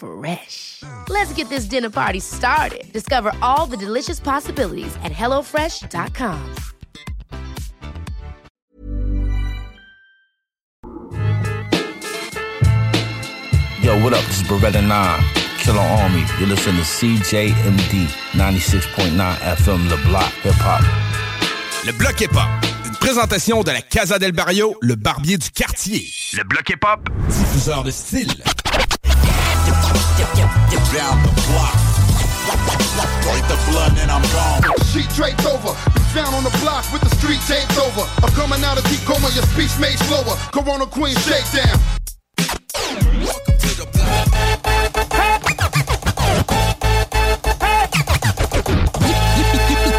Fresh. 0.00 0.82
Let's 1.08 1.32
get 1.34 1.50
this 1.50 1.66
dinner 1.66 1.90
party 1.90 2.20
started. 2.20 2.90
Discover 2.92 3.32
all 3.42 3.66
the 3.66 3.76
delicious 3.76 4.18
possibilities 4.18 4.96
at 5.04 5.12
hellofresh.com. 5.12 6.54
Yo, 13.82 13.98
what 14.04 14.12
up? 14.12 14.24
This 14.26 14.42
is 14.42 14.46
Beretta 14.46 14.86
9, 14.86 15.24
Killer 15.58 15.80
Army. 15.80 16.24
You're 16.38 16.48
listening 16.48 16.76
to 16.76 16.82
CJMD 16.82 18.06
96.9 18.32 19.36
FM, 19.56 19.88
Le 19.88 19.96
Block 20.08 20.32
Hip 20.44 20.54
Hop. 20.60 20.84
Le 21.86 21.92
Bloc 21.92 22.20
Hip 22.20 22.34
Hop. 22.34 22.48
Une 22.86 22.96
présentation 22.96 23.62
de 23.62 23.70
la 23.70 23.82
Casa 23.82 24.18
del 24.18 24.32
Barrio, 24.32 24.76
le 24.80 24.96
barbier 24.96 25.38
du 25.38 25.50
quartier. 25.50 26.06
Le 26.34 26.44
Bloc 26.44 26.68
Hip 26.68 26.84
Hop, 26.84 27.08
diffuseur 27.28 27.82
de 27.82 27.90
style. 27.90 28.42
Sheet 34.90 35.08
draped 35.14 35.46
over, 35.46 35.70
be 35.94 36.00
found 36.10 36.34
on 36.34 36.42
the 36.42 36.50
block 36.58 36.84
with 36.92 37.00
the 37.02 37.14
street 37.14 37.38
taped 37.46 37.78
over. 37.78 38.02
I'm 38.26 38.32
coming 38.34 38.64
out 38.64 38.76
of 38.76 38.84
deep 38.90 38.98
coma, 39.06 39.30
your 39.34 39.44
speech 39.44 39.70
made 39.78 39.98
slower. 40.00 40.34
Corona 40.50 40.84
Queen 40.86 41.14
shakedown. 41.14 41.78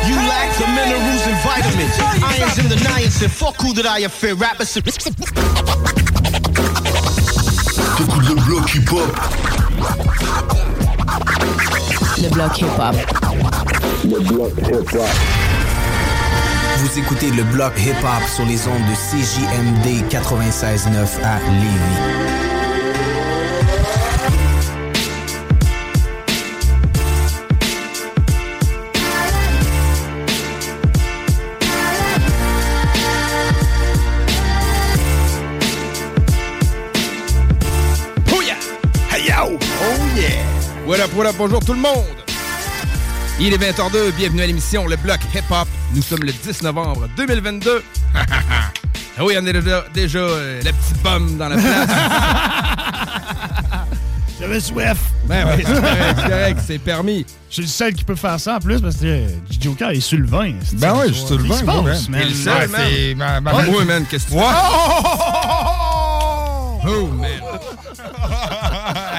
You 0.07 0.15
lack 0.27 0.51
the 0.59 0.67
minerals 0.75 1.23
and 1.25 1.39
vitamins. 1.39 1.95
Irons 2.21 2.57
in 2.57 2.67
the 2.67 2.75
niacin. 2.83 3.29
Fuck 3.29 3.61
who 3.61 3.73
that 3.75 3.85
I 3.85 4.05
fear. 4.09 4.35
Rappers. 4.35 4.77
T'écoutes 8.01 8.29
le 8.29 8.33
bloc 8.33 8.73
hip-hop. 8.73 9.15
Le 12.17 12.29
bloc 12.29 12.57
hip-hop. 12.57 12.95
Vous 16.77 16.99
écoutez 16.99 17.29
le 17.29 17.43
bloc 17.43 17.73
hip-hop 17.77 18.27
sur 18.27 18.45
les 18.45 18.67
ondes 18.67 18.81
de 18.89 18.95
CJMD 18.95 20.09
96.9 20.09 21.23
à 21.23 21.37
Lévis. 21.51 22.50
What 40.97 40.99
up, 41.27 41.35
bonjour 41.37 41.63
tout 41.63 41.73
le 41.73 41.79
monde! 41.79 42.03
Il 43.39 43.53
est 43.53 43.57
20h02, 43.57 44.11
bienvenue 44.17 44.41
à 44.41 44.47
l'émission 44.47 44.85
Le 44.87 44.95
Bloc 44.97 45.19
Hip 45.33 45.43
Hop. 45.49 45.67
Nous 45.95 46.01
sommes 46.01 46.23
le 46.23 46.31
10 46.31 46.61
novembre 46.63 47.07
2022. 47.17 47.83
ah 48.15 48.71
oui, 49.23 49.35
on 49.41 49.45
est 49.45 49.53
déjà, 49.53 49.85
déjà 49.93 50.19
euh, 50.19 50.61
la 50.63 50.71
petite 50.73 50.97
pomme 51.01 51.37
dans 51.37 51.49
la 51.49 51.57
place. 51.57 51.89
J'avais 54.39 54.59
soif. 54.59 54.97
ben 55.25 55.47
oui, 55.55 55.63
c'est 55.65 55.73
correct, 55.81 56.15
c'est 56.17 56.29
correct, 56.29 56.59
c'est 56.67 56.79
permis. 56.79 57.25
Je 57.49 57.53
suis 57.53 57.61
le 57.63 57.67
seul 57.67 57.93
qui 57.93 58.03
peut 58.03 58.15
faire 58.15 58.39
ça 58.39 58.55
en 58.55 58.59
plus 58.59 58.81
parce 58.81 58.95
que 58.97 59.05
euh, 59.05 59.27
Joker 59.59 59.91
est 59.91 59.99
sur 60.01 60.17
le 60.17 60.25
vin. 60.25 60.53
c'est- 60.63 60.77
Ben 60.79 60.95
ouais, 60.95 61.07
je 61.09 61.13
suis 61.13 61.27
sur 61.27 61.37
le 61.37 61.43
vin, 61.43 61.57
se 61.57 61.63
moi, 61.63 61.83
passe, 61.83 62.09
man. 62.09 62.19
man? 62.19 62.21
T'es 62.21 62.27
le 62.29 62.35
seul, 62.35 62.57
Ouais, 62.57 62.67
man. 62.67 62.81
c'est 62.89 63.15
ma, 63.15 63.39
ma- 63.41 63.53
Ouais, 63.55 63.65
ouais, 63.69 63.85
man, 63.85 64.05
qu'est-ce 64.09 64.25
que 64.25 64.31
tu 64.31 64.37
Ouais. 64.37 64.43
Oh, 66.83 67.05
man. 67.13 67.29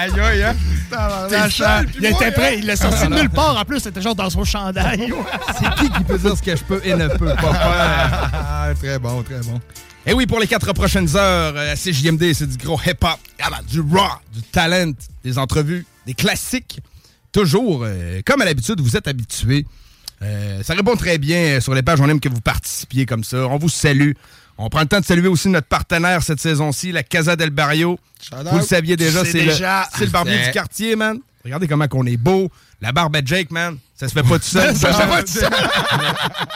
Aïe, 0.03 0.21
aïe, 0.21 0.43
hein? 0.43 0.57
Seul, 1.49 1.87
il 1.95 2.01
moi, 2.01 2.11
était 2.11 2.33
prêt, 2.33 2.55
hein? 2.55 2.57
il 2.59 2.67
l'a 2.67 2.75
sorti 2.75 3.07
de 3.07 3.15
nulle 3.15 3.31
part. 3.31 3.57
En 3.57 3.65
plus, 3.65 3.79
c'était 3.79 4.03
genre 4.03 4.17
dans 4.17 4.31
son 4.31 4.43
chandail. 4.43 5.13
C'est 5.61 5.75
qui 5.77 5.91
qui 5.91 6.05
peut 6.05 6.19
dire 6.19 6.37
ce 6.37 6.43
que 6.43 6.57
je 6.57 6.65
peux 6.65 6.81
et 6.85 6.95
ne 6.95 7.07
peux 7.07 7.27
pas 7.27 7.37
faire? 7.37 8.31
Ah, 8.35 8.69
très 8.77 8.99
bon, 8.99 9.23
très 9.23 9.39
bon. 9.41 9.61
Et 10.05 10.13
oui, 10.13 10.27
pour 10.27 10.41
les 10.41 10.49
quatre 10.49 10.73
prochaines 10.73 11.17
heures, 11.17 11.55
euh, 11.57 11.73
à 11.73 11.77
CJMD, 11.77 12.33
c'est 12.35 12.49
du 12.49 12.57
gros 12.57 12.81
hip-hop, 12.85 13.17
ah 13.41 13.51
ben, 13.51 13.61
du 13.69 13.81
raw, 13.81 14.09
du 14.35 14.43
talent, 14.43 14.93
des 15.23 15.39
entrevues, 15.39 15.87
des 16.05 16.15
classiques. 16.15 16.81
Toujours, 17.31 17.85
euh, 17.85 18.21
comme 18.27 18.43
à 18.43 18.45
l'habitude, 18.45 18.81
vous 18.81 18.97
êtes 18.97 19.07
habitués. 19.07 19.65
Euh, 20.23 20.63
ça 20.63 20.75
répond 20.75 20.97
très 20.97 21.19
bien 21.19 21.39
euh, 21.39 21.61
sur 21.61 21.75
les 21.75 21.83
pages. 21.83 22.01
On 22.01 22.09
aime 22.09 22.21
que 22.21 22.29
vous 22.29 22.41
participiez 22.41 23.07
comme 23.07 23.25
ça. 23.25 23.47
On 23.47 23.59
vous 23.59 23.69
salue. 23.69 24.13
On 24.65 24.69
prend 24.69 24.83
le 24.83 24.87
temps 24.87 25.01
de 25.01 25.05
saluer 25.05 25.27
aussi 25.27 25.49
notre 25.49 25.67
partenaire 25.67 26.23
cette 26.23 26.39
saison-ci, 26.39 26.93
la 26.93 27.03
Casa 27.03 27.35
del 27.35 27.51
Barrio. 27.51 27.99
Vous 28.31 28.59
le 28.59 28.63
saviez 28.65 28.97
déjà, 28.97 29.25
C'est 29.25 29.43
le, 29.45 30.05
le 30.05 30.11
barbier 30.11 30.39
du 30.39 30.51
quartier, 30.53 30.95
man. 30.95 31.19
Regardez 31.45 31.67
comment 31.67 31.89
qu'on 31.89 32.07
est 32.07 32.17
beau. 32.17 32.49
La 32.81 32.93
barbe 32.93 33.17
à 33.17 33.25
Jake, 33.25 33.51
man. 33.51 33.79
Ça 33.97 34.07
se 34.07 34.13
fait 34.13 34.23
pas 34.23 34.39
tout 34.39 34.45
seul. 34.45 34.77
Ça 34.77 34.93
se 34.93 35.01
fait 35.01 35.09
pas 35.09 35.23
tout 35.25 35.33
seul. 35.33 35.51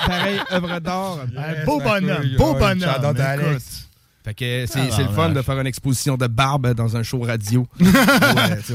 Pareil, 0.06 0.41
œuvre 0.53 0.78
d'or. 0.78 1.21
Un 1.37 1.65
beau 1.65 1.81
bonhomme, 1.81 2.37
beau 2.39 2.55
bonhomme. 2.55 2.81
shout 2.81 3.05
out 3.05 3.19
à 3.21 3.34
écoute. 3.34 3.47
Alex. 3.49 3.86
Fait 4.26 4.34
que 4.34 4.64
c'est 4.66 4.81
Ah, 4.92 5.03
le 5.03 5.09
fun 5.14 5.28
de 5.28 5.41
faire 5.41 5.60
une 5.60 5.69
exposition 5.69 6.16
de 6.16 6.26
barbe 6.26 6.75
dans 6.75 6.97
un 6.97 7.04
show 7.04 7.20
radio. 7.20 7.64
Ouais, 7.81 7.87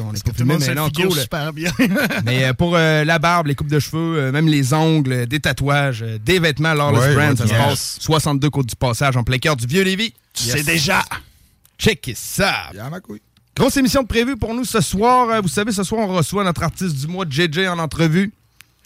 on 0.02 0.14
est 0.14 0.24
pas 0.24 0.32
Tout 0.32 0.32
le 0.32 0.34
filmé, 0.34 0.54
monde 0.54 0.60
mais 0.62 0.66
se 0.68 0.72
non, 0.72 0.86
figure 0.86 1.10
cool. 1.10 1.18
super 1.20 1.52
bien. 1.52 1.72
Mais 2.26 2.46
euh, 2.46 2.54
pour 2.54 2.74
euh, 2.78 3.04
la 3.04 3.20
barbe, 3.20 3.48
les 3.48 3.56
coupes 3.56 3.68
de 3.70 3.80
cheveux, 3.80 4.18
euh, 4.18 4.32
même 4.32 4.48
les 4.48 4.74
ongles, 4.74 5.28
des 5.28 5.42
tatouages, 5.42 6.04
euh, 6.04 6.18
des 6.24 6.40
vêtements, 6.40 6.74
Lawless 6.74 7.02
Ouais, 7.02 7.16
Brand, 7.16 7.32
ouais, 7.32 7.36
ça 7.36 7.48
se 7.48 7.54
passe 7.54 7.98
62 8.00 8.50
Côte 8.50 8.68
du 8.68 8.76
Passage 8.78 9.18
en 9.18 9.24
plein 9.26 9.40
cœur 9.40 9.58
du 9.58 9.68
Vieux-Lévis. 9.68 10.14
Tu 10.34 10.44
sais 10.46 10.64
déjà. 10.64 11.04
Check 11.78 12.12
ça. 12.16 12.54
Bien, 12.72 12.90
ma 12.90 13.02
couille. 13.02 13.22
Grosse 13.58 13.76
émission 13.76 14.04
de 14.04 14.08
prévue 14.08 14.38
pour 14.38 14.54
nous 14.54 14.64
ce 14.64 14.80
soir. 14.80 15.42
Vous 15.42 15.50
savez, 15.50 15.74
ce 15.74 15.84
soir, 15.84 16.08
on 16.08 16.16
reçoit 16.16 16.46
notre 16.46 16.64
artiste 16.64 16.96
du 16.96 17.08
mois, 17.08 17.26
JJ, 17.30 17.68
en 17.68 17.78
entrevue. 17.80 18.32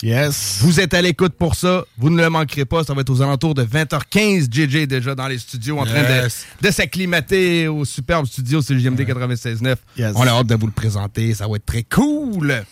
Yes. 0.03 0.57
Vous 0.61 0.79
êtes 0.79 0.93
à 0.93 1.01
l'écoute 1.01 1.33
pour 1.33 1.55
ça. 1.55 1.83
Vous 1.97 2.09
ne 2.09 2.21
le 2.21 2.29
manquerez 2.29 2.65
pas. 2.65 2.83
Ça 2.83 2.93
va 2.93 3.01
être 3.01 3.09
aux 3.09 3.21
alentours 3.21 3.53
de 3.55 3.63
20h15. 3.63 4.51
JJ 4.53 4.75
est 4.75 4.87
déjà 4.87 5.15
dans 5.15 5.27
les 5.27 5.37
studios 5.39 5.79
en 5.79 5.85
train 5.85 6.03
de, 6.03 6.27
de 6.67 6.71
s'acclimater 6.71 7.67
au 7.67 7.85
superbe 7.85 8.25
studio 8.25 8.61
CGMD 8.61 8.99
96.9. 9.01 9.75
Yes. 9.97 10.11
On 10.15 10.21
a 10.23 10.29
hâte 10.31 10.47
de 10.47 10.55
vous 10.55 10.67
le 10.67 10.73
présenter. 10.73 11.33
Ça 11.33 11.47
va 11.47 11.55
être 11.55 11.65
très 11.65 11.83
cool. 11.83 12.63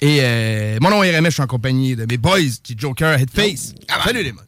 Et 0.00 0.18
euh, 0.22 0.78
mon 0.80 0.90
nom 0.90 1.02
est 1.02 1.16
RMS. 1.16 1.26
Je 1.26 1.30
suis 1.30 1.42
en 1.42 1.46
compagnie 1.46 1.94
de 1.94 2.06
mes 2.08 2.16
boys, 2.16 2.38
qui 2.62 2.74
Joker, 2.76 3.18
Headface. 3.20 3.74
Salut 4.04 4.22
les 4.22 4.32
mods. 4.32 4.40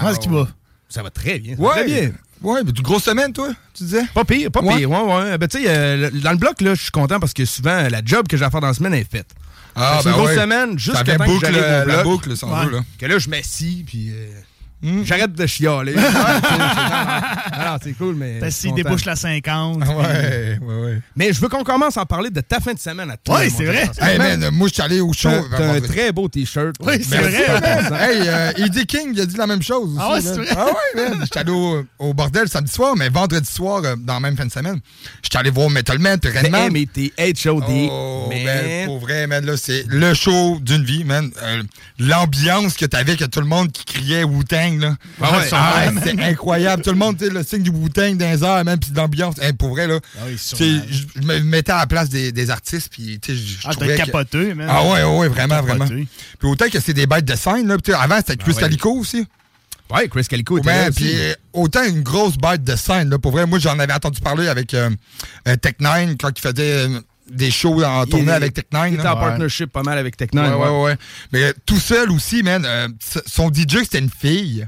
Comment 0.00 0.10
est-ce 0.10 0.20
qu'il 0.20 0.32
va? 0.32 0.48
Ça 0.88 1.02
va 1.02 1.10
très 1.10 1.38
bien. 1.38 1.56
Ouais. 1.58 1.70
Très 1.72 1.84
bien. 1.84 2.12
Ouais, 2.42 2.60
mais 2.64 2.72
tu 2.72 2.82
grosse 2.82 3.04
semaine, 3.04 3.32
toi, 3.32 3.48
tu 3.74 3.84
disais? 3.84 4.04
Pas 4.14 4.24
pire, 4.24 4.50
pas 4.50 4.60
Ouais. 4.62 4.76
pire. 4.76 4.90
Ouais, 4.90 5.00
ouais. 5.02 5.38
Ben, 5.38 5.48
tu 5.48 5.58
sais, 5.58 5.64
euh, 5.68 6.10
dans 6.22 6.32
le 6.32 6.36
bloc, 6.36 6.60
là, 6.60 6.74
je 6.74 6.82
suis 6.82 6.90
content 6.90 7.18
parce 7.18 7.32
que 7.32 7.44
souvent, 7.46 7.88
la 7.90 8.02
job 8.04 8.28
que 8.28 8.36
j'ai 8.36 8.44
à 8.44 8.50
faire 8.50 8.60
dans 8.60 8.66
la 8.68 8.74
semaine 8.74 8.94
est 8.94 9.10
faite. 9.10 9.26
Ah, 9.76 9.98
c'est 10.02 10.08
une 10.08 10.14
ben 10.14 10.18
grosse 10.18 10.30
ouais. 10.30 10.36
semaine, 10.42 10.78
temps 11.16 11.24
que 11.26 11.30
boucle, 11.32 11.40
j'arrive 11.52 11.84
au 11.84 11.86
la 11.88 12.02
boucle, 12.02 12.36
sans 12.36 12.50
Ouais. 12.52 12.64
veut, 12.66 12.70
là. 12.72 12.84
Que 12.98 13.06
là, 13.06 13.18
je 13.18 13.28
m'assis, 13.28 13.84
puis 13.86 14.10
euh, 14.10 14.28
Hmm? 14.82 15.02
j'arrête 15.04 15.32
de 15.32 15.46
chialer. 15.46 15.94
C'est- 17.82 17.92
cool, 17.94 18.14
mais. 18.14 18.38
Je 18.40 18.44
suis 18.44 18.52
si 18.52 18.66
content. 18.68 18.76
débouche 18.76 19.04
la 19.04 19.16
50. 19.16 19.78
Ouais, 19.78 20.58
ouais, 20.60 20.74
ouais. 20.82 21.00
Mais 21.16 21.32
je 21.32 21.40
veux 21.40 21.48
qu'on 21.48 21.64
commence 21.64 21.96
à 21.96 22.02
en 22.02 22.06
parler 22.06 22.30
de 22.30 22.40
ta 22.40 22.60
fin 22.60 22.72
de 22.74 22.78
semaine 22.78 23.10
à 23.10 23.16
toi. 23.16 23.38
Ouais, 23.38 23.48
mon 23.50 23.56
c'est 23.56 23.64
vrai. 23.64 23.90
Hey, 24.00 24.18
man, 24.18 24.50
moi, 24.52 24.68
je 24.68 24.74
suis 24.74 24.82
allé 24.82 25.00
au 25.00 25.12
show. 25.12 25.30
T'as 25.50 25.72
un 25.74 25.80
très 25.80 26.12
beau 26.12 26.28
t-shirt. 26.28 26.76
Oui, 26.80 27.02
c'est 27.02 27.18
Merci, 27.20 27.42
vrai. 27.42 27.60
man. 27.90 28.00
Hey, 28.00 28.22
euh, 28.28 28.52
Eddie 28.66 28.86
King, 28.86 29.10
il 29.14 29.20
a 29.20 29.26
dit 29.26 29.36
la 29.36 29.46
même 29.46 29.62
chose. 29.62 29.90
Aussi, 29.96 29.98
Ah 30.00 30.08
ouais, 30.12 30.22
man. 30.22 30.22
c'est 30.22 30.34
vrai? 30.40 30.48
Ah 30.56 30.66
ouais, 30.66 31.08
man. 31.10 31.18
J'étais 31.22 31.38
allé 31.40 31.50
au, 31.52 31.84
au 31.98 32.14
bordel 32.14 32.48
samedi 32.48 32.72
soir, 32.72 32.94
mais 32.96 33.08
vendredi 33.08 33.50
soir, 33.50 33.82
euh, 33.84 33.96
dans 33.98 34.14
la 34.14 34.20
même 34.20 34.36
fin 34.36 34.46
de 34.46 34.52
semaine, 34.52 34.80
j'étais 35.22 35.38
allé 35.38 35.50
voir 35.50 35.70
Metal 35.70 35.98
Man, 35.98 36.18
Mais, 36.22 36.30
Redman. 36.30 36.62
hey, 36.62 36.70
mais 36.70 36.86
t'es 36.86 37.12
HOD. 37.48 37.64
Oh, 37.90 38.26
mais 38.28 38.44
man, 38.44 38.86
pour 38.86 38.98
vrai, 39.00 39.26
man, 39.26 39.44
là, 39.44 39.56
c'est 39.56 39.84
le 39.88 40.14
show 40.14 40.58
d'une 40.60 40.84
vie, 40.84 41.04
man. 41.04 41.30
Euh, 41.42 41.62
L'ambiance 41.98 42.74
que 42.74 42.84
t'avais, 42.86 43.16
que 43.16 43.24
tout 43.24 43.40
le 43.40 43.46
monde 43.46 43.72
qui 43.72 43.84
criait 43.84 44.22
Wu-Tang, 44.24 44.75
Là. 44.80 44.96
Ah 45.20 45.38
ouais, 45.38 45.48
Ah, 45.52 45.84
ouais. 45.86 46.00
c'est 46.04 46.20
incroyable. 46.22 46.82
Tout 46.82 46.90
le 46.90 46.96
monde, 46.96 47.18
tu 47.18 47.26
sais, 47.26 47.30
le 47.30 47.42
signe 47.42 47.62
du 47.62 47.70
Wu-Tang 47.70 48.16
dans 48.16 48.30
les 48.30 48.44
airs, 48.44 48.64
même, 48.64 48.78
puis 48.78 48.90
l'ambiance. 48.94 49.36
Hey, 49.40 49.52
pour 49.52 49.70
vrai, 49.70 49.86
là. 49.86 49.98
Ah 50.18 50.22
oui, 50.26 50.36
je 50.38 50.56
je 51.16 51.26
me 51.26 51.40
mettais 51.40 51.72
à 51.72 51.78
la 51.78 51.86
place 51.86 52.08
des, 52.08 52.32
des 52.32 52.50
artistes, 52.50 52.88
puis, 52.90 53.18
tu 53.20 53.32
sais, 53.32 53.38
je- 53.38 53.46
je 53.46 53.56
Ah, 53.64 53.68
t'as 53.70 53.74
trouvais 53.74 53.96
que- 53.96 54.04
capoté, 54.04 54.54
man. 54.54 54.66
Ah 54.70 54.82
ouais, 54.84 55.02
ouais, 55.04 55.18
ouais, 55.18 55.28
vraiment, 55.28 55.60
vraiment. 55.62 55.86
Puis 55.86 56.06
autant 56.48 56.68
que 56.68 56.80
c'est 56.80 56.94
des 56.94 57.06
bêtes 57.06 57.24
de 57.24 57.34
scène, 57.36 57.66
là. 57.68 57.76
avant, 58.00 58.16
c'était 58.18 58.36
Chris 58.36 58.52
ouais. 58.52 58.60
Calico 58.60 58.90
aussi. 58.92 59.26
Ouais, 59.88 60.08
Chris 60.08 60.24
Calico 60.24 60.58
était 60.58 60.66
Ouais, 60.68 60.74
là 60.82 60.88
aussi. 60.88 60.98
puis 61.00 61.14
euh, 61.16 61.34
autant 61.52 61.84
une 61.84 62.02
grosse 62.02 62.36
bête 62.36 62.64
de 62.64 62.74
scène, 62.74 63.08
là, 63.08 63.18
pour 63.20 63.30
vrai. 63.30 63.46
Moi, 63.46 63.60
j'en 63.60 63.78
avais 63.78 63.92
entendu 63.92 64.20
parler 64.20 64.48
avec 64.48 64.74
euh, 64.74 64.90
euh, 65.46 65.54
Tech9 65.56 66.16
quand 66.20 66.30
il 66.36 66.40
faisait 66.40 66.86
euh, 66.88 67.00
des 67.30 67.50
shows 67.50 67.82
en 67.82 68.06
tournée 68.06 68.26
est- 68.30 68.34
avec 68.34 68.54
Tech9. 68.56 68.88
Il 68.88 68.94
était 68.94 69.08
en 69.08 69.16
partnership 69.16 69.72
pas 69.72 69.82
mal 69.82 69.98
avec 69.98 70.14
Ouais, 70.20 70.26
Tech9. 70.26 70.56
ouais, 70.56 70.82
ouais. 70.84 70.96
Mais 71.32 71.42
euh, 71.44 71.52
tout 71.64 71.78
seul 71.78 72.10
aussi, 72.10 72.42
man, 72.42 72.64
euh, 72.64 72.88
son 73.26 73.50
DJ, 73.50 73.82
c'était 73.82 73.98
une 73.98 74.10
fille. 74.10 74.66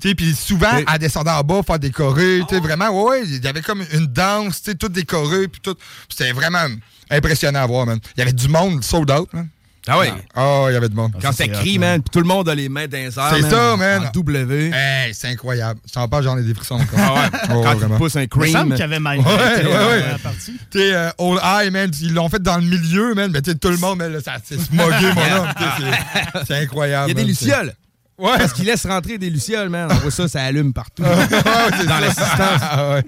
Tu 0.00 0.08
sais, 0.10 0.14
puis 0.14 0.32
souvent, 0.34 0.78
Ok. 0.78 0.84
elle 0.92 0.98
descendait 1.00 1.30
en 1.32 1.42
bas, 1.42 1.60
faire 1.66 1.78
des 1.78 1.90
chorés, 1.90 2.40
tu 2.48 2.54
sais, 2.54 2.60
vraiment, 2.60 2.88
ouais, 2.90 3.10
ouais, 3.20 3.22
il 3.26 3.42
y 3.44 3.48
avait 3.48 3.62
comme 3.62 3.84
une 3.92 4.06
danse, 4.06 4.62
tu 4.62 4.70
sais, 4.70 4.76
tout 4.76 4.88
décoré, 4.88 5.48
puis 5.48 5.60
tout. 5.60 5.74
C'était 6.08 6.30
vraiment 6.32 6.64
impressionnant 7.10 7.62
à 7.62 7.66
voir, 7.66 7.84
man. 7.86 7.98
Il 8.16 8.20
y 8.20 8.22
avait 8.22 8.32
du 8.32 8.48
monde 8.48 8.84
sold 8.84 9.10
out, 9.10 9.28
man. 9.32 9.48
Ah 9.88 9.98
ouais. 9.98 10.12
Ah, 10.34 10.66
il 10.68 10.74
y 10.74 10.76
avait 10.76 10.88
du 10.88 10.94
monde. 10.94 11.12
Quand 11.20 11.32
c'est 11.32 11.46
écrit, 11.46 11.78
man, 11.78 12.00
puis 12.02 12.10
tout 12.12 12.20
le 12.20 12.26
monde 12.26 12.48
a 12.48 12.54
les 12.54 12.68
mains 12.68 12.86
dans 12.86 12.96
les 12.98 13.18
airs. 13.18 13.32
C'est 13.34 13.48
ça, 13.50 13.76
man. 13.76 14.04
En 14.06 14.10
W. 14.10 14.70
Hey, 14.74 15.14
c'est 15.14 15.28
incroyable. 15.28 15.80
Je 15.86 15.92
t'en 15.92 16.06
parle, 16.08 16.24
j'en 16.24 16.36
ai 16.38 16.42
des 16.42 16.54
frissons 16.54 16.74
encore. 16.76 16.98
Ah 16.98 17.14
ouais. 17.14 17.20
Oh, 17.54 17.62
Quand 17.64 17.74
vraiment. 17.76 17.94
il 17.94 17.98
pousse 17.98 18.16
un 18.16 18.22
Il 18.22 18.28
me 18.38 18.46
semble 18.46 18.52
cream. 18.52 18.70
qu'il 18.72 18.78
y 18.78 18.82
avait 18.82 18.98
Ouais, 18.98 19.64
ouais, 19.64 19.86
ouais. 19.86 20.00
dans 20.02 20.12
la 20.12 20.18
partie. 20.18 20.52
Tu 20.70 20.78
sais, 20.78 20.94
euh, 20.94 21.10
All 21.18 21.64
Eye, 21.66 21.70
man, 21.70 21.90
ils 22.00 22.12
l'ont 22.14 22.28
fait 22.28 22.42
dans 22.42 22.56
le 22.58 22.64
milieu, 22.64 23.14
man, 23.14 23.30
mais 23.32 23.40
tu 23.42 23.50
sais, 23.52 23.56
tout 23.56 23.70
le 23.70 23.76
monde, 23.78 23.98
man, 23.98 24.12
là, 24.12 24.20
ça 24.20 24.36
s'est 24.44 24.58
smogué, 24.58 25.12
mon 25.14 25.36
homme. 25.38 25.48
tu 25.56 26.44
c'est- 26.46 26.54
incroyable. 26.62 27.10
Il 27.10 27.16
y 27.16 27.20
a 27.20 27.22
des 27.22 27.28
lucioles. 27.28 27.72
Ouais. 28.18 28.36
Parce 28.36 28.52
qu'il 28.52 28.64
laisse 28.64 28.84
rentrer 28.84 29.16
des 29.18 29.30
lucioles, 29.30 29.68
man. 29.68 29.88
On 29.90 29.94
voit 29.96 30.10
ça, 30.10 30.26
ça 30.28 30.42
allume 30.42 30.72
partout. 30.72 31.04
c'est 31.78 31.86
Dans 31.86 32.00
l'assistance. 32.00 32.60
Ah 32.60 32.90
ouais. 32.94 33.04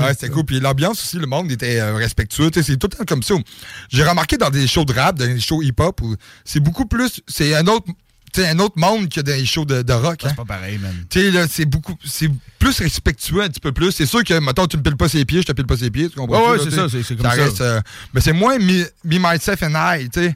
Ouais, 0.00 0.08
c'était 0.14 0.30
cool. 0.30 0.44
Puis 0.44 0.58
l'ambiance 0.60 1.02
aussi, 1.02 1.18
le 1.18 1.26
monde 1.26 1.50
était 1.52 1.80
euh, 1.80 1.94
respectueux. 1.94 2.50
C'est 2.54 2.76
tout 2.78 2.88
le 2.90 2.96
temps 2.96 3.04
comme 3.06 3.22
ça. 3.22 3.34
J'ai 3.90 4.04
remarqué 4.04 4.36
dans 4.38 4.50
des 4.50 4.66
shows 4.66 4.84
de 4.84 4.92
rap, 4.94 5.18
dans 5.18 5.26
des 5.26 5.40
shows 5.40 5.62
hip-hop, 5.62 6.00
c'est 6.44 6.60
beaucoup 6.60 6.86
plus. 6.86 7.20
C'est 7.28 7.54
un 7.54 7.66
autre. 7.66 7.86
sais, 8.34 8.48
un 8.48 8.58
autre 8.58 8.74
monde 8.78 9.08
que 9.10 9.20
dans 9.20 9.32
les 9.32 9.44
shows 9.46 9.64
de, 9.66 9.82
de 9.82 9.92
rock. 9.92 10.24
hein. 10.24 10.28
C'est 10.30 10.36
pas 10.36 10.44
pareil, 10.44 10.78
man. 10.78 10.94
Tu 11.10 11.32
sais, 11.32 11.46
c'est 11.48 11.64
beaucoup. 11.66 11.94
C'est 12.04 12.30
plus 12.58 12.78
respectueux 12.80 13.42
un 13.42 13.48
petit 13.48 13.60
peu 13.60 13.72
plus. 13.72 13.92
C'est 13.92 14.06
sûr 14.06 14.24
que, 14.24 14.38
mettons, 14.40 14.66
tu 14.66 14.76
me 14.78 14.82
piles 14.82 14.96
pas 14.96 15.08
ses 15.10 15.24
pieds, 15.26 15.40
je 15.42 15.46
te 15.46 15.52
pile 15.52 15.66
pas 15.66 15.76
ses 15.76 15.90
pieds. 15.90 16.08
Tu 16.08 16.16
comprends? 16.16 16.52
Ouais, 16.52 16.58
c'est 16.62 16.70
ça, 16.74 16.88
c'est- 16.88 17.02
c'est 17.02 17.16
comme 17.16 17.30
ça. 17.30 17.42
reste, 17.44 17.60
euh, 17.60 17.80
mais 18.14 18.20
c'est 18.22 18.32
moins 18.32 18.58
me, 18.58 18.84
me, 19.04 19.18
myself 19.18 19.62
and 19.62 19.74
I, 19.74 20.08
tu 20.08 20.20
sais. 20.22 20.34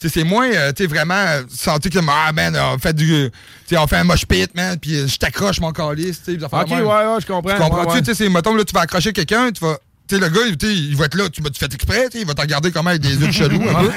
Tu 0.00 0.08
sais, 0.08 0.20
c'est 0.20 0.24
moins, 0.24 0.48
euh, 0.48 0.72
tu 0.72 0.84
sais, 0.84 0.88
vraiment 0.88 1.14
euh, 1.14 1.42
sentir 1.48 1.90
que, 1.90 1.98
ah, 2.08 2.32
man, 2.32 2.56
on 2.56 2.78
fait 2.78 2.92
du. 2.92 3.30
Tu 3.66 3.74
sais, 3.74 3.78
on 3.78 3.86
fait 3.88 3.96
un 3.96 4.04
mosh 4.04 4.26
pit, 4.26 4.48
man, 4.54 4.78
puis 4.78 4.94
euh, 4.94 5.08
je 5.08 5.16
t'accroche 5.16 5.60
mon 5.60 5.72
calice, 5.72 6.22
tu 6.24 6.38
sais. 6.38 6.44
Ok, 6.44 6.70
ouais, 6.70 6.82
ouais, 6.82 7.20
je 7.20 7.26
comprends. 7.26 7.50
Tu 7.50 7.60
comprends-tu? 7.60 7.88
ouais, 7.88 7.94
ouais. 7.94 8.02
Tu 8.02 8.14
sais, 8.14 8.28
mettons, 8.28 8.54
là, 8.54 8.64
tu 8.64 8.72
vas 8.72 8.82
accrocher 8.82 9.12
quelqu'un, 9.12 9.50
tu 9.50 9.64
vas. 9.64 9.76
Tu 10.08 10.14
sais, 10.14 10.20
le 10.20 10.28
gars, 10.28 10.40
sais, 10.58 10.74
il 10.74 10.96
va 10.96 11.06
être 11.06 11.16
là, 11.16 11.28
tu 11.28 11.42
m'as 11.42 11.50
tu 11.50 11.58
fais 11.58 11.66
exprès, 11.66 12.08
il 12.14 12.24
va 12.24 12.32
te 12.34 12.40
regarder 12.40 12.70
comment 12.70 12.90
avec 12.90 13.02
des 13.02 13.14
yeux 13.14 13.26
de 13.26 13.32
chelou, 13.32 13.60
un 13.68 13.74
peu. 13.74 13.90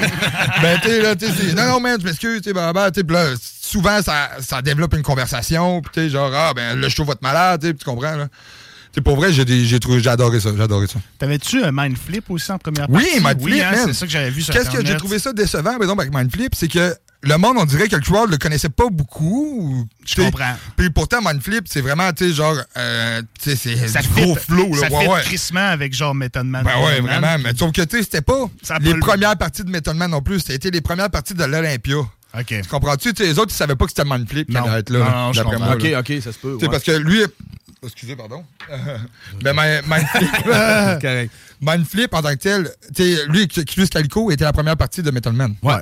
Ben, 0.62 0.80
tu 0.82 0.90
sais, 0.90 1.02
là, 1.02 1.16
tu 1.16 1.28
sais, 1.28 1.54
non, 1.54 1.68
non, 1.68 1.80
man, 1.80 1.98
je 2.02 2.06
m'excuse, 2.06 2.42
tu 2.42 2.50
sais, 2.50 2.54
bah, 2.54 2.74
bah, 2.74 2.90
tu 2.92 3.04
là, 3.04 3.28
souvent, 3.40 4.02
ça, 4.02 4.32
ça 4.42 4.62
développe 4.62 4.94
une 4.96 5.04
conversation, 5.04 5.82
puis 5.82 5.92
tu 5.94 6.02
sais, 6.02 6.10
genre, 6.10 6.32
ah, 6.36 6.54
ben, 6.54 6.78
le 6.78 6.90
show 6.90 7.06
va 7.06 7.14
te 7.14 7.24
malade, 7.24 7.62
tu 7.62 7.86
comprends, 7.86 8.16
là. 8.16 8.28
Sais, 8.94 9.02
pour 9.02 9.16
vrai, 9.16 9.32
j'ai, 9.32 9.80
trouvé, 9.80 10.02
j'ai 10.02 10.10
adoré 10.10 10.40
ça, 10.42 10.50
adoré 10.50 10.86
ça. 10.88 11.00
T'avais-tu 11.18 11.64
un 11.64 11.72
Mind 11.72 11.98
Flip 11.98 12.30
aussi 12.30 12.52
en 12.52 12.58
première 12.58 12.90
Oui, 12.90 13.04
partie? 13.04 13.20
Mind 13.38 13.42
Flip, 13.42 13.64
hein, 13.64 13.72
man. 13.72 13.84
c'est 13.88 13.94
ça 13.94 14.06
que 14.06 14.12
j'avais 14.12 14.30
vu 14.32 14.42
sur 14.42 14.54
Qu'est-ce 14.54 14.70
que 14.70 14.86
j'ai 14.86 14.98
trouvé 14.98 15.18
ça 15.20 15.32
décevant, 15.32 15.64
par 15.74 15.82
exemple, 15.82 16.02
avec 16.02 16.14
Mindflip, 16.14 16.54
c'est 16.56 16.68
que 16.68 16.94
le 17.24 17.38
monde, 17.38 17.56
on 17.58 17.66
dirait 17.66 17.88
que 17.88 17.96
le 17.96 18.02
crowd 18.02 18.30
le 18.32 18.38
connaissait 18.38 18.68
pas 18.70 18.90
beaucoup. 18.92 19.56
ou, 19.62 19.88
Je 20.06 20.16
comprends. 20.24 20.56
Puis 20.76 20.90
pourtant, 20.90 21.20
Mindflip, 21.24 21.68
c'est 21.70 21.80
vraiment, 21.82 22.12
tu 22.12 22.28
sais, 22.28 22.34
genre, 22.34 22.58
euh, 22.78 23.22
tu 23.42 23.52
sais, 23.52 23.56
c'est 23.56 23.88
Ça 23.88 24.02
du 24.02 24.08
fit- 24.10 24.22
gros 24.24 24.36
flow, 24.36 24.74
là. 24.76 24.90
Ça 24.90 24.96
ouais, 24.98 25.08
ouais. 25.08 25.22
crissement 25.22 25.68
avec 25.70 25.94
genre 25.94 26.14
Method 26.14 26.46
Man. 26.46 26.66
Ben 26.66 26.84
ouais, 26.84 27.02
Man. 27.02 27.22
vraiment. 27.22 27.44
Mais 27.44 27.56
sauf 27.58 27.72
que, 27.72 27.82
tu 27.84 27.98
sais, 27.98 28.04
c'était 28.04 28.22
pas 28.22 28.50
Ça 28.62 28.78
les 28.82 28.92
le- 28.94 29.00
premières 29.00 29.38
parties 29.38 29.64
de 29.64 29.70
Method 29.70 29.96
Man 29.96 30.12
non 30.12 30.22
plus. 30.22 30.42
C'était 30.42 30.70
les 30.72 30.82
premières 30.82 31.10
parties 31.10 31.34
de 31.36 31.44
l'Olympia. 31.46 31.96
OK. 32.00 32.46
Tu 32.48 32.62
comprends-tu? 32.70 33.14
Tu 33.14 33.24
sais, 33.24 33.30
les 33.30 33.40
autres, 33.40 33.52
ils 33.54 33.58
savaient 33.58 33.76
pas 33.76 33.86
que 33.86 33.92
c'était 33.96 34.10
Mindflip 34.10 34.48
qui 34.48 34.54
Non. 34.54 34.64
allait 34.66 34.80
être 34.80 34.90
là. 34.90 35.00
Non, 35.00 35.12
non, 35.28 35.34
je 35.34 35.42
comprends. 35.44 35.60
moi, 35.60 35.76
Ok, 35.76 35.86
ok, 36.00 36.14
ça 36.24 36.32
se 36.34 36.38
peut. 36.40 36.54
Tu 36.54 36.60
sais, 36.60 36.66
ouais. 36.66 36.72
parce 36.72 36.84
que 36.84 36.92
lui... 36.92 37.20
Excusez, 37.84 38.16
pardon. 38.16 38.46
My- 39.44 39.82
Mindflip... 39.88 40.30
Mindflip, 41.62 42.14
en 42.14 42.22
tant 42.22 42.30
que 42.30 42.36
tel, 42.36 42.70
lui, 43.28 43.48
Chris 43.48 43.90
Calico 43.90 44.30
était 44.30 44.44
la 44.44 44.54
première 44.54 44.78
partie 44.78 45.02
de 45.02 45.10
Metal 45.10 45.34
Man. 45.34 45.56
Ouais. 45.64 45.82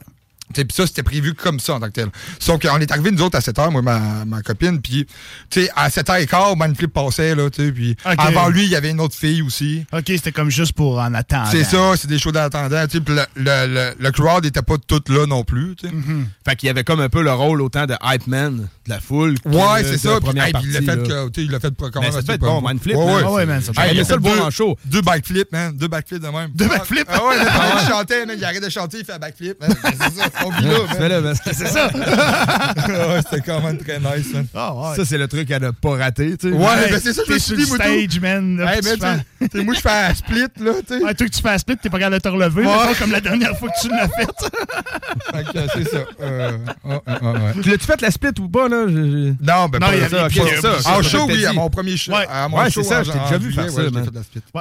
Puis 0.54 0.66
ça, 0.72 0.88
c'était 0.88 1.04
prévu 1.04 1.34
comme 1.34 1.60
ça 1.60 1.76
en 1.76 1.80
tant 1.80 1.88
que 1.88 1.92
tel. 1.94 2.08
Sauf 2.40 2.60
qu'on 2.60 2.78
est 2.80 2.92
arrivé, 2.92 3.12
nous 3.12 3.22
autres, 3.22 3.38
à 3.38 3.42
7h, 3.42 3.72
moi, 3.72 3.82
ma, 3.82 4.26
ma 4.26 4.42
copine, 4.42 4.82
puis, 4.82 5.06
tu 5.50 5.62
sais, 5.64 5.70
à 5.76 5.90
7h15, 5.90 6.56
Mindflip 6.60 6.92
passait, 6.94 7.36
là, 7.36 7.50
tu 7.50 7.66
sais, 7.68 7.72
puis 7.72 7.96
avant 8.04 8.50
lui, 8.50 8.64
il 8.64 8.70
y 8.70 8.76
avait 8.76 8.90
une 8.90 9.00
autre 9.00 9.16
fille 9.16 9.42
aussi. 9.42 9.86
OK, 9.94 10.04
c'était 10.08 10.32
comme 10.32 10.50
juste 10.50 10.74
pour 10.74 11.00
en 11.00 11.14
attendre. 11.14 11.50
C'est 11.52 11.64
ça, 11.64 11.94
c'est 11.96 12.08
des 12.08 12.18
shows 12.20 12.32
d'attendant, 12.32 12.86
tu 12.88 12.98
sais, 12.98 13.02
puis 13.02 13.14
le, 13.16 13.22
le, 13.36 13.68
le, 13.74 13.94
le 14.00 14.12
crowd 14.12 14.46
était 14.46 14.62
pas 14.62 14.76
tout 14.78 15.02
là 15.10 15.26
non 15.28 15.44
plus, 15.44 15.76
tu 15.76 15.88
sais. 15.88 15.94
Fait 16.48 16.56
qu'il 16.56 16.68
y 16.68 16.70
avait 16.70 16.84
comme 16.84 17.00
un 17.00 17.10
peu 17.10 17.22
le 17.22 17.32
rôle 17.32 17.62
autant 17.62 17.86
de 17.86 17.96
hype 18.04 18.28
man 18.28 18.68
de 18.86 18.90
la 18.90 19.00
foule. 19.00 19.36
Ouais, 19.46 19.84
c'est 19.84 19.98
ça. 19.98 20.20
Puis, 20.20 20.40
hey, 20.40 20.52
il 20.64 20.72
l'a 20.74 20.80
fait, 20.82 20.96
là. 20.96 21.04
que, 21.04 21.30
tu 21.30 21.42
sais, 21.42 21.46
il 21.46 21.52
l'a 21.52 21.60
fait 21.60 21.72
pour 21.72 21.92
comment 21.92 22.08
Ben, 22.08 22.12
ça 22.12 22.22
pas- 22.24 22.38
bon, 22.38 22.62
Mindflip, 22.68 22.96
Ouais, 22.96 23.06
ouais. 23.06 23.22
Ah 23.24 23.32
ouais, 23.32 23.46
man, 23.46 23.62
ça 23.62 23.72
il 23.72 23.96
bon. 23.96 24.02
a 24.02 24.04
ça 24.06 24.16
le 24.16 24.22
fait 24.22 24.28
voir 24.28 24.36
deux- 24.36 24.42
en 24.42 24.50
show. 24.50 24.78
Deux 24.86 25.02
backflips, 25.02 25.52
man. 25.52 25.78
Deux 25.78 25.88
backflips 25.88 26.22
de 26.24 26.28
même. 26.28 26.50
Deux 26.56 26.68
backflips? 26.68 27.06
Ah 27.08 27.24
ouais, 27.26 27.36
qu'il 27.38 27.88
chantait, 27.90 28.26
man, 28.26 28.36
il 28.38 28.44
arrête 28.44 28.64
de 28.64 28.70
chanter, 28.70 29.00
il 29.00 29.06
fait 29.06 29.14
un 29.14 29.20
backflip, 29.20 29.60
man. 29.62 29.70
C'est 29.84 30.20
ça, 30.20 30.30
là, 30.62 31.08
là, 31.10 31.22
parce 31.22 31.40
que 31.42 31.54
c'est 31.56 31.68
ça. 31.68 31.88
ouais, 31.94 33.22
c'était 33.30 33.42
quand 33.46 33.62
même 33.62 33.78
très 33.78 34.00
nice, 34.00 34.34
man. 34.34 34.46
Ah 34.56 34.74
ouais. 34.74 34.96
Ça, 34.96 35.06
c'est 35.06 35.18
le 35.18 35.28
truc 35.28 35.50
à 35.52 35.60
ne 35.60 35.72
pas 35.72 35.96
rater, 35.98 36.38
tu 36.38 36.50
sais. 36.50 36.56
Ouais, 36.56 36.66
Hey, 36.86 36.92
ben 36.92 37.00
c'est 37.04 37.14
ça, 37.14 37.22
je 37.26 37.32
me 37.32 37.38
t'es 37.38 37.40
suis 37.44 37.56
sur 37.66 37.78
dit, 37.78 37.84
stage, 38.10 38.20
man. 38.22 38.58
là, 38.58 38.74
Hey, 38.76 38.82
tu 38.82 38.88
sais, 38.90 38.98
sais, 39.52 39.64
moi, 39.64 39.74
je 39.76 39.80
fais 39.82 39.90
un 39.90 40.14
split, 40.14 40.42
là, 40.60 40.72
tu 40.88 40.98
sais. 40.98 41.04
Ouais, 41.04 41.14
toi 41.14 41.28
que 41.28 41.34
tu 41.36 41.42
fais 41.42 41.50
un 41.50 41.58
split, 41.58 41.78
t'es 41.78 41.90
pas 41.90 42.00
capable 42.00 42.16
de 42.18 42.22
te 42.22 42.28
relever, 42.30 42.64
comme 43.00 43.12
la 43.12 43.22
dernière 43.22 43.58
fois 43.58 43.70
que 43.70 43.82
tu 43.82 43.90
l'as 43.90 44.08
fait. 44.08 44.28
Fait 45.32 45.44
que, 45.44 45.60
c'est 45.76 45.90
ça. 45.90 45.98
Euh. 46.22 46.58
Tu 47.62 47.70
l'as-tu 47.70 47.86
fait 47.86 48.02
la 48.02 48.12
split 48.12 48.30
ou 48.40 48.48
pas, 48.50 48.68
là? 48.68 48.86
Non, 48.88 49.68
ben 49.70 49.80
Non, 49.80 49.88
pas 49.88 50.10
ça. 50.10 50.90
un 50.90 50.98
En 50.98 51.02
show, 51.04 51.26
oui, 51.28 51.46
à 51.46 51.54
mon 51.54 51.70
premier 51.70 51.98
show. 51.98 52.12
Ouais. 52.14 52.26
à 52.32 52.48
mon 52.48 52.58
Ouais, 52.60 52.70
show 52.72 52.82
c'est 52.84 52.90
ça, 52.90 53.02
en- 53.02 53.04
je 53.04 53.12
t'ai 53.12 53.20
en 53.20 53.24
déjà 53.26 53.38
vu 53.38 53.54
faire 53.54 53.70
ça, 53.70 53.82
j'ai 53.84 53.90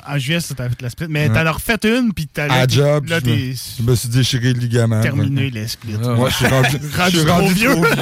en 0.06 0.18
juillet, 0.18 0.40
ça 0.40 0.54
t'avais 0.54 0.70
fait 0.70 0.82
la 0.82 0.90
split. 0.90 1.06
Mais 1.08 1.28
t'en 1.28 1.46
as 1.46 1.52
refait 1.52 1.78
une, 1.84 2.12
puis 2.12 2.26
t'allais. 2.26 2.54
À 2.54 2.66
job, 2.66 3.06
je 3.08 3.82
me 3.82 3.94
suis 3.94 4.08
déchiré 4.08 4.52
le 4.52 4.60
ligament. 4.60 5.00
terminé 5.00 5.50
les 5.68 5.72
splits. 5.72 5.96
Ah, 6.02 6.08
Moi, 6.08 6.30
je 6.30 6.34
suis 6.36 6.46
rendu, 6.46 6.68
je 6.82 7.16
suis 7.16 7.24
trop 7.24 7.32
rendu 7.34 7.54
vieux. 7.54 7.70
trop 7.70 7.84
vieux. 7.84 7.92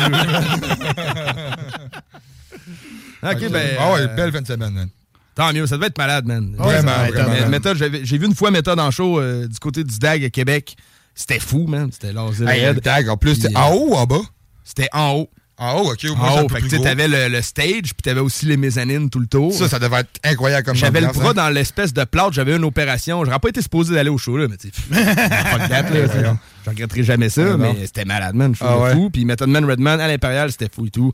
Ok, 3.22 3.50
ben. 3.50 3.76
Ah 3.78 3.92
ouais, 3.92 4.00
euh, 4.02 4.06
belle 4.14 4.30
fin 4.32 4.40
de 4.42 4.46
semaine, 4.46 4.72
man. 4.72 4.88
Tant 5.34 5.52
mieux, 5.52 5.66
ça 5.66 5.76
devait 5.76 5.88
être 5.88 5.98
malade, 5.98 6.26
man. 6.26 6.54
Vraiment, 6.56 6.92
être 7.06 7.14
vraiment. 7.14 7.48
Méthode, 7.48 7.76
j'ai 7.76 8.18
vu 8.18 8.26
une 8.26 8.34
fois 8.34 8.50
méthode 8.50 8.78
en 8.78 8.90
show 8.90 9.18
euh, 9.20 9.46
du 9.48 9.58
côté 9.58 9.84
du 9.84 9.98
DAG 9.98 10.24
à 10.24 10.30
Québec. 10.30 10.76
C'était 11.14 11.40
fou, 11.40 11.66
man. 11.66 11.90
C'était 11.92 12.12
laser 12.12 12.48
Hey, 12.48 12.72
le 12.72 12.80
tag, 12.80 13.08
en 13.08 13.16
plus, 13.16 13.34
c'était 13.36 13.56
euh, 13.56 13.60
en 13.60 13.72
haut 13.72 13.88
ou 13.90 13.94
en 13.94 14.04
bas? 14.04 14.20
C'était 14.64 14.88
en 14.92 15.12
haut. 15.12 15.30
En 15.58 15.80
haut, 15.80 15.92
OK. 15.92 16.04
Au 16.10 16.14
moins, 16.14 16.28
En 16.30 16.42
haut. 16.42 16.48
Fait 16.48 16.60
que 16.60 16.82
t'avais 16.82 17.08
le, 17.08 17.28
le 17.28 17.42
stage, 17.42 17.82
puis 17.94 18.02
t'avais 18.04 18.20
aussi 18.20 18.44
les 18.46 18.58
mezzanines 18.58 19.08
tout 19.08 19.18
le 19.20 19.26
tour. 19.26 19.52
Ça, 19.52 19.68
ça 19.68 19.78
devait 19.78 20.00
être 20.00 20.20
incroyable 20.22 20.64
comme 20.66 20.76
J'avais 20.76 21.00
le 21.00 21.06
bras 21.08 21.30
hein. 21.30 21.34
dans 21.34 21.48
l'espèce 21.48 21.94
de 21.94 22.04
plâtre, 22.04 22.32
j'avais 22.32 22.54
une 22.54 22.64
opération. 22.64 23.24
J'aurais 23.24 23.38
pas 23.38 23.48
été 23.48 23.62
supposé 23.62 23.94
d'aller 23.94 24.10
au 24.10 24.18
show, 24.18 24.36
là, 24.36 24.46
mais 24.48 24.58
tu 24.58 24.68
Je 26.66 26.70
regretterai 26.70 27.04
jamais 27.04 27.28
ça, 27.28 27.42
Ah, 27.52 27.56
mais 27.56 27.76
c'était 27.86 28.04
malade, 28.04 28.34
man. 28.34 28.52
Je 28.52 28.64
Ah 28.64 28.76
ouais? 28.78 28.92
fou. 28.92 29.08
Puis 29.08 29.24
Method 29.24 29.48
Man 29.48 29.64
Redman 29.64 30.00
à 30.00 30.08
l'Impérial, 30.08 30.50
c'était 30.50 30.68
fou 30.74 30.86
et 30.86 30.90
tout. 30.90 31.12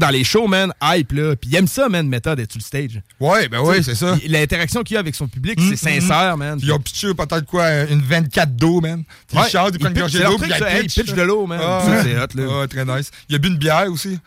Dans 0.00 0.08
les 0.08 0.24
shows, 0.24 0.46
man, 0.48 0.72
hype, 0.82 1.12
là. 1.12 1.36
Puis 1.36 1.50
il 1.52 1.56
aime 1.56 1.66
ça, 1.68 1.90
man, 1.90 2.08
Method, 2.08 2.40
être 2.40 2.52
sur 2.52 2.58
le 2.58 2.64
stage. 2.64 3.02
Ouais, 3.20 3.48
ben 3.48 3.60
oui, 3.62 3.84
c'est 3.84 3.94
ça. 3.94 4.16
Il- 4.24 4.32
L'interaction 4.32 4.82
qu'il 4.82 4.96
a 4.96 5.00
avec 5.00 5.14
son 5.14 5.28
public, 5.28 5.60
Mm, 5.60 5.68
c'est 5.70 6.00
sincère, 6.00 6.36
man. 6.38 6.56
Puis 6.58 6.68
ils 6.68 6.72
ont 6.72 6.78
pitché 6.78 7.12
peut-être 7.12 7.44
quoi, 7.44 7.68
une 7.90 8.00
24 8.00 8.56
d'eau, 8.56 8.80
man. 8.80 9.04
Puis 9.28 9.36
Ouais, 9.36 9.44
ils 9.46 9.50
chantent, 9.50 9.74
ils 9.74 9.78
prennent 9.78 9.92
une 9.92 9.98
pitch- 9.98 10.00
gorgée 10.00 10.18
c'est 10.18 10.24
d'eau, 10.24 10.38
puis 10.38 10.48
pitchent 10.82 11.02
pitchent. 11.02 11.14
de 11.14 11.22
l'eau, 11.22 11.46
man. 11.46 11.60
Ah, 11.62 11.82
Ça, 11.84 11.90
ouais. 11.90 12.02
c'est 12.02 12.18
hot, 12.18 12.26
là. 12.42 12.60
Ouais, 12.60 12.66
très 12.68 12.84
nice. 12.86 13.10
Il 13.28 13.34
a 13.34 13.38
bu 13.38 13.48
une 13.48 13.58
bière 13.58 13.86
aussi. 13.90 14.18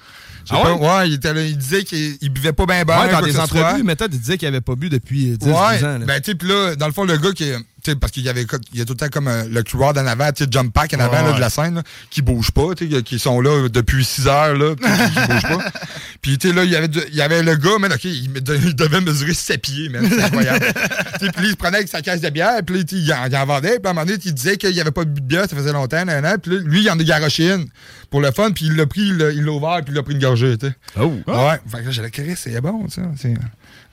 Je 0.50 0.54
sais 0.54 0.60
Ah 0.62 0.64
pas, 0.64 0.74
ouais? 0.76 0.88
ouais, 1.00 1.10
il, 1.10 1.14
était 1.16 1.50
il 1.50 1.58
disait 1.58 1.84
qu'il 1.84 2.18
il 2.22 2.30
buvait 2.30 2.54
pas 2.54 2.66
bien 2.66 2.86
bien. 2.86 3.02
Ouais, 3.02 3.12
dans 3.12 3.22
des 3.22 3.38
entrevues, 3.38 3.84
Method, 3.84 4.14
il 4.14 4.20
disait 4.20 4.38
qu'il 4.38 4.48
avait 4.48 4.62
pas 4.62 4.76
bu 4.76 4.88
depuis 4.90 5.34
euh, 5.34 5.38
10, 5.38 5.48
Ouais, 5.48 5.54
12 5.74 5.84
ans. 5.84 5.98
là. 5.98 6.06
ben 6.06 6.22
tu 6.22 6.38
là, 6.46 6.76
dans 6.76 6.86
le 6.88 6.94
fond, 6.94 7.04
le 7.04 7.18
gars 7.18 7.32
qui 7.34 7.52
parce 7.96 8.12
qu'il 8.12 8.24
y 8.24 8.30
avait 8.30 8.46
il 8.74 8.80
y 8.80 8.82
a 8.82 8.86
tout 8.86 8.94
le 8.94 8.98
temps 8.98 9.10
comme 9.10 9.28
euh, 9.28 9.44
le 9.50 9.64
crowd 9.64 9.98
en 9.98 10.06
avant, 10.06 10.32
tu 10.32 10.46
jump 10.50 10.74
pack 10.74 10.94
en 10.94 11.00
avant 11.00 11.18
Ouais, 11.18 11.24
là, 11.24 11.34
de 11.34 11.40
la 11.40 11.50
scène, 11.50 11.76
là, 11.76 11.84
qui 12.10 12.22
bouge 12.22 12.52
pas, 12.52 12.74
qui 12.76 13.20
sont 13.20 13.42
là 13.42 13.70
depuis 13.70 14.04
6 14.04 14.28
heures, 14.28 14.56
là, 14.56 14.76
qui, 14.76 15.28
bougent 15.28 15.42
pas. 15.42 15.72
Puis 16.22 16.38
tu 16.38 16.54
là, 16.54 16.64
il 16.64 16.70
y 16.72 16.76
avait, 16.76 16.90
il 17.10 17.16
y 17.16 17.22
avait 17.22 17.42
le 17.44 17.56
gars, 17.56 17.78
man, 17.80 17.92
ok, 17.94 18.04
il, 18.04 18.32
devait 18.34 19.02
mesurer 19.02 19.34
7 19.34 19.62
pieds, 19.62 19.92
c'est 19.92 20.24
incroyable. 20.24 20.66
Puis 21.20 21.30
il 21.44 21.52
se 21.52 21.56
prenait 21.56 21.78
avec 21.78 21.88
sa 21.88 22.02
caisse 22.02 22.22
de 22.22 22.30
bière, 22.30 22.60
puis 22.66 22.82
il, 22.92 23.14
en, 23.14 23.26
il 23.26 23.36
en 23.36 23.46
vendait, 23.46 23.80
puis 23.80 23.88
à 23.88 23.90
un 23.90 23.94
moment 23.94 24.06
donné, 24.06 24.20
il 24.24 24.34
disait 24.34 24.58
qu'il 24.58 24.80
avait 24.80 24.92
pas 24.92 25.06
bu 25.06 25.22
de 25.22 25.26
bière, 25.26 25.50
ça 25.50 25.56
faisait 25.56 25.74
longtemps, 25.74 26.04
puis 26.42 26.60
lui, 26.60 26.82
il 26.84 26.90
en 26.90 27.00
a 27.00 27.04
garoché 27.04 27.52
une 27.52 27.68
pour 28.10 28.22
le 28.22 28.32
fun, 28.32 28.52
puis 28.52 28.66
il 28.66 28.76
l'a 28.76 28.86
pris, 28.86 29.08
il 29.08 29.18
l'a 29.18 29.52
ouvert, 29.52 29.82
puis 29.84 29.94
il 29.94 29.96
l'a 29.96 30.04
pris 30.04 30.14
une 30.14 30.22
gorgée, 30.22 30.58
tu 30.58 30.68
sais. 30.68 30.74
Oh. 31.00 31.14
Ouais, 31.28 31.60
fait 31.70 31.80
que 31.80 31.86
là, 31.86 31.92
j'ai 31.92 32.02
la 32.02 32.10
caresse, 32.10 32.42
c'est 32.44 32.62
bon, 32.62 32.88
ça, 32.90 33.02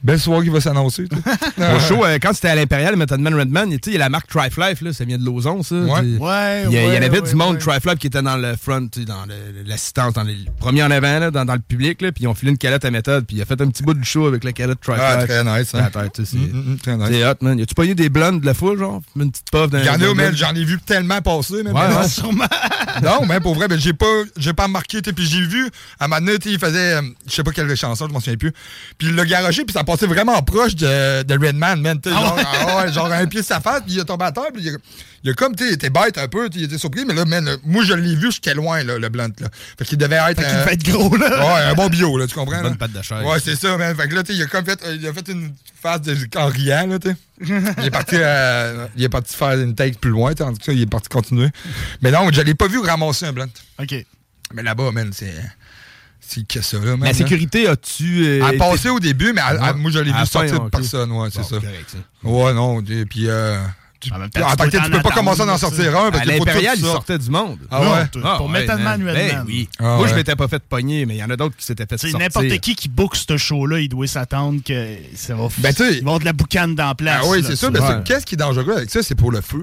belle 0.05 0.21
soirée 0.21 0.45
qui 0.45 0.51
va 0.51 0.61
s'annoncer. 0.61 1.05
Au 1.59 1.79
show, 1.81 2.05
euh, 2.05 2.19
quand 2.23 2.33
c'était 2.35 2.49
à 2.49 2.55
l'Impérial, 2.55 2.95
Method 2.97 3.19
Man 3.21 3.35
Redman, 3.35 3.71
il 3.73 3.81
tu 3.81 3.91
sais, 3.91 3.95
il 3.95 3.95
y 3.95 3.97
a 3.97 4.05
la 4.05 4.09
marque 4.11 4.29
Triflife, 4.29 4.81
là, 4.83 4.93
ça 4.93 5.05
vient 5.05 5.19
de 5.19 5.25
Lauson, 5.25 5.63
ça. 5.63 5.75
Ouais. 5.77 5.91
C'est- 6.03 6.19
Ouais, 6.25 6.65
Il 6.67 6.73
y, 6.73 6.79
a- 6.79 6.87
il 6.87 6.93
y 6.93 6.97
avait 6.97 7.11
ouais, 7.21 7.29
du 7.29 7.35
monde 7.35 7.55
ouais. 7.55 7.61
Triflife 7.61 7.99
qui 7.99 8.07
était 8.07 8.23
dans 8.23 8.37
le 8.37 8.55
front, 8.57 8.87
tu 8.87 9.01
sais, 9.01 9.07
dans 9.07 9.25
l'assistance, 9.67 10.13
dans 10.15 10.23
les 10.23 10.37
premiers 10.61 10.83
en 10.83 10.91
avant, 10.91 11.19
là, 11.19 11.31
dans, 11.31 11.45
dans 11.45 11.55
le 11.55 11.61
public, 11.61 12.03
là, 12.03 12.13
puis 12.13 12.25
ils 12.25 12.27
ont 12.29 12.35
filé 12.35 12.51
une 12.53 12.59
calotte 12.59 12.85
à 12.85 12.91
méthode, 12.91 13.25
puis 13.27 13.37
il 13.37 13.43
a 13.43 13.45
fait 13.47 13.61
un 13.61 13.69
petit 13.69 13.83
bout 13.83 13.95
du 13.95 14.05
show 14.05 14.27
avec 14.27 14.45
la 14.45 14.53
calotte 14.53 14.81
Triflife. 14.81 15.03
Ah, 15.05 15.25
très 15.27 15.43
nice, 15.45 15.75
hein. 15.75 15.89
Tête, 15.93 16.21
c'est- 16.25 16.37
Mm, 16.37 16.73
mm, 16.75 16.77
très 16.79 16.97
nice. 16.97 17.07
C'est 17.11 17.27
hot, 17.27 17.35
man. 17.41 17.59
Y 17.59 17.63
a-tu 17.63 17.75
pas 17.75 17.85
eu 17.85 17.95
des 17.95 18.09
blondes 18.09 18.41
de 18.41 18.47
la 18.47 18.55
foule, 18.55 18.79
genre? 18.79 19.01
Une 19.17 19.31
petite 19.31 19.51
puff 19.51 19.71
dans 19.71 19.79
Il 19.79 19.85
y 19.85 19.89
en 19.89 19.93
dans 19.99 20.05
a, 20.05 20.09
le 20.09 20.15
mais 20.15 20.23
blonde? 20.29 20.37
j'en 20.37 20.55
ai 20.55 20.65
vu 20.65 20.79
tellement 20.81 21.21
passer. 21.23 21.55
ouais. 21.55 21.63
non. 21.73 22.09
Sûrement. 22.09 22.45
Non, 23.03 23.27
mais 23.27 23.41
pour 23.41 23.57
vrai, 23.57 23.67
ben, 23.67 23.77
j'ai 23.79 23.93
pas, 23.93 24.07
j'ai 24.37 24.53
pas 24.53 24.65
remarqué. 24.65 25.03
t'sais, 25.03 25.13
Puis 25.13 25.27
j'ai 25.27 25.41
vu, 25.45 25.69
à 25.99 26.07
donné, 26.07 26.39
t'sais, 26.39 26.53
il 26.53 26.61
faisait, 26.61 26.95
euh, 26.95 27.03
je 27.27 27.33
sais 27.33 27.43
pas 27.43 27.51
quelle 27.51 27.75
chanson, 27.75 28.07
je 28.07 28.13
m'en 28.13 28.21
souviens 28.21 28.37
plus. 28.37 28.53
Puis 28.99 29.09
il 29.09 29.17
l'a 29.17 29.25
garagé, 29.25 29.65
puis 29.65 29.73
ça 29.73 29.83
passait 29.95 30.07
vraiment 30.07 30.43
proche 30.43 30.75
de, 30.75 31.23
de 31.23 31.35
Redman, 31.35 31.81
man. 31.81 32.01
genre, 32.05 32.39
ah 32.39 32.77
ouais, 32.77 32.93
genre 32.93 33.13
un 33.13 33.27
pied 33.27 33.41
de 33.41 33.47
sa 33.47 33.61
face, 33.61 33.83
puis 33.83 33.95
il 33.95 34.01
a 34.01 34.05
tombé 34.05 34.25
à 34.25 34.33
terre, 34.33 34.51
puis 34.53 34.63
il 34.63 34.69
a, 34.71 34.79
il 35.23 35.31
a 35.31 35.35
comme, 35.35 35.55
tu 35.55 35.65
il 35.67 35.73
était 35.73 35.91
bête 35.91 36.19
un 36.19 36.29
peu, 36.29 36.49
il 36.55 36.65
était 36.65 36.79
surpris, 36.79 37.05
mais 37.05 37.15
là, 37.15 37.25
man, 37.25 37.57
moi, 37.65 37.85
je 37.85 37.95
l'ai 37.95 38.15
vu, 38.15 38.31
j'étais 38.33 38.55
loin, 38.55 38.83
là, 38.83 38.99
le 38.99 39.09
blunt, 39.09 39.33
là. 39.41 39.49
Fait 39.79 39.85
qu'il 39.85 39.99
devait 39.99 40.17
être. 40.17 40.43
Fait 40.43 40.77
qu'il 40.77 40.91
euh, 40.91 40.99
être 41.01 41.09
gros, 41.09 41.17
là. 41.17 41.29
Ouais, 41.29 41.63
un 41.71 41.75
bon 41.75 41.89
bio, 41.89 42.19
là, 42.19 42.27
tu 42.27 42.35
comprends? 42.35 42.61
Bonne 42.61 42.73
là? 42.73 42.79
patte 42.79 42.93
de 42.93 43.03
chaise. 43.03 43.25
Ouais, 43.25 43.39
c'est 43.43 43.57
ça, 43.57 43.77
man. 43.77 43.97
Fait 43.97 44.09
que 44.09 44.15
là, 44.15 44.23
tu 44.23 44.33
sais, 44.33 44.39
il 44.39 44.43
a 44.43 44.47
comme 44.47 44.65
fait, 44.65 44.83
euh, 44.85 44.97
il 45.01 45.07
a 45.07 45.13
fait 45.13 45.29
une 45.29 45.53
face 45.81 46.03
de, 46.03 46.17
en 46.37 46.47
riant, 46.47 46.87
là, 46.87 46.99
tu 46.99 47.09
sais. 47.09 47.17
Il 47.79 47.87
est 47.87 47.91
parti, 47.91 48.17
euh, 48.19 48.87
il 48.97 49.05
est 49.05 49.09
parti 49.09 49.35
faire 49.37 49.59
une 49.59 49.75
take 49.75 49.99
plus 49.99 50.11
loin, 50.11 50.33
en 50.33 50.53
tout 50.53 50.59
cas, 50.65 50.73
il 50.73 50.83
est 50.83 50.87
parti 50.87 51.09
continuer. 51.09 51.49
Mais 52.03 52.11
non, 52.11 52.29
je 52.33 52.41
l'ai 52.41 52.55
pas 52.55 52.69
vu 52.69 52.81
ramasser 52.81 53.27
un 53.27 53.33
blunt. 53.33 53.49
OK. 53.81 53.95
Mais 54.53 54.63
là-bas, 54.63 54.93
man, 54.93 55.11
c'est. 55.13 55.35
C'est 56.27 56.47
que 56.47 56.61
ça, 56.63 56.79
là, 56.79 56.93
man. 56.97 57.01
La 57.01 57.07
là. 57.09 57.15
sécurité, 57.15 57.69
as-tu. 57.69 58.25
euh, 58.27 58.37
Elle 58.39 58.43
a 58.43 58.49
été- 58.49 58.59
passé 58.59 58.89
au 58.89 58.99
début, 59.01 59.33
mais 59.33 59.43
elle- 59.51 59.61
elle- 59.63 59.77
moi, 59.77 59.91
je 59.91 59.99
l'ai 59.99 60.13
vu 60.13 60.27
sortir 60.27 60.61
de 60.65 60.69
personne, 60.69 61.13
ouais, 61.13 61.29
c'est 61.31 61.41
Bon, 61.41 61.45
ça. 61.49 61.57
correct, 61.57 61.87
ça. 61.93 62.29
Ouais, 62.29 62.53
non, 62.55 62.81
et 62.81 63.05
puis. 63.05 63.29
Euh, 63.29 63.59
tu- 64.01 64.13
En 64.13 64.19
même 64.19 64.27
en 64.27 64.29
temps, 64.41 64.57
tant 64.57 64.65
tu 64.69 64.71
que 64.79 64.91
peux 64.91 65.01
pas 65.03 65.11
commencer 65.13 65.41
à 65.43 65.47
en 65.47 65.57
sortir 65.59 65.97
un. 65.99 66.11
parce 66.11 66.23
À 66.23 66.27
l'Impérial, 66.27 66.75
il 66.79 66.85
sortait 66.85 67.19
du 67.19 67.31
monde. 67.31 67.59
Ah 67.71 67.81
ouais? 67.81 67.87
Ah, 68.23 68.35
pour 68.37 68.51
ouais, 68.51 68.67
Man, 68.67 68.83
man. 68.83 69.03
Red 69.09 69.15
Ben 69.15 69.37
Man. 69.37 69.45
oui. 69.47 69.69
Ah 69.79 69.97
Moi, 69.97 70.09
je 70.09 70.15
m'étais 70.15 70.37
pas 70.37 70.47
fait 70.49 70.63
pogner, 70.63 71.07
mais 71.07 71.15
il 71.15 71.19
y 71.21 71.25
en 71.25 71.31
a 71.31 71.37
d'autres 71.37 71.57
qui 71.57 71.65
s'étaient 71.65 71.87
fait 71.87 71.97
sortir. 71.97 72.19
n'importe 72.19 72.59
qui 72.61 72.75
qui 72.75 72.89
book 72.91 73.17
ce 73.17 73.37
show-là, 73.37 73.81
il 73.81 73.89
doit 73.89 74.07
s'attendre 74.07 74.61
que 74.63 74.97
ça 75.15 75.35
va. 75.35 75.49
Ben, 75.59 75.73
tu 75.73 75.77
sais- 75.85 75.89
il 75.89 75.91
va 75.93 75.97
y 75.97 76.01
avoir 76.01 76.19
de 76.21 76.25
la 76.27 76.33
boucane 76.35 76.75
dans 76.75 76.89
la 76.89 76.95
place. 76.95 77.21
Ah 77.25 77.29
oui, 77.29 77.43
c'est 77.47 77.57
ça. 77.57 77.71
Qu'est-ce 78.05 78.27
qui 78.27 78.35
est 78.35 78.39
dangereux 78.39 78.77
avec 78.77 78.91
ça? 78.91 79.03
C'est 79.03 79.15
pour 79.15 79.31
le 79.31 79.41
feu. 79.41 79.63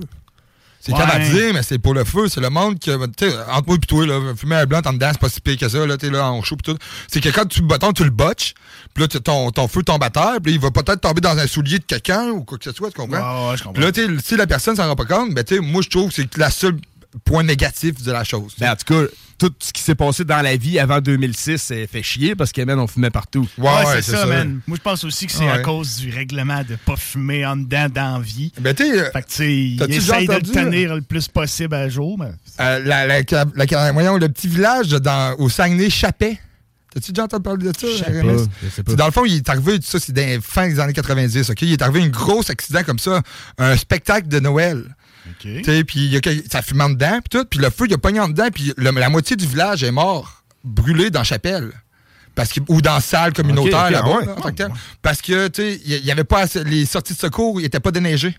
C'est 0.83 0.91
Ouais. 0.93 1.00
comme 1.00 1.09
à 1.11 1.19
dire, 1.19 1.53
mais 1.53 1.61
c'est 1.61 1.77
pour 1.77 1.93
le 1.93 2.03
feu. 2.03 2.27
C'est 2.27 2.41
le 2.41 2.50
monde 2.50 2.79
que, 2.79 3.05
tu 3.15 3.29
sais, 3.29 3.35
entre 3.51 3.67
moi 3.67 3.75
et 3.77 3.85
toi, 3.85 4.05
là, 4.07 4.19
fumer 4.35 4.55
un 4.55 4.65
blunt 4.65 4.81
en 4.83 4.93
dedans, 4.93 5.09
c'est 5.11 5.21
pas 5.21 5.29
si 5.29 5.39
pire 5.39 5.55
que 5.57 5.69
ça, 5.69 5.85
là, 5.85 5.95
t'es 5.95 6.09
là, 6.09 6.31
en 6.31 6.41
chaud 6.41 6.55
pis 6.55 6.63
tout. 6.71 6.77
C'est 7.07 7.21
que 7.21 7.29
quand 7.29 7.45
tu, 7.45 7.61
bâton, 7.61 7.93
tu 7.93 8.03
le 8.03 8.09
botches, 8.09 8.55
puis 8.95 9.03
là, 9.03 9.07
tu- 9.07 9.21
ton, 9.21 9.51
ton 9.51 9.67
feu 9.67 9.83
tombe 9.83 10.03
à 10.03 10.09
terre, 10.09 10.38
puis 10.41 10.53
là, 10.53 10.57
il 10.57 10.59
va 10.59 10.71
peut-être 10.71 11.01
tomber 11.01 11.21
dans 11.21 11.38
un 11.38 11.45
soulier 11.45 11.77
de 11.77 11.83
quelqu'un 11.83 12.29
ou 12.29 12.43
quoi 12.43 12.57
que 12.57 12.63
ce 12.63 12.71
soit, 12.71 12.89
tu 12.89 12.97
comprends? 13.00 13.45
Ouais, 13.45 13.51
ouais, 13.51 13.57
je 13.57 13.63
comprends. 13.63 13.73
Puis 13.73 13.83
là, 13.83 13.91
tu 13.91 14.01
sais, 14.05 14.23
si 14.25 14.35
la 14.38 14.47
personne 14.47 14.75
s'en 14.75 14.88
rend 14.88 14.95
pas 14.95 15.05
compte, 15.05 15.33
ben, 15.35 15.43
tu 15.43 15.55
sais, 15.55 15.61
moi, 15.61 15.81
je 15.83 15.89
trouve 15.89 16.09
que 16.09 16.15
c'est 16.15 16.38
la 16.38 16.50
seule 16.50 16.77
point 17.25 17.43
négatif 17.43 18.01
de 18.01 18.11
la 18.11 18.23
chose. 18.23 18.53
Ben, 18.57 18.71
en 18.71 18.75
tout 18.75 18.93
cas, 18.93 19.07
tout 19.50 19.53
ce 19.60 19.74
qui 19.74 19.81
s'est 19.81 19.95
passé 19.95 20.24
dans 20.24 20.41
la 20.41 20.55
vie 20.55 20.77
avant 20.77 21.01
2006 21.01 21.57
ça 21.57 21.75
fait 21.91 22.03
chier 22.03 22.36
parce 22.36 22.51
que, 22.51 22.62
man, 22.62 22.77
on 22.79 22.86
fumait 22.88 23.10
partout. 23.10 23.48
ouais, 23.57 23.71
c'est 24.01 24.03
ça, 24.03 24.25
man. 24.27 24.60
Moi, 24.67 24.77
je 24.77 24.81
pense 24.83 25.03
aussi 25.03 25.25
que 25.25 25.31
c'est 25.31 25.48
à 25.50 25.60
cause 25.60 25.98
du 25.98 26.12
règlement 26.12 26.62
de 26.67 26.75
pas 26.75 26.95
fumer 26.95 27.45
en 27.45 27.55
dedans 27.55 27.88
dans 27.93 28.17
la 28.19 28.24
vie. 28.24 28.51
Ben, 28.60 28.74
tu 28.75 28.83
sais, 28.83 29.00
euh, 29.00 29.12
Fait 29.12 29.21
que, 29.24 29.27
tu 29.27 29.33
sais, 29.36 29.93
essaye 29.95 30.27
de 30.27 30.33
le 30.33 30.41
tenir 30.41 30.95
le 30.95 31.01
plus 31.01 31.27
possible 31.27 31.74
à 31.75 31.89
jour, 31.89 32.17
mais. 32.19 32.31
euh, 32.60 32.79
la, 32.86 33.07
la, 33.07 33.21
la- 33.21 33.65
la- 33.65 33.91
voyons, 33.91 34.17
le 34.17 34.29
petit 34.29 34.48
village 34.48 34.89
dans, 34.89 35.36
au 35.39 35.50
Saguenay-Chapet? 35.50 36.39
T'as-tu 36.93 37.13
déjà 37.13 37.24
entendu 37.24 37.43
parler 37.43 37.63
de 37.67 37.71
ça? 37.77 37.88
Je 37.88 38.03
sais 38.03 38.12
Rémi? 38.12 38.36
pas, 38.36 38.43
je 38.63 38.69
sais 38.69 38.83
pas. 38.83 38.91
C'est 38.91 38.98
Dans 38.98 39.05
le 39.05 39.12
fond, 39.12 39.24
il 39.25 39.38
est 39.38 39.50
arrivé, 39.50 39.79
ça, 39.81 39.98
c'est 40.00 40.41
fin 40.41 40.67
des 40.67 40.77
années 40.79 40.91
90, 40.93 41.50
OK? 41.50 41.62
Il 41.62 41.71
est 41.71 41.81
arrivé 41.81 42.01
un 42.03 42.10
gros 42.10 42.43
accident 42.51 42.83
comme 42.83 43.00
ça, 43.00 43.21
un 43.57 43.77
spectacle 43.77 44.27
de 44.27 44.39
Noël. 44.41 44.83
Tu 45.39 45.63
sais, 45.63 45.83
puis 45.83 46.19
ça 46.50 46.61
fumait 46.61 46.83
en 46.83 46.89
dedans, 46.89 47.19
puis 47.21 47.39
tout, 47.39 47.45
puis 47.45 47.59
le 47.59 47.69
feu, 47.69 47.85
il 47.88 47.93
a 47.93 47.97
pogné 47.97 48.19
en 48.19 48.29
dedans, 48.29 48.47
puis 48.53 48.73
la 48.77 49.09
moitié 49.09 49.35
du 49.35 49.45
village 49.47 49.83
est 49.83 49.91
mort, 49.91 50.43
brûlé 50.63 51.09
dans 51.09 51.19
la 51.21 51.23
chapelle. 51.25 51.71
Parce 52.33 52.53
que, 52.53 52.61
ou 52.69 52.81
dans 52.81 52.93
la 52.93 53.01
salle 53.01 53.33
communautaire 53.33 53.91
là-bas, 53.91 54.07
ah 54.13 54.17
ouais. 54.19 54.25
là, 54.25 54.51
tel. 54.55 54.71
Parce 55.01 55.21
que, 55.21 55.47
tu 55.50 55.61
sais, 55.61 55.81
il 55.85 56.05
y 56.05 56.11
avait 56.11 56.23
pas 56.23 56.41
assez- 56.41 56.63
les 56.63 56.85
sorties 56.85 57.13
de 57.13 57.19
secours, 57.19 57.59
ils 57.59 57.65
étaient 57.65 57.81
pas 57.81 57.91
déneigées. 57.91 58.35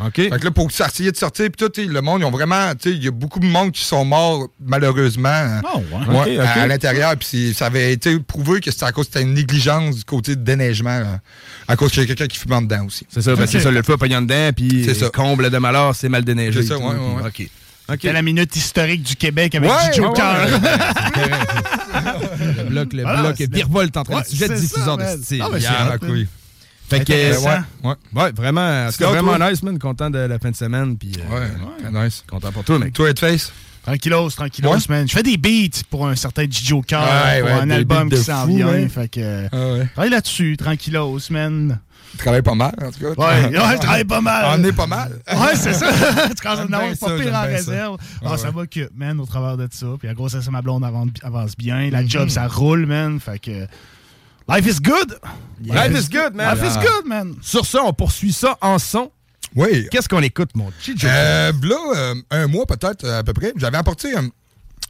OK? 0.00 0.14
Fait 0.16 0.28
que 0.30 0.44
là, 0.44 0.50
pour 0.50 0.68
essayer 0.70 1.12
de 1.12 1.16
sortir, 1.16 1.46
puis 1.46 1.56
tout, 1.56 1.68
tu 1.68 1.84
sais, 1.84 1.88
le 1.88 2.00
monde, 2.00 2.20
ils 2.22 2.24
ont 2.24 2.30
vraiment, 2.30 2.72
tu 2.74 2.90
sais, 2.90 2.96
il 2.96 3.04
y 3.04 3.08
a 3.08 3.10
beaucoup 3.12 3.38
de 3.38 3.46
monde 3.46 3.70
qui 3.72 3.84
sont 3.84 4.04
morts, 4.04 4.48
malheureusement. 4.60 5.60
Oh, 5.74 5.78
ouais. 6.10 6.16
Ouais, 6.34 6.38
à, 6.38 6.62
à 6.62 6.66
l'intérieur, 6.66 7.14
puis 7.16 7.54
ça 7.56 7.66
avait 7.66 7.92
été 7.92 8.18
prouvé 8.18 8.60
que 8.60 8.70
c'était 8.72 8.86
à 8.86 8.92
cause 8.92 9.06
c'était 9.06 9.22
une 9.22 9.34
négligence 9.34 9.96
du 9.98 10.04
côté 10.04 10.34
de 10.34 10.42
déneigement, 10.42 10.98
là, 10.98 11.20
à 11.68 11.76
cause 11.76 11.92
qu'il 11.92 12.00
y 12.00 12.04
a 12.04 12.06
quelqu'un 12.08 12.26
qui 12.26 12.38
fume 12.38 12.52
en 12.54 12.62
dedans 12.62 12.86
aussi. 12.86 13.06
C'est 13.08 13.22
ça, 13.22 13.36
ben, 13.36 13.42
Ok. 13.44 13.48
c'est 13.52 13.60
ça, 13.60 13.70
le 13.70 13.82
feu 13.82 13.96
pognant 13.96 14.20
dedans, 14.22 14.50
puis 14.54 14.86
comble 15.12 15.48
de 15.50 15.58
malheur, 15.58 15.94
c'est 15.94 16.08
mal 16.08 16.24
déneigé. 16.24 16.62
C'est 16.62 16.68
ça, 16.68 16.74
tout, 16.76 16.82
ouais. 16.82 17.48
OK. 17.86 18.02
La 18.04 18.22
minute 18.22 18.56
historique 18.56 19.02
du 19.02 19.14
Québec 19.14 19.54
avec 19.54 19.70
Ouais, 19.70 19.90
du 19.90 19.96
Joker. 20.02 20.46
ouais, 20.46 20.52
ouais. 21.22 21.30
Le 22.58 22.64
bloc, 22.64 22.92
le 22.92 23.02
Voilà, 23.02 23.20
bloc 23.22 23.34
c'est- 23.38 23.52
virevolte 23.54 23.96
entre 23.96 24.26
sujets 24.26 24.48
c'est 24.48 24.54
diffuseurs 24.60 24.98
ça, 25.00 25.16
de 25.16 25.22
style. 25.22 25.42
Ah, 25.44 25.48
mais 25.52 25.60
Fait 26.88 27.04
que, 27.04 27.12
Euh, 27.12 27.38
ouais, 27.40 27.90
ouais. 27.90 27.94
ouais, 28.22 28.32
vraiment, 28.32 28.90
c'était 28.90 29.04
vraiment 29.04 29.36
toi? 29.36 29.50
nice, 29.50 29.62
man. 29.62 29.78
Content 29.78 30.10
de 30.10 30.18
la 30.18 30.38
fin 30.38 30.50
de 30.50 30.56
semaine, 30.56 30.96
puis 30.98 31.12
euh, 31.18 31.34
Ouais, 31.34 31.48
très 31.90 32.04
nice. 32.04 32.22
content 32.28 32.52
pour 32.52 32.62
toi, 32.64 32.78
mec. 32.78 32.92
Toi, 32.92 33.10
Headface? 33.10 33.52
Tranquillos, 33.82 34.30
tranquillos, 34.30 34.70
Ouais. 34.70 34.78
man. 34.88 35.06
Je 35.08 35.12
fais 35.12 35.22
des 35.22 35.36
beats 35.36 35.82
pour 35.90 36.06
un 36.08 36.14
certain 36.16 36.44
Joker, 36.48 37.02
Ouais, 37.02 37.40
pour 37.40 37.48
ouais, 37.50 37.60
un 37.60 37.70
album 37.70 38.08
qui 38.10 38.16
s'en 38.18 38.46
vient. 38.46 38.66
ouais. 38.68 38.88
Fait 38.88 39.08
que. 39.08 39.46
Ah 39.52 39.56
ouais. 39.72 39.86
Travaille 39.92 40.10
là-dessus, 40.10 40.56
tranquillos, 40.56 41.18
man. 41.30 41.78
Tu 42.12 42.18
travailles 42.18 42.42
pas 42.42 42.54
mal, 42.54 42.72
en 42.80 42.90
tout 42.92 43.00
cas. 43.00 43.08
Ouais, 43.20 43.44
ouais, 43.58 43.74
je 43.74 43.78
travaille 43.80 44.04
pas 44.04 44.20
mal. 44.20 44.58
On 44.60 44.64
est 44.64 44.72
pas 44.72 44.86
mal. 44.86 45.12
Ouais, 45.32 45.56
c'est 45.56 45.72
ça. 45.74 45.90
tu 46.28 46.34
commences 46.42 46.58
à 46.60 46.62
avoir 46.62 46.80
pas 46.82 46.94
ça, 47.08 47.16
pire 47.16 47.28
en 47.28 47.32
ça. 47.32 47.42
réserve. 47.42 47.96
Ah, 48.24 48.30
Ouais, 48.30 48.38
ça 48.38 48.46
ouais. 48.48 48.52
m'occupe, 48.54 48.90
man, 48.96 49.18
au 49.20 49.26
travers 49.26 49.56
de 49.56 49.66
ça. 49.72 49.86
Puis 49.98 50.06
la 50.06 50.14
grosse 50.14 50.34
ma 50.48 50.62
blonde 50.62 50.84
avance, 50.84 51.08
avance 51.22 51.56
bien. 51.56 51.90
La 51.90 52.06
job, 52.06 52.28
ça 52.28 52.46
roule, 52.46 52.86
man. 52.86 53.18
Fait 53.20 53.38
que. 53.40 53.66
Life 54.48 54.66
is 54.66 54.80
good. 54.80 55.18
Life 55.64 55.96
is 55.96 56.08
good, 56.08 56.34
man. 56.34 56.54
Life 56.54 56.64
is 56.64 56.76
good, 56.76 57.06
man. 57.06 57.36
Sur 57.40 57.64
ça, 57.64 57.82
on 57.82 57.92
poursuit 57.92 58.32
ça 58.32 58.58
en 58.60 58.78
son. 58.78 59.10
Oui. 59.56 59.88
Qu'est-ce 59.90 60.08
qu'on 60.08 60.22
écoute, 60.22 60.50
mon 60.54 60.70
Chijo? 60.80 61.06
Euh, 61.06 61.52
là, 61.62 61.76
euh, 61.94 62.14
un 62.30 62.46
mois 62.46 62.66
peut-être, 62.66 63.08
à 63.08 63.22
peu 63.22 63.32
près, 63.32 63.52
j'avais 63.56 63.76
apporté 63.76 64.14
euh, 64.16 64.22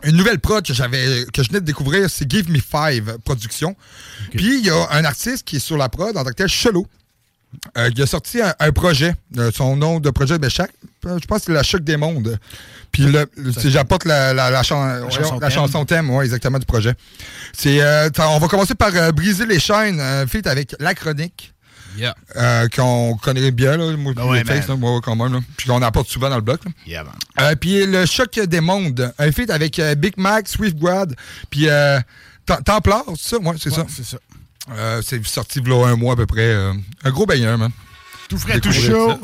une 0.03 0.17
nouvelle 0.17 0.41
prod 0.41 0.65
que 0.65 0.73
j'avais 0.73 1.25
que 1.33 1.43
je 1.43 1.49
venais 1.49 1.61
de 1.61 1.67
découvrir, 1.67 2.11
c'est 2.11 2.29
Give 2.29 2.51
Me 2.51 2.59
Five 2.59 3.19
Productions. 3.25 3.77
Puis 4.31 4.59
il 4.59 4.67
y 4.67 4.71
a 4.71 4.89
un 4.91 5.05
artiste 5.05 5.45
qui 5.45 5.57
est 5.57 5.61
sur 5.61 5.77
la 5.77 5.89
prod 5.89 6.17
en 6.17 6.25
tant 6.25 6.31
que 6.31 6.35
tel, 6.35 6.49
Chelo. 6.49 6.87
Euh, 7.79 7.91
qui 7.91 8.03
a 8.03 8.07
sorti 8.07 8.41
un, 8.41 8.55
un 8.59 8.73
projet. 8.73 9.15
Euh, 9.39 9.51
son 9.55 9.77
nom 9.77 10.01
de 10.01 10.11
projet, 10.11 10.39
ben, 10.39 10.49
chaque, 10.51 10.71
euh, 11.07 11.19
je 11.21 11.27
pense 11.27 11.39
que 11.41 11.45
c'est 11.47 11.53
la 11.53 11.63
Choc 11.63 11.83
des 11.83 11.97
Mondes. 11.97 12.39
Puis 12.93 13.05
le, 13.05 13.27
le- 13.37 13.53
c'est- 13.53 13.71
j'apporte 13.71 14.05
la, 14.05 14.33
la, 14.33 14.51
la, 14.51 14.63
chan- 14.63 14.85
voyons, 15.01 15.11
chanson 15.11 15.35
la 15.41 15.49
thème. 15.49 15.51
chanson 15.51 15.85
thème, 15.85 16.11
ouais, 16.11 16.25
exactement, 16.25 16.59
du 16.59 16.67
projet. 16.67 16.95
C'est, 17.53 17.81
euh, 17.83 18.09
on 18.19 18.39
va 18.39 18.49
commencer 18.49 18.75
par 18.75 18.91
Briser 19.13 19.47
les 19.47 19.59
chaînes, 19.59 20.01
un 20.01 20.27
feat 20.27 20.47
avec 20.47 20.75
La 20.79 20.95
Chronique. 20.95 21.51
Yeah. 21.97 22.15
qu'on 22.75 23.17
connaît 23.23 23.53
bien, 23.53 23.77
là, 23.77 23.97
moi, 23.97 24.13
Ben 24.15 24.33
les 24.33 24.43
faces, 24.45 24.67
là, 24.69 24.75
quand 25.01 25.15
même, 25.15 25.33
là. 25.33 25.39
puis 25.57 25.69
qu'on 25.69 25.81
apporte 25.81 26.09
souvent 26.09 26.29
dans 26.29 26.35
le 26.35 26.43
bloc. 26.43 26.65
là. 26.65 26.71
Yeah, 26.89 27.05
man. 27.05 27.57
Puis 27.57 27.87
le 27.87 28.05
choc 28.05 28.37
des 28.41 28.61
mondes, 28.61 29.13
un 29.17 29.31
feat 29.31 29.49
avec 29.49 29.81
Big 29.99 30.15
Mac, 30.17 30.49
Swiftgrad, 30.49 31.15
puis 31.51 31.69
euh, 31.69 32.01
Tem- 32.47 32.63
Templar, 32.65 33.05
c'est 33.17 33.37
ça? 33.37 33.39
Ouais, 33.39 33.55
c'est 33.61 33.71
ça. 33.71 33.83
Ouais, 33.83 33.87
C'est 33.89 34.05
ça. 34.05 34.17
Euh, 34.71 35.03
c'est 35.03 35.25
sorti 35.27 35.61
là 35.61 35.87
un 35.87 35.97
mois 35.97 36.15
à 36.15 36.17
peu 36.17 36.27
près. 36.27 36.41
euh, 36.53 36.73
un 37.05 37.11
gros 37.11 37.27
baigneur, 37.27 37.59
man. 37.59 37.71
Tout 38.29 38.39
frais, 38.39 38.61
tout 38.61 38.73
chaud. 38.73 39.11
ça. 39.11 39.19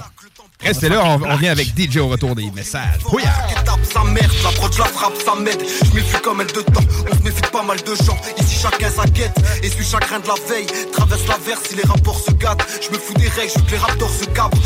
Restez 0.63 0.89
là, 0.89 1.03
on, 1.05 1.23
on 1.23 1.37
vient 1.37 1.53
avec 1.53 1.69
DJ 1.69 1.99
au 1.99 2.09
retour 2.09 2.35
des 2.35 2.51
messages. 2.51 3.01
Tape 3.65 3.81
sa 3.93 4.05
merde, 4.05 4.31
la 4.45 4.51
prod 4.51 4.73
je 4.73 4.79
la 4.79 4.85
frappe, 4.85 5.15
ça 5.25 5.35
m'aide. 5.35 5.63
Je 5.85 5.95
méfie 5.95 6.21
comme 6.23 6.41
elle 6.41 6.47
de 6.49 6.61
temps, 6.61 6.85
on 7.11 7.17
se 7.17 7.23
méfie 7.23 7.41
de 7.41 7.47
pas 7.49 7.63
mal 7.63 7.79
de 7.79 7.95
gens. 7.95 8.17
Ici 8.39 8.59
chacun 8.61 8.91
sa 8.91 9.05
quête, 9.05 9.35
et 9.63 9.69
suis 9.71 9.85
chagrin 9.85 10.21
de 10.21 10.29
la 10.29 10.35
veille. 10.49 10.67
Traverse 10.93 11.27
la 11.27 11.39
verse 11.39 11.63
si 11.69 11.77
les 11.77 11.83
rapports 11.83 12.21
se 12.21 12.33
gâtent. 12.33 12.65
Je 12.81 12.91
me 12.91 12.99
fous 12.99 13.15
des 13.15 13.29
règles, 13.29 13.53
je 13.55 13.59
veux 13.59 13.67
que 13.67 13.71
les 13.73 13.79
raptors 13.79 14.11
se 14.11 14.25
cabrent. 14.27 14.59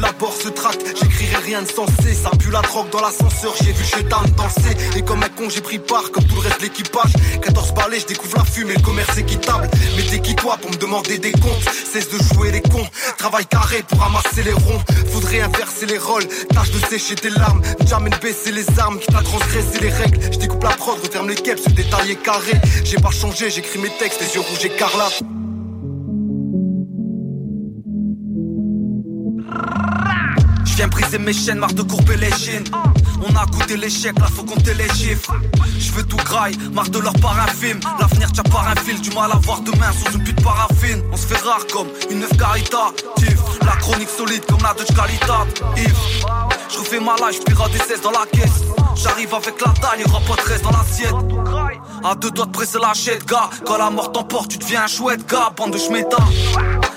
La 0.00 0.12
porte 0.12 0.42
se 0.42 0.48
tracte, 0.48 0.82
j'écrirai 1.00 1.36
rien 1.44 1.62
de 1.62 1.66
sensé. 1.66 2.14
Ça 2.14 2.30
pue 2.38 2.50
la 2.50 2.60
drogue 2.60 2.90
dans 2.90 3.00
l'ascenseur, 3.00 3.54
j'ai 3.60 3.72
vu 3.72 3.84
chez 3.84 4.02
Dan 4.04 4.30
danser. 4.36 4.76
Et 4.96 5.02
comme 5.02 5.22
un 5.22 5.28
con, 5.28 5.48
j'ai 5.48 5.62
pris 5.62 5.78
part, 5.78 6.10
comme 6.12 6.24
tout 6.24 6.36
le 6.36 6.42
reste 6.42 6.58
de 6.58 6.64
l'équipage. 6.64 7.12
14 7.42 7.72
balais, 7.74 7.98
je 7.98 8.06
découvre 8.06 8.36
la 8.36 8.44
fumée, 8.44 8.74
le 8.74 8.82
commerce 8.82 9.16
équitable. 9.16 9.68
Mais 9.96 10.02
t'es 10.02 10.20
qui 10.20 10.36
toi 10.36 10.56
pour 10.60 10.70
me 10.70 10.76
demander 10.76 11.18
des 11.18 11.32
comptes? 11.32 11.64
Cesse 11.90 12.10
de 12.10 12.18
jouer 12.34 12.52
les 12.52 12.60
cons, 12.60 12.86
travail 13.16 13.46
carré 13.46 13.82
pour 13.88 13.98
ramasser 13.98 14.42
les 14.44 14.52
ronds. 14.52 14.82
Faudrait 15.10 15.37
inverser 15.40 15.86
les 15.86 15.98
rôles, 15.98 16.26
tâche 16.54 16.70
de 16.70 16.78
sécher 16.86 17.14
tes 17.14 17.30
larmes. 17.30 17.62
Jamais 17.86 18.10
baisser 18.22 18.52
les 18.52 18.66
armes, 18.78 18.98
qui 18.98 19.06
t'a 19.06 19.22
transgressé 19.22 19.80
les 19.80 19.90
règles. 19.90 20.20
Je 20.32 20.38
découpe 20.38 20.62
la 20.62 20.70
prod, 20.70 20.98
referme 20.98 21.28
les 21.28 21.34
caps, 21.34 21.62
ce 21.62 21.70
détail 21.70 22.12
est 22.12 22.22
carré. 22.22 22.52
J'ai 22.84 22.96
pas 22.96 23.10
changé, 23.10 23.50
j'écris 23.50 23.78
mes 23.78 23.90
textes, 23.98 24.20
les 24.20 24.34
yeux 24.34 24.40
rouges 24.40 24.64
écarlates. 24.64 25.22
Viens 30.78 30.86
briser 30.86 31.18
mes 31.18 31.32
chaînes, 31.32 31.58
marre 31.58 31.72
de 31.72 31.82
courber 31.82 32.16
les 32.16 32.30
chaînes. 32.30 32.62
On 33.20 33.34
a 33.34 33.44
goûté 33.46 33.76
l'échec, 33.76 34.16
là 34.16 34.28
faut 34.32 34.44
compter 34.44 34.74
les 34.74 34.88
chiffres. 34.90 35.32
Je 35.76 35.90
veux 35.90 36.04
tout 36.04 36.16
graille, 36.18 36.56
marre 36.72 36.88
de 36.88 37.00
leur 37.00 37.14
paraffine. 37.14 37.80
L'avenir 37.98 38.30
tient 38.30 38.44
par 38.44 38.68
un 38.68 38.76
fil, 38.76 39.00
du 39.00 39.10
mal 39.10 39.32
à 39.32 39.38
voir 39.38 39.60
demain 39.62 39.90
sous 39.90 40.16
une 40.16 40.22
pute 40.22 40.40
paraffine. 40.40 41.02
On 41.10 41.16
se 41.16 41.26
fait 41.26 41.44
rare 41.44 41.66
comme 41.72 41.88
une 42.12 42.20
neuf 42.20 42.30
caritative. 42.36 43.42
La 43.66 43.72
chronique 43.72 44.08
solide 44.08 44.44
comme 44.46 44.62
la 44.62 44.72
Dutch 44.74 44.94
Qualitat. 44.94 45.46
Yves, 45.78 46.24
je 46.70 46.78
refais 46.78 47.00
ma 47.00 47.16
life, 47.28 47.44
pirate 47.44 47.72
des 47.72 47.78
16 47.78 48.00
dans 48.02 48.12
la 48.12 48.26
caisse. 48.30 48.62
J'arrive 48.94 49.34
avec 49.34 49.60
la 49.60 49.72
taille, 49.72 50.02
y'aura 50.06 50.20
pas 50.20 50.36
de 50.36 50.46
13 50.46 50.62
dans 50.62 50.70
l'assiette. 50.70 51.14
À 52.04 52.14
deux 52.14 52.30
doigts 52.30 52.46
de 52.46 52.52
presser 52.52 52.78
la 52.80 52.94
chèque, 52.94 53.26
gars. 53.26 53.50
Quand 53.66 53.78
la 53.78 53.90
mort 53.90 54.12
t'emporte, 54.12 54.52
tu 54.52 54.58
deviens 54.58 54.84
un 54.84 54.86
chouette, 54.86 55.28
gars. 55.28 55.50
Bande 55.56 55.72
de 55.72 55.78
schmetta. 55.78 56.18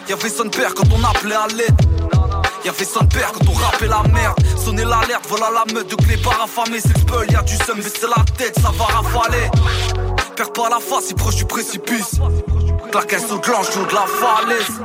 Y'avait 0.08 0.30
son 0.30 0.50
père 0.50 0.76
quand 0.76 0.86
on 0.94 1.04
appelait 1.04 1.34
à 1.34 1.48
l'aide. 1.48 2.21
Y'avait 2.64 2.86
son 2.86 3.06
père 3.06 3.32
quand 3.32 3.50
on 3.50 3.54
rappelait 3.54 3.88
la 3.88 4.04
merde. 4.04 4.38
Sonner 4.56 4.84
l'alerte, 4.84 5.26
voilà 5.28 5.50
la 5.52 5.74
meute 5.74 5.90
de 5.90 5.96
clés 5.96 6.18
parafamées. 6.18 6.80
C'est 6.80 6.94
le 6.94 7.32
y'a 7.32 7.42
du 7.42 7.56
seum, 7.56 7.82
c'est 7.82 8.02
la 8.04 8.24
tête, 8.38 8.60
ça 8.60 8.72
va 8.78 8.86
rafaler. 8.86 9.50
Perds 10.36 10.54
pas 10.54 10.70
la 10.70 10.80
face, 10.80 11.06
si 11.06 11.14
proche 11.14 11.36
du 11.36 11.46
précipice. 11.46 12.20
Claquette 12.92 13.32
au 13.32 13.40
glanche, 13.40 13.68
haut 13.78 13.86
de 13.86 13.94
la 13.94 14.06
falaise. 14.06 14.80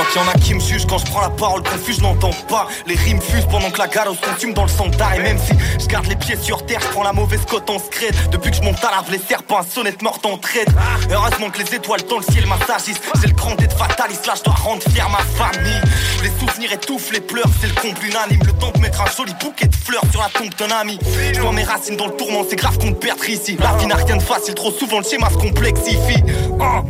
Vois 0.00 0.10
qu'il 0.10 0.22
y 0.22 0.24
en 0.24 0.28
a 0.28 0.34
qui 0.34 0.54
me 0.54 0.60
jugent 0.60 0.86
quand 0.86 0.98
je 0.98 1.06
prends 1.06 1.20
la 1.20 1.30
parole 1.30 1.62
confus, 1.62 1.94
je 1.94 2.00
n'entends 2.00 2.32
pas. 2.48 2.68
Les 2.86 2.94
rimes 2.94 3.20
fusent 3.20 3.46
pendant 3.50 3.70
que 3.70 3.78
la 3.78 3.88
se 3.90 4.30
consume 4.30 4.54
dans 4.54 4.62
le 4.62 4.68
standard. 4.68 5.14
Et 5.14 5.20
même 5.20 5.38
si 5.38 5.52
je 5.78 5.86
garde 5.86 6.06
les 6.06 6.16
pieds 6.16 6.36
sur 6.36 6.64
terre, 6.64 6.80
je 6.80 6.88
prends 6.88 7.02
la 7.02 7.12
mauvaise 7.12 7.44
cote 7.46 7.68
en 7.68 7.78
secret. 7.78 8.10
Depuis 8.30 8.50
que 8.50 8.56
je 8.56 8.62
monte 8.62 8.82
à 8.84 8.90
lave 8.90 9.10
les 9.10 9.18
serpents, 9.18 9.60
sonnette 9.62 10.02
morte 10.02 10.24
en 10.24 10.38
traite. 10.38 10.68
Heureusement 11.10 11.50
que 11.50 11.58
les 11.58 11.74
étoiles 11.74 12.02
dans 12.08 12.18
le 12.18 12.22
ciel 12.22 12.46
m'assagissent. 12.46 13.00
J'ai 13.20 13.28
le 13.28 13.34
grand 13.34 13.54
d'être 13.56 13.76
fataliste, 13.76 14.26
là 14.26 14.34
je 14.36 14.44
dois 14.44 14.54
rendre 14.54 14.82
fier 14.90 15.08
ma 15.10 15.18
famille. 15.36 15.80
Les 16.22 16.30
souvenirs 16.38 16.72
étouffent 16.72 17.12
les 17.12 17.20
pleurs, 17.20 17.48
c'est 17.60 17.68
le 17.68 17.74
comble 17.74 18.04
unanime. 18.06 18.40
Le 18.44 18.52
temps 18.52 18.70
de 18.74 18.78
mettre 18.78 19.02
un 19.02 19.10
joli 19.16 19.34
bouquet 19.40 19.66
de 19.66 19.74
fleurs 19.74 20.04
sur 20.10 20.20
la 20.20 20.28
tombe 20.28 20.54
d'un 20.54 20.74
ami. 20.76 20.98
Je 21.34 21.40
vois 21.40 21.52
mes 21.52 21.64
racines 21.64 21.96
dans 21.96 22.06
le 22.06 22.16
tourment, 22.16 22.44
c'est 22.48 22.56
grave 22.56 22.78
qu'on 22.78 22.92
te 22.92 22.98
perdre 22.98 23.28
ici. 23.28 23.56
La 23.60 23.74
vie 23.74 23.86
n'a 23.86 23.96
rien 23.96 24.16
de 24.16 24.22
facile, 24.22 24.54
trop 24.54 24.72
souvent 24.72 24.98
le 24.98 25.04
schéma 25.04 25.28
se 25.30 25.36
complexifie. 25.36 26.22
Ah. 26.60 26.82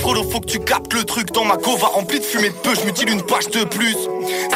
Frodo, 0.00 0.22
faut 0.30 0.40
que 0.40 0.46
tu 0.46 0.60
captes 0.60 0.92
le 0.92 1.04
truc 1.04 1.32
dans 1.32 1.44
ma 1.44 1.56
gova 1.56 1.88
remplie 1.88 2.20
de 2.20 2.24
fumée 2.24 2.45
de 2.48 2.54
peu, 2.54 2.74
je 2.74 2.84
mutile 2.84 3.10
une 3.10 3.22
page 3.22 3.48
de 3.48 3.64
plus. 3.64 3.96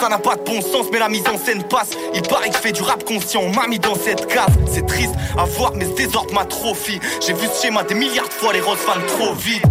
Ça 0.01 0.09
n'a 0.09 0.19
pas 0.19 0.37
de 0.37 0.43
bon 0.43 0.61
sens, 0.61 0.87
mais 0.93 0.99
la 0.99 1.09
mise 1.09 1.27
en 1.33 1.39
scène 1.39 1.63
passe. 1.65 1.91
Il 2.15 2.23
paraît 2.23 2.51
que 2.51 2.57
je 2.65 2.73
du 2.73 2.83
rap 2.83 3.05
conscient, 3.05 3.43
on 3.43 3.53
m'a 3.53 3.67
mis 3.67 3.79
dans 3.79 3.95
cette 3.95 4.27
case. 4.27 4.53
C'est 4.71 4.87
triste 4.87 5.15
à 5.37 5.45
voir, 5.45 5.73
mais 5.75 5.85
ce 5.85 5.91
désordre 5.93 6.33
m'atrophie. 6.35 7.01
J'ai 7.21 7.33
vu 7.33 7.47
ce 7.53 7.63
schéma 7.63 7.83
des 7.85 7.95
milliards 7.95 8.29
de 8.29 8.33
fois, 8.33 8.53
les 8.53 8.61
roses 8.61 8.79
fanent 8.79 9.07
trop 9.07 9.35
vite. 9.35 9.63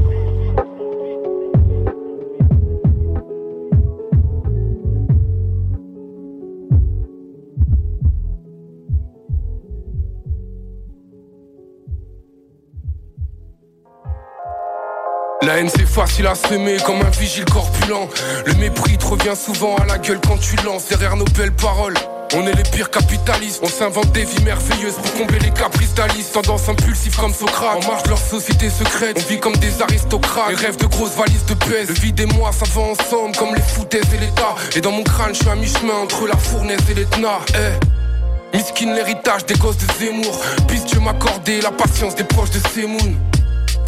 La 15.42 15.58
haine 15.58 15.70
c'est 15.70 15.88
facile 15.88 16.28
à 16.28 16.36
semer 16.36 16.78
comme 16.86 17.02
un 17.02 17.10
vigile 17.12 17.46
corpulent 17.46 18.10
Le 18.46 18.54
mépris 18.56 18.98
te 18.98 19.06
revient 19.06 19.36
souvent 19.36 19.76
à 19.78 19.86
la 19.86 19.98
gueule 19.98 20.20
quand 20.28 20.38
tu 20.38 20.58
lances 20.66 20.88
derrière 20.90 21.16
nos 21.16 21.26
belles 21.26 21.54
paroles 21.54 21.96
on 22.36 22.46
est 22.46 22.54
les 22.54 22.64
pires 22.64 22.92
capitalistes, 22.92 23.60
on 23.64 23.68
s'invente 23.68 24.12
des 24.12 24.24
vies 24.24 24.44
merveilleuses 24.44 24.94
pour 24.94 25.14
combler 25.14 25.40
les 25.40 25.50
caprices 25.50 25.96
d'Alice. 25.96 26.32
Tendance 26.32 26.70
impulsive 26.70 27.16
comme 27.18 27.34
Socrate, 27.34 27.84
on 27.84 27.88
marche 27.92 28.06
leur 28.08 28.20
société 28.20 28.70
secrète, 28.70 29.18
on 29.18 29.28
vit 29.28 29.40
comme 29.40 29.56
des 29.56 29.82
aristocrates. 29.82 30.50
Les 30.52 30.56
rêves 30.56 30.78
de 30.78 30.86
grosses 30.86 31.16
valises 31.16 31.46
de 31.48 31.56
pèse, 31.56 31.88
le 31.88 31.96
vide 31.96 32.20
et 32.20 32.28
moi 32.28 32.52
ça 32.52 32.66
va 32.76 32.82
ensemble 32.82 33.36
comme 33.36 33.56
les 33.56 33.62
foutaises 33.62 34.14
et 34.14 34.20
l'État. 34.20 34.54
Et 34.76 34.82
dans 34.82 34.92
mon 34.92 35.02
crâne, 35.02 35.34
je 35.34 35.40
suis 35.40 35.50
à 35.50 35.56
mi-chemin 35.56 35.96
entre 36.04 36.28
la 36.28 36.38
fournaise 36.38 36.82
et 36.92 36.94
l'Etna. 36.94 37.40
Eh, 37.56 38.56
miskin 38.56 38.94
l'héritage 38.94 39.48
des 39.48 39.56
gosses 39.56 39.78
de 39.78 39.92
Zemmour. 39.94 40.40
Puisse 40.68 40.86
Dieu 40.86 41.00
m'accorder 41.00 41.62
la 41.62 41.72
patience 41.72 42.14
des 42.14 42.26
proches 42.26 42.52
de 42.52 42.60
Semoun. 42.60 43.29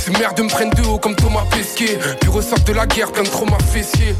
Ces 0.03 0.09
merdes 0.13 0.39
me 0.41 0.49
prennent 0.49 0.71
de 0.71 0.81
haut 0.81 0.97
comme 0.97 1.15
Thomas 1.15 1.45
Pesquet. 1.51 1.99
Puis 2.19 2.29
ressortent 2.31 2.65
de 2.65 2.73
la 2.73 2.87
guerre 2.87 3.11
plein 3.11 3.21
de 3.21 3.27
traumas 3.27 3.59
fessiers. 3.71 4.15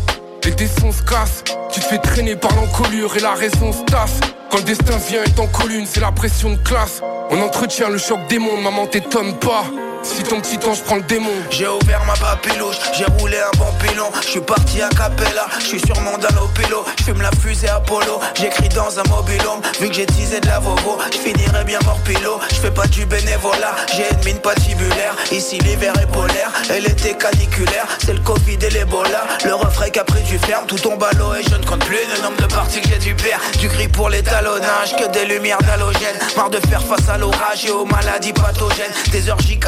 Les 0.46 0.52
dessins 0.52 0.92
se 0.92 1.02
cassent. 1.02 1.44
Tu 1.72 1.80
te 1.80 1.86
fais 1.86 1.98
traîner 1.98 2.36
par 2.36 2.54
l'encolure 2.56 3.18
et 3.18 3.20
la 3.20 3.34
raison 3.34 3.74
se 3.74 3.84
tasse. 3.86 4.20
Quand 4.52 4.60
le 4.60 4.64
destin 4.64 4.98
vient 5.10 5.24
est 5.24 5.40
en 5.40 5.48
colline 5.48 5.88
C'est 5.88 6.02
la 6.02 6.12
pression 6.12 6.52
de 6.52 6.58
classe. 6.58 7.02
On 7.32 7.42
entretient 7.42 7.90
le 7.90 7.98
choc 7.98 8.20
des 8.30 8.38
mondes 8.38 8.62
Maman 8.62 8.86
t'étonne 8.86 9.34
pas 9.40 9.64
si 10.04 10.24
ton 10.24 10.40
petit 10.42 10.60
ange 10.68 10.82
prend 10.84 10.96
le 10.98 11.04
démon. 11.04 11.32
J'ai 11.50 11.68
ouvert 11.68 12.04
ma 12.06 12.14
papilouche, 12.14 12.78
j'ai 12.94 13.06
roulé 13.20 13.38
un 13.38 13.58
bon 13.58 13.72
pilon 13.80 14.10
Je 14.22 14.28
suis 14.28 14.42
parti 14.42 14.82
à 14.82 14.90
Capella, 14.90 15.48
je 15.60 15.66
suis 15.66 15.80
sûrement 15.80 16.18
dans 16.18 16.36
l'opélo 16.36 16.84
Je 16.98 17.04
fume 17.04 17.22
la 17.22 17.32
fusée 17.42 17.70
Apollo, 17.70 18.20
j'écris 18.36 18.70
dans 18.70 19.00
un 19.00 19.04
mobilhome. 19.10 19.62
Vu 19.80 19.90
que 19.90 19.96
j'ai 19.96 20.06
teasé 20.06 20.40
de 20.40 20.48
la 20.48 20.60
vovo, 20.60 20.98
je 21.12 21.18
finirai 21.18 21.64
bien 21.64 21.80
mort 21.86 22.00
pilot. 22.06 22.40
Je 22.50 22.56
fais 22.56 22.72
pas 22.72 22.88
du 22.88 23.06
bénévolat, 23.06 23.76
j'ai 23.94 24.06
une 24.12 24.26
mine 24.26 24.42
patibulaire. 24.42 25.16
Ici 25.32 25.60
l'hiver 25.60 25.94
est 26.02 26.12
polaire, 26.12 26.52
et 26.74 26.80
l'été 26.80 27.16
caniculaire. 27.16 27.88
C'est 28.04 28.14
le 28.14 28.22
Covid 28.22 28.58
et 28.62 28.70
l'Ebola, 28.70 29.26
le 29.46 29.56
refrain 29.56 29.90
qui 29.90 30.00
a 30.00 30.04
pris 30.04 30.24
du 30.24 30.38
ferme. 30.40 30.66
Tout 30.68 30.80
tombe 30.80 31.04
à 31.04 31.12
l'eau 31.18 31.34
et 31.34 31.44
je 31.44 31.56
ne 31.56 31.66
compte 31.66 31.86
plus 31.86 31.98
le 32.16 32.22
nombre 32.24 32.38
de 32.38 32.54
parties 32.54 32.82
que 32.82 32.90
j'ai 32.90 33.00
dû 33.00 33.16
perdre. 33.16 33.44
Du 33.60 33.68
gris 33.68 33.88
pour 33.88 34.10
l'étalonnage, 34.10 34.96
que 34.98 35.12
des 35.12 35.26
lumières 35.26 35.62
d'halogène. 35.62 36.18
Marre 36.36 36.50
de 36.50 36.60
faire 36.68 36.82
face 36.84 37.08
à 37.10 37.18
l'orage 37.18 37.66
et 37.66 37.72
aux 37.72 37.86
maladies 37.86 38.34
pathogènes. 38.34 38.92
Des 39.12 39.30
orgies 39.30 39.60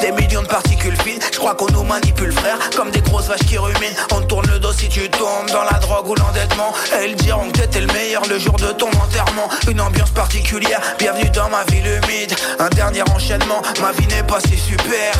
des 0.00 0.12
millions 0.12 0.42
de 0.42 0.46
particules 0.46 0.96
fines. 1.02 1.20
Je 1.30 1.38
crois 1.38 1.54
qu'on 1.54 1.70
nous 1.70 1.82
manipule, 1.82 2.32
frère, 2.32 2.58
comme 2.76 2.90
des 2.90 3.00
grosses 3.02 3.26
vaches 3.26 3.44
qui 3.46 3.58
ruminent. 3.58 3.94
On 4.12 4.22
tourne 4.22 4.46
le 4.46 4.58
dos 4.58 4.72
si 4.72 4.88
tu 4.88 5.08
tombes 5.10 5.50
dans 5.52 5.64
la 5.64 5.78
drogue 5.80 6.08
ou 6.08 6.14
l'endettement. 6.14 6.72
Et 6.98 7.10
ils 7.10 7.16
diront 7.16 7.50
que 7.50 7.58
t'étais 7.58 7.80
le 7.80 7.92
meilleur 7.92 8.22
le 8.26 8.38
jour 8.38 8.54
de 8.54 8.72
ton 8.72 8.88
enterrement. 8.88 9.48
Une 9.70 9.80
ambiance 9.80 10.10
particulière, 10.10 10.80
bienvenue 10.98 11.28
dans 11.30 11.50
ma 11.50 11.62
ville 11.64 11.86
humide. 11.86 12.34
Un 12.58 12.70
dernier 12.70 13.02
enchaînement, 13.14 13.60
ma 13.82 13.92
vie 13.92 14.06
n'est 14.06 14.22
pas 14.22 14.40
si 14.40 14.56
super. 14.56 15.12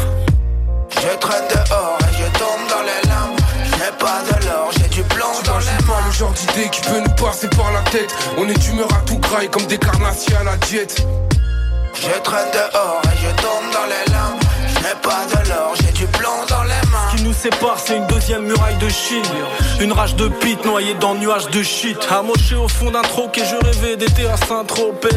Je 0.90 1.18
traîne 1.18 1.48
dehors 1.48 1.98
et 2.00 2.14
je 2.14 2.38
tombe 2.38 2.68
dans 2.70 2.82
les 2.82 3.08
lames. 3.08 3.36
Je 3.64 3.72
n'ai 3.72 3.92
pas 3.98 4.22
de 4.22 4.46
l'or, 4.46 4.70
j'ai 4.78 4.88
du 4.88 5.02
plomb 5.02 5.26
dans 5.44 5.58
les 5.58 5.84
pas 5.86 6.00
le 6.06 6.12
genre 6.12 6.32
d'idée 6.32 6.70
qui 6.70 6.80
peut 6.80 7.00
nous 7.00 7.14
passer 7.22 7.48
par 7.48 7.70
la 7.72 7.82
tête. 7.90 8.14
On 8.38 8.48
est 8.48 8.58
d'humeur 8.58 8.88
à 8.94 9.04
tout 9.06 9.18
graille 9.18 9.50
comme 9.50 9.66
des 9.66 9.78
carnassiers 9.78 10.36
à 10.36 10.44
la 10.44 10.56
diète. 10.56 11.04
Je 11.94 12.20
traîne 12.22 12.50
dehors 12.52 13.00
et 13.04 13.16
je 13.16 13.42
tombe 13.42 13.72
dans 13.72 13.86
les 13.86 14.12
lames. 14.12 14.38
Je 14.68 14.78
n'ai 14.80 14.94
pas 15.00 15.24
de 15.26 15.48
l'or, 15.48 15.74
j'ai 15.76 15.92
du 15.92 16.06
plomb 16.06 16.44
dans 16.48 16.64
les 16.64 16.90
mains. 16.90 17.10
Ce 17.10 17.16
qui 17.16 17.22
nous 17.22 17.32
sépare, 17.32 17.78
c'est 17.78 17.96
une 17.96 18.06
deuxième 18.06 18.42
muraille 18.42 18.76
de 18.76 18.88
Chine. 18.88 19.22
Une 19.80 19.92
rage 19.92 20.16
de 20.16 20.28
pite 20.28 20.64
noyée 20.64 20.94
dans 20.94 21.14
nuages 21.14 21.48
de 21.48 21.62
shit. 21.62 21.96
Amoché 22.10 22.56
au 22.56 22.68
fond 22.68 22.90
d'un 22.90 23.02
troc 23.02 23.38
et 23.38 23.44
je 23.44 23.56
rêvais 23.64 23.96
d'été 23.96 24.26
à 24.26 24.36
Saint-Tropez. 24.36 25.08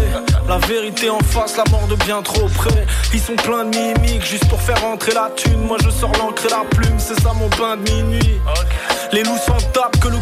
La 0.47 0.57
vérité 0.59 1.09
en 1.09 1.19
face, 1.19 1.57
la 1.57 1.63
mort 1.71 1.87
de 1.87 1.95
bien 1.95 2.21
trop 2.21 2.47
près. 2.47 2.85
Ils 3.13 3.21
sont 3.21 3.35
pleins 3.35 3.65
de 3.65 3.75
mimiques 3.75 4.25
juste 4.25 4.47
pour 4.47 4.61
faire 4.61 4.81
rentrer 4.81 5.13
la 5.13 5.29
thune. 5.35 5.61
Moi 5.61 5.77
je 5.83 5.89
sors 5.89 6.11
l'encre 6.19 6.45
et 6.45 6.49
la 6.49 6.63
plume, 6.69 6.99
c'est 6.99 7.19
ça 7.21 7.33
mon 7.33 7.49
bain 7.49 7.75
de 7.77 7.91
minuit. 7.91 8.39
Les 9.11 9.23
loups 9.23 9.39
s'en 9.45 9.57
tapent, 9.73 9.99
que 9.99 10.09
le 10.09 10.16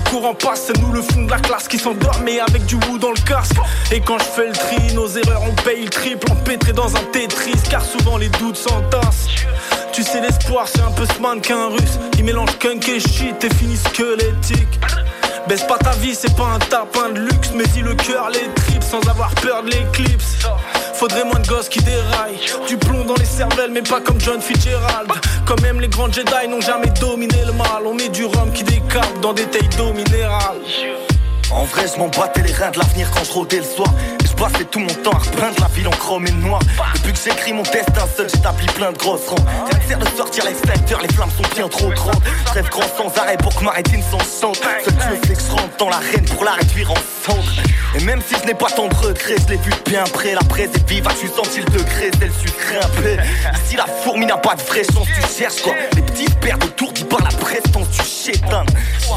c'est 0.56 0.78
nous 0.78 0.94
le 0.94 1.02
fond 1.02 1.24
de 1.24 1.32
la 1.32 1.40
classe 1.40 1.68
qui 1.68 1.78
s'endort, 1.78 2.20
mais 2.24 2.40
avec 2.40 2.66
du 2.66 2.76
wou 2.76 2.98
dans 2.98 3.12
le 3.12 3.22
casque. 3.28 3.58
Et 3.92 4.00
quand 4.00 4.18
je 4.18 4.24
fais 4.24 4.48
le 4.48 4.54
tri, 4.54 4.94
nos 4.94 5.08
erreurs 5.08 5.42
on 5.44 5.54
paye 5.64 5.84
le 5.84 5.90
triple, 5.90 6.32
empêtré 6.32 6.72
dans 6.72 6.96
un 6.96 7.04
Tetris, 7.12 7.62
car 7.70 7.84
souvent 7.84 8.18
les 8.18 8.30
doutes 8.30 8.56
s'entassent. 8.56 9.28
Tu 9.92 10.04
sais, 10.04 10.22
l'espoir, 10.22 10.68
c'est 10.68 10.82
un 10.82 10.92
peu 10.92 11.06
ce 11.06 11.22
mannequin 11.22 11.68
russe. 11.68 12.00
Il 12.18 12.24
mélange 12.24 12.58
kunk 12.60 12.88
et 12.88 13.00
shit 13.00 13.44
et 13.44 13.54
finit 13.56 13.78
squelettique. 13.78 14.80
Baisse 15.48 15.64
pas 15.64 15.78
ta 15.78 15.92
vie, 15.92 16.16
c'est 16.16 16.36
pas 16.36 16.48
un 16.56 16.60
tapin 16.60 17.10
de 17.10 17.20
luxe, 17.20 17.52
mais 17.54 17.66
dis 17.68 17.82
le 17.82 17.94
cœur, 17.94 18.30
les 18.30 18.48
tripes 18.56 18.84
sans 18.84 19.08
avoir 19.10 19.30
peur 19.36 19.64
de 19.64 19.70
l'éclipse. 19.70 20.38
Faudrait 20.94 21.26
moins 21.26 21.40
de 21.40 21.48
gosses 21.48 21.70
qui 21.70 21.80
déraillent. 21.82 22.40
Du 22.68 22.78
plomb 22.78 23.04
dans 23.04 23.16
les 23.16 23.26
cervelles, 23.26 23.72
mais 23.72 23.82
pas 23.82 24.00
comme 24.00 24.20
John 24.20 24.42
Fitzgerald. 24.42 25.12
Comme 25.46 25.62
même 25.62 25.80
les 25.80 25.88
grands 25.88 26.12
Jedi 26.12 26.48
n'ont 26.50 26.62
jamais 26.62 26.90
dominé 27.00 27.46
le 27.46 27.54
mal. 27.54 27.86
On 27.86 27.94
met 27.94 28.10
du 28.10 28.26
rhum 28.26 28.52
qui 28.52 28.64
décape 28.64 29.22
dans 29.22 29.34
des 29.34 29.46
tailles 29.46 29.70
d'eau 29.78 29.94
minérale. 29.94 30.58
En 31.52 31.64
vrai, 31.66 31.86
je 31.94 32.00
m'en 32.00 32.08
battais 32.08 32.42
les 32.42 32.52
reins 32.52 32.72
de 32.72 32.80
l'avenir 32.80 33.10
quand 33.12 33.24
je 33.24 33.58
le 33.58 33.64
soir. 33.64 33.94
Passais 34.38 34.66
tout 34.66 34.80
mon 34.80 34.88
temps 34.88 35.12
à 35.12 35.20
repeindre 35.20 35.60
la 35.60 35.68
ville 35.68 35.88
en 35.88 35.92
chrome 35.92 36.28
et 36.28 36.32
noir. 36.32 36.60
Depuis 36.96 37.14
que 37.14 37.20
j'écris 37.24 37.54
mon 37.54 37.64
destin 37.64 38.06
seul, 38.16 38.28
j'établis 38.30 38.68
plein 38.68 38.92
de 38.92 38.98
grosses 38.98 39.28
rangs. 39.28 39.46
Rien 39.70 39.80
que 39.80 39.88
sert 39.88 39.98
de 39.98 40.18
sortir 40.18 40.46
l'extincteur, 40.46 41.02
les 41.02 41.08
flammes 41.14 41.30
sont 41.32 41.56
bien 41.56 41.68
trop 41.68 41.90
grandes. 41.90 42.22
Je 42.48 42.54
rêve 42.54 42.70
grand 42.70 42.84
sans 42.98 43.22
arrêt 43.22 43.38
pour 43.38 43.56
que 43.56 43.64
ma 43.64 43.72
rétine 43.72 44.04
s'en 44.04 44.20
chante. 44.20 44.60
Seul 44.84 44.94
Dieu 44.94 45.20
fait 45.26 45.34
que 45.34 45.42
je 45.42 45.52
rentre 45.52 45.78
dans 45.78 45.90
l'arène 45.90 46.26
pour 46.26 46.44
la 46.44 46.52
réduire 46.52 46.92
en 46.92 46.96
cendres. 47.24 47.52
Et 47.96 48.04
même 48.04 48.22
si 48.28 48.36
je 48.40 48.46
n'ai 48.46 48.54
pas 48.54 48.70
tant 48.70 48.88
de 48.88 48.96
regrets, 48.96 49.36
je 49.46 49.54
l'ai 49.54 49.58
vu 49.58 49.72
bien 49.86 50.04
près. 50.04 50.34
La 50.34 50.42
presse 50.42 50.70
est 50.76 50.90
vive, 50.90 51.08
tu 51.20 51.28
senti 51.28 51.60
le 51.62 51.66
degré, 51.66 52.12
celle 52.20 52.34
sucrée 52.34 52.78
un 52.78 52.90
peu. 53.02 53.18
Ici 53.64 53.78
la 53.78 53.86
fourmi 54.04 54.26
n'a 54.26 54.38
pas 54.38 54.56
de 54.56 54.62
vraie 54.62 54.84
chance, 54.84 55.08
tu 55.08 55.40
cherches 55.40 55.62
quoi? 55.62 55.74
Les 55.96 56.02
petits 56.02 56.30
pères 56.42 56.58
autour 56.58 56.92
dit 56.92 57.06
par 57.06 57.22
la 57.22 57.30
prestance, 57.30 57.88
tu 57.92 58.04
chétane. 58.04 58.68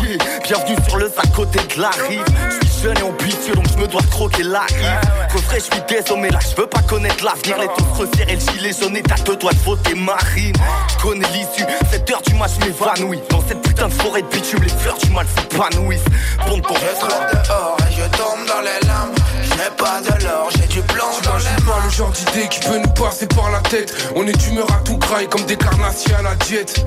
Yeah. 0.03 0.19
Bienvenue 0.45 0.77
sur 0.87 0.97
le 0.97 1.13
à 1.17 1.27
côté 1.35 1.59
de 1.75 1.81
la 1.81 1.91
rive. 1.91 2.25
Je 2.51 2.67
suis 2.67 2.83
jeune 2.83 2.99
et 2.99 3.03
ambitieux 3.03 3.55
donc 3.55 3.65
je 3.73 3.79
me 3.79 3.89
dois 3.89 4.03
croquer 4.11 4.45
la 4.45 4.61
rive. 4.61 5.01
Refrais, 5.33 5.59
je 5.59 5.65
suis 5.65 5.83
désolé, 5.89 6.21
mais 6.23 6.31
là, 6.31 6.39
je 6.41 6.61
veux 6.61 6.67
pas 6.67 6.83
connaître 6.83 7.25
l'avenir. 7.25 7.59
Les 7.59 7.69
tous 7.77 8.01
resserrés, 8.01 8.37
le 8.37 8.53
gilet 8.53 8.73
jaune 8.73 8.97
et 8.97 9.03
t'as 9.03 9.23
deux 9.23 9.37
doigts 9.37 9.53
de 9.53 9.59
voter 9.59 9.95
marine. 9.95 10.55
Je 10.89 11.03
connais 11.03 11.29
l'issue, 11.29 11.67
7 11.91 12.11
heures 12.11 12.23
du 12.23 12.35
match 12.35 12.53
m'évanouis. 12.61 13.21
Dans 13.31 13.43
cette 13.47 13.63
putain 13.63 13.89
de 13.89 13.93
forêt 13.93 14.23
de 14.23 14.29
bitume, 14.29 14.63
les 14.63 14.69
fleurs 14.69 14.99
du 14.99 15.11
mal 15.11 15.27
s'épanouissent. 15.37 16.05
Bon 16.49 16.59
de 16.59 16.63
Je 16.63 17.01
traîne 17.01 17.45
dehors 17.45 17.77
et 17.89 17.93
je 17.93 18.17
tombe 18.17 18.47
dans 18.47 18.61
les 18.61 18.87
lames. 18.87 19.15
Je 19.43 19.55
n'ai 19.55 19.71
pas 19.77 20.01
de 20.01 20.25
l'or, 20.25 20.49
j'ai 20.51 20.67
du 20.67 20.83
blanc 20.93 21.11
dans 21.25 21.37
les 21.37 21.65
pas 21.65 21.79
le 21.85 21.91
genre 21.91 22.11
d'idée 22.11 22.49
qui 22.49 22.61
peut 22.61 22.79
nous 22.79 22.93
passer 22.93 23.27
par 23.27 23.51
la 23.51 23.61
tête. 23.61 23.95
On 24.15 24.27
est 24.27 24.37
d'humeur 24.37 24.67
à 24.71 24.83
tout 24.85 24.99
graille 24.99 25.29
comme 25.29 25.45
des 25.45 25.57
carnassiers 25.57 26.15
à 26.15 26.23
la 26.23 26.35
diète. 26.37 26.85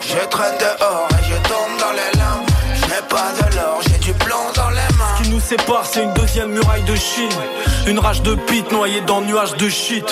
Je 0.00 0.26
traîne 0.28 0.58
dehors 0.58 1.08
et 1.10 1.24
je 1.24 1.36
tombe 1.48 1.80
dans 1.80 1.92
les 1.92 2.18
lames. 2.18 2.55
N'ai 2.88 3.02
pas 3.08 3.32
de 3.32 3.56
l'or, 3.56 3.80
j'ai 3.82 3.98
du 3.98 4.12
blanc 4.24 4.52
dans 4.54 4.70
les 4.70 4.76
mains. 4.96 5.16
Ce 5.18 5.22
qui 5.24 5.30
nous 5.30 5.40
sépare, 5.40 5.84
c'est 5.84 6.04
une 6.04 6.14
deuxième 6.14 6.52
muraille 6.52 6.84
de 6.84 6.94
Chine. 6.94 7.28
Une 7.88 7.98
rage 7.98 8.22
de 8.22 8.36
pite 8.46 8.70
noyée 8.70 9.00
dans 9.00 9.20
nuages 9.20 9.56
de 9.56 9.68
shit. 9.68 10.04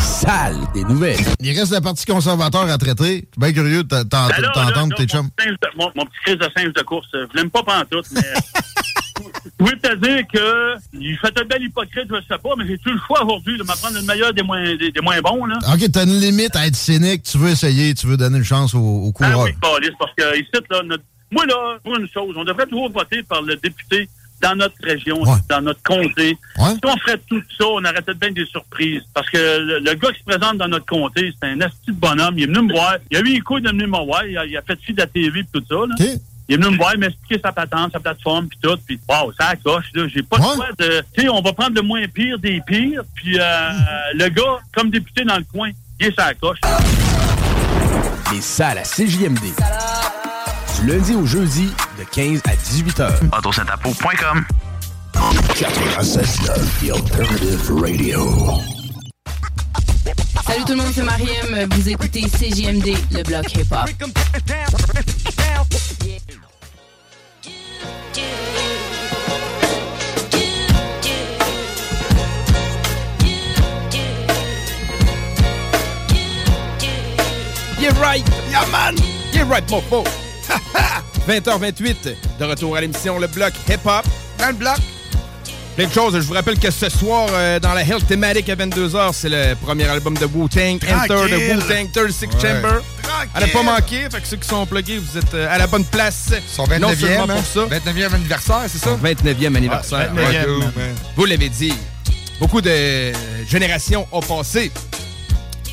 Sale 0.00 0.56
des 0.74 0.84
nouvelles. 0.84 1.16
Il 1.40 1.58
reste 1.58 1.72
la 1.72 1.80
partie 1.80 2.04
conservateur 2.04 2.70
à 2.70 2.76
traiter. 2.76 3.04
Je 3.04 3.10
suis 3.12 3.26
bien 3.38 3.52
curieux 3.52 3.82
de 3.82 3.88
Ben 3.88 4.04
t'entendre, 4.06 4.94
tes 4.94 5.06
chums. 5.06 5.30
Mon, 5.76 5.90
petit 5.90 6.18
crise 6.24 6.36
de 6.36 6.48
singe 6.54 6.72
de 6.74 6.82
course, 6.82 7.08
je 7.12 7.36
l'aime 7.36 7.50
pas 7.50 7.62
pantoute, 7.62 8.06
mais... 8.12 8.20
Je 9.16 9.64
voulais 9.64 9.76
te 9.76 9.94
dire 9.96 10.24
que 10.32 10.74
il 10.98 11.16
fait 11.18 11.38
un 11.40 11.44
bel 11.44 11.62
hypocrite, 11.62 12.06
je 12.10 12.16
sais 12.28 12.38
pas, 12.42 12.50
mais 12.58 12.66
j'ai 12.66 12.78
tout 12.78 12.90
le 12.90 12.98
choix 13.06 13.24
aujourd'hui 13.24 13.56
de 13.56 13.62
m'apprendre 13.62 13.94
le 13.96 14.02
meilleur 14.02 14.32
des 14.34 14.42
moins, 14.42 14.62
des, 14.76 14.90
des 14.90 15.00
moins 15.00 15.20
bons. 15.20 15.44
Là? 15.46 15.56
OK, 15.72 15.90
t'as 15.92 16.04
une 16.04 16.18
limite 16.20 16.56
à 16.56 16.66
être 16.66 16.74
cynique. 16.76 17.22
Tu 17.22 17.38
veux 17.38 17.50
essayer, 17.50 17.94
tu 17.94 18.06
veux 18.06 18.16
donner 18.16 18.38
une 18.38 18.44
chance 18.44 18.74
au, 18.74 18.78
au 18.80 19.12
Ah 19.20 19.30
coureur. 19.30 19.44
oui, 19.44 19.50
câlisse, 19.62 19.94
parce 19.98 20.12
que 20.16 20.36
ici, 20.38 20.50
là, 20.70 20.82
notre- 20.84 21.04
moi, 21.30 21.46
là, 21.46 21.78
pour 21.82 21.96
une 21.96 22.08
chose, 22.08 22.34
on 22.36 22.44
devrait 22.44 22.66
toujours 22.66 22.90
voter 22.90 23.22
par 23.22 23.42
le 23.42 23.56
député 23.56 24.08
dans 24.42 24.56
notre 24.56 24.74
région, 24.82 25.22
dans 25.48 25.60
notre 25.62 25.82
comté. 25.82 26.36
Si 26.74 26.80
on 26.84 26.96
ferait 26.98 27.18
tout 27.28 27.40
ça, 27.56 27.66
on 27.66 27.78
aurait 27.84 28.02
peut-être 28.02 28.18
bien 28.18 28.30
des 28.32 28.44
surprises. 28.46 29.02
Parce 29.14 29.30
que 29.30 29.38
le, 29.38 29.78
le 29.78 29.94
gars 29.94 30.10
qui 30.12 30.18
se 30.20 30.24
présente 30.24 30.58
dans 30.58 30.68
notre 30.68 30.84
comté, 30.86 31.32
c'est 31.40 31.48
un 31.48 31.60
asti 31.62 31.76
de 31.88 31.92
bonhomme. 31.92 32.34
Il 32.38 32.42
est 32.44 32.46
venu 32.46 32.66
me 32.66 32.72
voir. 32.72 32.96
Il 33.10 33.16
a 33.16 33.20
eu 33.20 33.24
les 33.24 33.40
couilles 33.40 33.62
de 33.62 33.70
venir 33.70 33.88
me 33.88 34.04
voir. 34.04 34.26
Il 34.26 34.36
a, 34.36 34.44
il 34.44 34.56
a 34.56 34.62
fait 34.62 34.78
fi 34.82 34.92
de 34.92 34.98
la 34.98 35.06
TV 35.06 35.40
et 35.40 35.46
tout 35.52 35.62
ça. 35.68 35.76
Là. 35.76 35.94
Il 36.48 36.54
est 36.54 36.58
venu 36.58 36.72
me 36.72 36.76
voir, 36.76 36.96
m'expliquer 36.98 37.40
sa 37.42 37.52
patente, 37.52 37.92
sa 37.92 38.00
plateforme, 38.00 38.48
puis 38.48 38.58
tout. 38.62 38.76
Puis, 38.86 39.00
wow, 39.08 39.32
ça 39.38 39.48
accroche, 39.48 39.86
là. 39.94 40.06
J'ai 40.08 40.22
pas 40.22 40.36
le 40.36 40.42
choix 40.42 40.68
de... 40.78 41.02
Tu 41.14 41.22
sais, 41.22 41.28
on 41.28 41.40
va 41.40 41.52
prendre 41.52 41.74
le 41.74 41.82
moins 41.82 42.06
pire 42.06 42.38
des 42.38 42.60
pires. 42.66 43.02
Puis, 43.14 43.38
euh, 43.38 43.70
le 44.14 44.28
gars, 44.28 44.58
comme 44.74 44.90
député 44.90 45.24
dans 45.24 45.38
le 45.38 45.44
coin, 45.44 45.70
il 46.00 46.06
est 46.06 46.14
sa 46.14 46.34
coche. 46.34 46.58
Les 48.32 48.40
salles 48.42 48.78
à 48.78 48.82
CJMD. 48.82 49.54
Du 50.80 50.86
lundi 50.86 51.14
au 51.14 51.24
jeudi, 51.24 51.70
de 51.98 52.04
15 52.04 52.42
à 52.46 52.56
18 52.56 53.00
heures. 53.00 53.20
Autosentapo.com 53.38 54.44
96.9 55.14 56.26
The 56.80 56.90
Alternative 56.90 57.72
Radio. 57.80 58.60
Salut 60.46 60.64
tout 60.64 60.72
le 60.72 60.76
monde, 60.76 60.92
c'est 60.94 61.02
Mariem. 61.02 61.68
Vous 61.70 61.88
écoutez 61.88 62.22
CJMD, 62.22 62.96
le 63.12 63.22
bloc 63.22 63.50
hip-hop. 63.54 63.88
Right! 78.00 78.28
Man! 78.70 78.96
Right, 79.48 79.70
mofo! 79.70 80.04
20h28, 81.26 82.16
de 82.38 82.44
retour 82.44 82.76
à 82.76 82.80
l'émission 82.80 83.18
Le 83.18 83.26
Bloc 83.28 83.52
Hip 83.68 83.86
Hop. 83.86 84.04
Dans 84.38 84.48
le 84.48 84.52
bloc. 84.52 84.93
Plein 85.76 85.88
de 85.88 85.92
choses. 85.92 86.14
Je 86.14 86.20
vous 86.20 86.34
rappelle 86.34 86.58
que 86.58 86.70
ce 86.70 86.88
soir, 86.88 87.28
euh, 87.32 87.58
dans 87.58 87.72
la 87.74 87.82
Health 87.82 88.06
Thematic 88.06 88.48
à 88.48 88.54
22h, 88.54 89.10
c'est 89.12 89.28
le 89.28 89.54
premier 89.56 89.84
album 89.88 90.16
de 90.16 90.24
Wu-Tang, 90.26 90.76
Enter 90.76 91.28
the 91.28 91.56
Wu-Tang 91.56 91.90
36 91.92 92.26
Ouais. 92.26 92.32
Chamber. 92.40 92.80
À 93.34 93.40
ne 93.40 93.46
pas 93.46 93.62
manquer, 93.62 94.02
fait 94.10 94.20
que 94.20 94.26
ceux 94.26 94.36
qui 94.36 94.48
sont 94.48 94.64
plugués, 94.66 94.98
vous 94.98 95.18
êtes 95.18 95.34
euh, 95.34 95.48
à 95.52 95.58
la 95.58 95.66
bonne 95.66 95.84
place. 95.84 96.30
Son 96.46 96.64
Non 96.78 96.90
29e, 96.92 96.96
seulement 97.00 97.24
hein? 97.24 97.36
pour 97.36 97.44
ça. 97.70 97.76
29e 97.76 98.14
anniversaire, 98.14 98.60
c'est 98.68 98.78
ça? 98.78 98.96
29e 99.02 99.56
anniversaire. 99.56 100.12
29e, 100.14 100.58
man. 100.58 100.94
Vous 101.16 101.24
l'avez 101.24 101.48
dit. 101.48 101.74
Beaucoup 102.38 102.60
de 102.60 103.12
générations 103.48 104.06
ont 104.12 104.20
passé. 104.20 104.70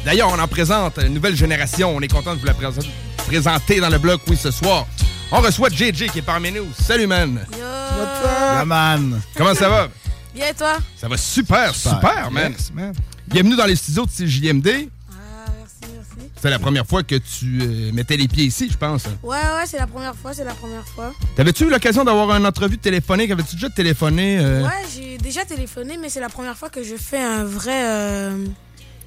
D'ailleurs, 0.04 0.30
on 0.34 0.40
en 0.40 0.48
présente 0.48 0.98
une 1.06 1.14
nouvelle 1.14 1.36
génération. 1.36 1.96
On 1.96 2.02
est 2.02 2.08
content 2.12 2.34
de 2.34 2.40
vous 2.40 2.46
la 2.48 2.54
présenter, 2.56 2.88
présenter 3.28 3.80
dans 3.80 3.90
le 3.90 3.98
bloc, 3.98 4.22
oui, 4.28 4.38
ce 4.38 4.52
soir. 4.52 4.86
On 5.32 5.40
reçoit 5.40 5.70
JJ 5.70 6.08
qui 6.12 6.20
est 6.20 6.24
parmi 6.24 6.52
nous. 6.52 6.68
Salut, 6.78 7.08
man. 7.08 7.46
La 8.56 8.66
man. 8.66 9.22
Comment 9.36 9.54
ça 9.56 9.70
va? 9.70 9.88
Bien, 10.36 10.48
et 10.50 10.54
toi? 10.54 10.78
Ça 10.98 11.08
va 11.08 11.18
super, 11.18 11.74
super, 11.76 12.30
man. 12.32 12.52
Yes, 12.54 12.72
man. 12.74 12.94
Bienvenue 13.28 13.56
dans 13.56 13.66
les 13.66 13.76
studios 13.76 14.06
de 14.06 14.12
CJMD. 14.12 14.68
Ah, 15.10 15.14
merci, 15.58 15.94
merci. 15.94 16.30
C'est 16.42 16.50
la 16.50 16.60
première 16.60 16.86
fois 16.86 17.04
que 17.04 17.16
tu 17.16 17.60
euh, 17.62 17.92
mettais 17.94 18.18
les 18.18 18.28
pieds 18.28 18.46
ici, 18.46 18.70
je 18.72 18.78
pense. 18.78 19.04
Ouais, 19.24 19.38
ouais, 19.38 19.66
c'est 19.66 19.78
la 19.78 19.88
première 19.88 20.16
fois, 20.16 20.34
c'est 20.34 20.44
la 20.44 20.54
première 20.54 20.86
fois. 20.88 21.14
T'avais-tu 21.36 21.66
eu 21.66 21.70
l'occasion 21.70 22.04
d'avoir 22.04 22.36
une 22.36 22.46
entrevue 22.46 22.78
téléphonique? 22.78 23.32
Avais-tu 23.32 23.56
déjà 23.56 23.70
téléphoné? 23.70 24.38
euh? 24.40 24.64
Ouais, 24.64 24.70
j'ai 24.94 25.18
déjà 25.18 25.46
téléphoné, 25.46 25.98
mais 26.02 26.10
c'est 26.10 26.22
la 26.22 26.30
première 26.30 26.58
fois 26.58 26.70
que 26.70 26.84
je 26.84 26.96
fais 26.96 27.22
un 27.22 27.44
vrai 27.44 27.84
euh, 27.86 28.46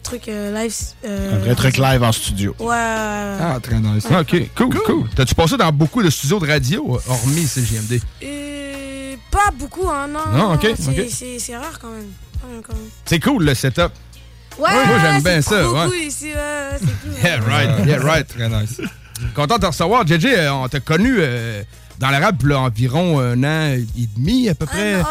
truc 0.05 0.29
euh, 0.29 0.53
live. 0.55 0.75
euh, 1.05 1.35
Un 1.35 1.39
vrai 1.39 1.55
truc 1.57 1.77
live 1.79 2.03
en 2.03 2.13
studio. 2.13 2.55
Ouais. 2.61 2.75
Ah, 2.77 3.59
très 3.63 3.81
nice. 3.81 4.07
Ah, 4.11 4.21
OK, 4.21 4.35
cool, 4.57 4.75
cool. 4.87 5.09
T'as-tu 5.17 5.35
passé 5.35 5.57
dans 5.57 5.73
beaucoup 5.73 6.03
de 6.03 6.11
studios 6.11 6.39
de 6.39 6.47
radio, 6.47 7.01
hormis 7.09 7.47
CJMD? 7.47 8.01
Euh, 8.23 9.17
pas 9.31 9.51
beaucoup, 9.59 9.89
hein, 9.89 10.07
non. 10.07 10.21
Non, 10.37 10.55
ok, 10.55 10.69
c'est, 10.79 10.89
ok. 10.89 11.07
c'est- 11.11 11.39
c'est 11.39 11.57
rare 11.57 11.79
quand 11.81 11.91
même. 11.91 12.63
C'est 13.05 13.21
cool, 13.21 13.45
le 13.45 13.55
setup. 13.55 13.91
Ouais, 14.59 14.71
Moi, 14.71 14.83
ouais, 14.83 14.89
j'aime 15.01 15.15
c'est 15.17 15.23
bien 15.33 15.43
ça, 15.43 15.63
beaucoup 15.65 15.91
ouais. 15.91 16.07
ici, 16.07 16.27
ouais, 16.27 16.35
ouais, 16.35 16.79
c'est 16.79 16.87
cool. 16.87 17.13
Yeah, 17.25 17.41
right, 17.41 17.87
yeah, 17.87 17.99
right. 18.01 18.27
Très 18.29 18.49
nice. 18.49 18.81
Content 19.35 19.57
de 19.57 19.61
te 19.63 19.67
recevoir. 19.67 20.07
JJ, 20.07 20.27
euh, 20.27 20.51
on 20.53 20.69
t'a 20.69 20.79
connu 20.81 21.17
euh, 21.19 21.63
dans 21.99 22.11
le 22.11 22.17
rap 22.19 22.43
là, 22.43 22.61
environ 22.61 23.21
un 23.21 23.43
an 23.45 23.73
et 23.77 24.09
demi, 24.17 24.49
à 24.49 24.55
peu 24.55 24.67
près. 24.67 24.97
Ouais, 24.97 25.03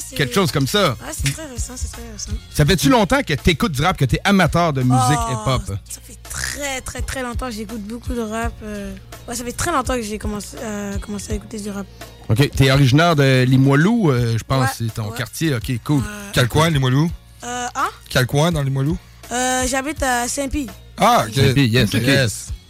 c'est- 0.00 0.16
Quelque 0.16 0.34
chose 0.34 0.52
comme 0.52 0.66
ça. 0.66 0.90
Ouais, 0.90 0.96
c'est 1.12 1.32
très 1.32 1.46
récent, 1.46 1.72
c'est 1.76 1.90
très 1.92 2.02
récent. 2.12 2.30
Ça 2.52 2.64
fait-tu 2.64 2.88
longtemps 2.88 3.22
que 3.22 3.34
t'écoutes 3.34 3.72
du 3.72 3.82
rap, 3.82 3.96
que 3.96 4.04
t'es 4.04 4.20
amateur 4.24 4.72
de 4.72 4.82
musique 4.82 5.18
Oh, 5.28 5.32
hip-hop? 5.32 5.62
Ça 5.88 6.00
fait 6.02 6.18
très, 6.28 6.80
très, 6.82 7.02
très 7.02 7.22
longtemps 7.22 7.46
que 7.46 7.52
j'écoute 7.54 7.82
beaucoup 7.82 8.12
de 8.14 8.20
rap. 8.20 8.52
euh. 8.62 8.94
Ouais, 9.28 9.34
ça 9.34 9.44
fait 9.44 9.52
très 9.52 9.72
longtemps 9.72 9.94
que 9.94 10.02
j'ai 10.02 10.18
commencé, 10.18 10.56
euh, 10.62 10.98
commencé 10.98 11.32
à 11.32 11.36
écouter 11.36 11.58
du 11.58 11.70
rap. 11.70 11.86
OK. 12.28 12.50
T'es 12.50 12.70
originaire 12.70 13.16
de 13.16 13.44
Limoilou, 13.44 14.10
euh, 14.10 14.36
je 14.38 14.44
pense. 14.44 14.62
Ouais, 14.64 14.72
c'est 14.88 14.94
ton 14.94 15.10
ouais. 15.10 15.16
quartier. 15.16 15.54
OK, 15.54 15.72
cool. 15.84 16.02
Quel 16.32 16.48
coin, 16.48 16.70
Limoilou? 16.70 17.10
Euh, 17.44 17.66
hein? 17.74 17.88
Quel 18.08 18.26
coin 18.26 18.50
dans 18.52 18.62
Limoilou? 18.62 18.96
Euh, 19.32 19.64
J'habite 19.68 20.02
à 20.02 20.28
Saint-Pie. 20.28 20.68
Ah. 20.98 21.24
Saint-Pie, 21.34 21.66
yes, 21.66 21.94
ok. 21.94 22.02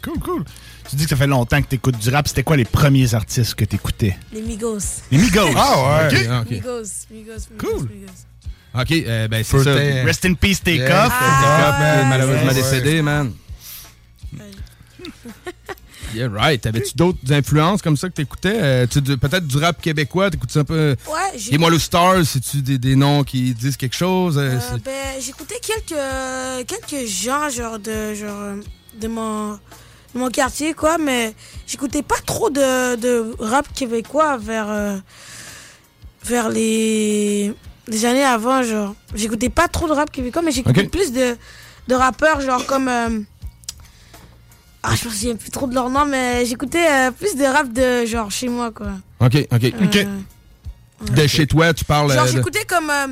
Cool, 0.02 0.18
cool. 0.20 0.44
Tu 0.88 0.96
dis 0.96 1.04
que 1.04 1.10
ça 1.10 1.16
fait 1.16 1.26
longtemps 1.26 1.60
que 1.62 1.66
t'écoutes 1.66 1.98
du 1.98 2.10
rap. 2.10 2.28
C'était 2.28 2.42
quoi 2.44 2.56
les 2.56 2.64
premiers 2.64 3.14
artistes 3.14 3.54
que 3.54 3.64
t'écoutais? 3.64 4.16
Les 4.32 4.40
Migos. 4.42 4.78
Les 5.10 5.18
Migos. 5.18 5.48
Ah 5.56 6.08
ouais. 6.08 6.14
OK, 6.16 6.28
OK. 6.42 6.50
Migos, 6.50 6.82
Migos, 7.10 7.32
Migos, 7.50 7.58
Cool. 7.58 7.88
Migos. 7.88 8.12
OK, 8.78 8.92
euh, 8.92 9.26
ben 9.28 9.42
c'est 9.42 9.64
ça. 9.64 9.72
Rest 10.04 10.24
in 10.26 10.34
peace, 10.34 10.62
Take 10.62 10.76
Yeah, 10.76 11.06
Off. 11.06 11.12
Take 11.12 11.24
Off, 11.24 11.74
Ah, 11.78 12.04
malheureusement 12.08 12.48
ouais. 12.48 12.54
décédé, 12.54 13.02
man. 13.02 13.32
Yeah, 16.14 16.28
right. 16.28 16.60
T'avais-tu 16.60 16.94
d'autres 16.96 17.18
influences 17.30 17.82
comme 17.82 17.96
ça 17.96 18.08
que 18.08 18.14
t'écoutais? 18.14 18.56
Euh, 18.56 18.86
tu- 18.86 19.02
Peut-être 19.02 19.46
du 19.46 19.56
rap 19.58 19.80
québécois, 19.82 20.30
t'écoutes 20.30 20.56
un 20.56 20.64
peu... 20.64 20.94
Ouais, 21.08 21.14
j'ai- 21.36 21.50
Les 21.52 21.58
Moilou 21.58 21.78
Stars, 21.78 22.24
c'est-tu 22.24 22.62
des, 22.62 22.78
des 22.78 22.96
noms 22.96 23.22
qui 23.24 23.52
disent 23.54 23.76
quelque 23.76 23.96
chose? 23.96 24.38
Euh, 24.38 24.52
Euh, 24.72 24.78
ben, 24.84 24.92
j'écoutais 25.20 25.58
quelques, 25.60 26.66
quelques 26.66 27.06
gens, 27.08 27.50
genre, 27.50 27.78
de, 27.78 28.14
genre, 28.14 28.40
euh, 28.40 28.56
de, 29.00 29.08
mon, 29.08 29.58
mon 30.16 30.30
quartier, 30.30 30.74
quoi, 30.74 30.98
mais 30.98 31.34
j'écoutais 31.66 32.02
pas 32.02 32.18
trop 32.24 32.50
de, 32.50 32.96
de 32.96 33.34
rap 33.38 33.72
québécois 33.74 34.36
vers, 34.36 34.70
euh, 34.70 34.96
vers 36.24 36.48
les, 36.48 37.54
les 37.88 38.04
années 38.04 38.24
avant, 38.24 38.62
genre. 38.62 38.94
J'écoutais 39.14 39.48
pas 39.50 39.68
trop 39.68 39.86
de 39.88 39.92
rap 39.92 40.10
québécois, 40.10 40.42
mais 40.42 40.52
j'écoutais 40.52 40.84
plus 40.84 41.12
de, 41.12 41.36
de 41.88 41.94
rappeurs, 41.94 42.40
genre, 42.40 42.64
comme... 42.66 42.88
euh, 42.88 43.20
ah, 44.82 44.94
je 44.94 45.04
me 45.06 45.10
souviens 45.10 45.36
plus 45.36 45.50
trop 45.50 45.66
de 45.66 45.74
leur 45.74 45.90
nom, 45.90 46.04
mais 46.04 46.46
j'écoutais 46.46 46.86
euh, 46.88 47.10
plus 47.10 47.34
de 47.34 47.44
rap 47.44 47.72
de, 47.72 48.06
genre, 48.06 48.30
chez 48.30 48.48
moi, 48.48 48.70
quoi. 48.70 48.92
OK, 49.20 49.36
OK. 49.52 49.72
OK. 49.82 50.06
De 51.12 51.26
chez 51.26 51.46
toi, 51.46 51.74
tu 51.74 51.84
parles... 51.84 52.12
Genre, 52.12 52.24
euh, 52.24 52.30
j'écoutais 52.32 52.64
comme 52.64 52.88
euh, 52.88 53.08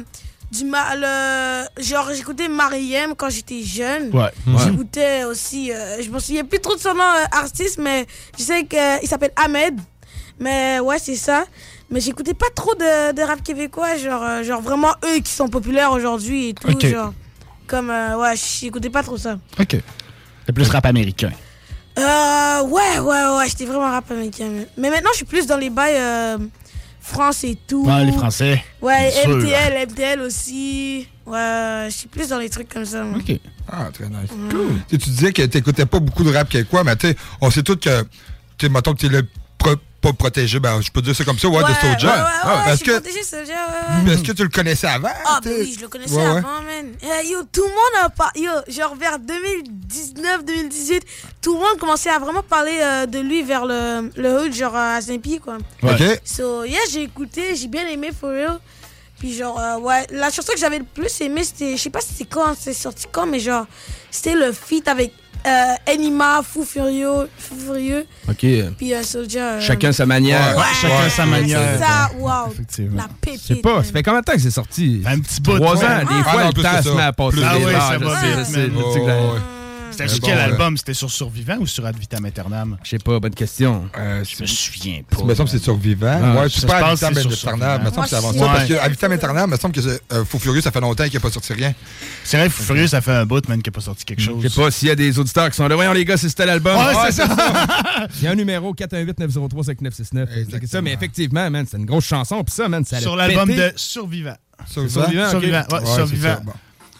du 0.55 0.65
ma 0.65 0.95
le- 0.95 1.83
genre 1.83 2.09
j'écoutais 2.15 2.49
Mariem 2.49 3.15
quand 3.17 3.31
j'étais 3.31 3.63
jeune. 3.63 4.11
Ouais, 4.15 4.31
ouais. 4.47 4.55
J'écoutais 4.65 5.25
aussi 5.25 5.73
euh, 5.73 6.01
je 6.03 6.09
me 6.11 6.19
souviens 6.19 6.45
plus 6.45 6.61
trop 6.61 6.75
de 6.75 6.81
son 6.81 6.95
nom 6.95 7.03
euh, 7.03 7.25
artiste 7.33 7.79
mais 7.79 8.07
je 8.39 8.43
sais 8.45 8.65
qu'il 8.65 9.09
s'appelle 9.09 9.33
Ahmed. 9.37 9.79
Mais 10.41 10.81
ouais, 10.81 10.99
c'est 10.99 11.15
ça. 11.17 11.45
Mais 11.91 12.01
j'écoutais 12.01 12.35
pas 12.35 12.51
trop 12.55 12.75
de, 12.75 13.13
de 13.13 13.23
rap 13.23 13.43
québécois, 13.43 13.97
genre 13.97 14.23
euh, 14.23 14.43
genre 14.43 14.61
vraiment 14.61 14.93
eux 15.05 15.21
qui 15.21 15.31
sont 15.31 15.49
populaires 15.49 15.93
aujourd'hui 15.93 16.49
et 16.49 16.55
tout 16.55 16.79
genre 16.81 17.13
comme 17.67 17.91
euh, 17.91 18.19
ouais, 18.19 18.35
j'écoutais 18.37 18.91
pas 18.91 19.03
trop 19.03 19.17
ça. 19.17 19.39
OK. 19.59 19.77
T'es 20.47 20.53
plus 20.53 20.69
rap 20.69 20.85
américain. 20.87 21.31
Euh, 21.99 22.63
ouais, 22.65 22.99
ouais, 22.99 23.37
ouais, 23.39 23.49
j'étais 23.49 23.65
vraiment 23.65 23.91
rap 23.91 24.11
américain. 24.11 24.49
Mais, 24.77 24.91
maintenant, 24.91 25.11
je 25.13 25.19
suis 25.19 25.25
plus 25.25 25.47
dans 25.47 25.57
les 25.57 25.71
bails 25.71 25.97
euh, 25.97 26.39
France 27.05 27.45
et 27.45 27.59
tout. 27.67 27.85
Ouais, 27.85 28.03
les 28.07 28.13
Français. 28.13 28.65
Ouais. 28.81 29.13
MTL, 29.27 29.89
MTL 29.89 30.21
aussi. 30.21 31.07
Ouais, 31.27 31.87
je 31.91 31.95
suis 31.95 32.09
plus 32.09 32.29
dans 32.29 32.39
les 32.39 32.49
trucs 32.49 32.73
comme 32.73 32.87
ça. 32.87 33.05
moi. 33.05 33.19
OK. 33.19 33.39
Ah, 33.71 33.91
très 33.93 34.09
nice. 34.09 34.31
Tu 34.51 34.57
sais, 34.91 34.99
tu 34.99 35.11
disais 35.11 35.33
que 35.33 35.43
t'écoutais 35.43 35.85
pas 35.85 36.01
beaucoup 36.01 36.25
de 36.25 36.33
rap 36.33 36.49
québécois, 36.49 36.83
mais 36.83 36.97
tu 36.97 37.09
sais, 37.09 37.17
on 37.43 37.51
sait 37.51 37.63
tous 37.63 37.77
que, 37.77 38.03
tu 38.57 38.67
sais, 38.67 38.69
mettons 38.71 38.95
que 38.95 39.01
t'es 39.01 39.09
le 39.09 39.27
pro- 39.73 39.83
pas 40.01 40.13
protégé, 40.13 40.61
ben, 40.61 40.81
je 40.83 40.91
peux 40.91 41.01
dire 41.01 41.17
ça 41.17 41.25
comme 41.25 41.39
ça, 41.39 41.49
ouais, 41.49 41.63
de 41.63 41.69
Soulja. 41.75 42.09
Ouais, 42.09 42.51
ouais, 42.51 42.57
ouais, 42.57 42.63
je 42.67 42.69
Est-ce 42.69 42.77
suis 42.77 42.87
que, 42.87 42.91
protégé, 42.93 43.23
Soulja, 43.23 43.41
ouais, 43.55 43.97
ouais. 43.97 44.03
mais 44.05 44.13
est-ce 44.13 44.23
que 44.23 44.33
tu 44.33 44.43
le 44.43 44.49
connaissais 44.51 44.87
avant? 44.87 45.09
Ah, 45.25 45.41
ben 45.43 45.55
oui, 45.59 45.75
je 45.77 45.81
le 45.81 45.89
connaissais 45.89 46.21
avant, 46.21 46.61
man. 46.63 46.93
Eh, 47.03 47.29
yo, 47.29 47.39
tout 47.51 47.63
le 47.63 47.69
monde 47.69 48.05
a 48.05 48.09
pas. 48.11 48.31
Yo, 48.37 48.51
genre 48.69 48.95
vers 48.97 49.19
2019, 49.19 50.45
2018, 50.45 51.05
tout 51.41 51.55
le 51.55 51.61
monde 51.61 51.79
commençait 51.79 52.11
à 52.11 52.19
vraiment 52.19 52.43
parler 52.43 52.79
euh, 52.83 53.07
de 53.07 53.19
lui 53.19 53.43
vers 53.43 53.65
le, 53.65 54.11
le 54.17 54.41
hood, 54.43 54.53
genre 54.53 54.77
à 54.77 55.01
Saint-Pierre, 55.01 55.41
quoi. 55.41 55.57
Ouais. 55.83 55.93
Ok. 55.95 56.21
So, 56.25 56.65
yeah, 56.65 56.81
j'ai 56.91 57.03
écouté, 57.05 57.55
j'ai 57.57 57.69
bien 57.69 57.87
aimé 57.89 58.11
For 58.19 58.31
Real. 58.31 58.59
Puis, 59.19 59.33
genre, 59.35 59.59
euh, 59.59 59.79
ouais, 59.79 60.07
la 60.11 60.31
chanson 60.31 60.53
que 60.53 60.59
j'avais 60.59 60.79
le 60.81 60.85
plus 60.85 61.19
aimé, 61.23 61.45
c'était. 61.45 61.77
Je 61.77 61.83
sais 61.83 61.89
pas 61.91 62.01
si 62.01 62.09
c'était 62.13 62.29
quand, 62.31 62.55
c'est 62.59 62.75
sorti 62.75 63.07
quand, 63.11 63.27
mais 63.27 63.39
genre, 63.41 63.67
c'était 64.11 64.35
le 64.35 64.53
feat 64.53 64.87
avec 64.89 65.13
euh, 65.47 65.93
Enima, 65.93 66.41
Fou 66.43 66.65
Furieux, 66.65 67.29
Fou 67.39 67.55
Furieux. 67.59 68.07
OK. 68.29 68.47
Puis 68.79 68.95
euh, 68.95 69.03
Soulja. 69.03 69.41
euh, 69.55 69.61
Chacun 69.61 69.93
sa 69.93 70.07
manière. 70.07 70.57
Ouais, 70.57 70.63
chacun 70.81 71.09
sa 71.11 71.27
manière. 71.27 71.61
C'est 71.75 71.85
ça, 71.85 72.11
wow. 72.19 72.53
Effectivement. 72.53 72.97
La 73.03 73.09
pépite. 73.21 73.41
Je 73.43 73.55
sais 73.55 73.61
pas, 73.61 73.83
ça 73.85 73.93
fait 73.93 74.03
combien 74.03 74.21
de 74.21 74.25
temps 74.25 74.33
que 74.33 74.41
c'est 74.41 74.51
sorti? 74.51 75.03
Un 75.07 75.19
petit 75.21 75.41
bout. 75.41 75.57
Trois 75.59 75.77
ouais. 75.77 75.85
ans. 75.85 75.99
Des 76.01 76.07
Ah, 76.11 76.31
fois, 76.31 76.43
non, 76.45 76.51
le 76.57 76.63
temps 76.63 76.77
que 76.79 76.83
se 76.85 76.89
met 76.91 77.03
à 77.03 77.13
passer. 77.13 77.39
Ah 77.45 77.59
des 77.59 77.65
ouais, 77.65 77.73
C'était 79.97 80.09
sur 80.09 80.21
bon, 80.21 80.27
quel 80.29 80.39
album? 80.39 80.77
C'était 80.77 80.95
sur 80.95 81.11
Survivant 81.11 81.57
ou 81.61 81.67
sur 81.67 81.85
Ad 81.87 81.97
Vitam 81.99 82.25
Aeternam? 82.27 82.77
Je 82.83 82.91
sais 82.91 82.99
pas, 82.99 83.19
bonne 83.21 83.35
question. 83.35 83.89
Euh, 83.97 84.25
Je 84.25 84.43
me 84.43 84.47
souviens 84.47 84.97
Il 84.99 85.05
pas. 85.05 85.25
me 85.25 85.35
semble 85.35 85.49
que 85.51 85.57
c'est 85.59 85.63
survivant. 85.65 86.21
Ah, 86.23 86.41
ouais, 86.43 86.49
je 86.49 86.59
c'est 86.61 86.67
pas 86.67 86.97
c'est 86.97 87.15
sur 87.21 87.33
Éternel. 87.33 87.81
Il 87.81 87.85
me 87.87 87.91
semble 87.91 88.03
que 88.05 88.11
c'est 88.11 88.17
avant 88.17 88.33
ça. 88.33 88.39
Parce 88.47 88.65
que 88.67 89.13
Éternel, 89.15 89.45
il 89.47 89.51
me 89.51 89.57
semble 89.57 89.75
que 89.75 89.81
euh, 90.13 90.25
Fou 90.25 90.39
Furieux, 90.39 90.61
ça 90.61 90.71
fait 90.71 90.81
longtemps 90.81 91.05
qu'il 91.05 91.15
n'a 91.15 91.21
pas 91.21 91.31
sorti 91.31 91.53
rien. 91.53 91.75
C'est 92.25 92.37
vrai, 92.37 92.49
Fou 92.49 92.63
Furieux, 92.63 92.87
ça 92.87 93.01
fait 93.01 93.13
un 93.13 93.27
bout, 93.27 93.47
man, 93.49 93.63
qui 93.63 93.69
a 93.69 93.73
pas 93.73 93.81
sorti 93.81 94.05
quelque 94.05 94.23
chose. 94.23 94.43
Je 94.43 94.49
sais 94.49 94.61
pas 94.61 94.71
s'il 94.71 94.89
y 94.89 94.91
a 94.91 94.97
des 94.97 95.19
auditeurs 95.19 95.49
qui 95.51 95.57
sont 95.57 95.69
là. 95.69 95.75
Voyons, 95.75 95.93
les 95.93 96.05
gars, 96.05 96.17
c'est 96.17 96.29
c'était 96.29 96.47
l'album. 96.47 96.77
Ouais, 96.77 96.93
c'est 97.07 97.13
ça. 97.13 97.29
Il 98.19 98.25
y 98.25 98.27
a 98.27 98.33
un 98.33 98.35
numéro 98.35 98.75
418-903-5969. 98.75 100.27
C'est 100.51 100.67
ça, 100.67 100.83
mais 100.83 100.93
effectivement, 100.93 101.49
man, 101.51 101.67
c'est 101.71 101.77
une 101.77 101.87
grosse 101.87 102.07
chanson. 102.07 102.43
Puis 102.45 102.55
ça, 102.55 102.69
man, 102.69 102.85
ça 102.85 103.01
Sur 103.01 103.17
l'a 103.17 103.29
l'album 103.29 103.55
de 103.55 103.73
Survivant. 103.77 104.37
Survivant? 104.67 105.01
Survivant. 105.05 105.31
Survivant, 105.31 105.63
ouais, 105.71 105.75
Ouais, 105.75 105.81
c'est 105.85 105.95
Survivant. 105.97 106.29
ça, 106.35 106.41
bon. 106.45 106.53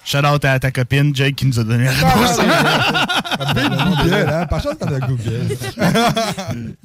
Shout 0.05 0.19
out 0.27 0.45
à 0.45 0.59
ta 0.59 0.71
copine, 0.71 1.15
Jake, 1.15 1.37
qui 1.37 1.47
nous 1.47 1.59
a 1.59 1.65
donné 1.65 1.85
la 1.85 1.93
réponse. 1.93 2.39
Google, 3.99 4.27
hein? 4.31 4.47
Par 4.47 4.63
chance, 4.63 4.75
t'en 4.79 4.87
as 4.87 5.01
Google. 5.01 5.47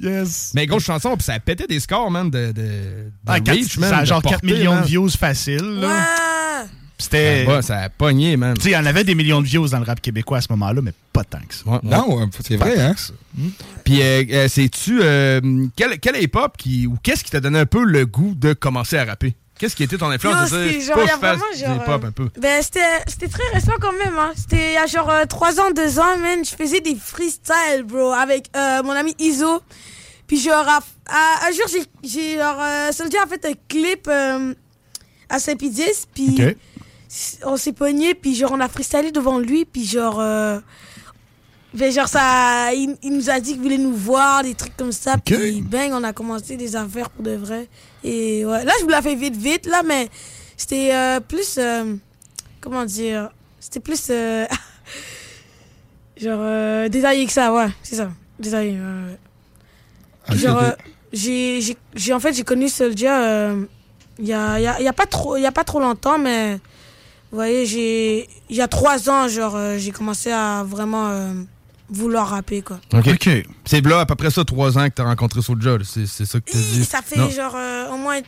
yes. 0.00 0.52
Mais 0.54 0.66
grosse 0.66 0.84
chanson, 0.84 1.14
puis 1.16 1.24
ça 1.24 1.34
a 1.34 1.40
pété 1.40 1.66
des 1.66 1.80
scores, 1.80 2.10
man, 2.10 2.30
de, 2.30 2.46
de, 2.46 2.52
de 2.52 3.10
Ah, 3.26 3.40
quatre- 3.40 3.56
reach, 3.56 3.78
man, 3.78 3.90
ça 3.90 3.98
a 3.98 4.04
genre 4.04 4.22
4 4.22 4.32
portée, 4.40 4.46
millions 4.46 4.72
man. 4.74 4.82
de 4.82 4.86
views 4.88 5.08
faciles. 5.10 5.80
là. 5.80 5.88
Ouais. 5.88 6.66
C'était. 6.98 7.44
Ça 7.46 7.56
a- 7.56 7.62
Ça 7.62 7.76
a 7.78 7.88
pogné, 7.88 8.36
man. 8.36 8.54
Tu 8.56 8.62
sais, 8.64 8.68
il 8.70 8.72
y 8.72 8.76
en 8.76 8.84
avait 8.86 9.04
des 9.04 9.14
millions 9.14 9.40
de 9.40 9.46
views 9.46 9.68
dans 9.68 9.78
le 9.78 9.84
rap 9.84 10.00
québécois 10.00 10.38
à 10.38 10.40
ce 10.40 10.48
moment-là, 10.50 10.80
mais 10.82 10.92
pas 11.12 11.24
tant 11.24 11.38
que 11.46 11.54
ça. 11.54 11.62
Ouais, 11.66 11.72
ouais. 11.82 11.90
Non, 11.90 12.28
c'est 12.44 12.56
vrai, 12.56 12.78
hein? 12.80 12.94
Puis, 13.84 14.02
euh, 14.02 14.24
euh, 14.30 14.48
sais-tu, 14.48 15.00
euh, 15.02 15.40
quelle, 15.76 15.98
qui, 16.58 16.86
ou 16.86 16.96
qu'est-ce 17.02 17.24
qui 17.24 17.30
t'a 17.30 17.40
donné 17.40 17.58
un 17.58 17.66
peu 17.66 17.84
le 17.84 18.04
goût 18.06 18.34
de 18.34 18.52
commencer 18.52 18.98
à 18.98 19.04
rapper? 19.04 19.34
Qu'est-ce 19.60 19.76
qui 19.76 19.82
était 19.82 19.98
ton 19.98 20.06
influence? 20.10 20.50
Euh, 20.54 20.68
un 22.06 22.12
peu? 22.12 22.28
Ben, 22.38 22.62
c'était 22.62 22.80
c'était 23.06 23.28
très 23.28 23.46
récent 23.52 23.74
quand 23.80 23.92
même, 23.92 24.18
hein. 24.18 24.32
C'était 24.34 24.70
il 24.70 24.74
y 24.74 24.76
a 24.78 24.86
genre 24.86 25.12
3 25.28 25.60
ans, 25.60 25.70
2 25.70 25.98
ans, 26.00 26.16
man. 26.16 26.42
Je 26.44 26.50
faisais 26.56 26.80
des 26.80 26.96
freestyles, 26.96 27.82
bro, 27.84 28.10
avec 28.12 28.48
euh, 28.56 28.82
mon 28.82 28.92
ami 28.92 29.14
Iso. 29.18 29.60
Puis 30.26 30.40
genre, 30.40 30.66
à- 30.66 30.80
à- 31.08 31.46
un 31.48 31.52
jour, 31.52 31.66
j'ai- 32.02 32.38
genre, 32.38 32.56
euh, 32.58 32.90
Soulja 32.92 33.22
a 33.22 33.26
fait 33.26 33.44
un 33.44 33.52
clip 33.68 34.08
euh, 34.08 34.54
à 35.28 35.38
Saint-Pédis, 35.38 36.06
puis 36.14 36.36
on 37.44 37.56
s'est 37.56 37.72
pogné, 37.72 38.14
puis 38.14 38.34
genre, 38.34 38.52
on 38.54 38.60
a 38.60 38.68
freestylé 38.68 39.12
devant 39.12 39.38
lui, 39.38 39.64
puis 39.66 39.84
genre... 39.86 40.18
ben, 41.72 41.92
genre 41.92 42.08
ça, 42.08 42.72
il, 42.74 42.96
il 43.02 43.12
nous 43.12 43.30
a 43.30 43.38
dit 43.40 43.52
qu'il 43.52 43.62
voulait 43.62 43.78
nous 43.78 43.94
voir, 43.94 44.42
des 44.42 44.54
trucs 44.54 44.76
comme 44.76 44.92
ça. 44.92 45.16
Puis 45.18 45.62
bang, 45.62 45.90
on 45.92 46.02
a 46.04 46.12
commencé 46.12 46.56
des 46.56 46.74
affaires 46.76 47.10
pour 47.10 47.22
de 47.24 47.32
vrai. 47.36 47.68
Et 48.02 48.44
ouais, 48.44 48.64
là, 48.64 48.72
je 48.80 48.84
vous 48.84 48.90
la 48.90 49.02
fais 49.02 49.14
vite, 49.14 49.36
vite, 49.36 49.66
là, 49.66 49.82
mais 49.84 50.08
c'était 50.56 50.90
euh, 50.92 51.20
plus. 51.20 51.56
euh, 51.58 51.94
comment 52.60 52.84
dire 52.84 53.30
C'était 53.60 53.80
plus. 53.80 54.02
euh, 54.10 54.46
genre, 56.16 56.88
détaillé 56.90 57.26
que 57.26 57.32
ça, 57.32 57.52
ouais, 57.52 57.68
c'est 57.82 57.96
ça. 57.96 58.10
Détaillé, 58.38 58.72
ouais, 58.72 58.78
ouais. 58.78 59.18
Ok, 60.30 60.36
Genre, 60.36 60.62
j'ai, 61.12 61.60
j'ai, 61.94 62.12
en 62.12 62.20
fait, 62.20 62.32
j'ai 62.32 62.42
connu 62.44 62.66
euh, 62.80 63.64
il 64.18 64.26
y, 64.26 64.32
a, 64.32 64.60
y, 64.60 64.66
a, 64.66 64.80
y 64.80 64.88
a 64.88 64.92
pas 64.92 65.06
trop- 65.06 65.36
y 65.36 65.46
a 65.46 65.52
pas 65.52 65.64
trop 65.64 65.80
longtemps, 65.80 66.18
mais 66.18 66.54
vous 67.30 67.36
voyez, 67.38 67.64
j'ai, 67.66 68.28
il 68.48 68.56
y 68.56 68.60
a 68.60 68.68
trois 68.68 69.08
ans, 69.08 69.28
genre, 69.28 69.56
j'ai 69.78 69.90
commencé 69.92 70.30
à 70.30 70.62
vraiment 70.64 71.08
vouloir 71.90 72.28
rapper, 72.28 72.62
quoi. 72.62 72.80
OK. 72.94 73.28
C'est 73.64 73.84
là, 73.86 74.00
à 74.00 74.06
peu 74.06 74.14
près 74.14 74.30
ça, 74.30 74.44
trois 74.44 74.78
ans 74.78 74.84
que 74.88 74.94
t'as 74.94 75.04
rencontré 75.04 75.42
Soulja. 75.42 75.76
C'est 75.84 76.06
c'est 76.06 76.24
ça 76.26 76.40
que 76.40 76.50
t'as 76.50 76.58
dit. 76.58 76.84
Ça 76.84 77.00
fait 77.02 77.16
Non. 77.16 77.30
genre 77.30 77.54
euh, 77.56 77.90
au 77.92 77.96
moins 77.98 78.18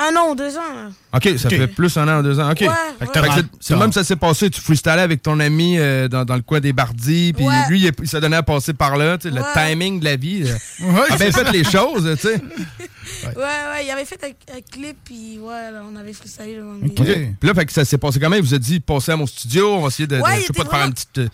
un 0.00 0.14
an 0.16 0.30
ou 0.30 0.36
deux 0.36 0.56
ans. 0.56 0.60
là. 0.76 0.90
OK, 1.16 1.36
ça 1.38 1.48
fait 1.50 1.66
plus 1.66 1.96
un 1.96 2.06
an, 2.06 2.22
deux 2.22 2.38
ans. 2.38 2.48
OK. 2.52 2.60
Ouais, 2.60 2.68
Fait 3.00 3.06
que 3.06 3.18
ouais. 3.18 3.42
c'est- 3.58 3.74
même 3.74 3.92
ça 3.92 4.04
s'est 4.04 4.14
passé. 4.14 4.48
Tu 4.48 4.60
freestylais 4.60 5.00
avec 5.00 5.22
ton 5.22 5.40
ami 5.40 5.76
euh, 5.76 6.06
dans, 6.06 6.24
dans 6.24 6.36
le 6.36 6.42
coin 6.42 6.60
des 6.60 6.72
Bardis, 6.72 7.32
puis 7.32 7.44
Ouais. 7.44 7.54
lui, 7.68 7.80
il, 7.80 7.92
il 8.00 8.08
s'est 8.08 8.20
donné 8.20 8.36
à 8.36 8.44
passer 8.44 8.74
par 8.74 8.96
là. 8.96 9.18
tu 9.18 9.28
sais, 9.28 9.34
Le 9.34 9.42
timing 9.54 9.98
de 9.98 10.04
la 10.04 10.14
vie. 10.14 10.44
euh, 10.44 11.02
a 11.10 11.16
bien 11.16 11.32
fait 11.32 11.50
les 11.50 11.64
choses, 11.64 12.08
tu 12.20 12.28
sais. 12.28 12.40
Ouais, 13.24 13.34
ouais, 13.36 13.84
il 13.86 13.90
avait 13.90 14.04
fait 14.04 14.22
un, 14.22 14.56
un 14.56 14.60
clip, 14.60 14.96
puis 15.04 15.38
ouais, 15.40 15.72
là, 15.72 15.82
on 15.90 15.96
avait 15.96 16.12
freestylé 16.12 16.56
devant 16.58 16.74
lui. 16.74 16.90
OK. 16.90 17.04
Puis 17.40 17.48
là, 17.48 17.54
fait 17.54 17.66
que 17.66 17.72
ça 17.72 17.84
s'est 17.84 17.98
passé 17.98 18.20
quand 18.20 18.28
même. 18.30 18.44
Il 18.44 18.46
vous 18.48 18.54
a 18.54 18.58
dit, 18.58 18.78
passez 18.80 19.10
à 19.12 19.16
mon 19.16 19.26
studio, 19.26 19.74
on 19.74 19.80
va 19.80 19.88
essayer 19.88 20.06
de, 20.06 20.16
je 20.16 20.22
il 20.40 20.42
sais 20.46 20.52
pas, 20.52 20.64
de 20.64 20.68
faire 20.68 20.84
une 20.86 20.92
petite... 20.94 21.18
euh, 21.18 21.28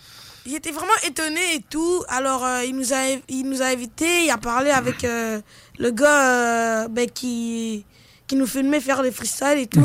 Il 0.45 0.55
était 0.55 0.71
vraiment 0.71 0.93
étonné 1.07 1.39
et 1.55 1.61
tout. 1.69 2.03
Alors, 2.07 2.45
euh, 2.45 2.63
il, 2.65 2.75
nous 2.75 2.93
a, 2.93 2.97
il 3.29 3.49
nous 3.49 3.61
a 3.61 3.65
invités, 3.65 4.25
il 4.25 4.29
a 4.29 4.37
parlé 4.37 4.69
avec 4.69 5.03
euh, 5.03 5.41
le 5.79 5.91
gars 5.91 6.83
euh, 6.83 6.87
ben, 6.87 7.09
qui, 7.09 7.83
qui 8.27 8.35
nous 8.35 8.45
filmait 8.45 8.79
faire 8.79 9.01
des 9.01 9.11
freestyles 9.11 9.57
et 9.59 9.67
tout. 9.67 9.81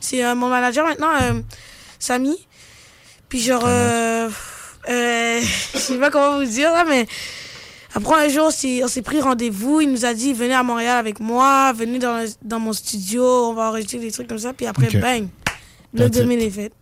C'est 0.00 0.34
mon 0.34 0.48
manager 0.48 0.86
maintenant, 0.86 1.10
Samy. 1.98 2.36
Puis 3.28 3.40
genre, 3.40 3.62
euh, 3.66 4.30
je 4.88 5.78
sais 5.78 5.98
pas 5.98 6.10
comment 6.10 6.38
vous 6.38 6.46
dire 6.50 6.72
là, 6.72 6.84
mais 6.88 7.06
après 7.94 8.24
un 8.26 8.28
jour, 8.30 8.46
on 8.46 8.50
s'est- 8.88 9.02
pris 9.02 9.20
rendez-vous. 9.20 9.82
Il 9.82 9.92
nous 9.92 10.04
a 10.06 10.14
dit, 10.14 10.32
venez 10.32 10.54
à 10.54 10.62
Montréal 10.62 10.96
avec 10.96 11.20
moi, 11.20 11.72
venez 11.74 11.98
dans, 11.98 12.16
le- 12.22 12.30
dans 12.42 12.58
mon 12.58 12.72
studio, 12.72 13.22
on 13.50 13.52
va 13.52 13.68
enregistrer 13.68 13.98
des 13.98 14.10
trucs 14.12 14.28
comme 14.28 14.38
ça. 14.38 14.52
Puis 14.54 14.66
après, 14.66 14.86
bang, 15.00 15.28
it. 16.06 16.12
2000 16.14 16.42
est 16.42 16.50
fait. 16.50 16.72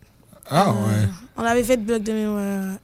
Ah, 0.48 0.70
ouais. 0.70 1.08
On 1.36 1.42
avait 1.42 1.64
fait 1.64 1.76
Bloc 1.76 2.02
2000, 2.02 2.28
ouais, 2.28 2.34
ouais. 2.34 2.78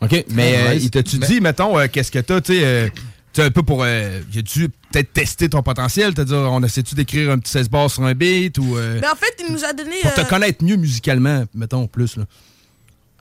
OK, 0.00 0.24
mais 0.30 0.52
Ouais, 0.52 0.58
euh, 0.58 0.68
ouais, 0.68 0.76
il 0.78 0.90
t'a-tu 0.90 1.18
mais- 1.18 1.26
dit, 1.26 1.40
mettons, 1.40 1.78
euh, 1.78 1.86
qu'est-ce 1.90 2.10
que 2.12 2.18
t'as, 2.20 2.40
tu 2.40 2.54
sais, 2.54 2.64
euh, 2.64 2.88
tu 3.32 3.40
un 3.40 3.50
peu 3.50 3.62
pour... 3.62 3.82
Euh, 3.84 4.20
As-tu 4.36 4.68
peut-être 4.90 5.12
testé 5.12 5.48
ton 5.48 5.62
potentiel? 5.62 6.12
C'est-à-dire, 6.14 6.36
on 6.38 6.62
essaie-tu 6.62 6.94
d'écrire 6.94 7.30
un 7.30 7.38
petit 7.38 7.50
16 7.52 7.68
bars 7.68 7.90
sur 7.90 8.04
un 8.04 8.14
beat 8.14 8.58
ou... 8.58 8.76
euh, 8.76 8.98
Mais 9.00 9.08
en 9.08 9.14
fait, 9.16 9.34
il 9.46 9.52
nous 9.52 9.64
a 9.64 9.72
donné. 9.72 9.96
pour 10.02 10.14
te 10.14 10.22
connaître 10.28 10.64
mieux 10.64 10.76
musicalement, 10.76 11.44
mettons, 11.54 11.86
plus, 11.86 12.16
là. 12.16 12.24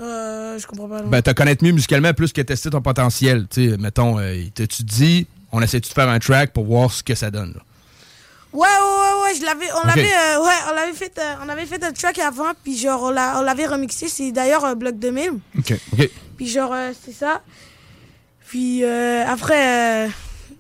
euh, 0.01 0.57
je 0.59 0.65
comprends 0.67 0.87
pas. 0.87 1.01
non. 1.01 1.09
Ben, 1.09 1.21
te 1.21 1.31
connaître 1.31 1.63
mieux 1.63 1.71
musicalement 1.71 2.13
plus 2.13 2.31
que 2.31 2.41
tester 2.41 2.69
ton 2.69 2.81
potentiel. 2.81 3.47
Tu 3.49 3.69
sais, 3.71 3.77
mettons, 3.77 4.19
euh, 4.19 4.43
t'as-tu 4.53 4.83
dit, 4.83 5.27
on 5.51 5.61
essaie-tu 5.61 5.89
de 5.89 5.93
faire 5.93 6.09
un 6.09 6.19
track 6.19 6.53
pour 6.53 6.65
voir 6.65 6.91
ce 6.91 7.03
que 7.03 7.15
ça 7.15 7.31
donne, 7.31 7.53
là? 7.53 7.61
Ouais, 8.58 8.67
ouais, 8.67 8.67
ouais, 8.67 9.24
ouais, 9.24 9.36
je 9.39 9.46
l'avais, 9.46 9.67
on 9.84 9.86
l'avait, 9.88 10.02
euh, 10.13 10.43
ouais, 10.43 10.54
on 10.72 10.74
l'avait 10.74 10.93
fait, 10.93 11.15
euh, 11.20 11.34
on 11.46 11.50
avait 11.50 11.65
fait 11.67 11.84
un 11.84 11.91
track 11.91 12.17
avant, 12.20 12.54
puis 12.63 12.76
genre, 12.78 13.04
on 13.04 13.10
l'a- 13.12 13.39
on 13.39 13.43
l'avait 13.43 13.67
remixé, 13.67 14.08
c'est 14.08 14.32
d'ailleurs 14.32 14.65
euh, 14.65 14.74
Bloc 14.74 14.96
2000. 14.98 15.34
OK. 15.60 15.74
OK. 15.93 16.10
Puis 16.38 16.48
genre, 16.48 16.74
euh, 16.74 16.91
c'est 17.06 17.12
ça. 17.13 17.41
Puis 18.48 18.84
après, 18.84 20.08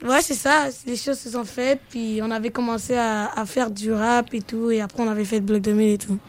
ouais, 0.05 0.21
c'est 0.21 0.33
ça, 0.35 0.65
les 0.85 0.97
choses 0.97 1.17
se 1.19 1.29
sont 1.31 1.45
faites, 1.45 1.79
puis 1.89 2.19
on 2.21 2.29
avait 2.31 2.49
commencé 2.51 2.95
à, 2.97 3.31
à 3.35 3.45
faire 3.45 3.71
du 3.71 3.91
rap 3.93 4.33
et 4.33 4.41
tout, 4.41 4.69
et 4.71 4.81
après 4.81 5.01
on 5.03 5.09
avait 5.09 5.25
fait 5.25 5.39
Bloc 5.39 5.61
2000 5.61 5.89
et 5.93 5.97
tout. 5.97 6.19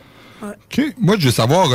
Ouais. 0.42 0.50
OK. 0.50 0.94
Moi, 0.98 1.16
je 1.18 1.26
veux 1.26 1.32
savoir, 1.32 1.68
tu 1.68 1.74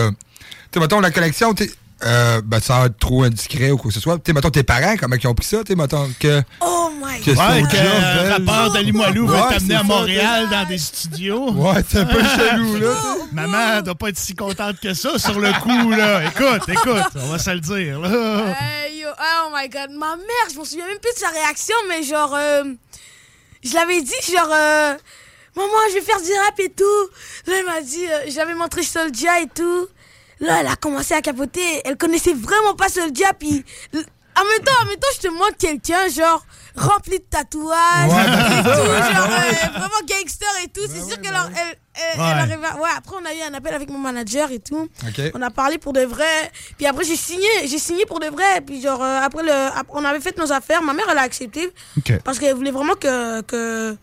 sais, 0.74 0.80
mettons, 0.80 1.02
la 1.02 1.12
collection, 1.12 1.54
tu 1.54 1.70
euh, 2.06 2.42
ben, 2.44 2.60
sans 2.60 2.86
être 2.86 2.98
trop 2.98 3.24
indiscret 3.24 3.72
ou 3.72 3.78
quoi 3.78 3.89
que 3.89 3.96
ce 3.96 4.00
soit, 4.00 4.16
tu 4.18 4.24
sais, 4.28 4.34
mettons, 4.34 4.50
tes 4.50 4.63
parents, 4.63 4.96
comment 5.00 5.16
ils 5.16 5.28
ont 5.28 5.34
pris 5.34 5.46
ça, 5.46 5.63
tu 5.63 5.72
sais, 5.72 5.76
mettons, 5.76 6.10
que... 6.20 6.42
Oh 6.62 6.89
my 7.02 7.22
que 7.22 7.32
Ouais, 7.32 7.63
que 7.63 7.78
euh, 7.78 8.32
rapport 8.34 8.74
de 8.74 8.80
Limoilou 8.80 9.28
va 9.28 9.50
t'amener 9.50 9.76
à 9.76 9.80
ça, 9.80 9.84
Montréal 9.84 10.50
dans 10.50 10.68
des 10.68 10.78
studios. 10.78 11.52
Ouais, 11.52 11.84
c'est 11.88 12.00
un 12.00 12.06
peu 12.06 12.22
chelou, 12.24 12.78
là. 12.78 12.96
Maman 13.32 13.82
doit 13.82 13.96
pas 13.96 14.10
être 14.10 14.18
si 14.18 14.36
contente 14.36 14.80
que 14.80 14.94
ça 14.94 15.18
sur 15.18 15.39
le 15.39 15.52
coup, 15.62 15.92
là. 15.92 16.26
Écoute, 16.26 16.70
écoute, 16.70 17.12
on 17.16 17.28
va 17.28 17.39
se 17.39 17.50
le 17.52 17.60
dire, 17.60 18.00
là. 18.00 18.56
Hey, 18.60 19.00
yo, 19.00 19.10
oh 19.10 19.50
my 19.54 19.70
god, 19.70 19.92
ma 19.92 20.16
mère, 20.16 20.50
je 20.52 20.58
m'en 20.58 20.66
souviens 20.66 20.88
même 20.88 21.00
plus 21.00 21.13
de 21.13 21.20
sa 21.20 21.30
réaction, 21.30 21.76
mais 21.88 22.04
genre, 22.04 22.34
euh, 22.36 22.63
je 23.63 23.74
l'avais 23.74 24.02
dit, 24.02 24.32
genre, 24.32 24.50
euh, 24.52 24.96
maman, 25.56 25.70
je 25.89 25.96
vais 25.96 26.02
faire 26.02 26.22
du 26.22 26.32
rap 26.34 26.60
et 26.60 26.70
tout. 26.70 26.84
Là, 27.48 27.54
elle 27.60 27.66
m'a 27.66 27.82
dit, 27.82 28.06
euh, 28.06 28.30
j'avais 28.30 28.54
montré 28.54 28.84
Soulja 28.84 29.39
et 29.42 29.48
tout. 29.54 29.88
Là, 30.44 30.60
elle 30.62 30.68
a 30.68 30.76
commencé 30.76 31.14
à 31.14 31.22
capoter. 31.22 31.82
Elle 31.86 31.98
connaissait 31.98 32.34
vraiment 32.34 32.74
pas 32.76 32.90
Soldier. 32.90 33.26
Puis, 33.40 33.64
l- 33.94 34.06
en 34.36 34.44
même 34.44 34.64
temps, 34.66 34.74
en 34.82 34.86
même 34.86 34.96
temps, 34.96 35.08
je 35.16 35.28
te 35.28 35.32
montre 35.32 35.58
quelqu'un, 35.60 36.08
genre, 36.10 36.44
rempli 36.76 37.20
de 37.20 37.24
tatouages. 37.30 38.10
Ouais. 38.12 38.24
et 38.24 38.64
tout, 38.64 38.92
Ouais. 38.92 39.14
genre, 39.14 39.28
euh, 39.30 39.70
vraiment 39.80 40.02
gangster 40.08 40.48
et 40.64 40.68
tout. 40.70 40.82
C'est 40.90 41.08
sûr 41.08 41.22
qu'elle 41.22 41.36
a- 41.36 41.50
elle, 41.56 41.78
elle, 41.94 42.20
Ouais. 42.20 42.26
elle 42.32 42.40
arrive 42.40 42.64
à- 42.66 42.76
Ouais, 42.78 42.90
après, 42.98 43.16
on 43.22 43.26
a 43.26 43.34
eu 43.34 43.42
un 43.48 43.54
appel 43.54 43.74
avec 43.76 43.90
mon 43.90 44.00
manager 44.00 44.52
et 44.52 44.60
tout. 44.60 44.90
On 45.36 45.42
a 45.42 45.50
parlé 45.52 45.78
pour 45.78 45.94
de 45.94 46.02
vrai. 46.02 46.52
Puis 46.78 46.88
après, 46.88 47.04
j'ai 47.04 47.16
signé. 47.16 47.48
J'ai 47.68 47.78
signé 47.80 48.06
pour 48.08 48.20
de 48.20 48.26
vrai. 48.28 48.62
Puis, 48.66 48.82
genre, 48.82 49.02
euh, 49.04 49.20
après, 49.22 49.44
le, 49.44 49.70
on 49.90 50.04
avait 50.04 50.20
fait 50.20 50.36
nos 50.38 50.52
affaires. 50.52 50.82
Ma 50.82 50.94
mère, 50.94 51.06
elle 51.12 51.18
a 51.20 51.22
accepté. 51.22 51.72
Parce 52.26 52.40
qu'elle 52.40 52.56
voulait 52.56 52.72
vraiment 52.72 52.96
que, 52.96 53.42
que, 53.42 53.96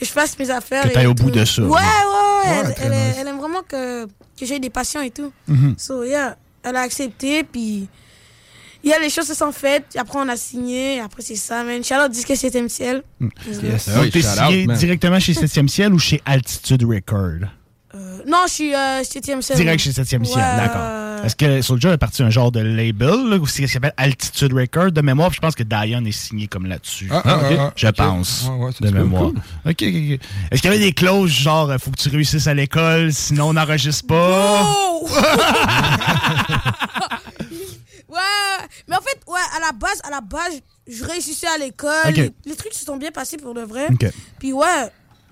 que 0.00 0.06
je 0.06 0.10
fasse 0.12 0.38
mes 0.38 0.50
affaires. 0.50 0.84
Que 0.84 0.88
t'ailles 0.94 1.06
au 1.06 1.14
tout. 1.14 1.24
bout 1.24 1.30
de 1.30 1.44
ça. 1.44 1.62
Ouais, 1.62 1.68
ouais, 1.68 1.76
ouais. 1.78 2.50
Ouais, 2.50 2.74
elle, 2.74 2.74
elle, 2.82 2.90
nice. 2.90 3.16
elle 3.20 3.28
aime 3.28 3.38
vraiment 3.38 3.62
que, 3.68 4.06
que 4.06 4.46
j'ai 4.46 4.58
des 4.58 4.70
patients 4.70 5.02
et 5.02 5.10
tout. 5.10 5.30
Mhm. 5.46 5.74
So, 5.76 6.04
yeah, 6.04 6.36
elle 6.62 6.76
a 6.76 6.80
accepté, 6.80 7.44
puis 7.44 7.86
il 8.82 8.90
y 8.90 8.94
a 8.94 8.98
les 8.98 9.10
choses 9.10 9.26
se 9.26 9.34
sont 9.34 9.52
faites, 9.52 9.84
après 9.98 10.18
on 10.18 10.28
a 10.28 10.36
signé, 10.36 11.00
après 11.00 11.22
c'est 11.22 11.36
ça, 11.36 11.62
man. 11.64 11.84
Charlotte 11.84 12.12
dit 12.12 12.24
que 12.24 12.34
c'était 12.34 12.66
ciel. 12.68 13.02
Yes. 13.46 13.88
Ah 13.88 14.00
oui, 14.00 14.04
Donc, 14.04 14.10
t'es 14.12 14.22
signé 14.22 14.66
man. 14.66 14.76
directement 14.78 15.20
chez 15.20 15.34
7e 15.34 15.68
Ciel 15.68 15.92
ou 15.92 15.98
chez 15.98 16.22
Altitude 16.24 16.82
Record? 16.84 17.48
Euh, 17.94 18.18
non, 18.26 18.44
je 18.46 18.52
suis 18.52 18.74
euh, 18.74 19.02
7e 19.02 19.42
ciel. 19.42 19.58
Direct 19.58 19.82
chez 19.82 19.90
7e 19.90 20.24
Ciel, 20.24 20.38
Ouais, 20.38 20.56
d'accord. 20.56 21.24
Est-ce 21.24 21.34
que 21.36 21.60
Soulja 21.60 21.92
est 21.92 21.98
parti 21.98 22.22
un 22.22 22.30
genre 22.30 22.50
de 22.52 22.60
label, 22.60 23.28
là, 23.28 23.36
ou 23.36 23.46
c'est 23.46 23.62
ce 23.62 23.66
qui 23.66 23.68
s'appelle 23.72 23.92
Altitude 23.96 24.52
Record 24.54 24.92
de 24.92 25.00
mémoire? 25.02 25.32
Je 25.32 25.40
pense 25.40 25.54
que 25.56 25.64
Diane 25.64 26.06
est 26.06 26.12
signé 26.12 26.46
comme 26.46 26.66
là-dessus. 26.66 27.08
Ah, 27.10 27.20
ah, 27.24 27.40
ah, 27.42 27.46
ah, 27.58 27.72
Je 27.76 27.88
pense, 27.88 28.44
Ouais, 28.48 28.64
ouais, 28.66 28.72
ça 28.72 28.78
de 28.86 28.90
mémoire. 28.90 29.24
cool. 29.24 29.36
OK, 29.38 29.42
OK, 29.66 29.82
OK. 29.82 30.20
Est-ce 30.50 30.60
qu'il 30.62 30.70
y 30.70 30.74
avait 30.74 30.78
des 30.78 30.92
clauses 30.92 31.30
genre, 31.30 31.68
euh, 31.70 31.78
faut 31.78 31.90
que 31.90 32.00
tu 32.00 32.08
réussisses 32.10 32.46
à 32.46 32.54
l'école, 32.54 33.12
sinon 33.12 33.48
on 33.48 33.52
n'enregistre 33.54 34.06
pas? 34.06 34.62
Oh! 34.64 35.08
ouais, 38.08 38.18
mais 38.88 38.96
en 38.96 39.00
fait, 39.00 39.20
ouais, 39.26 39.40
à 39.56 39.60
la 39.60 39.72
base, 39.72 40.00
à 40.04 40.10
la 40.10 40.20
base, 40.20 40.60
je 40.88 41.04
réussissais 41.04 41.46
à 41.48 41.58
l'école. 41.58 42.12
Les, 42.14 42.32
les 42.46 42.56
trucs 42.56 42.72
se 42.74 42.84
sont 42.84 42.96
bien 42.96 43.10
passés 43.10 43.36
pour 43.36 43.54
de 43.54 43.62
vrai. 43.62 43.88
Puis 44.38 44.52
ouais, 44.52 44.88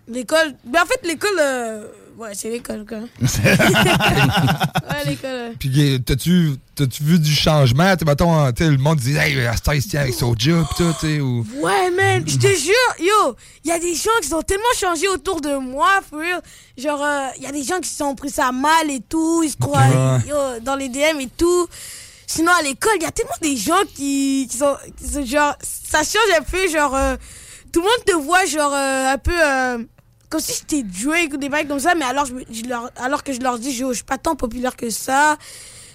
l'école. 0.08 0.54
Mais 0.70 0.80
en 0.80 0.86
fait, 0.86 1.00
l'école. 1.06 1.30
euh, 1.40 1.86
Ouais, 2.18 2.30
c'est 2.34 2.50
l'école, 2.50 2.84
quoi. 2.84 2.98
ouais, 3.20 5.04
l'école. 5.06 5.30
euh. 5.30 5.52
Puis, 5.58 5.70
euh, 5.94 5.98
t'as-tu 5.98 6.54
t'as-tu 6.74 7.02
vu 7.04 7.18
du 7.18 7.32
changement? 7.32 7.94
T'sais, 7.96 8.04
mettons, 8.04 8.50
t'sais, 8.52 8.68
le 8.68 8.76
monde 8.76 8.98
dit, 8.98 9.16
hey, 9.16 9.46
Astor, 9.46 9.74
il 9.74 9.82
se 9.82 9.88
tient 9.88 10.00
avec 10.00 10.14
Soulja, 10.14 10.64
pis 10.68 10.74
tout, 10.76 10.92
t'sais, 10.98 11.20
ou. 11.20 11.46
Ouais, 11.60 11.90
man, 11.90 12.24
je 12.26 12.36
te 12.36 12.46
jure, 12.48 12.74
yo, 12.98 13.36
il 13.64 13.68
y 13.68 13.72
a 13.72 13.78
des 13.78 13.94
gens 13.94 14.10
qui 14.20 14.32
ont 14.34 14.42
tellement 14.42 14.64
changé 14.80 15.06
autour 15.08 15.40
de 15.40 15.56
moi, 15.58 16.00
for 16.08 16.18
real. 16.18 16.42
Genre, 16.76 17.04
il 17.36 17.42
y 17.44 17.46
a 17.46 17.52
des 17.52 17.62
gens 17.62 17.78
qui 17.80 17.88
se 17.88 17.96
sont 17.98 18.14
pris 18.14 18.30
ça 18.30 18.50
mal 18.52 18.90
et 18.90 19.00
tout, 19.00 19.42
ils 19.44 19.50
se 19.50 19.56
croient 19.56 19.78
Ouais. 19.78 20.28
yo, 20.28 20.60
dans 20.62 20.76
les 20.76 20.88
DM 20.88 21.20
et 21.20 21.28
tout. 21.36 21.68
Sinon, 22.26 22.52
à 22.58 22.62
l'école, 22.62 22.92
il 22.96 23.02
y 23.04 23.06
a 23.06 23.10
tellement 23.12 23.30
des 23.40 23.56
gens 23.56 23.82
qui, 23.94 24.46
qui, 24.50 24.56
sont, 24.56 24.76
qui 24.98 25.08
sont 25.08 25.24
genre, 25.24 25.54
ça 25.62 25.98
change 26.00 26.38
un 26.38 26.42
peu, 26.42 26.68
genre, 26.68 26.94
euh, 26.94 27.16
tout 27.72 27.80
le 27.80 27.86
monde 27.86 28.04
te 28.06 28.12
voit, 28.12 28.44
genre, 28.44 28.72
euh, 28.74 29.12
un 29.14 29.18
peu, 29.18 29.32
euh, 29.34 29.78
comme 30.28 30.40
si 30.40 30.52
j'étais 30.52 30.82
Drake 30.82 31.32
ou 31.32 31.36
des 31.36 31.48
bails 31.48 31.66
comme 31.66 31.80
ça, 31.80 31.94
mais 31.94 32.04
alors, 32.04 32.26
je, 32.26 32.68
leur, 32.68 32.90
alors 32.96 33.22
que 33.22 33.32
je 33.32 33.40
leur 33.40 33.58
dis, 33.58 33.70
yo, 33.72 33.90
je 33.90 33.96
suis 33.96 34.04
pas 34.04 34.18
tant 34.18 34.36
populaire 34.36 34.76
que 34.76 34.90
ça. 34.90 35.36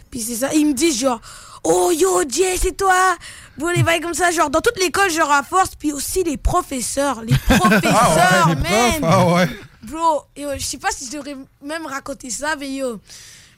Puis 0.10 0.22
c'est 0.22 0.36
ça, 0.36 0.54
ils 0.54 0.66
me 0.66 0.74
disent 0.74 1.00
genre, 1.00 1.22
oh 1.64 1.92
yo, 1.92 2.24
Jay, 2.28 2.56
c'est 2.58 2.76
toi. 2.76 3.16
Bon, 3.58 3.68
les 3.68 3.84
bails 3.84 4.02
comme 4.02 4.14
ça, 4.14 4.32
genre, 4.32 4.50
dans 4.50 4.62
toute 4.62 4.80
l'école, 4.80 5.10
genre, 5.12 5.32
à 5.32 5.44
force. 5.44 5.76
Puis 5.76 5.92
aussi 5.92 6.24
les 6.24 6.38
professeurs, 6.38 7.22
les 7.22 7.36
professeurs, 7.48 8.50
les 8.50 8.56
man. 8.56 9.02
profs, 9.02 9.04
ah 9.04 9.28
ouais. 9.34 9.50
Bro, 9.84 10.24
yo, 10.38 10.50
je 10.58 10.64
sais 10.64 10.78
pas 10.78 10.90
si 10.92 11.06
je 11.08 11.12
devrais 11.12 11.36
même 11.64 11.86
raconter 11.86 12.30
ça, 12.30 12.56
mais 12.56 12.72
yo. 12.72 13.00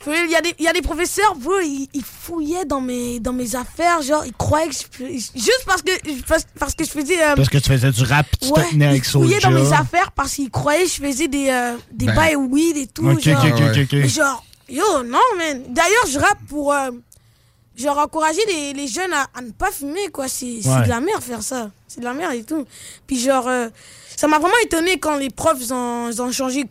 Il 0.07 0.29
y, 0.31 0.35
a 0.35 0.41
des- 0.41 0.53
il 0.59 0.65
y 0.65 0.67
a 0.67 0.73
des 0.73 0.81
professeurs, 0.81 1.35
bro, 1.35 1.53
ils, 1.63 1.87
ils 1.93 2.03
fouillaient 2.03 2.65
dans 2.65 2.81
mes, 2.81 3.19
dans 3.19 3.33
mes 3.33 3.55
affaires, 3.55 4.01
genre, 4.01 4.23
ils 4.25 4.33
croyaient 4.33 4.67
que 4.69 4.73
je, 4.75 5.07
Juste 5.09 5.63
parce 5.65 5.81
que, 5.81 5.91
parce, 6.27 6.45
parce 6.59 6.75
que 6.75 6.83
je 6.85 6.89
faisais. 6.91 7.23
euh, 7.23 7.35
Parce 7.35 7.49
que 7.49 7.57
tu 7.57 7.69
faisais 7.69 7.91
du 7.91 8.03
rap, 8.03 8.27
tu 8.39 8.49
Ouais, 8.49 8.65
te 8.65 8.69
tenais 8.71 8.87
avec 8.87 9.03
ils 9.05 9.09
fouillaient 9.09 9.39
dans 9.39 9.51
mes 9.51 9.73
affaires 9.73 10.11
parce 10.11 10.33
qu'ils 10.33 10.51
croyaient 10.51 10.83
que 10.85 10.89
je 10.91 11.01
faisais 11.01 11.27
des, 11.27 11.49
euh, 11.49 11.75
des 11.91 12.05
Ben. 12.05 12.15
bails 12.15 12.35
weed 12.35 12.77
et 12.77 12.87
tout. 12.87 13.03
Genre. 13.19 14.43
yo, 14.69 15.03
non, 15.03 15.19
man. 15.37 15.63
D'ailleurs, 15.69 16.05
je 16.07 16.19
rappe 16.19 16.39
pour. 16.47 16.73
euh, 16.73 16.91
genre, 17.75 17.97
encourager 17.97 18.41
les, 18.47 18.73
les 18.73 18.87
jeunes 18.87 19.11
à, 19.13 19.27
à 19.33 19.41
ne 19.41 19.51
pas 19.51 19.71
fumer, 19.71 20.07
quoi. 20.11 20.27
C'est 20.27 20.61
c'est 20.61 20.69
Ouais. 20.69 20.83
de 20.83 20.89
la 20.89 21.01
merde 21.01 21.21
faire 21.21 21.41
ça. 21.43 21.71
C'est 21.87 21.99
de 21.99 22.05
la 22.05 22.13
merde 22.13 22.33
et 22.33 22.43
tout. 22.43 22.65
Puis, 23.07 23.19
genre, 23.19 23.47
euh, 23.47 23.69
ça 24.15 24.27
m'a 24.27 24.39
vraiment 24.39 24.55
étonné 24.63 24.97
quand 24.99 25.17
les 25.17 25.29
profs 25.29 25.57
ils 25.59 25.73
ont, 25.73 26.09
ils 26.09 26.21
ont 26.21 26.31
changé 26.31 26.65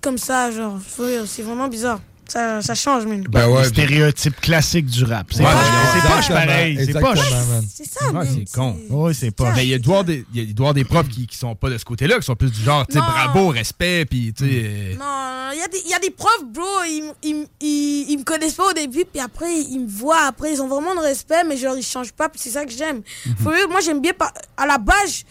comme 0.00 0.18
ça. 0.18 0.50
Genre, 0.50 0.78
c'est 1.26 1.42
vraiment 1.42 1.68
bizarre. 1.68 2.00
Ça, 2.26 2.62
ça 2.62 2.74
change, 2.74 3.04
man. 3.06 3.22
Ben 3.28 3.48
ouais, 3.48 3.64
stéréotype 3.64 4.40
classique 4.40 4.86
du 4.86 5.04
rap. 5.04 5.26
C'est 5.30 5.40
Ouais, 5.40 5.44
pas, 5.44 5.54
ouais, 5.56 5.62
c'est 5.94 6.08
pas 6.08 6.18
exactement, 6.18 6.46
pareil. 6.46 6.76
C'est 6.86 6.94
man. 7.50 7.64
C'est 7.74 7.86
ça, 7.86 8.10
Ouais, 8.12 8.26
c'est 8.26 8.52
con. 8.56 8.76
Oui, 8.88 9.14
c'est 9.14 9.30
pas. 9.30 9.52
Mais 9.54 9.64
il 9.66 9.68
y 9.70 9.74
a 9.74 9.78
doit 9.78 9.98
avoir 9.98 10.04
des, 10.04 10.24
il 10.34 10.48
y 10.48 10.52
avoir 10.52 10.72
des 10.74 10.84
profs 10.84 11.08
qui, 11.08 11.26
qui 11.26 11.36
sont 11.36 11.54
pas 11.54 11.68
de 11.68 11.76
ce 11.76 11.84
côté-là, 11.84 12.16
qui 12.18 12.24
sont 12.24 12.34
plus 12.34 12.50
du 12.50 12.60
genre, 12.62 12.86
tu 12.86 12.94
sais, 12.94 12.98
bravo, 13.00 13.48
respect, 13.48 14.06
puis 14.06 14.32
tu 14.32 14.44
sais. 14.44 14.50
euh, 14.66 14.94
Non, 14.96 15.50
il 15.52 15.58
y, 15.58 15.62
a 15.62 15.68
des- 15.68 15.82
il 15.84 15.90
y 15.90 15.94
a 15.94 15.98
des 15.98 16.10
profs, 16.10 16.44
bro, 16.46 16.64
ils, 16.86 17.12
ils, 17.22 17.46
ils, 17.60 18.06
ils 18.12 18.18
me 18.18 18.24
connaissent 18.24 18.54
pas 18.54 18.70
au 18.70 18.72
début, 18.72 19.04
puis 19.04 19.20
après, 19.20 19.60
ils 19.60 19.80
me 19.80 19.88
voient, 19.88 20.24
après, 20.26 20.52
ils 20.54 20.62
ont 20.62 20.68
vraiment 20.68 20.94
de 20.94 21.00
respect, 21.00 21.44
mais 21.46 21.56
genre, 21.58 21.76
ils 21.76 21.82
changent 21.84 22.12
pas, 22.12 22.28
puis 22.30 22.40
c'est 22.42 22.50
ça 22.50 22.64
que 22.64 22.72
j'aime. 22.72 23.02
Real, 23.44 23.68
Moi, 23.68 23.80
j'aime 23.80 24.00
bien, 24.00 24.12
à 24.56 24.66
la 24.66 24.78
base, 24.78 25.24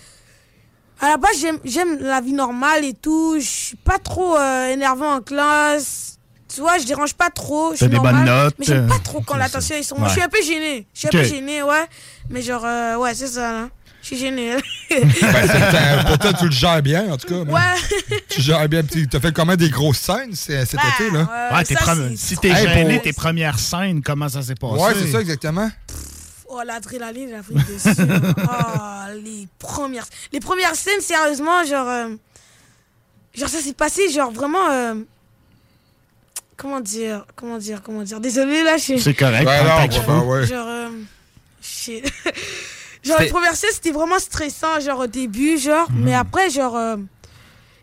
à 1.02 1.10
la 1.10 1.18
base, 1.18 1.38
j'aime- 1.42 1.60
j'aime 1.66 1.98
la 2.00 2.22
vie 2.22 2.34
normale 2.34 2.86
et 2.86 2.94
tout, 2.94 3.36
je 3.40 3.46
suis 3.46 3.76
pas 3.78 3.98
trop 4.00 4.38
euh, 4.38 4.70
énervant 4.72 5.16
en 5.16 5.22
classe, 5.22 6.13
tu 6.54 6.62
vois, 6.62 6.78
je 6.78 6.86
dérange 6.86 7.14
pas 7.14 7.30
trop, 7.30 7.72
je 7.72 7.78
suis 7.78 7.88
des 7.88 7.96
normal, 7.96 8.16
bonnes 8.16 8.26
notes, 8.26 8.56
mais 8.60 8.66
j'aime 8.66 8.86
euh, 8.86 8.88
pas 8.90 9.00
trop 9.00 9.22
quand 9.22 9.34
c'est 9.34 9.40
l'attention, 9.40 9.76
ils 9.78 9.84
sont... 9.84 9.96
Ouais. 9.98 10.08
Je 10.08 10.12
suis 10.14 10.22
un 10.22 10.30
peu 10.30 10.42
gêné, 10.44 10.86
je 10.94 11.00
suis 11.00 11.08
un 11.08 11.12
peu 11.12 11.24
gêné, 11.24 11.64
ouais, 11.64 11.86
mais 12.30 12.42
genre, 12.42 12.64
euh, 12.66 12.96
ouais, 12.98 13.14
c'est 13.16 13.28
ça, 13.28 13.52
là. 13.52 13.70
Je 14.02 14.08
suis 14.08 14.18
gêné. 14.18 14.58
Ben, 14.92 15.10
pour 16.08 16.20
toi, 16.20 16.34
tu 16.34 16.44
le 16.46 16.52
gères 16.52 16.82
bien, 16.82 17.14
en 17.14 17.16
tout 17.18 17.26
cas. 17.26 17.50
Ouais. 17.50 18.18
Tu 18.28 18.42
gères 18.42 18.68
bien. 18.68 18.84
Puis 18.84 19.08
T'as 19.08 19.22
fait 19.22 19.32
combien 19.34 19.56
des 19.56 19.70
grosses 19.70 20.00
scènes 20.00 20.36
c'est- 20.36 20.66
cet 20.66 20.82
été, 21.00 21.10
là? 21.10 21.50
Ouais, 21.54 21.64
tes 21.64 21.74
ça, 21.74 21.80
premi- 21.86 22.18
si 22.18 22.36
t'es 22.36 22.50
Hey, 22.50 22.68
gêné, 22.68 22.96
pour- 22.96 23.04
tes 23.04 23.14
premières 23.14 23.58
scènes, 23.58 24.02
comment 24.02 24.28
ça 24.28 24.42
s'est 24.42 24.56
passé? 24.56 24.74
Ouais, 24.84 24.94
c'est 25.00 25.10
ça, 25.10 25.22
exactement. 25.22 25.72
Oh, 26.50 26.60
l'adrénaline, 26.66 27.30
j'ai 27.30 27.56
pris 27.56 27.64
dessus. 27.74 28.02
oh, 28.46 29.22
les 29.24 29.48
premières... 29.58 30.06
Les 30.34 30.42
premières 30.42 30.76
scènes, 30.76 31.00
sérieusement, 31.00 31.64
genre... 31.64 31.88
euh, 31.88 32.10
Genre, 33.36 33.48
ça 33.50 33.60
s'est 33.62 33.74
passé, 33.74 34.10
genre, 34.12 34.32
vraiment... 34.32 34.70
Comment 36.64 36.80
dire 36.80 37.26
Comment 37.36 37.58
dire 37.58 37.82
Comment 37.84 38.04
dire 38.04 38.20
Désolé, 38.22 38.64
là, 38.64 38.78
je 38.78 38.84
suis... 38.84 39.00
C'est 39.02 39.14
correct, 39.14 39.46
Ouais, 39.46 39.62
le 39.62 39.70
non, 39.70 39.76
ouais, 39.76 39.92
faut. 40.02 40.32
ouais. 40.32 40.48
Genre... 40.48 40.68
euh, 40.68 40.90
genre, 43.04 43.18
premières 43.30 43.56
scènes, 43.56 43.70
c'était 43.74 43.92
vraiment 43.92 44.18
stressant, 44.18 44.80
genre, 44.80 45.00
au 45.00 45.08
début, 45.08 45.58
genre. 45.58 45.92
Mhm. 45.92 46.04
Mais 46.06 46.14
après, 46.16 46.50
genre... 46.50 46.78
euh, 46.78 46.96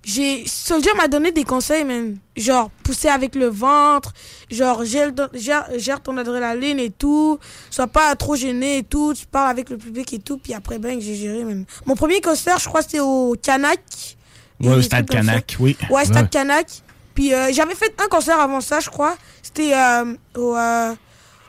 j'ai 0.02 0.44
Soldier 0.46 0.92
m'a 0.96 1.08
donné 1.08 1.30
des 1.30 1.44
conseils 1.44 1.84
même 1.84 2.16
genre 2.34 2.70
pousser 2.82 3.08
avec 3.08 3.34
le 3.34 3.48
ventre 3.48 4.14
genre 4.50 4.82
gère, 4.82 5.10
gère, 5.34 5.66
gère 5.76 6.00
ton 6.00 6.16
adrénaline 6.16 6.78
et 6.78 6.88
tout 6.88 7.38
sois 7.70 7.86
pas 7.86 8.16
trop 8.16 8.34
gêné 8.34 8.78
et 8.78 8.82
tout 8.82 9.12
tu 9.12 9.26
parles 9.26 9.50
avec 9.50 9.68
le 9.68 9.76
public 9.76 10.10
et 10.14 10.18
tout 10.18 10.38
puis 10.38 10.54
après 10.54 10.78
ben 10.78 10.98
j'ai 11.02 11.16
géré 11.16 11.44
même 11.44 11.66
mon 11.84 11.96
premier 11.96 12.22
concert 12.22 12.58
je 12.58 12.64
crois 12.66 12.80
c'était 12.80 13.00
au 13.00 13.36
Canac 13.42 13.80
Ouais, 14.58 14.72
au 14.72 14.80
Stade. 14.80 15.06
Canac, 15.06 15.56
oui. 15.60 15.76
ouais 15.90 16.04
Stade 16.06 16.22
Ouais. 16.22 16.28
Canac 16.30 16.66
puis 17.14 17.34
euh, 17.34 17.52
j'avais 17.52 17.74
fait 17.74 17.94
un 18.02 18.08
concert 18.08 18.40
avant 18.40 18.60
ça 18.60 18.80
je 18.80 18.88
crois 18.90 19.16
c'était 19.42 19.72
euh, 19.74 20.14
au 20.36 20.56
euh, 20.56 20.94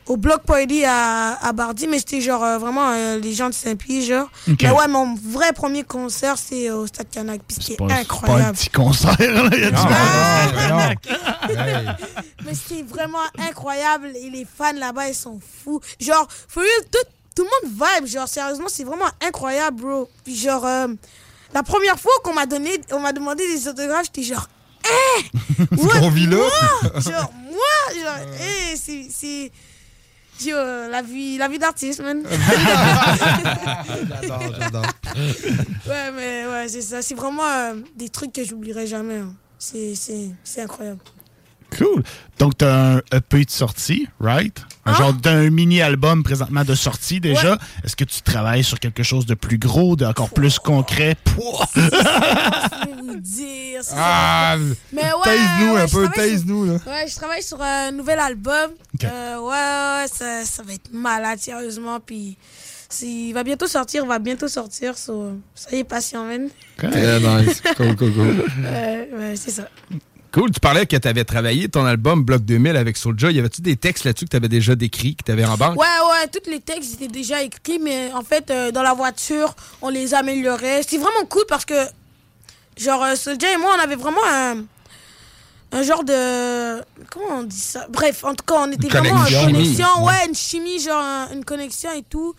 au 0.07 0.17
Block 0.17 0.41
Party 0.43 0.83
à, 0.83 1.35
à 1.45 1.53
Bardi, 1.53 1.87
mais 1.87 1.99
c'était 1.99 2.19
genre 2.21 2.43
euh, 2.43 2.57
vraiment 2.57 2.89
euh, 2.91 3.19
les 3.19 3.33
gens 3.33 3.47
de 3.47 3.53
Saint-Pierre, 3.53 4.01
genre. 4.03 4.29
Ok. 4.49 4.57
Mais 4.63 4.71
ouais, 4.71 4.87
mon 4.87 5.13
vrai 5.15 5.53
premier 5.53 5.83
concert, 5.83 6.37
c'est 6.39 6.71
au 6.71 6.87
Stade 6.87 7.07
Canac, 7.11 7.39
puis 7.47 7.55
c'était 7.61 7.77
c'est 7.79 7.87
pas 7.87 7.93
un 7.93 7.97
incroyable. 7.99 8.57
petit 8.57 8.69
concert, 8.69 9.15
là. 9.19 9.49
Il 9.53 9.59
y 9.59 9.63
a 9.63 9.69
du 9.69 9.75
Non, 9.77 10.55
Canac. 10.57 11.07
Hey. 11.07 11.87
Mais 12.45 12.53
c'était 12.55 12.81
vraiment 12.81 13.19
incroyable 13.47 14.07
et 14.15 14.29
les 14.31 14.45
fans 14.45 14.73
là-bas 14.73 15.07
ils 15.07 15.15
sont 15.15 15.39
fous. 15.63 15.79
Genre, 15.99 16.27
for 16.47 16.63
real, 16.63 16.85
tout, 16.91 17.07
tout 17.35 17.43
le 17.43 17.69
monde 17.69 17.73
vibe. 17.95 18.07
Genre, 18.07 18.27
sérieusement, 18.27 18.67
c'est 18.69 18.83
vraiment 18.83 19.09
incroyable, 19.25 19.81
bro. 19.81 20.09
Puis 20.25 20.35
genre, 20.35 20.65
euh, 20.65 20.87
la 21.53 21.63
première 21.63 21.99
fois 21.99 22.11
qu'on 22.23 22.33
m'a 22.33 22.47
donné, 22.47 22.71
on 22.91 22.99
m'a 22.99 23.13
demandé 23.13 23.47
des 23.47 23.67
autographes, 23.67 24.05
j'étais 24.13 24.23
genre, 24.23 24.47
hé 24.85 25.23
Ce 25.77 25.99
qu'on 25.99 26.09
vit 26.09 26.27
là. 26.27 26.37
Moi 26.37 26.49
Genre, 27.01 27.31
moi 27.43 27.93
Genre, 27.93 28.27
hé, 28.39 28.75
c'est. 28.75 29.07
c'est 29.09 29.51
yo, 30.43 30.55
la 30.55 31.01
vie, 31.03 31.37
la 31.37 31.47
vie 31.47 31.59
d'artiste, 31.59 32.01
man. 32.01 32.23
J'adore, 34.09 34.41
j'adore. 34.59 34.85
ouais, 35.15 36.11
mais 36.15 36.45
ouais, 36.47 36.67
c'est 36.67 36.81
ça. 36.81 37.01
C'est 37.01 37.13
vraiment 37.15 37.43
euh, 37.45 37.75
des 37.95 38.09
trucs 38.09 38.33
que 38.33 38.43
j'oublierai 38.43 38.87
jamais. 38.87 39.17
hein. 39.17 39.33
C'est- 39.59 39.93
C'est 39.95 40.29
c'est 40.43 40.61
incroyable. 40.61 40.99
Cool. 41.77 42.03
Donc, 42.39 42.57
t'as 42.57 42.95
un 42.95 43.01
EP 43.13 43.45
de 43.45 43.49
sortie, 43.51 44.07
right? 44.19 44.63
Un 44.85 44.93
genre 44.95 45.13
d'un 45.13 45.49
mini-album 45.51 46.23
présentement 46.23 46.63
de 46.63 46.73
sortie 46.73 47.19
déjà. 47.19 47.57
Est-ce 47.83 47.95
que 47.95 48.03
tu 48.03 48.21
travailles 48.23 48.63
sur 48.63 48.79
quelque 48.79 49.03
chose 49.03 49.25
de 49.27 49.35
plus 49.35 49.59
gros, 49.59 49.95
de 49.95 50.05
encore 50.05 50.31
plus 50.31 50.57
concret? 50.57 51.15
Pouah! 51.23 51.67
Je 51.75 51.81
vais 51.81 53.01
vous 53.01 53.19
dire, 53.19 53.81
c'est 53.83 53.93
Ah. 53.95 54.55
Mais 54.91 55.03
ouais. 55.03 55.09
taise-nous 55.23 55.73
ouais, 55.73 55.81
un 55.81 55.87
peu, 55.87 56.09
taise-nous, 56.09 56.65
là. 56.65 56.73
Ouais, 56.87 57.05
je 57.07 57.15
travaille 57.15 57.43
sur 57.43 57.61
un 57.61 57.91
nouvel 57.91 58.19
album. 58.19 58.71
Euh, 59.03 59.37
ouais, 59.39 60.01
ouais, 60.01 60.07
ça, 60.11 60.43
ça 60.45 60.63
va 60.63 60.73
être 60.73 60.91
malade, 60.91 61.39
sérieusement. 61.39 61.99
Puis 61.99 62.37
il 63.03 63.33
va 63.33 63.43
bientôt 63.43 63.67
sortir, 63.67 64.03
il 64.03 64.07
va 64.07 64.19
bientôt 64.19 64.47
sortir. 64.47 64.97
so, 64.97 65.37
ça 65.53 65.69
y 65.75 65.79
est, 65.79 65.83
patient, 65.83 66.25
man. 66.25 66.49
Très 66.77 67.19
nice. 67.19 67.61
Cool, 67.77 67.95
cool, 67.95 68.13
cool. 68.13 68.45
Euh, 68.65 69.05
ouais, 69.17 69.35
c'est 69.35 69.51
ça. 69.51 69.69
Cool. 70.31 70.51
Tu 70.51 70.59
parlais 70.59 70.85
que 70.85 70.95
tu 70.95 71.07
avais 71.07 71.23
travaillé 71.25 71.67
ton 71.67 71.85
album 71.85 72.23
Bloc 72.23 72.43
2000 72.43 72.75
avec 72.77 72.95
Soulja. 72.97 73.31
Y 73.31 73.39
avait-tu 73.39 73.61
des 73.61 73.75
textes 73.75 74.05
là-dessus 74.05 74.25
que 74.25 74.29
tu 74.31 74.37
avais 74.37 74.47
déjà 74.49 74.75
décrits, 74.75 75.15
que 75.15 75.23
tu 75.25 75.31
avais 75.31 75.43
en 75.45 75.57
banque? 75.57 75.77
Ouais, 75.79 75.85
ouais, 75.85 76.27
tous 76.31 76.49
les 76.49 76.59
textes 76.61 76.93
étaient 76.95 77.07
déjà 77.11 77.41
écrits, 77.43 77.79
mais 77.79 78.11
en 78.13 78.21
fait, 78.23 78.49
euh, 78.49 78.71
dans 78.71 78.83
la 78.83 78.93
voiture, 78.93 79.53
on 79.81 79.89
les 79.89 80.13
améliorait. 80.13 80.81
C'est 80.87 80.97
vraiment 80.97 81.25
cool 81.29 81.43
parce 81.49 81.65
que, 81.65 81.73
genre, 82.77 83.03
euh, 83.03 83.15
Soulja 83.15 83.51
et 83.53 83.57
moi, 83.57 83.75
on 83.77 83.83
avait 83.83 83.95
vraiment 83.97 84.21
un, 84.25 84.63
un 85.73 85.83
genre 85.83 86.03
de. 86.03 86.81
Comment 87.09 87.39
on 87.39 87.43
dit 87.43 87.59
ça? 87.59 87.87
Bref, 87.89 88.23
en 88.23 88.33
tout 88.33 88.45
cas, 88.45 88.55
on 88.59 88.71
était 88.71 88.87
vraiment 88.87 89.21
en 89.21 89.25
connexion. 89.45 90.05
Ouais, 90.05 90.27
une 90.27 90.35
chimie, 90.35 90.79
genre, 90.79 91.03
un- 91.03 91.29
une 91.33 91.43
connexion 91.45 91.91
et 91.91 92.03
tout. 92.03 92.33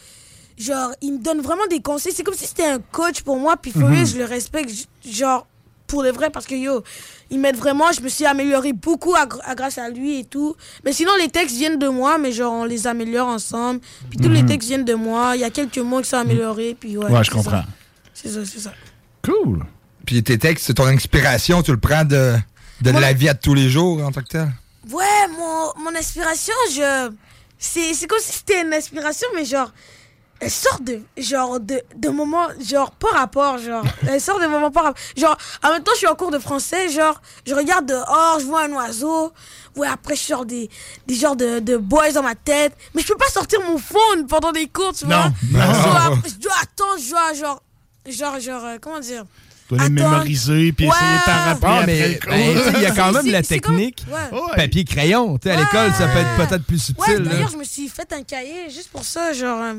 Genre, 0.58 0.92
il 1.02 1.14
me 1.14 1.18
donne 1.18 1.40
vraiment 1.40 1.66
des 1.68 1.80
conseils. 1.80 2.12
C'est 2.14 2.22
comme 2.22 2.34
si 2.34 2.46
c'était 2.46 2.66
un 2.66 2.78
coach 2.78 3.22
pour 3.22 3.38
moi, 3.38 3.56
puis 3.56 3.72
real, 3.74 4.06
je 4.06 4.16
le 4.16 4.24
respecte, 4.24 4.70
genre, 5.04 5.46
pour 5.92 6.02
de 6.02 6.10
vrai, 6.10 6.30
parce 6.30 6.46
que 6.46 6.54
yo, 6.54 6.82
il 7.30 7.38
m'aide 7.38 7.56
vraiment. 7.56 7.92
Je 7.92 8.00
me 8.00 8.08
suis 8.08 8.24
amélioré 8.24 8.72
beaucoup 8.72 9.14
à, 9.14 9.26
gr- 9.26 9.40
à 9.44 9.54
grâce 9.54 9.76
à 9.76 9.90
lui 9.90 10.20
et 10.20 10.24
tout. 10.24 10.56
Mais 10.84 10.92
sinon, 10.94 11.12
les 11.20 11.28
textes 11.28 11.54
viennent 11.54 11.78
de 11.78 11.88
moi, 11.88 12.16
mais 12.16 12.32
genre, 12.32 12.52
on 12.54 12.64
les 12.64 12.86
améliore 12.86 13.28
ensemble. 13.28 13.80
Puis 14.08 14.18
tous 14.18 14.30
les 14.30 14.40
Mhm. 14.42 14.48
textes 14.48 14.68
viennent 14.68 14.84
de 14.86 14.94
moi. 14.94 15.32
Il 15.34 15.42
y 15.42 15.44
a 15.44 15.50
quelques 15.50 15.76
mots 15.78 16.00
qui 16.00 16.08
sont 16.08 16.16
améliorés, 16.16 16.74
puis 16.80 16.96
ouais. 16.96 17.04
Ouais, 17.10 17.18
je 17.22 17.30
c'est 17.30 17.36
comprends. 17.36 17.62
C'est 18.14 18.30
ça, 18.30 18.40
c'est 18.46 18.58
ça. 18.60 18.72
Cool. 19.22 19.64
Puis 20.06 20.22
tes 20.22 20.38
textes, 20.38 20.64
c'est 20.66 20.74
ton 20.74 20.86
inspiration, 20.86 21.62
tu 21.62 21.72
le 21.72 21.78
prends 21.78 22.04
de, 22.06 22.34
de 22.80 22.90
la 22.90 23.12
vie 23.12 23.28
à 23.28 23.34
tous 23.34 23.52
les 23.54 23.68
jours 23.68 24.02
en 24.02 24.10
tant 24.12 24.22
que 24.22 24.28
tel? 24.28 24.48
Ouais, 24.90 25.04
mon, 25.38 25.84
mon 25.84 25.94
inspiration, 25.96 26.54
je. 26.74 27.12
C'est 27.58 27.92
c'est 27.94 28.06
comme 28.06 28.18
si 28.20 28.32
c'était 28.38 28.62
une 28.62 28.72
inspiration, 28.72 29.28
mais 29.34 29.44
genre. 29.44 29.70
Elle 30.44 30.50
sort 30.50 30.80
de. 30.80 31.00
Genre, 31.16 31.60
de, 31.60 31.80
de 31.94 32.08
moments. 32.08 32.48
Genre, 32.60 32.90
par 32.90 33.12
rapport, 33.12 33.58
genre. 33.58 33.84
Elle 34.08 34.20
sort 34.20 34.40
de 34.40 34.46
moments 34.46 34.72
par 34.72 34.82
rapport. 34.82 35.00
Genre, 35.16 35.38
en 35.62 35.68
même 35.70 35.84
temps, 35.84 35.92
je 35.92 35.98
suis 35.98 36.08
en 36.08 36.16
cours 36.16 36.32
de 36.32 36.40
français, 36.40 36.88
genre. 36.88 37.22
Je 37.46 37.54
regarde 37.54 37.86
dehors, 37.86 38.38
je 38.40 38.44
vois 38.46 38.62
un 38.64 38.72
oiseau. 38.72 39.32
Ouais, 39.76 39.86
après, 39.86 40.16
je 40.16 40.22
sors 40.22 40.44
des, 40.44 40.68
des 41.06 41.14
genres 41.14 41.36
de, 41.36 41.60
de 41.60 41.76
boys 41.76 42.10
dans 42.10 42.24
ma 42.24 42.34
tête. 42.34 42.76
Mais 42.92 43.02
je 43.02 43.06
peux 43.06 43.16
pas 43.16 43.28
sortir 43.30 43.60
mon 43.60 43.78
phone 43.78 44.26
pendant 44.26 44.50
des 44.50 44.66
cours, 44.66 44.92
tu 44.92 45.06
vois. 45.06 45.26
Non. 45.52 45.60
Non. 45.60 45.60
après, 45.60 46.28
je 46.28 46.34
dois 46.40 46.54
attendre, 46.60 46.98
je 47.00 47.10
dois, 47.10 47.32
genre. 47.34 47.62
Genre, 48.04 48.40
genre, 48.40 48.64
euh, 48.64 48.78
comment 48.80 48.98
dire? 48.98 49.24
Dois 49.76 49.84
les 49.84 49.90
mémoriser 49.90 50.72
puis 50.72 50.86
essayer 50.86 51.18
de 51.18 51.24
t'en 51.24 51.32
rappeler 51.32 51.68
Ah, 51.70 51.82
mais 51.86 52.18
ben, 52.26 52.72
il 52.76 52.82
y 52.82 52.86
a 52.86 52.90
quand 52.90 53.12
même 53.12 53.26
la 53.26 53.42
c'est 53.42 53.58
comme- 53.60 53.76
technique. 53.76 54.04
Ouais. 54.10 54.38
Papier-crayon. 54.56 55.38
Tu 55.38 55.48
sais, 55.48 55.54
À 55.54 55.60
l'école, 55.60 55.92
ça 55.96 56.08
peut 56.08 56.18
être 56.18 56.36
peut-être 56.48 56.64
plus 56.64 56.76
Ouais, 56.76 57.06
subtil. 57.06 57.22
là. 57.24 57.30
d'ailleurs, 57.30 57.48
je 57.50 57.56
me 57.56 57.64
suis 57.64 57.88
fait 57.88 58.12
un 58.12 58.22
cahier 58.22 58.68
juste 58.70 58.90
pour 58.90 59.04
ça, 59.04 59.32
genre, 59.32 59.60
euh, 59.62 59.74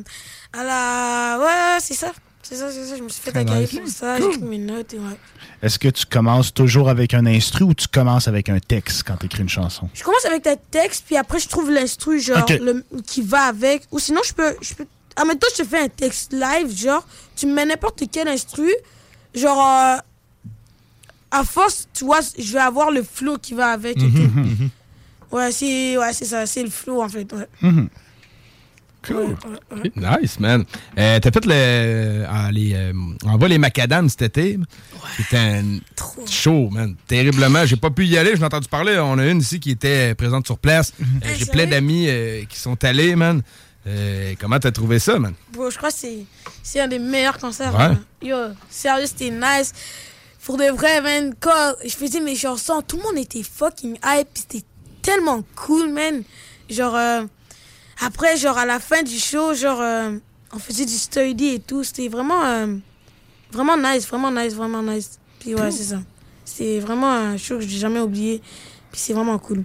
à 0.54 0.64
la... 0.64 1.40
Ouais, 1.40 1.78
c'est 1.80 1.94
ça. 1.94 2.12
C'est 2.42 2.56
ça, 2.56 2.70
c'est 2.72 2.86
ça. 2.86 2.98
Je 2.98 3.04
me 3.04 3.10
suis 3.10 3.22
fait 3.22 3.36
un 3.38 3.46
cahier 3.46 3.68
pour 3.68 3.88
ça, 3.88 4.18
j'ai 4.20 4.26
écrit 4.26 4.42
mes 4.42 4.58
notes 4.58 4.94
et 4.94 4.98
ouais. 4.98 5.16
Est-ce 5.62 5.80
que 5.80 5.88
tu 5.88 6.06
commences 6.06 6.54
toujours 6.54 6.90
avec 6.90 7.14
un 7.14 7.26
instru 7.26 7.64
ou 7.64 7.74
tu 7.74 7.88
commences 7.88 8.28
avec 8.28 8.50
un 8.50 8.60
texte 8.60 9.04
quand 9.08 9.16
tu 9.16 9.28
écris 9.28 9.44
une 9.44 9.50
chanson? 9.50 9.90
Je 9.94 10.04
commence 10.04 10.26
avec 10.26 10.44
ta 10.44 10.56
texte, 10.58 11.04
puis 11.06 11.16
après, 11.16 11.40
je 11.40 11.48
trouve 11.48 11.72
l'instru, 11.72 12.20
genre, 12.20 12.40
Ok. 12.40 12.50
le, 12.60 12.84
qui 13.08 13.22
va 13.22 13.44
avec. 13.44 13.84
Ou 13.92 14.00
sinon, 14.00 14.22
je 14.26 14.34
peux... 14.34 14.56
Je 14.62 14.74
peux 14.74 14.86
en 15.16 15.26
même 15.26 15.38
temps, 15.38 15.48
je 15.56 15.62
te 15.62 15.68
fais 15.68 15.80
un 15.80 15.88
texte 15.90 16.34
live, 16.34 16.76
genre, 16.76 17.06
tu 17.36 17.46
me 17.46 17.54
mets 17.54 17.66
n'importe 17.68 18.02
quel 18.12 18.28
instru, 18.28 18.68
genre... 19.36 19.60
euh, 19.60 19.98
à 21.32 21.44
force, 21.44 21.88
tu 21.94 22.06
vois, 22.06 22.20
je 22.38 22.54
vais 22.54 22.60
avoir 22.60 22.92
le 22.92 23.02
flow 23.02 23.38
qui 23.40 23.54
va 23.56 23.70
avec 23.72 23.98
et 23.98 24.08
tout. 24.12 24.30
Ouais, 25.32 25.52
c'est 25.52 25.98
ouais, 25.98 26.14
c'est 26.14 26.26
ça, 26.26 26.46
c'est 26.46 26.62
le 26.62 26.70
flow, 26.70 27.02
en 27.02 27.10
fait, 27.10 27.28
ouais. 27.34 27.72
Cool. 29.06 29.36
Nice, 29.98 30.40
man. 30.40 30.64
Euh, 30.98 31.20
T'as 31.20 31.32
fait 31.32 31.46
le. 31.46 32.24
ah, 32.30 32.50
les, 32.54 32.74
euh, 32.74 32.94
les 33.50 33.58
macadam 33.58 34.08
cet 34.08 34.22
été. 34.22 34.58
C'était 35.18 35.38
un 35.38 35.80
show, 36.26 36.70
man. 36.70 36.96
Terriblement. 37.06 37.66
J'ai 37.66 37.76
pas 37.76 37.90
pu 37.90 38.06
y 38.06 38.18
aller. 38.18 38.36
J'ai 38.38 38.44
entendu 38.46 38.70
parler. 38.70 38.98
On 39.00 39.18
a 39.18 39.26
une 39.28 39.40
ici 39.40 39.60
qui 39.60 39.72
était 39.72 40.16
présente 40.16 40.46
sur 40.46 40.58
place. 40.58 40.94
Euh, 41.02 41.30
J'ai 41.38 41.48
plein 41.48 41.66
d'amis 41.66 42.08
qui 42.48 42.58
sont 42.58 42.82
allés, 42.86 43.18
man. 43.18 43.42
Euh, 43.86 44.34
comment 44.40 44.60
t'as 44.60 44.72
trouvé 44.72 44.98
ça, 45.00 45.20
man? 45.20 45.34
Bon, 45.52 45.70
je 45.70 45.78
crois 45.78 45.90
que 45.92 45.98
c'est, 45.98 46.26
c'est 46.62 46.80
un 46.80 46.88
des 46.88 47.00
meilleurs 47.00 47.38
concerts. 47.38 47.76
Ouais. 47.76 47.98
Yo, 48.28 48.38
sérieux, 48.70 49.06
c'était 49.08 49.30
nice. 49.30 49.74
Pour 50.46 50.58
de 50.58 50.66
vrai, 50.72 51.02
man, 51.02 51.34
quand 51.40 51.74
je 51.84 51.90
faisais 51.96 52.20
mes 52.22 52.36
chansons, 52.36 52.82
tout 52.82 52.98
le 52.98 53.04
monde 53.04 53.18
était 53.18 53.44
fucking 53.44 53.98
hype. 54.06 54.28
C'était 54.34 54.64
tellement 55.02 55.44
cool, 55.56 55.90
man. 55.92 56.24
Genre, 56.70 56.96
euh, 56.96 57.24
après, 58.02 58.38
genre, 58.38 58.58
à 58.58 58.66
la 58.66 58.80
fin 58.80 59.04
du 59.04 59.18
show, 59.20 59.54
genre, 59.54 59.82
euh, 59.82 60.18
on 60.54 60.60
faisait 60.60 60.86
du 60.86 60.94
study 60.94 61.48
et 61.56 61.60
tout. 61.60 61.84
C'était 61.84 62.08
vraiment, 62.08 62.44
euh, 62.46 62.76
vraiment 63.52 63.78
nice, 63.78 64.08
vraiment 64.08 64.32
nice, 64.32 64.54
vraiment 64.54 64.82
nice. 64.82 65.20
Puis 65.40 65.56
ouais, 65.56 65.62
Cool. 65.62 65.72
c'est 65.74 65.84
ça. 65.84 66.00
C'est 66.46 66.80
vraiment 66.80 67.12
un 67.12 67.38
show 67.38 67.58
que 67.58 67.64
j'ai 67.68 67.80
jamais 67.80 68.00
oublié. 68.00 68.42
Puis 68.92 69.02
c'est 69.02 69.14
vraiment 69.14 69.38
cool. 69.40 69.64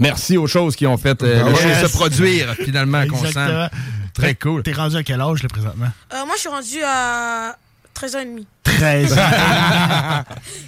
Merci 0.00 0.36
aux 0.36 0.46
choses 0.46 0.74
qui 0.76 0.86
ont 0.86 0.96
fait 0.96 1.22
euh, 1.22 1.44
le 1.44 1.50
Yes. 1.52 1.80
show 1.80 1.86
se 1.86 1.92
produire, 1.92 2.54
finalement, 2.54 3.06
qu'on 3.06 3.18
Exactement. 3.24 3.68
sent. 3.68 3.76
Très 4.14 4.34
cool. 4.34 4.62
T'es 4.64 4.72
rendu 4.72 4.96
à 4.96 5.02
quel 5.04 5.20
âge, 5.20 5.42
là, 5.42 5.48
présentement? 5.48 5.88
Euh, 6.12 6.24
moi, 6.26 6.34
je 6.34 6.40
suis 6.40 6.48
rendu 6.48 6.82
à 6.84 7.56
13 7.94 8.16
ans 8.16 8.20
et 8.20 8.24
demi. 8.24 8.46
13 8.64 9.12
ans. 9.12 9.16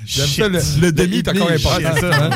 J'aime 0.07 0.27
ça, 0.27 0.49
le, 0.49 0.81
le 0.87 0.93
demi 0.93 1.17
est 1.19 1.29
encore 1.29 1.49
Shit. 1.49 1.67
important. 1.67 2.01
Ça, 2.01 2.25
hein? 2.25 2.31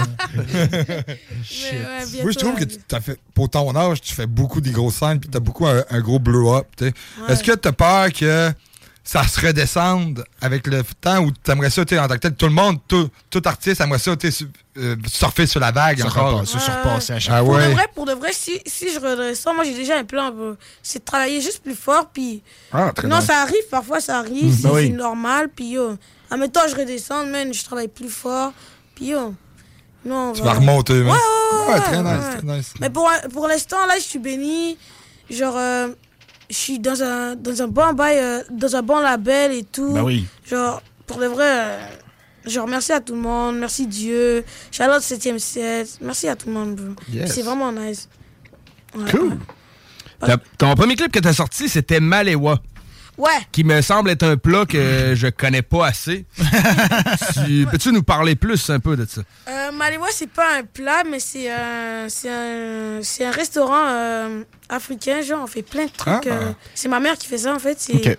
ouais, 0.67 2.23
Moi, 2.23 2.31
je 2.33 2.39
trouve 2.39 2.55
que 2.57 2.65
tu 2.65 2.77
t'as 2.89 3.01
fait, 3.01 3.19
pour 3.35 3.49
ton 3.51 3.75
âge, 3.77 4.01
tu 4.01 4.15
fais 4.15 4.27
beaucoup 4.27 4.61
des 4.61 4.71
grosses 4.71 4.95
scènes, 4.97 5.21
puis 5.21 5.29
tu 5.29 5.37
as 5.37 5.41
beaucoup 5.41 5.67
un, 5.67 5.83
un 5.91 6.01
gros 6.01 6.19
blow-up. 6.19 6.67
tu 6.77 6.87
sais. 6.87 6.95
Est-ce 7.29 7.43
que 7.45 7.53
tu 7.53 7.69
as 7.69 7.73
peur 7.73 8.13
que 8.13 8.51
ça 9.09 9.23
se 9.29 9.41
redescende 9.41 10.25
avec 10.41 10.67
le 10.67 10.83
temps 11.01 11.21
ou 11.23 11.31
tu 11.31 11.51
aimerais 11.53 11.71
ça, 11.71 11.85
tu 11.85 11.95
sais, 11.95 12.01
en 12.01 12.09
tant 12.09 12.15
que 12.15 12.21
tel, 12.21 12.35
tout 12.35 12.47
le 12.47 12.53
monde, 12.53 12.79
tout, 12.89 13.09
tout 13.31 13.41
artiste 13.45 13.81
aimerait 13.81 14.01
ça, 14.01 14.17
tu 14.17 14.29
euh, 14.79 14.97
surfer 15.07 15.47
sur 15.47 15.61
la 15.61 15.71
vague 15.71 16.01
Se 16.01 16.07
encore? 16.09 16.45
se 16.47 16.59
surpasser 16.59 17.13
à 17.13 17.21
chaque 17.21 17.35
Ah 17.37 17.41
Pour 17.45 17.55
ouais. 17.55 17.69
de 17.69 17.73
vrai, 17.75 17.87
pour 17.95 18.05
de 18.05 18.13
vrai, 18.15 18.31
si, 18.33 18.61
si 18.67 18.93
je 18.93 18.99
redescends, 18.99 19.55
moi 19.55 19.63
j'ai 19.63 19.75
déjà 19.75 19.97
un 19.97 20.03
plan, 20.05 20.33
bro. 20.33 20.57
c'est 20.83 20.99
de 20.99 21.05
travailler 21.05 21.41
juste 21.41 21.63
plus 21.63 21.77
fort, 21.77 22.11
puis... 22.13 22.43
Ah, 22.73 22.91
très 22.93 23.07
non, 23.07 23.19
nice. 23.19 23.27
ça 23.27 23.43
arrive, 23.43 23.63
parfois 23.71 24.01
ça 24.01 24.19
arrive, 24.19 24.53
Mm, 24.53 24.59
c'est 24.61 24.71
oui. 24.71 24.91
normal, 24.91 25.51
puis 25.55 25.71
yo, 25.71 25.97
en 26.33 26.37
même 26.37 26.51
temps 26.51 26.67
je 26.69 26.75
redescends, 26.75 27.27
man, 27.27 27.55
je 27.55 27.63
travaille 27.65 27.87
plus 27.89 28.11
fort, 28.11 28.53
puis 28.97 29.07
yo, 29.11 29.35
non, 30.05 30.31
on 30.31 30.33
Tu 30.33 30.41
va- 30.43 30.53
vas 30.53 30.59
remonter, 30.59 30.95
Ouais, 30.95 31.03
man. 31.05 31.13
ouais, 31.17 31.67
ouais, 31.69 31.75
Ouais, 31.75 31.81
très 31.81 32.03
nice, 32.03 32.25
ouais. 32.25 32.39
très 32.39 32.57
nice. 32.57 32.73
Mais 32.81 32.91
pour, 32.91 33.09
pour 33.33 33.47
l'instant, 33.47 33.87
là, 33.87 33.95
je 33.99 34.03
suis 34.05 34.19
béni, 34.19 34.77
genre, 35.31 35.57
euh, 35.57 35.89
je 36.51 36.55
suis 36.55 36.79
dans 36.79 37.03
un, 37.03 37.35
dans 37.37 37.63
un 37.63 37.69
bon 37.69 37.93
bail, 37.93 38.19
euh, 38.19 38.43
dans 38.51 38.77
un 38.77 38.83
bon 38.83 39.01
label 39.01 39.53
et 39.53 39.65
tout. 39.65 39.93
Ben 39.93 40.03
oui. 40.03 40.27
Genre, 40.49 40.83
pour 41.07 41.19
de 41.19 41.27
vrai, 41.27 41.45
euh, 41.47 41.79
je 42.47 42.61
remercie 42.61 42.93
à 42.93 43.01
tout 43.01 43.15
le 43.15 43.21
monde, 43.21 43.59
merci 43.59 43.87
Dieu, 43.87 44.45
Charlotte 44.71 45.03
7ème 45.03 45.39
set, 45.39 45.99
merci 46.01 46.29
à 46.29 46.37
tout 46.37 46.49
le 46.49 46.55
monde, 46.55 46.77
bro. 46.77 46.95
Yes. 47.13 47.33
C'est 47.33 47.43
vraiment 47.43 47.73
nice. 47.73 48.09
Ouais. 48.95 49.11
Cool. 49.11 49.39
Ton 50.57 50.75
premier 50.75 50.97
clip 50.97 51.13
que 51.13 51.19
t'as 51.19 51.33
sorti, 51.35 51.69
c'était 51.69 52.01
Malewa. 52.01 52.61
Ouais. 53.19 53.31
Qui 53.53 53.65
me 53.65 53.81
semble 53.81 54.11
être 54.11 54.25
un 54.25 54.37
plat 54.37 54.67
que 54.67 55.13
je 55.17 55.29
connais 55.29 55.63
pas 55.63 55.87
assez. 55.87 56.27
Tu- 57.47 57.67
Peux-tu 57.71 57.93
nous 57.93 58.03
parler 58.03 58.37
plus 58.37 58.69
un 58.71 58.79
peu 58.81 58.97
de 58.97 59.07
ça? 59.07 59.23
Euh, 59.49 59.73
Malewa, 59.73 60.09
c'est 60.11 60.29
pas 60.31 60.59
un 60.59 60.65
plat, 60.65 61.03
mais 61.11 61.19
c'est 61.21 61.51
un, 61.51 62.09
c'est 62.09 62.31
un, 62.31 63.01
c'est 63.03 63.25
un 63.25 63.31
restaurant 63.31 63.87
euh, 63.87 64.43
africain. 64.69 65.23
Genre, 65.23 65.41
on 65.43 65.47
fait 65.47 65.63
plein 65.63 65.87
de 65.87 65.91
trucs. 65.91 66.27
Ah. 66.27 66.35
euh, 66.35 66.53
c'est 66.75 66.89
ma 66.89 67.01
mère 67.01 67.17
qui 67.17 67.27
fait 67.27 67.39
ça, 67.39 67.55
en 67.55 67.59
fait. 67.59 67.79
C'est. 67.81 68.19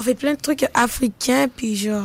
On 0.00 0.02
fait 0.04 0.14
plein 0.14 0.34
de 0.34 0.40
trucs 0.40 0.64
africains, 0.74 1.46
puis 1.48 1.74
genre, 1.74 2.04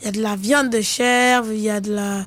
il 0.00 0.04
y 0.04 0.08
a 0.08 0.12
de 0.12 0.22
la 0.22 0.36
viande 0.36 0.70
de 0.70 0.80
chèvre, 0.80 1.48
il 1.52 1.58
y 1.58 1.68
a 1.68 1.80
de 1.80 1.92
la, 1.92 2.24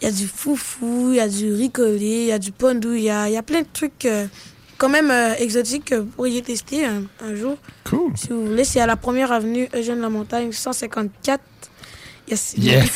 il 0.00 0.06
y 0.06 0.08
a 0.08 0.10
du 0.10 0.26
foufou, 0.26 1.10
il 1.12 1.16
y 1.18 1.20
a 1.20 1.28
du 1.28 1.52
riz 1.54 1.70
collé, 1.70 2.22
il 2.22 2.26
y 2.26 2.32
a 2.32 2.40
du 2.40 2.50
pondou, 2.50 2.92
il 2.92 3.04
y 3.04 3.10
a, 3.10 3.28
y 3.28 3.36
a 3.36 3.42
plein 3.44 3.60
de 3.60 3.68
trucs 3.72 4.04
euh, 4.04 4.26
quand 4.82 4.88
même 4.88 5.12
euh, 5.12 5.34
exotiques 5.38 5.84
que 5.84 5.94
vous 5.94 6.06
pourriez 6.06 6.42
tester 6.42 6.84
un, 6.84 7.04
un 7.24 7.36
jour. 7.36 7.56
Cool. 7.84 8.10
Si 8.16 8.28
vous 8.30 8.46
voulez, 8.48 8.64
c'est 8.64 8.80
à 8.80 8.86
la 8.86 8.96
première 8.96 9.30
avenue 9.30 9.68
Eugène 9.72 10.00
Lamontagne, 10.00 10.50
154. 10.50 11.40
Yes. 12.28 12.54
Yes. 12.58 12.90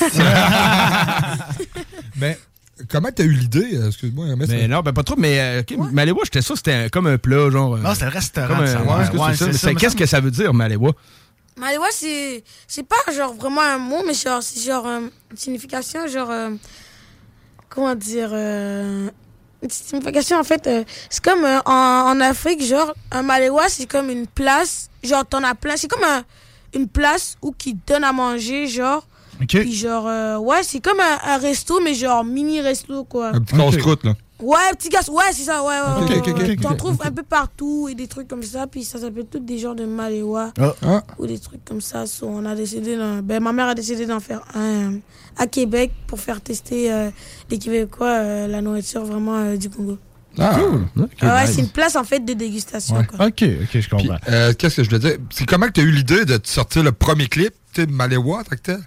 Mais 2.17 2.37
comment 2.91 3.11
t'as 3.15 3.23
eu 3.23 3.31
l'idée? 3.33 3.71
euh, 3.77 3.87
Excuse-moi, 3.87 4.27
mais 4.37 4.47
Mais 4.49 4.67
non, 4.67 4.81
ben 4.81 4.93
pas 4.93 5.05
trop, 5.05 5.15
mais 5.17 5.39
euh, 5.41 5.61
ok, 5.61 5.93
Malewa, 5.93 6.23
j'étais 6.25 6.43
sûr 6.43 6.55
que 6.55 6.59
c'était 6.59 6.73
un- 6.73 6.89
comme 6.89 7.07
un 7.07 7.19
plat, 7.19 7.51
genre. 7.51 7.77
euh, 7.77 7.81
Non, 7.81 7.91
restaurant 7.91 8.55
un- 8.55 8.61
ouais, 8.63 9.09
que 9.13 9.17
Ouais, 9.17 9.27
c'est 9.37 9.53
ça? 9.53 9.53
c'est- 9.53 9.67
me 9.73 9.79
Qu'est-ce 9.79 9.91
semble. 9.93 10.01
que 10.01 10.07
ça 10.07 10.21
veut 10.21 10.31
dire, 10.33 10.53
Malewa? 10.53 10.91
Malewa, 11.57 11.87
c'est 11.93 12.43
c'est 12.67 12.83
pas 12.87 12.97
genre 13.17 13.33
vraiment 13.35 13.63
un 13.63 13.79
mot, 13.79 14.03
mais 14.07 14.13
genre, 14.15 14.43
c'est 14.43 14.61
genre 14.61 14.87
euh, 14.89 15.01
une 15.31 15.37
signification, 15.37 16.07
genre. 16.09 16.31
euh, 16.31 16.51
comment 17.69 17.95
dire 17.95 18.31
euh, 19.73 19.75
Une 19.93 20.01
signification, 20.01 20.39
en 20.39 20.45
fait, 20.45 20.67
euh, 20.67 20.85
c'est 21.11 21.23
comme 21.25 21.45
euh, 21.45 21.61
en, 21.67 21.73
en 22.17 22.21
Afrique, 22.21 22.63
genre, 22.65 22.93
un 23.11 23.23
Malewa, 23.23 23.69
c'est 23.69 23.87
comme 23.87 24.11
une 24.11 24.27
place, 24.27 24.89
genre, 25.03 25.25
t'en 25.27 25.43
as 25.45 25.55
plein. 25.55 25.77
C'est 25.77 25.89
comme 25.89 26.05
un- 26.05 26.25
une 26.75 26.89
place 26.89 27.37
où 27.43 27.53
qui 27.53 27.77
donne 27.87 28.05
à 28.05 28.13
manger, 28.13 28.67
genre, 28.67 29.07
Puis 29.61 29.75
genre, 29.75 30.07
euh, 30.07 30.37
ouais, 30.39 30.63
c'est 30.63 30.81
comme 30.81 30.99
un, 31.01 31.19
un 31.35 31.39
resto, 31.39 31.81
mais 31.83 31.95
genre 31.95 32.25
mini 32.25 32.61
resto, 32.61 33.05
quoi. 33.05 33.29
Un 33.35 33.41
petit 33.41 33.55
casse-croûte, 33.71 34.05
là. 34.05 34.15
Ouais, 34.43 34.59
petit 34.77 34.91
gaz, 34.91 35.09
ouais, 35.09 35.23
c'est 35.33 35.45
ça, 35.45 35.63
ouais, 35.65 35.79
ouais. 35.81 36.57
T'en 36.57 36.75
trouves 36.75 36.99
un 37.03 37.11
peu 37.11 37.23
partout 37.23 37.89
et 37.91 37.95
des 37.95 38.07
trucs 38.07 38.29
comme 38.29 38.43
ça, 38.43 38.67
puis 38.67 38.85
ça 38.85 38.99
s'appelle 39.01 39.25
tous 39.31 39.39
des 39.41 39.59
genres 39.59 39.75
de 39.75 39.87
maléwa 39.87 40.53
Ah. 40.61 41.03
ou 41.19 41.27
des 41.27 41.39
trucs 41.39 41.65
comme 41.65 41.81
ça. 41.81 42.07
So, 42.07 42.27
on 42.29 42.45
a 42.45 42.55
décidé, 42.55 42.99
ben, 43.23 43.41
ma 43.43 43.53
mère 43.55 43.69
a 43.69 43.75
décidé 43.75 44.05
d'en 44.05 44.21
faire 44.21 44.43
un 44.55 44.93
euh, 44.93 44.99
à 45.39 45.47
Québec 45.47 45.91
pour 46.07 46.21
faire 46.21 46.43
tester 46.43 46.93
euh, 46.93 47.09
les 47.51 47.59
Québécois 47.59 48.09
euh, 48.09 48.47
la 48.47 48.61
nourriture 48.61 49.05
vraiment 49.07 49.37
euh, 49.37 49.57
du 49.57 49.71
Congo. 49.71 49.97
Ah, 50.39 50.59
Ah 51.23 51.37
ouais, 51.37 51.47
c'est 51.47 51.63
une 51.63 51.71
place 51.71 51.97
en 51.97 52.05
fait 52.05 52.21
de 52.21 52.35
dégustation. 52.35 53.03
Quoi. 53.05 53.29
Ok, 53.29 53.43
ok, 53.43 53.81
je 53.81 53.89
comprends. 53.89 54.17
Euh, 54.29 54.53
Qu'est-ce 54.53 54.77
que 54.77 54.83
je 54.85 54.91
voulais 54.91 54.99
dire? 55.01 55.17
C'est 55.31 55.47
comment 55.47 55.65
que 55.67 55.73
tu 55.73 55.81
as 55.81 55.85
eu 55.85 55.91
l'idée 55.91 56.27
de 56.27 56.37
te 56.37 56.47
sortir 56.47 56.83
le 56.83 56.93
premier 56.93 57.27
clip, 57.27 57.55
tu 57.73 57.81
sais, 57.81 57.87
Maléwa, 57.87 58.43
tel? 58.63 58.81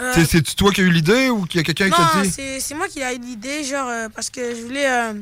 Euh, 0.00 0.12
C'est-tu 0.14 0.54
toi 0.54 0.70
qui 0.70 0.80
as 0.80 0.84
eu 0.84 0.90
l'idée 0.90 1.28
ou 1.28 1.44
qu'il 1.44 1.58
y 1.58 1.60
a 1.60 1.64
quelqu'un 1.64 1.90
qui 1.90 2.00
Non, 2.00 2.22
dit? 2.22 2.30
c'est 2.30 2.60
c'est 2.60 2.74
moi 2.74 2.86
qui 2.88 3.00
ai 3.00 3.14
eu 3.14 3.18
l'idée, 3.18 3.64
genre, 3.64 3.88
euh, 3.88 4.08
parce 4.14 4.30
que 4.30 4.54
je 4.54 4.60
voulais. 4.62 4.88
euh, 4.88 5.14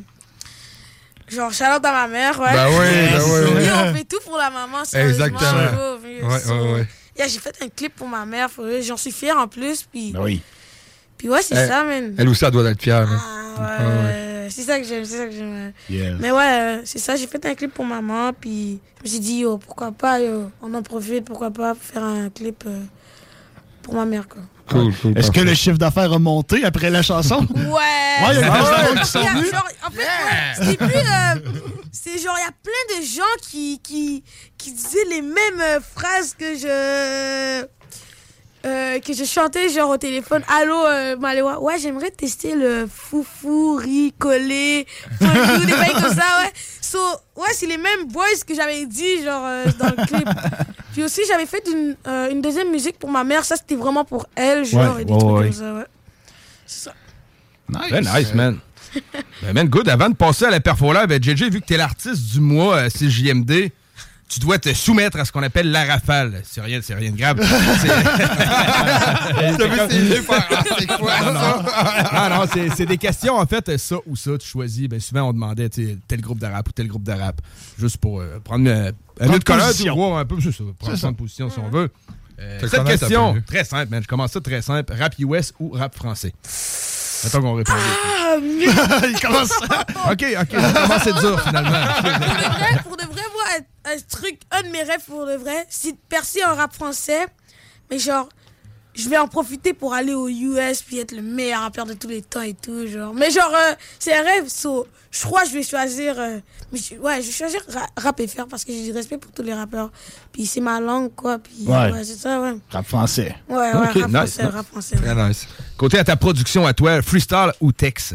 genre, 1.28 1.52
shout-out 1.52 1.84
à 1.84 1.92
ma 1.92 2.08
mère, 2.08 2.38
ouais. 2.38 2.46
Oui, 2.50 3.12
ben 3.12 3.22
oui, 3.22 3.50
oui. 3.56 3.64
Yo, 3.66 3.72
on 3.74 3.94
fait 3.94 4.04
tout 4.04 4.20
pour 4.24 4.36
la 4.36 4.50
maman, 4.50 4.82
Exactement. 4.82 5.40
Ouais, 6.02 6.22
ouais, 6.22 6.72
ouais. 6.72 6.86
yeah, 7.18 7.26
j'ai 7.28 7.38
fait 7.38 7.56
un 7.62 7.68
clip 7.68 7.94
pour 7.96 8.08
ma 8.08 8.24
mère, 8.26 8.48
j'en 8.82 8.96
suis 8.96 9.12
fier 9.12 9.36
en 9.36 9.48
plus, 9.48 9.82
puis. 9.84 10.12
Ben 10.12 10.22
oui. 10.22 10.40
Puis 11.18 11.30
ouais, 11.30 11.40
c'est 11.42 11.66
ça, 11.66 11.82
man. 11.84 12.14
Elle 12.18 12.28
aussi, 12.28 12.44
elle 12.44 12.50
doit 12.50 12.70
être 12.70 12.82
fière. 12.82 13.06
là. 13.10 13.16
Ouais, 13.58 13.86
ouais, 13.86 14.48
c'est 14.50 14.62
ça 14.62 14.78
que 14.78 14.86
j'aime, 14.86 15.04
c'est 15.06 15.16
ça 15.16 15.24
que 15.24 15.32
j'aime. 15.32 15.72
Yeah. 15.88 16.16
Mais 16.20 16.30
ouais, 16.30 16.82
c'est 16.84 16.98
ça, 16.98 17.16
j'ai 17.16 17.26
fait 17.26 17.44
un 17.46 17.54
clip 17.54 17.72
pour 17.72 17.86
maman, 17.86 18.34
puis 18.38 18.78
je 18.98 19.04
me 19.04 19.08
suis 19.08 19.20
dit, 19.20 19.38
yo, 19.38 19.56
pourquoi 19.56 19.92
pas, 19.92 20.20
yo, 20.20 20.50
on 20.60 20.74
en 20.74 20.82
profite, 20.82 21.24
pourquoi 21.24 21.50
pas 21.50 21.74
faire 21.74 22.04
un 22.04 22.28
clip 22.28 22.64
euh, 22.66 22.80
pour 23.86 23.94
ma 23.94 24.04
mère, 24.04 24.26
quoi. 24.28 24.42
Cool, 24.68 24.92
cool. 25.00 25.16
Est-ce 25.16 25.30
que 25.30 25.38
le 25.40 25.54
chiffre 25.54 25.78
d'affaires 25.78 26.12
a 26.12 26.18
monté 26.18 26.64
après 26.64 26.90
la 26.90 27.00
chanson? 27.00 27.46
Ouais! 27.54 27.62
Ouais, 27.62 28.32
il 28.32 28.34
y 28.34 28.42
a 28.42 28.42
des 28.42 28.48
ouais. 28.50 28.96
gens 28.96 29.00
qui 29.00 29.06
sont 29.08 29.20
Il 29.20 29.24
y 29.24 29.28
a 29.28 29.34
venus. 29.34 29.50
genre, 29.52 29.68
en 29.86 29.90
fait, 29.92 29.98
ouais, 30.00 30.54
c'est 30.56 30.76
plus. 30.76 30.86
euh, 30.86 31.60
c'est 31.92 32.18
genre, 32.18 32.36
il 32.36 32.42
y 32.44 32.48
a 32.48 32.52
plein 32.64 32.98
de 32.98 33.04
gens 33.06 33.22
qui, 33.48 33.78
qui, 33.80 34.24
qui 34.58 34.72
disaient 34.72 35.04
les 35.08 35.22
mêmes 35.22 35.60
euh, 35.60 35.78
phrases 35.80 36.34
que 36.36 36.56
je. 36.58 37.66
Euh, 38.66 38.98
que 39.00 39.12
je 39.12 39.24
chantais 39.24 39.68
genre 39.68 39.90
au 39.90 39.96
téléphone. 39.96 40.42
Allô, 40.48 40.74
euh, 40.86 41.16
Maléwa. 41.16 41.60
Ouais, 41.60 41.78
j'aimerais 41.78 42.10
tester 42.10 42.54
le 42.54 42.86
foufou, 42.92 43.78
fondue, 43.80 44.12
des 44.20 45.72
bails 45.72 45.92
comme 45.94 46.14
ça, 46.14 46.42
ouais. 46.42 46.52
So, 46.80 46.98
ouais, 47.36 47.48
c'est 47.52 47.66
les 47.66 47.76
mêmes 47.76 48.06
boys 48.08 48.24
que 48.46 48.54
j'avais 48.54 48.86
dit, 48.86 49.22
genre, 49.24 49.42
euh, 49.44 49.64
dans 49.78 49.88
le 49.88 50.06
clip. 50.06 50.28
Puis 50.92 51.04
aussi, 51.04 51.20
j'avais 51.28 51.46
fait 51.46 51.62
une, 51.70 51.96
euh, 52.06 52.30
une 52.30 52.40
deuxième 52.40 52.70
musique 52.70 52.98
pour 52.98 53.10
ma 53.10 53.22
mère. 53.24 53.44
Ça, 53.44 53.56
c'était 53.56 53.74
vraiment 53.76 54.04
pour 54.04 54.26
elle, 54.34 54.64
genre, 54.64 54.96
Ouais, 54.96 55.02
et 55.02 55.04
des 55.04 55.12
ouais, 55.12 55.18
trucs 55.18 55.32
ouais. 55.32 55.42
comme 55.44 55.52
ça, 55.52 55.74
ouais. 55.74 55.84
C'est 56.66 56.84
ça. 56.84 56.94
Nice. 57.68 57.90
Ben 57.90 58.04
nice, 58.04 58.34
man. 58.34 58.58
ben, 59.42 59.52
man, 59.52 59.68
good. 59.68 59.88
Avant 59.88 60.08
de 60.08 60.14
passer 60.14 60.46
à 60.46 60.50
la 60.50 60.60
perfo-live, 60.60 61.06
ben, 61.06 61.22
JJ, 61.22 61.50
vu 61.50 61.60
que 61.60 61.66
t'es 61.66 61.76
l'artiste 61.76 62.32
du 62.32 62.40
mois 62.40 62.78
à 62.78 62.88
CJMD, 62.90 63.70
tu 64.28 64.40
dois 64.40 64.58
te 64.58 64.72
soumettre 64.74 65.18
à 65.18 65.24
ce 65.24 65.32
qu'on 65.32 65.42
appelle 65.42 65.70
la 65.70 65.84
rafale. 65.84 66.42
C'est 66.44 66.60
rien, 66.60 66.80
c'est 66.82 66.94
rien 66.94 67.10
de 67.10 67.16
grave. 67.16 67.40
C'est- 67.80 67.88
ah, 72.12 72.28
Non, 72.30 72.70
c'est 72.76 72.86
des 72.86 72.98
questions, 72.98 73.38
en 73.38 73.46
fait, 73.46 73.76
ça 73.78 73.96
ou 74.06 74.16
ça, 74.16 74.32
tu 74.38 74.46
choisis. 74.48 74.88
Ben, 74.88 75.00
souvent, 75.00 75.28
on 75.28 75.32
demandait 75.32 75.68
tel 75.68 76.20
groupe 76.20 76.40
de 76.40 76.46
rap 76.46 76.68
ou 76.68 76.72
tel 76.72 76.88
groupe 76.88 77.04
de 77.04 77.12
rap. 77.12 77.40
Juste 77.78 77.98
pour 77.98 78.20
euh, 78.20 78.38
prendre 78.42 78.68
euh, 78.68 78.90
un 79.20 79.28
autre 79.28 79.44
colère, 79.44 79.72
tu 79.72 79.88
un 79.88 80.24
peu, 80.24 80.36
c'est 80.40 80.52
ça, 80.52 80.64
prendre 80.78 80.96
ça. 80.96 81.00
prendre 81.02 81.16
position 81.16 81.50
si 81.50 81.58
on 81.58 81.68
veut. 81.68 81.90
Euh, 82.38 82.60
Te 82.60 82.66
cette 82.66 82.84
question, 82.84 83.42
très 83.46 83.64
simple, 83.64 83.90
man. 83.90 84.02
Je 84.02 84.08
commence 84.08 84.32
ça 84.32 84.40
très 84.40 84.60
simple. 84.60 84.92
Rap 84.92 85.14
US 85.18 85.54
ou 85.58 85.70
rap 85.70 85.94
français? 85.94 86.34
Attends 87.24 87.40
qu'on 87.40 87.54
réponde. 87.54 87.76
Ah, 87.78 88.36
mieux. 88.38 88.68
Il 89.10 89.20
commence 89.20 89.52
OK, 89.52 90.24
OK, 90.40 90.54
à 90.54 90.96
être 91.08 91.20
dur, 91.20 91.40
finalement. 91.42 91.70
pour 92.02 92.02
de 92.02 92.12
vrai, 92.54 92.80
pour 92.82 92.96
de 92.96 93.04
vrai, 93.04 93.22
moi, 93.32 93.44
un, 93.86 93.92
un 93.92 93.96
truc, 94.08 94.40
un 94.50 94.62
de 94.62 94.68
mes 94.68 94.82
rêves 94.82 95.04
pour 95.06 95.26
de 95.26 95.34
vrai, 95.34 95.66
c'est 95.70 95.92
de 95.92 95.98
percer 96.08 96.44
en 96.44 96.54
rap 96.54 96.74
français. 96.74 97.26
Mais 97.90 97.98
genre, 97.98 98.28
je 98.96 99.08
vais 99.08 99.18
en 99.18 99.28
profiter 99.28 99.72
pour 99.74 99.94
aller 99.94 100.14
aux 100.14 100.28
US 100.28 100.82
puis 100.82 100.98
être 100.98 101.12
le 101.12 101.22
meilleur 101.22 101.60
rappeur 101.60 101.86
de 101.86 101.92
tous 101.94 102.08
les 102.08 102.22
temps 102.22 102.40
et 102.42 102.54
tout, 102.54 102.86
genre. 102.86 103.12
Mais 103.14 103.30
genre, 103.30 103.52
euh, 103.54 103.74
c'est 103.98 104.14
un 104.16 104.22
rêve, 104.22 104.48
so, 104.48 104.86
je 105.10 105.22
crois 105.24 105.42
que 105.42 105.48
je 105.50 105.52
vais 105.54 105.62
choisir, 105.62 106.18
euh, 106.18 106.38
mais 106.72 106.78
je- 106.78 106.96
ouais, 106.96 107.20
je 107.22 107.26
vais 107.26 107.32
choisir 107.32 107.60
ra- 107.68 107.86
rap 107.96 108.18
et 108.20 108.26
faire 108.26 108.46
parce 108.48 108.64
que 108.64 108.72
j'ai 108.72 108.84
du 108.84 108.92
respect 108.92 109.18
pour 109.18 109.30
tous 109.32 109.42
les 109.42 109.54
rappeurs. 109.54 109.90
Puis 110.32 110.46
c'est 110.46 110.60
ma 110.60 110.80
langue, 110.80 111.14
quoi, 111.14 111.38
puis 111.38 111.52
Ouais. 111.66 111.92
ouais, 111.92 112.04
c'est 112.04 112.16
ça, 112.16 112.40
ouais. 112.40 112.56
Rap 112.70 112.86
français. 112.86 113.34
Ouais, 113.48 113.56
ouais, 113.56 113.70
Ok, 113.74 113.82
rap 113.82 113.94
nice, 113.94 114.12
français, 114.12 114.42
nice. 114.44 114.52
rap 114.54 114.66
français. 114.66 114.96
Très 114.96 115.14
nice. 115.28 115.46
Côté 115.76 115.98
à 115.98 116.04
ta 116.04 116.16
production 116.16 116.66
à 116.66 116.72
toi, 116.72 117.00
freestyle 117.02 117.52
ou 117.60 117.72
texte? 117.72 118.14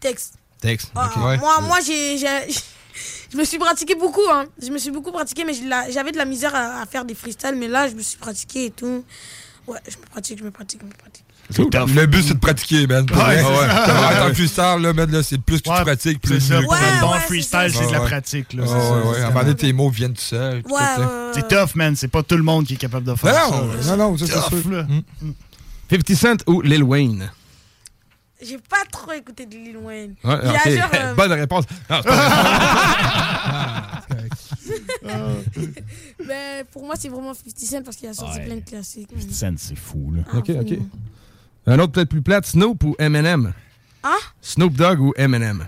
Texte. 0.00 0.34
Texte. 0.60 0.90
Ah. 0.96 1.10
Moi, 1.38 1.60
moi 1.62 1.78
j'ai, 1.86 2.18
j'ai- 2.18 2.26
je 3.32 3.36
me 3.36 3.44
suis 3.44 3.58
pratiqué 3.58 3.94
beaucoup. 3.94 4.28
Hein. 4.32 4.46
Je 4.60 4.70
me 4.70 4.78
suis 4.78 4.90
beaucoup 4.90 5.12
pratiqué, 5.12 5.44
mais 5.44 5.52
j'avais 5.90 6.10
de 6.12 6.16
la 6.18 6.24
misère 6.24 6.52
à, 6.54 6.82
à 6.82 6.86
faire 6.86 7.04
des 7.04 7.14
freestyles. 7.14 7.54
Mais 7.56 7.68
là, 7.68 7.88
je 7.88 7.94
me 7.94 8.02
suis 8.02 8.18
pratiqué 8.18 8.66
et 8.66 8.70
tout. 8.70 9.04
Ouais, 9.68 9.78
je 9.86 9.96
me 9.98 10.02
pratique, 10.10 10.38
je 10.38 10.44
me 10.44 10.50
pratique, 10.50 10.80
je 10.82 10.86
me 10.86 10.92
pratique. 10.92 11.94
Le 11.94 12.06
but, 12.06 12.22
c'est 12.22 12.34
de 12.34 12.38
pratiquer, 12.38 12.86
man. 12.86 13.06
Ouais, 13.10 13.16
Ouais. 13.16 13.34
un 13.42 14.34
freestyle, 14.34 14.78
là, 14.80 14.92
man, 14.92 15.10
là, 15.10 15.22
c'est 15.22 15.38
plus 15.38 15.60
que 15.60 15.68
tu 15.68 15.82
pratiques, 15.84 16.20
plus 16.20 16.40
C'est 16.40 16.54
ça. 16.54 16.60
bon 17.00 17.12
freestyle, 17.26 17.70
c'est 17.72 17.86
de 17.86 17.92
la 17.92 18.00
pratique. 18.00 18.52
Là, 18.54 18.62
Ouais, 18.64 18.68
ouais, 18.70 18.78
ouais. 18.78 19.14
c'est 19.16 19.22
À 19.22 19.26
un 19.26 19.28
moment 19.30 19.40
donné, 19.42 19.54
tes 19.56 19.72
mots 19.72 19.90
viennent 19.90 20.14
tout 20.14 20.20
seuls. 20.22 20.62
C'est 21.34 21.46
tough, 21.48 21.74
man. 21.74 21.94
C'est 21.96 22.08
pas 22.08 22.22
tout 22.22 22.36
le 22.36 22.42
monde 22.42 22.66
qui 22.66 22.74
est 22.74 22.78
capable 22.78 23.04
de 23.06 23.14
faire 23.14 23.34
ça. 23.34 23.50
non, 23.50 23.96
non, 23.96 24.16
c'est 24.18 24.28
Tough, 24.28 24.48
sûr. 24.62 24.70
là. 24.72 24.86
50 25.90 26.14
Cent 26.16 26.42
ou 26.46 26.60
Lil 26.62 26.82
Wayne? 26.82 27.30
J'ai 28.40 28.58
pas 28.58 28.84
trop 28.92 29.12
écouté 29.12 29.46
de 29.46 29.54
Lil 29.54 29.76
Wayne. 29.78 30.14
Ouais, 30.22 30.38
euh, 30.44 31.14
Bonne 31.14 31.32
réponse. 31.32 31.64
Non, 31.90 31.96
c'est 32.02 32.08
pas 32.08 33.82
ben, 36.26 36.64
pour 36.72 36.84
moi, 36.84 36.94
c'est 36.98 37.08
vraiment 37.08 37.34
50 37.34 37.58
Cent 37.58 37.82
parce 37.82 37.96
qu'il 37.96 38.08
a 38.08 38.14
sorti 38.14 38.38
Ouais. 38.38 38.44
plein 38.44 38.56
de 38.56 38.60
classiques. 38.64 39.08
50 39.18 39.30
Cent, 39.32 39.54
c'est 39.58 39.76
fou, 39.76 40.12
là. 40.14 40.22
OK, 40.38 40.50
OK. 40.50 40.78
Un 41.66 41.78
autre 41.80 41.92
peut-être 41.92 42.08
plus 42.08 42.22
plate, 42.22 42.46
Snoop 42.46 42.82
ou 42.84 42.94
Eminem? 42.98 43.52
Hein? 44.02 44.16
Snoop 44.40 44.72
Dogg 44.74 45.00
ou 45.00 45.12
Eminem? 45.16 45.66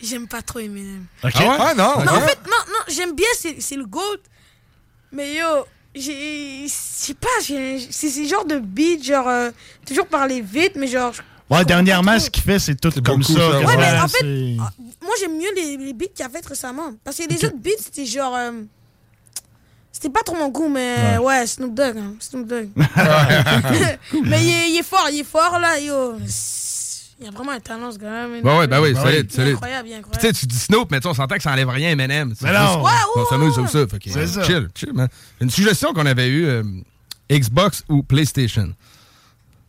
J'aime 0.00 0.28
pas 0.28 0.42
trop 0.42 0.58
Eminem. 0.58 1.06
Ah 1.22 1.28
ouais? 1.28 1.32
Ah, 1.58 1.74
non, 1.76 1.84
Non, 1.98 2.02
ok. 2.02 2.10
en 2.12 2.20
fait, 2.20 2.38
non, 2.44 2.56
non, 2.68 2.84
j'aime 2.94 3.14
bien, 3.14 3.26
c'est 3.38 3.60
c'est 3.60 3.76
le 3.76 3.86
GOAT. 3.86 4.18
Mais 5.12 5.36
yo, 5.36 5.64
j'ai. 5.94 6.64
Je 6.66 6.72
sais 6.72 7.14
pas, 7.14 7.28
c'est 7.40 7.78
ce 8.10 8.26
genre 8.28 8.44
de 8.44 8.58
beat, 8.58 9.02
genre. 9.04 9.26
euh, 9.28 9.50
toujours 9.86 10.06
parler 10.06 10.40
vite, 10.42 10.72
mais 10.76 10.88
genre. 10.88 11.12
Ouais, 11.50 11.64
dernièrement, 11.64 12.18
ce 12.18 12.30
qu'il 12.30 12.42
fait, 12.42 12.58
c'est 12.58 12.74
tout 12.80 12.90
comme 13.04 13.22
ça. 13.22 13.60
Ouais, 13.60 13.76
mais 13.76 13.98
en 14.00 14.08
fait, 14.08 14.24
moi 14.24 15.14
j'aime 15.20 15.36
mieux 15.36 15.52
les, 15.54 15.76
les 15.76 15.92
beats 15.92 16.06
qu'il 16.14 16.24
a 16.24 16.28
fait 16.28 16.44
récemment. 16.46 16.92
Parce 17.04 17.16
que 17.18 17.28
les 17.28 17.44
autres 17.44 17.58
beats, 17.58 17.70
c'était 17.78 18.06
genre. 18.06 18.34
euh, 18.34 18.52
c'était 19.92 20.10
pas 20.10 20.22
trop 20.24 20.34
mon 20.36 20.48
goût, 20.48 20.68
mais 20.68 21.18
ouais, 21.18 21.46
Snoop 21.46 21.74
Dogg. 21.74 21.96
hein, 21.98 22.14
Snoop 22.18 22.46
Dogg. 22.48 22.68
mais 24.24 24.42
il 24.44 24.48
est, 24.50 24.70
il 24.70 24.76
est 24.78 24.82
fort, 24.82 25.08
il 25.12 25.20
est 25.20 25.24
fort 25.24 25.58
là, 25.58 25.78
yo. 25.78 26.14
Il 27.20 27.28
a 27.28 27.30
vraiment 27.30 27.52
un 27.52 27.60
talent 27.60 27.92
ce 27.92 27.98
gars-là. 27.98 28.26
man. 28.26 28.40
Ouais, 28.42 28.58
ouais, 28.58 28.66
ben 28.66 28.80
oui, 28.82 28.92
Ben 28.92 29.02
solide, 29.02 29.32
solide. 29.32 29.52
incroyable, 29.54 29.88
incroyable. 29.92 30.18
tu 30.20 30.26
sais, 30.26 30.32
tu 30.32 30.46
dis 30.46 30.58
Snoop, 30.58 30.90
mais 30.90 30.98
tu 30.98 31.04
sais, 31.04 31.08
on 31.08 31.14
s'entend 31.14 31.36
que 31.36 31.42
ça 31.42 31.52
enlève 31.52 31.68
rien. 31.68 31.90
C'est 31.90 31.96
Mais 31.96 32.08
non. 32.22 32.32
juste- 32.32 32.42
Ouais, 32.42 32.52
ouais, 32.82 33.22
ça. 33.68 33.86
Que, 33.98 34.10
C'est 34.10 34.18
euh, 34.18 34.26
ça. 34.26 34.42
Chill, 34.42 34.68
chill, 34.74 34.92
man. 34.92 35.08
Une 35.40 35.48
suggestion 35.50 35.92
qu'on 35.94 36.06
avait 36.06 36.28
eue, 36.28 36.44
euh, 36.46 36.64
Xbox 37.30 37.84
ou 37.88 38.02
PlayStation? 38.02 38.74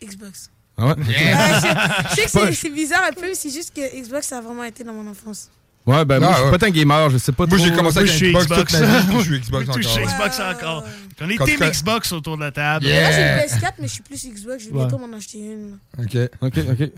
Xbox. 0.04 0.50
Ah 0.78 0.88
ouais? 0.88 0.94
Ouais, 0.98 1.04
je, 1.08 2.22
je 2.24 2.28
sais 2.28 2.40
que 2.48 2.52
c'est- 2.54 2.70
bizarre 2.70 3.04
un 3.10 3.14
peu, 3.14 3.34
c'est 3.34 3.50
juste 3.50 3.74
que 3.76 4.02
Xbox 4.02 4.28
ça 4.28 4.40
a 4.40 4.42
vraiment 4.42 4.64
été 4.64 4.84
dans 4.84 4.94
mon 4.94 5.10
enfance. 5.10 5.50
Ouais, 5.86 6.04
ben 6.04 6.20
moi, 6.20 6.30
Ah, 6.30 6.32
je 6.32 6.38
suis 6.38 6.46
ouais. 6.46 6.52
pas 6.52 6.58
tant 6.66 6.72
gamer, 6.72 7.10
je 7.12 7.18
sais 7.20 7.32
pas 7.32 7.46
Moi, 7.46 7.58
trop. 7.58 7.66
j'ai 7.68 7.74
commencé 7.74 8.00
Moi, 8.00 8.02
avec 8.02 8.08
je 8.10 8.14
un 8.14 8.18
suis 8.18 8.30
Xbox 8.32 8.46
Xbox. 8.48 8.72
toute 8.72 8.82
ma 8.82 8.88
vie, 9.00 9.06
puis 9.08 9.18
je 9.18 9.24
suis 9.24 9.40
Xbox 9.40 9.66
Moi, 9.68 9.76
je 9.78 9.88
suis 9.88 10.00
encore. 10.00 10.14
Xbox 10.14 10.40
encore. 10.40 10.84
On 11.22 11.30
est 11.30 11.36
Quand 11.38 11.46
team 11.46 11.60
Xbox 11.60 12.12
autour 12.12 12.38
de 12.38 12.42
la 12.44 12.52
table. 12.52 12.86
Yeah. 12.86 13.02
Moi 13.04 13.12
j'ai 13.12 13.22
une 13.22 13.60
PS4, 13.60 13.74
mais 13.80 13.88
je 13.88 13.94
suis 13.94 14.04
plus 14.04 14.26
Xbox, 14.28 14.64
je 14.64 14.70
vais 14.70 14.76
bientôt 14.76 14.98
m'en 14.98 15.16
acheter 15.16 15.38
une. 15.40 15.78
OK. 16.00 16.18
OK, 16.42 16.58
OK. 16.72 16.92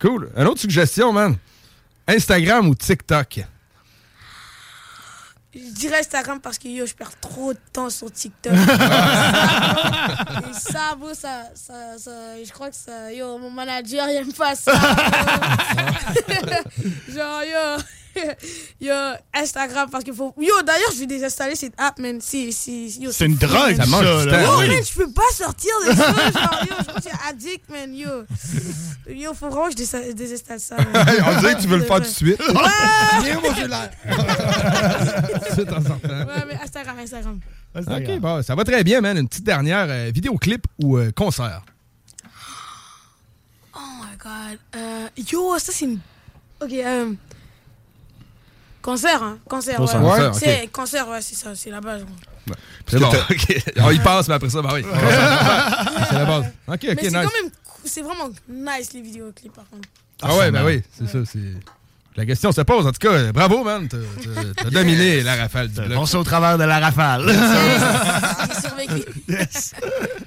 Cool. 0.00 0.30
Une 0.36 0.46
autre 0.46 0.60
suggestion, 0.60 1.12
man. 1.12 1.36
Instagram 2.08 2.66
ou 2.68 2.74
TikTok? 2.74 3.44
Je 5.52 5.72
dirais 5.72 5.98
Instagram 5.98 6.38
parce 6.40 6.58
que 6.58 6.68
yo, 6.68 6.86
je 6.86 6.94
perds 6.94 7.18
trop 7.20 7.52
de 7.52 7.58
temps 7.72 7.90
sur 7.90 8.08
TikTok. 8.12 8.52
Et 8.52 8.56
ça, 10.52 10.94
bro, 10.96 11.12
ça, 11.12 11.42
ça, 11.56 11.98
ça- 11.98 12.44
je 12.44 12.52
crois 12.52 12.70
que 12.70 12.76
ça, 12.76 13.12
yo, 13.12 13.36
mon 13.38 13.50
manager, 13.50 14.08
il 14.08 14.14
aime 14.16 14.32
pas 14.32 14.54
ça. 14.54 14.72
Genre, 17.12 17.42
yo, 17.44 17.82
yo, 18.80 18.94
Instagram 19.34 19.88
parce 19.90 20.04
qu'il 20.04 20.14
faut. 20.14 20.34
Yo, 20.38 20.62
d'ailleurs, 20.62 20.90
je 20.94 20.98
vais 21.00 21.06
désinstaller 21.06 21.54
cette 21.54 21.74
app, 21.78 21.98
man. 21.98 22.20
Si, 22.20 22.52
si, 22.52 22.88
yo, 23.00 23.12
C'est 23.12 23.26
une 23.26 23.36
drogue. 23.36 23.76
Ça 23.76 23.86
mange 23.86 24.04
ça, 24.04 24.24
du 24.24 24.30
là. 24.30 24.44
temps. 24.44 24.52
Yo, 24.52 24.58
Oui. 24.60 24.68
man, 24.68 24.84
je 24.84 24.94
peux 24.94 25.10
pas 25.12 25.22
sortir 25.32 25.72
de 25.86 25.92
ça. 25.92 26.06
Genre, 26.12 26.60
yo, 26.68 26.74
je 26.78 26.84
crois 26.84 26.94
que 26.94 27.02
c'est 27.02 27.28
addict, 27.28 27.68
man. 27.70 27.94
Yo, 27.94 28.08
yo, 29.08 29.34
faut 29.34 29.48
vraiment 29.48 29.68
que 29.68 29.76
je 29.78 30.12
désinstalle 30.12 30.60
ça. 30.60 30.76
On 30.78 31.40
dirait 31.40 31.54
que 31.56 31.60
tu 31.62 31.68
veux 31.68 31.78
le 31.78 31.84
faire 31.84 31.96
tout 31.96 32.02
de 32.02 32.06
suite. 32.08 32.40
Ouais, 32.40 33.34
mon 33.42 33.54
cellulaire. 33.54 33.90
C'est 35.54 35.72
en 35.72 35.82
sortant. 35.82 36.08
ouais, 36.08 36.44
mais 36.48 36.58
Instagram, 36.62 36.98
Instagram. 36.98 37.40
OK, 37.76 38.18
bon, 38.20 38.42
ça 38.42 38.54
va 38.54 38.64
très 38.64 38.82
bien, 38.84 39.00
man. 39.00 39.16
Une 39.16 39.28
petite 39.28 39.44
dernière 39.44 39.86
euh, 39.88 40.10
vidéoclip 40.12 40.66
ou 40.82 40.96
euh, 40.98 41.10
concert? 41.12 41.62
Oh 43.74 43.78
my 44.00 44.16
god. 44.18 44.58
Euh, 44.76 45.08
yo, 45.30 45.58
ça 45.58 45.72
c'est 45.72 45.84
une. 45.84 45.98
Ok, 46.60 46.72
euh. 46.72 47.12
Concert, 48.82 49.22
hein. 49.22 49.38
Concert, 49.48 49.76
Concert, 49.76 50.02
ouais. 50.02 50.30
C'est 50.32 50.66
concert, 50.72 51.08
ouais, 51.08 51.20
c'est 51.20 51.34
ça, 51.34 51.54
c'est 51.54 51.70
la 51.70 51.80
base. 51.80 52.02
ouais. 52.02 52.54
C'est 52.86 52.98
bon, 52.98 53.08
OK. 53.08 53.62
On 53.78 53.90
y 53.90 53.98
passe, 53.98 54.28
mais 54.28 54.34
après 54.34 54.48
ça, 54.50 54.62
bah 54.62 54.70
oui. 54.74 54.82
c'est 56.08 56.14
la 56.14 56.24
base. 56.24 56.44
OK, 56.66 56.74
OK, 56.74 56.82
Mais 56.82 56.94
nice. 56.94 57.02
c'est 57.02 57.10
quand 57.12 57.20
même. 57.20 57.50
cool, 57.50 57.80
C'est 57.84 58.02
vraiment 58.02 58.30
nice 58.48 58.92
les 58.94 59.02
vidéoclips 59.02 59.52
par 59.52 59.68
contre. 59.68 59.88
Ah 60.22 60.36
ouais, 60.36 60.50
ben 60.50 60.64
oui, 60.64 60.82
c'est 60.98 61.06
ça. 61.08 61.18
c'est... 61.24 61.38
La 62.16 62.26
question 62.26 62.50
se 62.50 62.60
pose. 62.62 62.86
En 62.86 62.92
tout 62.92 62.98
cas, 62.98 63.32
bravo, 63.32 63.62
man. 63.62 63.86
T'as, 63.88 63.98
t'as 64.56 64.70
dominé 64.70 65.22
la 65.22 65.36
rafale 65.36 65.68
du 65.68 65.80
bloc. 65.80 65.92
On 65.96 66.06
sait 66.06 66.16
au 66.16 66.24
travers 66.24 66.58
de 66.58 66.64
la 66.64 66.80
rafale. 66.80 67.24
J'ai 68.48 68.60
survécu. 68.60 69.04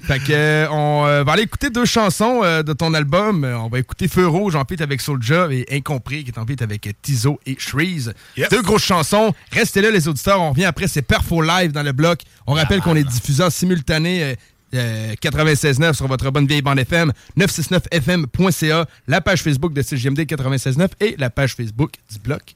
Fait 0.02 0.18
que, 0.18 0.32
euh, 0.32 0.66
on 0.70 1.06
euh, 1.06 1.24
va 1.24 1.32
aller 1.32 1.42
écouter 1.42 1.68
deux 1.68 1.84
chansons 1.84 2.40
euh, 2.42 2.62
de 2.62 2.72
ton 2.72 2.94
album. 2.94 3.44
On 3.44 3.68
va 3.68 3.78
écouter 3.78 4.08
Feu 4.08 4.26
Rouge 4.26 4.56
en 4.56 4.64
feat 4.64 4.80
avec 4.80 5.02
Soulja 5.02 5.48
et 5.50 5.66
Incompris 5.70 6.24
qui 6.24 6.30
est 6.30 6.38
en 6.38 6.46
feat 6.46 6.62
avec 6.62 6.88
Tizo 7.02 7.38
et 7.44 7.56
Shreeze. 7.58 8.14
Deux 8.50 8.62
grosses 8.62 8.84
chansons. 8.84 9.34
Restez 9.52 9.82
là, 9.82 9.90
les 9.90 10.08
auditeurs. 10.08 10.40
On 10.40 10.50
revient 10.50 10.64
après. 10.64 10.88
C'est 10.88 11.02
Perfo 11.02 11.42
Live 11.42 11.72
dans 11.72 11.82
le 11.82 11.92
bloc. 11.92 12.20
On 12.46 12.54
rappelle 12.54 12.80
qu'on 12.80 12.96
est 12.96 13.04
diffusé 13.04 13.42
en 13.42 13.50
simultané. 13.50 14.36
Euh, 14.74 14.84
euh, 14.84 15.14
96.9 15.14 15.94
sur 15.94 16.06
votre 16.06 16.30
bonne 16.30 16.46
vieille 16.46 16.62
bande 16.62 16.78
FM, 16.78 17.12
969fm.ca, 17.38 18.86
la 19.08 19.20
page 19.20 19.42
Facebook 19.42 19.72
de 19.72 19.82
CGMD 19.82 20.20
96.9 20.20 20.88
et 21.00 21.14
la 21.18 21.30
page 21.30 21.54
Facebook 21.54 21.92
du 22.12 22.18
bloc. 22.18 22.54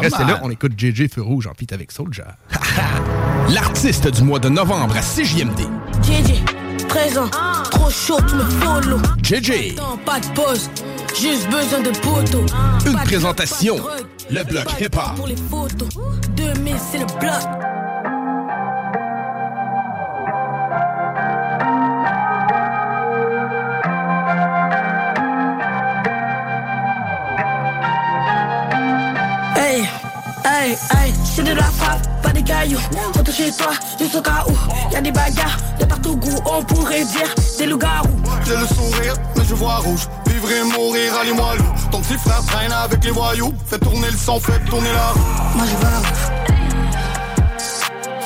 Restez 0.00 0.24
man. 0.24 0.28
là, 0.28 0.40
on 0.42 0.50
écoute 0.50 0.72
JJ 0.76 1.08
Feu 1.08 1.22
Rouge 1.22 1.46
en 1.46 1.54
feat 1.54 1.72
avec 1.72 1.92
Soulja. 1.92 2.36
L'artiste 3.54 4.08
du 4.08 4.22
mois 4.22 4.40
de 4.40 4.48
novembre 4.48 4.96
à 4.96 5.02
CGMD. 5.02 5.60
JJ, 6.02 6.42
présent, 6.88 7.28
trop 7.70 7.90
chaud, 7.90 8.18
tu 8.28 8.34
me 8.34 8.42
follow. 8.42 8.98
JJ. 9.22 9.76
Pas 10.04 10.18
de 10.18 10.26
pause, 10.34 10.68
juste 11.20 11.48
besoin 11.48 11.80
de 11.80 11.90
poteau. 12.00 12.44
Une 12.86 12.98
présentation, 13.04 13.76
le 14.30 14.42
bloc 14.42 14.66
hip-hop. 14.80 15.14
Pour 15.16 15.28
les 15.28 15.36
photos, 15.36 15.88
2000 16.36 16.74
c'est 16.90 16.98
le 16.98 17.06
bloc. 17.20 17.77
Hey, 30.44 30.72
hey, 30.96 31.12
c'est 31.24 31.42
de 31.42 31.52
la 31.52 31.64
frappe, 31.64 32.22
pas 32.22 32.30
des 32.30 32.42
cailloux. 32.42 32.80
Retour 33.16 33.34
chez 33.34 33.52
toi, 33.52 33.72
juste 33.98 34.14
au 34.14 34.22
cas 34.22 34.44
où. 34.48 34.92
Y'a 34.92 35.00
des 35.00 35.12
bagarres 35.12 35.58
de 35.78 35.84
partout 35.84 36.16
goût, 36.16 36.38
on 36.44 36.62
pourrait 36.62 37.04
dire 37.04 37.34
des 37.58 37.66
loups-garous. 37.66 38.08
J'ai 38.46 38.56
le 38.56 38.66
sourire, 38.66 39.14
mais 39.36 39.44
je 39.44 39.54
vois 39.54 39.76
rouge. 39.76 40.08
Vivre 40.26 40.50
et 40.50 40.62
mourir, 40.64 41.12
allez-moi 41.20 41.56
loup. 41.56 41.64
Ton 41.90 42.00
petit 42.00 42.18
frère 42.18 42.42
traîne 42.46 42.72
avec 42.72 43.04
les 43.04 43.10
voyous. 43.10 43.54
Fais 43.66 43.78
tourner 43.78 44.10
le 44.10 44.16
son, 44.16 44.40
fais 44.40 44.58
tourner 44.60 44.92
la 44.92 45.08
roue. 45.08 45.20
Moi 45.56 45.64
je 45.66 45.76
vois 45.76 45.98
rouge. 45.98 46.24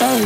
Hey, 0.01 0.23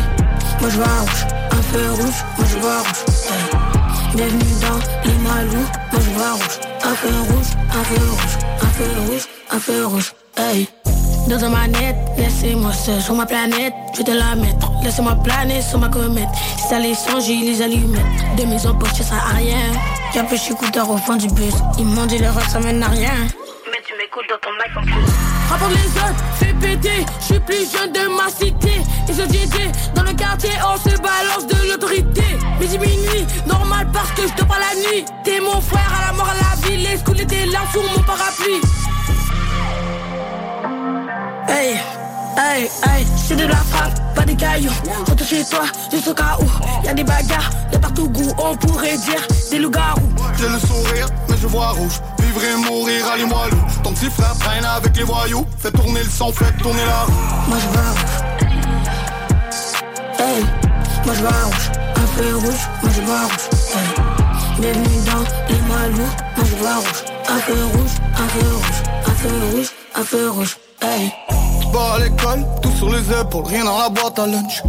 moi 0.60 0.70
je 0.70 0.76
vois 0.76 1.00
rouge. 1.00 1.26
Un 1.50 1.62
feu 1.62 1.90
rouge, 1.92 2.24
moi 2.38 2.46
je 2.50 2.58
vois 2.58 2.78
rouge. 2.78 3.04
Hey. 3.28 4.16
Bienvenue 4.16 4.54
dans 4.60 5.08
les 5.08 5.18
malous, 5.18 5.68
moi 5.92 6.00
je 6.00 6.10
vois 6.10 6.32
rouge. 6.32 6.58
Un 6.84 6.94
feu 6.94 7.08
rouge, 7.28 7.50
un 7.70 7.84
feu 7.84 8.00
rouge, 8.10 8.38
un 8.62 8.66
feu 8.66 8.90
rouge, 9.08 9.28
un 9.50 9.60
feu 9.60 9.86
rouge. 9.86 10.12
Hey. 10.36 10.68
Dans 11.28 11.38
ta 11.38 11.48
manette, 11.48 11.96
laissez-moi 12.16 12.72
seul 12.72 13.02
sur 13.02 13.14
ma 13.14 13.26
planète, 13.26 13.74
je 13.92 13.98
vais 13.98 14.04
te 14.04 14.10
la 14.12 14.36
mettre. 14.36 14.70
Laissez-moi 14.84 15.16
planer 15.24 15.60
sur 15.60 15.80
ma 15.80 15.88
comète. 15.88 16.28
Si 16.56 16.68
ça 16.68 16.78
les 16.78 16.94
songe, 16.94 17.26
les 17.26 17.60
allumettes. 17.60 18.04
De 18.38 18.44
mes 18.44 18.56
poche, 18.78 18.92
ça 18.92 19.02
sert 19.02 19.26
à 19.32 19.36
rien. 19.36 19.58
Y'a 20.14 20.22
peu 20.22 20.36
écouteur 20.36 20.88
au 20.88 20.96
fond 20.96 21.16
du 21.16 21.26
bus. 21.28 21.54
Ils 21.78 21.84
m'ont 21.84 22.06
dit 22.06 22.18
le 22.18 22.28
rock, 22.30 22.44
ça 22.48 22.60
mène 22.60 22.80
à 22.80 22.88
rien. 22.88 23.10
Mais 23.72 23.82
tu 23.84 23.94
m'écoutes 23.98 24.26
dans 24.30 24.38
ton 24.38 24.52
mic 24.52 24.76
en 24.76 24.82
plus. 24.82 25.12
Rapporte 25.50 25.72
les 25.72 25.90
autres, 25.98 26.24
fais 26.38 26.54
péter. 26.54 27.04
Je 27.18 27.24
suis 27.24 27.40
plus 27.40 27.72
jeune 27.72 27.90
de 27.90 28.06
ma 28.16 28.28
cité. 28.30 28.80
Et 29.08 29.12
société, 29.12 29.72
dans 29.96 30.04
le 30.04 30.12
quartier, 30.12 30.50
on 30.64 30.76
se 30.78 30.96
balance 30.96 31.46
de 31.48 31.68
l'autorité. 31.68 32.22
Midi 32.60 32.78
minuit, 32.78 33.26
normal 33.48 33.88
parce 33.92 34.12
que 34.12 34.22
je 34.22 34.32
te 34.32 34.44
parle 34.44 34.60
la 34.60 34.80
nuit. 34.80 35.04
T'es 35.24 35.40
mon 35.40 35.60
frère 35.60 35.92
à 35.98 36.06
la 36.06 36.12
mort 36.12 36.28
à 36.30 36.34
la 36.34 36.68
vie. 36.68 36.76
Les 36.76 36.98
couler 37.02 37.24
des 37.24 37.46
larmes 37.46 37.66
sur 37.72 37.82
mon 37.82 38.02
parapluie. 38.04 38.60
Hey, 41.48 41.78
hey, 42.36 42.70
hey, 42.84 43.06
c'est 43.16 43.36
de 43.36 43.46
la 43.46 43.56
frappe, 43.56 44.14
pas 44.14 44.24
des 44.24 44.34
cailloux. 44.34 44.70
Retour 45.08 45.26
chez 45.26 45.44
toi, 45.44 45.64
juste 45.92 46.08
au 46.08 46.14
cas 46.14 46.36
où. 46.40 46.84
Y'a 46.84 46.92
des 46.92 47.04
bagarres 47.04 47.50
de 47.72 47.78
partout 47.78 48.08
goût, 48.08 48.32
on 48.38 48.56
pourrait 48.56 48.96
dire 48.98 49.26
des 49.50 49.58
loups-garous. 49.58 50.00
J'ai 50.38 50.48
le 50.48 50.58
sourire, 50.58 51.06
mais 51.28 51.36
je 51.40 51.46
vois 51.46 51.68
rouge. 51.70 52.00
Vivre 52.20 52.42
et 52.42 52.56
mourir, 52.68 53.06
allez-moi 53.12 53.48
loup. 53.50 53.64
Ton 53.84 53.92
petit 53.92 54.10
frère 54.10 54.36
traîne 54.38 54.64
avec 54.64 54.96
les 54.96 55.04
voyous. 55.04 55.46
Fais 55.58 55.70
tourner 55.70 56.02
le 56.02 56.10
son, 56.10 56.32
fais 56.32 56.50
tourner 56.60 56.84
la 56.84 57.02
roue. 57.02 57.12
Moi 57.48 57.58
je 57.60 57.68
vois 57.68 57.90
rouge. 57.90 58.16
Hey, 60.18 60.44
moi 61.04 61.14
je 61.14 61.20
vois 61.20 61.30
rouge. 61.44 61.70
Un 61.94 62.06
feu 62.16 62.36
rouge, 62.36 62.68
moi 62.82 62.92
je 62.94 63.00
vois 63.02 63.22
rouge. 63.22 63.48
Hey. 63.74 63.88
Bienvenue 64.58 65.04
dans 65.06 65.24
les 65.48 65.60
malous, 65.68 66.12
moi 66.36 66.44
je 66.44 66.56
vois 66.56 66.76
rouge. 66.76 67.04
Un 67.28 67.38
feu 67.38 67.64
rouge, 67.72 67.94
un 68.14 68.28
feu 68.28 68.46
rouge, 68.54 68.82
un 69.06 69.14
feu 69.14 69.30
rouge, 69.52 69.70
un 69.96 70.04
feu 70.04 70.30
rouge. 70.30 70.58
Hey. 70.82 71.12
Pas 71.72 71.94
à 71.94 71.98
l'école, 71.98 72.46
tout 72.62 72.70
sur 72.72 72.90
les 72.90 73.00
épaules, 73.20 73.46
rien 73.46 73.64
dans 73.64 73.78
la 73.78 73.88
boîte 73.88 74.18
à 74.18 74.26
lunch. 74.26 74.62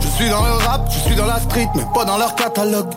Je 0.00 0.08
suis 0.08 0.28
dans 0.28 0.42
le 0.42 0.52
rap, 0.52 0.88
je 0.92 0.98
suis 0.98 1.14
dans 1.14 1.26
la 1.26 1.40
street, 1.40 1.68
mais 1.74 1.84
pas 1.94 2.04
dans 2.04 2.18
leur 2.18 2.34
catalogue. 2.34 2.92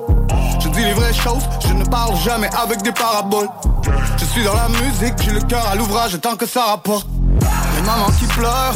Je 0.59 0.67
dis 0.69 0.83
les 0.83 0.93
vraies 0.93 1.13
choses, 1.13 1.43
je 1.67 1.73
ne 1.73 1.86
parle 1.86 2.15
jamais 2.17 2.49
avec 2.55 2.81
des 2.81 2.91
paraboles. 2.91 3.49
Je 4.17 4.25
suis 4.25 4.43
dans 4.43 4.55
la 4.55 4.67
musique, 4.69 5.13
j'ai 5.23 5.31
le 5.31 5.41
cœur 5.41 5.65
à 5.67 5.75
l'ouvrage 5.75 6.19
tant 6.21 6.36
que 6.36 6.45
ça 6.47 6.65
rapporte. 6.65 7.07
Les 7.75 7.81
mamans 7.83 8.11
qui 8.19 8.25
pleurent, 8.25 8.73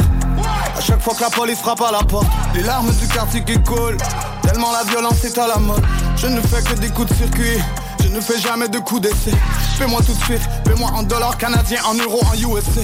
à 0.76 0.80
chaque 0.80 1.00
fois 1.00 1.14
que 1.14 1.22
la 1.22 1.30
police 1.30 1.58
frappe 1.58 1.82
à 1.82 1.90
la 1.90 2.04
porte. 2.04 2.26
Les 2.54 2.62
larmes 2.62 2.90
du 2.92 3.06
quartier 3.08 3.42
qui 3.44 3.60
coulent, 3.62 3.96
tellement 4.42 4.72
la 4.72 4.84
violence 4.84 5.24
est 5.24 5.36
à 5.36 5.48
la 5.48 5.56
mode. 5.56 5.82
Je 6.16 6.28
ne 6.28 6.40
fais 6.40 6.62
que 6.62 6.78
des 6.78 6.88
coups 6.90 7.10
de 7.10 7.14
circuit, 7.14 7.58
je 8.02 8.08
ne 8.08 8.20
fais 8.20 8.38
jamais 8.38 8.68
de 8.68 8.78
coups 8.78 9.02
d'essai. 9.02 9.32
Fais-moi 9.78 10.00
tout 10.04 10.14
de 10.14 10.22
suite, 10.24 10.42
fais-moi 10.66 10.90
en 10.94 11.02
dollars 11.02 11.36
canadiens, 11.38 11.80
en 11.86 11.94
euros, 11.94 12.20
en 12.22 12.34
USA. 12.34 12.80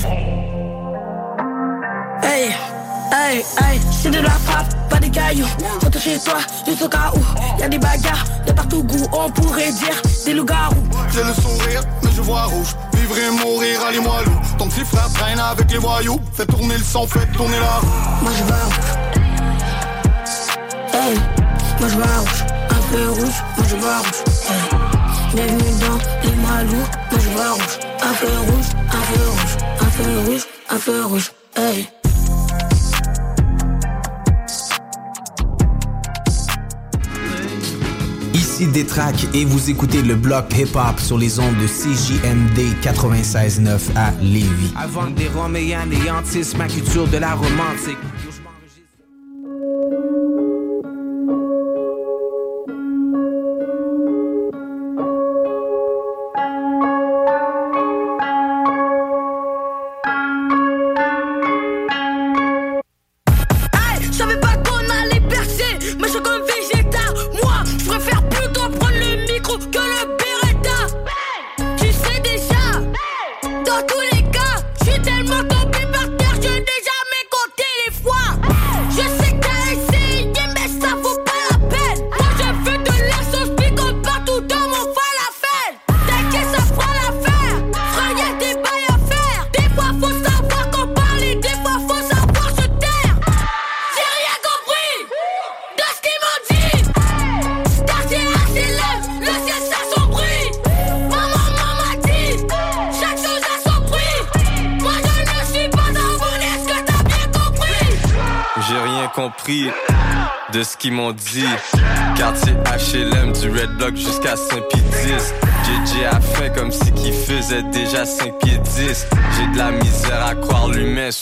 Hey, 2.22 2.54
hey, 3.12 3.44
hey, 3.60 3.80
c'est 3.90 4.10
de 4.10 4.20
la 4.20 4.30
frappe, 4.30 4.74
pas 4.88 4.98
des 4.98 5.10
cailloux. 5.10 5.46
Retour 5.84 6.00
chez 6.00 6.18
toi, 6.18 6.38
juste 6.66 6.82
au 6.82 6.88
cas 6.88 7.12
où? 7.14 7.60
Y'a 7.60 7.68
des 7.68 7.78
bagarres 7.78 8.24
de 8.46 8.52
partout 8.52 8.82
goût, 8.82 9.06
on 9.12 9.30
pourrait 9.30 9.72
dire 9.72 10.00
des 10.24 10.34
loups-garous. 10.34 10.74
J'ai 11.12 11.22
le 11.22 11.34
sourire, 11.34 11.82
mais 12.02 12.10
je 12.14 12.22
vois 12.22 12.44
rouge. 12.44 12.74
Vivre 12.94 13.18
et 13.18 13.30
mourir, 13.30 13.80
allez-moi 13.86 14.22
loup. 14.24 14.40
Ton 14.58 14.68
petit 14.68 14.84
frère 14.84 15.08
traîne 15.12 15.38
avec 15.38 15.70
les 15.70 15.78
voyous. 15.78 16.20
Fais 16.32 16.46
tourner 16.46 16.76
le 16.76 16.84
son, 16.84 17.06
fais 17.06 17.26
tourner 17.26 17.58
la 17.58 17.76
roue. 17.76 17.86
Moi 18.22 18.32
je 18.36 18.42
vois 18.44 18.56
rouge. 18.64 18.74
Hey, 20.92 21.14
moi 21.78 21.88
je 21.88 21.94
vois 21.96 22.18
rouge. 22.18 22.44
Un 22.70 22.80
feu 22.90 23.10
rouge, 23.10 23.42
moi 23.56 23.66
je 23.68 23.76
vois 23.76 23.98
rouge. 23.98 24.24
Hey. 24.50 24.85
Bienvenue 25.36 25.80
dans 25.80 25.98
les 26.30 26.36
malous, 26.36 26.76
moi 27.10 27.20
je 27.20 27.28
vois 27.28 27.50
rouge. 27.50 27.78
Un 28.02 28.14
feu 28.14 28.26
rouge, 28.26 28.64
un 28.88 29.02
feu 29.02 29.28
rouge, 29.28 29.56
un 29.80 29.90
feu 29.90 30.18
rouge, 30.24 30.42
un 30.70 30.78
feu 30.78 31.04
rouge. 31.04 31.32
Hey. 31.54 31.88
Ici 38.32 38.66
Détrac 38.68 39.26
et 39.34 39.44
vous 39.44 39.68
écoutez 39.68 40.00
le 40.00 40.14
bloc 40.14 40.46
hip-hop 40.56 40.98
sur 40.98 41.18
les 41.18 41.38
ondes 41.38 41.58
de 41.58 41.66
CJMD 41.66 42.74
96.9 42.82 43.94
à 43.94 44.12
Lévis. 44.22 44.72
Avant 44.74 45.04
que 45.12 45.18
des 45.18 45.28
Roméens 45.28 45.82
anéantissent 45.82 46.56
ma 46.56 46.66
culture 46.66 47.06
de 47.08 47.18
la 47.18 47.34
romantique. 47.34 47.98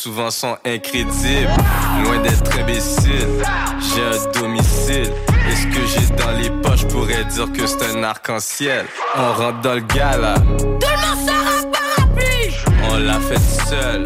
Souvent 0.05 0.31
sont 0.31 0.59
incrédibles. 0.67 1.49
Loin 2.05 2.19
d'être 2.19 2.59
imbécile, 2.61 3.27
j'ai 3.81 4.03
un 4.05 4.39
domicile. 4.39 5.11
Et 5.49 5.57
ce 5.57 5.67
que 5.69 5.87
j'ai 5.87 6.15
dans 6.17 6.33
les 6.33 6.51
poches? 6.63 6.85
Pourrait 6.89 7.25
dire 7.25 7.51
que 7.51 7.67
c'est 7.67 7.83
un 7.97 8.03
arc-en-ciel. 8.03 8.85
On 9.17 9.33
rentre 9.33 9.61
dans 9.63 9.75
le 9.75 9.81
gala, 9.81 10.35
Tout 10.59 10.67
le 10.67 11.01
monde 11.01 11.27
sort 11.27 11.71
parapluie. 11.71 12.55
on 12.91 12.99
l'a 12.99 13.19
fait 13.21 13.41
seul. 13.71 14.03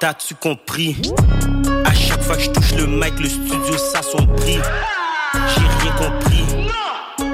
T'as-tu 0.00 0.34
compris? 0.34 1.00
À 1.86 1.94
chaque 1.94 2.22
fois 2.22 2.36
que 2.36 2.42
je 2.42 2.50
touche 2.50 2.74
le 2.74 2.86
mic, 2.86 3.18
le 3.18 3.28
studio 3.28 3.78
s'assombrit. 3.78 4.58
J'ai 5.32 5.66
rien 5.82 5.92
compris 5.92 6.44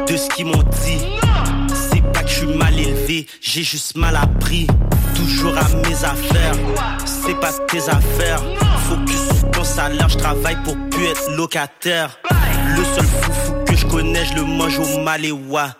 de 0.06 0.16
ce 0.16 0.28
qu'ils 0.28 0.46
m'ont 0.46 0.62
dit. 0.84 1.00
C'est 1.74 2.02
pas 2.12 2.22
que 2.22 2.28
je 2.28 2.34
suis 2.34 2.46
mal 2.46 2.78
élevé, 2.78 3.26
j'ai 3.40 3.64
juste 3.64 3.96
mal 3.96 4.14
appris. 4.14 4.68
Toujours 5.16 5.56
à 5.58 5.64
mes 5.88 6.04
affaires, 6.04 6.54
c'est 7.04 7.34
pas 7.40 7.52
tes 7.68 7.88
affaires. 7.88 8.42
Focus 8.88 9.38
sur 9.38 9.50
ton 9.50 9.64
salaire, 9.64 10.08
je 10.08 10.18
travaille 10.18 10.62
pour 10.62 10.76
plus 10.90 11.06
être 11.06 11.30
locataire. 11.36 12.18
Le 12.76 12.84
seul 12.84 13.04
foufou 13.04 13.52
que 13.66 13.74
je 13.74 13.86
connais, 13.86 14.24
je 14.26 14.34
le 14.34 14.44
mange 14.44 14.78
au 14.78 14.98
maléwa. 15.00 15.70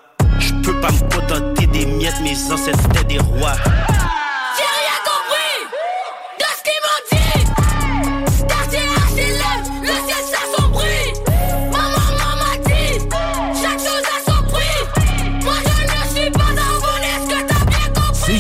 Je 0.40 0.53
peux 0.55 0.80
pas 0.80 0.90
me 0.90 1.01
contenter 1.14 1.66
des 1.68 1.86
miettes, 1.86 2.20
mes 2.22 2.36
ancêtres 2.53 2.84
étaient 2.86 3.05
des 3.05 3.18
rois. 3.18 3.55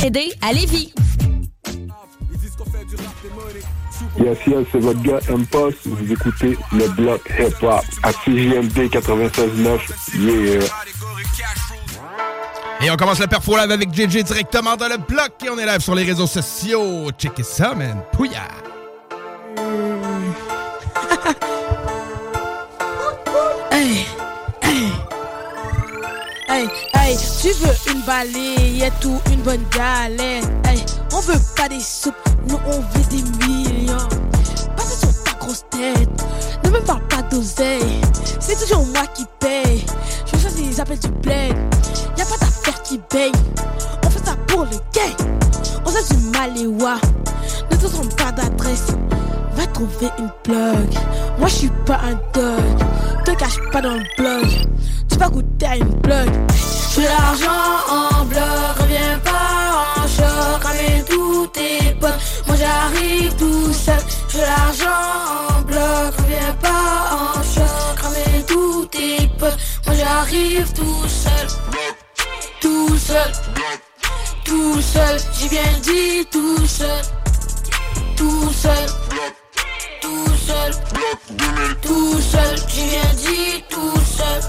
CD 0.06 0.32
à 0.40 0.52
Lévis. 0.52 0.92
Yes, 4.16 4.38
yes, 4.46 4.66
c'est 4.70 4.78
votre 4.78 5.02
gars 5.02 5.18
M-Post. 5.28 5.78
Vous 5.84 6.12
écoutez 6.12 6.56
le 6.70 6.86
bloc 6.90 7.28
hip-hop 7.36 7.82
à 8.04 8.12
CJMD 8.12 8.88
96.9. 8.88 9.80
Yeah. 10.14 10.64
Et 12.82 12.90
on 12.92 12.96
commence 12.96 13.18
le 13.18 13.26
perfo 13.26 13.56
live 13.56 13.72
avec 13.72 13.92
JJ 13.92 14.22
directement 14.22 14.76
dans 14.76 14.88
le 14.88 14.98
bloc 14.98 15.32
et 15.44 15.50
on 15.50 15.58
est 15.58 15.66
live 15.66 15.80
sur 15.80 15.96
les 15.96 16.04
réseaux 16.04 16.28
sociaux. 16.28 17.10
Check 17.18 17.32
ça, 17.42 17.74
man. 17.74 18.00
Pouya! 18.12 18.46
Hey, 23.72 24.06
tu 27.46 27.52
veux 27.64 27.92
une 27.92 28.02
balayette 28.02 29.04
ou 29.04 29.20
une 29.30 29.40
bonne 29.42 29.64
galette? 29.70 30.44
Hey, 30.64 30.84
on 31.12 31.20
veut 31.20 31.38
pas 31.56 31.68
des 31.68 31.80
soupes, 31.80 32.14
nous 32.48 32.58
on 32.66 32.80
veut 32.80 33.04
des 33.08 33.22
millions. 33.46 34.08
Passe 34.76 34.98
sur 34.98 35.22
ta 35.22 35.32
grosse 35.38 35.64
tête, 35.70 36.08
ne 36.64 36.70
me 36.70 36.80
parle 36.80 37.06
pas 37.06 37.22
d'oseille. 37.22 38.00
C'est 38.40 38.58
toujours 38.58 38.84
moi 38.86 39.06
qui 39.14 39.24
paye. 39.38 39.84
Je 40.26 40.40
cherche 40.40 40.54
les 40.56 40.80
appels 40.80 40.98
du 40.98 41.08
bled, 41.08 41.56
y 42.16 42.20
a 42.20 42.24
pas 42.24 42.36
d'affaire 42.40 42.82
qui 42.82 42.98
paye. 42.98 43.32
On 44.04 44.10
fait 44.10 44.26
ça 44.26 44.34
pour 44.48 44.64
le 44.64 44.76
gay, 44.92 45.14
on 45.84 45.90
sait 45.90 46.14
du 46.14 46.20
maléwa. 46.36 46.96
Ne 47.70 47.76
te 47.76 47.86
trompe 47.86 48.16
pas 48.16 48.32
d'adresse, 48.32 48.88
va 49.56 49.66
trouver 49.68 50.10
une 50.18 50.30
plug. 50.42 50.90
Moi 51.38 51.48
je 51.48 51.54
suis 51.54 51.72
pas 51.86 52.00
un 52.04 52.14
dog, 52.34 52.78
te 53.24 53.30
cache 53.32 53.58
pas 53.72 53.80
dans 53.80 53.94
le 53.94 54.04
blog. 54.18 54.48
Tu 55.08 55.18
vas 55.18 55.28
goûter 55.28 55.66
à 55.66 55.76
une 55.76 56.00
plug. 56.00 56.30
Je 56.94 57.00
l'argent 57.02 57.76
en 57.90 58.24
bloc, 58.24 58.78
reviens 58.80 59.18
pas 59.24 60.02
en 60.02 60.06
choc, 60.06 60.64
ramène 60.64 61.04
tous 61.04 61.46
tes 61.48 61.94
potes. 62.00 62.20
Moi 62.46 62.56
j'arrive 62.56 63.34
tout 63.36 63.72
seul. 63.72 63.98
Je 64.28 64.38
l'argent 64.38 65.58
en 65.58 65.62
bloc, 65.62 66.14
reviens 66.18 66.54
pas 66.60 67.16
en 67.16 67.42
choc, 67.42 67.98
ramène 68.02 68.44
tous 68.46 68.86
tes 68.86 69.26
potes. 69.38 69.58
Moi 69.86 69.94
j'arrive 69.94 70.72
tout 70.72 71.08
seul, 71.08 71.46
tout 72.60 72.96
seul, 72.96 73.32
tout 74.44 74.80
seul. 74.80 75.18
J'ai 75.38 75.48
bien 75.48 75.72
dit 75.82 76.26
tout 76.30 76.66
seul, 76.66 77.02
tout 78.16 78.50
seul. 78.52 78.86
Seul, 80.66 81.76
tout 81.80 82.20
seul, 82.20 82.56
j'ai 82.68 82.82
bien 82.86 83.14
dit 83.14 83.64
tout 83.68 84.00
seul. 84.00 84.42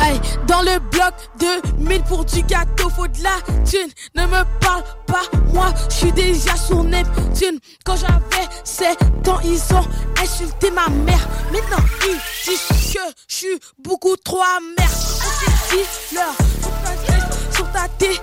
Hey, 0.00 0.18
dans 0.46 0.62
le 0.62 0.78
bloc 0.78 1.12
de 1.38 1.82
1000 1.84 2.02
pour 2.04 2.24
du 2.24 2.42
gâteau, 2.42 2.88
faut 2.88 3.06
de 3.06 3.22
la 3.22 3.36
thune. 3.64 3.90
Ne 4.14 4.24
me 4.26 4.42
parle 4.60 4.84
pas, 5.06 5.24
moi, 5.52 5.66
je 5.90 5.94
suis 5.96 6.12
déjà 6.12 6.56
sur 6.56 6.82
Neptune. 6.82 7.58
Quand 7.84 7.96
j'avais 7.96 8.48
7 8.64 9.28
ans, 9.28 9.40
ils 9.44 9.74
ont 9.74 9.86
insulté 10.22 10.70
ma 10.70 10.88
mère. 10.88 11.28
Maintenant, 11.52 11.84
ils 12.06 12.18
disent 12.44 12.94
que 12.94 13.00
je 13.28 13.36
suis 13.36 13.60
beaucoup 13.78 14.16
trop 14.16 14.40
amère. 14.40 14.90
On 15.26 15.76
dit 15.76 15.84
leur 16.14 16.34
sur 17.52 17.70
ta 17.70 17.86
tête, 17.98 18.22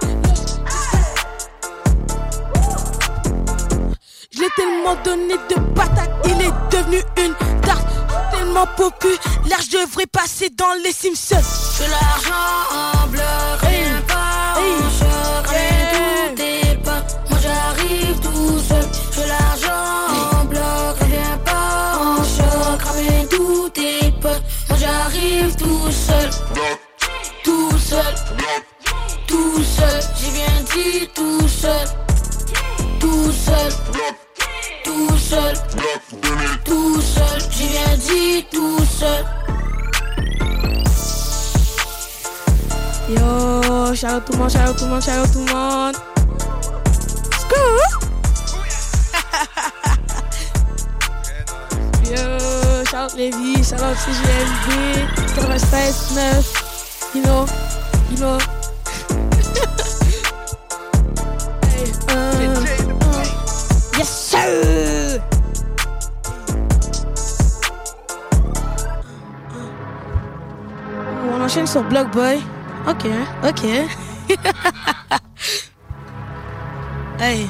Je 4.34 4.40
l'ai 4.40 4.50
tellement 4.56 4.96
donné 5.04 5.36
de 5.50 5.60
patates, 5.76 6.10
il 6.24 6.32
est 6.42 6.54
devenu 6.72 7.04
une 7.18 7.36
tarte. 7.62 7.86
Tellement 8.32 8.66
populaire, 8.78 9.60
je 9.62 9.78
devrais 9.78 10.06
passer 10.06 10.50
dans 10.52 10.74
les 10.82 10.94
Simpsons. 10.94 11.36
Je 11.78 11.84
l'argent 11.92 13.04
en 13.04 13.08
bleu, 13.10 13.20
rien 13.60 14.02
pas 14.08 14.56
en 14.56 14.90
choc, 14.90 15.48
rien 15.50 15.90
tout 15.92 16.36
tes 16.38 16.76
potes. 16.78 17.18
Moi 17.30 17.40
j'arrive 17.44 18.20
tout 18.22 18.60
seul. 18.60 18.86
Je 19.12 19.28
l'argent 19.28 20.40
en 20.40 20.46
bloc, 20.46 20.98
rien 21.02 21.38
pas 21.44 22.00
en 22.00 22.24
choc, 22.24 22.82
ramène 22.84 23.28
tous 23.28 23.70
tes 23.72 24.12
potes. 24.22 24.44
Moi 24.70 24.78
j'arrive 24.80 25.56
tout 25.58 25.92
seul, 25.92 26.30
tout 27.44 27.78
seul, 27.78 28.16
tout 29.28 29.62
seul. 29.62 30.02
J'ai 30.16 30.32
bien 30.32 30.64
dit 30.74 31.10
tout 31.14 31.48
seul, 31.50 31.88
tout 32.98 33.30
seul. 33.30 33.72
Tout 33.92 33.98
seul, 33.98 34.21
tout 36.66 37.00
seul, 37.02 37.40
j'ai 37.52 37.68
bien 37.68 37.96
dit 37.98 38.46
tout 38.52 38.84
seul. 38.86 39.26
Yo, 43.10 43.96
shout 43.96 44.08
out 44.08 44.26
tout 44.26 44.34
le 44.34 44.40
monde, 44.40 44.50
shout 44.52 44.60
out 44.60 44.76
tout 44.78 44.84
le 44.86 44.90
monde, 44.92 45.02
shout 45.02 45.12
out 45.12 45.32
tout 45.32 45.40
le 45.40 45.46
monde. 45.54 45.96
Yo, 52.10 52.18
shout 52.86 52.98
out 52.98 53.14
Lévi, 53.16 53.64
shout 53.64 53.82
out 53.82 53.96
CGMD, 53.98 54.70
96.9, 55.36 57.16
you 57.16 57.22
know, 57.22 57.46
you 58.10 58.18
know. 58.18 58.38
Yes, 63.98 64.10
sir! 64.10 65.01
On 71.34 71.42
enchaîne 71.42 71.68
sur 71.68 71.84
Block 71.84 72.12
Boy. 72.12 72.42
Ok, 72.88 73.06
ok. 73.48 73.64
hey. 77.20 77.48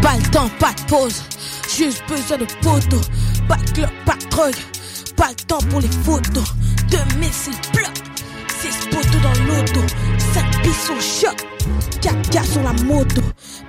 Pas 0.00 0.16
le 0.16 0.22
temps, 0.30 0.48
pas 0.58 0.72
de 0.72 0.80
pause. 0.88 1.22
Juste 1.76 2.02
besoin 2.08 2.38
de 2.38 2.46
poteaux. 2.62 3.02
Pas 3.48 3.56
de 3.56 3.70
club, 3.72 3.90
pas 4.06 4.14
de 4.14 4.24
drogue. 4.30 4.56
Pas 5.16 5.28
le 5.28 5.34
temps 5.46 5.58
pour 5.70 5.80
les 5.80 5.88
photos. 5.88 6.54
2000 6.90 7.28
c'est 7.32 7.72
bloc. 7.72 7.92
6 8.48 8.88
poteaux 8.90 9.18
dans 9.22 9.34
l'auto. 9.44 9.80
5 10.32 10.62
pistes 10.62 10.90
au 10.90 11.00
choc. 11.00 11.36
4 12.00 12.30
gars 12.30 12.44
sur 12.44 12.62
la 12.62 12.72
moto. 12.84 13.20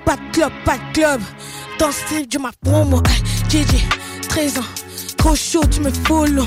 Pas 0.05 0.16
de 0.16 0.32
club, 0.32 0.51
pas 0.64 0.78
de 0.78 0.84
club. 0.93 1.22
Dans 1.80 1.88
le 1.88 1.93
style 1.93 2.28
de 2.30 2.38
ma 2.38 2.51
promo. 2.64 3.01
Hey, 3.09 3.24
13 4.34 4.58
ans. 4.58 4.62
Trop 5.16 5.36
chaud, 5.36 5.62
tu 5.70 5.80
me 5.82 5.92
follow. 5.92 6.44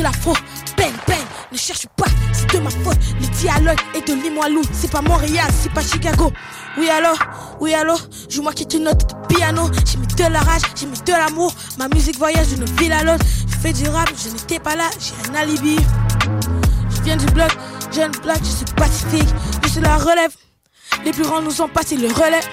la 0.00 0.12
faute. 0.12 0.38
Bang, 0.76 0.92
bang, 1.08 1.18
ne 1.50 1.58
cherche 1.58 1.84
pas, 1.96 2.06
c'est 2.32 2.48
de 2.52 2.60
ma 2.60 2.70
faute. 2.70 2.96
Le 3.20 3.26
dialogue 3.26 3.80
est 3.92 4.06
de 4.06 4.14
Limoilou, 4.14 4.62
c'est 4.72 4.88
pas 4.88 5.02
Montréal, 5.02 5.48
c'est 5.60 5.72
pas 5.72 5.82
Chicago. 5.82 6.32
Oui 6.78 6.88
alors, 6.88 7.18
oui 7.58 7.74
alors, 7.74 7.98
joue-moi 8.28 8.52
quelques 8.52 8.76
notes 8.76 9.10
de 9.10 9.34
piano. 9.34 9.68
J'ai 9.84 9.98
mis 9.98 10.06
de 10.06 10.32
la 10.32 10.38
rage, 10.38 10.62
j'ai 10.76 10.86
mis 10.86 11.00
de 11.00 11.10
l'amour. 11.10 11.52
Ma 11.76 11.88
musique 11.88 12.18
voyage 12.18 12.46
d'une 12.50 12.66
ville 12.76 12.92
à 12.92 13.02
l'autre. 13.02 13.24
Je 13.48 13.56
fais 13.56 13.72
du 13.72 13.88
rap, 13.88 14.08
je 14.16 14.28
n'étais 14.28 14.60
pas 14.60 14.76
là, 14.76 14.88
j'ai 15.00 15.28
un 15.28 15.34
alibi. 15.34 15.76
Je 16.94 17.02
viens 17.02 17.16
du 17.16 17.26
bloc, 17.26 17.50
jeune 17.92 18.12
black, 18.22 18.38
je 18.44 18.50
suis 18.50 18.74
pacifique. 18.76 19.34
Je 19.64 19.70
suis 19.70 19.80
la 19.80 19.96
relève. 19.96 20.30
Les 21.04 21.10
plus 21.10 21.24
grands 21.24 21.42
nous 21.42 21.60
ont 21.60 21.68
passé 21.68 21.96
le 21.96 22.06
relais. 22.06 22.44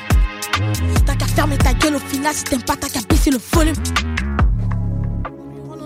T'as 1.06 1.14
qu'à 1.14 1.28
fermer 1.28 1.60
ta 1.60 1.72
gueule 1.76 1.98
au 1.98 2.00
final 2.00 2.34
si 2.34 2.46
t'aimes 2.46 2.64
pas, 2.64 2.76
t'as 2.76 2.90
qu'à 2.90 3.02
baisser 3.08 3.30
le 3.30 3.40
volume. 3.54 3.76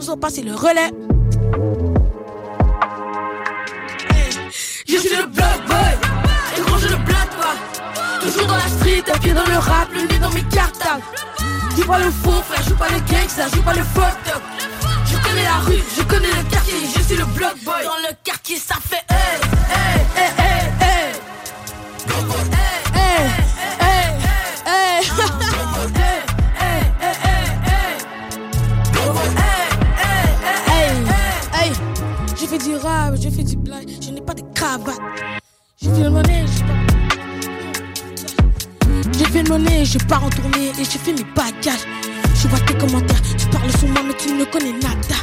Nous 0.06 0.12
ont 0.12 0.18
passé 0.18 0.44
le 0.44 0.54
relais. 0.54 0.92
Je 4.88 4.98
suis 4.98 5.10
le 5.10 5.26
block 5.26 5.66
boy, 5.68 5.78
et 6.56 6.62
gros 6.62 6.78
je 6.78 6.88
ne 6.90 6.96
blague 6.98 7.30
pas. 7.40 7.56
Toujours 8.22 8.46
dans 8.46 8.56
la 8.56 8.68
street, 8.68 9.04
un 9.12 9.18
pied 9.18 9.34
dans 9.34 9.46
le 9.48 9.58
rap, 9.58 9.90
le 9.92 10.02
nez 10.02 10.20
dans 10.20 10.30
mes 10.30 10.44
cartables. 10.44 11.02
Joue 11.76 11.88
pas 11.88 11.98
le 11.98 12.12
faux 12.12 12.44
frère, 12.44 12.62
joue 12.68 12.76
pas 12.76 12.90
le 12.90 13.00
gangster, 13.00 13.50
joue 13.50 13.64
pas 13.64 13.74
le 13.74 13.82
fucked 13.82 14.36
up. 14.36 14.44
Je 15.06 15.18
connais 15.28 15.44
la 15.44 15.58
rue, 15.66 15.84
je 15.98 16.04
connais 16.04 16.28
le 16.28 16.52
quartier, 16.52 16.76
je 16.96 17.02
suis 17.02 17.18
le 17.18 17.26
block 17.26 17.56
boy. 17.64 17.84
Dans 17.84 18.08
le 18.08 18.16
quartier, 18.24 18.58
ça 18.58 18.76
fait 18.88 19.04
hey, 19.10 19.40
hey, 19.72 20.06
hey, 20.18 20.32
hey. 20.38 20.45
Fait 32.56 32.70
du 32.70 32.76
rap, 32.78 33.16
j'ai 33.20 33.32
fait 33.32 33.44
du 33.44 33.58
blague, 33.58 33.90
je 34.02 34.12
n'ai 34.12 34.22
pas 34.22 34.34
de 34.34 34.42
cravate. 34.54 34.98
J'ai 35.82 35.90
fait 35.90 36.04
le 36.04 36.10
monnaie, 36.10 36.46
j'ai 36.48 36.64
pas. 36.64 36.74
J'ai 39.18 39.26
fait 39.26 39.44
le 39.44 39.50
monnaie, 39.50 39.84
je 39.84 39.98
pars 39.98 40.24
en 40.24 40.30
tournée 40.30 40.70
et 40.70 40.86
j'ai 40.86 41.00
fait 41.00 41.12
mes 41.12 41.26
bagages. 41.36 41.86
Je 42.34 42.48
vois 42.48 42.60
tes 42.60 42.78
commentaires, 42.78 43.22
tu 43.38 43.46
parles 43.48 43.72
sous 43.78 43.88
moi 43.88 44.04
mais 44.08 44.14
tu 44.14 44.32
ne 44.32 44.46
connais 44.46 44.72
nada. 44.72 45.18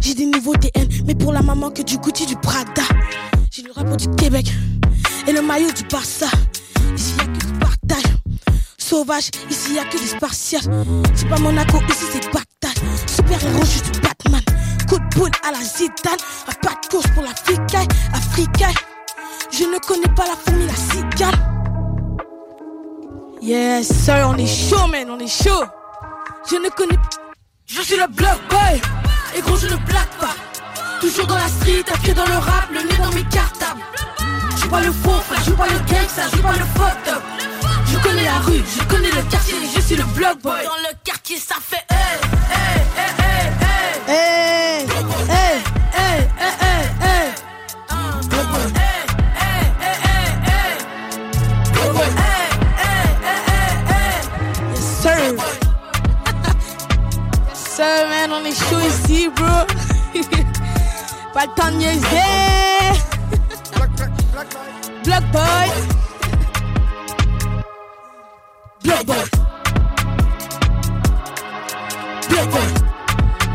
J'ai 0.00 0.14
des 0.14 0.26
nouveaux 0.26 0.54
TN, 0.54 0.88
mais 1.04 1.16
pour 1.16 1.32
la 1.32 1.42
maman 1.42 1.70
que 1.70 1.82
du 1.82 1.98
Gucci, 1.98 2.26
du 2.26 2.36
Prada. 2.36 2.82
J'ai 3.50 3.62
le 3.62 3.72
rapport 3.72 3.96
du 3.96 4.08
Québec 4.10 4.46
et 5.26 5.32
le 5.32 5.42
maillot 5.42 5.72
du 5.72 5.82
Barça. 5.90 6.28
Ici 6.96 7.14
y 7.18 7.20
a 7.20 7.24
que 7.24 7.44
du 7.44 7.52
partage. 7.54 8.12
Sauvage, 8.76 9.30
ici 9.50 9.74
y 9.74 9.78
a 9.80 9.84
que 9.84 9.98
des 9.98 10.06
spartiates. 10.06 10.68
C'est 11.16 11.28
pas 11.28 11.38
Monaco, 11.38 11.78
ici 11.88 12.04
c'est 12.12 12.24
Bagdad. 12.26 12.78
Super 13.08 13.42
héros, 13.44 13.62
je 13.62 13.66
suis 13.66 14.07
à 15.26 15.52
la 15.52 15.60
Zidane. 15.60 16.18
Pas 16.46 16.70
de 16.70 16.88
course 16.88 17.06
pour 17.08 17.22
l'Africain, 17.22 17.86
Africain. 18.14 18.72
Je 19.50 19.64
ne 19.64 19.78
connais 19.78 20.14
pas 20.14 20.24
la 20.26 20.36
fourmi, 20.36 20.66
la 20.66 20.74
cigale. 20.74 21.34
Yes, 23.40 23.88
sir, 24.04 24.26
on 24.28 24.36
est 24.36 24.46
chaud, 24.46 24.86
man, 24.88 25.10
on 25.10 25.18
est 25.18 25.26
chaud. 25.26 25.64
Je 26.50 26.56
ne 26.56 26.68
connais. 26.70 26.98
Je 27.66 27.82
suis 27.82 27.96
le 27.96 28.06
block 28.08 28.38
boy, 28.50 28.80
et 29.36 29.40
gros 29.40 29.56
je 29.56 29.66
ne 29.66 29.76
blague 29.76 30.08
pas. 30.20 30.34
Toujours 31.00 31.26
dans 31.26 31.36
la 31.36 31.48
street, 31.48 31.84
pied 32.02 32.14
dans 32.14 32.26
le 32.26 32.36
rap, 32.36 32.68
le 32.72 32.80
nez 32.80 32.96
dans 32.96 33.12
mes 33.12 33.24
cartables. 33.24 33.80
Joue 34.56 34.68
pas 34.68 34.80
le 34.80 34.92
faux 34.92 35.20
frère, 35.28 35.44
joue 35.44 35.56
pas 35.56 35.68
le 35.68 35.78
gangster, 35.78 36.28
joue 36.34 36.42
pas 36.42 36.52
le 36.52 36.64
fucked 36.76 37.14
up. 37.14 37.22
Je 37.86 37.98
connais 37.98 38.24
la 38.24 38.38
rue, 38.38 38.62
je 38.76 38.84
connais 38.84 39.10
le 39.10 39.22
quartier, 39.30 39.54
je 39.74 39.80
suis 39.80 39.96
le 39.96 40.04
block 40.04 40.40
boy. 40.42 40.64
Dans 40.64 40.88
le 40.88 40.94
quartier, 41.04 41.38
ça 41.38 41.56
fait 41.60 41.84
ici, 59.08 59.28
bro. 59.28 59.46
Pas 61.34 61.46
le 61.46 61.54
temps 61.54 61.70
de 61.70 61.76
niaiser. 61.76 62.06
Block 65.04 65.22
boy. 65.32 65.68
Block 68.82 69.04
boy. 69.06 69.16
Block 72.28 72.50
boy. 72.50 72.68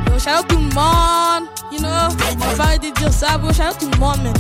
Yo, 0.08 0.20
shout 0.20 0.30
out 0.30 0.48
tout 0.48 0.58
le 0.58 0.74
monde. 0.74 1.48
You 1.72 1.80
know, 1.80 1.90
on 1.90 2.36
va 2.38 2.56
pas 2.56 2.64
arrêter 2.64 2.92
de 2.92 2.96
dire 2.96 3.14
ça, 3.14 3.38
bro. 3.38 3.52
Shout 3.54 3.64
out 3.64 3.78
tout 3.80 3.90
le 3.92 3.98
monde, 3.98 4.24
man. 4.24 4.34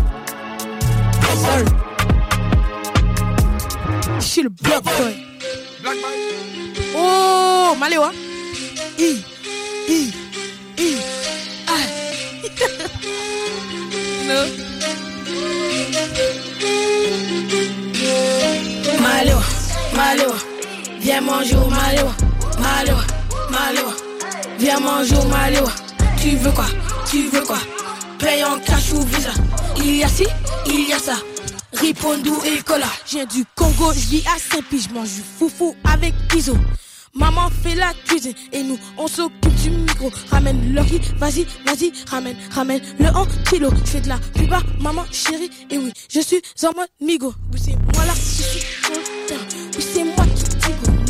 Sir. 1.35 1.65
Je 4.19 4.25
suis 4.25 4.43
le 4.43 4.49
block 4.49 4.83
boy. 4.83 5.15
Oh, 6.95 7.75
Maléwa. 7.79 8.11
I, 8.99 9.23
I, 9.89 10.22
Malo, 20.03 20.33
viens 20.99 21.21
manger 21.21 21.55
au 21.55 21.69
Malo, 21.69 22.09
Malo, 22.59 22.97
Malo, 23.49 23.87
viens 24.59 24.79
manger 24.81 25.15
au 25.15 25.27
Malo. 25.29 25.65
Tu 26.17 26.35
veux 26.35 26.51
quoi? 26.51 26.65
Tu 27.09 27.29
veux 27.29 27.41
quoi? 27.41 27.57
Paye 28.19 28.43
en 28.43 28.59
cash 28.59 28.91
ou 28.91 29.01
visa. 29.03 29.31
Il 29.77 29.95
y 29.95 30.03
a 30.03 30.09
ci, 30.09 30.25
il 30.67 30.89
y 30.89 30.93
a 30.93 30.99
ça. 30.99 31.15
Ripondou 31.71 32.37
et 32.45 32.61
cola. 32.63 32.85
Je 33.05 33.11
viens 33.13 33.25
du 33.25 33.45
Congo, 33.55 33.93
je 33.93 34.09
vis 34.09 34.23
à 34.27 34.37
Saint-Pie, 34.37 34.87
je 34.89 34.93
mange 34.93 35.07
du 35.07 35.21
foufou 35.39 35.73
avec 35.85 36.13
Iso. 36.35 36.57
Maman 37.15 37.49
fait 37.63 37.75
la 37.75 37.93
cuisine 38.05 38.33
et 38.51 38.61
nous 38.61 38.77
on 38.97 39.07
s'occupe 39.07 39.55
du 39.63 39.69
micro. 39.69 40.11
Ramène 40.29 40.73
le 40.73 40.81
riz, 40.81 40.99
vas-y, 41.17 41.45
vas-y, 41.65 41.93
ramène, 42.09 42.35
ramène 42.51 42.81
le 42.99 43.07
en 43.07 43.25
kilo. 43.49 43.69
Fais 43.85 44.01
de 44.01 44.09
la 44.09 44.17
pub 44.17 44.53
maman 44.81 45.05
chérie 45.11 45.49
et 45.69 45.77
oui, 45.77 45.93
je 46.09 46.19
suis 46.19 46.41
en 46.63 46.75
mode 46.75 46.89
migo. 46.99 47.33
Moi 47.95 48.05
là, 48.05 48.13
je 48.15 48.43
suis 48.43 48.83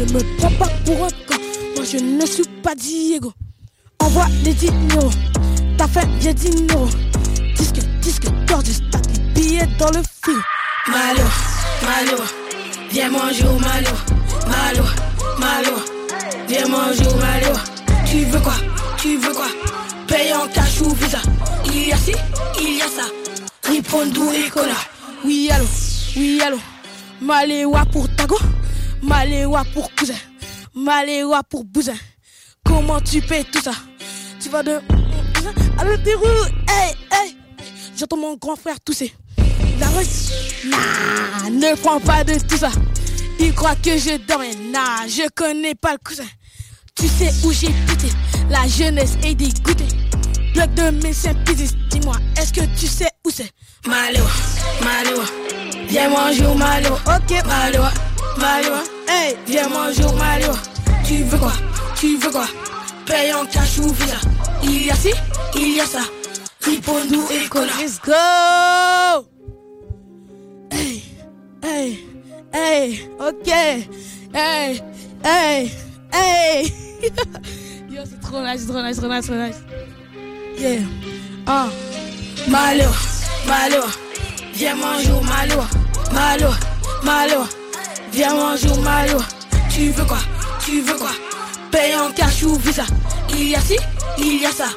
Ne 0.06 0.12
me 0.12 0.38
prends 0.38 0.52
pas 0.52 0.68
pour 0.86 1.06
un 1.06 1.10
con. 1.28 1.42
Moi 1.76 1.86
je 1.90 1.98
ne 1.98 2.26
suis 2.26 2.44
pas 2.62 2.76
Diego. 2.76 3.32
Envoie 4.00 4.28
les 4.44 4.54
10 4.54 4.70
euros. 4.96 5.12
T'as 5.78 5.88
fait 5.88 6.06
bien 6.20 6.34
10 6.34 6.68
euros. 6.74 6.90
Disque, 7.56 7.80
disque, 8.02 8.28
d'or 8.46 8.62
du 8.64 8.74
stade, 8.74 9.08
les 9.14 9.42
billets 9.42 9.68
dans 9.80 9.92
le 9.92 10.02
fil. 10.24 10.36
Malo, 10.88 11.24
Malo, 11.84 12.24
viens 12.92 13.10
manger 13.10 13.46
au 13.46 13.58
Malo, 13.60 13.96
Malo, 14.48 14.84
Malo, 15.40 15.76
viens 16.50 16.68
manger 16.68 17.08
au 17.08 17.16
Malo. 17.16 17.60
Tu 18.06 18.26
veux 18.26 18.40
quoi 18.40 18.56
Tu 18.98 19.16
veux 19.18 19.34
quoi? 19.34 19.48
Paye 20.08 20.34
en 20.34 20.48
cash 20.50 20.82
ou 20.82 20.90
visa. 20.96 21.20
Il 21.68 21.88
y 21.88 21.94
a 21.94 21.98
ci, 21.98 22.12
il 22.60 22.78
y 22.78 22.82
a 22.82 22.88
ça. 22.88 23.04
Ripondou 23.70 24.30
et 24.34 24.50
cola. 24.50 24.76
Oui, 25.24 25.50
allô, 25.50 25.66
oui, 26.18 26.42
allô. 26.46 26.58
Maléwa 27.22 27.86
pour 27.86 28.14
Tago, 28.18 28.38
Maléwa 29.04 29.66
pour 29.74 29.94
cousin, 29.96 30.16
Maléwa 30.74 31.44
pour 31.44 31.66
bousin. 31.66 31.96
Comment 32.64 33.02
tu 33.02 33.22
payes 33.22 33.44
tout 33.44 33.62
ça? 33.62 33.74
Tu 34.42 34.48
vas 34.50 34.64
de 34.64 34.80
à 35.78 35.84
le 35.84 35.98
Pérou, 36.02 36.26
hey, 36.70 36.96
hey. 37.12 37.38
J'entends 37.98 38.16
mon 38.16 38.38
grand 38.38 38.56
frère 38.56 38.80
tousser. 38.80 39.14
La 39.78 39.88
rue, 39.88 40.06
nah, 40.70 41.50
ne 41.50 41.76
prends 41.82 42.00
pas 42.00 42.24
de 42.24 42.40
tout 42.48 42.58
ça. 42.58 42.72
Il 43.40 43.54
croit 43.54 43.76
que 43.76 43.98
je 43.98 44.26
dormais, 44.26 44.56
nah, 44.72 45.06
je 45.06 45.28
connais 45.36 45.76
pas 45.76 45.92
le 45.92 45.98
cousin. 45.98 46.24
Tu 46.96 47.10
sais 47.10 47.34
où 47.46 47.52
j'ai 47.52 47.74
pété, 47.86 48.08
la 48.50 48.66
jeunesse 48.68 49.18
est 49.24 49.36
dégoûtée. 49.36 49.84
Bloc 50.54 50.74
de 50.76 50.92
médecin 51.04 51.34
physique, 51.46 51.76
dis-moi, 51.90 52.16
est-ce 52.38 52.54
que 52.54 52.62
tu 52.80 52.88
sais 52.88 53.10
où 53.26 53.30
c'est? 53.30 53.52
Malo, 53.86 54.24
Malo, 54.82 55.24
viens 55.90 56.08
manger 56.10 56.46
au 56.46 56.54
Malo. 56.54 56.94
Ok, 56.94 57.46
Malo, 57.46 57.84
Malo, 58.38 58.76
hey, 59.08 59.38
viens 59.48 59.70
manger 59.70 60.04
au 60.06 60.14
Malo. 60.14 60.54
Tu 61.06 61.24
veux 61.24 61.38
quoi? 61.38 61.54
Tu 61.96 62.18
veux 62.18 62.32
quoi? 62.32 62.46
Paye 63.06 63.34
en 63.34 63.46
cash 63.46 63.78
ou 63.80 63.90
visa. 63.94 64.18
Il 64.64 64.86
y 64.86 64.92
a 64.92 64.96
ci, 64.96 65.12
il 65.56 65.76
y 65.76 65.82
a 65.82 65.86
ça. 65.86 66.00
Ripondou 66.62 67.28
et 67.32 67.48
cola. 67.48 67.72
Let's 67.80 68.00
go! 68.00 69.28
Hey, 70.72 71.04
hey, 71.62 72.00
hey, 72.54 73.10
ok. 73.20 73.48
Hey, 74.34 74.82
hey, 75.24 75.72
hey. 76.12 76.74
Yo, 77.90 78.02
c'est 78.06 78.22
trop 78.22 78.42
nice, 78.42 78.66
trop 78.66 78.82
nice, 78.82 78.98
trop 78.98 79.08
nice, 79.08 79.26
trop 79.26 79.36
nice. 79.36 79.62
Yeah. 80.58 80.80
Ah. 81.46 81.68
Malo, 82.48 82.90
Malo, 83.48 83.84
viens 84.54 84.76
manger 84.76 85.12
au 85.12 85.22
Malo. 85.22 85.64
Malo, 86.12 86.54
Malo, 87.04 87.46
viens 88.14 88.34
manger 88.34 88.70
au 88.70 88.78
Malo. 88.82 89.20
Tu 89.70 89.90
veux 89.90 90.06
quoi? 90.06 90.20
Tu 90.64 90.82
veux 90.82 90.96
quoi? 90.98 91.12
Paye 91.72 91.96
en 91.96 92.12
cash 92.12 92.44
ou 92.44 92.56
visa. 92.58 92.86
Il 93.32 93.50
y 93.50 93.56
a 93.56 93.62
ci, 93.62 93.78
il 94.18 94.42
y 94.42 94.46
a 94.46 94.52
ça. 94.52 94.70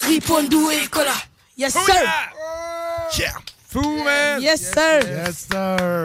Ripondou 0.00 0.70
et 0.70 0.86
cola. 0.88 1.12
Yes, 1.58 1.72
sir. 1.72 1.94
Yeah. 3.18 3.32
Fou, 3.68 4.04
man. 4.04 4.40
Yes, 4.40 4.70
sir. 4.72 5.00
Yes, 5.02 5.48
sir. 5.50 6.02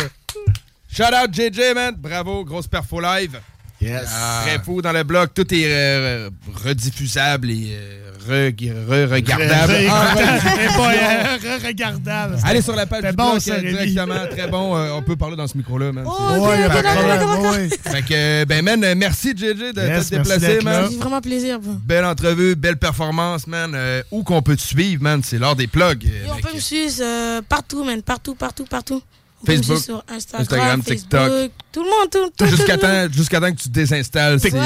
Shout 0.90 1.14
out 1.14 1.32
JJ, 1.32 1.74
man. 1.76 1.96
Bravo, 1.98 2.44
grosse 2.44 2.68
perfo 2.68 3.00
live. 3.00 3.40
Yes. 3.80 4.10
Très 4.44 4.60
fou 4.60 4.82
dans 4.82 4.92
le 4.92 5.04
blog. 5.04 5.30
Tout 5.34 5.54
est 5.54 5.66
euh, 5.66 6.30
rediffusable 6.64 7.52
et 7.52 7.72
euh, 7.74 8.11
re- 8.28 8.54
re- 8.90 9.12
regardable. 9.12 9.74
Re- 9.74 11.40
re- 11.40 11.68
regardable. 11.68 12.38
Allez 12.44 12.62
sur 12.62 12.76
la 12.76 12.86
page 12.86 13.04
du 13.04 13.12
bon, 13.16 13.32
blog 13.32 13.42
euh, 13.50 13.60
directement. 13.62 14.28
Très 14.30 14.48
bon. 14.48 14.76
Euh, 14.76 14.92
on 14.94 15.02
peut 15.02 15.16
parler 15.16 15.36
dans 15.36 15.48
ce 15.48 15.58
micro-là, 15.58 15.92
man. 15.92 16.06
Oh, 16.08 16.50
y 16.58 16.64
a 16.64 16.70
pas 16.70 16.82
de. 16.82 17.70
Fait 17.90 18.02
que, 18.02 18.14
euh, 18.14 18.46
ben, 18.46 18.64
man, 18.64 18.94
merci 18.96 19.30
JJ 19.36 19.74
de 19.74 19.82
Yes, 19.82 20.10
déplacé, 20.10 20.40
d'être 20.40 20.64
man. 20.64 20.86
vraiment 21.00 21.22
plaisir. 21.22 21.60
bro. 21.60 21.74
Belle 21.84 22.06
entrevue, 22.06 22.56
belle 22.56 22.78
performance, 22.78 23.48
man. 23.48 23.74
Euh, 23.76 24.02
où 24.12 24.24
qu'on 24.24 24.42
peut 24.42 24.56
te 24.56 24.62
suivre, 24.62 25.02
man? 25.04 25.22
C'est 25.24 25.38
l'heure 25.38 25.56
des 25.56 25.68
plugs. 25.68 26.06
Et 26.06 26.30
on 26.32 26.38
peut 26.38 26.54
me 26.54 26.60
suivre 26.60 26.94
euh, 27.02 27.42
partout, 27.48 27.84
man. 27.84 28.02
Partout, 28.02 28.36
partout, 28.36 28.66
partout. 28.66 29.02
On 29.42 29.46
peut 29.46 29.54
me 29.54 29.58
Facebook, 29.58 29.78
suivre 29.80 30.04
sur 30.08 30.16
Instagram, 30.16 30.42
Instagram, 30.42 30.82
Facebook, 30.84 31.10
TikTok. 31.10 31.52
Tout 31.72 31.84
le 31.84 31.90
monde, 31.90 32.10
tout, 32.12 32.30
tout, 32.38 32.38
tout 32.38 32.46
Jusqu'à 32.48 32.76
le 32.76 32.82
monde. 32.82 33.10
temps, 33.12 33.18
jusqu'à 33.18 33.40
temps 33.40 33.52
que 33.52 33.58
tu 33.58 33.70
te 33.70 33.74
désinstalles. 33.74 34.40
c'est- 34.40 34.52
Ouais, 34.54 34.60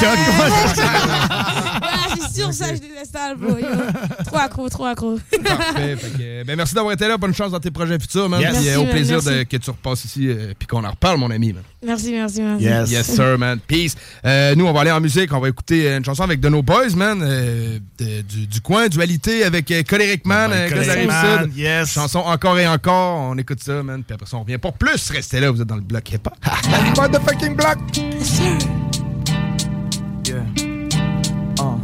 c'est 2.32 2.42
sûr 2.42 2.54
ça, 2.54 2.74
je 2.74 2.80
désinstalle, 2.80 3.36
bro. 3.38 3.56
Trop 4.26 4.38
accro, 4.38 4.70
trop 4.70 4.86
accro. 4.86 5.20
Parfait. 5.44 5.96
Fait 5.98 6.18
que, 6.18 6.22
euh, 6.22 6.44
ben, 6.46 6.56
merci 6.56 6.74
d'avoir 6.74 6.94
été 6.94 7.08
là. 7.08 7.18
Bonne 7.18 7.34
chance 7.34 7.52
dans 7.52 7.60
tes 7.60 7.72
projets 7.72 8.00
futurs, 8.00 8.30
man. 8.30 8.40
Yes. 8.42 8.58
Puis, 8.58 8.60
euh, 8.60 8.64
Merci, 8.72 8.78
au 8.80 8.84
man, 8.84 8.92
plaisir 8.92 9.22
de, 9.22 9.44
que 9.44 9.58
tu 9.58 9.70
repasses 9.70 10.06
ici 10.06 10.28
euh, 10.30 10.54
puis 10.58 10.68
qu'on 10.68 10.84
en 10.84 10.90
reparle, 10.92 11.18
mon 11.18 11.30
ami. 11.32 11.54
Man. 11.54 11.64
Merci, 11.86 12.12
merci, 12.14 12.42
merci. 12.42 12.64
Yes. 12.64 12.90
Yes, 12.92 13.16
sir, 13.16 13.38
man. 13.38 13.60
Peace. 13.60 13.96
Euh, 14.26 14.56
nous, 14.56 14.66
on 14.66 14.74
va 14.74 14.82
aller 14.82 14.92
en 14.92 15.02
musique. 15.02 15.32
On 15.34 15.40
va 15.40 15.50
écouter 15.50 15.88
euh, 15.90 15.98
une 15.98 16.06
chanson 16.06 16.24
avec 16.24 16.40
de 16.40 16.50
nos 16.50 16.64
boys, 16.64 16.90
man. 16.96 17.22
euh, 17.24 17.80
de- 18.00 18.22
du, 18.22 18.48
du 18.48 18.62
coin, 18.62 18.88
Dualité, 18.88 19.44
avec 19.44 19.70
euh, 19.72 19.84
Coléric 19.84 20.26
Man, 20.26 20.52
Ouais, 20.52 20.70
euh. 20.74 21.06
Man, 21.06 21.52
yes. 21.56 21.92
Chanson 21.92 22.20
encore 22.20 22.58
et 22.58 22.68
encore. 22.68 23.20
On 23.32 23.38
écoute 23.38 23.60
ça, 23.64 23.84
man. 23.84 24.04
Puis 24.04 24.14
après 24.16 24.28
ça, 24.28 24.38
on 24.38 24.42
revient 24.42 24.58
pour 24.58 24.74
plus. 24.74 25.10
Restez 25.12 25.40
là, 25.40 25.52
vous 25.52 25.62
êtes 25.62 25.68
dans 25.68 25.76
le 25.76 25.82
bloc 25.82 26.10
hip-hop. 26.12 26.34
motherfucking 26.96 27.56
block. 27.58 27.78
Yes, 27.94 28.30
sir. 28.38 28.58
Yeah. 30.24 30.46
Uh. 31.60 31.76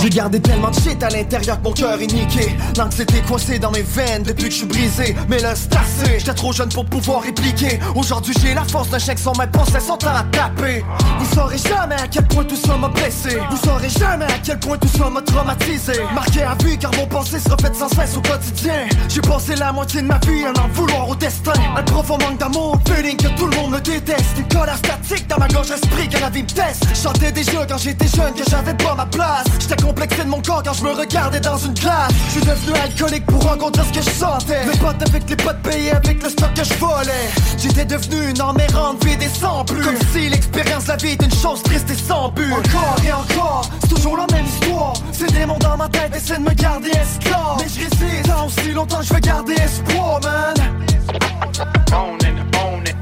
J'ai 0.00 0.10
gardé 0.10 0.40
tellement 0.40 0.70
de 0.70 0.74
shit 0.74 1.02
à 1.02 1.08
l'intérieur 1.08 1.60
que 1.60 1.64
mon 1.64 1.72
cœur 1.72 2.00
est 2.00 2.12
niqué. 2.12 2.56
L'anxiété 2.76 3.20
coincée 3.26 3.58
dans 3.58 3.70
mes 3.70 3.82
veines 3.82 4.22
depuis 4.22 4.44
que 4.44 4.50
je 4.50 4.56
suis 4.58 4.66
brisé. 4.66 5.16
Mais 5.28 5.38
là 5.40 5.54
c'est 5.56 6.18
j'étais 6.18 6.34
trop 6.34 6.52
jeune 6.52 6.68
pour 6.68 6.84
pouvoir 6.84 7.22
répliquer. 7.22 7.80
Aujourd'hui 7.94 8.34
j'ai 8.40 8.54
la 8.54 8.64
force 8.64 8.88
d'un 8.90 8.98
chien 8.98 9.14
que 9.14 9.20
son 9.20 9.32
maître 9.32 9.52
pensait 9.52 9.80
son 9.80 9.96
temps 9.96 10.14
à 10.14 10.22
taper 10.24 10.84
Vous 11.18 11.34
saurez 11.34 11.58
jamais 11.58 11.96
à 11.96 12.06
quel 12.08 12.26
point 12.26 12.44
tout 12.44 12.56
ça 12.56 12.76
m'a 12.76 12.88
blessé. 12.88 13.38
Vous 13.50 13.56
saurez 13.56 13.88
jamais 13.88 14.26
à 14.26 14.38
quel 14.42 14.58
point 14.58 14.78
tout 14.78 14.88
ça 14.88 15.10
m'a 15.10 15.22
traumatisé. 15.22 15.94
Marqué 16.14 16.42
à 16.42 16.54
vie 16.64 16.78
car 16.78 16.92
mon 16.96 17.06
pensée 17.06 17.40
se 17.40 17.50
refait 17.50 17.74
sans 17.74 17.88
cesse 17.88 18.16
au 18.16 18.22
quotidien. 18.22 18.86
J'ai 19.08 19.20
passé 19.20 19.56
la 19.56 19.72
moitié 19.72 20.02
de 20.02 20.06
ma 20.06 20.18
vie 20.18 20.44
à 20.44 20.50
en 20.50 20.68
vouloir 20.68 21.08
au 21.08 21.14
destin. 21.14 21.52
Un 21.76 21.82
profond 21.82 22.18
manque 22.18 22.38
d'amour, 22.38 22.78
feeling 22.86 23.16
que 23.16 23.28
tout 23.36 23.46
le 23.46 23.56
monde 23.56 23.72
me 23.72 23.80
déteste. 23.80 24.38
Une 24.38 24.48
colère 24.48 24.78
statique 24.78 25.26
dans 25.28 25.38
ma 25.38 25.48
gorge 25.48 25.70
esprit 25.70 26.08
que 26.08 26.18
la 26.18 26.30
vie 26.30 26.42
me 26.42 26.48
teste 26.48 26.84
Chantais 26.94 27.32
déjà 27.32 27.64
quand 27.72 27.78
j'étais 27.78 28.08
jeune 28.08 28.34
que 28.34 28.44
j'avais 28.50 28.74
pas 28.74 28.94
ma 28.94 29.06
place. 29.06 29.46
J'étais 29.58 29.82
complexé 29.82 30.24
de 30.24 30.28
mon 30.28 30.42
corps 30.42 30.62
quand 30.62 30.74
je 30.74 30.84
me 30.84 30.92
regardais 30.92 31.40
dans 31.40 31.56
une 31.56 31.72
glace. 31.72 32.12
Je 32.26 32.32
suis 32.32 32.40
devenu 32.42 32.76
alcoolique 32.78 33.24
pour 33.24 33.42
rencontrer 33.42 33.82
ce 33.84 33.98
que 33.98 34.04
je 34.04 34.10
sentais. 34.10 34.66
Mes 34.66 34.76
potes 34.76 35.02
avec 35.08 35.30
les 35.30 35.36
potes 35.36 35.62
payés 35.62 35.92
avec 35.92 36.22
le 36.22 36.28
stock 36.28 36.52
que 36.54 36.64
je 36.64 36.74
volais. 36.74 37.30
J'étais 37.56 37.86
devenu 37.86 38.30
une 38.30 38.40
âme 38.42 38.60
errante 38.60 39.02
vide 39.04 39.22
et 39.22 39.28
sans 39.28 39.64
plus. 39.64 39.82
Comme 39.82 39.96
si 40.12 40.28
l'expérience 40.28 40.86
la 40.86 40.96
vie 40.96 41.12
était 41.12 41.24
une 41.24 41.34
chose 41.34 41.62
triste 41.62 41.90
et 41.90 41.94
sans 41.94 42.28
but. 42.28 42.52
Encore 42.52 42.96
et 43.06 43.12
encore, 43.12 43.70
c'est 43.80 43.88
toujours 43.88 44.18
la 44.18 44.26
même 44.34 44.44
histoire. 44.44 44.92
Ces 45.10 45.26
démons 45.28 45.58
dans 45.58 45.78
ma 45.78 45.88
tête 45.88 46.14
essaient 46.14 46.36
de 46.36 46.42
me 46.42 46.52
garder 46.52 46.90
esclave 46.90 47.56
Mais 47.58 47.68
je 47.68 47.80
résiste. 47.84 48.28
Tant 48.28 48.46
aussi 48.46 48.72
longtemps 48.72 49.00
je 49.00 49.14
veux 49.14 49.20
garder 49.20 49.54
espoir 49.54 50.20
man. 50.22 50.54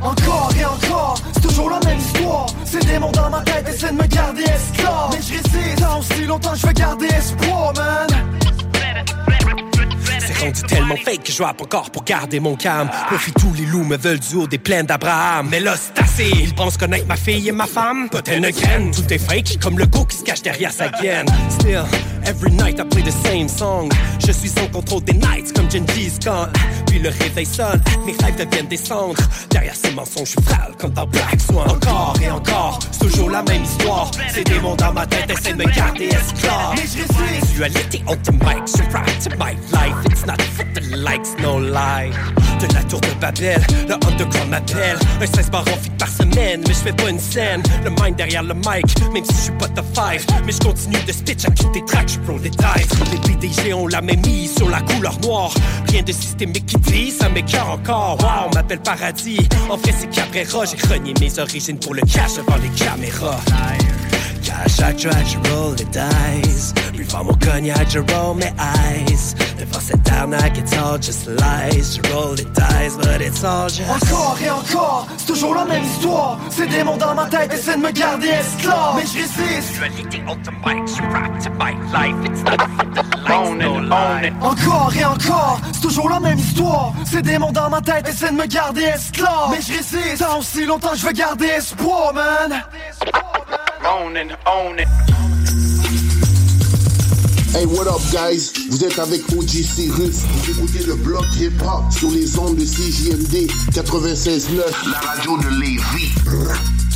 Encore 0.02 0.49
c'est 1.32 1.40
toujours 1.40 1.70
la 1.70 1.80
même 1.80 1.98
histoire. 1.98 2.46
Ces 2.64 2.80
démons 2.80 3.12
dans 3.12 3.30
ma 3.30 3.40
tête 3.42 3.68
essaient 3.68 3.92
de 3.92 3.96
me 3.96 4.06
garder 4.06 4.42
esclave. 4.42 5.10
Mais 5.12 5.22
je 5.22 5.32
résiste 5.32 5.80
tant 5.80 5.98
aussi 5.98 6.24
longtemps 6.24 6.54
je 6.54 6.66
veux 6.66 6.72
garder 6.72 7.06
espoir 7.06 7.72
man 7.74 8.20
C'est 10.32 10.44
rendu 10.44 10.62
tellement 10.62 10.96
fake 10.96 11.24
que 11.24 11.32
je 11.32 11.42
rappe 11.42 11.60
encore 11.60 11.90
pour 11.90 12.04
garder 12.04 12.40
mon 12.40 12.56
calme. 12.56 12.88
Profite 13.08 13.34
tous 13.34 13.52
les 13.54 13.66
loups 13.66 13.84
me 13.84 13.96
veulent 13.96 14.20
du 14.20 14.36
haut 14.36 14.46
des 14.46 14.58
plaines 14.58 14.86
d'Abraham. 14.86 15.48
Mais 15.50 15.60
là, 15.60 15.74
c'est 15.76 16.02
assez. 16.02 16.30
Ils 16.42 16.54
pensent 16.54 16.76
connaître 16.76 17.06
ma 17.06 17.16
fille 17.16 17.48
et 17.48 17.52
ma 17.52 17.66
femme. 17.66 18.08
Pas 18.08 18.20
elles 18.26 18.40
ne 18.40 18.50
graine. 18.50 18.90
Tout 18.90 19.12
est 19.12 19.18
fake, 19.18 19.58
comme 19.60 19.78
le 19.78 19.86
go 19.86 20.04
qui 20.04 20.16
se 20.18 20.22
cache 20.22 20.42
derrière 20.42 20.72
sa 20.72 20.88
gaine. 20.88 21.26
Still, 21.50 21.84
every 22.24 22.52
night 22.52 22.78
I 22.78 22.84
play 22.84 23.02
the 23.02 23.12
same 23.26 23.48
song. 23.48 23.90
Je 24.24 24.32
suis 24.32 24.48
sans 24.48 24.66
contrôle 24.68 25.04
des 25.04 25.14
nights 25.14 25.52
comme 25.54 25.70
Gengis 25.70 26.18
Khan. 26.24 26.48
Puis 26.86 26.98
le 26.98 27.08
réveil 27.08 27.46
sonne, 27.46 27.82
mes 28.06 28.12
rêves 28.24 28.36
deviennent 28.36 28.68
des 28.68 28.76
cendres. 28.76 29.20
Derrière 29.50 29.74
ces 29.74 29.90
mensonges, 29.92 30.28
je 30.28 30.40
suis 30.40 30.42
frêle 30.42 30.74
comme 30.78 30.92
dans 30.92 31.06
Black 31.06 31.40
Swan. 31.40 31.68
Encore 31.70 32.14
et 32.22 32.30
encore, 32.30 32.78
c'est 32.92 33.06
toujours 33.08 33.30
la 33.30 33.42
même 33.42 33.64
histoire. 33.64 34.10
Ces 34.32 34.44
démons 34.44 34.76
dans 34.76 34.92
ma 34.92 35.06
tête 35.06 35.30
essaient 35.30 35.52
de 35.52 35.58
me 35.58 35.74
garder 35.74 36.06
esclave. 36.06 36.74
Mais 36.76 36.82
je 36.82 37.22
résiste 37.22 37.50
Sexualité 37.60 38.02
on 38.06 38.16
the 38.16 38.32
mic, 38.32 38.66
je 38.66 38.82
rap 38.92 39.06
to 39.20 39.30
my 39.36 39.52
life. 39.72 39.94
It's 40.06 40.19
not 40.26 40.38
the 40.74 40.96
likes, 40.96 41.36
no 41.40 41.58
lie. 41.58 42.10
De 42.60 42.74
la 42.74 42.82
tour 42.84 43.00
de 43.00 43.20
Babel, 43.20 43.60
le 43.88 43.94
underground 43.94 44.50
m'appelle. 44.50 44.98
Un 45.20 45.26
16 45.26 45.50
bar 45.50 45.62
en 45.62 45.96
par 45.98 46.08
semaine, 46.08 46.62
mais 46.66 46.74
je 46.74 46.78
fais 46.78 46.92
pas 46.92 47.08
une 47.08 47.18
scène. 47.18 47.62
Le 47.84 47.90
mind 47.90 48.16
derrière 48.16 48.42
le 48.42 48.54
mic, 48.54 48.84
même 49.12 49.24
si 49.24 49.32
je 49.34 49.40
suis 49.40 49.52
pas 49.52 49.68
de 49.68 49.80
five. 49.94 50.24
Mais 50.44 50.52
je 50.52 50.58
continue 50.58 51.02
de 51.06 51.12
spitch 51.12 51.44
à 51.44 51.50
des 51.72 51.84
tracks, 51.84 52.08
je 52.08 52.30
roll 52.30 52.40
des 52.42 52.50
dives. 52.50 53.12
Les 53.12 53.18
PDG 53.18 53.72
ont 53.74 53.86
la 53.86 54.00
même 54.00 54.20
mise 54.26 54.54
sur 54.56 54.68
la 54.68 54.80
couleur 54.82 55.18
noire. 55.20 55.52
Rien 55.88 56.02
de 56.02 56.12
systémique 56.12 56.66
qui 56.66 56.76
dit, 56.76 57.10
ça 57.10 57.28
m'écœure 57.28 57.70
encore. 57.70 58.18
Wow, 58.20 58.50
on 58.50 58.54
m'appelle 58.54 58.80
paradis. 58.80 59.48
En 59.70 59.76
vrai, 59.76 59.94
c'est 59.98 60.10
Cabrera, 60.10 60.64
j'ai 60.64 60.92
renié 60.92 61.14
mes 61.20 61.38
origines 61.38 61.78
pour 61.78 61.94
le 61.94 62.02
cash 62.02 62.34
devant 62.36 62.56
les 62.56 62.68
caméras. 62.70 63.40
À 64.48 64.68
chaque 64.68 64.96
track, 64.96 65.26
je 65.26 65.50
roll 65.50 65.74
the 65.76 65.86
dice. 65.90 66.74
Fort 67.08 67.24
mon 67.24 67.34
cognac, 67.34 67.88
je 67.90 67.98
roll 67.98 68.36
mes 68.36 68.52
eyes. 68.58 69.34
Devant 69.58 69.80
cette 69.80 70.10
arnaque, 70.12 70.58
it's 70.58 70.72
all 70.74 71.00
just 71.00 71.26
lies. 71.26 71.96
Je 71.96 72.12
roll 72.12 72.36
the 72.36 72.44
dice, 72.52 72.96
but 72.96 73.20
it's 73.20 73.42
all 73.42 73.68
just. 73.68 73.90
Encore 73.90 74.38
et 74.44 74.50
encore, 74.50 75.06
c'est 75.16 75.26
toujours 75.26 75.54
la 75.54 75.64
même 75.64 75.82
histoire 75.82 76.38
Ces 76.50 76.66
démons 76.66 76.96
dans 76.96 77.14
ma 77.14 77.26
tête 77.26 77.52
essaient 77.52 77.76
de 77.76 77.82
me 77.82 77.90
garder 77.90 78.28
esclave 78.28 78.94
Mais 78.96 79.02
je 79.06 79.18
résiste 79.18 79.68
Sexualité 79.68 80.22
on 80.28 80.36
the 80.36 80.50
mic, 80.64 80.88
je 80.88 81.02
rap 81.12 81.38
to 81.42 81.50
my 81.58 81.74
life. 81.92 82.16
It's 82.24 82.42
not 82.42 82.58
for 82.76 82.84
the 82.84 83.16
likes, 83.28 83.62
no 83.62 83.80
lie. 83.80 84.32
Encore 84.40 84.92
et 84.98 85.04
encore, 85.04 85.60
c'est 85.72 85.80
toujours 85.80 86.08
la 86.10 86.20
même 86.20 86.38
histoire 86.38 86.92
Ces 87.04 87.22
démons 87.22 87.52
dans 87.52 87.70
ma 87.70 87.80
tête 87.80 88.08
essaient 88.08 88.30
de 88.30 88.36
me 88.36 88.46
garder 88.46 88.82
esclave 88.82 89.50
Mais 89.50 89.60
je 89.60 89.72
résiste 89.72 90.18
tant 90.18 90.38
aussi 90.38 90.64
longtemps 90.64 90.90
que 90.90 90.98
je 90.98 91.06
veux 91.06 91.12
garder 91.12 91.46
espoir 91.46 92.14
man 92.14 92.62
Hey, 97.52 97.66
what 97.66 97.88
up, 97.88 98.00
guys? 98.12 98.52
Vous 98.70 98.84
êtes 98.84 98.96
avec 99.00 99.22
OG 99.36 99.48
Cyrus. 99.48 100.18
Vous 100.22 100.50
écoutez 100.52 100.84
le 100.86 100.94
bloc 100.94 101.24
hip-hop 101.36 101.90
sur 101.90 102.08
les 102.12 102.38
ondes 102.38 102.54
de 102.54 102.64
CJMD 102.64 103.50
96.9, 103.72 104.90
la 104.92 105.00
radio 105.00 105.36
de 105.38 105.48
Lévis. 105.60 106.89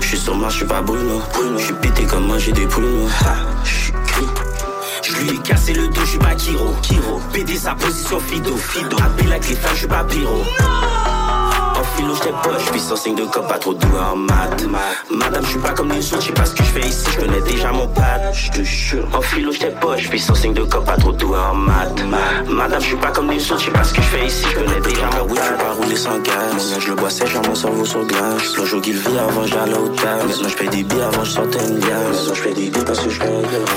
Je 0.00 0.06
suis 0.06 0.18
sur 0.18 0.36
Mars, 0.36 0.52
je 0.52 0.58
suis 0.58 0.66
pas 0.66 0.82
Bruno. 0.82 1.20
Je 1.56 1.64
suis 1.64 1.74
pété 1.74 2.04
comme 2.04 2.26
manger 2.26 2.52
des 2.52 2.66
pruneaux. 2.66 3.08
Je 5.02 5.12
lui 5.16 5.30
ai 5.30 5.38
cassé 5.38 5.72
le 5.72 5.88
dos, 5.88 6.00
je 6.02 6.10
suis 6.10 6.18
pas 6.18 6.34
Kiro. 6.34 6.74
Kiro. 6.82 7.20
PD 7.32 7.56
sa 7.56 7.74
position 7.74 8.20
Fido. 8.20 8.56
Fido. 8.56 8.96
Appel 8.98 9.30
avec 9.30 9.48
les 9.48 9.56
femmes, 9.56 9.72
je 9.74 9.78
suis 9.78 9.88
pas 9.88 10.04
Pyro. 10.04 10.42
En 11.82 11.96
philo, 11.96 12.14
j'étais 12.14 12.30
pas, 12.30 12.58
je 12.60 12.70
suis 12.70 12.78
sans 12.78 12.94
signe 12.94 13.16
de 13.16 13.24
cop, 13.24 13.48
pas 13.48 13.58
trop 13.58 13.74
doué 13.74 13.98
en 13.98 14.14
maths. 14.14 14.64
Madame, 15.10 15.42
je 15.42 15.48
suis 15.48 15.58
pas 15.58 15.72
comme 15.72 15.90
les 15.90 16.12
autres, 16.12 16.22
je 16.22 16.26
sais 16.28 16.32
pas 16.32 16.44
ce 16.44 16.54
que 16.54 16.62
je 16.62 16.68
fais 16.68 16.86
ici, 16.86 17.04
je 17.10 17.18
connais 17.18 17.40
déjà 17.40 17.72
mon 17.72 17.88
pad. 17.88 18.20
Je 18.32 18.50
te 18.52 18.62
jure. 18.62 19.08
En 19.12 19.20
philo, 19.20 19.50
j'étais 19.50 19.72
pas, 19.72 19.96
je 19.96 20.06
suis 20.06 20.20
sans 20.20 20.36
signe 20.36 20.54
de 20.54 20.62
cop, 20.62 20.84
pas 20.84 20.96
trop 20.96 21.10
doué 21.10 21.36
en 21.36 21.54
maths. 21.54 22.04
Madame, 22.48 22.80
je 22.80 22.86
suis 22.86 22.96
pas 22.96 23.10
comme 23.10 23.32
les 23.32 23.50
autres, 23.50 23.58
je 23.58 23.64
sais 23.64 23.72
pas 23.72 23.82
ce 23.82 23.94
que 23.94 24.00
je 24.00 24.06
fais 24.06 24.26
ici, 24.26 24.44
je 24.48 24.60
connais 24.60 24.80
déjà 24.80 25.06
mon 25.06 25.10
pad. 25.10 25.30
Oui, 25.30 25.38
je 25.42 25.64
pas 25.64 25.72
rouler 25.72 25.96
sans 25.96 26.18
gaz. 26.20 26.52
Mon 26.52 26.80
je 26.80 26.88
le 26.88 26.94
bois 26.94 27.10
sèche, 27.10 27.34
mon 27.34 27.54
cerveau 27.56 27.84
sur 27.84 28.06
glace. 28.06 28.56
Moi, 28.56 28.66
je 28.66 28.76
vie 28.76 29.18
avant, 29.18 29.46
j'allais 29.46 29.74
au 29.74 29.88
table. 29.88 30.28
Maintenant, 30.28 30.48
je 30.48 30.56
fais 30.56 30.68
des 30.68 30.84
billes 30.84 31.02
avant, 31.02 31.24
je 31.24 31.30
sortais 31.30 31.66
une 31.66 31.80
glace. 31.80 31.98
Maintenant, 32.12 32.34
je 32.34 32.42
fais 32.42 32.54
des 32.54 32.70
billes 32.70 32.84
parce 32.86 33.00
que 33.00 33.10
je 33.10 33.20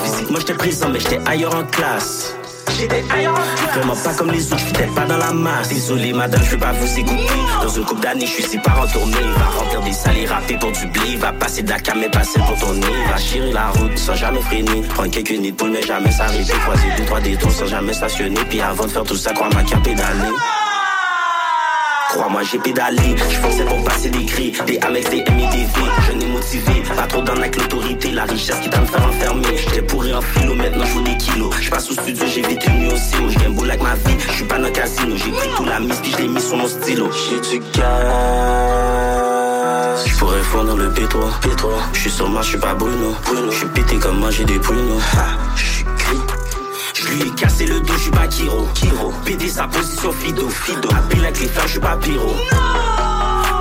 Physiquement, 0.03 0.37
j'étais 0.37 0.53
présent, 0.53 0.89
mais 0.89 0.99
j'étais 0.99 1.21
ailleurs 1.25 1.55
en 1.55 1.63
classe. 1.63 2.35
J'étais 2.77 3.03
ailleurs. 3.09 3.39
Vraiment 3.73 3.95
pas 3.95 4.13
comme 4.13 4.31
les 4.31 4.51
autres, 4.51 4.63
j'étais 4.67 4.87
pas 4.87 5.05
dans 5.05 5.17
la 5.17 5.31
masse. 5.31 5.69
Désolé, 5.69 6.13
madame, 6.13 6.41
je 6.43 6.51
vais 6.51 6.57
pas 6.57 6.73
vous 6.73 6.99
écouter. 6.99 7.27
Dans 7.61 7.69
une 7.69 7.85
couple 7.85 8.01
d'années, 8.01 8.25
je 8.25 8.31
suis 8.31 8.43
si 8.43 8.57
pas 8.57 8.73
retourné. 8.73 9.17
Va 9.37 9.45
remplir 9.59 9.81
des 9.81 9.93
salles 9.93 10.17
et 10.17 10.57
pour 10.57 10.71
du 10.71 10.87
blé. 10.87 11.15
Va 11.17 11.31
passer 11.31 11.61
de 11.63 11.69
la 11.69 11.79
cam 11.79 12.01
et 12.03 12.09
passer 12.09 12.39
pour 12.39 12.57
tourner. 12.59 12.87
Va 13.09 13.17
chirer 13.17 13.51
la 13.51 13.69
route 13.69 13.97
sans 13.97 14.15
jamais 14.15 14.41
freiner. 14.41 14.81
Prendre 14.89 15.11
quelques 15.11 15.31
nids 15.31 15.51
de 15.51 15.63
mais 15.65 15.81
jamais 15.81 16.11
s'arrêter. 16.11 16.53
Croiser 16.53 16.87
deux, 16.97 17.05
trois 17.05 17.21
détours 17.21 17.51
sans 17.51 17.67
jamais 17.67 17.93
stationner. 17.93 18.41
Puis 18.49 18.61
avant 18.61 18.85
de 18.85 18.89
faire 18.89 19.03
tout 19.03 19.15
ça, 19.15 19.31
crois-moi 19.33 19.63
qu'à 19.63 19.77
pédaler. 19.77 20.31
Crois-moi, 22.15 22.43
j'ai 22.49 22.59
pédalé, 22.59 23.17
je 23.29 23.39
pensais 23.41 23.65
pour 23.65 23.83
passer 23.83 24.09
des 24.09 24.23
cris, 24.23 24.53
des 24.65 24.79
Amex, 24.79 25.09
des 25.09 25.25
M 25.27 25.37
et 25.37 25.47
des 25.47 25.65
V. 25.65 25.71
Je 26.07 26.13
n'ai 26.13 26.27
motivé, 26.27 26.81
pas 26.95 27.07
trop 27.07 27.21
dans 27.21 27.33
avec 27.33 27.57
l'autorité, 27.57 28.11
la 28.11 28.23
richesse 28.23 28.55
qui 28.61 28.69
t'a 28.69 28.79
me 28.79 28.85
faire 28.85 29.05
enfermer. 29.05 29.57
J'étais 29.57 29.81
pourri 29.81 30.13
en 30.13 30.21
philo, 30.21 30.55
maintenant 30.55 30.85
je 30.85 30.99
des 31.01 31.17
kilos. 31.17 31.53
Je 31.59 31.69
passe 31.69 31.91
au 31.91 31.93
studio, 31.93 32.25
j'ai 32.25 32.41
vite 32.41 32.65
une 32.67 32.79
nuit 32.79 32.93
aussi, 32.93 33.17
où 33.17 33.29
je 33.29 33.49
beau 33.49 33.65
avec 33.65 33.83
ma 33.83 33.95
vie. 33.95 34.15
Je 34.17 34.31
suis 34.31 34.45
pas 34.45 34.57
dans 34.57 34.67
le 34.67 34.71
casino, 34.71 35.13
j'ai 35.17 35.31
pris 35.31 35.49
tout 35.57 35.65
la 35.65 35.81
mise, 35.81 35.99
puis 36.01 36.11
je 36.13 36.17
l'ai 36.19 36.29
mis 36.29 36.39
sur 36.39 36.55
mon 36.55 36.69
stylo. 36.69 37.09
J'ai 37.11 37.41
du 37.49 37.59
gaz. 37.77 37.85
Je 40.05 40.15
pourrais 40.17 40.41
fondre 40.41 40.77
le 40.77 40.89
P3, 40.91 41.41
P3. 41.41 41.67
Je 41.91 41.99
suis 41.99 42.11
sur 42.11 42.29
moi, 42.29 42.41
je 42.41 42.47
suis 42.47 42.57
pas 42.57 42.75
Bruno, 42.75 43.13
Bruno. 43.25 43.51
Je 43.51 43.57
suis 43.57 43.67
pété 43.67 43.97
comme 43.97 44.19
manger 44.19 44.45
des 44.45 44.59
pruneaux. 44.59 45.01
Je 45.57 45.65
suis 45.65 45.83
gris. 45.83 46.34
Cassé 47.35 47.65
le 47.65 47.79
dos, 47.79 47.93
je 47.93 48.01
suis 48.03 48.11
pas 48.11 48.27
Kiro, 48.27 48.67
Kiro. 48.73 49.13
PD 49.23 49.47
sa 49.47 49.67
position 49.67 50.11
Fido, 50.11 50.49
Fido. 50.49 50.89
Appel 50.95 51.21
les 51.21 51.47
frères, 51.47 51.65
je 51.67 51.71
suis 51.71 51.79
pas 51.79 51.97
Pyro. 51.97 52.35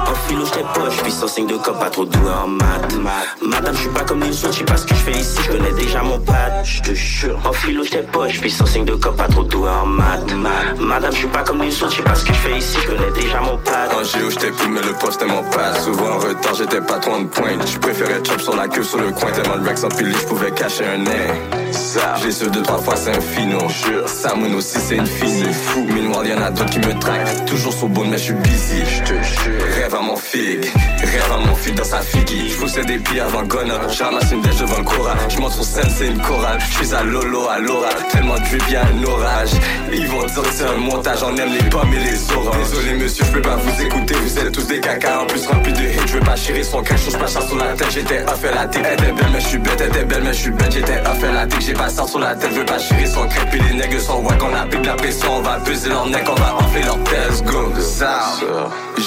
En 0.06 0.14
philo, 0.28 0.44
j'étais 0.44 0.64
poche, 0.74 0.96
puis 1.02 1.12
sans 1.12 1.26
signe 1.26 1.46
de 1.46 1.56
cop, 1.56 1.78
pas 1.78 1.90
trop 1.90 2.04
doué 2.04 2.30
en 2.30 2.46
maths. 2.48 2.94
Madame, 3.42 3.74
je 3.74 3.80
suis 3.80 3.88
pas 3.88 4.04
comme 4.04 4.20
les 4.20 4.44
autres, 4.44 4.52
je 4.52 4.58
sais 4.58 4.64
pas 4.64 4.76
ce 4.76 4.86
que 4.86 4.94
je 4.94 5.00
fais 5.00 5.18
ici, 5.18 5.38
je 5.42 5.52
connais 5.52 5.72
déjà 5.72 6.02
mon 6.02 6.18
pad, 6.18 6.52
je 6.64 6.82
te 6.82 6.94
jure. 6.94 7.38
En 7.44 7.52
philo, 7.52 7.82
j'étais 7.84 8.02
poche, 8.02 8.40
puis 8.40 8.50
sans 8.50 8.66
signe 8.66 8.84
de 8.84 8.94
cop, 8.94 9.16
pas 9.16 9.28
trop 9.28 9.44
doué 9.44 9.68
en 9.68 9.86
maths. 9.86 10.34
Madame, 10.78 11.12
je 11.12 11.18
suis 11.18 11.28
pas 11.28 11.42
comme 11.42 11.62
les 11.62 11.82
autres, 11.82 11.92
je 11.92 11.96
sais 11.96 12.02
pas 12.02 12.14
ce 12.14 12.24
que 12.24 12.32
je 12.32 12.38
fais 12.38 12.58
ici, 12.58 12.76
je 12.82 12.88
connais 12.88 13.10
déjà 13.12 13.40
mon 13.40 13.56
pad. 13.58 13.90
En 13.94 14.02
géo, 14.04 14.30
j'étais 14.30 14.50
plus, 14.50 14.68
mais 14.68 14.82
le 14.82 14.92
poste 14.94 15.24
mon 15.26 15.42
pad. 15.50 15.76
Souvent 15.82 16.10
en 16.16 16.18
retard, 16.18 16.54
j'étais 16.54 16.80
pas 16.80 16.98
trop 16.98 17.18
de 17.18 17.24
pointe. 17.24 17.66
Je 17.66 17.78
préférais 17.78 18.20
chop 18.24 18.40
sur 18.40 18.56
la 18.56 18.68
queue, 18.68 18.82
sur 18.82 18.98
le 18.98 19.10
coin. 19.10 19.30
Tellement 19.30 19.56
de 19.58 19.68
rex 19.68 19.84
en 19.84 19.88
pili, 19.88 20.12
je 20.12 20.26
pouvais 20.26 20.50
cacher 20.50 20.84
un 20.86 20.98
nez. 20.98 21.72
Ça, 21.72 22.14
j'ai 22.22 22.30
su 22.30 22.46
deux, 22.48 22.62
trois 22.62 22.78
fois, 22.78 22.96
c'est 22.96 23.16
un 23.16 23.20
fino. 23.20 23.58
Samoun 24.06 24.54
aussi, 24.54 24.78
c'est 24.78 24.96
une 24.96 25.06
fille. 25.06 25.44
C'est 25.44 25.52
fou. 25.52 25.86
Meanwhile, 25.88 26.30
y'en 26.30 26.42
a 26.42 26.50
d'autres 26.50 26.70
qui 26.70 26.78
me 26.78 26.98
traquent. 26.98 27.44
Toujours 27.46 27.72
sur 27.72 27.88
boule, 27.88 28.06
mais 28.08 28.18
je 28.18 28.24
suis 28.24 28.34
busy. 28.34 28.84
Je 28.84 29.02
te 29.02 29.14
jure. 29.22 29.62
Rêve 29.76 29.93
à 29.94 30.00
mon 30.00 30.16
fig. 30.16 30.64
Rêve 30.64 31.32
à 31.32 31.46
mon 31.46 31.54
fig 31.54 31.74
dans 31.74 31.84
sa 31.84 32.00
figue. 32.00 32.48
Je 32.48 32.56
poussais 32.56 32.84
des 32.84 32.98
pieds 32.98 33.20
avant 33.20 33.42
Gona. 33.42 33.74
J'ramasse 33.88 34.30
une 34.32 34.40
dèche 34.40 34.56
devant 34.56 34.78
le 34.78 34.84
Cora. 34.84 35.14
Je 35.28 35.38
monte 35.38 35.52
sur 35.52 35.64
scène, 35.64 35.90
c'est 35.96 36.06
une 36.08 36.20
chorale. 36.20 36.58
Je 36.60 36.84
suis 36.84 36.94
à 36.94 37.02
Lolo, 37.02 37.48
à 37.48 37.58
Laura. 37.58 37.88
Tellement 38.10 38.34
de 38.34 38.72
y'a 38.72 38.82
un 38.82 39.04
orage. 39.04 39.50
Ils 39.92 40.06
vont 40.08 40.24
dire 40.24 40.42
c'est 40.52 40.64
un 40.64 40.76
montage. 40.76 41.18
On 41.22 41.36
aime 41.36 41.52
les 41.52 41.68
pommes 41.68 41.92
et 41.92 42.10
les 42.10 42.32
oranges. 42.32 42.56
Désolé, 42.70 42.94
monsieur, 42.94 43.24
je 43.24 43.32
peux 43.32 43.42
pas 43.42 43.56
vous 43.56 43.82
écouter. 43.82 44.14
Vous 44.14 44.38
êtes 44.38 44.52
tous 44.52 44.66
des 44.66 44.80
caca. 44.80 45.22
En 45.22 45.26
plus, 45.26 45.46
rempli 45.46 45.72
de 45.72 45.78
hate. 45.78 46.08
Je 46.08 46.12
veux 46.14 46.20
pas 46.20 46.36
chier 46.36 46.62
son 46.62 46.82
cache. 46.82 47.00
Je 47.10 47.16
pas 47.16 47.26
sur 47.26 47.56
la 47.56 47.72
tête. 47.74 47.90
J'étais 47.90 48.22
off 48.22 48.44
et 48.44 48.54
la 48.54 48.66
tête. 48.66 48.82
Elle 48.86 48.94
était 48.94 49.12
belle, 49.12 49.30
mais 49.32 49.40
je 49.40 49.46
suis 49.48 49.58
bête. 49.58 49.80
Elle 49.80 49.88
était 49.88 50.04
belle, 50.04 50.22
mais 50.22 50.32
je 50.32 50.40
suis 50.40 50.50
bête. 50.50 50.72
J'étais 50.72 51.00
off 51.00 51.22
la 51.22 51.46
tête. 51.46 51.60
J'ai 51.60 51.74
pas 51.74 51.88
ça 51.88 52.06
sur 52.06 52.18
la 52.18 52.34
tête. 52.34 52.50
Je 52.52 52.58
veux 52.60 52.66
pas 52.66 52.78
chier 52.78 53.06
son 53.06 53.26
crêpe. 53.28 53.50
Puis 53.50 53.60
les 53.68 53.74
nègres 53.74 54.00
sont 54.00 54.20
wack. 54.22 54.42
On 54.42 54.54
applique 54.54 54.86
la 54.86 54.94
pression. 54.94 55.36
On 55.36 55.40
va 55.42 55.60
peser 55.60 55.88
leur 55.88 56.06
neck. 56.06 56.24
On 56.28 56.34
va 56.34 56.54
enfler 56.56 56.82
leur 56.82 57.02
tête. 57.04 57.44
Go. 57.44 57.72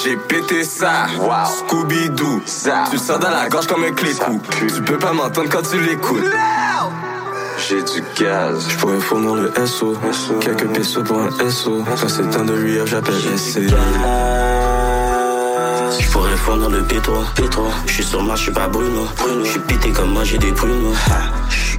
J'ai 0.03 0.15
pété 0.15 0.63
ça. 0.78 1.07
Scooby-Doo. 1.45 2.41
Tu 2.89 2.93
le 2.93 2.97
sens 2.97 3.19
dans 3.19 3.30
la 3.30 3.49
gorge 3.49 3.67
comme 3.67 3.84
un 3.84 3.91
clé-coup. 3.91 4.41
Tu 4.57 4.82
peux 4.82 4.97
pas 4.97 5.13
m'entendre 5.13 5.49
quand 5.49 5.63
tu 5.69 5.80
l'écoutes. 5.80 6.23
J'ai 7.67 7.82
du 7.82 8.03
gaz, 8.19 8.67
je 8.69 8.78
pourrais 8.78 8.99
fournir 8.99 9.36
le 9.36 9.51
SO. 9.65 9.97
Quelques 10.39 10.67
pesos 10.67 11.03
pour 11.03 11.19
un 11.19 11.49
SO. 11.49 11.84
Quand 11.84 12.07
c'est 12.07 12.30
temps 12.30 12.45
de 12.45 12.53
lui, 12.53 12.78
j'appelle 12.86 13.15
SC. 13.38 13.61
Je 15.99 16.11
pourrais 16.11 16.38
fournir 16.38 16.69
le 16.69 16.82
P3, 16.84 17.34
P3. 17.36 17.59
Je 17.88 17.93
suis 17.93 18.03
sur 18.03 18.21
moi, 18.21 18.36
je 18.36 18.43
suis 18.43 18.51
pas 18.51 18.67
Bruno, 18.67 19.07
Bruno. 19.17 19.43
Je 19.43 19.51
suis 19.51 19.59
pété 19.59 19.91
comme 19.91 20.13
manger 20.13 20.38
des 20.38 20.51
pruneaux. 20.51 20.93
Je. 21.49 21.78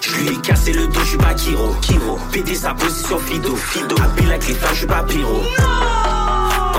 Je 0.00 0.16
lui 0.16 0.28
ai 0.28 0.36
cassé 0.38 0.72
le 0.72 0.86
dos, 0.86 1.00
je 1.00 1.08
suis 1.08 1.18
pas 1.18 1.34
Kiro, 1.34 1.74
Kiro. 1.80 2.18
Pété 2.32 2.54
sa 2.54 2.74
position 2.74 3.18
Fido, 3.18 3.54
Fido. 3.56 3.96
Appel 4.02 4.26
avec 4.26 4.48
les 4.48 4.54
frères, 4.54 4.72
je 4.72 4.78
suis 4.78 4.86
pas 4.86 5.02
Pyro. 5.02 5.42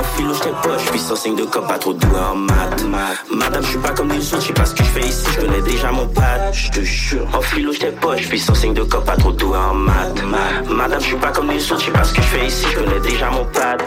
En 0.02 0.04
philo, 0.04 0.34
j'étais 0.34 0.50
poche, 0.64 0.86
puis 0.90 1.00
sans 1.00 1.16
signe 1.16 1.36
de 1.36 1.44
cop, 1.44 1.68
pas 1.68 1.78
trop 1.78 1.94
doué 1.94 2.20
en 2.20 2.34
maths. 2.34 2.84
Madame, 3.32 3.62
je 3.62 3.70
suis 3.70 3.78
pas 3.78 3.92
comme 3.92 4.10
les 4.10 4.34
autres, 4.34 4.42
je 4.42 4.48
sais 4.48 4.54
pas 4.54 4.66
ce 4.66 4.74
que 4.74 4.84
je 4.84 4.90
fais 4.90 5.08
ici, 5.08 5.28
je 5.32 5.42
connais 5.42 5.62
déjà 5.62 5.92
mon 5.92 6.08
pad, 6.08 6.52
je 6.52 6.72
te 6.72 6.82
jure. 6.82 7.28
En 7.34 7.42
philo, 7.42 7.72
j'étais 7.72 7.92
poche, 7.92 8.28
puis 8.28 8.40
sans 8.40 8.56
signe 8.56 8.74
de 8.74 8.82
cop, 8.82 9.06
pas 9.06 9.16
trop 9.16 9.32
doué 9.32 9.56
en 9.56 9.76
maths. 9.76 10.24
Madame, 10.68 11.00
je 11.02 11.06
suis 11.06 11.16
pas 11.18 11.32
comme 11.32 11.52
les 11.52 11.72
autres, 11.72 11.82
je 11.82 11.86
sais 11.86 11.92
pas 11.92 12.04
ce 12.04 12.14
que 12.16 12.22
je 12.24 12.28
fais 12.28 12.48
ici, 12.48 12.66
je 12.72 12.80
connais 12.80 13.00
déjà 13.00 13.30
mon 13.30 13.46
pad. 13.46 13.84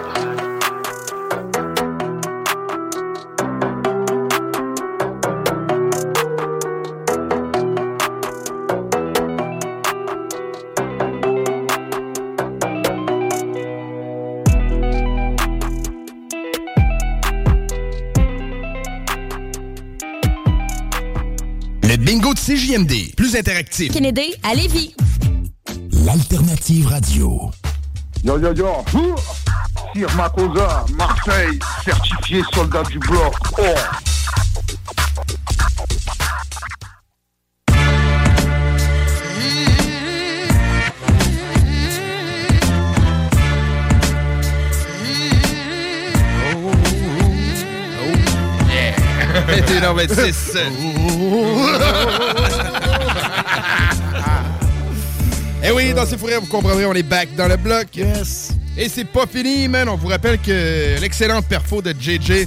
CJMD, 22.74 23.14
plus 23.16 23.36
interactif. 23.36 23.92
Kennedy, 23.92 24.34
à 24.42 24.52
Lévis. 24.54 24.94
L'alternative 26.04 26.88
radio. 26.88 27.50
Yo 28.24 28.38
yo 28.38 28.52
yo, 28.52 28.66
Ouh 28.94 29.14
Sir 29.94 30.08
Makosa, 30.16 30.84
Marseille, 30.96 31.58
certifié 31.84 32.42
soldat 32.52 32.82
du 32.84 32.98
bloc. 32.98 33.34
Oh. 33.58 33.62
T'es 49.66 49.80
dans 49.80 49.94
26. 49.94 50.56
Eh 55.66 55.70
oui, 55.70 55.94
dans 55.94 56.04
ces 56.04 56.18
fourrés, 56.18 56.36
vous 56.36 56.46
comprendrez, 56.46 56.84
on 56.84 56.92
est 56.92 57.02
back 57.02 57.34
dans 57.36 57.48
le 57.48 57.56
bloc. 57.56 57.86
Yes. 57.96 58.50
Et 58.76 58.86
c'est 58.90 59.06
pas 59.06 59.26
fini, 59.26 59.66
man. 59.66 59.88
On 59.88 59.96
vous 59.96 60.08
rappelle 60.08 60.38
que 60.38 61.00
l'excellente 61.00 61.46
perfo 61.46 61.80
de 61.80 61.94
JJ 61.98 62.46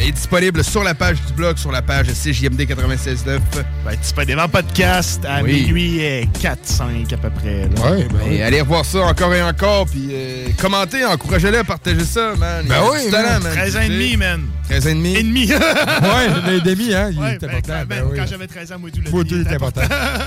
est 0.00 0.12
disponible 0.12 0.64
sur 0.64 0.82
la 0.82 0.94
page 0.94 1.18
du 1.26 1.32
blog, 1.34 1.56
sur 1.58 1.70
la 1.72 1.82
page 1.82 2.06
CJMD 2.08 2.60
96.9. 2.62 3.40
Va 3.84 3.92
être 3.94 4.00
disponible 4.00 4.40
en 4.40 4.48
podcast 4.48 5.24
à 5.24 5.42
Oui. 5.42 5.62
minuit 5.64 6.00
4-5 6.40 7.12
à 7.12 7.16
peu 7.16 7.30
près. 7.30 7.68
là. 7.68 7.90
Ouais, 7.92 8.06
Et 8.30 8.42
allez 8.42 8.60
revoir 8.60 8.84
ça 8.84 9.00
encore 9.00 9.34
et 9.34 9.42
encore, 9.42 9.86
puis 9.86 10.08
euh, 10.12 10.48
commentez, 10.60 11.04
encouragez-le, 11.04 11.62
partagez 11.64 12.04
ça, 12.04 12.34
man. 12.38 12.60
Il 12.64 12.68
Ben 12.68 12.80
oui, 12.90 13.10
talent, 13.10 13.28
man. 13.34 13.42
man. 13.42 13.52
13 13.52 13.76
ans 13.76 13.80
et 13.80 13.88
demi, 13.88 14.16
man. 14.16 14.40
13 14.68 14.86
ans 14.86 14.90
et 14.90 14.94
demi. 14.94 15.16
Et 15.16 15.22
demi. 15.22 15.46
ouais, 15.52 16.60
demi, 16.64 16.94
hein. 16.94 17.10
Il 17.12 17.18
Ouais, 17.20 17.34
est 17.34 17.38
ben, 17.38 17.50
important. 17.50 17.72
quand, 17.80 17.86
ben 17.86 17.86
ben, 17.88 18.04
oui. 18.10 18.18
quand 18.18 18.26
j'avais 18.26 18.46
13 18.46 18.72
ans, 18.72 18.76
moi, 18.80 18.90
tout 18.90 19.00
le 19.04 19.10
Moi, 19.10 19.24
demi 19.24 19.30
tout 19.30 19.38
est 19.38 19.42
était 19.42 19.54
important. 19.64 19.82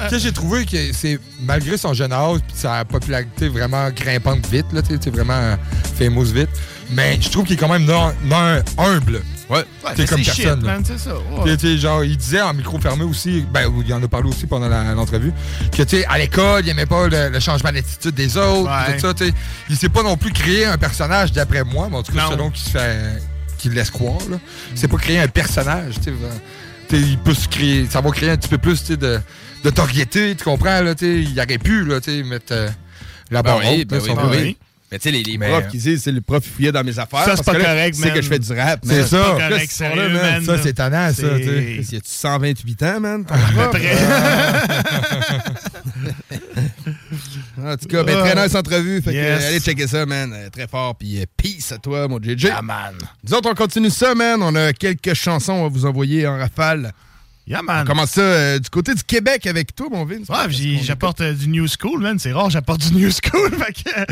Sais, 0.10 0.20
j'ai 0.20 0.32
trouvé 0.32 0.66
que 0.66 0.78
c'est, 0.94 1.20
malgré 1.42 1.78
son 1.78 1.94
jeune 1.94 2.14
âge 2.14 2.40
puis 2.48 2.56
sa 2.56 2.86
popularité 2.86 3.50
vraiment 3.50 3.90
grimpante 3.90 4.46
vite, 4.48 4.68
là, 4.74 4.82
tu 4.82 4.94
sais, 4.94 5.00
c'est 5.04 5.10
vraiment 5.10 5.34
euh, 5.34 5.56
famous 5.98 6.24
vite, 6.26 6.50
mais 6.92 7.18
je 7.20 7.30
trouve 7.30 7.46
qu'il 7.46 7.56
est 7.56 7.60
quand 7.60 7.70
même 7.72 7.86
non, 7.86 8.14
non 8.26 8.62
humble. 8.78 9.22
Ouais, 9.50 9.58
Ouais, 9.58 9.94
T'es 9.96 10.06
comme 10.06 10.24
c'est 10.24 10.44
personne. 10.44 10.84
shit, 10.86 10.98
ça. 10.98 11.16
ouais. 11.44 11.78
Genre, 11.78 12.04
il 12.04 12.18
disait 12.18 12.42
en 12.42 12.54
micro 12.54 12.80
fermé 12.80 13.04
aussi, 13.04 13.46
ben, 13.52 13.72
il 13.86 13.94
en 13.94 14.02
a 14.02 14.08
parlé 14.08 14.28
aussi 14.30 14.48
pendant 14.48 14.68
l'entrevue, 14.68 15.32
que, 15.72 15.84
tu 15.84 15.98
sais, 15.98 16.06
à 16.06 16.18
l'école, 16.18 16.64
il 16.66 16.70
aimait 16.70 16.88
pas 16.88 17.08
le, 17.08 17.30
le 17.30 17.40
changement 17.40 17.72
d'attitude 17.72 18.16
des 18.16 18.38
autres, 18.38 18.70
Ouais. 18.72 18.94
tout 18.96 19.00
ça, 19.02 19.14
tu 19.14 19.28
sais. 19.28 19.34
Il 19.70 19.76
s'est 19.76 19.90
pas 19.90 20.02
non 20.02 20.18
plus 20.18 20.32
créé 20.32 20.66
un 20.66 20.78
personnage 20.80 21.32
d'après 21.32 21.64
moi, 21.64 21.88
mais 21.92 21.98
en 21.98 22.04
tout 22.04 22.12
cas, 22.12 22.24
Non. 22.24 22.32
selon 22.32 22.50
qu'il 22.50 22.64
se 22.66 22.70
fait, 22.72 23.22
qu'il 23.60 23.74
laisse 23.74 23.92
croire, 23.92 24.18
là. 24.30 24.38
C'est 24.74 24.88
pas 24.88 24.98
créer 24.98 25.20
un 25.20 25.28
personnage, 25.28 25.96
tu 26.04 26.12
sais. 26.90 26.98
il 26.98 27.18
peut 27.20 27.34
se 27.36 27.48
créer, 27.48 27.86
ça 27.88 28.02
va 28.02 28.10
créer 28.12 28.32
un 28.32 28.38
petit 28.38 28.50
peu 28.50 28.58
plus, 28.58 28.84
tu 28.84 28.98
de, 28.98 29.18
de 29.18 29.22
notoriété, 29.64 30.36
tu 30.36 30.44
comprends, 30.44 30.82
là, 30.82 30.96
tu. 30.96 31.22
Il 31.24 31.40
aurait 31.40 31.58
pu, 31.60 31.86
là, 31.86 32.02
tu 32.02 32.24
mettre 32.24 32.52
euh, 32.52 32.70
la 33.32 33.44
Ben 33.44 33.52
barre 33.52 33.60
oui, 33.72 33.86
ben 33.86 34.00
oui, 34.02 34.10
ben 34.16 34.30
oui. 34.32 34.58
Mais 34.92 35.00
tu 35.00 35.10
sais, 35.10 35.12
les, 35.12 35.24
les 35.24 35.38
Mais- 35.40 35.50
profs 35.50 35.68
qui 35.70 35.78
disent, 35.80 36.04
c'est 36.04 36.12
le 36.12 36.22
prof 36.22 36.44
qui 36.44 36.50
fouillait 36.50 36.72
dans 36.72 36.84
mes 36.84 36.98
affaires. 37.00 37.26
Ça, 37.26 37.36
c'est 37.36 37.44
pas 37.44 37.54
que 37.54 37.58
là, 37.58 37.66
correct, 37.66 37.96
Tu 37.96 38.02
sais 38.02 38.08
man. 38.08 38.16
que 38.16 38.22
je 38.22 38.28
fais 38.30 38.40
du 38.40 38.54
rap, 38.54 38.80
C'est 38.84 38.98
man. 39.00 39.08
ça. 39.08 39.24
Pas 39.24 39.50
correct, 39.50 39.72
sérieux, 39.72 40.10
man. 40.10 40.46
Ça, 40.46 40.58
c'est 40.62 40.74
tannant, 40.74 41.08
ça, 41.08 41.14
C'est- 41.16 41.40
tu 41.40 41.84
sais. 41.84 41.96
Y 41.96 41.98
a-tu 41.98 42.10
128 42.10 42.84
ans, 42.84 43.00
man? 43.00 43.26
À 43.30 43.38
peu 43.38 43.54
prof? 43.54 43.70
près. 43.72 43.98
En 47.58 47.78
tout 47.78 47.88
cas, 47.88 48.04
ben, 48.04 48.20
très 48.20 48.36
nice 48.44 48.56
entrevue. 48.56 49.02
Fait 49.02 49.12
que, 49.12 49.16
Yes. 49.16 49.44
euh, 49.44 49.48
allez 49.48 49.60
checker 49.60 49.88
ça, 49.88 50.06
man. 50.06 50.32
Euh, 50.34 50.50
Très 50.50 50.68
fort. 50.68 50.96
Puis 50.96 51.22
euh, 51.22 51.26
peace 51.38 51.72
à 51.72 51.78
toi, 51.78 52.08
mon 52.08 52.20
JJ. 52.22 52.48
man. 52.64 52.94
Nous 53.24 53.34
autres, 53.34 53.50
on 53.50 53.56
continue 53.56 53.90
ça, 53.90 54.14
man. 54.14 54.42
On 54.44 54.54
a 54.56 54.74
quelques 54.74 55.14
chansons 55.14 55.66
à 55.66 55.70
vous 55.70 55.86
envoyer 55.86 56.28
en 56.28 56.38
rafale. 56.38 56.92
Yeah, 57.48 57.62
man. 57.62 57.86
Comment 57.86 58.08
ça, 58.08 58.22
euh, 58.22 58.60
du 58.60 58.70
côté 58.72 58.96
du 58.96 59.04
Québec 59.04 59.46
avec 59.46 59.76
toi, 59.76 59.86
mon 59.92 60.04
Vince? 60.04 60.28
Ouais, 60.30 60.80
j'apporte 60.82 61.22
euh, 61.22 61.32
du 61.34 61.48
New 61.48 61.68
School, 61.68 62.02
man. 62.02 62.18
C'est 62.18 62.32
rare, 62.32 62.50
j'apporte 62.50 62.82
du 62.90 62.96
New 62.96 63.10
School. 63.12 63.52
euh, 63.98 64.06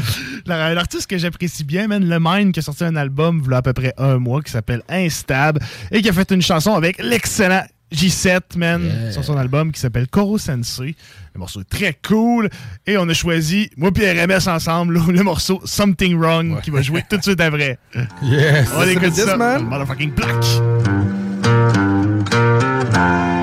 la- 0.45 0.73
L'artiste 0.75 1.07
que 1.07 1.17
j'apprécie 1.17 1.63
bien, 1.63 1.87
man, 1.87 2.07
Le 2.07 2.17
Mind, 2.21 2.53
qui 2.53 2.59
a 2.59 2.63
sorti 2.63 2.83
un 2.83 2.95
album 2.95 3.41
il 3.43 3.51
y 3.51 3.53
a 3.55 3.57
à 3.57 3.61
peu 3.63 3.73
près 3.73 3.93
un 3.97 4.19
mois 4.19 4.41
qui 4.43 4.51
s'appelle 4.51 4.83
Instab 4.87 5.57
et 5.91 6.03
qui 6.03 6.09
a 6.09 6.13
fait 6.13 6.29
une 6.31 6.43
chanson 6.43 6.75
avec 6.75 7.01
l'excellent 7.01 7.63
J7, 7.91 8.55
man, 8.57 9.11
sur 9.11 9.23
son 9.23 9.35
album 9.37 9.71
qui 9.71 9.79
s'appelle 9.79 10.07
Koro 10.07 10.37
Sensei. 10.37 10.95
Le 11.33 11.39
morceau 11.39 11.61
est 11.61 11.69
très 11.69 11.97
cool. 12.07 12.49
Et 12.85 12.97
on 12.99 13.09
a 13.09 13.13
choisi, 13.13 13.69
moi 13.77 13.89
et 13.99 14.11
RMS 14.25 14.47
ensemble, 14.47 14.99
le 15.07 15.23
morceau 15.23 15.59
Something 15.65 16.15
Wrong 16.17 16.61
qui 16.61 16.69
va 16.69 16.83
jouer 16.83 17.03
tout 17.09 17.17
de 17.17 17.23
suite 17.23 17.41
après. 17.41 17.79
Yes. 18.21 18.69
On 18.75 18.83
écoute 18.87 19.13
This, 19.13 19.25
ça. 19.25 19.37
man. 19.37 19.63
Motherfucking 19.65 20.11
Black. 20.13 21.92
来。 22.91 23.42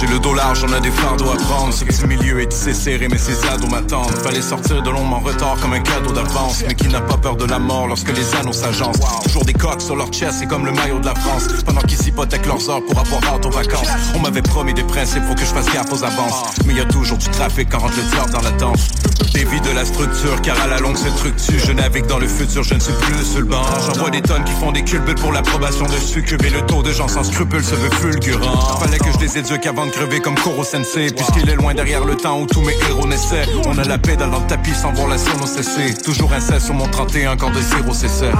J'ai 0.00 0.06
le 0.06 0.18
dos 0.18 0.32
large, 0.32 0.64
on 0.66 0.72
a 0.72 0.80
des 0.80 0.90
fardeaux 0.90 1.30
à 1.30 1.36
prendre. 1.36 1.74
Ce 1.74 1.84
petit 1.84 2.06
milieu 2.06 2.40
est 2.40 2.46
tissé 2.46 2.72
serré, 2.72 3.08
mais 3.08 3.18
ces 3.18 3.46
ados 3.46 3.70
m'attendent. 3.70 4.10
Fallait 4.22 4.40
sortir 4.40 4.82
de 4.82 4.90
l'ombre 4.90 5.16
en 5.16 5.20
retard 5.20 5.56
comme 5.60 5.74
un 5.74 5.80
cadeau 5.80 6.12
d'avance. 6.12 6.64
Mais 6.66 6.74
qui 6.74 6.88
n'a 6.88 7.00
pas 7.02 7.18
peur 7.18 7.36
de 7.36 7.44
la 7.44 7.58
mort 7.58 7.86
lorsque 7.86 8.10
les 8.16 8.34
anneaux 8.36 8.52
s'agencent? 8.52 8.98
Toujours 9.24 9.44
des 9.44 9.52
coques 9.52 9.82
sur 9.82 9.96
leur 9.96 10.10
chest, 10.10 10.36
c'est 10.40 10.46
comme 10.46 10.64
le 10.64 10.72
maillot 10.72 11.00
de 11.00 11.06
la 11.06 11.14
France. 11.14 11.48
Pendant 11.66 11.82
qu'ils 11.82 11.98
s'hypothèquent 11.98 12.46
leurs 12.46 12.70
heures 12.70 12.82
pour 12.84 12.98
avoir 12.98 13.34
hâte 13.34 13.44
aux 13.44 13.50
vacances. 13.50 13.88
On 14.14 14.20
m'avait 14.20 14.42
promis 14.42 14.72
des 14.72 14.84
principes, 14.84 15.24
faut 15.24 15.34
que 15.34 15.40
je 15.40 15.46
fasse 15.46 15.70
gaffe 15.72 15.92
aux 15.92 16.02
avances. 16.02 16.54
Mais 16.66 16.74
y 16.74 16.80
a 16.80 16.86
toujours 16.86 17.18
du 17.18 17.28
trafic 17.28 17.68
quand 17.70 17.80
rentre 17.80 17.96
le 17.96 18.02
diable 18.02 18.30
dans 18.30 18.42
la 18.42 18.52
danse. 18.52 18.88
Dévie 19.34 19.60
de 19.60 19.70
la 19.70 19.84
structure, 19.84 20.40
car 20.42 20.60
à 20.60 20.66
la 20.66 20.78
longue 20.78 20.96
c'est 20.96 21.14
tructue. 21.14 21.58
Je 21.58 21.72
navigue 21.72 22.06
dans 22.06 22.18
le 22.18 22.26
futur, 22.26 22.62
je 22.62 22.74
ne 22.74 22.80
suis 22.80 22.92
plus 22.94 23.36
le 23.36 23.44
banc. 23.44 23.62
J'en 23.86 24.00
vois 24.00 24.10
des 24.10 24.22
tonnes 24.22 24.44
qui 24.44 24.52
font 24.54 24.72
des 24.72 24.82
culbutes 24.82 25.20
pour 25.20 25.32
l'approbation 25.32 25.84
de 25.84 25.96
succube. 25.98 26.42
Et 26.44 26.50
le 26.50 26.62
taux 26.62 26.82
de 26.82 26.90
gens 26.90 27.06
sans 27.06 27.22
scrupules 27.22 27.64
se 27.64 27.74
veut 27.74 27.90
fulgurant. 27.90 28.78
Fallait 28.78 28.98
que 28.98 29.12
je 29.12 29.18
les 29.18 29.38
éduque 29.38 29.66
avant 29.66 29.89
crever 29.90 30.20
comme 30.20 30.34
Koro 30.36 30.64
Sensei. 30.64 31.10
Puisqu'il 31.10 31.48
est 31.48 31.56
loin 31.56 31.74
derrière 31.74 32.04
le 32.04 32.16
temps 32.16 32.40
où 32.40 32.46
tous 32.46 32.60
mes 32.62 32.74
héros 32.88 33.06
naissaient. 33.06 33.46
On 33.66 33.76
a 33.78 33.84
la 33.84 33.98
pédale 33.98 34.30
dans 34.30 34.40
le 34.40 34.46
tapis 34.46 34.74
sans 34.74 34.92
voir 34.92 35.08
la 35.08 35.18
sono 35.18 35.46
cesser. 35.46 35.94
Toujours 36.02 36.32
un 36.32 36.40
16 36.40 36.64
sur 36.64 36.74
mon 36.74 36.88
31, 36.88 37.32
encore 37.32 37.50
de 37.50 37.60
0 37.60 37.92
cessait. 37.92 38.30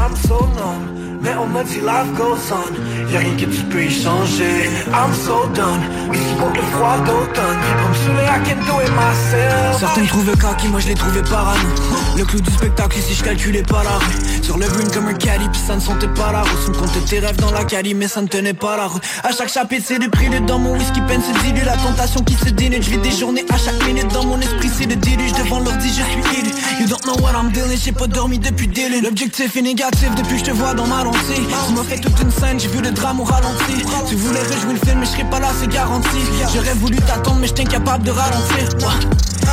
Mais 1.22 1.34
on 1.38 1.46
m'a 1.46 1.62
dit 1.64 1.80
life 1.80 2.12
goes 2.16 2.38
on. 2.50 3.12
Y'a 3.12 3.18
rien 3.18 3.36
que 3.36 3.44
tu 3.44 3.62
peux 3.64 3.82
y 3.84 3.90
changer. 3.90 4.70
I'm 4.92 5.12
so 5.12 5.46
done, 5.54 5.80
whisky 6.08 6.34
contre 6.40 6.56
le 6.56 6.62
froid 6.72 6.96
d'automne? 6.98 7.58
Pour 7.80 7.90
me 7.90 7.94
saouler, 7.94 8.24
I 8.24 8.48
can 8.48 8.56
do 8.66 8.80
it 8.80 8.90
myself 8.92 9.78
Certains 9.78 10.02
me 10.02 10.08
trouvaient 10.08 10.36
cocky, 10.36 10.68
moi 10.68 10.80
je 10.80 10.88
les 10.88 10.94
trouvais 10.94 11.22
parano 11.22 11.68
Le 12.16 12.24
clou 12.24 12.40
du 12.40 12.50
spectacle 12.50 12.98
ici 12.98 13.14
je 13.14 13.24
calculais 13.24 13.62
pas 13.62 13.82
la 13.82 13.98
rue 13.98 14.42
Sur 14.42 14.58
le 14.58 14.66
green 14.66 14.88
comme 14.92 15.08
un 15.08 15.14
caddie, 15.14 15.48
pis 15.52 15.58
ça 15.58 15.74
ne 15.74 15.80
sentait 15.80 16.08
pas 16.08 16.32
la 16.32 16.42
route 16.42 16.58
Tu 16.64 16.72
comptais 16.72 17.00
tes 17.00 17.18
rêves 17.18 17.36
dans 17.36 17.50
la 17.50 17.64
caddie, 17.64 17.94
mais 17.94 18.08
ça 18.08 18.22
ne 18.22 18.28
tenait 18.28 18.54
pas 18.54 18.76
la 18.76 18.86
route. 18.86 19.02
À 19.24 19.32
chaque 19.32 19.48
chapitre 19.50 19.84
c'est 19.86 19.98
des 19.98 20.08
prix 20.08 20.28
dans 20.46 20.58
mon 20.58 20.72
whisky 20.74 21.00
peine 21.02 21.20
se 21.20 21.44
dilue. 21.44 21.64
La 21.64 21.76
tentation 21.76 22.20
qui 22.22 22.34
se 22.34 22.50
dénude, 22.50 22.82
je 22.82 22.90
vis 22.90 22.98
des 22.98 23.10
journées 23.10 23.44
à 23.52 23.58
chaque 23.58 23.84
minute. 23.86 24.08
Dans 24.12 24.24
mon 24.24 24.40
esprit 24.40 24.70
c'est 24.76 24.86
le 24.86 24.96
déluge, 24.96 25.32
devant 25.32 25.60
l'ordi 25.60 25.88
je 25.88 26.02
suis 26.02 26.40
élu. 26.40 26.50
You 26.80 26.86
don't 26.86 27.02
know 27.04 27.20
what 27.22 27.32
I'm 27.32 27.50
dealing, 27.52 27.76
j'ai 27.76 27.92
pas 27.92 28.06
dormi 28.06 28.38
depuis 28.38 28.68
délai 28.68 29.00
L'objectif 29.00 29.56
est 29.56 29.62
négatif 29.62 30.14
depuis 30.14 30.34
que 30.34 30.46
je 30.46 30.50
te 30.50 30.56
vois 30.56 30.74
dans 30.74 30.86
ma 30.86 31.02
lentille 31.12 31.46
Tu 31.66 31.74
m'as 31.74 31.84
fait 31.84 31.98
toute 31.98 32.20
une 32.20 32.30
scène, 32.30 32.60
j'ai 32.60 32.68
vu 32.68 32.80
le 32.80 32.90
drame 32.90 33.20
au 33.20 33.24
ralenti. 33.24 33.84
Tu 34.08 34.16
voulais 34.16 34.40
rejouer 34.40 34.74
le 34.74 34.86
film 34.86 35.00
mais 35.00 35.06
je 35.06 35.10
serais 35.10 35.24
pas 35.24 35.40
là, 35.40 35.48
c'est 35.58 35.68
garanti. 35.68 36.18
J'aurais 36.54 36.74
voulu 36.74 36.96
t'attendre 36.96 37.38
mais 37.40 37.46
j'étais 37.46 37.62
incapable 37.62 38.04
de 38.04 38.10
ralentir. 38.10 38.68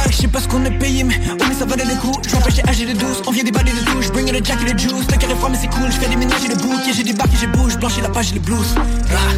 Je 0.09 0.15
sais 0.15 0.27
pas 0.27 0.39
ce 0.39 0.47
qu'on 0.47 0.63
est 0.65 0.77
payé 0.77 1.03
mais 1.03 1.19
oh 1.39 1.43
mais 1.47 1.55
ça 1.55 1.65
valait 1.65 1.85
le 1.85 1.95
coup. 1.95 2.17
Je 2.27 2.35
m'empêchais 2.35 2.67
âgé 2.67 2.85
de 2.85 2.93
douce, 2.93 3.21
on 3.25 3.31
vient 3.31 3.43
déballer 3.43 3.71
de 3.71 3.91
touches 3.91 4.11
Bring 4.11 4.31
le 4.31 4.43
jack 4.43 4.57
et 4.61 4.71
le 4.71 4.77
juice, 4.77 5.07
le 5.09 5.17
carré 5.17 5.35
froid 5.35 5.49
mais 5.49 5.57
c'est 5.59 5.67
cool. 5.67 5.91
Je 5.91 5.97
fais 5.97 6.09
des 6.09 6.15
ménages 6.15 6.45
et 6.45 6.49
le 6.49 6.55
bouc, 6.55 6.79
et 6.87 6.93
j'ai 6.93 7.03
des 7.03 7.13
bacs 7.13 7.33
et 7.33 7.37
j'ai 7.37 7.47
bouge 7.47 7.77
Blanchis 7.77 8.01
la 8.01 8.09
page 8.09 8.31
et 8.31 8.35
le 8.35 8.39
blues. 8.39 8.75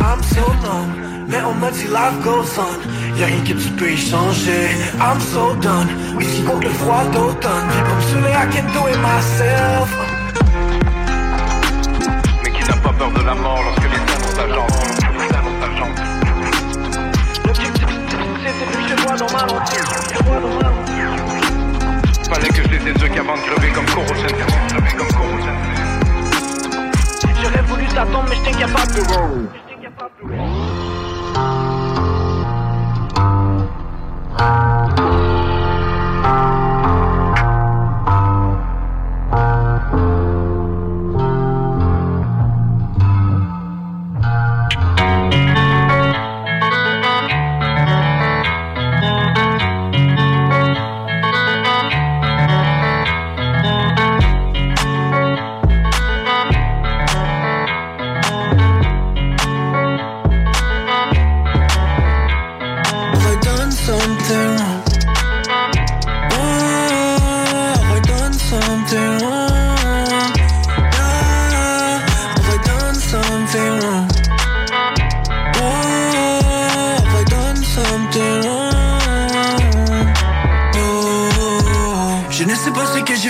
I'm 0.01 0.21
so 0.23 0.53
numb, 0.63 1.27
mais 1.27 1.41
on 1.41 1.53
m'a 1.55 1.71
dit 1.71 1.83
life 1.83 2.23
goes 2.23 2.45
on 2.57 3.17
Y'a 3.17 3.25
rien 3.25 3.41
que 3.41 3.53
tu 3.53 3.69
peux 3.71 3.91
y 3.91 3.97
changer. 3.97 4.69
I'm 4.99 5.19
so 5.33 5.55
done, 5.61 5.87
whisky 6.15 6.43
contre 6.43 6.67
le 6.67 6.69
froid 6.69 7.03
d'automne. 7.11 7.67
Viens 7.71 7.83
pas 7.83 7.95
me 7.95 8.01
saouler, 8.01 8.31
I 8.31 8.47
can 8.53 8.65
do 8.73 8.87
it 8.87 8.97
myself 9.01 10.18
de 13.07 13.25
la 13.25 13.33
mort 13.33 13.61
lorsque 13.63 13.83
les. 13.83 13.89
Les 13.89 15.35
anneaux 15.35 15.55
s'agencent. 15.61 16.01
Fallait 22.29 22.49
que 22.49 22.61
je 22.63 22.67
les 22.67 22.89
éduque 22.89 23.17
avant 23.17 23.35
de 23.35 23.41
crever 23.41 23.71
comme 23.71 23.87
Sensei. 23.87 24.35
J'aurais 27.41 27.61
voulu 27.61 27.87
t'attendre 27.87 28.25
mais 28.29 28.35
j'étais 28.35 28.55
incapable 28.63 28.93
de 28.93 29.01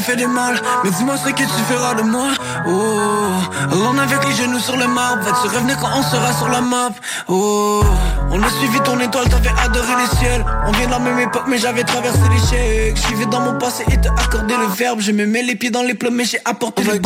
fait 0.10 0.16
de 0.16 0.26
mal, 0.26 0.60
mais 0.84 0.90
dis-moi 0.92 1.16
ce 1.18 1.30
que 1.30 1.44
tu 1.44 1.62
feras 1.70 1.94
de 1.94 2.02
moi. 2.02 2.30
Oh, 2.68 3.32
allons 3.72 3.98
avec 3.98 4.28
les 4.28 4.36
genoux 4.36 4.60
sur 4.60 4.76
le 4.76 4.88
marbre, 4.88 5.24
va-tu 5.24 5.48
revenir 5.56 5.78
quand 5.78 5.90
on 5.96 6.04
sera 6.04 6.34
sur 6.34 6.50
la 6.50 6.62
map? 6.62 6.90
Oh, 7.28 7.84
on 8.32 8.42
a 8.42 8.50
suivi 8.50 8.80
ton 8.82 9.00
étoile, 9.00 9.30
t'avais 9.30 9.52
adoré 9.64 9.94
les 10.02 10.18
ciels. 10.18 10.44
On 10.66 10.72
vient 10.72 10.88
de 10.88 10.92
la 10.92 11.00
même 11.00 11.20
époque, 11.20 11.46
mais 11.48 11.58
j'avais 11.60 11.84
traversé 11.84 12.22
l'échec. 12.32 12.98
Je 12.98 13.08
vivais 13.14 13.28
dans 13.28 13.42
mon 13.42 13.58
passé 13.60 13.84
et 13.92 13.98
t'as 14.02 14.14
accordé 14.14 14.56
le 14.56 14.68
verbe. 14.76 15.00
Je 15.00 15.12
me 15.12 15.26
mets 15.26 15.44
les 15.44 15.56
pieds 15.56 15.70
dans 15.70 15.84
les 15.84 15.94
plombs, 15.94 16.12
mais 16.12 16.26
j'ai 16.26 16.40
apporté 16.46 16.84
le 16.84 17.00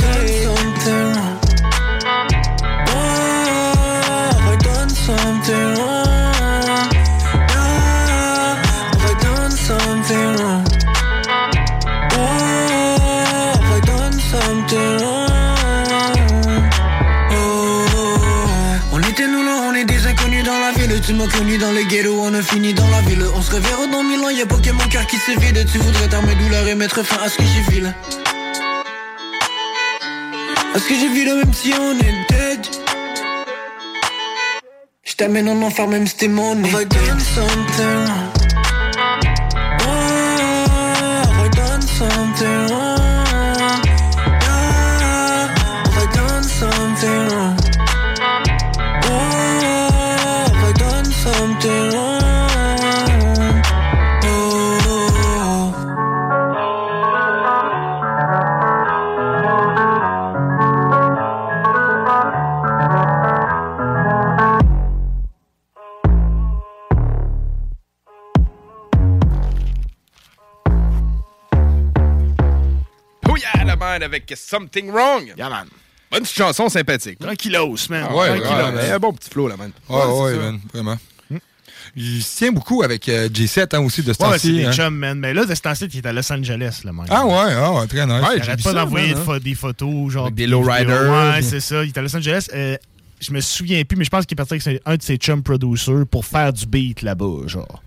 Tu 21.14 21.20
m'as 21.20 21.28
connu 21.28 21.60
dans 21.60 21.72
les 21.74 21.86
ghettos, 21.86 22.20
on 22.20 22.34
a 22.34 22.42
fini 22.42 22.74
dans 22.74 22.88
la 22.88 23.02
ville. 23.02 23.24
On 23.36 23.42
se 23.44 23.52
reverra 23.52 23.86
dans 23.86 24.02
mille 24.02 24.20
ans, 24.22 24.32
y'a 24.32 24.48
pas 24.48 24.58
que 24.58 24.72
mon 24.72 24.88
cœur 24.88 25.06
qui 25.06 25.18
se 25.18 25.40
vide. 25.40 25.64
Tu 25.72 25.78
voudrais 25.78 26.08
t'armer 26.08 26.34
douleur 26.34 26.68
et 26.68 26.74
mettre 26.74 27.04
fin 27.04 27.22
à 27.24 27.30
ce 27.30 27.38
que 27.38 27.44
j'ai 27.44 27.62
vu 27.72 27.82
là. 27.82 27.94
À 30.74 30.80
ce 30.80 30.90
que 30.90 30.96
j'ai 30.96 31.10
vu 31.10 31.24
là, 31.24 31.36
même 31.36 31.54
si 31.54 31.72
on 31.80 31.92
est 32.00 32.16
dead. 32.32 32.66
Je 35.04 35.14
t'amène 35.14 35.50
en 35.50 35.62
enfer, 35.62 35.88
même 35.88 36.08
si 36.08 36.18
t'es 36.18 36.28
mon 36.28 36.56
nez. 36.56 36.72
Done 36.72 37.20
something? 37.20 38.08
Oh, 39.86 41.48
done 41.56 41.82
something 41.84 42.63
avec 74.02 74.34
Something 74.36 74.92
Wrong. 74.92 75.34
Yeah, 75.38 75.50
man. 75.50 75.68
Bonne 76.12 76.22
petite 76.24 76.38
chanson 76.38 76.70
sympathique. 76.70 77.20
Tranquillos, 77.20 77.90
man. 77.90 78.08
Ah 78.10 78.16
ouais, 78.16 78.40
Tranquillos. 78.40 78.66
ouais, 78.68 78.74
ouais, 78.76 78.92
un 78.92 79.00
bon 79.00 79.14
petit 79.14 79.30
flow, 79.30 79.48
là, 79.48 79.58
man. 79.58 79.72
Ouais, 79.90 80.06
ouais, 80.06 80.36
man, 80.36 80.60
vraiment. 80.74 80.98
Il 81.96 82.24
se 82.24 82.38
tient 82.38 82.52
beaucoup 82.52 82.82
avec 82.82 83.08
euh, 83.10 83.30
J7 83.30 83.76
hein, 83.76 83.80
aussi 83.82 84.02
de 84.02 84.14
ce 84.14 84.24
Ouais, 84.24 84.40
c'est 84.40 84.52
des 84.52 84.66
hein. 84.66 84.72
chums, 84.72 84.96
man. 84.96 85.20
Mais 85.20 85.34
là, 85.34 85.46
de 85.46 85.54
ce 85.54 85.62
temps-ci, 85.62 85.86
il 85.86 85.98
est 85.98 86.06
à 86.06 86.14
Los 86.14 86.32
Angeles, 86.32 86.82
le 86.86 86.92
mec. 86.92 87.06
Ah 87.10 87.26
ouais, 87.26 87.54
ah 87.56 87.74
ouais, 87.74 87.88
très 87.88 88.06
nice. 88.08 88.16
il 88.36 88.44
j'ai 88.44 88.50
arrête 88.50 88.58
vu 88.58 88.64
pas 88.64 88.74
d'envoyer 88.74 89.14
hein. 89.14 89.38
des 89.44 89.54
photos, 89.54 90.12
genre. 90.12 90.24
Avec 90.26 90.36
des 90.36 90.48
lowriders. 90.48 91.12
Ouais, 91.12 91.42
c'est 91.42 91.60
ça. 91.60 91.84
Il 91.84 91.90
est 91.90 91.98
à 91.98 92.02
Los 92.02 92.16
Angeles. 92.16 92.48
Euh, 92.54 92.78
je 93.20 93.32
me 93.32 93.42
souviens 93.42 93.84
plus, 93.84 93.96
mais 93.96 94.06
je 94.06 94.10
pense 94.10 94.26
qu'il 94.26 94.34
est 94.34 94.44
parti 94.44 94.54
avec 94.54 94.82
un 94.86 94.96
de 94.96 95.02
ses 95.04 95.18
chum 95.18 95.44
producers 95.44 96.06
pour 96.10 96.26
faire 96.26 96.52
du 96.52 96.66
beat 96.66 97.02
là-bas, 97.02 97.48
genre. 97.48 97.83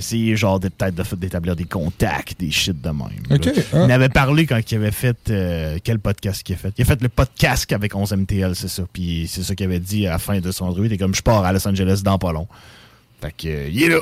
Essayer, 0.00 0.34
genre, 0.34 0.58
peut-être 0.58 0.94
de- 0.94 1.16
d'établir 1.16 1.54
des 1.54 1.64
contacts, 1.66 2.34
des 2.40 2.50
shit 2.50 2.80
de 2.80 2.88
même. 2.88 3.08
là. 3.28 3.36
Ok, 3.36 3.50
ah. 3.74 3.84
Il 3.86 3.92
avait 3.92 4.08
parlé 4.08 4.46
quand 4.46 4.58
il 4.72 4.74
avait 4.76 4.90
fait. 4.90 5.16
euh, 5.28 5.78
quel 5.84 5.98
podcast 5.98 6.42
qu'il 6.42 6.54
a 6.54 6.58
fait 6.58 6.72
Il 6.78 6.82
a 6.82 6.84
fait 6.86 7.00
le 7.02 7.08
podcast 7.10 7.70
avec 7.72 7.92
11MTL, 7.94 8.54
c'est 8.54 8.68
ça. 8.68 8.82
Puis 8.92 9.28
c'est 9.30 9.42
ça 9.42 9.54
qu'il 9.54 9.66
avait 9.66 9.78
dit 9.78 10.06
à 10.06 10.12
la 10.12 10.18
fin 10.18 10.40
de 10.40 10.50
son. 10.50 10.74
Il 10.78 10.86
était 10.86 10.96
comme, 10.98 11.14
je 11.14 11.22
pars 11.22 11.44
à 11.44 11.52
Los 11.52 11.66
Angeles 11.68 12.00
dans 12.02 12.18
pas 12.18 12.32
long. 12.32 12.48
Fait 13.20 13.32
que, 13.36 13.48
euh, 13.48 13.68
il 13.70 13.82
est 13.82 13.88
là. 13.90 14.00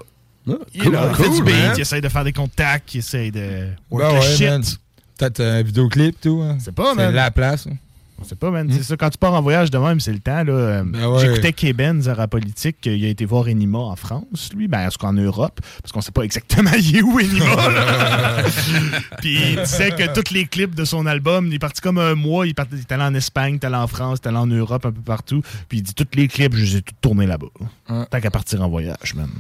il 0.75 0.87
est 0.87 0.91
là. 0.91 1.11
Il 1.11 1.17
fait 1.17 1.23
cool, 1.25 1.35
du 1.37 1.43
beat, 1.43 1.55
man. 1.55 1.73
il 1.77 1.81
essaye 1.81 2.01
de 2.01 2.09
faire 2.09 2.25
des 2.25 2.33
contacts, 2.33 2.95
il 2.95 2.99
essaye 2.99 3.31
de. 3.33 3.69
work 3.91 4.05
Ben 4.15 4.21
ouais, 4.21 4.37
shit. 4.63 4.79
Peut-être 5.19 5.41
un 5.41 5.63
vidéoclip, 5.63 6.21
tout. 6.21 6.41
Hein. 6.45 6.59
C'est 6.61 6.73
pas, 6.73 6.95
man. 6.95 7.13
la 7.13 7.31
place. 7.33 7.67
hein. 7.67 7.77
C'est 8.23 8.39
pas, 8.39 8.51
man. 8.51 8.69
C'est 8.71 8.83
ça, 8.83 8.97
quand 8.97 9.11
tu 9.11 9.19
pars 9.19 9.33
en 9.35 9.41
voyage 9.43 9.71
de 9.71 9.79
même, 9.79 10.01
c'est 10.01 10.13
le 10.13 10.19
temps. 10.19 10.43
là. 10.43 10.53
Euh, 10.53 10.83
Ben 10.85 11.07
ouais. 11.07 11.21
J'écoutais 11.21 11.53
K-Benz 11.53 12.09
à 12.09 12.15
Rap 12.15 12.31
Politique, 12.31 12.77
il 12.85 13.05
a 13.05 13.09
été 13.09 13.25
voir 13.25 13.47
Enima 13.49 13.79
en 13.79 13.97
France, 13.97 14.51
lui, 14.55 14.67
ben, 14.69 14.87
est-ce 14.87 14.99
qu'en 14.99 15.13
Europe, 15.13 15.61
parce 15.83 15.93
qu'on 15.93 16.01
sait 16.01 16.11
pas 16.13 16.23
exactement 16.23 16.71
il 16.79 16.97
est 16.97 17.03
où 17.03 17.19
Enima. 17.19 17.45
Puis 19.21 19.39
il 19.53 19.57
disait 19.63 19.91
que 19.93 20.13
tous 20.21 20.33
les 20.33 20.47
clips 20.47 20.75
de 20.75 20.85
son 20.85 21.07
album, 21.07 21.47
il 21.47 21.55
est 21.55 21.59
parti 21.59 21.81
comme 21.81 21.99
un 21.99 22.15
mois, 22.15 22.47
il, 22.47 22.55
il 22.73 22.79
est 22.81 22.93
allé 22.93 23.03
en 23.05 23.15
Espagne, 23.15 23.55
il 23.55 23.57
est 23.57 23.67
allé 23.67 23.77
en 23.77 23.87
France, 23.87 24.19
il 24.23 24.27
est 24.27 24.29
allé 24.29 24.39
en 24.39 24.47
Europe, 24.47 24.85
un 24.87 24.93
peu 24.93 25.01
partout. 25.01 25.43
Puis 25.69 25.79
il 25.79 25.83
dit 25.83 25.95
tous 25.95 26.07
les 26.15 26.29
clips, 26.29 26.55
je 26.57 26.65
les 26.65 26.77
ai 26.79 26.83
tous 26.83 26.95
tournés 27.01 27.27
là-bas. 27.27 27.47
Tant 28.11 28.21
qu'à 28.21 28.31
partir 28.31 28.63
en 28.63 28.69
voyage, 28.69 29.15
man. 29.15 29.31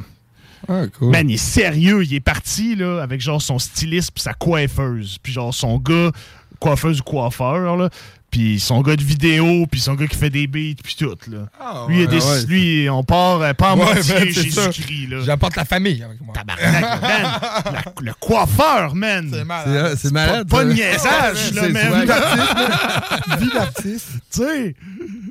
Ah, 0.68 0.82
cool. 0.98 1.10
Man, 1.10 1.30
il 1.30 1.34
est 1.34 1.36
sérieux. 1.36 2.02
Il 2.04 2.12
est 2.14 2.20
parti 2.20 2.74
là, 2.74 3.00
avec 3.02 3.20
genre 3.20 3.40
son 3.40 3.58
styliste 3.58 4.10
puis 4.12 4.22
sa 4.22 4.34
coiffeuse. 4.34 5.18
Puis 5.22 5.32
genre 5.32 5.54
son 5.54 5.78
gars, 5.78 6.10
coiffeuse 6.58 7.00
ou 7.00 7.04
coiffeur, 7.04 7.76
là. 7.76 7.88
Puis 8.30 8.60
son 8.60 8.82
gars 8.82 8.94
de 8.94 9.02
vidéo, 9.02 9.66
puis 9.70 9.80
son 9.80 9.94
gars 9.94 10.06
qui 10.06 10.16
fait 10.16 10.28
des 10.28 10.46
beats, 10.46 10.80
puis 10.84 10.94
tout, 10.98 11.16
là. 11.30 11.46
Ah, 11.58 11.86
lui, 11.88 12.02
il 12.02 12.06
a 12.06 12.10
ouais, 12.10 12.18
des- 12.18 12.24
ouais. 12.24 12.42
lui, 12.46 12.90
on 12.90 13.02
part 13.02 13.40
euh, 13.40 13.54
pas 13.54 13.72
en 13.72 13.78
Ouais, 13.78 13.84
moitié 13.94 14.30
Jésus-Christ, 14.32 15.08
là. 15.08 15.20
J'apporte 15.24 15.56
la 15.56 15.64
famille 15.64 16.02
avec 16.02 16.20
moi. 16.20 16.34
Tabarnak, 16.34 17.00
man. 17.00 17.40
La- 17.72 17.84
le 18.02 18.12
coiffeur, 18.20 18.94
man. 18.94 19.30
C'est 19.32 19.38
C'est 19.38 19.96
c'est 19.96 20.12
malade. 20.12 20.46
Pas, 20.48 20.64
de 20.64 20.72
niaisage, 20.74 21.52
là, 21.54 21.62
C'est 21.62 21.68
man. 21.72 22.06
Vie 23.40 23.48
d'artiste. 23.52 24.08
Tu 24.30 24.42
sais, 24.44 24.74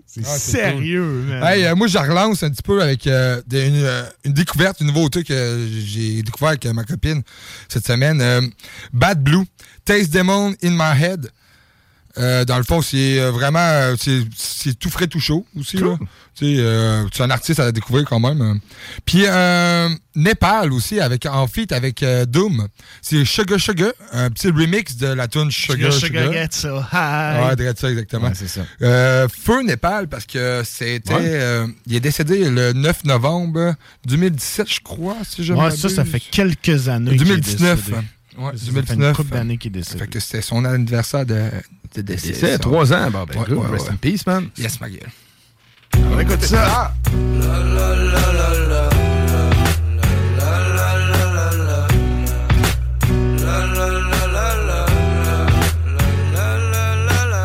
c'est 0.07 0.21
Ah, 0.25 0.37
sérieux, 0.39 1.23
man. 1.27 1.43
Hey, 1.43 1.65
euh, 1.65 1.75
moi, 1.75 1.85
je 1.87 1.97
relance 1.99 2.41
un 2.41 2.49
petit 2.49 2.63
peu 2.63 2.81
avec 2.81 3.05
euh, 3.05 3.41
des- 3.45 3.67
une, 3.67 3.75
euh, 3.83 4.03
une 4.25 4.33
découverte, 4.33 4.81
une 4.81 4.87
nouveauté 4.87 5.23
que 5.23 5.67
j'ai 5.85 6.23
découvert 6.23 6.49
avec 6.49 6.65
euh, 6.65 6.73
ma 6.73 6.83
copine 6.83 7.21
cette 7.69 7.85
semaine. 7.85 8.19
Euh, 8.21 8.41
Bad 8.91 9.21
Blue, 9.21 9.45
Taste 9.85 10.11
Demon 10.11 10.55
in 10.63 10.71
My 10.71 10.99
Head. 10.99 11.29
Euh, 12.19 12.45
dans 12.45 12.57
le 12.57 12.63
fond, 12.63 12.81
c'est 12.81 13.19
euh, 13.19 13.31
vraiment 13.31 13.59
euh, 13.59 13.95
c'est 13.99 14.21
c'est 14.35 14.77
tout 14.77 14.89
frais, 14.89 15.07
tout 15.07 15.19
chaud 15.19 15.45
aussi. 15.57 15.77
euh, 16.59 17.03
c'est 17.13 17.23
un 17.23 17.29
artiste 17.29 17.59
à 17.59 17.71
découvrir 17.71 18.05
quand 18.05 18.19
même. 18.19 18.59
Puis 19.05 19.23
euh, 19.27 19.89
Népal 20.15 20.73
aussi, 20.73 20.99
avec 20.99 21.25
en 21.25 21.47
feat 21.47 21.71
avec 21.71 22.01
euh, 22.03 22.25
Doom. 22.25 22.67
C'est 23.01 23.23
Sugar 23.25 23.59
Sugar, 23.59 23.91
un 24.11 24.29
petit 24.31 24.47
remix 24.49 24.97
de 24.97 25.07
la 25.07 25.27
tune 25.27 25.51
Sugar 25.51 25.91
Sugar, 25.93 25.93
Sugar. 25.93 26.23
sugar, 26.27 26.33
get 26.33 26.49
so 26.51 26.79
high. 26.91 27.57
Ouais, 27.57 27.73
ça 27.75 27.89
exactement. 27.89 28.27
Ouais, 28.27 28.33
c'est 28.35 28.47
ça. 28.47 28.61
Euh, 28.81 29.27
Feu 29.27 29.61
Népal, 29.63 30.07
parce 30.07 30.25
que 30.25 30.63
c'était. 30.65 31.13
Ouais. 31.13 31.19
euh, 31.23 31.67
il 31.85 31.95
est 31.95 31.99
décédé 31.99 32.49
le 32.49 32.73
9 32.73 33.03
novembre 33.05 33.75
2017, 34.07 34.67
je 34.71 34.79
crois, 34.81 35.17
si 35.23 35.43
je 35.43 35.53
Ouais, 35.53 35.71
ça, 35.71 35.89
ça 35.89 36.03
fait 36.05 36.19
quelques 36.19 36.87
années. 36.89 37.11
qu'il 37.11 37.21
est 37.21 37.35
2019. 37.37 37.77
décédé. 37.79 37.97
Ouais, 38.37 38.51
Ça 38.53 38.65
fait 38.65 38.71
2019. 38.71 39.07
une 39.09 39.15
couple 39.15 39.33
d'années 39.33 39.57
qu'il 39.57 39.69
est 39.69 39.79
décédé. 39.79 39.99
Fait 39.99 40.07
que 40.07 40.19
c'était 40.19 40.43
son 40.43 40.63
anniversaire 40.63 41.25
de, 41.25 41.49
de 41.95 42.01
décès. 42.01 42.29
Décès, 42.29 42.51
ça. 42.53 42.59
trois 42.59 42.93
ans. 42.93 43.09
Bon, 43.11 43.25
ben, 43.25 43.39
Ouais, 43.41 43.53
ouais, 43.53 43.67
Rest 43.71 43.87
ouais. 43.87 43.93
in 43.93 43.97
peace, 43.97 44.25
man. 44.25 44.49
Yes, 44.57 44.79
ma 44.79 44.89
gueule. 44.89 45.09
On 46.11 46.15
va 46.15 46.21
écouter 46.21 46.47
ça. 46.47 46.93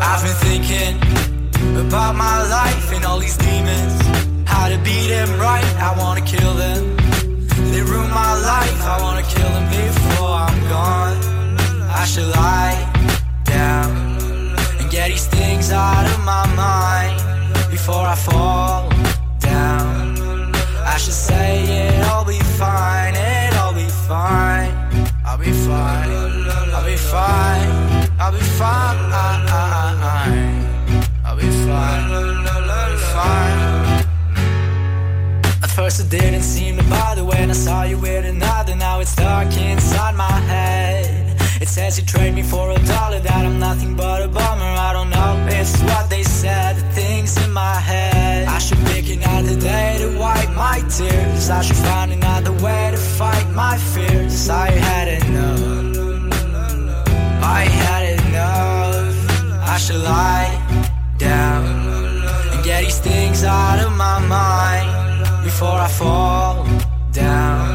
I've 0.05 0.21
been 0.23 0.35
thinking 0.47 0.95
about 1.87 2.15
my 2.15 2.43
life 2.49 2.91
and 2.93 3.05
all 3.05 3.19
these 3.19 3.37
demons. 3.37 3.93
How 4.47 4.69
to 4.69 4.77
beat 4.79 5.07
them 5.07 5.39
right, 5.39 5.65
I 5.77 5.95
wanna 5.97 6.21
kill 6.21 6.53
them. 6.53 6.95
They 7.71 7.81
ruin 7.81 8.09
my 8.11 8.33
life, 8.51 8.81
I 8.83 9.01
wanna 9.01 9.23
kill 9.23 9.49
them 9.49 9.67
before 9.69 10.29
I'm 10.29 10.59
gone. 10.69 11.17
I 11.89 12.05
should 12.05 12.27
lie 12.27 12.77
down 13.45 14.02
get 14.93 15.09
these 15.09 15.25
things 15.25 15.71
out 15.71 16.05
of 16.05 16.19
my 16.23 16.45
mind 16.55 17.17
before 17.71 18.05
I 18.05 18.13
fall 18.13 18.89
down. 19.39 20.53
I 20.85 20.97
should 20.99 21.19
say 21.29 21.49
it'll 21.87 22.25
be 22.25 22.39
fine, 22.61 23.15
it'll 23.15 23.73
be 23.73 23.89
fine. 24.07 24.69
I'll 25.25 25.39
be 25.39 25.51
fine, 25.51 26.09
I'll 26.75 26.85
be 26.85 26.95
fine, 26.95 27.69
I'll 28.19 28.31
be 28.31 28.45
fine. 28.61 28.93
I'll 31.25 31.37
be 31.41 31.49
fine, 31.67 32.05
I'll 32.13 32.91
be 32.91 32.99
fine. 33.15 33.59
At 35.63 35.71
first 35.71 36.01
it 36.01 36.09
didn't 36.11 36.43
seem 36.43 36.77
to 36.77 36.83
bother 36.83 37.25
when 37.25 37.49
I 37.49 37.53
saw 37.53 37.81
you 37.81 37.97
with 37.97 38.25
another. 38.25 38.75
Now 38.75 38.99
it's 38.99 39.15
dark 39.15 39.57
inside 39.57 40.13
my 40.13 40.37
head. 40.51 41.32
It 41.63 41.69
says 41.69 41.97
you 41.97 42.05
trade 42.05 42.35
me 42.35 42.43
for 42.43 42.71
a 42.71 42.79
dollar, 42.85 43.21
that 43.21 43.45
I'm 43.45 43.57
nothing 43.57 43.95
but 43.95 44.21
a 44.21 44.27
bummer. 44.27 44.73
I 44.87 44.91
don't 44.91 45.09
know, 45.09 45.47
it's 45.47 45.81
what 45.83 46.09
they 46.09 46.21
said, 46.21 46.75
the 46.75 46.81
things 46.91 47.41
in 47.41 47.53
my 47.53 47.75
head. 47.75 48.49
I 48.49 48.57
should 48.57 48.79
pick 48.87 49.09
another 49.09 49.57
day 49.57 49.95
to 49.99 50.19
wipe 50.19 50.51
my 50.51 50.83
tears. 50.89 51.49
I 51.49 51.61
should 51.61 51.77
find 51.77 52.11
another 52.11 52.51
way 52.51 52.91
to 52.91 52.97
fight 52.97 53.47
my 53.51 53.77
fears. 53.77 54.49
I 54.49 54.71
had 54.71 55.07
enough. 55.07 56.33
I 57.41 57.61
had 57.81 58.19
enough. 58.19 59.15
I 59.61 59.77
should 59.77 60.01
lie 60.01 60.51
down 61.17 61.63
and 62.51 62.61
get 62.65 62.83
these 62.83 62.99
things 62.99 63.45
out 63.45 63.79
of 63.79 63.93
my 63.93 64.19
mind 64.19 65.45
before 65.45 65.79
I 65.79 65.87
fall 65.87 66.67
down. 67.13 67.72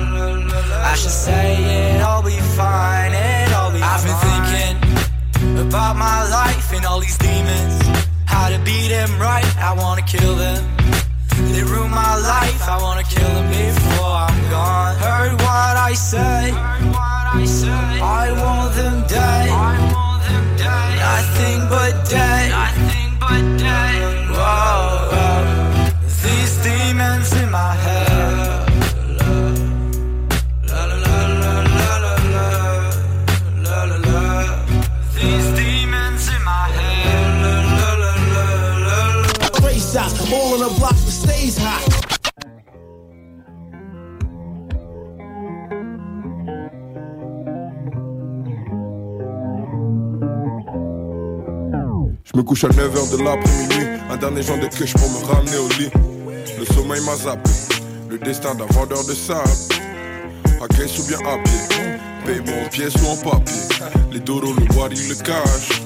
I 0.91 0.95
should 0.95 1.11
say 1.11 1.47
it'll 1.97 2.23
be 2.23 2.39
fine, 2.57 3.13
it'll 3.13 3.73
be 3.77 3.81
fine. 3.81 3.93
I've 3.93 4.05
been 4.09 4.21
thinking 4.29 4.77
about 5.67 5.97
my 5.97 6.21
life 6.31 6.73
and 6.73 6.85
all 6.87 6.99
these 6.99 7.19
demons. 7.19 7.75
How 8.25 8.49
to 8.49 8.59
beat 8.65 8.89
them 8.89 9.11
right, 9.21 9.45
I 9.59 9.75
wanna 9.75 10.03
kill 10.03 10.35
them. 10.35 10.63
They 11.53 11.63
ruin 11.63 11.91
my 11.91 12.17
life, 12.35 12.63
I 12.75 12.79
wanna 12.81 13.05
kill 13.05 13.33
them 13.37 13.49
before 13.51 14.15
I'm 14.29 14.41
gone. 14.51 14.97
Heard 14.97 15.33
what 15.33 15.75
I 15.91 15.93
say, 15.93 16.53
I 16.53 18.33
want 18.43 18.75
them 18.81 18.97
dead. 19.07 19.49
Nothing 21.05 21.69
but 21.69 21.93
dead. 22.09 22.49
Whoa, 24.39 24.79
whoa. 25.13 25.39
These 26.25 26.55
demons 26.65 27.33
in 27.43 27.51
my 27.51 27.75
head. 27.75 28.58
Me 52.39 52.43
couche 52.45 52.63
à 52.63 52.69
9h 52.69 53.17
de 53.17 53.25
l'après-midi, 53.25 53.87
un 54.09 54.17
dernier 54.17 54.43
joint 54.43 54.59
de 54.59 54.69
queue 54.69 54.85
pour 54.97 55.11
me 55.11 55.27
ramener 55.27 55.57
au 55.57 55.69
lit. 55.71 55.91
Le 56.57 56.65
sommeil 56.67 57.01
m'a 57.05 57.17
zappé, 57.17 57.51
le 58.09 58.17
destin 58.19 58.55
d'un 58.55 58.67
vendeur 58.67 59.05
de 59.05 59.13
sable. 59.13 59.51
À 60.63 60.69
caisse 60.69 61.01
ou 61.01 61.09
bien 61.09 61.19
à 61.19 61.37
pied, 61.43 61.99
paye-moi 62.25 62.55
en 62.65 62.69
pièces 62.69 62.95
ou 63.03 63.09
en 63.09 63.17
papier. 63.17 63.55
Les 64.13 64.21
doros, 64.21 64.53
le 64.53 64.77
wari, 64.77 65.09
le 65.09 65.17
cash, 65.17 65.83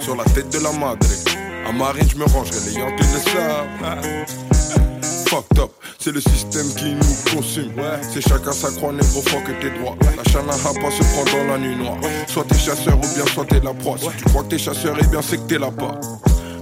sur 0.00 0.16
la 0.16 0.24
tête 0.24 0.50
de 0.52 0.58
la 0.58 0.72
madre. 0.72 1.06
À 1.64 1.70
marine, 1.70 2.08
je 2.10 2.16
me 2.16 2.24
rangerai 2.24 2.58
les 2.66 2.74
Yankees 2.74 3.04
le 3.14 3.30
savent. 3.30 4.93
Fucked 5.34 5.58
up. 5.58 5.70
C'est 5.98 6.12
le 6.12 6.20
système 6.20 6.66
qui 6.74 6.94
nous 6.94 7.34
consume. 7.34 7.72
C'est 8.12 8.20
chacun 8.20 8.52
sa 8.52 8.70
croix, 8.70 8.92
négro, 8.92 9.20
fuck 9.22 9.44
que 9.44 9.52
t'es 9.60 9.70
droit. 9.78 9.96
La 10.00 10.24
chanaha 10.30 10.72
pas 10.80 10.90
se 10.90 11.02
prend 11.12 11.24
dans 11.24 11.52
la 11.52 11.58
nuit 11.58 11.76
noire. 11.76 11.98
Soit 12.28 12.44
t'es 12.44 12.58
chasseur 12.58 12.96
ou 12.96 13.14
bien 13.14 13.26
soit 13.32 13.44
t'es 13.46 13.60
la 13.60 13.74
proie. 13.74 13.98
Si 13.98 14.08
tu 14.16 14.24
crois 14.24 14.42
que 14.44 14.50
t'es 14.50 14.58
chasseur, 14.58 14.96
et 14.98 15.06
bien 15.06 15.22
c'est 15.22 15.38
que 15.38 15.48
t'es 15.48 15.58
là 15.58 15.70
pas. 15.70 15.98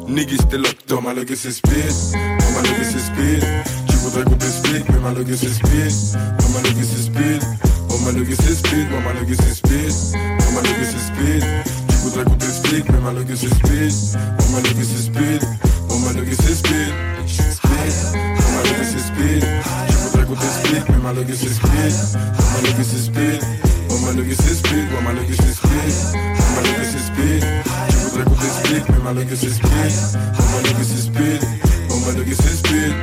Niggas, 0.08 0.44
t'es 0.48 0.56
locked 0.56 0.92
up. 0.92 1.02
Ma 1.02 1.12
logue 1.12 1.34
c'est 1.34 1.50
speed. 1.50 1.92
Ma 2.14 2.60
logue 2.62 2.84
c'est 2.84 3.04
speed. 3.10 3.44
Tu 3.88 3.96
voudrais 3.96 4.24
qu'on 4.24 4.36
t'explique, 4.36 4.88
mais 4.88 5.00
ma 5.00 5.12
c'est 5.14 5.52
speed. 5.58 5.92
Ma 6.52 6.60
logue 6.64 6.84
c'est 6.90 7.02
speed. 7.08 7.42
Oh 7.90 7.98
ma 8.04 8.12
logue 8.12 8.34
c'est 8.40 8.56
speed. 8.56 8.88
Ma 9.04 9.12
logue 9.12 9.36
c'est 9.36 9.54
speed. 9.54 9.94
Ma 10.54 10.60
logue 10.60 10.86
c'est 10.92 11.04
speed. 11.10 11.44
Tu 11.88 11.96
voudrais 11.96 12.24
qu'on 12.24 12.36
t'explique, 12.36 12.86
mais 12.90 13.00
ma 13.00 13.12
c'est 13.28 13.52
speed. 13.52 13.94
Oh 14.40 14.44
ma 14.52 14.58
logue 14.60 14.84
c'est 14.90 15.02
speed. 15.08 15.42
Oh 15.90 15.94
c'est 16.40 16.54
speed. 16.54 16.62
Speed. 16.62 17.11
spit. 19.14 19.42
Triple 19.42 20.10
back 20.16 20.28
with 20.28 20.40
this 20.40 20.54
spit. 20.62 20.88
Man, 20.88 21.00
my 21.02 21.12
niggas 21.12 21.42
is 21.44 21.56
spit. 21.56 21.92
All 22.16 22.50
my 22.52 22.60
niggas 22.64 22.92
is 22.94 23.04
spit. 23.06 23.42
All 23.90 23.98
my 24.00 24.12
niggas 24.12 24.44
is 24.48 24.58
spit. 24.58 24.92
All 24.92 25.02
my 25.02 25.12
niggas 25.12 25.42
is 25.44 25.56
spit. 25.56 25.92
All 26.40 26.52
my 26.56 26.62
niggas 26.62 26.94
is 26.94 27.04
spit. 27.06 27.42
Triple 27.92 28.18
back 28.18 28.28
with 28.30 28.40
this 28.40 28.54
spit. 28.58 28.82
Man, 28.88 29.00
my 29.04 29.12
niggas 29.12 29.44
is 29.44 29.56
spit. 29.56 29.92
All 30.40 30.48
my 30.52 30.58
niggas 30.66 30.92
is 30.96 31.04
spit. 31.04 31.42
All 31.90 32.00
my 32.00 32.12
niggas 32.18 32.42
is 32.46 32.58
spit. 32.58 32.94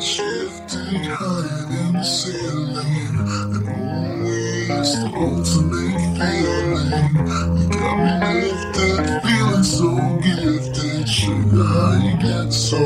Shifting 0.00 1.04
higher 1.04 1.64
than 1.70 1.92
the 1.92 2.02
ceiling, 2.02 3.16
and 3.54 3.66
one 3.66 4.24
way 4.24 4.66
the 4.66 5.10
ultimate 5.14 5.96
feeling. 6.18 6.88
You 7.60 7.68
got 7.68 7.96
me 8.00 8.12
lifted, 8.40 8.98
feeling 9.22 9.64
so 9.64 9.88
gifted. 10.22 10.99
You 11.18 12.16
get 12.20 12.52
so 12.52 12.78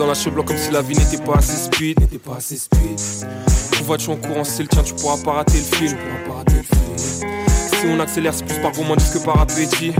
dans 0.00 0.06
la 0.06 0.14
cheveux 0.14 0.42
comme 0.42 0.56
si 0.56 0.70
la 0.70 0.80
vie 0.80 0.96
n'était 0.96 1.22
pas 1.22 1.34
assez 1.36 1.56
speed, 1.56 2.00
n'était 2.00 2.18
pas 2.18 2.36
assez 2.36 2.56
speed. 2.56 2.98
Vois, 3.84 3.98
tu 3.98 4.08
en 4.08 4.16
courant, 4.16 4.44
c'est 4.44 4.62
le 4.62 4.68
tien, 4.68 4.82
tu 4.82 4.94
pourras 4.94 5.18
pas 5.22 5.32
rater 5.32 5.58
le 5.58 5.76
film. 5.76 5.98
Si 7.80 7.86
on 7.86 7.98
accélère, 7.98 8.34
c'est 8.34 8.44
plus 8.44 8.58
par 8.60 8.72
gourmandise 8.72 9.08
que 9.08 9.24
par 9.24 9.40
appétit. 9.40 9.94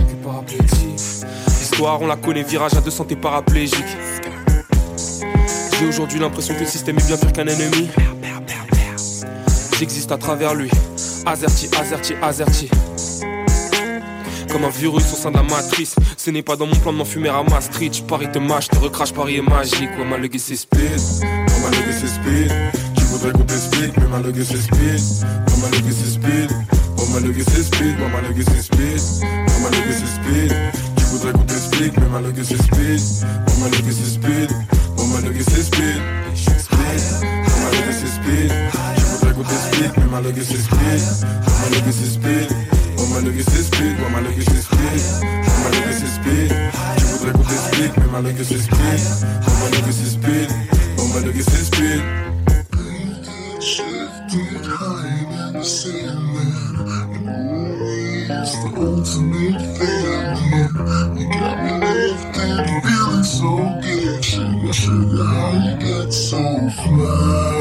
L'histoire, 1.61 2.03
on 2.03 2.07
la 2.07 2.17
connaît, 2.17 2.43
virage 2.43 2.75
à 2.75 2.83
200, 2.83 3.05
t'es 3.05 3.17
paraplégique. 3.17 3.97
J'ai 5.79 5.87
aujourd'hui 5.87 6.21
l'impression 6.21 6.53
que 6.53 6.61
le 6.61 6.67
système 6.67 6.99
est 6.99 7.07
bien 7.07 7.17
pire 7.17 7.33
qu'un 7.33 7.47
ennemi. 7.47 7.89
J'existe 9.79 10.13
à 10.13 10.19
travers 10.19 10.55
lui. 10.55 10.71
Azerty, 11.25 11.71
Azerty, 11.81 12.15
Azerty. 12.21 12.69
Comme 14.53 14.65
un 14.65 14.69
virus 14.69 15.11
au 15.15 15.17
sein 15.17 15.31
de 15.31 15.37
la 15.37 15.43
matrice. 15.43 15.95
Ce 16.19 16.31
n'est 16.31 16.43
pas 16.43 16.57
dans 16.57 16.67
mon 16.67 16.77
plan 16.77 16.93
de 16.93 16.99
m'enfumer 16.99 17.31
à 17.31 17.43
Maastricht. 17.43 17.97
Je 17.97 18.03
parie 18.03 18.31
te 18.31 18.39
mâche, 18.39 18.69
te 18.69 18.77
recrache, 18.77 19.15
Paris 19.15 19.39
est 19.39 19.49
magique. 19.49 19.89
Ouais, 19.99 20.05
ma 20.05 20.19
legacy 20.19 20.55
c'est 20.55 20.57
speed. 20.57 21.01
Oh 21.25 21.61
ma 21.63 21.93
c'est 21.93 22.09
speed. 22.09 22.53
Tu 22.95 23.05
voudrais 23.05 23.33
qu'on 23.33 23.45
t'explique, 23.45 23.97
mais 23.97 24.07
ma 24.09 24.21
c'est 24.35 24.57
speed. 24.59 25.01
Oh 25.49 25.61
ma 25.63 25.91
c'est 25.91 26.11
speed. 26.11 26.51
Oh 27.01 27.07
ma 27.13 27.19
logue 27.21 27.43
c'est 27.49 27.63
speed. 27.65 27.97
Oh 27.99 28.09
ma 28.09 28.21
logue 28.21 28.43
c'est 28.47 28.63
speed. 28.63 29.01
Oh 29.25 29.59
ma 29.63 29.69
logue 29.71 29.95
c'est 29.99 30.07
speed. 30.07 30.53
Tu 30.97 31.05
voudrais 31.05 31.33
qu'on 31.33 31.45
t'explique, 31.45 31.97
mais 31.99 32.09
ma 32.09 32.21
logue 32.21 32.43
c'est 32.43 32.63
speed. 32.63 33.01
Oh 33.49 33.57
ma 33.59 33.67
logue 33.67 33.91
c'est 33.91 34.11
speed. 34.13 34.51
Oh 34.99 35.07
ma 35.07 35.21
logue 35.21 35.43
c'est 35.43 35.63
speed. 35.63 36.01
Oh 36.01 36.69
ma 37.63 37.71
logue 37.71 37.95
c'est 37.99 38.13
speed. 38.17 38.53
Tu 38.97 39.03
voudrais 39.03 39.33
qu'on 39.35 39.45
t'explique, 39.45 39.97
mais 39.97 40.11
ma 40.11 40.21
logue 40.21 40.43
c'est 40.43 40.61
speed. 40.61 41.01
Oh 41.17 41.51
ma 41.61 41.69
logue 41.75 41.91
c'est 41.91 42.11
speed. 42.11 42.49
Oh 42.99 43.07
ma 43.07 43.21
logue 43.21 43.43
c'est 43.49 43.63
speed. 43.63 43.97
Oh 43.99 44.11
ma 44.11 44.21
logue 44.21 44.43
c'est 44.45 44.61
speed. 44.61 45.03
Oh 45.25 45.57
ma 45.63 45.71
logue 45.71 45.97
c'est 45.99 46.13
speed. 46.17 46.53
Tu 46.99 47.05
voudrais 47.07 47.33
qu'on 47.33 47.45
t'explique, 47.45 47.97
mais 47.97 48.11
ma 48.13 48.21
logue 48.21 48.45
c'est 48.45 48.59
speed. 48.59 49.01
Oh 49.49 49.53
ma 49.61 49.67
logue 49.73 49.91
c'est 49.91 50.11
speed. 50.11 50.49
Oh 50.99 51.07
ma 51.15 51.21
logue 51.21 51.43
c'est 51.49 51.65
speed. 51.65 52.20
You 59.17 59.53
got 60.79 61.59
me 61.65 61.73
lifted, 61.85 62.67
feeling 62.85 63.25
so 63.25 63.81
good. 63.83 64.25
Sugar, 64.25 64.73
sugar, 64.73 65.25
how 65.25 65.53
you 65.53 65.77
get 65.79 66.13
so 66.13 66.39
fly 66.71 67.60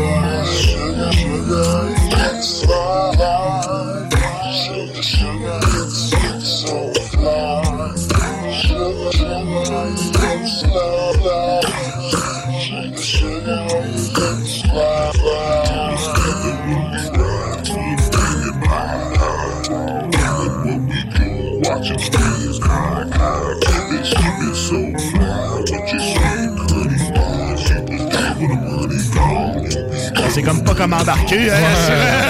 comment 30.79 30.97
embarquer, 30.97 31.51
hein. 31.51 31.57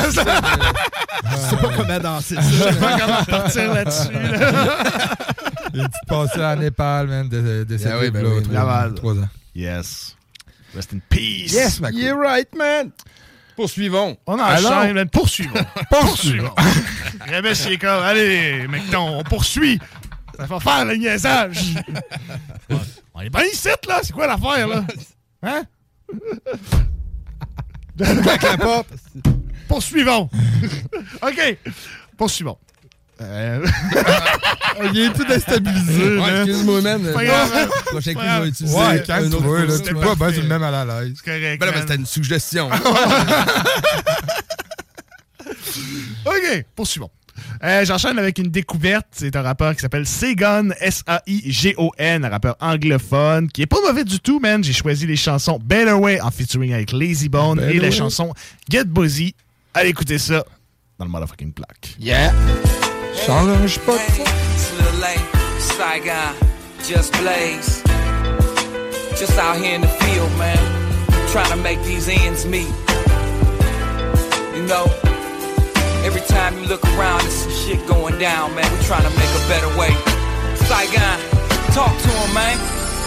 Je 0.06 0.10
sais 0.12 0.26
pas 1.62 1.70
comment 1.78 2.00
danser 2.00 2.36
ça. 2.36 2.42
Je 2.42 2.56
sais 2.74 2.80
pas 2.80 2.98
comment 3.00 3.24
partir 3.26 3.74
là-dessus. 3.74 4.12
là. 4.12 4.20
Une 5.74 5.88
petite 5.88 6.08
passée 6.08 6.42
à 6.42 6.56
Népal, 6.56 7.08
man, 7.08 7.30
de, 7.30 7.64
de 7.64 7.78
cette 7.78 7.92
Ah 7.92 8.00
oui, 8.02 8.10
ben 8.10 8.24
là, 8.24 8.30
oui, 8.30 8.44
trois, 8.44 8.90
trois 8.96 9.14
ans. 9.14 9.30
Yes. 9.54 10.16
Rest 10.76 10.94
in 10.94 11.00
peace. 11.10 11.54
Yes, 11.54 11.80
you're 11.94 12.18
right, 12.20 12.48
man. 12.56 12.90
Poursuivons. 13.56 14.18
On 14.26 14.40
enchaîne, 14.40 14.94
man. 14.94 15.10
Poursuivons. 15.12 15.54
Poursuivons. 15.92 16.56
Le 17.30 17.42
mec, 17.42 17.56
c'est 17.56 17.78
comme, 17.78 18.02
allez, 18.04 18.68
mec, 18.68 18.82
on 18.98 19.22
poursuit. 19.24 19.80
Ça 20.40 20.46
va 20.46 20.60
faire 20.60 20.86
le 20.86 20.96
niaisage. 20.96 21.76
on 23.14 23.22
est 23.22 23.30
bien 23.30 23.44
ici, 23.44 23.68
là. 23.88 24.00
C'est 24.02 24.14
quoi 24.14 24.26
l'affaire, 24.26 24.68
là? 24.68 24.84
Hein? 25.44 25.64
Claque 28.00 28.44
la 28.44 28.58
porte. 28.58 28.88
Poursuivons. 29.68 30.30
OK. 31.22 31.58
Poursuivons. 32.18 32.58
Euh... 33.22 33.66
Il 34.94 35.00
est 35.02 35.14
tout 35.14 35.26
déstabilisé. 35.26 36.18
Ouais, 36.18 36.38
excuse-moi, 36.38 36.82
man. 36.82 37.14
Pas 37.14 37.26
grave, 37.26 37.52
hein. 37.54 37.68
Prochain 37.86 38.14
coup, 38.14 38.22
je 38.24 38.42
vais 38.42 38.48
utiliser 38.48 38.76
Ouais, 38.76 38.84
un 38.84 38.96
autre 38.96 39.06
calme-toi, 39.06 39.66
là. 39.66 39.80
Tu 39.80 39.94
pas 39.94 40.16
bien, 40.16 40.32
tu 40.32 40.42
le 40.42 40.48
même 40.48 40.64
à 40.64 40.72
la 40.72 40.86
l'aise. 40.86 41.14
C'est 41.18 41.26
correct. 41.26 41.60
Ben 41.60 41.66
là, 41.66 41.72
ben, 41.74 41.82
c'était 41.82 41.96
une 41.96 42.06
suggestion. 42.06 42.70
OK, 46.26 46.66
poursuivons. 46.76 47.10
Euh, 47.64 47.86
J'enchaîne 47.86 48.18
avec 48.20 48.38
une 48.38 48.50
découverte. 48.50 49.08
C'est 49.12 49.36
un 49.36 49.42
rappeur 49.42 49.74
qui 49.76 49.82
s'appelle 49.82 50.06
Segon, 50.06 50.70
S-A-I-G-O-N, 50.80 52.26
un 52.26 52.30
rappeur 52.30 52.56
anglophone 52.60 53.50
qui 53.50 53.62
est 53.62 53.68
pas 53.68 53.82
mauvais 53.86 54.04
du 54.04 54.20
tout, 54.20 54.40
man. 54.40 54.64
J'ai 54.64 54.74
choisi 54.74 55.06
les 55.06 55.16
chansons 55.16 55.60
Better 55.64 55.94
Way 55.94 56.22
en 56.22 56.32
featuring 56.32 56.74
avec 56.74 56.92
Lazy 56.92 57.30
Bone 57.30 57.60
Better 57.60 57.78
et 57.78 57.80
la 57.80 57.92
chanson 57.92 58.34
Get 58.70 58.86
Buzzy. 58.86 59.36
Allez 59.74 59.90
écouter 59.90 60.18
ça 60.18 60.44
dans 60.98 61.06
le 61.06 61.12
motherfucking 61.12 61.54
block. 61.54 61.78
Yeah. 62.00 62.34
Change 63.26 63.80
pas. 63.80 63.94
Little 63.94 65.00
late, 65.02 65.20
Saigon, 65.60 66.34
just 66.88 67.12
blaze. 67.22 67.84
Just 69.18 69.38
out 69.38 69.58
here 69.58 69.76
in 69.76 69.82
the 69.82 69.88
field, 69.88 70.30
man. 70.38 70.58
Trying 71.32 71.50
to 71.52 71.58
make 71.58 71.82
these 71.84 72.08
ends 72.10 72.46
meet. 72.46 72.68
You 74.56 74.66
know, 74.66 74.86
every 76.04 76.22
time 76.22 76.58
you 76.58 76.66
look 76.68 76.84
around, 76.96 77.22
there's 77.22 77.34
some 77.34 77.52
shit 77.52 77.82
going 77.88 78.18
down, 78.20 78.56
man. 78.56 78.66
We're 78.72 78.84
trying 78.84 79.04
to 79.04 79.14
make 79.18 79.32
a 79.32 79.44
better 79.48 79.70
way. 79.78 79.92
Saigon, 80.68 81.18
talk 81.74 81.96
to 81.98 82.10
him, 82.10 82.34
man. 82.34 82.58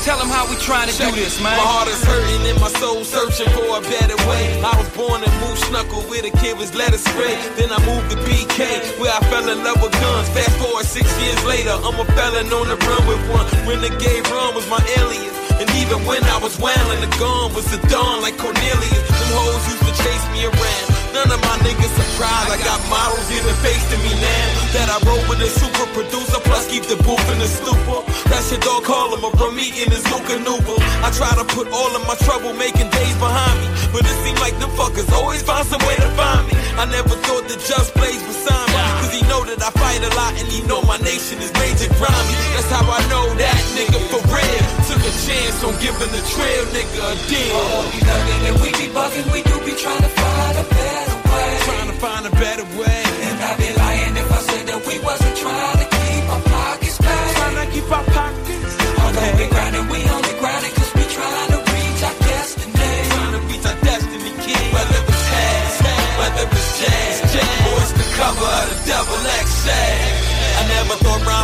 Tell 0.03 0.19
him 0.19 0.27
how 0.35 0.51
we 0.51 0.57
trying 0.59 0.91
to 0.91 0.97
do 0.99 1.15
this, 1.15 1.39
man. 1.39 1.55
My 1.55 1.63
heart 1.63 1.87
is 1.87 2.03
hurting 2.03 2.43
and 2.51 2.59
my 2.59 2.67
soul 2.83 3.05
searching 3.05 3.47
for 3.55 3.79
a 3.79 3.83
better 3.87 4.19
way. 4.27 4.59
I 4.59 4.75
was 4.75 4.91
born 4.99 5.23
in 5.23 5.31
Moose 5.47 5.63
Knuckle 5.71 6.03
where 6.11 6.23
the 6.23 6.35
kid 6.43 6.59
was 6.59 6.75
let 6.75 6.93
it 6.93 6.99
spray. 6.99 7.39
Then 7.55 7.71
I 7.71 7.79
moved 7.87 8.11
to 8.11 8.19
BK 8.27 8.83
where 8.99 9.15
I 9.15 9.23
fell 9.31 9.47
in 9.47 9.63
love 9.63 9.79
with 9.79 9.95
guns. 10.03 10.29
Fast 10.35 10.59
forward 10.59 10.87
six 10.87 11.07
years 11.23 11.39
later, 11.47 11.71
I'm 11.71 11.95
a 11.95 12.05
felon 12.19 12.51
on 12.51 12.67
the 12.67 12.77
run 12.83 13.03
with 13.07 13.23
one. 13.31 13.47
Renegade 13.63 14.27
run 14.27 14.59
was 14.59 14.67
my 14.69 14.83
alias. 14.99 15.42
And 15.61 15.69
even 15.77 16.05
when 16.07 16.23
I 16.25 16.39
was 16.39 16.59
wailing, 16.59 17.01
the 17.01 17.13
gun 17.19 17.53
was 17.55 17.67
the 17.71 17.81
dawn 17.89 18.23
like 18.23 18.37
Cornelius. 18.39 19.05
Them 19.09 19.31
hoes 19.37 19.65
used 19.69 19.85
to 19.85 19.95
chase 20.03 20.27
me 20.33 20.47
around. 20.47 20.87
None 21.13 21.29
of 21.29 21.41
my 21.45 21.57
niggas 21.61 21.93
surprised. 21.93 22.49
I 22.49 22.59
got 22.65 22.81
models 22.89 23.29
in 23.29 23.45
the 23.45 23.53
face 23.61 23.85
to 23.93 23.97
me 24.01 24.13
now. 24.17 24.47
That 24.73 24.89
I 24.89 24.97
roll 25.05 25.21
with 25.29 25.45
a 25.45 25.51
super 25.53 25.87
producer, 25.93 26.41
plus 26.41 26.65
keep 26.73 26.89
the 26.89 26.97
booth 27.05 27.21
in 27.29 27.39
the 27.39 27.47
stupor. 27.47 28.01
That 28.33 28.41
shit 28.49 28.65
dog 28.65 28.89
call 28.89 29.13
him 29.13 29.21
a 29.21 29.31
Rami 29.37 29.69
in 29.77 29.93
his 29.93 30.03
Luca 30.09 30.41
Noodle. 30.41 30.81
I 31.05 31.13
try 31.13 31.29
to 31.37 31.45
put 31.53 31.69
all 31.69 31.93
of 31.93 32.03
my 32.09 32.17
trouble 32.25 32.57
making 32.57 32.89
days 32.89 33.17
behind 33.21 33.61
me. 33.61 33.69
But 33.93 34.09
it 34.09 34.17
seems 34.25 34.41
like 34.41 34.57
them 34.57 34.73
fuckers 34.73 35.13
always 35.13 35.45
find 35.45 35.69
some 35.69 35.85
way 35.85 36.01
to 36.01 36.09
find 36.17 36.49
me. 36.49 36.57
I 36.81 36.89
never 36.89 37.13
thought 37.29 37.45
that 37.53 37.61
Just 37.61 37.93
Blaze 37.93 38.25
would 38.25 38.41
sign 38.49 38.67
me. 38.73 38.81
Cause 39.05 39.13
he 39.13 39.21
know 39.29 39.45
that 39.45 39.61
I 39.61 39.69
fight 39.77 40.01
a 40.01 40.09
lot 40.17 40.33
and 40.41 40.49
he 40.49 40.65
know 40.65 40.81
my 40.89 40.97
nation 41.05 41.37
is 41.45 41.53
major 41.61 41.93
grimy. 42.01 42.35
That's 42.57 42.73
how 42.73 42.89
I 42.89 43.05
know 43.13 43.29
that 43.37 43.61
nigga 43.77 44.01
for 44.09 44.25
real. 44.33 44.72
A 45.03 45.11
chance 45.27 45.59
on 45.67 45.75
giving 45.83 46.13
the 46.15 46.23
trail 46.31 46.65
nigga 46.71 47.03
a 47.03 47.15
deal. 47.27 47.59
Oh, 47.59 47.91
we 47.91 47.99
thuggin' 48.07 48.43
and 48.47 48.57
we 48.63 48.71
be 48.71 48.87
bugging, 48.95 49.27
we 49.35 49.43
do 49.43 49.59
be 49.67 49.75
trying 49.75 49.99
to 49.99 50.13
find 50.15 50.55
a 50.63 50.63
better 50.63 51.17
way. 51.27 51.51
Trying 51.67 51.91
to 51.91 51.97
find 51.99 52.23
a 52.27 52.31
better 52.39 52.67
way. 52.79 53.03
And 53.27 53.37
I'd 53.43 53.59
be 53.59 53.71
lying 53.83 54.15
if 54.15 54.31
I 54.31 54.41
said 54.47 54.65
that 54.71 54.81
we 54.87 55.03
wasn't 55.03 55.37
trying 55.43 55.79
to 55.83 55.87
keep 55.91 56.25
our 56.31 56.43
pockets 56.47 56.99
paid. 57.03 57.35
Trying 57.35 57.59
to 57.59 57.67
keep 57.75 57.89
our 57.91 58.07
pockets. 58.15 58.73
Although 59.03 59.33
we 59.43 59.47
grinding, 59.51 59.87
we 59.91 59.99
only 60.07 60.35
grinding 60.39 60.75
cause 60.79 60.93
we 60.95 61.05
trying 61.11 61.51
to 61.51 61.59
reach 61.67 62.01
our 62.07 62.17
destiny. 62.23 62.95
Trying 63.11 63.35
to 63.35 63.41
reach 63.51 63.67
our 63.67 63.79
destiny, 63.83 64.33
kid. 64.39 64.67
Whether 64.71 65.03
it's 65.03 65.25
cash, 65.35 65.77
whether 66.15 66.47
it's 66.47 66.71
jazz, 66.79 67.15
jazz, 67.35 67.59
or 67.67 67.79
it's 67.83 67.93
the 67.99 68.07
cover 68.15 68.55
of 68.55 68.67
the 68.71 68.79
double 68.87 69.19
XL. 69.19 70.02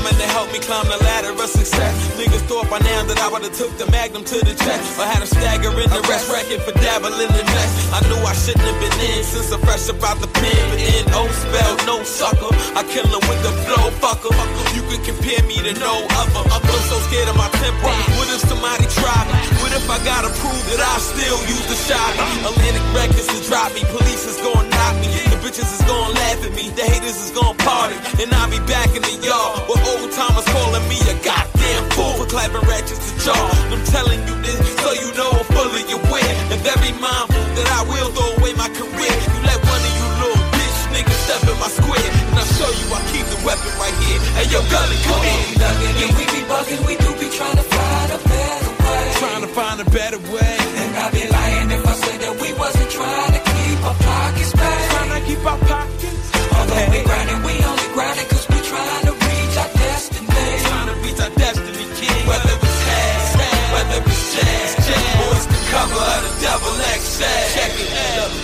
Rhyming 0.09 0.25
to 0.25 0.33
help 0.33 0.49
me 0.53 0.59
climb 0.59 0.89
the 0.89 0.97
ladder 1.05 1.33
of 1.37 1.49
success. 1.53 1.93
Niggas 2.17 2.41
thought 2.49 2.71
by 2.71 2.79
now 2.81 3.05
that 3.05 3.19
I 3.21 3.29
would've 3.29 3.53
took 3.53 3.77
the 3.77 3.85
magnum 3.93 4.25
to 4.25 4.39
the 4.41 4.57
chest. 4.57 4.97
I 4.97 5.05
had 5.05 5.21
a 5.23 5.27
stagger 5.29 5.69
in 5.69 5.91
the 5.93 6.01
rest 6.09 6.33
record 6.33 6.65
for 6.65 6.73
dabbling 6.81 7.21
in 7.21 7.29
the 7.29 7.45
mess. 7.45 7.73
I 7.93 8.01
knew 8.09 8.17
I 8.25 8.33
shouldn't 8.33 8.65
have 8.65 8.81
been 8.81 8.97
in 9.05 9.21
since 9.25 9.53
I'm 9.53 9.61
fresh 9.61 9.89
about 9.89 10.21
the 10.25 10.29
pen. 10.41 10.65
But 10.73 10.81
in 10.81 11.05
O 11.13 11.29
spell, 11.29 11.75
no 11.85 12.01
sucker. 12.05 12.49
I 12.73 12.89
kill 12.89 13.05
him 13.05 13.21
with 13.29 13.41
the 13.45 13.53
flow, 13.69 13.93
fucker. 14.01 14.33
You 14.73 14.83
can 14.89 15.05
compare 15.05 15.45
me 15.45 15.61
to 15.61 15.77
no 15.77 15.93
other. 16.17 16.43
I'm 16.57 16.65
so 16.89 16.97
scared 17.05 17.29
of 17.29 17.37
my 17.37 17.51
temper. 17.61 17.93
What 18.17 18.33
if 18.33 18.41
somebody 18.49 18.89
try 18.97 19.21
me? 19.29 19.37
What 19.61 19.77
if 19.77 19.85
I 19.93 20.01
gotta 20.09 20.33
prove 20.41 20.65
that 20.73 20.81
I 20.81 20.97
still 21.05 21.37
use 21.53 21.67
the 21.69 21.77
shot? 21.77 22.17
Atlantic 22.49 22.87
records 22.97 23.29
to 23.29 23.39
drop 23.45 23.77
me. 23.77 23.85
Police 23.93 24.25
is 24.25 24.41
gonna 24.41 24.73
knock 24.73 24.97
me. 25.05 25.13
The 25.29 25.37
bitches 25.45 25.69
is 25.69 25.85
gonna 25.85 26.17
laugh 26.17 26.41
at 26.49 26.53
me. 26.57 26.73
The 26.73 26.85
haters 26.89 27.21
is 27.21 27.31
gonna 27.37 27.61
party. 27.61 27.97
And 28.25 28.33
I'll 28.33 28.49
be 28.49 28.61
back 28.65 28.89
in 28.97 29.05
the 29.05 29.17
yard 29.21 29.69
with 29.69 29.85
oh, 29.85 29.91
old 29.93 29.98
timers 30.15 30.47
calling 30.55 30.85
me 30.87 30.99
a 31.11 31.17
goddamn 31.27 31.83
fool 31.97 32.15
for 32.21 32.27
clapping 32.31 32.63
ratchets 32.71 33.01
to 33.01 33.13
jaw. 33.27 33.47
I'm 33.75 33.83
telling 33.91 34.21
you 34.29 34.35
this 34.47 34.59
so 34.83 34.95
you 34.95 35.11
know 35.19 35.31
I'm 35.35 35.47
fully 35.51 35.83
aware 35.91 36.35
and 36.55 36.61
very 36.63 36.93
mindful 37.03 37.43
that 37.59 37.69
I 37.75 37.83
will 37.91 38.11
throw 38.15 38.31
away 38.39 38.55
my 38.55 38.71
career. 38.71 39.15
You 39.35 39.39
let 39.43 39.59
one 39.67 39.83
of 39.83 39.93
you 39.99 40.07
little 40.23 40.45
bitch 40.55 40.79
niggas 40.95 41.21
step 41.27 41.43
in 41.51 41.57
my 41.59 41.71
square, 41.73 42.11
and 42.31 42.37
I 42.39 42.45
show 42.55 42.71
you 42.71 42.87
I 42.95 43.01
keep 43.11 43.27
the 43.33 43.41
weapon 43.43 43.73
right 43.83 43.97
here. 44.07 44.21
Hey 44.39 44.47
yo, 44.53 44.63
Gully, 44.71 44.99
come 45.03 45.23
in. 45.27 45.39
We 45.51 45.55
thuggin' 45.59 46.03
and 46.07 46.13
we 46.15 46.25
be 46.31 46.41
bugging, 46.47 46.83
we 46.87 46.95
do 47.03 47.11
be 47.19 47.29
trying 47.35 47.59
to 47.59 47.67
find 47.67 48.09
a 48.15 48.21
better 48.23 48.73
way. 48.85 49.05
Trying 49.19 49.43
to 49.43 49.51
find 49.51 49.79
a 49.81 49.89
better 49.91 50.21
way. 50.31 50.48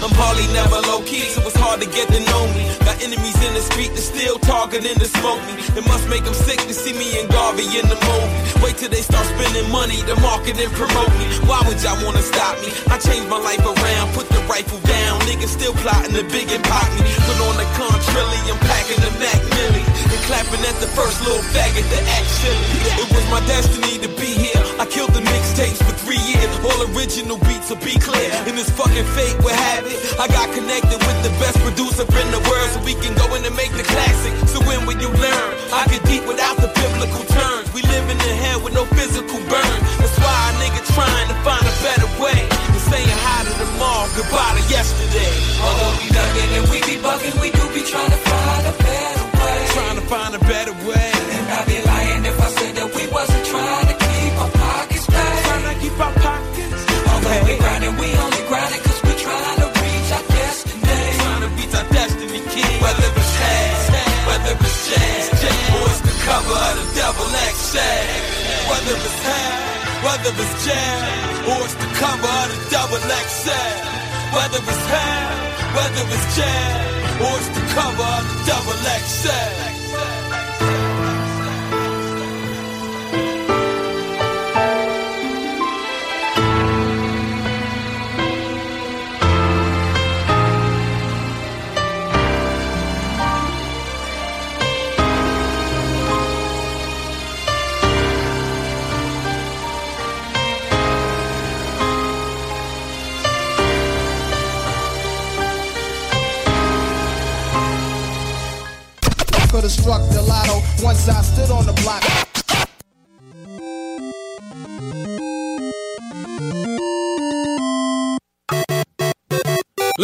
I'm 0.05 0.13
hardly 0.21 0.45
never 0.53 0.85
low 0.85 1.01
key, 1.09 1.25
so 1.33 1.41
it's 1.49 1.57
hard 1.57 1.81
to 1.81 1.89
get 1.89 2.13
to 2.13 2.21
know 2.29 2.45
me. 2.53 2.69
Got 2.85 3.01
enemies 3.01 3.41
in 3.41 3.57
the 3.57 3.65
street 3.65 3.89
that 3.97 4.05
still 4.05 4.37
talking 4.37 4.85
and 4.85 5.01
to 5.01 5.09
smoke 5.09 5.41
me. 5.49 5.57
It 5.81 5.85
must 5.89 6.13
make 6.13 6.29
them 6.29 6.37
sick 6.37 6.61
to 6.61 6.77
see 6.77 6.93
me 6.93 7.17
and 7.17 7.25
Garvey 7.33 7.65
in 7.73 7.89
the 7.89 7.97
movie. 7.97 8.41
Wait 8.61 8.77
till 8.77 8.93
they 8.93 9.01
start 9.01 9.25
spending 9.25 9.65
money 9.73 10.05
to 10.05 10.13
market 10.21 10.61
and 10.61 10.69
promote 10.77 11.09
me. 11.17 11.25
Why 11.49 11.65
would 11.65 11.81
y'all 11.81 11.97
wanna 12.05 12.21
stop 12.21 12.61
me? 12.61 12.69
I 12.93 13.01
changed 13.01 13.33
my 13.33 13.41
life 13.41 13.65
around, 13.65 14.13
put 14.13 14.29
the 14.29 14.45
rifle 14.45 14.77
down. 14.85 15.25
Niggas 15.25 15.57
still 15.57 15.73
plotting 15.81 16.13
the 16.13 16.29
big 16.29 16.53
and 16.53 16.61
pop 16.69 16.85
me. 17.01 17.09
Put 17.25 17.41
on 17.41 17.57
the 17.57 17.65
contrallion, 17.73 18.61
packing 18.69 19.01
the 19.01 19.13
Mac 19.17 19.41
Millie. 19.57 19.89
And 19.89 20.21
clapping 20.29 20.61
at 20.69 20.77
the 20.85 20.91
first 20.93 21.25
little 21.25 21.41
faggot 21.57 21.89
that 21.89 22.05
act 22.13 22.29
silly. 22.45 22.69
It 23.01 23.09
was 23.09 23.25
my 23.33 23.41
destiny 23.49 24.05
to 24.05 24.11
be 24.21 24.53
here. 24.53 24.64
I 24.79 24.87
killed 24.87 25.15
the 25.15 25.23
mixtapes 25.23 25.79
for 25.79 25.95
three 26.03 26.19
years. 26.19 26.51
All 26.67 26.81
original 26.95 27.39
beats 27.47 27.71
will 27.71 27.79
be 27.79 27.95
clear. 27.99 28.31
And 28.47 28.59
this 28.59 28.71
fucking 28.71 29.07
fate 29.15 29.39
will 29.39 29.55
have 29.55 29.87
it. 29.87 29.99
I 30.19 30.27
got 30.27 30.51
connected 30.51 30.99
with 30.99 31.19
the 31.23 31.31
best 31.39 31.59
producer 31.63 32.03
in 32.03 32.29
the 32.35 32.43
world 32.51 32.69
so 32.75 32.83
we 32.83 32.99
can 32.99 33.15
go 33.15 33.27
in 33.39 33.47
and 33.47 33.55
make 33.55 33.71
the 33.79 33.87
classic. 33.87 34.35
So 34.51 34.59
when 34.67 34.83
will 34.87 34.99
you 34.99 35.11
learn? 35.15 35.51
I 35.71 35.87
get 35.87 36.03
deep 36.11 36.27
without 36.27 36.59
the 36.59 36.71
biblical 36.75 37.23
terms. 37.31 37.71
We 37.71 37.83
live 37.87 38.07
in 38.11 38.19
the 38.19 38.35
hell 38.43 38.61
with 38.67 38.75
no 38.75 38.85
physical 38.99 39.39
burn. 39.47 39.79
That's 40.03 40.19
why 40.19 40.35
a 40.35 40.53
nigga 40.59 40.83
trying 40.91 41.29
to 41.31 41.37
find 41.47 41.63
a 41.63 41.75
better 41.87 42.11
way. 42.19 42.43
And 42.75 42.83
saying 42.91 43.15
hi 43.23 43.47
to 43.47 43.53
tomorrow, 43.55 44.11
goodbye 44.19 44.59
to 44.59 44.63
yesterday. 44.67 45.31
Although 45.63 45.95
we 46.03 46.07
thuggin' 46.11 46.51
and 46.59 46.67
we 46.67 46.79
be 46.83 46.99
bugging, 46.99 47.37
we 47.39 47.55
do 47.55 47.63
be 47.71 47.83
trying 47.87 48.11
to 48.11 48.21
find 48.27 48.65
a 48.67 48.75
better 48.75 49.27
way. 49.39 49.59
Trying 49.71 49.99
to 50.03 50.07
find 50.11 50.33
a 50.35 50.43
better 50.51 50.75
way. 50.83 51.04
XL. 67.75 68.71
Whether 68.71 68.95
it's 68.95 69.23
hair, 69.27 69.59
whether 70.05 70.33
it's 70.43 70.65
jazz, 70.65 71.49
or 71.51 71.59
it's 71.65 71.75
the 71.75 71.91
cover 71.99 72.35
of 72.43 72.49
the 72.53 72.71
double 72.71 73.03
XL. 73.03 73.79
Whether 74.35 74.63
it's 74.63 74.85
whether 75.75 76.05
it's 76.15 76.37
jazz, 76.37 77.21
or 77.25 77.35
it's 77.39 77.49
the 77.49 77.65
cover 77.75 78.03
of 78.03 78.25
the 78.29 78.51
double. 78.51 79.84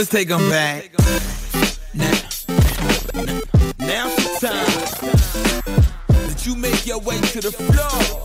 Let's 0.00 0.08
take 0.08 0.28
them 0.28 0.48
back. 0.48 0.92
Now, 1.92 2.10
now's 3.76 4.16
the 4.16 4.38
time 4.40 4.64
that 6.08 6.46
you 6.46 6.56
make 6.56 6.86
your 6.86 7.00
way 7.00 7.20
to 7.20 7.40
the 7.42 7.52
floor. 7.52 8.24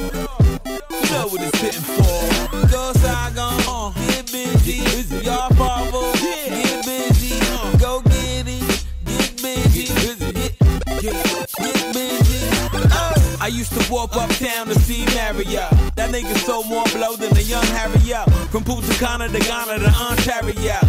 You 0.64 1.12
know 1.12 1.28
what 1.28 1.42
it's 1.42 1.60
hitting 1.60 1.82
for. 1.82 2.68
Go 2.72 2.94
Saigon, 2.94 3.60
uh, 3.68 3.92
get 4.08 4.32
busy. 4.32 5.18
Y'all 5.26 5.50
follow, 5.56 6.14
get 6.14 6.86
busy. 6.86 7.36
Uh, 7.52 7.76
go 7.76 8.00
get 8.04 8.48
it, 8.48 8.86
get 9.04 9.36
busy. 9.42 9.92
Get, 9.92 10.58
get, 11.02 11.52
get 11.60 11.94
busy. 11.94 12.48
Uh, 12.72 13.38
I 13.42 13.50
used 13.52 13.74
to 13.74 13.92
walk 13.92 14.16
uptown 14.16 14.68
to 14.68 14.76
see 14.80 15.04
Mario. 15.08 15.68
That 15.98 16.10
nigga 16.10 16.38
sold 16.46 16.70
more 16.70 16.86
blow 16.94 17.18
than 17.18 17.36
a 17.36 17.42
young 17.42 17.66
Harriet. 17.66 18.32
From 18.50 18.64
Punta 18.64 18.94
Cana 18.94 19.28
to 19.28 19.40
Ghana 19.40 19.80
to 19.80 19.90
Ontario. 19.90 20.85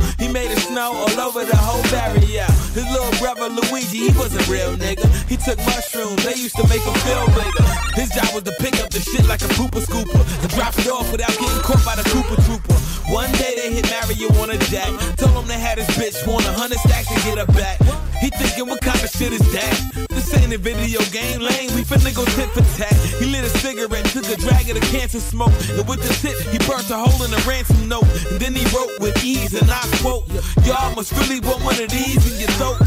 Was 4.26 4.48
a 4.48 4.50
real 4.50 4.74
nigga. 4.76 5.06
He 5.28 5.36
took 5.36 5.58
mushrooms, 5.58 6.18
they 6.24 6.34
used 6.34 6.56
to 6.56 6.66
make 6.66 6.82
him 6.82 6.94
feel 7.06 7.26
bigger. 7.38 7.66
His 7.94 8.10
job 8.10 8.34
was 8.34 8.42
to 8.44 8.54
pick 8.58 8.74
up 8.82 8.90
the 8.90 8.98
shit 8.98 9.26
like 9.28 9.42
a 9.42 9.50
pooper 9.54 9.78
scooper. 9.78 10.18
To 10.42 10.48
drop 10.56 10.74
it 10.78 10.88
off 10.90 11.10
without 11.12 11.30
getting 11.30 11.62
caught 11.62 11.84
by 11.84 11.94
the 11.94 12.02
Cooper 12.10 12.34
Trooper. 12.42 12.74
One 13.06 13.30
day 13.38 13.54
they 13.54 13.70
hit 13.70 13.86
Mario 13.86 14.28
on 14.42 14.50
a 14.50 14.58
jack. 14.66 14.90
Told 15.16 15.30
him 15.38 15.46
they 15.46 15.60
had 15.60 15.78
his 15.78 15.86
bitch 15.94 16.26
want 16.26 16.44
a 16.44 16.52
hundred 16.52 16.78
stacks 16.80 17.06
to 17.06 17.14
get 17.22 17.38
her 17.38 17.46
back. 17.54 17.78
He 18.18 18.30
thinking 18.30 18.66
what 18.66 18.80
kind 18.80 18.98
of 18.98 19.10
shit 19.10 19.32
is 19.32 19.46
that? 19.52 20.08
This 20.10 20.34
ain't 20.34 20.52
a 20.52 20.58
video 20.58 20.98
game 21.14 21.38
lane. 21.38 21.70
We 21.78 21.86
finna 21.86 22.10
go 22.10 22.24
tit 22.34 22.50
for 22.50 22.66
tat. 22.74 22.94
He 23.22 23.26
lit 23.26 23.44
a 23.44 23.52
cigarette, 23.62 24.06
took 24.06 24.26
a 24.26 24.36
drag 24.42 24.68
of 24.70 24.80
the 24.80 24.86
cancer 24.90 25.20
smoke. 25.20 25.54
And 25.70 25.86
with 25.86 26.02
the 26.02 26.10
tip, 26.18 26.34
he 26.50 26.58
burnt 26.66 26.90
a 26.90 26.98
hole 26.98 27.22
in 27.22 27.30
the 27.30 27.42
ransom 27.46 27.86
note. 27.86 28.08
And 28.30 28.40
then 28.40 28.54
he 28.54 28.66
wrote 28.74 28.90
with 28.98 29.22
ease, 29.22 29.54
and 29.54 29.70
I 29.70 29.86
quote, 30.02 30.26
Y'all 30.66 30.94
must 30.96 31.12
really 31.12 31.38
want 31.40 31.62
one 31.62 31.78
of 31.78 31.90
these 31.90 32.26
in 32.26 32.40
your 32.40 32.50
throat. 32.58 32.82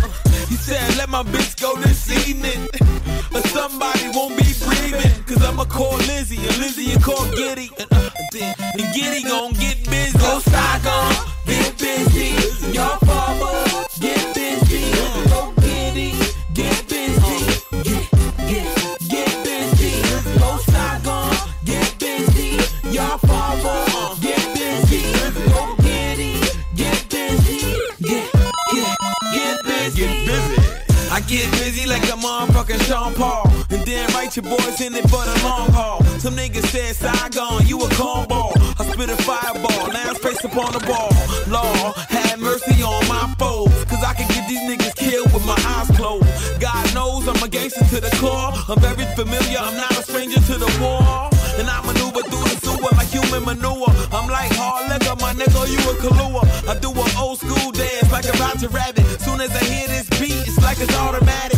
Said, 0.70 0.98
Let 0.98 1.10
my 1.10 1.24
bitch 1.24 1.60
go 1.60 1.76
this 1.82 2.30
evening. 2.30 2.68
Or 3.34 3.42
somebody 3.42 4.10
won't 4.14 4.38
be 4.38 4.46
breathing. 4.66 5.24
Cause 5.26 5.44
I'ma 5.44 5.66
call 5.66 5.98
Lizzie, 5.98 6.38
and 6.38 6.58
Lizzie 6.58 6.94
will 6.94 7.02
call 7.02 7.26
Giddy. 7.32 7.70
And, 7.80 7.88
uh, 7.92 8.10
and 8.74 8.94
Giddy 8.94 9.24
gon' 9.24 9.54
get 9.54 9.84
busy. 9.90 10.18
Go 10.18 10.40
Saigon, 10.40 11.16
get 11.46 11.78
busy. 11.78 12.49
Get 31.30 31.52
busy 31.62 31.86
like 31.86 32.02
a 32.10 32.18
motherfucking 32.18 32.82
Sean 32.90 33.14
Paul. 33.14 33.46
And 33.70 33.86
then 33.86 34.10
write 34.14 34.36
your 34.36 34.44
boys 34.44 34.82
in 34.82 34.96
it 34.96 35.06
for 35.14 35.24
the 35.24 35.40
long 35.44 35.70
haul. 35.72 36.04
Some 36.18 36.36
niggas 36.36 36.66
said 36.74 36.96
Saigon, 36.96 37.68
you 37.68 37.78
a 37.80 37.88
cornball. 37.94 38.58
I 38.80 38.84
spit 38.92 39.10
a 39.10 39.18
fireball, 39.22 39.94
now 39.94 40.14
face 40.16 40.44
upon 40.44 40.74
the 40.74 40.82
ball. 40.90 41.14
Law, 41.48 41.94
have 42.10 42.40
mercy 42.40 42.82
on 42.82 43.08
my 43.08 43.32
foes. 43.38 43.70
Cause 43.86 44.04
I 44.04 44.14
can 44.16 44.28
get 44.34 44.50
these 44.50 44.64
niggas 44.66 44.96
killed 44.96 45.32
with 45.32 45.46
my 45.46 45.58
eyes 45.78 45.90
closed. 45.96 46.26
God 46.60 46.94
knows 46.96 47.28
I'm 47.28 47.42
a 47.44 47.48
gangster 47.48 47.86
to 47.86 48.02
the 48.02 48.12
core. 48.18 48.52
I'm 48.68 48.80
very 48.82 49.06
familiar, 49.14 49.60
I'm 49.60 49.78
not 49.78 49.92
a 49.92 50.02
stranger 50.02 50.42
to 50.42 50.56
the 50.58 50.72
war. 50.82 51.30
And 51.62 51.70
I 51.70 51.78
maneuver 51.86 52.26
through 52.26 52.48
the 52.50 52.58
sewer 52.66 52.90
like 52.98 53.10
human 53.10 53.46
manure. 53.46 53.92
I'm 54.12 54.28
like 54.30 54.50
hard 54.58 54.90
liquor, 54.90 55.16
my 55.22 55.34
nigga, 55.34 55.62
you 55.70 55.78
a 55.78 55.94
Kahlua. 56.02 56.42
I 56.66 56.80
do 56.80 56.90
an 56.90 57.12
old 57.22 57.38
school 57.38 57.72
dance 57.72 58.12
like 58.12 58.26
a 58.26 58.34
Roger 58.42 58.70
Rabbit. 58.70 59.06
Like 60.80 60.88
it's 60.88 60.98
automatic. 60.98 61.49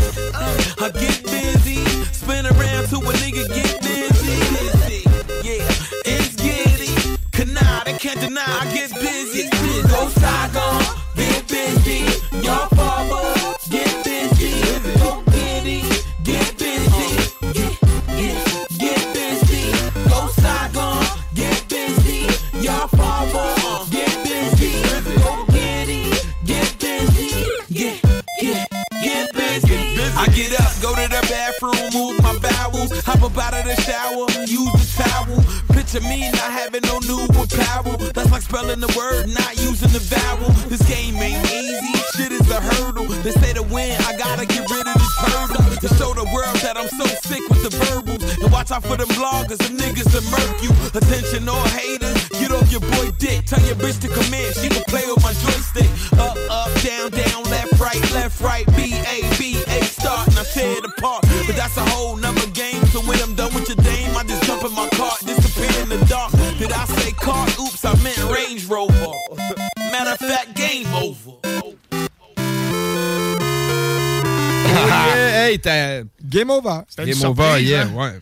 Over. 76.60 76.80
C'était 76.88 77.03
une 77.11 77.19
Game 77.19 77.30
over, 77.30 77.44
surprise, 77.44 77.68
yeah, 77.69 77.84
hein? 77.84 77.91
ouais. 77.95 78.19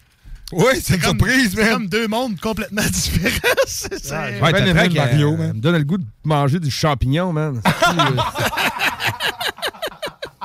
Ouais, 0.52 0.80
c'est 0.82 0.96
une 0.96 1.02
comme- 1.02 1.10
surprise, 1.20 1.52
C'est 1.56 1.62
man. 1.64 1.74
comme 1.74 1.88
deux 1.88 2.08
mondes 2.08 2.40
complètement 2.40 2.82
différents. 2.92 3.38
C'est- 3.68 4.04
c'est- 4.04 4.42
Ouais, 4.42 4.52
Ben 4.52 4.66
le 4.66 4.74
Mario, 4.74 5.34
euh, 5.34 5.38
man. 5.38 5.54
me 5.56 5.62
donne 5.62 5.78
le 5.78 5.84
goût 5.84 5.98
de 6.00 6.06
manger 6.24 6.60
du 6.60 6.72
champignon, 6.72 7.32
man. 7.34 7.62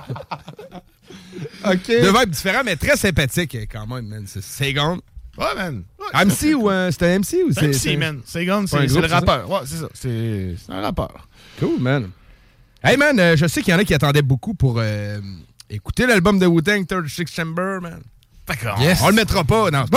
OK. 1.66 1.86
Deux 1.86 2.12
vibes 2.18 2.30
différents, 2.30 2.62
mais 2.64 2.76
très 2.76 2.96
sympathiques 2.96 3.54
euh, 3.54 3.64
quand 3.70 3.86
même, 3.86 4.06
man. 4.06 4.24
C'est 4.26 4.42
Segon. 4.42 5.00
Ouais, 5.38 5.54
man. 5.56 5.82
Ouais, 5.98 6.24
MC 6.26 6.54
ou 6.54 6.70
euh, 6.70 6.90
c'était 6.90 7.06
un 7.14 7.18
MC 7.20 7.42
ou 7.46 7.52
c'est. 7.52 7.72
C'est 7.72 7.96
MC, 7.96 7.98
man. 7.98 8.20
Segon, 8.24 8.66
c'est 8.66 8.76
un 8.76 8.80
c'est 8.82 8.88
c'est 8.88 8.92
groupe, 8.92 9.02
le 9.02 9.08
c'est 9.08 9.08
ça? 9.08 9.14
rappeur. 9.20 9.50
Ouais, 9.50 9.58
c'est 9.64 9.76
ça. 9.78 9.88
C'est 9.94 10.54
c'est 10.64 10.72
un 10.72 10.80
rappeur. 10.82 11.26
Cool, 11.58 11.80
man. 11.80 12.10
Hey, 12.82 12.96
man, 12.98 13.18
euh, 13.18 13.34
je 13.36 13.46
sais 13.46 13.62
qu'il 13.62 13.72
y 13.72 13.74
en 13.74 13.78
a 13.80 13.84
qui 13.84 13.94
attendaient 13.94 14.20
beaucoup 14.22 14.52
pour 14.54 14.76
écouter 15.74 16.06
l'album 16.06 16.38
de 16.38 16.46
Wu-Tang, 16.46 16.86
36 16.86 17.26
Chamber, 17.30 17.80
man. 17.80 18.00
D'accord. 18.46 18.78
On 19.02 19.08
le 19.08 19.14
mettra 19.14 19.44
pas, 19.44 19.70
non. 19.70 19.84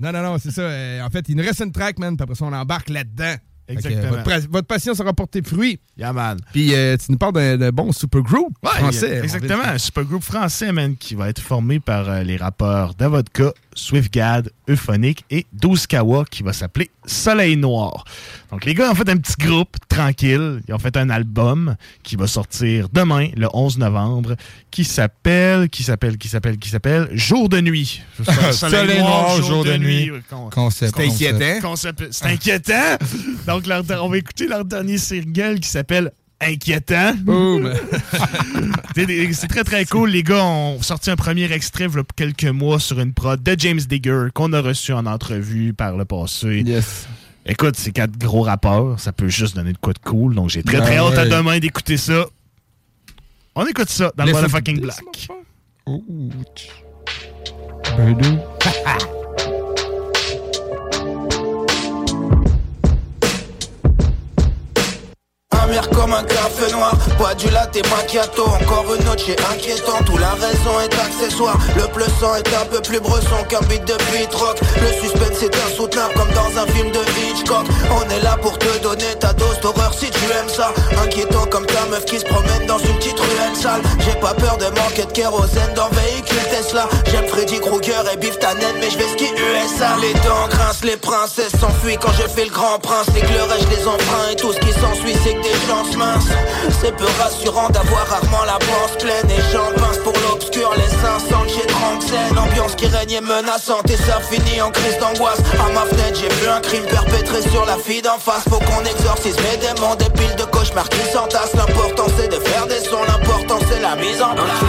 non, 0.00 0.12
non, 0.12 0.22
non, 0.22 0.38
c'est 0.38 0.50
ça. 0.50 0.62
euh, 0.62 1.02
en 1.02 1.10
fait, 1.10 1.28
il 1.28 1.36
nous 1.36 1.42
reste 1.44 1.60
une 1.60 1.72
track, 1.72 1.98
man, 1.98 2.16
puis 2.16 2.22
après 2.22 2.34
ça, 2.36 2.44
on 2.44 2.52
embarque 2.52 2.88
là-dedans. 2.88 3.34
Que, 3.66 3.72
Exactement. 3.74 4.22
votre, 4.50 4.66
passion 4.66 4.94
sera 4.94 5.12
portée 5.12 5.40
fruit. 5.42 5.78
Yeah, 5.96 6.12
man. 6.12 6.38
Puis 6.52 6.74
euh, 6.74 6.96
tu 6.96 7.12
nous 7.12 7.18
parles 7.18 7.58
d'un 7.58 7.70
bon 7.70 7.92
super 7.92 8.20
group 8.20 8.56
Ouais, 8.62 8.70
français. 8.70 9.20
Exactement, 9.22 9.62
un 9.64 9.78
super 9.78 10.04
groupe 10.04 10.24
français, 10.24 10.72
man, 10.72 10.96
qui 10.96 11.14
va 11.14 11.28
être 11.28 11.40
formé 11.40 11.78
par 11.80 12.08
euh, 12.08 12.22
les 12.22 12.36
rappeurs 12.36 12.94
Davodka, 12.94 13.52
Swiftgad, 13.74 14.50
Euphonic 14.68 15.24
et 15.30 15.46
12 15.52 15.86
Kawa, 15.86 16.24
qui 16.30 16.42
va 16.42 16.52
s'appeler 16.52 16.90
Soleil 17.06 17.56
Noir. 17.56 18.04
Donc, 18.50 18.64
les 18.64 18.74
gars 18.74 18.90
ont 18.90 18.94
fait 18.94 19.08
un 19.08 19.16
petit 19.16 19.34
groupe 19.38 19.76
tranquille. 19.88 20.60
Ils 20.68 20.74
ont 20.74 20.78
fait 20.78 20.96
un 20.96 21.10
album 21.10 21.76
qui 22.02 22.16
va 22.16 22.26
sortir 22.26 22.88
demain, 22.92 23.28
le 23.36 23.48
11 23.52 23.78
novembre, 23.78 24.36
qui 24.70 24.84
s'appelle, 24.84 25.68
qui 25.68 25.82
s'appelle, 25.82 26.16
qui 26.18 26.28
s'appelle, 26.28 26.58
qui 26.58 26.68
s'appelle 26.68 27.08
Jour 27.12 27.48
de 27.48 27.60
nuit. 27.60 28.02
Soleil 28.52 28.98
noir, 29.00 29.42
jour 29.42 29.64
de 29.64 29.76
nuit. 29.76 30.10
Concept. 30.50 30.94
C'est 30.96 31.04
inquiétant. 31.06 31.74
C'est 32.10 32.26
inquiétant. 32.26 32.96
Donc, 33.46 33.66
leur- 33.66 33.84
on 34.02 34.08
va 34.08 34.18
écouter 34.18 34.46
leur 34.46 34.64
dernier 34.64 34.98
single 34.98 35.60
qui 35.60 35.68
s'appelle 35.68 36.12
Inquiétant. 36.42 37.14
Boom. 37.18 37.72
C'est 38.96 39.48
très 39.48 39.64
très 39.64 39.84
cool. 39.84 40.10
Les 40.10 40.22
gars 40.22 40.44
ont 40.44 40.82
sorti 40.82 41.10
un 41.10 41.16
premier 41.16 41.50
extrait 41.52 41.86
il 41.86 41.96
y 41.96 41.98
a 41.98 42.02
quelques 42.16 42.44
mois 42.44 42.80
sur 42.80 43.00
une 43.00 43.12
prod 43.12 43.42
de 43.42 43.54
James 43.58 43.78
Digger 43.78 44.26
qu'on 44.34 44.52
a 44.52 44.60
reçu 44.60 44.92
en 44.92 45.06
entrevue 45.06 45.72
par 45.72 45.96
le 45.96 46.04
passé. 46.04 46.62
Yes. 46.66 47.06
Écoute, 47.46 47.74
c'est 47.76 47.92
quatre 47.92 48.16
gros 48.18 48.42
rappeurs. 48.42 48.98
Ça 49.00 49.12
peut 49.12 49.28
juste 49.28 49.56
donner 49.56 49.72
de 49.72 49.78
quoi 49.78 49.92
de 49.92 49.98
cool. 49.98 50.34
Donc 50.34 50.50
j'ai 50.50 50.62
très 50.62 50.80
très 50.80 50.96
Ah 50.96 51.06
hâte 51.06 51.18
à 51.18 51.26
demain 51.26 51.58
d'écouter 51.58 51.96
ça. 51.96 52.26
On 53.54 53.66
écoute 53.66 53.88
ça 53.88 54.12
dans 54.16 54.24
le 54.24 54.32
motherfucking 54.32 54.80
black. 54.80 55.28
Oh. 55.86 56.02
Comme 65.94 66.12
un 66.12 66.24
café 66.24 66.72
noir, 66.72 66.92
pas 67.18 67.34
du 67.34 67.48
latte 67.48 67.76
et 67.76 67.82
macchiato 67.88 68.44
Encore 68.44 68.94
une 68.94 69.04
note 69.04 69.22
inquiétante 69.52 70.08
où 70.10 70.18
la 70.18 70.32
raison 70.34 70.80
est 70.80 70.92
accessoire. 70.94 71.56
Le 71.76 71.86
bleu 71.94 72.04
sang 72.20 72.34
est 72.34 72.54
un 72.54 72.66
peu 72.66 72.80
plus 72.82 72.98
bresson 72.98 73.44
qu'un 73.48 73.60
beat 73.60 73.84
de 73.84 73.94
beat 74.10 74.34
rock. 74.34 74.58
Le 74.80 74.88
suspense 75.00 75.42
est 75.42 75.54
insoutenable 75.66 76.14
comme 76.14 76.30
dans 76.32 76.60
un 76.60 76.66
film 76.66 76.90
de 76.90 76.98
Hitchcock. 76.98 77.64
On 77.90 78.10
est 78.10 78.20
là 78.20 78.36
pour 78.42 78.58
te 78.58 78.78
donner 78.82 79.14
ta 79.20 79.32
dose 79.32 79.60
d'horreur 79.60 79.94
si 79.94 80.10
tu 80.10 80.24
aimes 80.24 80.48
ça. 80.48 80.72
Inquiétant 81.04 81.46
comme 81.46 81.66
ta 81.66 81.86
meuf 81.86 82.04
qui 82.04 82.18
se 82.18 82.24
promène 82.24 82.66
dans 82.66 82.78
une 82.78 82.96
petite 82.96 83.20
ruelle 83.20 83.56
sale. 83.56 83.82
J'ai 84.00 84.18
pas 84.18 84.34
peur 84.34 84.58
de 84.58 84.66
manquer 84.78 85.04
de 85.04 85.12
kérosène 85.12 85.72
dans 85.74 85.88
véhicule 85.90 86.42
Tesla. 86.50 86.88
J'aime 87.10 87.26
Freddy 87.28 87.60
Krueger 87.60 88.02
et 88.12 88.16
Biff 88.16 88.38
Tannen 88.38 88.74
mais 88.80 88.90
je 88.90 88.98
vais 88.98 89.08
ski 89.08 89.26
USA 89.26 89.96
Les 90.00 90.12
dents 90.26 90.48
grincent, 90.50 90.84
les 90.84 90.96
princesses 90.96 91.52
s'enfuient 91.60 91.98
quand 92.00 92.12
je 92.12 92.26
fais 92.28 92.44
le 92.44 92.50
grand 92.50 92.78
prince. 92.78 93.06
Les 93.14 93.20
je 93.22 93.76
les 93.76 93.86
emprunts 93.86 94.28
et 94.32 94.36
tout 94.36 94.52
ce 94.52 94.58
qui 94.58 94.72
s'ensuit 94.72 95.14
c'est 95.24 95.34
que 95.34 95.42
des 95.42 95.61
C'est 96.80 96.96
peu 96.96 97.06
rassurant 97.20 97.68
d'avoir 97.70 98.06
rarement 98.08 98.44
la 98.44 98.58
panse 98.58 98.96
pleine. 98.98 99.30
Et 99.30 99.40
j'en 99.52 99.70
pince 99.80 99.98
pour 99.98 100.12
l'obscur, 100.28 100.72
les 100.76 100.88
500 100.88 101.48
chez 101.48 101.66
Tranxène 101.66 102.38
Ambiance 102.38 102.74
qui 102.74 102.86
règne 102.86 103.12
est 103.12 103.20
menaçante. 103.20 103.88
Et 103.90 103.96
ça 103.96 104.20
finit 104.20 104.60
en 104.60 104.70
crise 104.70 104.98
d'angoisse. 104.98 105.38
À 105.54 105.70
ma 105.72 105.82
fenêtre 105.82 106.18
j'ai 106.20 106.28
vu 106.28 106.48
un 106.48 106.60
crime 106.60 106.84
perpétré 106.86 107.42
sur 107.50 107.64
la 107.66 107.76
fille 107.76 108.02
d'en 108.02 108.18
face. 108.18 108.44
Faut 108.50 108.58
qu'on 108.58 108.84
exorcise 108.84 109.36
mes 109.36 109.56
démons, 109.58 109.94
des 109.94 110.10
piles 110.10 110.36
de 110.36 110.44
cauchemars 110.44 110.88
qui 110.88 111.04
s'entassent. 111.12 111.54
L'important 111.54 112.06
c'est 112.16 112.28
de 112.28 112.40
faire 112.40 112.66
des 112.66 112.80
sons, 112.80 113.04
l'important 113.06 113.58
c'est 113.68 113.80
la 113.80 113.94
mise 113.96 114.20
en 114.20 114.34
place. 114.34 114.62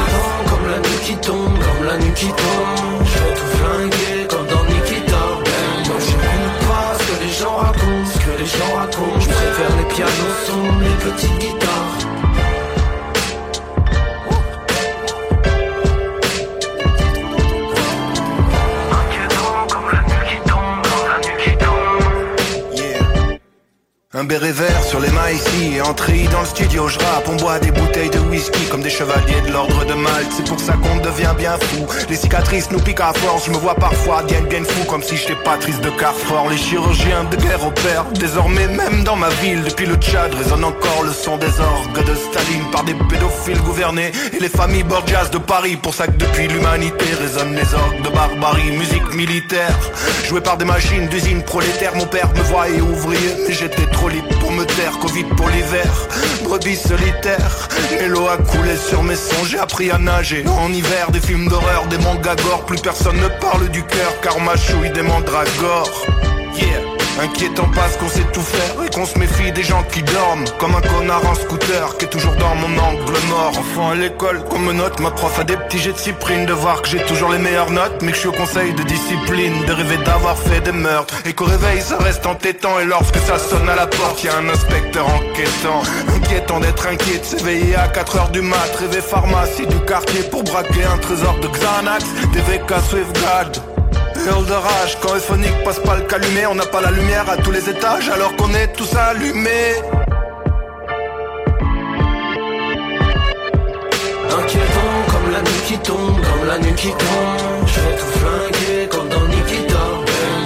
Comme 0.49 0.69
la 0.69 0.77
nuit 0.77 0.99
qui 1.05 1.15
tombe, 1.17 1.57
comme 1.57 1.87
la 1.87 1.97
nuit 1.97 2.13
qui 2.13 2.27
tombe. 2.27 3.03
Je 3.05 3.19
vais 3.19 3.33
tout 3.33 3.51
flinguer 3.57 4.27
comme 4.29 4.45
dans 4.47 4.63
Nikita. 4.65 5.23
Ben, 5.43 5.89
moi 5.89 5.97
j'écoute 5.99 6.59
pas 6.69 6.93
ce 6.99 7.03
que 7.11 7.23
les 7.23 7.31
gens 7.33 7.55
racontent, 7.57 8.02
les 8.43 8.49
gens 8.49 8.75
racontent. 8.75 9.19
Je 9.19 9.29
préfère 9.29 9.77
les 9.77 9.85
pianos 9.85 10.35
sombres, 10.45 10.81
les 10.81 11.11
petites 11.11 11.39
guitares. 11.39 12.32
Un 24.23 24.25
béret 24.25 24.53
vert 24.53 24.83
sur 24.85 25.01
les 25.01 25.09
mains 25.09 25.31
ici, 25.31 25.81
entrée 25.81 26.29
dans 26.31 26.39
le 26.39 26.45
studio, 26.45 26.87
je 26.87 26.97
rappe, 26.97 27.27
on 27.27 27.35
boit 27.35 27.59
des 27.59 27.71
bouteilles 27.71 28.09
de 28.09 28.19
whisky 28.19 28.63
comme 28.71 28.81
des 28.81 28.89
chevaliers 28.89 29.41
de 29.45 29.51
l'ordre 29.51 29.83
de 29.83 29.93
Malte, 29.95 30.31
c'est 30.33 30.47
pour 30.47 30.61
ça 30.61 30.75
qu'on 30.81 30.95
devient 31.01 31.33
bien 31.37 31.57
fou. 31.59 31.85
Les 32.09 32.15
cicatrices 32.15 32.71
nous 32.71 32.79
piquent 32.79 33.01
à 33.01 33.11
force, 33.11 33.47
je 33.47 33.51
me 33.51 33.57
vois 33.57 33.75
parfois 33.75 34.23
bien 34.23 34.39
bien 34.43 34.63
fou 34.63 34.85
comme 34.85 35.03
si 35.03 35.17
j'étais 35.17 35.35
Patrice 35.43 35.81
de 35.81 35.89
Carfort. 35.89 36.49
Les 36.49 36.55
chirurgiens 36.55 37.25
de 37.25 37.35
guerre 37.35 37.67
opèrent, 37.67 38.05
désormais 38.17 38.67
même 38.69 39.03
dans 39.03 39.17
ma 39.17 39.27
ville, 39.27 39.61
depuis 39.61 39.87
le 39.87 39.95
Tchad 39.95 40.33
résonne 40.33 40.63
encore 40.63 41.03
le 41.03 41.11
son 41.11 41.35
des 41.35 41.59
orgues 41.59 42.05
de 42.05 42.15
Staline 42.15 42.71
par 42.71 42.85
des 42.85 42.93
pédophiles 42.93 43.61
gouvernés 43.61 44.13
et 44.31 44.39
les 44.39 44.47
familles 44.47 44.83
Borgias 44.83 45.31
de 45.33 45.37
Paris. 45.37 45.75
Pour 45.75 45.93
ça 45.93 46.07
que 46.07 46.15
depuis 46.15 46.47
l'humanité 46.47 47.05
résonnent 47.19 47.55
les 47.55 47.73
orgues 47.73 48.01
de 48.01 48.09
barbarie, 48.09 48.71
musique 48.71 49.13
militaire, 49.13 49.77
jouée 50.29 50.39
par 50.39 50.55
des 50.55 50.65
machines 50.65 51.07
d'usine 51.07 51.43
prolétaire. 51.43 51.93
Mon 51.97 52.05
père 52.05 52.29
me 52.33 52.41
voyait 52.43 52.79
ouvrier, 52.79 53.35
j'étais 53.49 53.85
trop 53.87 54.12
me 54.53 54.65
taire, 54.65 54.97
Covid 54.99 55.25
pour 55.35 55.49
l'hiver, 55.49 55.91
brebis 56.43 56.75
solitaire. 56.75 57.67
Mais 57.91 58.07
l'eau 58.07 58.27
a 58.27 58.37
coulé 58.37 58.75
sur 58.75 59.03
mes 59.03 59.15
sons, 59.15 59.45
j'ai 59.45 59.59
appris 59.59 59.91
à 59.91 59.97
nager. 59.97 60.43
En 60.47 60.71
hiver, 60.71 61.11
des 61.11 61.19
films 61.19 61.47
d'horreur, 61.47 61.85
des 61.87 61.97
mangas 61.99 62.35
gore, 62.35 62.65
plus 62.65 62.81
personne 62.81 63.17
ne 63.17 63.27
parle 63.39 63.69
du 63.69 63.83
cœur, 63.83 64.19
car 64.21 64.39
ma 64.39 64.55
chouille 64.55 64.91
des 64.91 65.01
mandragores. 65.01 66.05
Yeah. 66.55 66.92
Inquiétant 67.21 67.69
parce 67.75 67.95
qu'on 67.97 68.09
sait 68.09 68.25
tout 68.33 68.41
faire 68.41 68.83
et 68.83 68.89
qu'on 68.89 69.05
se 69.05 69.17
méfie 69.19 69.51
des 69.51 69.63
gens 69.63 69.83
qui 69.91 70.01
dorment 70.01 70.45
Comme 70.59 70.75
un 70.75 70.81
connard 70.81 71.25
en 71.25 71.35
scooter 71.35 71.97
qui 71.97 72.05
est 72.05 72.09
toujours 72.09 72.35
dans 72.35 72.55
mon 72.55 72.77
angle 72.81 73.13
mort. 73.29 73.53
Enfant 73.57 73.91
à 73.91 73.95
l'école 73.95 74.43
qu'on 74.45 74.59
me 74.59 74.73
note, 74.73 74.99
ma 74.99 75.11
prof 75.11 75.39
a 75.39 75.43
des 75.43 75.55
petits 75.55 75.77
jets 75.77 75.93
de 75.93 75.97
cyprine 75.97 76.45
De 76.45 76.53
voir 76.53 76.81
que 76.81 76.89
j'ai 76.89 77.03
toujours 77.05 77.31
les 77.31 77.37
meilleures 77.37 77.69
notes 77.69 78.01
mais 78.01 78.11
que 78.11 78.15
je 78.15 78.21
suis 78.21 78.29
au 78.29 78.33
conseil 78.33 78.73
de 78.73 78.83
discipline 78.83 79.53
De 79.65 79.73
rêver 79.73 79.97
d'avoir 79.97 80.37
fait 80.37 80.61
des 80.61 80.71
meurtres. 80.71 81.15
Et 81.25 81.33
qu'au 81.33 81.45
réveil 81.45 81.81
ça 81.81 81.97
reste 81.97 82.25
entêtant 82.25 82.79
Et 82.79 82.85
lorsque 82.85 83.17
ça 83.17 83.37
sonne 83.37 83.69
à 83.69 83.75
la 83.75 83.87
porte 83.87 84.23
y 84.23 84.29
a 84.29 84.37
un 84.37 84.49
inspecteur 84.49 85.07
enquêtant. 85.07 85.81
Inquiétant 86.15 86.59
d'être 86.59 86.87
inquiet, 86.87 87.19
de 87.19 87.23
s'éveiller 87.25 87.75
à 87.75 87.87
4h 87.87 88.31
du 88.31 88.41
mat 88.41 88.75
Rêver 88.79 89.01
pharmacie 89.01 89.67
du 89.67 89.79
quartier 89.81 90.23
pour 90.23 90.43
braquer 90.43 90.83
un 90.83 90.97
trésor 90.97 91.37
de 91.39 91.47
Xanax 91.47 92.05
Des 92.33 92.41
VK 92.41 92.73
Swiftguard 92.89 93.51
Hurle 94.25 94.45
de 94.45 94.53
rage, 94.53 94.97
quand 95.01 95.15
Euphonique 95.15 95.63
passe 95.63 95.79
pas 95.79 95.95
le 95.95 96.03
calumet 96.03 96.45
On 96.45 96.55
n'a 96.55 96.65
pas 96.65 96.81
la 96.81 96.91
lumière 96.91 97.29
à 97.29 97.37
tous 97.37 97.51
les 97.51 97.69
étages 97.69 98.09
alors 98.09 98.35
qu'on 98.35 98.53
est 98.53 98.67
tous 98.73 98.93
allumés 98.95 99.75
Inquiétant 104.39 104.93
comme 105.11 105.31
la 105.31 105.41
nuit 105.41 105.61
qui 105.67 105.77
tombe, 105.79 106.21
comme 106.21 106.47
la 106.47 106.59
nuit 106.59 106.73
qui 106.75 106.89
tombe. 106.89 107.67
Je 107.67 107.79
vais 107.79 107.95
tout 107.95 108.19
flinguer 108.19 108.87
comme 108.89 109.09
dans 109.09 109.27
Nikita. 109.27 109.83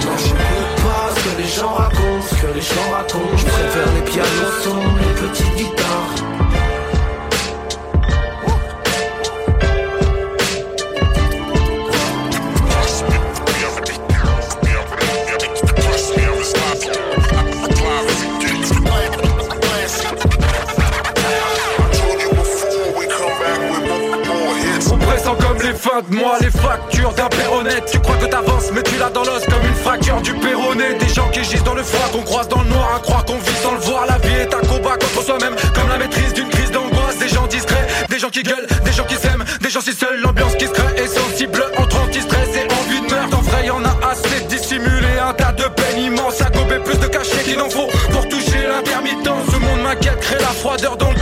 Non, 0.04 0.16
j'écoute 0.18 0.74
pas 0.84 1.08
ce 1.14 1.20
que 1.24 1.42
les 1.42 1.48
gens 1.48 1.74
racontent, 1.74 2.26
ce 2.30 2.34
que 2.34 2.54
les 2.54 2.60
gens 2.60 2.90
racontent. 2.92 3.36
Je 3.36 3.44
préfère 3.44 3.92
les 3.94 4.10
pianos 4.10 4.62
sombres, 4.62 4.98
les 5.00 5.28
petites 5.28 5.54
guitares. 5.56 5.87
Les 25.68 25.74
fins 25.74 26.02
de 26.08 26.14
mois, 26.14 26.38
les 26.40 26.50
factures 26.50 27.12
d'un 27.12 27.28
honnête 27.52 27.84
Tu 27.90 27.98
crois 28.00 28.16
que 28.16 28.26
t'avances, 28.26 28.70
mais 28.72 28.82
tu 28.82 28.96
l'as 28.98 29.10
dans 29.10 29.24
l'os 29.24 29.44
comme 29.44 29.64
une 29.66 29.74
fracture 29.74 30.20
du 30.22 30.32
péroné. 30.34 30.94
Des 30.98 31.08
gens 31.08 31.28
qui 31.30 31.44
gisent 31.44 31.64
dans 31.64 31.74
le 31.74 31.82
froid, 31.82 32.08
qu'on 32.12 32.22
croise 32.22 32.48
dans 32.48 32.62
le 32.62 32.68
noir, 32.68 32.94
à 32.96 33.00
croire 33.00 33.24
qu'on 33.24 33.36
vit 33.38 33.58
sans 33.62 33.72
le 33.72 33.80
voir. 33.80 34.06
La 34.06 34.18
vie 34.18 34.34
est 34.34 34.54
un 34.54 34.60
combat 34.60 34.96
contre 34.96 35.22
soi-même, 35.22 35.54
comme 35.74 35.88
la 35.88 35.98
maîtrise 35.98 36.32
d'une 36.32 36.48
crise 36.48 36.70
d'angoisse. 36.70 37.18
Des 37.18 37.28
gens 37.28 37.46
discrets, 37.46 37.86
des 38.08 38.18
gens 38.18 38.30
qui 38.30 38.42
gueulent, 38.42 38.66
des 38.84 38.92
gens 38.92 39.04
qui 39.04 39.16
s'aiment, 39.16 39.44
des 39.60 39.70
gens 39.70 39.80
si 39.80 39.92
seuls, 39.92 40.20
l'ambiance 40.22 40.54
qui 40.56 40.66
se 40.66 40.72
crée 40.72 40.94
est 40.96 41.06
sensible 41.06 41.62
entre 41.76 42.00
anti-stress 42.02 42.48
et 42.56 42.72
envie 42.80 43.00
de 43.06 43.14
meurtre. 43.14 43.38
En 43.38 43.42
vrai, 43.42 43.66
y 43.66 43.70
en 43.70 43.84
a 43.84 43.94
assez 44.10 44.40
de 44.44 44.48
dissimuler 44.48 45.18
un 45.20 45.34
tas 45.34 45.52
de 45.52 45.64
peine 45.64 46.00
immense 46.00 46.40
à 46.40 46.50
gober 46.50 46.78
plus 46.78 46.98
de 46.98 47.06
cachets 47.06 47.44
qu'il 47.44 47.60
en 47.60 47.68
faut 47.68 47.88
pour 48.10 48.26
toucher 48.28 48.66
l'intermittence. 48.66 49.44
Ce 49.52 49.58
monde 49.58 49.82
m'inquiète, 49.82 50.20
crée 50.20 50.38
la 50.38 50.54
froideur 50.60 50.96
dans 50.96 51.12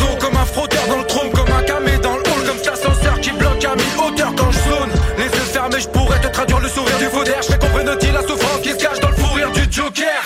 sourire 6.76 6.98
du. 6.98 7.06
Je 7.40 7.46
fais 7.52 7.58
comprendre-t-il 7.58 8.12
la 8.12 8.20
souffrance 8.20 8.60
qui 8.62 8.70
se 8.70 8.76
cache 8.76 9.00
dans 9.00 9.08
le 9.08 9.16
fou 9.16 9.32
rire 9.34 9.50
du 9.50 9.62
Joker. 9.70 10.22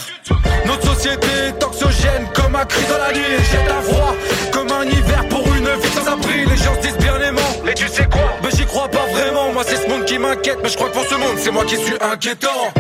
Notre 0.67 0.95
société 0.95 1.29
est 1.47 1.53
toxogène 1.59 2.27
comme 2.35 2.57
un 2.57 2.65
cri 2.65 2.85
dans 2.89 2.99
la 2.99 3.13
nuit. 3.13 3.35
Et 3.39 3.45
Jette 3.51 3.71
un 3.71 3.83
froid 3.83 4.15
comme 4.53 4.71
un 4.73 4.85
hiver 4.85 5.29
pour 5.29 5.47
une 5.55 5.69
vie 5.81 5.93
sans 5.95 6.13
abri. 6.13 6.45
Les 6.47 6.57
gens 6.57 6.75
se 6.75 6.89
disent 6.89 6.99
bien 6.99 7.17
aimants. 7.21 7.55
Et 7.69 7.75
tu 7.75 7.87
sais 7.87 8.07
quoi? 8.07 8.37
Ben 8.43 8.51
j'y 8.51 8.67
crois 8.67 8.89
pas 8.89 9.07
vraiment. 9.13 9.53
Moi 9.53 9.63
c'est 9.65 9.77
ce 9.77 9.89
monde 9.89 10.05
qui 10.05 10.19
m'inquiète. 10.19 10.59
Mais 10.63 10.69
je 10.69 10.77
crois 10.77 10.89
que 10.89 10.95
pour 10.95 11.05
ce 11.05 11.15
monde, 11.15 11.37
c'est 11.39 11.53
moi 11.53 11.65
qui 11.65 11.77
suis 11.77 11.97
inquiétant. 12.01 12.73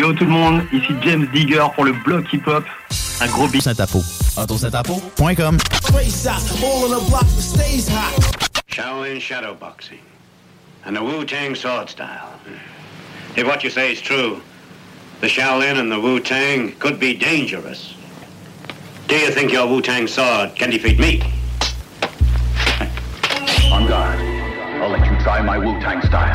Yo 0.00 0.14
tout 0.14 0.24
le 0.24 0.30
monde, 0.30 0.62
ici 0.72 0.94
James 1.02 1.28
Digger 1.30 1.66
pour 1.74 1.84
le 1.84 1.92
bloc 1.92 2.24
hip-hop. 2.32 2.64
Un 3.20 3.26
gros 3.26 3.46
big 3.48 3.60
Saint-Apo. 3.60 4.02
AutoSaint-Apo.com 4.38 5.58
Race 5.94 6.26
out, 6.26 6.40
all 6.64 6.86
on 6.86 6.98
the 6.98 7.04
block 7.10 7.26
stays 7.38 7.86
hot. 7.86 8.14
Shaolin 8.66 9.20
shadow 9.20 9.52
boxing 9.52 9.98
and 10.86 10.96
the 10.96 11.02
Wu 11.02 11.26
Tang 11.26 11.54
sword 11.54 11.90
style. 11.90 12.32
If 13.36 13.46
what 13.46 13.62
you 13.62 13.68
say 13.68 13.92
is 13.92 14.00
true, 14.00 14.40
the 15.20 15.26
Shaolin 15.26 15.78
and 15.78 15.92
the 15.92 16.00
Wu 16.00 16.18
Tang 16.18 16.72
could 16.78 16.98
be 16.98 17.12
dangerous. 17.12 17.94
Do 19.06 19.16
you 19.16 19.30
think 19.30 19.52
your 19.52 19.66
Wu 19.66 19.82
Tang 19.82 20.06
sword 20.06 20.56
can 20.56 20.70
defeat 20.70 20.98
me? 20.98 21.20
On 23.70 23.86
guard. 23.86 24.18
I'll 24.80 24.88
let 24.88 25.04
you 25.04 25.14
try 25.22 25.42
my 25.42 25.58
Wu-Tang 25.58 26.00
style. 26.00 26.32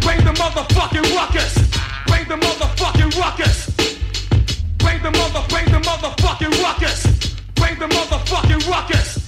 Bring 0.00 0.18
the 0.24 0.32
motherfucking 0.32 1.14
ruckus! 1.14 1.87
Bring 2.08 2.26
the 2.28 2.36
motherfucking 2.36 3.16
ruckus! 3.20 3.66
Bring 4.78 5.02
the 5.02 5.10
mother, 5.10 5.44
bring 5.48 5.66
the 5.66 5.80
motherfucking 5.80 6.62
ruckus! 6.62 7.06
Bring 7.54 7.78
the 7.78 7.86
motherfucking 7.86 8.68
ruckus! 8.68 9.18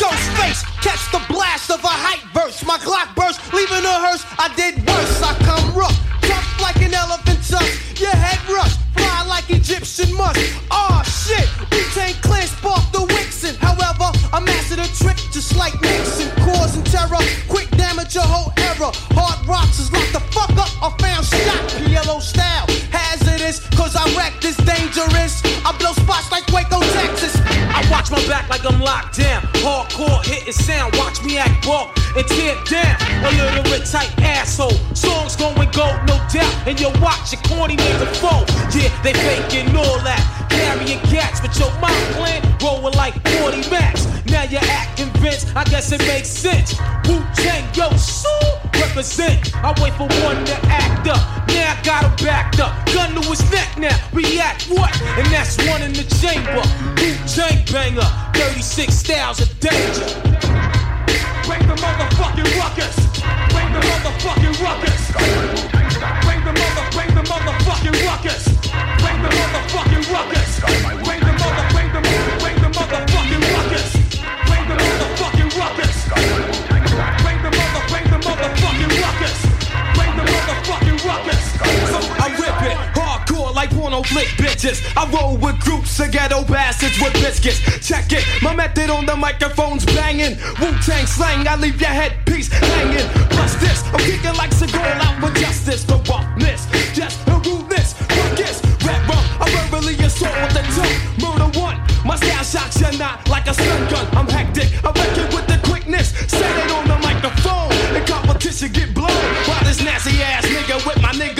Ghostface, 0.00 0.62
catch 0.80 1.10
the 1.12 1.22
blast 1.32 1.70
of 1.70 1.82
a 1.84 1.92
hype 1.92 2.24
verse. 2.32 2.64
My 2.64 2.78
Glock 2.78 3.14
burst, 3.14 3.40
leaving 3.52 3.84
a 3.84 3.96
hearse. 4.00 4.24
I 4.38 4.52
did 4.56 4.76
worse. 4.86 5.22
I 5.22 5.34
come 5.44 5.74
rough, 5.76 5.96
tough 6.22 6.48
like 6.60 6.76
an 6.82 6.94
elephant 6.94 7.40
tusk. 7.46 8.00
Your 8.00 8.16
head 8.16 8.40
rush, 8.48 8.76
fly 8.96 9.24
like 9.28 9.48
Egyptian 9.50 10.12
musk. 10.16 10.40
Aw 10.70 11.02
shit, 11.04 11.48
we 11.70 11.84
tank 11.92 12.16
clear, 12.22 12.46
spark 12.46 12.80
the 12.92 13.04
Wixen. 13.12 13.56
However, 13.60 14.08
I 14.32 14.40
mastered 14.40 14.80
a 14.80 14.88
trick 14.96 15.16
just 15.32 15.56
like 15.56 15.74
Nixon, 15.82 16.28
causing 16.44 16.84
terror. 16.84 17.20
Quick 17.48 17.68
damage 17.76 18.14
your 18.14 18.24
whole 18.24 18.52
era. 18.56 18.90
Hard 19.12 19.46
rocks 19.46 19.78
is 19.78 19.92
locked 19.92 20.12
the 20.12 20.20
fuck 20.32 20.50
up. 20.56 20.72
I 20.80 20.88
found 20.96 21.24
shot, 21.26 21.88
yellow 21.88 22.20
style. 22.20 22.66
Hazardous, 22.90 23.60
cause 23.76 23.94
I 23.96 24.04
wreck 24.16 24.40
this 24.40 24.56
dangerous. 24.56 25.42
I 25.64 25.76
blow 25.76 25.92
spots 25.92 26.32
like 26.32 26.48
Waco, 26.48 26.80
Texas. 26.96 27.36
I 27.44 27.86
watch 27.90 28.10
my 28.10 28.24
back 28.26 28.48
like 28.48 28.64
I'm 28.64 28.80
locked 28.80 29.18
down. 29.18 29.42
Hardcore 29.60 30.24
hitting 30.24 30.52
sound, 30.70 30.96
watch 30.96 31.22
me 31.24 31.38
act 31.38 31.66
raw 31.66 31.90
and 32.16 32.26
tear 32.26 32.54
down. 32.64 32.96
A 33.26 33.30
little 33.34 33.64
bit 33.64 33.84
tight 33.86 34.12
asshole. 34.20 34.78
Songs 34.94 35.36
going 35.36 35.70
gold, 35.70 35.98
no 36.06 36.16
doubt. 36.32 36.54
And 36.66 36.78
you 36.80 36.90
watch 37.00 37.32
your 37.32 37.42
corny 37.42 37.76
nigga 37.76 38.08
fall. 38.22 38.44
Yeah, 38.74 38.90
they 39.02 39.12
faking 39.12 39.74
all 39.76 39.98
that. 40.06 40.22
Carrying 40.50 41.00
cats, 41.10 41.40
but 41.40 41.52
your 41.58 41.72
mind 41.80 42.06
plan 42.14 42.40
rolling 42.62 42.94
like 42.94 43.14
40 43.40 43.68
max. 43.70 44.06
Now 44.26 44.44
you 44.44 44.58
act 44.58 44.98
convinced, 44.98 45.54
I 45.56 45.64
guess 45.64 45.92
it 45.92 46.00
makes 46.06 46.28
sense. 46.28 46.78
Wu 47.06 47.18
Tang, 47.34 47.64
yo, 47.74 47.90
so 47.96 48.30
represent. 48.74 49.54
I 49.56 49.74
wait 49.82 49.94
for 49.94 50.08
one 50.26 50.44
to 50.46 50.56
act 50.66 51.08
up. 51.08 51.22
Now 51.48 51.74
I 51.74 51.82
got 51.82 52.04
him 52.04 52.26
backed 52.26 52.60
up. 52.60 52.72
Gun 52.94 53.14
to 53.14 53.22
his 53.28 53.42
neck 53.50 53.70
now. 53.78 53.96
React 54.12 54.70
what? 54.70 54.92
And 55.18 55.26
that's 55.34 55.56
one 55.66 55.82
in 55.82 55.92
the 55.92 56.06
chamber. 56.22 56.62
Wu 57.00 57.10
Tang 57.26 57.58
banger. 57.72 58.08
36 58.34 58.94
styles 58.94 59.40
of 59.40 59.48
danger. 59.60 60.49
Bring 61.50 61.66
the 61.66 61.74
motherfucking 61.74 62.50
ruckus. 62.62 62.94
Bring 63.50 63.72
the 63.74 63.80
motherfucking 63.82 64.54
ruckus. 64.62 65.02
Bring 66.22 66.44
the 66.46 66.52
mother, 66.54 66.84
bring 66.94 67.10
the 67.10 67.24
motherfucking 67.26 68.06
ruckus. 68.06 68.44
Bring 69.02 69.18
the 69.20 69.30
motherfucking 69.34 70.04
ruckus. 70.14 70.50
Bring 71.02 71.20
the 71.26 71.34
mother, 71.42 71.64
bring 71.74 71.90
the 71.90 72.70
motherfucking 72.70 73.42
ruckus. 73.50 73.90
Bring 74.46 74.64
the 74.70 74.76
motherfucking 74.78 75.50
ruckus. 75.58 75.96
Bring 77.18 77.42
the 77.42 77.50
mother, 77.58 77.82
bring 77.90 78.06
the 78.14 78.20
motherfucking 78.22 78.92
ruckus. 79.02 79.38
Bring 79.98 80.12
the 80.14 80.24
motherfucking 80.30 80.98
ruckus. 81.02 81.42
So 81.90 81.98
I 82.14 82.28
whip 82.38 82.62
it 82.70 82.89
bitches. 83.68 84.80
I 84.96 85.08
roll 85.10 85.36
with 85.36 85.58
groups 85.60 85.98
of 86.00 86.10
ghetto 86.10 86.44
bastards 86.44 86.98
with 87.00 87.12
biscuits. 87.14 87.60
Check 87.86 88.12
it, 88.12 88.24
my 88.42 88.54
method 88.54 88.90
on 88.90 89.06
the 89.06 89.16
microphone's 89.16 89.84
banging. 89.84 90.36
Wu 90.60 90.72
Tang 90.80 91.06
slang, 91.06 91.46
I 91.46 91.56
leave 91.56 91.80
your 91.80 91.90
headpiece 91.90 92.48
hanging. 92.48 93.08
Plus 93.30 93.54
this, 93.56 93.84
I'm 93.92 94.00
kicking 94.00 94.34
like 94.36 94.50
Seagal 94.50 95.00
out 95.04 95.22
with 95.22 95.34
justice. 95.36 95.84
The 95.84 95.96
roughness, 96.08 96.66
just 96.94 97.24
the 97.26 97.32
rudeness. 97.32 97.94
Ruckus, 98.10 98.62
red 98.84 99.00
rum, 99.08 99.24
I 99.40 99.50
verbally 99.68 99.94
assault 100.04 100.34
with 100.42 100.54
the 100.54 100.62
tongue. 100.74 100.98
Murder 101.20 101.58
one, 101.58 101.80
my 102.04 102.16
style 102.16 102.44
shocks 102.44 102.80
you 102.80 102.98
not 102.98 103.28
like 103.28 103.46
a 103.46 103.54
stun 103.54 103.88
gun. 103.90 104.06
I'm 104.16 104.28
hectic, 104.28 104.68
I 104.84 104.90
wreck 104.92 105.18
it 105.18 105.34
with 105.34 105.46
the 105.46 105.60
quickness. 105.68 106.10
Set 106.28 106.56
it 106.64 106.70
on 106.72 106.88
the 106.88 106.98
microphone, 106.98 107.68
the 107.92 108.00
competition 108.06 108.72
get 108.72 108.94
blown. 108.94 109.08
By 109.46 109.60
this 109.64 109.82
nasty 109.82 110.22
ass 110.22 110.46
nigga 110.46 110.84
with 110.86 111.00
my 111.02 111.12
nigga, 111.12 111.39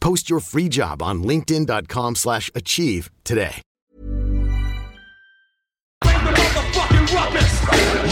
Post 0.00 0.30
your 0.30 0.40
free 0.40 0.68
job 0.68 1.02
on 1.02 1.22
linkedin.com/achieve 1.22 2.16
slash 2.16 2.50
achieve 2.54 3.10
today. 3.24 3.62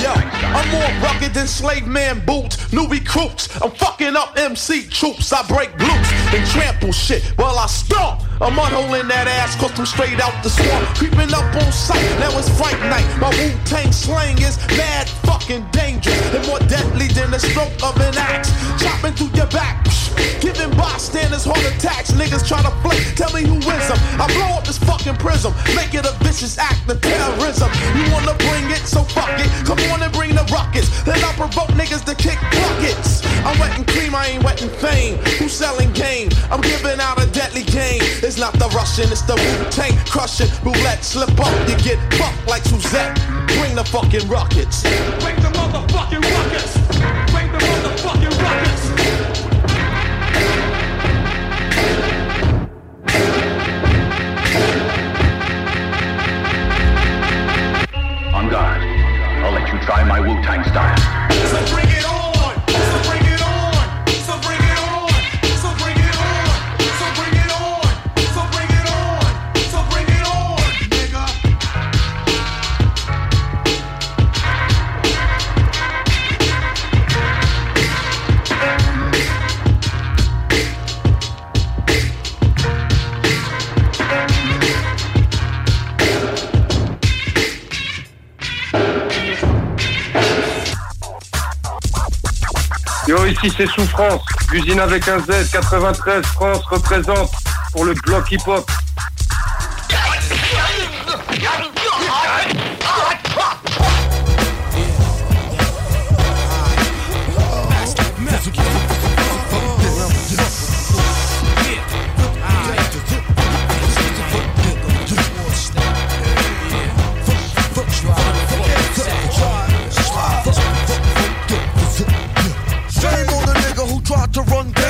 Yo, 0.03 0.13
I'm 0.13 0.69
more 0.71 0.91
rugged 1.03 1.35
than 1.35 1.47
slave 1.47 1.87
man 1.87 2.25
boots, 2.25 2.73
new 2.73 2.87
recruits. 2.89 3.49
I'm 3.63 3.71
fucking 3.71 4.17
up 4.17 4.37
MC 4.37 4.87
troops. 4.89 5.33
I 5.33 5.47
break 5.47 5.71
glutes 5.77 6.11
and 6.35 6.47
trample 6.51 6.93
shit 6.93 7.23
while 7.37 7.59
I 7.59 7.67
stomp. 7.67 8.23
I'm 8.41 8.59
unholing 8.59 9.09
that 9.09 9.27
ass 9.29 9.57
cause 9.57 9.79
I'm 9.79 9.87
straight 9.87 10.21
out 10.21 10.35
the 10.43 10.51
swamp. 10.51 10.85
Creeping 10.97 11.33
up 11.33 11.55
on 11.55 11.73
sight, 11.73 12.03
now 12.19 12.37
it's 12.39 12.49
fight 12.59 12.79
night. 12.91 13.07
My 13.21 13.31
Wu 13.31 13.53
Tang 13.65 13.93
slang 13.93 14.37
is 14.39 14.59
mad 14.77 15.09
fucking 15.25 15.67
dangerous 15.71 16.35
and 16.35 16.47
more 16.47 16.59
deadly 16.61 17.09
than 17.09 17.31
the 17.31 17.39
stroke 17.39 17.73
of 17.83 17.97
an 18.01 18.15
axe. 18.17 18.51
Chopping 18.83 19.15
through 19.15 19.37
your 19.37 19.47
back, 19.49 19.87
giving 20.41 20.71
bystanders 20.77 21.45
heart 21.45 21.65
attacks. 21.65 22.13
Niggas 22.13 22.47
try 22.47 22.63
to 22.63 22.73
flip, 22.83 22.99
tell 23.17 23.33
me 23.33 23.43
who 23.43 23.59
is 23.59 23.87
them. 23.89 23.99
I 24.21 24.27
blow 24.35 24.59
up 24.59 24.65
this 24.65 24.79
fucking 24.79 25.17
prism, 25.17 25.55
make 25.75 25.95
it 25.95 26.07
a 26.07 26.13
vicious 26.25 26.59
act 26.59 26.89
of 26.91 27.01
terrorism. 27.01 27.71
You 27.97 28.05
wanna 28.13 28.35
bring 28.47 28.71
it, 28.71 28.85
so 28.87 29.03
fuck 29.03 29.33
it. 29.41 29.51
Come 29.67 29.79
on 29.93 30.03
and 30.03 30.13
bring 30.13 30.35
the 30.35 30.47
rockets. 30.53 30.89
Then 31.05 31.23
I 31.23 31.33
provoke 31.35 31.71
niggas 31.79 32.05
to 32.07 32.15
kick 32.15 32.39
buckets. 32.51 33.25
I'm 33.45 33.59
wetting 33.59 33.85
cream, 33.85 34.15
I 34.15 34.35
ain't 34.35 34.45
wetting 34.45 34.71
fame. 34.71 35.19
Who's 35.39 35.53
selling 35.53 35.93
game? 35.93 36.31
I'm 36.51 36.61
giving 36.61 37.01
out 37.01 37.23
a 37.23 37.27
deadly 37.31 37.65
game. 37.65 38.03
It's 38.23 38.39
not 38.39 38.53
the 38.55 38.69
Russian, 38.71 39.11
it's 39.13 39.23
the 39.23 39.37
Wu 39.37 39.55
crushing. 40.15 40.49
Roulette, 40.65 41.05
slip 41.05 41.39
up, 41.41 41.69
you 41.69 41.77
get 41.79 41.99
fucked 42.15 42.47
like 42.47 42.63
Suzette. 42.65 43.15
Bring 43.59 43.75
the 43.75 43.85
fucking 43.85 44.29
rockets. 44.29 44.83
Bring 45.23 45.37
the 45.37 45.51
motherfucking 45.59 46.23
ruckus. 46.23 46.75
Bring 47.33 47.51
the 47.53 47.59
motherfucking 47.59 48.43
ruckus. 48.43 48.84
time 59.87 60.09
my 60.09 60.21
Wu-Tang 60.21 60.65
style. 60.65 62.24
Yo, 93.07 93.27
ici 93.27 93.53
c'est 93.55 93.69
Souffrance, 93.69 94.23
usine 94.51 94.81
avec 94.81 95.07
un 95.09 95.19
Z, 95.19 95.51
93, 95.53 96.25
France 96.25 96.65
représente 96.71 97.31
pour 97.73 97.85
le 97.85 97.93
bloc 97.93 98.33
hip-hop. 98.33 98.71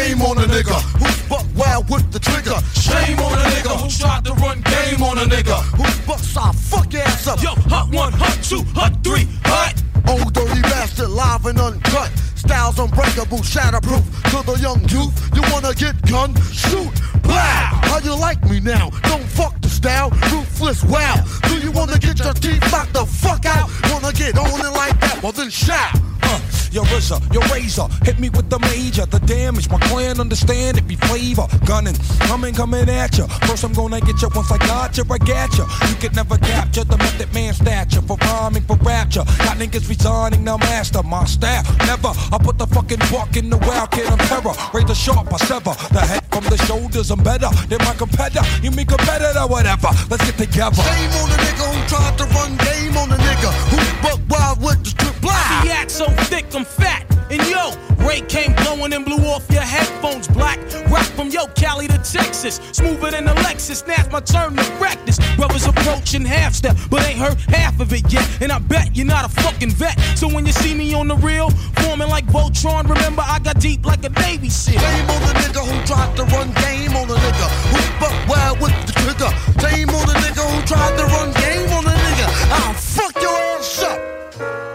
Game 0.04 0.22
on 0.22 0.36
a 0.38 0.46
nigga 0.46 0.78
who's 1.00 1.28
buck 1.28 1.46
wild 1.56 1.88
with 1.88 2.10
the 2.12 2.18
trigger. 2.18 2.58
Shame 2.74 3.18
on 3.20 3.38
a 3.38 3.44
nigga 3.54 3.74
who 3.80 3.88
tried 3.88 4.24
to 4.24 4.34
run 4.34 4.60
game 4.60 5.02
on 5.02 5.18
a 5.18 5.24
nigga 5.24 5.58
who's 5.78 5.98
buck 6.06 6.18
side 6.18 6.54
fuck 6.54 6.94
ass 6.94 7.26
up. 7.26 7.42
Yo, 7.42 7.50
hot 7.72 7.88
one, 7.92 8.12
hot 8.12 8.38
two, 8.42 8.62
hot 8.74 8.92
three, 9.02 9.26
hot. 9.44 9.74
Old 10.08 10.34
dirty 10.34 10.60
bastard, 10.62 11.08
live 11.08 11.46
and 11.46 11.58
uncut. 11.58 12.10
Styles 12.34 12.78
unbreakable, 12.78 13.38
shatterproof. 13.38 14.04
To 14.30 14.44
the 14.44 14.60
young 14.60 14.80
youth, 14.88 15.14
you 15.34 15.42
wanna 15.50 15.72
get 15.74 15.94
gun? 16.02 16.34
Shoot, 16.52 16.94
blow. 17.22 17.54
How 17.88 17.98
you 18.00 18.14
like 18.14 18.42
me 18.44 18.60
now? 18.60 18.90
Don't 19.08 19.24
fuck 19.24 19.58
the 19.62 19.68
style, 19.68 20.10
ruthless. 20.30 20.84
Wow. 20.84 21.24
Do 21.48 21.58
you 21.58 21.72
wanna 21.72 21.98
get 21.98 22.18
your 22.18 22.34
teeth 22.34 22.60
knocked 22.70 22.92
the 22.92 23.06
fuck 23.06 23.46
out? 23.46 23.70
Wanna 23.90 24.12
get 24.12 24.36
on 24.36 24.60
it 24.60 24.74
like 24.82 25.00
that? 25.00 25.20
Well 25.22 25.32
then 25.32 25.48
shout. 25.48 25.96
Uh, 26.22 26.40
your 26.74 26.84
RZA, 26.86 27.32
your 27.32 27.42
razor, 27.54 27.86
hit 28.02 28.18
me 28.18 28.28
with 28.30 28.50
the 28.50 28.58
major. 28.58 29.06
The 29.06 29.20
damage, 29.20 29.70
my 29.70 29.78
clan 29.78 30.20
understand 30.20 30.78
it 30.78 30.86
be 30.88 30.96
flavor. 30.96 31.46
Gunning, 31.64 31.94
coming, 32.26 32.54
coming 32.54 32.88
at 32.88 33.16
ya. 33.16 33.26
First 33.46 33.64
I'm 33.64 33.72
gonna 33.72 34.00
get 34.00 34.20
you 34.20 34.28
once 34.34 34.50
I 34.50 34.58
got 34.58 34.98
you, 34.98 35.04
I 35.08 35.18
got 35.18 35.56
you. 35.56 35.64
You 35.88 35.94
could 35.96 36.14
never 36.16 36.36
capture 36.38 36.84
the 36.84 36.98
method 36.98 37.32
man 37.32 37.54
stature 37.54 38.02
for 38.02 38.16
rhyming, 38.16 38.64
for 38.64 38.76
rapture. 38.82 39.24
Got 39.46 39.58
niggas 39.58 39.88
resigning, 39.88 40.42
now 40.42 40.56
master 40.56 41.02
my 41.02 41.24
staff. 41.24 41.64
Never, 41.86 42.12
I 42.34 42.38
put 42.42 42.58
the 42.58 42.66
fucking 42.66 42.98
buck 43.10 43.36
in 43.36 43.50
the 43.50 43.58
wild 43.58 43.90
kid, 43.92 44.06
I'm 44.06 44.18
terror. 44.18 44.54
The 44.84 44.94
sharp, 44.94 45.32
I 45.32 45.38
sever 45.38 45.72
the 45.94 46.00
head 46.00 46.24
from 46.30 46.44
the 46.44 46.58
shoulders. 46.66 47.10
I'm 47.10 47.22
better 47.22 47.48
than 47.70 47.78
my 47.86 47.94
competitor. 47.94 48.44
You 48.62 48.70
mean 48.70 48.84
competitor, 48.84 49.46
whatever. 49.46 49.88
Let's 50.10 50.28
get 50.28 50.36
together. 50.36 50.82
Shame 50.82 51.14
on 51.22 51.30
the 51.30 51.38
nigga 51.40 51.64
who 51.72 51.88
tried 51.88 52.18
to 52.18 52.24
run 52.36 52.52
game 52.58 52.96
on 52.98 53.08
the 53.08 53.16
nigga 53.16 53.48
who 53.72 53.78
buck 54.02 54.20
wild 54.28 54.60
with 54.60 54.84
the 54.84 54.90
strip 54.90 55.13
block. 55.24 55.64
The 55.64 55.72
act 55.72 55.90
so 55.90 56.06
thick, 56.28 56.54
I'm 56.54 56.64
fat. 56.64 57.04
And 57.30 57.42
yo, 57.48 57.72
Ray 58.06 58.20
came 58.20 58.52
blowing 58.62 58.92
and 58.92 59.04
blew 59.04 59.24
off 59.26 59.50
your 59.50 59.62
headphones 59.62 60.28
black. 60.28 60.58
Rock 60.90 61.08
from 61.16 61.30
yo, 61.30 61.46
Cali 61.56 61.88
to 61.88 61.98
Texas. 61.98 62.60
Smoother 62.72 63.10
than 63.10 63.26
a 63.26 63.34
Lexus. 63.46 63.86
Now's 63.88 64.10
my 64.12 64.20
turn 64.20 64.54
to 64.56 64.64
practice. 64.76 65.18
Brothers 65.36 65.66
approaching 65.66 66.24
half 66.24 66.54
step, 66.54 66.76
but 66.90 67.02
ain't 67.06 67.18
heard 67.18 67.38
half 67.48 67.80
of 67.80 67.92
it 67.92 68.12
yet. 68.12 68.28
And 68.42 68.52
I 68.52 68.58
bet 68.58 68.94
you're 68.94 69.06
not 69.06 69.24
a 69.24 69.28
fucking 69.42 69.70
vet. 69.70 69.98
So 70.16 70.28
when 70.28 70.46
you 70.46 70.52
see 70.52 70.74
me 70.74 70.94
on 70.94 71.08
the 71.08 71.16
real, 71.16 71.50
forming 71.82 72.08
like 72.08 72.26
Voltron, 72.26 72.88
remember 72.88 73.22
I 73.26 73.38
got 73.38 73.58
deep 73.58 73.86
like 73.86 74.04
a 74.04 74.10
Navy 74.10 74.50
SEAL. 74.50 74.78
Shame 74.78 75.10
on 75.10 75.20
the 75.22 75.34
nigga 75.40 75.62
who 75.64 75.86
tried 75.86 76.14
to 76.16 76.24
run 76.24 76.52
game 76.62 76.94
on 76.94 77.08
the 77.08 77.16
nigga 77.16 77.46
who 77.72 77.80
buck 78.00 78.28
wild 78.28 78.60
with 78.60 78.74
the 78.86 78.92
trigger. 79.00 79.30
Shame 79.60 79.88
on 79.88 80.06
the 80.06 80.14
nigga 80.20 80.44
who 80.44 80.66
tried 80.66 80.96
to 80.98 81.04
run 81.06 81.32
game 81.40 81.70
on 81.72 81.84
the 81.84 81.90
nigga. 81.90 82.26
I'll 82.52 82.74
fuck 82.74 83.14
your 83.20 83.32
ass 83.32 83.82
up. 83.82 84.73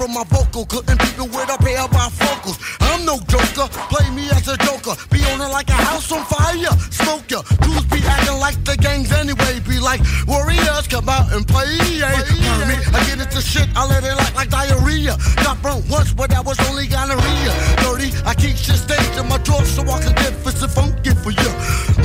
From 0.00 0.14
my 0.14 0.24
vocal, 0.32 0.64
couldn't 0.64 0.96
beat 0.96 1.12
me 1.18 1.28
with 1.28 1.52
a 1.52 1.58
pair 1.60 1.84
of 1.84 1.90
bifocals. 1.90 2.56
I'm 2.80 3.04
no 3.04 3.20
joker, 3.28 3.68
play 3.92 4.08
me 4.16 4.30
as 4.30 4.48
a 4.48 4.56
joker. 4.56 4.96
Be 5.12 5.20
on 5.28 5.44
it 5.44 5.52
like 5.52 5.68
a 5.68 5.76
house 5.76 6.10
on 6.10 6.24
fire, 6.24 6.72
smoke 6.88 7.28
ya. 7.28 7.42
Dudes 7.60 7.84
be 7.92 8.00
acting 8.08 8.40
like 8.40 8.56
the 8.64 8.78
gangs 8.80 9.12
anyway. 9.12 9.60
Be 9.68 9.78
like 9.78 10.00
warriors, 10.26 10.88
come 10.88 11.06
out 11.06 11.30
and 11.34 11.46
play. 11.46 11.76
Yeah. 12.00 12.16
Me, 12.64 12.80
I 12.96 13.04
get 13.04 13.20
into 13.20 13.42
shit, 13.42 13.68
I 13.76 13.84
let 13.84 14.02
it 14.02 14.16
out 14.16 14.34
like 14.34 14.48
diarrhea. 14.48 15.18
Got 15.44 15.60
burnt 15.60 15.84
once, 15.90 16.14
but 16.14 16.30
that 16.30 16.46
was 16.46 16.56
only 16.70 16.86
gonorrhea. 16.86 17.52
Dirty, 17.84 18.08
I 18.24 18.32
keep 18.32 18.56
shit 18.56 18.80
staged 18.80 19.20
in 19.20 19.28
my 19.28 19.36
drawer 19.44 19.64
so 19.66 19.82
I 19.84 20.00
can 20.00 20.14
get 20.16 20.32
fist 20.40 20.62
and 20.62 20.72
funky 20.72 21.12
for 21.12 21.28
you. 21.28 21.50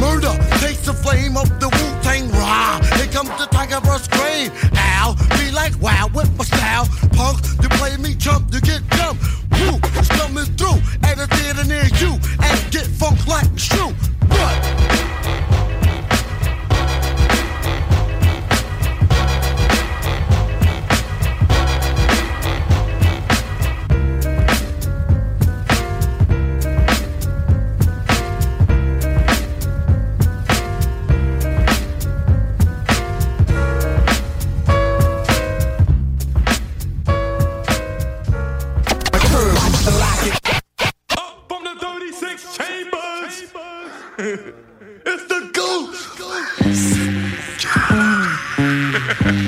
Murder 0.04 0.36
takes 0.60 0.84
the 0.84 0.92
flame 0.94 1.38
of 1.38 1.48
the 1.64 1.72
Wu 1.72 1.86
Tang 2.04 2.28
Rah. 2.36 2.76
Here 3.00 3.08
comes 3.08 3.32
the 3.40 3.48
tiger 3.56 3.80
burst 3.80 4.12
scream. 4.12 4.52
Like 5.66 5.82
wow 5.82 6.08
with 6.14 6.38
my 6.38 6.44
style. 6.44 6.86
Punk, 7.14 7.40
you 7.60 7.70
play 7.70 7.98
me 7.98 8.14
jump, 8.14 8.54
you 8.54 8.62
get 8.62 8.88
dumb. 8.90 9.18
Woo, 9.54 9.80
it's 9.98 10.10
coming 10.10 10.46
through 10.58 10.78
at 11.02 11.18
a 11.18 11.26
theater 11.26 11.66
near 11.66 11.86
you. 11.98 12.20
And 12.40 12.72
get 12.72 12.86
funk 12.86 13.26
like 13.26 13.48
it's 13.52 13.68
true. 13.68 14.15
it's 45.06 45.26
the 45.28 45.50
ghost. 45.54 46.20
It's 46.60 46.90
the 46.96 47.66
ghost. 49.26 49.42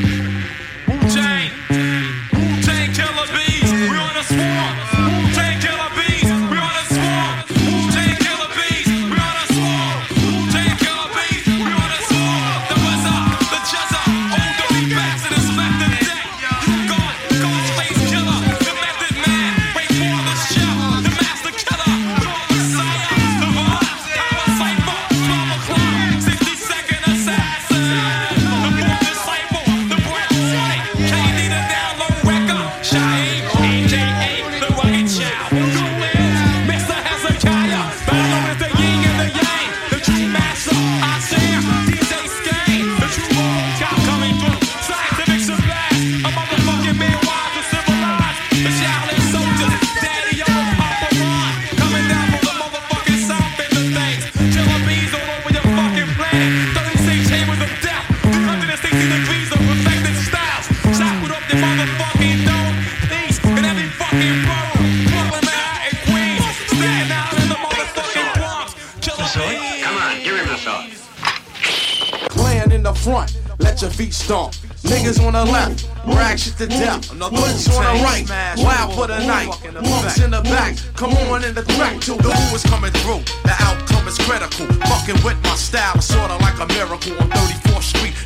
stomp. 74.28 74.54
Niggas 74.84 75.26
on 75.26 75.34
the 75.34 75.46
left, 75.46 75.90
rag 76.06 76.38
shit 76.38 76.58
to 76.58 76.68
death. 76.68 77.08
Hoods 77.10 77.68
on 77.70 77.84
the 77.84 78.04
right, 78.04 78.26
wild 78.58 78.94
for 78.94 79.08
the 79.08 79.20
night. 79.26 79.48
Monks 79.74 80.20
in 80.20 80.32
the 80.32 80.42
back, 80.42 80.76
come 80.96 81.12
on 81.32 81.46
in 81.46 81.56
the 81.56 81.64
crack 81.64 82.02
till 82.02 82.18
the 82.18 82.32
who 82.36 82.56
is 82.56 82.64
coming 82.64 82.92
through. 82.92 83.24
The 83.44 83.56
outcome 83.60 84.08
is 84.08 84.18
critical. 84.18 84.66
Fucking 84.92 85.24
with 85.24 85.42
my 85.44 85.56
style, 85.56 86.00
sorta 86.02 86.36
like 86.44 86.60
a 86.60 86.68
miracle 86.68 87.14
on 87.22 87.30
34th 87.30 87.58
Street. 87.58 87.67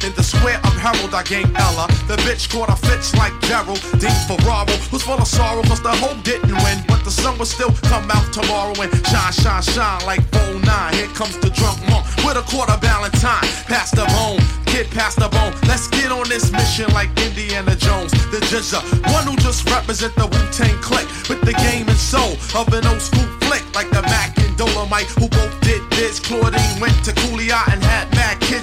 In 0.03 0.13
the 0.13 0.23
square 0.23 0.57
of 0.65 0.73
Herald, 0.81 1.13
I 1.13 1.21
gang 1.21 1.45
Ella. 1.53 1.85
The 2.09 2.17
bitch 2.25 2.49
caught 2.49 2.73
a 2.73 2.75
fits 2.75 3.13
like 3.21 3.37
Gerald. 3.45 3.77
Deep 4.01 4.17
Ferraro, 4.25 4.73
who's 4.89 5.03
full 5.03 5.21
of 5.21 5.27
sorrow, 5.27 5.61
cause 5.61 5.81
the 5.81 5.93
hope 5.93 6.23
didn't 6.23 6.57
win. 6.65 6.81
But 6.87 7.05
the 7.05 7.11
sun 7.11 7.37
will 7.37 7.45
still 7.45 7.69
come 7.85 8.09
out 8.09 8.33
tomorrow 8.33 8.73
and 8.81 8.89
shine, 9.05 9.31
shine, 9.31 9.61
shine 9.61 10.01
like 10.09 10.25
09. 10.33 10.93
Here 10.97 11.05
comes 11.13 11.37
the 11.37 11.51
drunk 11.53 11.77
monk 11.85 12.09
with 12.25 12.33
a 12.33 12.41
quarter 12.49 12.73
valentine. 12.81 13.45
Pass 13.69 13.91
the 13.91 14.09
bone, 14.17 14.41
kid, 14.65 14.89
pass 14.89 15.13
the 15.13 15.29
bone. 15.29 15.53
Let's 15.69 15.87
get 15.87 16.11
on 16.11 16.27
this 16.27 16.51
mission 16.51 16.89
like 16.97 17.13
Indiana 17.21 17.75
Jones. 17.75 18.09
The 18.33 18.41
Jizza, 18.49 18.81
one 19.13 19.29
who 19.29 19.37
just 19.37 19.69
represent 19.69 20.15
the 20.15 20.25
Wu-Tang 20.25 20.81
clique 20.81 21.09
with 21.29 21.45
the 21.45 21.53
game 21.53 21.85
and 21.87 22.01
soul 22.01 22.33
of 22.57 22.73
an 22.73 22.89
old 22.89 23.01
school 23.01 23.29
flick 23.45 23.61
like 23.75 23.91
the 23.91 24.01
Mac 24.09 24.33
and 24.41 24.57
Dolomite 24.57 25.13
who 25.21 25.29
both 25.29 25.53
did 25.61 25.85
this. 25.91 26.19
Claudine 26.19 26.79
went 26.81 26.97
to 27.05 27.13
Cooley 27.13 27.53
and 27.53 27.83
had 27.85 28.10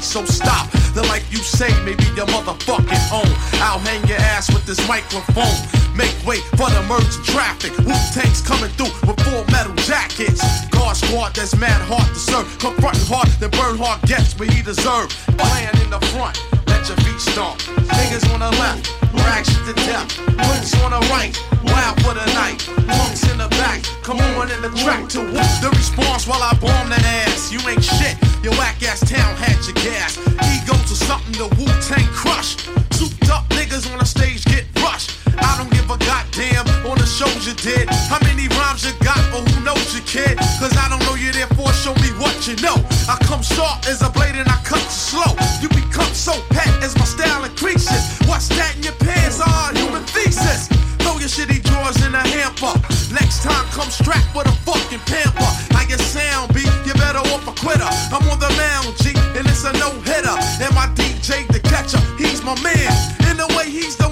so 0.03 0.25
stop. 0.25 0.71
The 0.95 1.03
life 1.05 1.27
you 1.31 1.39
say 1.39 1.69
may 1.85 1.95
be 1.95 2.05
your 2.17 2.27
motherfucking 2.27 3.13
own. 3.13 3.31
I'll 3.61 3.79
hang 3.81 4.07
your 4.07 4.19
ass 4.19 4.53
with 4.53 4.67
this 4.67 4.81
microphone. 4.89 5.57
Make 5.97 6.15
way 6.27 6.39
for 6.57 6.71
the 6.71 6.83
merging 6.89 7.23
traffic. 7.25 7.77
Wu 7.79 7.95
tanks 8.15 8.41
coming 8.41 8.71
through 8.79 8.93
with 9.07 9.19
full 9.27 9.45
metal 9.51 9.75
jackets. 9.87 10.43
Guard 10.69 10.97
squad 10.97 11.35
that's 11.35 11.57
mad 11.57 11.81
hard 11.91 12.07
to 12.09 12.21
serve. 12.21 12.47
Confronting 12.59 13.07
hard, 13.07 13.29
then 13.41 13.51
burn 13.51 13.77
hard 13.79 14.01
gets 14.03 14.39
what 14.39 14.51
he 14.51 14.63
deserved. 14.63 15.13
Playing 15.37 15.77
in 15.83 15.91
the 15.91 16.01
front, 16.15 16.39
your 16.89 16.97
feet. 16.99 17.19
Niggas 17.99 18.33
on 18.33 18.41
the 18.41 18.51
left, 18.59 18.89
rag 19.13 19.45
shit 19.45 19.65
to 19.67 19.75
death. 19.85 20.09
Woods 20.49 20.73
on 20.81 20.91
the 20.91 21.01
right, 21.13 21.37
wild 21.65 22.01
for 22.03 22.15
the 22.15 22.25
night. 22.33 22.65
Monks 22.87 23.29
in 23.31 23.39
the 23.39 23.49
back, 23.61 23.83
come 24.03 24.19
on 24.19 24.51
in 24.51 24.63
the 24.63 24.71
track 24.71 25.09
to 25.11 25.21
whoop 25.21 25.51
the 25.61 25.71
response 25.77 26.27
while 26.27 26.43
I 26.43 26.55
bomb 26.61 26.89
that 26.89 27.05
ass. 27.27 27.53
You 27.53 27.61
ain't 27.69 27.85
shit, 27.85 28.17
your 28.43 28.55
whack 28.55 28.83
ass 28.83 29.01
town 29.01 29.37
had 29.37 29.57
your 29.67 29.75
gas. 29.75 30.17
Ego 30.55 30.75
to 30.75 30.95
something 30.95 31.33
the 31.33 31.49
Wu 31.59 31.67
Tang 31.85 32.07
crush. 32.13 32.57
Souped 32.97 33.29
up 33.31 33.49
niggas 33.51 33.91
on 33.93 33.99
the 33.99 34.07
stage 34.07 34.45
get 34.45 34.65
rushed. 34.83 35.18
I 35.43 35.57
don't 35.59 35.71
give 35.71 35.91
a 35.91 35.99
goddamn 36.05 36.67
on 36.89 36.99
the 36.99 37.07
shows 37.07 37.47
you 37.47 37.55
did. 37.55 37.89
How 38.11 38.19
many 38.23 38.49
rhymes 38.57 38.85
you 38.85 38.93
got, 39.05 39.21
but 39.33 39.43
who 39.49 39.65
knows 39.65 39.95
you, 39.95 40.03
kid? 40.03 40.39
Cause 40.61 40.77
I 40.77 40.89
don't 40.89 41.03
know 41.07 41.15
you, 41.15 41.33
therefore 41.33 41.73
show 41.73 41.95
me 42.03 42.11
what 42.19 42.35
you 42.47 42.57
know. 42.63 42.77
I 43.09 43.17
come 43.25 43.43
sharp 43.43 43.87
as 43.87 44.03
a 44.03 44.11
blade 44.11 44.37
and 44.37 44.49
I 44.49 44.59
cut 44.65 44.83
you 44.83 44.91
slow. 44.91 45.33
You 45.61 45.69
become 45.69 46.13
so 46.15 46.33
pet 46.51 46.71
as 46.83 46.97
my 46.97 47.05
style 47.05 47.45
increases. 47.45 48.03
What's 48.29 48.49
that 48.57 48.77
in 48.77 48.83
your 48.83 48.99
pants? 49.01 49.41
Ah, 49.43 49.73
human 49.75 50.05
thesis. 50.05 50.69
Throw 51.03 51.19
your 51.19 51.31
shitty 51.31 51.63
drawers 51.65 51.97
in 52.05 52.15
a 52.15 52.25
hamper. 52.35 52.75
Next 53.15 53.43
time, 53.43 53.65
come 53.73 53.89
strapped 53.89 54.35
with 54.35 54.47
a 54.47 54.57
fucking 54.67 55.01
pamper. 55.07 55.51
How 55.73 55.87
your 55.89 55.99
sound 55.99 56.53
be? 56.55 56.65
You 56.85 56.93
better 56.95 57.23
off 57.33 57.47
a 57.49 57.55
quitter. 57.57 57.89
I'm 58.13 58.25
on 58.29 58.39
the 58.39 58.51
mound, 58.59 58.97
G, 59.01 59.15
and 59.39 59.47
it's 59.47 59.65
a 59.65 59.73
no 59.79 59.91
hitter. 60.05 60.37
And 60.61 60.75
my 60.75 60.87
DJ, 60.99 61.47
the 61.49 61.61
catcher, 61.61 62.01
he's 62.19 62.43
my 62.43 62.55
man. 62.61 62.93
In 63.31 63.37
the 63.37 63.49
way, 63.57 63.71
he's 63.71 63.97
the 63.97 64.08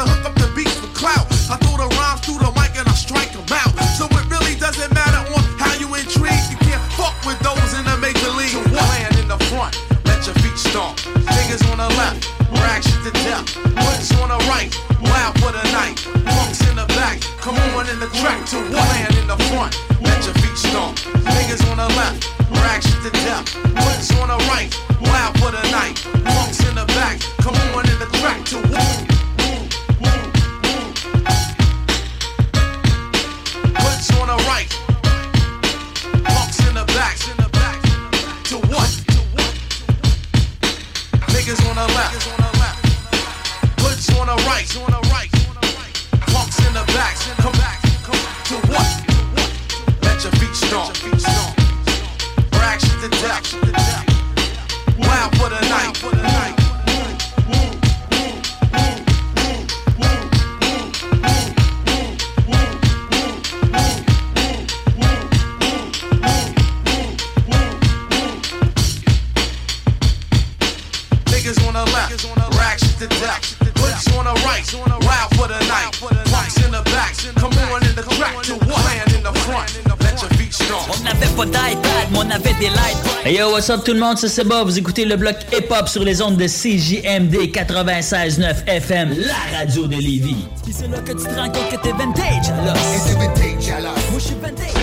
the 0.00 0.08
hook 0.08 0.32
up 0.32 0.34
the 0.40 0.48
beats 0.56 0.80
clout. 0.96 1.28
I 1.52 1.56
throw 1.60 1.76
the 1.76 1.88
rhymes 2.00 2.20
through 2.24 2.40
the 2.40 2.52
mic 2.56 2.72
and 2.80 2.88
I 2.88 2.96
strike 2.96 3.32
'em 3.36 3.44
out. 3.52 3.72
So 3.98 4.04
it 4.08 4.24
really 4.32 4.54
doesn't 4.56 4.92
matter 4.94 5.22
on 5.36 5.44
how 5.60 5.74
you 5.76 5.88
intrigue. 5.94 6.44
You 6.52 6.56
can't 6.68 6.84
fuck 6.96 7.16
with 7.26 7.38
those 7.40 7.72
in 7.78 7.84
the 7.84 7.96
major 7.98 8.32
league. 8.32 8.56
So 8.56 8.62
land 8.72 9.14
in 9.20 9.28
the 9.28 9.38
front, 9.50 9.76
let 10.08 10.24
your 10.24 10.36
feet 10.40 10.56
stomp. 10.56 10.96
Niggas 11.36 11.62
on 11.70 11.78
the 11.84 11.90
left, 12.00 12.20
rag 12.62 12.80
shit 12.82 13.02
to 13.04 13.12
death. 13.26 13.44
Woods 13.84 14.10
on 14.20 14.28
the 14.32 14.40
right, 14.48 14.72
wild 15.10 15.34
for 15.40 15.52
the 15.52 15.64
night. 15.78 15.96
Monks 16.24 16.60
in 16.68 16.76
the 16.76 16.86
back, 16.98 17.20
come 17.44 17.58
on 17.76 17.86
in 17.92 17.98
the 18.00 18.10
track 18.20 18.40
to 18.52 18.58
land 18.72 19.14
in 19.20 19.26
the 19.26 19.38
front, 19.48 19.72
let 20.00 20.24
your 20.24 20.34
feet 20.40 20.56
stomp. 20.56 20.96
On 21.70 21.76
the 21.76 21.88
left, 22.00 22.20
rag 22.62 22.82
shit 22.82 23.00
to 23.04 23.10
death. 23.26 23.44
On 24.20 24.28
the 24.32 24.38
right, 24.50 24.70
wild 25.00 25.32
for 25.40 25.50
the 25.50 25.64
night. 25.70 25.96
Monks 26.24 26.60
in 26.68 26.74
the 26.74 26.86
back, 26.98 27.16
come 27.44 27.56
on 27.76 27.84
in 27.92 27.98
the 27.98 28.08
track 28.18 28.44
to 28.50 29.19
Woods 34.00 34.16
on 34.18 34.28
the 34.28 34.36
right, 34.44 34.72
monks 36.22 36.58
in 36.66 36.74
the 36.74 36.84
back. 36.86 37.16
To 38.44 38.56
what? 38.72 38.88
Niggas 41.28 41.60
on 41.68 41.76
the 41.76 41.86
left. 41.92 42.22
Hoods 43.78 44.08
on 44.18 44.26
the 44.26 44.36
right. 44.48 44.68
Punks 46.32 46.58
in 46.66 46.72
the 46.72 46.84
back, 46.94 47.14
come 47.42 47.52
back, 47.52 47.82
to 48.48 48.54
what? 48.72 48.88
Let 50.00 50.24
your 50.24 50.32
feet 50.32 50.54
stomp. 50.54 50.96
Rags 52.54 52.88
to 53.02 53.08
death. 53.10 53.89
The 74.34 74.40
right, 74.46 74.64
wild 75.06 75.30
for 75.36 75.48
the 75.48 75.58
night. 75.66 75.90
Punks 76.30 76.56
in 76.64 76.70
the 76.70 76.82
back, 76.90 77.14
come 77.36 77.52
on 77.72 77.82
in 77.84 77.94
the 77.94 78.02
crack 78.02 78.42
to 78.44 78.54
what? 78.66 78.80
Playing 78.84 79.18
in 79.18 79.22
the 79.22 79.32
front, 79.40 79.68
let 80.00 80.20
your 80.20 80.30
feet 80.38 80.52
stomp. 80.52 80.88
On 80.90 81.02
n'avait 81.02 81.26
pas 81.36 81.46
d'iPad, 81.46 82.10
mais 82.12 82.18
on 82.18 82.30
avait 82.30 82.54
des 82.54 82.68
lights. 82.68 82.96
Hey 83.24 83.36
yo, 83.38 83.50
what's 83.50 83.70
up 83.70 83.84
tout 83.84 83.92
le 83.92 84.00
monde, 84.00 84.18
c'est 84.18 84.44
Bob. 84.44 84.68
Vous 84.68 84.78
écoutez 84.78 85.04
le 85.04 85.16
bloc 85.16 85.36
hip-hop 85.52 85.88
sur 85.88 86.04
les 86.04 86.22
ondes 86.22 86.36
de 86.36 86.46
CJMD 86.46 87.50
96.9 87.52 88.66
FM, 88.66 89.16
la 89.18 89.58
radio 89.58 89.86
de 89.86 89.96
Lévis. 89.96 90.46
Puis 90.64 90.74
c'est 90.76 90.88
là 90.88 90.98
que 90.98 91.12
tu 91.12 91.24
te 91.24 91.34
rends 91.34 91.50
compte 91.50 91.68
que 91.70 91.76
t'es 91.76 91.92
vintage, 91.92 92.50
alors. 92.50 92.76
Et 92.76 93.00
t'es 93.08 93.14
vintage, 93.18 93.70
alors. 93.70 93.94
Moi 94.10 94.18
je 94.18 94.24
suis 94.24 94.34
vintage. 94.34 94.79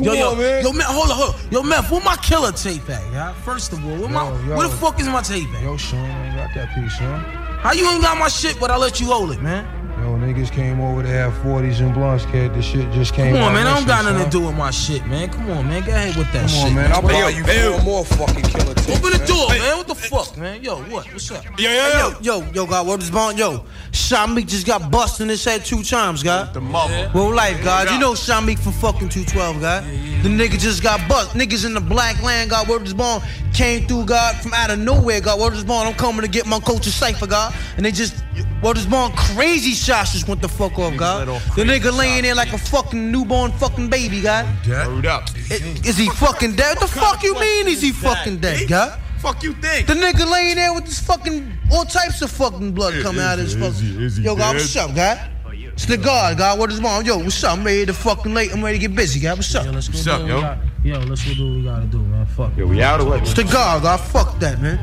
Yo, 0.00 0.12
yo, 0.12 0.60
yo, 0.60 0.72
man, 0.72 0.86
hold 0.86 1.10
on, 1.10 1.16
hold 1.16 1.34
on. 1.34 1.50
Yo, 1.50 1.62
Meth, 1.62 1.90
where 1.90 2.00
my 2.02 2.16
killer 2.16 2.52
tape 2.52 2.88
at, 2.88 3.12
yeah? 3.12 3.32
First 3.42 3.72
of 3.72 3.84
all, 3.84 3.98
where, 3.98 4.08
my, 4.08 4.24
yo. 4.46 4.56
where 4.56 4.68
the 4.68 4.76
fuck 4.76 5.00
is 5.00 5.06
my 5.06 5.22
tape 5.22 5.48
at? 5.54 5.62
Yo, 5.62 5.76
Sean, 5.76 5.98
ain't 5.98 6.36
got 6.36 6.54
that 6.54 6.74
piece, 6.74 6.98
son. 6.98 7.20
How 7.62 7.72
you 7.72 7.88
ain't 7.90 8.02
got 8.02 8.18
my 8.18 8.28
shit, 8.28 8.58
but 8.58 8.70
I 8.70 8.76
let 8.76 9.00
you 9.00 9.06
hold 9.06 9.32
it, 9.32 9.40
man? 9.40 9.66
Yo, 10.02 10.16
niggas 10.16 10.50
came 10.50 10.80
over 10.80 11.00
to 11.00 11.08
have 11.08 11.32
40s 11.44 11.80
and 11.80 11.94
blunts, 11.94 12.26
kid. 12.26 12.52
This 12.54 12.64
shit 12.64 12.90
just 12.90 13.14
came 13.14 13.34
Come 13.34 13.44
on, 13.44 13.50
out 13.50 13.54
man, 13.54 13.66
I 13.68 13.76
don't 13.76 13.86
got 13.86 14.04
nothing 14.04 14.24
to 14.24 14.30
do 14.30 14.44
with 14.44 14.56
my 14.56 14.72
shit, 14.72 15.06
man. 15.06 15.30
Come 15.30 15.48
on, 15.48 15.68
man, 15.68 15.84
go 15.84 15.92
ahead 15.92 16.16
with 16.16 16.26
that 16.32 16.40
Come 16.40 16.48
shit. 16.48 16.58
Come 16.58 16.68
on, 16.70 16.74
man. 16.74 16.92
I'll 16.92 17.02
buy 17.02 17.28
you 17.28 17.44
four 17.44 17.84
more 17.84 18.04
fucking 18.04 18.42
killer 18.42 18.74
tapes. 18.74 18.98
Open 18.98 19.12
the 19.12 19.18
man. 19.18 19.28
door, 19.28 19.48
man. 19.50 19.76
What 19.76 19.86
the 19.86 19.94
fuck, 19.94 20.36
man? 20.36 20.60
Yo, 20.60 20.82
what? 20.90 21.06
What's 21.12 21.30
up? 21.30 21.44
Yo, 21.56 21.70
yo, 21.70 21.88
yo, 21.88 22.16
yo, 22.20 22.50
yo, 22.52 22.66
God, 22.66 22.84
what 22.84 23.00
is 23.00 23.12
bond? 23.12 23.38
Yo, 23.38 23.64
Shamik 23.92 24.48
just 24.48 24.66
got 24.66 24.90
busted 24.90 25.22
in 25.22 25.28
his 25.28 25.44
head 25.44 25.64
two 25.64 25.84
times, 25.84 26.24
God. 26.24 26.52
The 26.52 26.60
mother. 26.60 27.08
Well, 27.14 27.32
life, 27.32 27.62
God. 27.62 27.88
You 27.88 28.00
know 28.00 28.14
Shamik 28.14 28.58
for 28.58 28.72
fucking 28.72 29.08
212, 29.08 29.60
God. 29.60 29.84
The 29.84 30.28
nigga 30.28 30.58
just 30.58 30.82
got 30.82 31.08
bust. 31.08 31.30
Niggas 31.36 31.64
in 31.64 31.74
the 31.74 31.80
black 31.80 32.20
land, 32.22 32.50
God, 32.50 32.68
word 32.68 32.82
is 32.82 32.94
born. 32.94 33.22
Came 33.54 33.86
through, 33.86 34.06
God, 34.06 34.34
from 34.36 34.54
out 34.54 34.70
of 34.70 34.78
nowhere, 34.78 35.20
God. 35.20 35.38
Word 35.38 35.52
is 35.52 35.62
born. 35.62 35.86
I'm 35.86 35.94
coming 35.94 36.22
to 36.22 36.28
get 36.28 36.46
my 36.46 36.58
culture 36.58 36.90
safer, 36.90 37.26
God. 37.26 37.54
And 37.76 37.84
they 37.84 37.92
just, 37.92 38.24
word 38.62 38.78
is 38.78 38.86
born, 38.86 39.12
crazy 39.12 39.74
shots 39.92 40.12
just 40.12 40.28
went 40.28 40.40
the 40.40 40.48
fuck 40.48 40.78
off, 40.78 40.96
God. 40.96 41.28
The 41.54 41.64
nigga 41.64 41.96
laying 41.96 42.22
there 42.22 42.34
like 42.34 42.52
a 42.52 42.58
fucking 42.58 43.12
newborn 43.12 43.52
fucking 43.52 43.90
baby, 43.90 44.22
God. 44.22 44.46
Word 44.66 45.06
up. 45.06 45.28
Is 45.50 45.98
he 45.98 46.08
fucking 46.08 46.56
dead? 46.56 46.78
What 46.78 46.90
the 46.90 47.00
fuck 47.00 47.22
you 47.22 47.34
mean 47.38 47.68
is 47.68 47.82
he 47.82 47.92
fucking 47.92 48.38
dead, 48.38 48.68
God? 48.68 48.98
Fuck 49.18 49.42
you 49.42 49.52
think? 49.54 49.86
The 49.86 49.94
nigga 49.94 50.28
laying 50.28 50.56
there 50.56 50.72
with 50.74 50.86
this 50.86 50.98
fucking 50.98 51.52
all 51.70 51.84
types 51.84 52.22
of 52.22 52.30
fucking 52.30 52.72
blood 52.72 52.94
coming 53.02 53.20
out 53.20 53.38
of 53.38 53.44
his 53.44 53.54
fucking. 53.54 54.24
Yo, 54.24 54.34
God, 54.34 54.54
what's 54.56 54.74
up, 54.76 54.94
God? 54.94 55.30
It's 55.74 55.86
the 55.86 55.96
God, 55.96 56.38
God. 56.38 56.58
What 56.58 56.72
is 56.72 56.80
wrong? 56.80 57.04
Yo, 57.04 57.18
what's 57.18 57.42
up? 57.44 57.56
I'm 57.56 57.64
ready 57.64 57.86
to 57.86 57.94
fucking 57.94 58.34
late. 58.34 58.52
I'm 58.52 58.64
ready 58.64 58.78
to 58.78 58.88
get 58.88 58.96
busy, 58.96 59.20
God. 59.20 59.38
What's 59.38 59.54
up? 59.54 59.72
What's 59.72 60.06
up, 60.06 60.26
yo? 60.26 60.58
Yo, 60.82 60.98
let's 61.00 61.24
go 61.24 61.34
do 61.34 61.48
what 61.48 61.56
we 61.56 61.62
gotta 61.62 61.86
do, 61.86 61.98
man. 61.98 62.26
Fuck. 62.26 62.56
Yo, 62.56 62.66
we 62.66 62.82
out 62.82 63.00
or 63.00 63.06
what? 63.06 63.22
It's 63.22 63.34
the 63.34 63.44
God, 63.44 63.82
God. 63.82 64.00
Fuck 64.00 64.38
that, 64.40 64.60
man. 64.60 64.78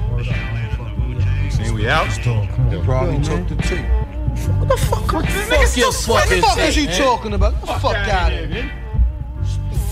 See, 1.51 1.71
we 1.71 1.89
out? 1.89 2.07
Come 2.21 2.69
They 2.69 2.81
probably 2.81 3.21
took 3.23 3.47
the 3.49 3.55
tape. 3.57 3.85
What 4.47 4.67
the 4.69 4.77
fuck? 4.77 5.11
What 5.13 5.25
the 5.25 5.31
Fuck 5.31 5.77
your 5.77 5.87
What 5.87 6.29
the 6.29 6.41
fucking 6.41 6.41
fuck 6.41 6.57
is 6.59 6.77
you 6.77 6.85
tape, 6.87 6.91
man. 6.91 7.01
talking 7.01 7.33
about? 7.33 7.53
Get 7.53 7.61
the 7.61 7.79
fuck 7.79 7.95
out 7.95 8.33
of 8.33 8.49
here. 8.49 8.71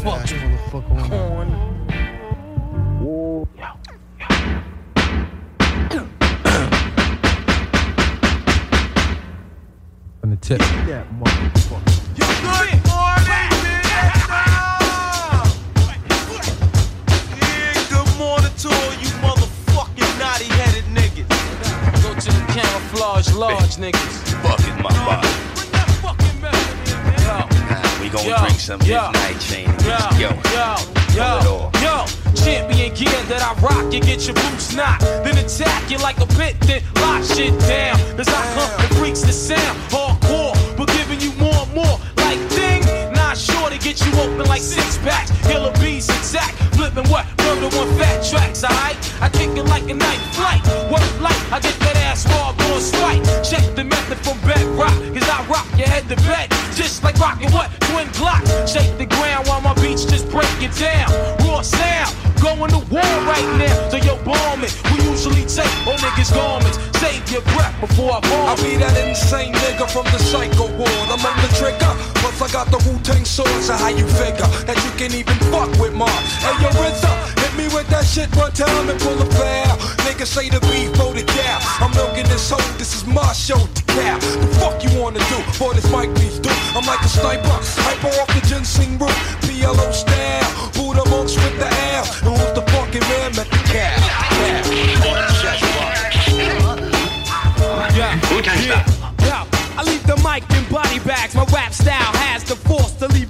Fuck, 0.03 0.21
motherfucker. 0.21 1.11
on. 1.11 1.67
The 10.23 10.35
tip. 10.35 10.59
That 10.59 11.07
motherfucker. 11.19 12.17
Good 12.17 12.43
morning, 12.43 12.81
camouflage 22.57 23.31
large 23.33 23.75
niggas. 23.77 24.13
Fucking 24.41 24.81
my 24.81 24.89
body. 25.05 25.27
We 28.01 28.09
gonna 28.09 28.39
drink 28.39 28.59
some 28.59 28.79
midnight 28.79 29.39
chain. 29.39 29.67
Yo, 29.85 29.97
Yo, 30.17 30.29
yo, 30.55 30.73
it 30.73 31.15
yo, 31.15 31.23
all. 31.45 31.71
yo, 31.83 32.05
champion 32.33 32.93
gear 32.95 33.21
that 33.29 33.41
I 33.43 33.53
rock, 33.61 33.93
you 33.93 33.99
get 33.99 34.25
your 34.25 34.33
boots 34.33 34.73
knocked, 34.73 35.01
then 35.23 35.37
attack 35.37 35.91
you 35.91 35.97
like 35.99 36.19
a 36.19 36.25
pit, 36.25 36.55
then 36.61 36.81
lock 36.95 37.23
shit 37.23 37.53
down. 37.67 37.97
Cause 38.17 38.29
I 38.29 38.41
come 38.55 38.81
and 38.81 38.95
freaks 38.97 39.21
the 39.21 39.33
sound, 39.33 39.77
hardcore, 39.91 40.55
but 40.77 40.87
giving 40.87 41.16
get 43.97 44.13
you 44.13 44.19
open 44.21 44.45
like 44.45 44.61
six 44.61 44.97
packs. 44.99 45.31
Killer 45.45 45.71
bees 45.79 46.09
attack, 46.09 46.53
flipping 46.73 47.09
what? 47.09 47.25
Murder 47.39 47.75
one 47.75 47.89
fat 47.97 48.23
tracks, 48.23 48.63
alright? 48.63 48.97
I 49.21 49.29
kick 49.29 49.55
it 49.57 49.63
like 49.63 49.89
a 49.89 49.93
night 49.93 50.19
flight. 50.33 50.63
Work 50.91 51.21
light? 51.21 51.41
I 51.51 51.59
get 51.59 51.77
that 51.79 51.97
ass 51.97 52.25
raw, 52.27 52.53
going 52.77 53.23
swipe. 53.23 53.43
Check 53.43 53.75
the 53.75 53.83
method 53.83 54.17
from 54.19 54.37
bedrock, 54.41 54.93
cause 55.13 55.29
I 55.29 55.45
rock 55.47 55.67
your 55.77 55.87
head 55.87 56.07
to 56.09 56.15
bed. 56.27 56.49
Just 56.75 57.03
like 57.03 57.17
rocking 57.17 57.51
what? 57.51 57.69
Twin 57.89 58.07
Glock. 58.19 58.41
Shake 58.67 58.97
the 58.97 59.05
ground 59.05 59.47
while 59.47 59.61
my 59.61 59.73
beats 59.75 60.05
just 60.05 60.29
break 60.29 60.49
it 60.61 60.73
down. 60.77 61.09
Raw 61.45 61.61
sound, 61.61 62.15
going 62.41 62.71
to 62.71 62.81
war 62.93 63.13
right 63.25 63.49
now. 63.57 63.89
So 63.89 63.97
yo, 63.97 64.15
bomb 64.23 64.63
it. 64.63 64.73
We 64.91 65.03
usually 65.09 65.45
take 65.45 65.71
all 65.87 65.97
niggas' 65.97 66.33
garments. 66.33 66.77
Save 66.99 67.29
your 67.31 67.41
breath 67.53 67.75
before 67.79 68.13
I 68.13 68.19
bomb. 68.21 68.49
I'll 68.49 68.57
be 68.57 68.77
that 68.77 68.95
insane 68.97 69.53
nigga 69.53 69.89
from 69.89 70.05
the 70.05 70.19
psycho 70.19 70.67
ward. 70.77 71.07
I'm 71.09 71.23
on 71.25 71.37
the 71.41 71.49
trigger. 71.57 71.93
Plus 72.21 72.41
I 72.41 72.51
got 72.51 72.67
the 72.69 72.77
Wu-Tang 72.89 73.25
sword, 73.25 73.61
so 73.63 73.73
how 73.73 73.89
you 73.89 74.05
figure 74.05 74.47
that 74.65 74.77
you 74.85 74.91
can 74.97 75.15
even 75.17 75.35
fuck 75.49 75.69
with 75.79 75.93
mom? 75.93 76.09
Hey, 76.41 76.53
yo, 76.61 76.69
hit 76.83 77.36
me 77.57 77.67
with 77.73 77.89
that 77.89 78.05
shit 78.05 78.29
one 78.37 78.51
time 78.53 78.89
and 78.89 78.99
pull 79.01 79.17
a 79.17 79.25
foul. 79.25 79.75
Niggas 80.05 80.29
say 80.29 80.49
the 80.49 80.61
beef 80.69 80.93
for 80.95 81.11
the 81.11 81.25
cow. 81.25 81.57
I'm 81.81 81.91
milking 81.97 82.29
this 82.29 82.49
hoe, 82.49 82.61
this 82.77 82.93
is 82.93 83.05
my 83.05 83.33
show 83.33 83.57
to 83.57 83.83
cow. 83.89 84.17
The 84.21 84.47
fuck 84.61 84.83
you 84.85 84.93
wanna 84.99 85.19
do? 85.27 85.37
Boy, 85.57 85.73
this 85.73 85.89
mic 85.91 86.13
beats 86.15 86.39
do. 86.39 86.53
I'm 86.77 86.85
like 86.85 87.01
a 87.01 87.09
sniper, 87.09 87.57
hyper 87.81 88.13
off 88.21 88.29
the 88.29 88.41
ginseng 88.45 88.97
root. 89.01 89.17
PLO 89.41 89.89
style, 89.91 90.47
Buddha 90.77 91.03
monks 91.09 91.35
with 91.35 91.57
the 91.57 91.67
L. 91.97 92.05
And 92.29 92.37
who's 92.37 92.53
the 92.53 92.63
fucking 92.71 93.05
man 93.09 93.33
met 93.33 93.49
the 93.49 93.61
cow? 93.73 93.97
Yeah. 97.97 98.13
yeah. 98.69 98.85
Yeah. 99.25 99.45
I 99.77 99.83
leave 99.83 100.05
the 100.05 100.17
mic 100.21 100.45
in 100.53 100.63
body 100.71 100.99
bags. 100.99 101.33
My 101.33 101.45
rap 101.53 101.73
style 101.73 102.13
has 102.29 102.43
the 102.43 102.55
force 102.55 102.93
to 103.01 103.07
leave 103.07 103.26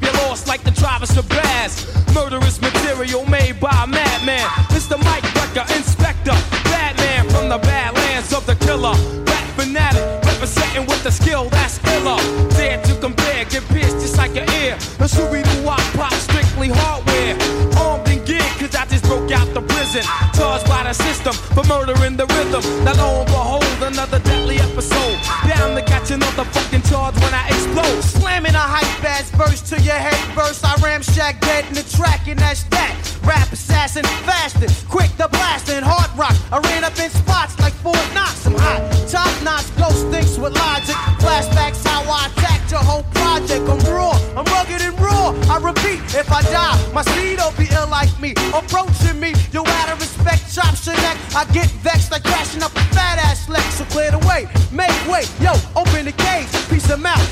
like 0.58 0.74
the 0.74 0.82
drivers 0.82 1.16
of 1.18 1.28
Bass. 1.30 1.86
Murderous 2.14 2.62
material 2.62 3.26
made 3.26 3.60
by 3.60 3.84
a 3.84 3.88
madman. 3.88 4.48
Mr. 4.74 4.98
Mike 5.04 5.24
Wrecker, 5.36 5.66
Inspector, 5.76 6.32
Batman 6.72 7.30
from 7.30 7.50
the 7.50 7.58
badlands 7.60 8.34
of 8.34 8.46
the 8.46 8.56
killer. 8.66 8.96
Rap 9.26 9.48
fanatic, 9.56 10.04
representing 10.26 10.86
with 10.88 11.04
the 11.04 11.12
skill 11.12 11.50
that's 11.50 11.78
iller. 11.94 12.18
Dare 12.52 12.82
to 12.84 12.96
compare, 13.00 13.46
get 13.46 13.64
pierced 13.70 14.00
just 14.02 14.18
like 14.18 14.36
an 14.36 14.50
ear. 14.62 14.76
The 14.98 15.06
Scooby 15.06 15.44
Doo 15.44 15.66
Wop 15.66 15.82
Pop, 15.94 16.14
strictly 16.14 16.70
hardware. 16.70 17.36
Armed 17.78 18.08
and 18.08 18.26
geared, 18.26 18.54
cause 18.58 18.74
I 18.76 18.86
just 18.86 19.04
broke 19.04 19.32
out 19.32 19.54
the 19.54 19.62
prison. 19.62 20.04
Charged 20.34 20.66
by 20.68 20.84
the 20.84 20.94
system 20.94 21.34
for 21.34 21.64
murdering 21.66 22.18
the 22.18 22.26
rhythm. 22.38 22.64
Now 22.84 22.94
lo 22.94 23.22
and 23.22 23.28
behold, 23.28 23.66
another 23.82 24.20
deadly 24.20 24.58
episode. 24.58 25.18
Down 25.48 25.76
to 25.76 25.84
catch 25.84 26.12
another 26.12 26.46
fucking 26.46 26.84
charge 26.84 27.16
when 27.16 27.34
I 27.34 27.48
explode. 27.50 28.02
Slamming 28.02 28.56
a 28.56 28.66
hype 28.76 28.97
verse 29.38 29.62
to 29.70 29.80
your 29.82 29.96
head 29.96 30.18
first. 30.36 30.66
I 30.66 30.74
ramshack 30.82 31.40
dead 31.40 31.66
in 31.70 31.76
the 31.76 31.86
track, 31.96 32.28
and 32.28 32.40
that's 32.40 32.64
that. 32.76 32.94
Rap 33.24 33.52
assassin, 33.52 34.04
fasting, 34.26 34.72
quick 34.90 35.12
to 35.18 35.28
blasting, 35.28 35.84
hard 35.84 36.10
rock. 36.18 36.36
I 36.52 36.60
ran 36.70 36.84
up 36.84 36.98
in 36.98 37.10
spots 37.12 37.60
like 37.60 37.74
Fort 37.86 38.08
Knox. 38.14 38.46
I'm 38.48 38.56
hot, 38.56 38.82
top 39.08 39.32
notch, 39.44 39.68
ghost 39.78 40.08
thinks 40.10 40.38
with 40.38 40.56
logic. 40.56 40.96
Flashbacks 41.22 41.86
how 41.86 42.02
I 42.08 42.32
attacked 42.32 42.72
your 42.72 42.82
whole 42.82 43.04
project. 43.14 43.68
I'm 43.70 43.80
raw, 43.92 44.16
I'm 44.36 44.48
rugged 44.56 44.82
and 44.82 44.98
raw. 45.00 45.36
I 45.52 45.60
repeat, 45.60 46.00
if 46.16 46.32
I 46.32 46.42
die, 46.50 46.78
my 46.94 47.04
seed 47.14 47.38
will 47.38 47.54
be 47.60 47.68
ill 47.76 47.90
like 47.90 48.12
me. 48.20 48.32
Approaching 48.56 49.20
me, 49.20 49.34
you 49.52 49.62
out 49.62 49.90
of 49.92 50.00
respect, 50.00 50.48
chop 50.54 50.74
your 50.86 50.96
neck. 51.04 51.18
I 51.36 51.46
get 51.52 51.70
vexed 51.84 52.12
like 52.12 52.24
crashing 52.24 52.64
up 52.64 52.72
a 52.74 52.84
fat 52.96 53.20
ass 53.20 53.50
Lex. 53.50 53.76
So 53.76 53.86
clear 53.92 54.12
the 54.12 54.24
way, 54.24 54.48
make 54.72 54.96
way, 55.06 55.28
yo, 55.44 55.52
open 55.76 56.06
the 56.06 56.16
cage, 56.16 56.48
piece 56.72 56.90
of 56.90 57.00
mouth, 57.00 57.27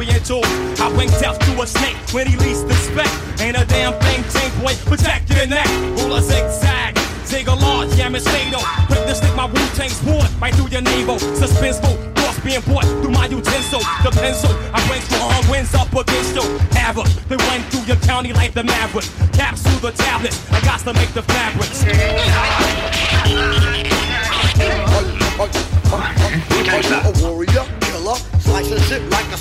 I 0.00 0.90
bring 0.94 1.10
death 1.20 1.38
to 1.40 1.60
a 1.60 1.66
snake 1.66 1.96
when 2.12 2.26
he 2.26 2.34
least 2.38 2.64
expect. 2.64 3.12
Ain't 3.38 3.56
a 3.56 3.66
damn 3.66 3.92
thing, 4.00 4.24
tank 4.32 4.52
boy, 4.62 4.72
protect 4.88 5.28
your 5.28 5.46
neck. 5.46 5.68
Rule 6.00 6.16
a 6.16 6.22
zigzag. 6.22 6.96
Take 7.26 7.48
a 7.48 7.52
large, 7.54 7.92
yeah, 7.96 8.08
fatal. 8.08 8.62
Quick 8.86 9.04
to 9.04 9.14
stick 9.14 9.36
my 9.36 9.44
Wu 9.44 9.60
Tang 9.76 9.90
sword 9.90 10.26
right 10.40 10.54
through 10.54 10.68
your 10.68 10.80
navel. 10.80 11.16
Suspenseful, 11.36 11.92
thoughts 12.16 12.40
being 12.40 12.62
bought 12.62 12.84
through 12.84 13.10
my 13.10 13.26
utensil. 13.26 13.80
The 14.02 14.10
pencil, 14.10 14.50
I 14.72 14.80
bring 14.88 15.02
strong 15.02 15.44
winds 15.50 15.74
up 15.74 15.92
against 15.92 16.34
you. 16.34 16.48
Havoc, 16.72 17.06
they 17.28 17.36
run 17.36 17.60
through 17.68 17.84
your 17.84 17.96
county 17.96 18.32
like 18.32 18.54
the 18.54 18.64
Maverick. 18.64 19.04
Capsule 19.34 19.80
the 19.80 19.92
tablets, 19.92 20.40
I 20.50 20.60
got 20.62 20.80
to 20.80 20.94
make 20.94 21.12
the 21.12 21.22
fabrics. 21.22 21.84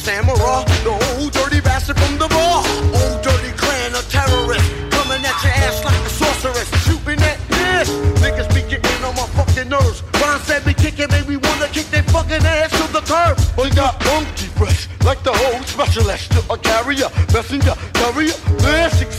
Samurai. 0.09 0.65
The 0.85 0.93
old 1.13 1.31
dirty 1.33 1.61
bastard 1.61 1.97
from 2.01 2.17
the 2.17 2.27
bar. 2.35 2.65
Old 2.99 3.21
dirty 3.21 3.53
clan 3.61 3.93
of 3.93 4.05
terrorists. 4.09 4.69
Coming 4.95 5.21
at 5.29 5.37
your 5.45 5.53
ass 5.65 5.77
like 5.85 6.01
a 6.09 6.13
sorceress. 6.21 6.69
Shooting 6.85 7.19
that 7.25 7.37
piss. 7.53 7.89
Niggas 8.23 8.49
be 8.55 8.61
getting 8.71 9.01
on 9.05 9.13
my 9.13 9.27
fucking 9.37 9.69
nerves. 9.69 10.01
Ron 10.21 10.39
said 10.47 10.65
be 10.65 10.73
kicking, 10.73 11.09
made 11.13 11.27
me 11.27 11.37
wanna 11.37 11.67
kick 11.75 11.87
their 11.93 12.03
fucking 12.15 12.43
ass 12.57 12.71
to 12.79 12.85
the 12.97 13.03
curb. 13.11 13.37
We 13.57 13.69
got 13.81 13.93
monkey 14.05 14.49
fresh, 14.57 14.89
like 15.05 15.21
the 15.23 15.33
whole 15.33 15.61
specialist. 15.63 16.33
A 16.49 16.57
carrier, 16.57 17.09
messenger. 17.33 17.75
This 18.59 19.01
experience 19.01 19.18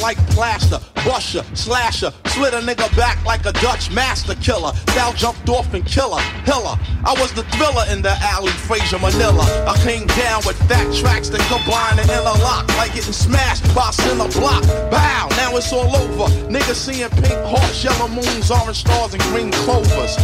like 0.00 0.16
plaster, 0.30 0.78
busher, 1.04 1.42
slasher, 1.54 2.12
slit 2.26 2.54
a 2.54 2.58
nigga 2.58 2.88
back 2.96 3.24
like 3.24 3.44
a 3.46 3.52
Dutch 3.52 3.90
master 3.90 4.34
killer. 4.36 4.72
Style 4.90 5.12
jumped 5.12 5.48
off 5.48 5.72
and 5.74 5.84
killer, 5.84 6.20
hiller. 6.44 6.76
I 7.04 7.14
was 7.18 7.32
the 7.32 7.42
thriller 7.54 7.84
in 7.90 8.02
the 8.02 8.14
alley, 8.20 8.52
Fraser 8.52 8.98
Manila. 8.98 9.44
I 9.66 9.76
came 9.84 10.06
down 10.06 10.42
with 10.46 10.56
fat 10.68 10.92
tracks 10.94 11.28
that 11.30 11.40
combine 11.48 11.98
and 11.98 12.10
interlock, 12.10 12.68
like 12.76 12.94
getting 12.94 13.12
smashed 13.12 13.64
by 13.74 13.90
a 13.90 13.92
center 13.92 14.28
block. 14.38 14.62
Bow, 14.90 15.28
now 15.36 15.56
it's 15.56 15.72
all 15.72 15.94
over. 15.94 16.32
Niggas 16.48 16.74
seeing 16.74 17.10
pink 17.10 17.40
hearts, 17.44 17.82
yellow 17.82 18.08
moons, 18.08 18.50
orange 18.50 18.78
stars, 18.78 19.14
and 19.14 19.22
green 19.24 19.52
clovers. 19.52 20.16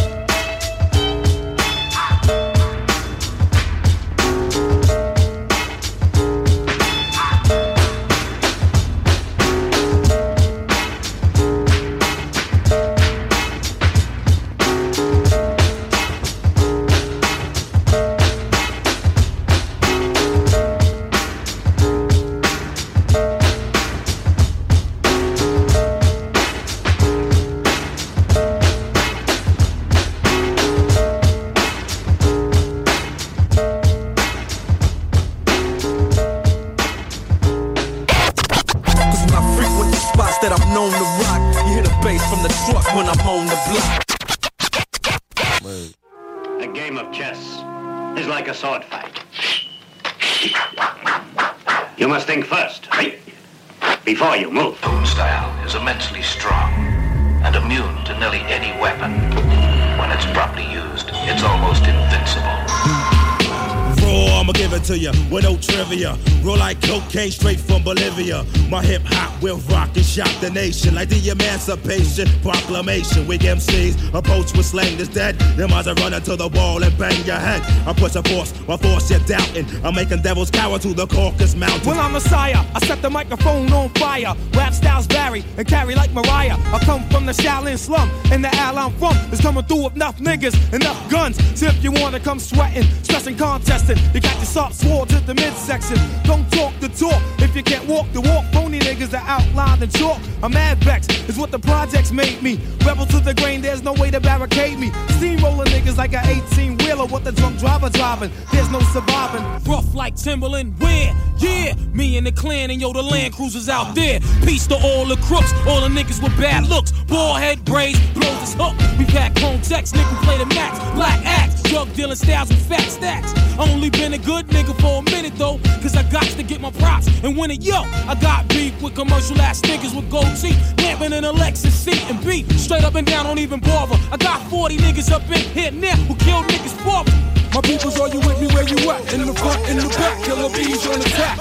The 70.43 70.49
nation 70.49 70.93
like 70.93 71.07
the 71.07 71.29
Emancipation 71.29 72.27
Proclamation. 72.41 73.25
We 73.25 73.37
MCs 73.37 74.13
approach 74.13 74.51
with 74.51 74.65
slang 74.65 74.97
that's 74.97 75.07
dead. 75.07 75.39
Them 75.55 75.71
eyes 75.71 75.87
are 75.87 75.93
running 75.95 76.21
to 76.23 76.35
the 76.35 76.49
wall 76.49 76.83
and 76.83 76.95
bang 76.97 77.25
your 77.25 77.37
head. 77.37 77.61
I 77.87 77.93
push 77.93 78.15
a 78.15 78.23
force, 78.23 78.51
my 78.67 78.75
force 78.75 79.09
you're 79.09 79.21
doubting. 79.21 79.65
I'm 79.85 79.95
making 79.95 80.21
devils 80.21 80.51
cower 80.51 80.79
to 80.79 80.93
the 80.93 81.07
Caucasus 81.07 81.55
Mountain. 81.55 81.87
Well, 81.87 81.97
I'm 81.97 82.11
Messiah. 82.11 82.61
I 82.75 82.85
set 82.85 83.01
the 83.01 83.09
microphone 83.09 83.71
on 83.71 83.87
fire. 83.91 84.35
Rap 84.53 84.73
styles 84.73 85.05
vary 85.05 85.45
and 85.57 85.65
carry 85.65 85.95
like 85.95 86.11
Mariah. 86.11 86.57
I 86.73 86.79
come 86.83 87.07
from 87.07 87.25
the 87.25 87.31
Shaolin 87.31 87.77
slum, 87.77 88.11
and 88.29 88.43
the 88.43 88.53
al 88.55 88.77
I'm 88.77 88.91
from 88.97 89.15
is 89.31 89.39
coming 89.39 89.63
through 89.63 89.85
with 89.85 89.95
enough 89.95 90.17
niggas, 90.19 90.73
enough 90.73 90.99
guns. 91.09 91.37
So 91.57 91.67
if 91.67 91.81
you 91.81 91.93
wanna 91.93 92.19
come 92.19 92.39
sweating, 92.39 92.83
stressing, 93.03 93.37
contesting, 93.37 93.97
you 94.13 94.19
got 94.19 94.35
your 94.35 94.45
soft 94.45 94.75
sword 94.75 95.07
to 95.09 95.21
the 95.21 95.35
midsection. 95.35 95.97
Don't 96.23 96.51
talk 96.51 96.77
the 96.81 96.89
talk 96.89 97.21
if 97.39 97.55
you 97.55 97.63
can't 97.63 97.87
walk 97.87 98.11
the 98.11 98.19
walk. 98.19 98.43
Phony 98.51 98.79
niggas 98.79 99.13
are 99.13 99.25
outlined 99.25 99.81
and 99.81 99.93
chalk. 99.93 100.19
I'm 100.43 100.51
mad 100.51 100.83
vex 100.83 101.07
is 101.29 101.37
what 101.37 101.51
the 101.51 101.59
projects 101.59 102.11
made 102.11 102.43
me. 102.43 102.59
Rebel 102.85 103.05
to 103.05 103.19
the 103.21 103.33
grain, 103.33 103.61
there's 103.61 103.81
no 103.81 103.93
way 103.93 104.11
to 104.11 104.19
barricade 104.19 104.77
me. 104.77 104.91
Steamroller 105.15 105.63
niggas 105.63 105.95
like 105.95 106.13
an 106.13 106.27
18 106.27 106.82
with 107.01 107.23
the 107.23 107.31
drunk 107.31 107.57
driver 107.57 107.89
driving. 107.89 108.31
There's 108.51 108.69
no 108.69 108.79
surviving. 108.79 109.43
Rough 109.63 109.95
like 109.95 110.15
Timberland, 110.15 110.79
where? 110.79 111.15
Yeah, 111.39 111.73
me 111.91 112.17
and 112.17 112.27
the 112.27 112.31
clan 112.31 112.69
and 112.69 112.79
yo, 112.79 112.93
the 112.93 113.01
land 113.01 113.33
cruisers 113.33 113.67
out 113.67 113.95
there. 113.95 114.19
Peace 114.45 114.67
to 114.67 114.75
all 114.75 115.05
the 115.05 115.17
crooks, 115.23 115.51
all 115.67 115.81
the 115.81 115.87
niggas 115.87 116.21
with 116.21 116.37
bad 116.37 116.67
looks. 116.67 116.91
Ball 116.91 117.33
head 117.33 117.65
braids, 117.65 117.99
blows 118.13 118.39
his 118.41 118.53
hook. 118.53 118.77
We 118.99 119.05
pack 119.05 119.37
home 119.39 119.59
text, 119.61 119.95
nigga 119.95 120.23
play 120.23 120.37
the 120.37 120.45
max. 120.45 120.79
Black 120.93 121.19
axe, 121.25 121.61
drug 121.63 121.91
dealing 121.95 122.15
styles 122.15 122.49
with 122.49 122.63
fat 122.67 122.87
stacks. 122.89 123.33
Only 123.57 123.89
been 123.89 124.13
a 124.13 124.17
good 124.19 124.47
nigga 124.47 124.79
for 124.79 124.99
a 124.99 125.01
minute 125.01 125.33
though, 125.35 125.59
cause 125.81 125.95
I 125.95 126.03
got 126.03 126.23
to 126.23 126.43
get 126.43 126.61
my 126.61 126.71
props 126.71 127.07
and 127.23 127.35
win 127.35 127.49
it. 127.49 127.63
Yo, 127.63 127.81
I 128.07 128.15
got 128.21 128.47
beef 128.49 128.79
with 128.81 128.93
commercial 128.95 129.41
ass 129.41 129.61
niggas 129.61 129.95
with 129.95 130.09
gold 130.11 130.35
teeth. 130.37 130.73
Camping 130.77 131.13
in 131.13 131.23
a 131.23 131.33
Lexus 131.33 131.71
seat 131.71 132.03
and 132.09 132.23
beef. 132.23 132.47
Straight 132.59 132.83
up 132.83 132.95
and 132.95 133.07
down, 133.07 133.25
don't 133.25 133.39
even 133.39 133.59
bother. 133.59 133.97
I 134.11 134.17
got 134.17 134.41
40 134.49 134.77
niggas 134.77 135.11
up 135.11 135.23
in 135.29 135.41
here 135.53 135.71
now 135.71 135.95
who 136.07 136.15
kill 136.15 136.43
niggas 136.43 136.82
me. 136.85 137.13
My 137.53 137.61
peoples, 137.61 137.99
are 137.99 138.09
you 138.09 138.19
with 138.19 138.39
me 138.41 138.47
where 138.47 138.67
you 138.67 138.77
at? 138.89 139.13
In 139.13 139.25
the 139.25 139.33
front, 139.33 139.61
in 139.69 139.77
the 139.77 139.87
back, 139.89 140.23
killer 140.23 140.49
bees 140.49 140.85
on 140.87 140.99
attack. 140.99 141.37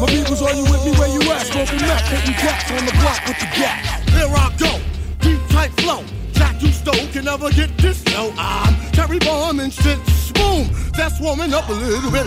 My 0.00 0.06
peoples, 0.06 0.42
are 0.42 0.54
you 0.54 0.64
with 0.64 0.84
me 0.84 0.92
where 0.98 1.08
you 1.08 1.20
at? 1.32 1.46
Smoking 1.46 1.80
meth, 1.80 2.08
hitting 2.08 2.34
cats 2.34 2.70
on 2.70 2.84
the 2.84 2.92
block 3.00 3.20
with 3.26 3.38
the 3.38 3.48
gap. 3.56 3.84
Here 4.10 4.28
I 4.28 4.52
go, 4.58 4.80
deep 5.20 5.40
tight 5.48 5.72
flow. 5.80 6.04
Jack 6.32 6.62
you 6.62 6.68
stole 6.72 7.06
can 7.12 7.24
never 7.24 7.50
get 7.50 7.76
this 7.78 8.06
low. 8.14 8.32
I'm 8.36 8.74
Terry 8.92 9.18
Bomb 9.18 9.60
and 9.60 9.72
shit. 9.72 9.98
Boom, 10.40 10.64
that's 10.96 11.20
warming 11.20 11.52
up 11.52 11.68
a 11.68 11.72
little 11.72 12.10
bit. 12.10 12.26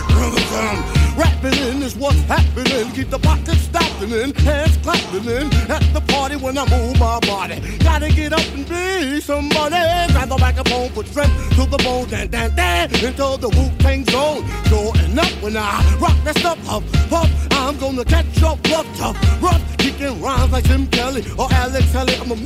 Rapping 1.16 1.58
in 1.68 1.82
is 1.82 1.96
what's 1.96 2.20
happening. 2.22 2.90
Keep 2.92 3.10
the 3.10 3.18
pockets 3.18 3.62
stopping 3.62 4.10
in, 4.10 4.34
hands 4.46 4.76
clapping 4.78 5.26
in. 5.26 5.46
At 5.70 5.82
the 5.92 6.02
party 6.08 6.36
when 6.36 6.56
I 6.56 6.64
move 6.70 6.98
my 6.98 7.18
body. 7.20 7.60
Gotta 7.78 8.10
get 8.12 8.32
up 8.32 8.46
and 8.54 8.68
be 8.68 9.20
somebody. 9.20 9.82
Grab 10.12 10.28
the 10.28 10.38
microphone, 10.38 10.90
put 10.90 11.06
strength 11.06 11.34
to 11.56 11.66
the 11.66 11.78
bone. 11.78 12.08
Dan, 12.08 12.28
dan, 12.28 12.54
dan, 12.54 12.90
into 13.04 13.26
the 13.44 13.48
Wu 13.56 13.64
Tang 13.78 14.04
zone. 14.06 14.42
Going 14.70 15.18
up 15.18 15.32
when 15.42 15.56
I 15.56 15.98
rock 16.00 16.16
that 16.24 16.38
stuff. 16.38 16.58
Huff, 16.66 16.84
puff, 17.10 17.30
I'm 17.52 17.76
gonna 17.78 18.04
catch 18.04 18.42
up, 18.42 18.58
rough, 18.70 18.86
tough, 18.96 19.42
rough. 19.42 19.62
Kicking 19.78 20.20
rhymes 20.20 20.52
like 20.52 20.64
Jim 20.64 20.86
Kelly 20.88 21.24
or 21.38 21.48
Alex 21.52 21.90
Kelly. 21.92 22.14
I'm 22.20 22.32
a 22.32 22.36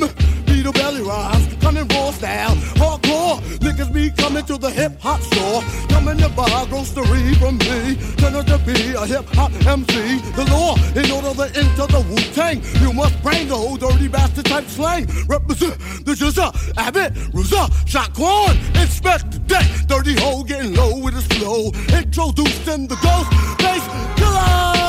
beat 0.72 0.82
belly 0.82 1.02
rhymes, 1.02 1.54
coming 1.60 1.86
raw 1.88 2.10
style, 2.10 2.54
hardcore. 2.76 3.40
Niggas 3.58 3.92
be 3.92 4.10
coming 4.10 4.44
to 4.46 4.58
the 4.58 4.70
hip 4.70 5.00
hop 5.00 5.20
store, 5.20 5.62
coming 5.88 6.18
to 6.18 6.28
buy 6.30 6.66
grocery 6.68 7.34
from 7.34 7.58
me. 7.58 7.96
Turn 8.16 8.34
out 8.34 8.46
to 8.46 8.58
be 8.58 8.94
a 8.94 9.06
hip 9.06 9.26
hop 9.34 9.52
MC. 9.66 10.18
The 10.32 10.44
law, 10.50 10.76
in 10.94 11.10
order 11.10 11.34
to 11.34 11.58
enter 11.58 11.86
the 11.86 12.04
Wu 12.08 12.16
Tang, 12.34 12.62
you 12.82 12.92
must 12.92 13.20
bring 13.22 13.48
the 13.48 13.56
whole 13.56 13.76
dirty 13.76 14.08
bastard 14.08 14.46
type 14.46 14.66
slang. 14.66 15.06
Represent 15.26 15.78
the 16.04 16.12
Jizza, 16.12 16.52
Abbott, 16.76 17.14
Ruza, 17.32 17.68
Shaquan, 17.86 18.56
inspect 18.80 19.32
the 19.32 19.38
deck. 19.40 19.66
Dirty 19.86 20.14
hole 20.20 20.44
getting 20.44 20.74
low 20.74 20.98
with 20.98 21.14
his 21.14 21.26
flow. 21.38 21.72
Introducing 21.96 22.88
the 22.88 22.96
ghost 22.96 23.30
face 23.62 23.86
killer. 24.16 24.87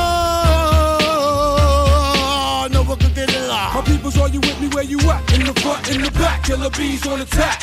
You 4.90 4.98
at? 5.10 5.32
In 5.32 5.46
the 5.46 5.54
front, 5.60 5.88
in 5.94 6.02
the 6.02 6.10
back, 6.10 6.42
killer 6.42 6.70
bees 6.70 7.06
on 7.06 7.20
attack. 7.20 7.62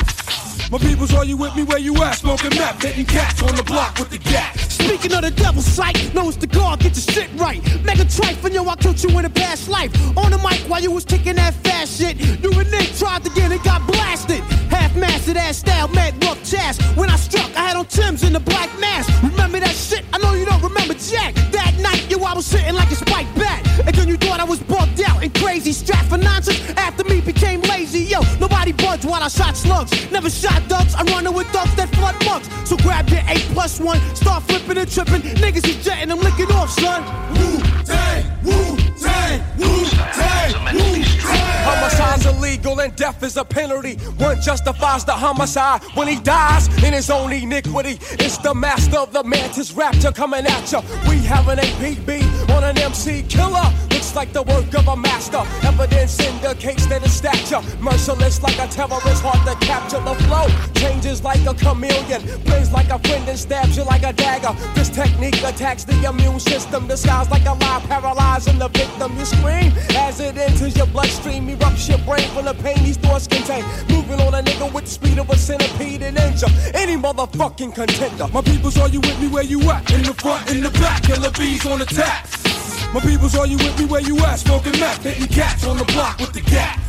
My 0.70 0.78
people's, 0.78 1.14
are 1.14 1.24
you 1.24 1.36
with 1.36 1.54
me 1.56 1.62
where 1.62 1.78
you 1.78 1.94
at? 2.02 2.16
Smoking 2.16 2.50
meth, 2.56 2.82
hitting 2.82 3.04
cats 3.04 3.42
on 3.42 3.54
the 3.54 3.62
block 3.62 3.98
with 3.98 4.10
the 4.10 4.18
gas. 4.18 4.74
Speaking 4.74 5.12
of 5.12 5.22
the 5.22 5.30
devil's 5.30 5.66
sight, 5.66 6.14
know 6.14 6.28
it's 6.28 6.38
the 6.38 6.46
God, 6.46 6.80
get 6.80 6.94
your 6.96 7.14
shit 7.14 7.28
right. 7.36 7.62
Make 7.84 7.98
a 7.98 8.04
trife 8.04 8.42
and 8.44 8.54
yo, 8.54 8.66
I 8.66 8.76
killed 8.76 9.02
you 9.02 9.18
in 9.18 9.24
a 9.24 9.30
past 9.30 9.68
life. 9.68 9.92
On 10.16 10.30
the 10.30 10.38
mic 10.38 10.60
while 10.68 10.80
you 10.80 10.90
was 10.90 11.04
kicking 11.04 11.36
that 11.36 11.54
fast 11.54 11.98
shit. 11.98 12.16
You 12.42 12.50
and 12.58 12.70
Nick 12.70 12.94
tried 12.96 13.24
to 13.24 13.30
get 13.30 13.52
it, 13.52 13.62
got 13.62 13.86
blasted. 13.86 14.42
Half 14.88 14.96
mastered 14.96 15.36
ass 15.36 15.58
style, 15.58 15.88
mad 15.88 16.14
rough 16.24 16.42
chest. 16.48 16.80
When 16.96 17.10
I 17.10 17.16
struck, 17.16 17.54
I 17.54 17.68
had 17.68 17.76
on 17.76 17.84
Tim's 17.86 18.22
in 18.22 18.32
the 18.32 18.40
black 18.40 18.70
mask. 18.80 19.10
Remember 19.22 19.60
that 19.60 19.74
shit? 19.74 20.02
I 20.14 20.18
know 20.18 20.32
you 20.32 20.46
don't 20.46 20.62
remember 20.62 20.94
Jack. 20.94 21.34
That 21.52 21.76
night, 21.78 22.10
yo, 22.10 22.24
I 22.24 22.32
was 22.32 22.46
sitting 22.46 22.74
like 22.74 22.90
a 22.90 22.94
spike 22.94 23.26
bat. 23.34 23.60
And 23.86 23.94
then 23.94 24.08
you 24.08 24.16
thought 24.16 24.40
I 24.40 24.44
was 24.44 24.60
bugged 24.60 25.00
out 25.02 25.22
and 25.22 25.34
crazy. 25.34 25.72
Strapped 25.72 26.08
for 26.08 26.16
nonsense 26.16 26.60
after 26.78 27.04
me 27.04 27.20
became 27.20 27.60
lazy. 27.62 28.00
Yo, 28.00 28.20
nobody 28.40 28.72
budged 28.72 29.04
while 29.04 29.22
I 29.22 29.28
shot 29.28 29.56
slugs. 29.56 29.92
Never 30.10 30.30
shot 30.30 30.66
ducks, 30.68 30.94
I'm 30.96 31.06
running 31.06 31.34
with 31.34 31.52
ducks 31.52 31.74
that 31.74 31.90
flood 31.94 32.16
mugs. 32.24 32.48
So 32.66 32.76
grab 32.78 33.10
your 33.10 33.22
8 33.28 33.40
plus 33.52 33.80
1, 33.80 34.00
start 34.16 34.42
flipping 34.44 34.78
and 34.78 34.90
tripping. 34.90 35.20
Niggas 35.20 35.68
is 35.68 35.84
jetting, 35.84 36.10
I'm 36.10 36.20
licking 36.20 36.50
off, 36.52 36.70
son. 36.70 37.04
Tang, 37.84 38.24
Wu 38.42 38.76
Tang, 38.96 39.42
Wu 39.58 39.84
Tang. 39.84 39.97
Homicide's 41.88 42.26
illegal 42.26 42.80
and 42.80 42.94
death 42.96 43.22
is 43.22 43.38
a 43.38 43.44
penalty. 43.44 43.94
One 44.18 44.38
justifies 44.42 45.06
the 45.06 45.12
homicide 45.12 45.82
when 45.94 46.06
he 46.06 46.16
dies 46.20 46.68
in 46.84 46.92
his 46.92 47.08
own 47.08 47.32
iniquity. 47.32 47.98
It's 48.22 48.36
the 48.36 48.54
master 48.54 48.98
of 48.98 49.14
the 49.14 49.24
mantis 49.24 49.72
raptor 49.72 50.14
coming 50.14 50.44
at 50.44 50.70
ya. 50.70 50.82
We 51.08 51.16
have 51.20 51.48
an 51.48 51.58
APB 51.58 52.50
on 52.54 52.62
an 52.64 52.76
MC 52.78 53.22
killer. 53.22 53.72
Looks 53.90 54.14
like 54.14 54.34
the 54.34 54.42
work 54.42 54.74
of 54.74 54.86
a 54.86 54.96
master. 54.96 55.42
Evidence 55.66 56.20
indicates 56.20 56.84
that 56.86 57.02
it's 57.02 57.14
stature. 57.14 57.62
Merciless 57.80 58.42
like 58.42 58.58
a 58.58 58.68
terrorist, 58.68 59.22
hard 59.22 59.40
to 59.48 59.66
capture 59.66 60.00
the 60.00 60.14
flow. 60.26 60.46
Changes 60.74 61.24
like 61.24 61.44
a 61.46 61.54
chameleon. 61.54 62.20
Plays 62.44 62.70
like 62.70 62.90
a 62.90 62.98
friend 62.98 63.26
and 63.28 63.38
stabs 63.38 63.78
you 63.78 63.84
like 63.84 64.02
a 64.02 64.12
dagger. 64.12 64.52
This 64.74 64.90
technique 64.90 65.42
attacks 65.42 65.84
the 65.84 65.96
immune 66.04 66.40
system. 66.40 66.86
Disguised 66.86 67.30
like 67.30 67.46
a 67.46 67.54
lie, 67.54 67.82
paralyzing 67.88 68.58
the 68.58 68.68
victim. 68.68 69.18
You 69.18 69.24
scream 69.24 69.72
as 69.96 70.20
it 70.20 70.36
enters 70.36 70.76
your 70.76 70.86
bloodstream. 70.88 71.48
Erupts 71.48 71.77
your 71.86 71.98
brain 71.98 72.26
full 72.30 72.48
of 72.48 72.58
pain 72.58 72.82
these 72.82 72.96
thoughts 72.96 73.26
contain. 73.26 73.62
Moving 73.90 74.20
on 74.26 74.34
a 74.34 74.42
nigga 74.42 74.72
with 74.72 74.84
the 74.84 74.90
speed 74.90 75.18
of 75.18 75.28
a 75.28 75.36
centipede 75.36 76.02
and 76.02 76.16
injure 76.16 76.48
any 76.74 76.96
motherfucking 76.96 77.74
contender. 77.74 78.26
My 78.32 78.40
people's, 78.40 78.78
are 78.78 78.88
you 78.88 79.00
with 79.00 79.20
me 79.20 79.28
where 79.28 79.44
you 79.44 79.60
at? 79.70 79.90
In 79.92 80.02
the 80.02 80.14
front, 80.14 80.50
in 80.50 80.62
the 80.62 80.70
back, 80.70 81.02
killer 81.02 81.30
bees 81.32 81.66
on 81.66 81.82
attack. 81.82 82.26
My 82.94 83.00
people's, 83.00 83.36
are 83.36 83.46
you 83.46 83.58
with 83.58 83.78
me 83.78 83.84
where 83.84 84.00
you 84.00 84.18
at? 84.20 84.36
Smoking 84.36 84.80
meth, 84.80 85.02
hitting 85.02 85.28
cats 85.28 85.66
on 85.66 85.76
the 85.76 85.84
block 85.84 86.18
with 86.18 86.32
the 86.32 86.40
gas. 86.40 86.87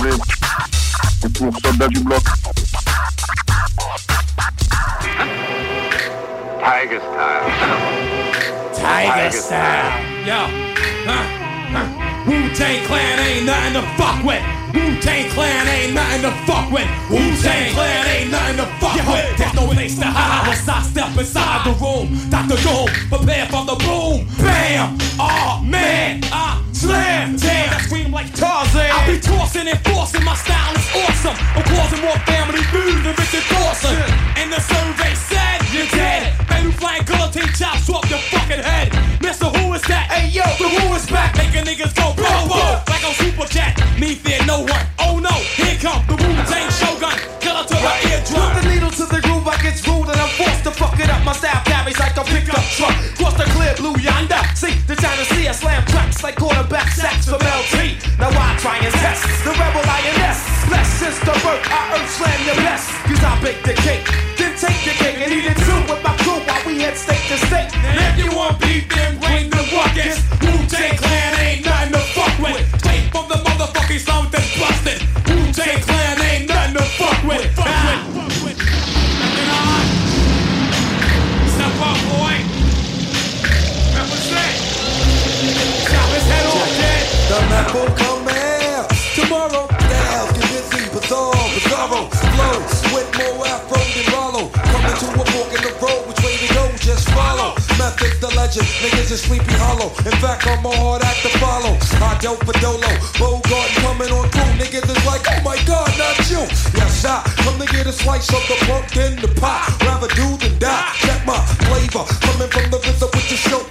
Martin 0.00 0.16
Anglais. 0.16 0.16
C'est 1.20 1.32
pour 1.38 1.52
Soldat 1.62 1.88
du 1.88 2.00
Bloc. 2.00 2.22
Tiger 6.58 7.00
style. 7.00 7.42
Tiger 8.74 9.30
style. 9.30 9.58
Yo. 10.26 10.32
Huh. 11.06 11.24
Huh. 11.72 11.86
Wu-Tang 12.26 12.84
Clan 12.86 13.18
ain't 13.18 13.46
nothing 13.46 13.74
to 13.74 13.82
fuck 13.96 14.24
with. 14.24 14.42
Wu-Tang 14.74 15.28
Clan 15.30 15.68
ain't 15.68 15.94
nothing 15.94 16.22
to 16.22 16.30
fuck 16.46 16.70
with. 16.70 16.88
Wu-Tang 17.10 17.72
Clan 17.72 18.06
ain't 18.06 18.30
nothing 18.30 18.56
to 18.56 18.66
fuck 18.80 18.96
with. 19.06 19.38
There's 19.38 19.54
no 19.54 19.66
place 19.68 19.98
to 19.98 20.06
hide 20.06 20.48
once 20.48 20.68
I 20.68 20.82
step 20.82 21.16
inside 21.16 21.64
the 21.64 21.72
room. 21.82 22.30
Dr. 22.30 22.56
Doom, 22.62 22.88
prepare 23.08 23.46
for 23.46 23.64
the 23.64 23.76
boom. 23.76 24.26
Bam! 24.38 24.98
Oh 25.18 25.62
man, 25.64 26.20
I 26.32 26.62
slam. 26.80 27.36
Damn, 27.36 27.76
I 27.76 27.78
scream 27.84 28.10
like 28.10 28.32
Tarzan. 28.34 28.88
I 28.88 28.98
be 29.06 29.20
tossing 29.20 29.68
and 29.68 29.80
forcing, 29.84 30.24
my 30.24 30.34
style 30.34 30.74
is 30.74 30.88
awesome. 31.04 31.36
I'm 31.56 31.64
causing 31.68 32.00
more 32.00 32.18
family 32.24 32.64
food 32.72 33.04
than 33.04 33.14
Richard 33.20 33.44
Dawson. 33.52 34.00
And 34.40 34.48
the 34.48 34.60
survey 34.60 35.12
said 35.14 35.60
you're 35.72 35.90
dead. 35.92 36.32
Man, 36.48 36.60
Baby 36.70 36.72
flying 36.72 37.02
guillotine 37.04 37.52
chops 37.54 37.88
off 37.90 38.08
your 38.10 38.18
fucking 38.18 38.62
head. 38.62 38.92
Mister, 39.22 39.46
who 39.46 39.72
is 39.74 39.82
that? 39.82 40.10
Hey 40.10 40.28
yo, 40.28 40.44
the 40.58 40.68
who 40.68 40.94
is 40.94 41.06
back? 41.10 41.36
Making 41.36 41.64
niggas 41.64 41.94
go 41.96 42.14
boom 42.14 42.48
boom 42.48 42.76
like 42.86 43.04
on 43.04 43.14
Super 43.14 43.46
Jet. 43.46 43.76
Me 43.98 44.14
fear 44.14 44.38
no 44.46 44.60
one. 44.60 44.86
Oh 45.00 45.18
no, 45.18 45.32
here 45.56 45.76
come 45.80 46.04
the 46.06 46.14
Wu 46.14 46.28
Tang 46.46 46.70
Shogun. 46.70 46.89
Truck. 52.80 52.96
Cross 53.20 53.36
the 53.36 53.46
clear 53.52 53.74
blue 53.76 53.96
yonder. 54.00 54.40
See 54.56 54.72
the 54.88 54.96
China 54.96 55.24
Sea, 55.28 55.48
I 55.48 55.52
slam 55.52 55.84
tracks 55.92 56.24
like 56.24 56.36
quarterback 56.36 56.88
sacks 56.96 57.28
from 57.28 57.42
LT. 57.44 58.00
Now 58.16 58.32
I 58.32 58.56
try 58.56 58.80
and 58.80 58.94
test 59.04 59.22
the 59.44 59.52
rebel 59.52 59.84
lioness. 59.84 60.40
Less 60.72 60.88
since 61.00 61.18
the 61.20 61.34
birth, 61.44 61.64
I 61.68 61.80
earth 61.96 62.10
slam 62.16 62.40
your 62.48 62.58
best. 62.64 62.88
Cause 63.04 63.22
I 63.22 63.32
bake 63.44 63.62
the 63.68 63.76
cake, 63.84 64.04
then 64.40 64.52
take 64.56 64.80
the 64.88 64.94
cake 64.96 65.20
and 65.20 65.30
eat 65.32 65.46
it 65.52 65.58
too 65.60 65.80
with 65.92 66.00
my 66.00 66.16
crew 66.24 66.40
while 66.48 66.62
we 66.64 66.80
head 66.80 66.96
state 66.96 67.24
to 67.28 67.36
state. 67.48 67.68
And 67.84 67.96
if 68.08 68.14
you 68.24 68.32
want 68.32 68.56
beef, 68.60 68.88
then 68.88 69.20
bring 69.20 69.50
the 69.52 69.62
ruckus. 69.76 70.16
Wu-Tang 70.40 70.96
Clan 70.96 71.32
ain't 71.44 71.64
nothing 71.64 71.92
to 71.92 72.02
fuck 72.16 72.34
with. 72.40 72.64
Straight 72.80 73.06
from 73.12 73.28
the 73.28 73.38
motherfucking 73.44 74.00
slum 74.00 74.24
Will 87.68 87.86
come 87.94 88.26
here 88.26 88.82
tomorrow. 89.14 89.68
Styles 89.68 90.32
get 90.32 90.48
busy, 90.50 90.82
bizarre, 90.90 91.46
bizarro. 91.54 92.08
Flow 92.10 92.58
with 92.90 93.10
more 93.14 93.46
afro 93.46 93.78
than 93.94 94.06
Rollo. 94.10 94.48
Coming 94.50 94.96
to 94.98 95.06
a 95.06 95.24
fork 95.30 95.50
in 95.54 95.62
the 95.62 95.72
road, 95.78 96.02
which 96.08 96.18
way 96.24 96.34
to 96.40 96.48
go? 96.54 96.66
Just 96.82 97.06
follow. 97.10 97.54
Methods 97.78 98.18
the 98.18 98.28
legend, 98.34 98.66
niggas 98.82 99.12
is 99.12 99.22
sleepy 99.22 99.54
hollow. 99.54 99.92
In 100.02 100.16
fact, 100.18 100.48
I'm 100.48 100.66
a 100.66 100.72
hard 100.82 101.02
act 101.04 101.22
to 101.22 101.30
follow. 101.38 101.78
I 102.02 102.18
dope 102.18 102.42
for 102.42 102.56
Dolo, 102.58 102.90
Bogart 103.20 103.70
coming 103.84 104.10
on 104.10 104.26
through. 104.34 104.52
Niggas 104.58 104.90
is 104.90 105.02
like, 105.06 105.22
oh 105.30 105.40
my 105.44 105.56
god, 105.62 105.86
not 105.94 106.18
you. 106.26 106.42
Yes, 106.74 107.04
I 107.04 107.22
come 107.44 107.60
to 107.60 107.66
get 107.70 107.86
a 107.86 107.92
slice 107.92 108.28
of 108.34 108.42
the 108.50 108.56
pumpkin, 108.66 109.14
the 109.22 109.28
pie. 109.38 109.62
Rather 109.86 110.08
do 110.18 110.26
than 110.42 110.58
die. 110.58 110.90
Check 111.06 111.22
my 111.24 111.38
flavor, 111.68 112.02
coming 112.24 112.50
from 112.50 112.66
the 112.72 112.78
RZA 112.82 113.06
with 113.14 113.28
the 113.30 113.36
show 113.36 113.62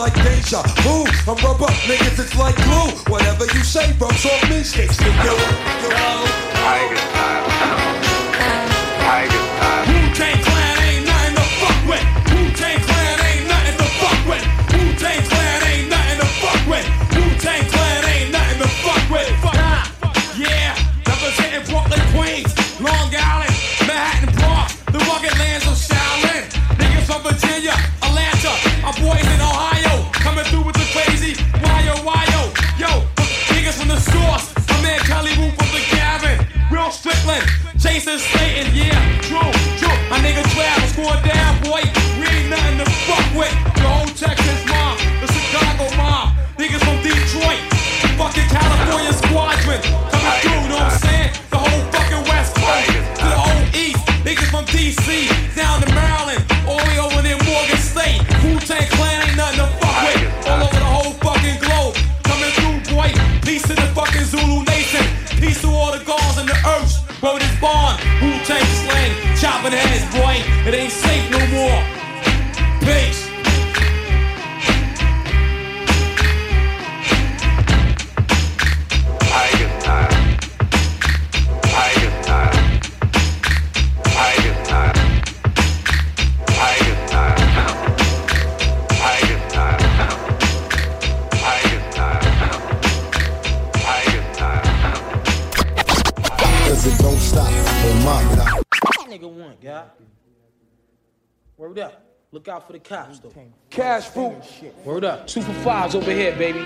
like 0.00 0.14
deja 0.24 0.62
vu? 0.80 1.04
I'm 1.28 1.36
rubber, 1.44 1.66
niggas, 1.84 2.18
it's 2.24 2.34
like 2.34 2.56
glue. 2.64 2.88
Whatever 3.12 3.44
you 3.44 3.62
say, 3.62 3.92
rubs 4.00 4.24
off 4.24 4.48
me, 4.48 4.62
sticks 4.62 4.96
to 4.96 5.04
you. 5.04 5.36
Tiger 6.64 6.96
style. 6.96 7.44
Tiger 9.04 9.42
style. 9.56 9.84
Wu-Tang 9.92 10.14
Clan 10.16 10.39
boy. 69.70 70.42
It 70.66 70.74
ain't 70.74 70.92
so 70.92 71.09
Word 101.70 101.78
up. 101.78 102.04
Look 102.32 102.48
out 102.48 102.66
for 102.66 102.72
the 102.72 102.80
cops, 102.80 103.20
though. 103.20 103.32
Cash 103.70 104.08
fruit. 104.08 104.42
Word 104.84 105.04
up. 105.04 105.28
Two 105.28 105.40
for 105.40 105.52
fives 105.62 105.94
over 105.94 106.10
here, 106.10 106.34
baby. 106.36 106.62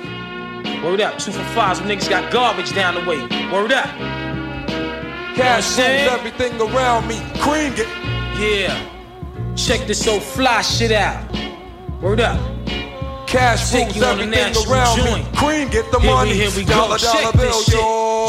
Word 0.83 1.03
up. 1.03 1.19
Two 1.19 1.31
for 1.31 1.45
fives. 1.53 1.79
Some 1.79 1.89
niggas 1.89 2.09
got 2.09 2.33
garbage 2.33 2.75
down 2.75 2.95
the 2.95 3.01
way. 3.03 3.19
Word 3.53 3.71
up. 3.73 3.85
Cash 5.37 5.77
You 5.77 5.85
know 5.85 5.93
what 5.93 6.01
I'm 6.01 6.07
rules 6.07 6.09
everything 6.09 6.59
around 6.59 7.07
me. 7.07 7.17
Cream 7.39 7.75
it. 7.77 7.87
Yeah. 8.41 9.55
Check 9.57 9.87
this 9.87 10.09
old 10.09 10.23
fly 10.23 10.63
shit 10.63 10.91
out. 10.91 11.23
Word 12.01 12.21
up. 12.21 12.41
Cash 13.27 13.71
Take 13.71 13.85
rules 13.85 13.97
you 13.97 14.05
on 14.05 14.21
a 14.21 14.23
everything 14.23 14.55
around 14.73 14.97
joint. 14.97 15.31
me. 15.33 15.37
Cream 15.39 15.69
get 15.69 15.93
the 15.93 15.99
here 16.01 16.11
money. 16.15 16.31
We, 16.31 16.37
here 16.39 16.51
we 16.57 16.65
dollar 16.65 16.97
go. 16.97 17.05
dollar 17.05 17.23
Check 17.25 17.33
bill, 17.35 17.51
this 17.51 17.65
shit. 17.67 17.75
yo. 17.75 18.29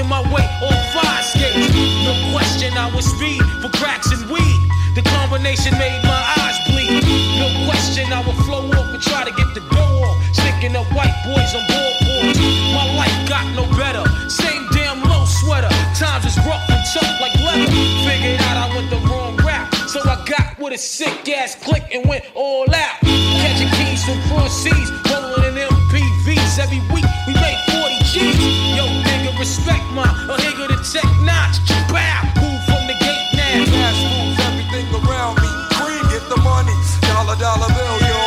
My 0.00 0.22
way 0.32 0.44
on 0.64 0.76
fire 0.92 1.22
skates. 1.22 1.68
No 2.04 2.12
question 2.32 2.72
I 2.76 2.90
was 2.96 3.04
speed 3.04 3.40
for 3.60 3.68
cracks 3.76 4.10
and 4.10 4.24
weed. 4.30 4.60
The 4.96 5.02
combination 5.04 5.76
made 5.78 6.00
my 6.02 6.22
eyes 6.40 6.56
bleed. 6.66 7.04
No 7.38 7.48
question 7.68 8.10
I 8.12 8.24
would 8.26 8.36
flow 8.44 8.66
off 8.72 8.88
and 8.88 9.00
try 9.00 9.24
to 9.24 9.30
get 9.36 9.52
the 9.54 9.60
dough 9.68 10.00
off. 10.02 10.16
Sticking 10.32 10.74
up 10.76 10.88
white 10.96 11.12
boys 11.28 11.54
on 11.54 11.64
boards. 11.68 12.40
My 12.72 12.88
life 12.96 13.14
got 13.28 13.44
no 13.54 13.68
better. 13.76 14.02
Same 14.28 14.66
damn 14.72 15.00
low 15.04 15.24
sweater. 15.24 15.70
Times 15.94 16.24
is 16.24 16.36
rough 16.48 16.64
and 16.72 16.82
tough 16.92 17.20
like 17.20 17.36
leather. 17.44 17.70
Figured 18.08 18.40
out 18.48 18.56
I 18.56 18.74
went 18.74 18.88
the 18.88 19.00
wrong 19.06 19.36
route. 19.36 19.72
So 19.88 20.00
I 20.08 20.24
got 20.24 20.58
with 20.58 20.72
a 20.72 20.78
sick 20.78 21.28
ass 21.28 21.54
click 21.54 21.84
and 21.92 22.08
went 22.08 22.24
all 22.34 22.64
out. 22.74 22.96
Catching 23.44 23.70
keys 23.76 24.04
from 24.04 24.18
cross 24.32 24.56
seas. 24.56 24.90
Rolling 25.12 25.52
in 25.52 25.68
MPVs 25.68 26.58
every 26.58 26.80
week. 26.92 27.11
Respect 29.62 29.86
my 29.94 30.02
a 30.02 30.34
nigga 30.42 30.66
to 30.68 30.78
tech 30.82 31.06
notch. 31.22 31.62
Bow. 31.86 32.18
Move 32.42 32.60
from 32.66 32.82
the 32.90 32.96
gate 32.98 33.30
now. 33.34 33.62
Cash 33.62 34.02
rules 34.02 34.38
everything 34.42 34.86
around 34.90 35.38
me. 35.38 35.48
Cream 35.78 36.02
get 36.10 36.24
the 36.28 36.38
money. 36.42 36.74
Dollar 37.06 37.36
dollar 37.38 37.70
bill, 37.70 37.98
yo. 38.02 38.18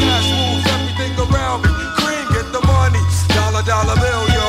Cash 0.00 0.28
rules 0.32 0.64
everything 0.72 1.12
around 1.20 1.60
me. 1.62 1.70
Cream 2.00 2.24
get 2.32 2.48
the 2.52 2.62
money. 2.64 3.02
Dollar 3.36 3.62
dollar 3.62 3.96
bill, 4.00 4.24
yo. 4.32 4.46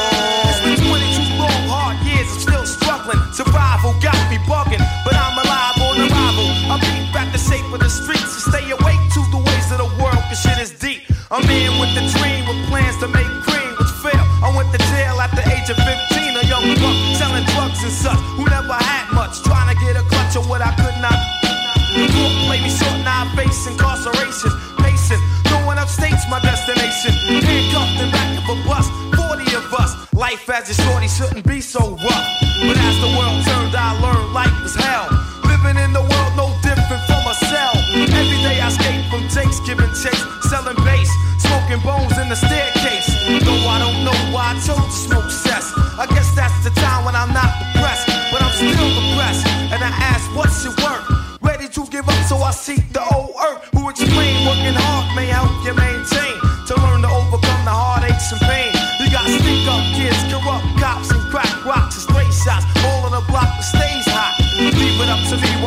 It's 0.47 0.61
been 0.63 0.79
22 0.87 1.35
long, 1.35 1.63
hard 1.67 1.97
years, 2.07 2.27
I'm 2.31 2.39
still 2.39 2.65
struggling. 2.65 3.19
Survival 3.33 3.93
got 3.99 4.19
me 4.31 4.37
bugging, 4.47 4.83
but 5.03 5.15
I'm 5.15 5.35
alive 5.35 5.75
on 5.83 5.95
arrival. 6.07 6.47
I 6.71 6.79
beat 6.79 7.11
back 7.11 7.31
the 7.35 7.39
shape 7.39 7.67
of 7.73 7.79
the 7.79 7.89
streets 7.89 8.31
and 8.31 8.43
stay 8.53 8.65
awake 8.71 9.01
to 9.15 9.21
the 9.35 9.41
ways 9.43 9.67
of 9.75 9.83
the 9.83 9.89
world, 9.99 10.21
cause 10.31 10.39
shit 10.39 10.59
is 10.59 10.71
deep. 10.71 11.03
A 11.31 11.43
man 11.43 11.75
with 11.79 11.91
a 11.99 12.03
dream, 12.15 12.47
with 12.47 12.63
plans 12.71 12.95
to 13.03 13.07
make 13.11 13.27
cream, 13.43 13.75
which 13.75 13.91
fail. 13.99 14.23
I 14.39 14.53
went 14.55 14.71
to 14.71 14.79
jail 14.93 15.19
at 15.19 15.31
the 15.35 15.43
age 15.67 15.77
of 15.77 15.83
15, 15.83 16.35
a 16.37 16.45
young 16.47 16.63
buck 16.79 16.95
selling 17.17 17.43
drugs 17.51 17.83
and 17.83 17.91
such, 17.91 18.19
who 18.39 18.45
never 18.45 18.73
had 18.73 19.11
much, 19.11 19.41
trying 19.43 19.67
to 19.67 19.75
get 19.83 19.95
a 19.95 20.03
clutch 20.07 20.35
of 20.35 20.47
what 20.47 20.61
I 20.61 20.71
could 20.75 20.95
not. 21.01 21.17
Court 22.13 22.33
play 22.47 22.61
me 22.61 22.69
short, 22.69 22.95
now 23.03 23.25
I 23.25 23.35
face 23.35 23.67
incarceration. 23.67 24.51
Pacing, 24.79 25.19
throwing 25.47 25.77
up 25.77 25.89
states 25.89 26.23
my 26.29 26.39
destination. 26.39 27.11
Handcuffed 27.43 27.99
in 27.99 28.11
back 28.11 28.37
of 28.37 28.47
a 28.47 28.55
bus, 28.63 28.87
40 29.15 29.43
of 29.55 29.73
us. 29.73 29.91
Life 30.13 30.49
as 30.49 30.69
a 30.69 30.75
shorty 30.83 31.07
shouldn't 31.07 31.45
be 31.45 31.59
so 31.59 31.97
rough. 31.99 32.27
But 32.63 32.77
as 32.77 32.95
the 33.03 33.11
world 33.17 33.43
turned, 33.43 33.75
I 33.75 33.97
learned 33.99 34.33
life 34.33 34.55
was 34.61 34.75
hell. 34.75 35.09
Living 35.43 35.75
in 35.83 35.91
the 35.91 36.05
world 36.05 36.31
no 36.37 36.47
different 36.61 37.03
from 37.09 37.23
a 37.27 37.35
cell. 37.49 37.75
Every 37.91 38.39
day 38.45 38.61
I 38.61 38.67
escape 38.67 39.03
from 39.11 39.27
takes, 39.27 39.59
giving 39.67 39.91
chase, 39.91 40.23
selling 40.47 40.79
bass, 40.85 41.11
smoking 41.39 41.81
bones 41.83 42.15
in 42.19 42.29
the 42.29 42.39
staircase. 42.39 43.09
Though 43.43 43.67
I 43.67 43.79
don't 43.79 44.05
know 44.05 44.19
why 44.31 44.53
I 44.53 44.61
chose 44.63 44.85
to 44.85 44.91
smoke 44.91 45.46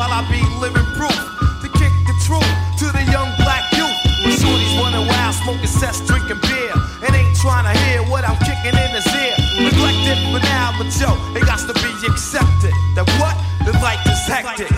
while 0.01 0.17
I 0.17 0.25
be 0.33 0.41
living 0.57 0.89
proof. 0.97 1.13
To 1.61 1.69
kick 1.77 1.93
the 2.09 2.17
truth 2.25 2.49
to 2.81 2.89
the 2.89 3.05
young 3.13 3.29
black 3.45 3.69
youth. 3.77 3.93
When 4.25 4.33
shorties 4.33 4.73
running 4.81 5.05
wild, 5.05 5.35
smoking 5.45 5.69
cess, 5.69 6.01
drinking 6.09 6.41
beer. 6.41 6.73
And 7.05 7.13
ain't 7.13 7.37
trying 7.37 7.69
to 7.69 7.75
hear 7.85 8.01
what 8.09 8.25
I'm 8.25 8.41
kicking 8.41 8.73
in 8.73 8.91
his 8.97 9.05
ear. 9.13 9.37
Neglected 9.61 10.17
for 10.33 10.41
now, 10.41 10.73
but 10.81 10.89
yo, 10.97 11.13
it 11.37 11.45
got 11.45 11.61
to 11.69 11.77
be 11.85 11.93
accepted. 12.09 12.73
That 12.97 13.05
what? 13.21 13.37
The 13.69 13.77
life 13.85 14.01
is 14.09 14.25
hectic. 14.25 14.73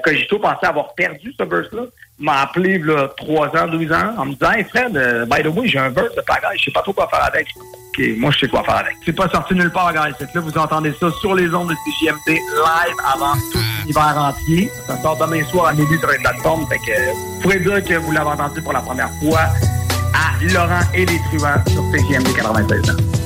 Cogito 0.00 0.38
pensait 0.38 0.66
avoir 0.66 0.94
perdu 0.94 1.34
ce 1.38 1.44
verse-là. 1.44 1.82
M'a 2.18 2.42
appelé 2.42 2.78
là, 2.78 3.08
3 3.16 3.48
ans, 3.56 3.66
12 3.68 3.92
ans, 3.92 4.14
en 4.18 4.26
me 4.26 4.32
disant 4.32 4.52
Hey 4.52 4.64
Fred, 4.64 4.96
euh, 4.96 5.24
by 5.26 5.42
the 5.42 5.46
way, 5.46 5.68
j'ai 5.68 5.78
un 5.78 5.88
verse 5.88 6.14
de 6.14 6.20
pagaille, 6.20 6.58
je 6.58 6.64
sais 6.64 6.70
pas 6.70 6.82
trop 6.82 6.92
quoi 6.92 7.08
faire 7.08 7.24
avec. 7.24 7.46
OK, 7.56 8.04
moi, 8.18 8.30
je 8.30 8.40
sais 8.40 8.48
quoi 8.48 8.62
faire 8.62 8.76
avec. 8.76 8.96
C'est 9.04 9.12
pas 9.12 9.28
sorti 9.28 9.54
nulle 9.54 9.70
part, 9.70 9.92
guys. 9.92 10.12
Que 10.18 10.24
là, 10.34 10.40
vous 10.40 10.58
entendez 10.58 10.92
ça 11.00 11.10
sur 11.20 11.34
les 11.34 11.52
ondes 11.54 11.70
de 11.70 11.74
CGMT 11.74 12.28
live 12.28 12.96
avant 13.12 13.34
tout 13.52 13.58
l'hiver 13.86 14.14
entier. 14.16 14.70
Ça 14.86 14.96
sort 15.00 15.16
demain 15.16 15.44
soir 15.44 15.66
à 15.66 15.72
midi 15.72 15.98
sur 15.98 16.10
une 16.10 16.20
plateforme. 16.20 16.66
Fait 16.68 16.78
que 16.78 17.12
vous 17.12 17.40
pourrez 17.40 17.60
dire 17.60 17.84
que 17.84 17.94
vous 17.94 18.12
l'avez 18.12 18.30
entendu 18.30 18.62
pour 18.62 18.72
la 18.72 18.80
première 18.80 19.10
fois 19.20 19.40
à 20.14 20.44
Laurent 20.52 20.82
et 20.94 21.06
les 21.06 21.18
truands 21.30 21.62
sur 21.68 21.82
CGMT 21.92 22.34
96 22.36 22.90
ans. 22.90 23.19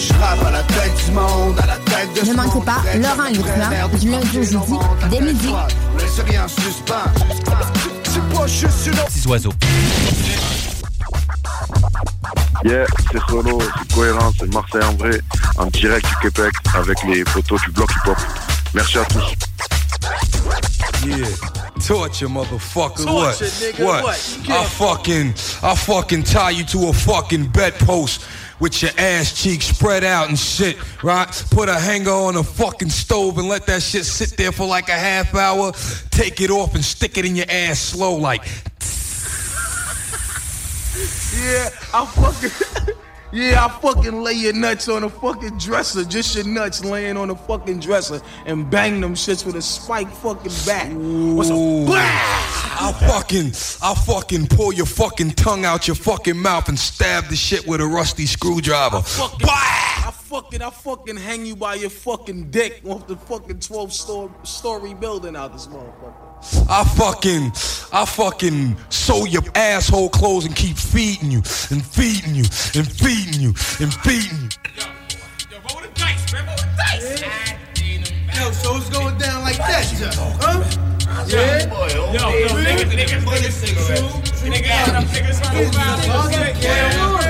Je 0.00 0.14
à 0.14 0.50
la 0.50 0.62
tête 0.62 1.04
du 1.04 1.12
monde, 1.12 1.58
à 1.62 1.66
la 1.66 1.76
tête 1.76 2.08
de 2.24 2.30
Ne 2.30 2.34
manquez 2.34 2.60
pas 2.64 2.80
Laurent 2.94 3.28
les 3.30 3.38
truands 3.38 3.98
du 3.98 4.10
lundi 4.10 4.38
au 4.38 4.42
jeudi 4.42 4.78
dès 5.10 5.20
midi. 5.20 5.48
Laissez 5.98 6.22
rien. 6.22 6.46
C'est 6.48 6.84
pas 6.86 8.46
juste 8.46 8.86
une 8.86 8.92
Petits 8.94 9.28
oiseaux. 9.28 9.52
Yeah, 12.64 12.86
c'est 13.12 13.20
Solo, 13.28 13.58
c'est 13.60 13.94
cohérent, 13.94 14.32
c'est 14.38 14.52
Marseille 14.54 14.82
en 14.84 14.94
vrai, 14.94 15.20
en 15.58 15.66
direct 15.66 16.06
du 16.06 16.30
Québec 16.30 16.54
avec 16.74 17.02
les 17.04 17.24
photos 17.24 17.60
du 17.62 17.70
bloc 17.72 17.90
hip-hop. 17.90 18.18
Merci 18.74 18.98
à 18.98 19.04
tous. 19.04 19.34
Yeah. 21.06 21.26
Torture, 21.86 22.28
motherfucker. 22.28 23.04
Torture, 23.04 23.14
what? 23.14 23.40
nigga, 23.40 23.84
What? 23.84 24.04
what? 24.04 24.16
I 24.48 24.64
fucking, 24.64 25.34
I 25.62 25.74
fucking 25.74 26.22
tie 26.24 26.50
you 26.50 26.64
to 26.64 26.88
a 26.88 26.92
fucking 26.92 27.46
bedpost 27.48 28.22
with 28.60 28.82
your 28.82 28.92
ass 28.98 29.42
cheeks 29.42 29.66
spread 29.66 30.04
out 30.04 30.28
and 30.28 30.38
shit, 30.38 30.76
right? 31.02 31.26
Put 31.50 31.68
a 31.68 31.74
hanger 31.74 32.10
on 32.10 32.36
a 32.36 32.44
fucking 32.44 32.90
stove 32.90 33.38
and 33.38 33.48
let 33.48 33.66
that 33.66 33.82
shit 33.82 34.04
sit 34.04 34.36
there 34.36 34.52
for 34.52 34.66
like 34.66 34.88
a 34.88 34.92
half 34.92 35.34
hour. 35.34 35.72
Take 36.10 36.40
it 36.40 36.50
off 36.50 36.74
and 36.74 36.84
stick 36.84 37.18
it 37.18 37.24
in 37.24 37.34
your 37.34 37.46
ass 37.48 37.80
slow, 37.80 38.14
like. 38.14 38.44
Yeah, 41.34 41.70
I'm 41.94 42.06
fucking. 42.06 42.96
Yeah, 43.32 43.64
I 43.64 43.68
fucking 43.68 44.22
lay 44.22 44.32
your 44.32 44.54
nuts 44.54 44.88
on 44.88 45.04
a 45.04 45.08
fucking 45.08 45.58
dresser, 45.58 46.04
just 46.04 46.34
your 46.34 46.44
nuts 46.44 46.84
laying 46.84 47.16
on 47.16 47.30
a 47.30 47.36
fucking 47.36 47.78
dresser, 47.78 48.20
and 48.44 48.68
bang 48.68 49.00
them 49.00 49.14
shits 49.14 49.46
with 49.46 49.54
a 49.54 49.62
spike 49.62 50.10
fucking 50.10 50.52
bat. 50.66 50.92
What's 50.92 51.50
a 51.50 51.54
I 51.54 52.92
fucking, 53.06 53.48
I 53.82 53.94
fucking 53.94 54.48
pull 54.48 54.72
your 54.72 54.86
fucking 54.86 55.32
tongue 55.32 55.64
out 55.64 55.86
your 55.86 55.94
fucking 55.94 56.36
mouth 56.36 56.68
and 56.68 56.78
stab 56.78 57.26
the 57.28 57.36
shit 57.36 57.66
with 57.68 57.80
a 57.80 57.86
rusty 57.86 58.26
screwdriver. 58.26 59.00
fucking, 59.02 59.46
I 59.48 60.10
fucking, 60.12 60.62
I 60.62 60.70
fucking 60.70 61.16
hang 61.16 61.46
you 61.46 61.54
by 61.54 61.74
your 61.74 61.90
fucking 61.90 62.50
dick 62.50 62.80
off 62.84 63.06
the 63.06 63.16
fucking 63.16 63.60
12 63.60 63.92
story, 63.92 64.30
story 64.42 64.94
building 64.94 65.36
out 65.36 65.52
this 65.52 65.68
motherfucker. 65.68 66.29
I 66.68 66.84
fucking, 66.96 67.52
I 67.92 68.04
fucking 68.06 68.76
sew 68.88 69.24
your 69.26 69.42
asshole 69.54 70.08
clothes 70.08 70.46
and 70.46 70.56
keep 70.56 70.76
feeding 70.76 71.30
you 71.30 71.38
and 71.70 71.84
feeding 71.84 72.34
you 72.34 72.44
and 72.74 72.90
feeding 72.90 73.40
you 73.40 73.54
and 73.80 73.92
feeding 73.92 74.38
you. 74.40 74.48
Yo, 74.76 74.84
yo 75.50 75.58
roll 75.68 75.82
the 75.82 75.88
dice, 75.94 76.32
man, 76.32 76.46
roll 76.46 76.56
the 76.56 76.68
dice. 76.76 77.20
Yeah. 77.20 78.44
Yo, 78.44 78.50
so 78.52 78.76
it's 78.76 78.88
going 78.88 79.18
down 79.18 79.42
like 79.42 79.58
that, 79.58 79.84
huh? 80.40 80.64
Yeah. 81.26 81.68
Yo, 81.68 82.12
yo, 82.12 82.30
niggas, 82.56 82.88
niggas, 82.88 83.20
niggas, 83.20 83.60
niggas, 83.60 83.90
niggas, 83.90 84.48
nigga, 84.48 84.70
niggas, 84.70 85.10
niggas, 85.10 85.40
niggas, 85.40 85.70
niggas, 85.70 85.70
niggas, 85.70 85.98
niggas, 86.00 86.30
niggas, 86.30 86.60
niggas, 86.60 87.29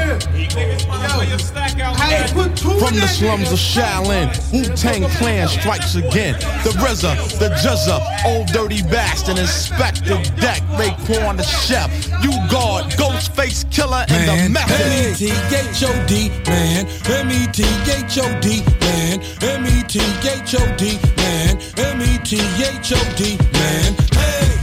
from 2.81 2.95
the 2.95 3.07
slums 3.07 3.53
of 3.53 3.59
Shaolin, 3.59 4.29
Wu-Tang 4.53 5.05
Clan 5.19 5.49
strikes 5.49 5.95
again. 5.95 6.35
The 6.65 6.71
RZA, 6.81 7.39
the 7.39 7.51
Juzza, 7.61 8.01
Old 8.25 8.47
Dirty 8.49 8.83
Bastard, 8.83 9.39
Inspector 9.39 10.17
Deck, 10.41 10.63
Raekwon 10.79 11.37
the 11.37 11.43
Chef, 11.43 11.91
You 12.23 12.33
Guard, 12.51 12.87
Ghostface 12.93 13.71
Killer, 13.71 14.05
and 14.09 14.29
the 14.29 14.49
Method. 14.51 14.81
M-E-T-H-O-D, 14.81 16.31
man. 16.47 16.87
M-E-T-H-O-D, 17.07 18.63
man. 18.81 19.21
M-E-T-H-O-D, 19.43 20.99
man. 21.17 21.59
M-E-T-H-O-D, 21.77 23.39
man. 23.53 23.95
Hey, 24.13 24.60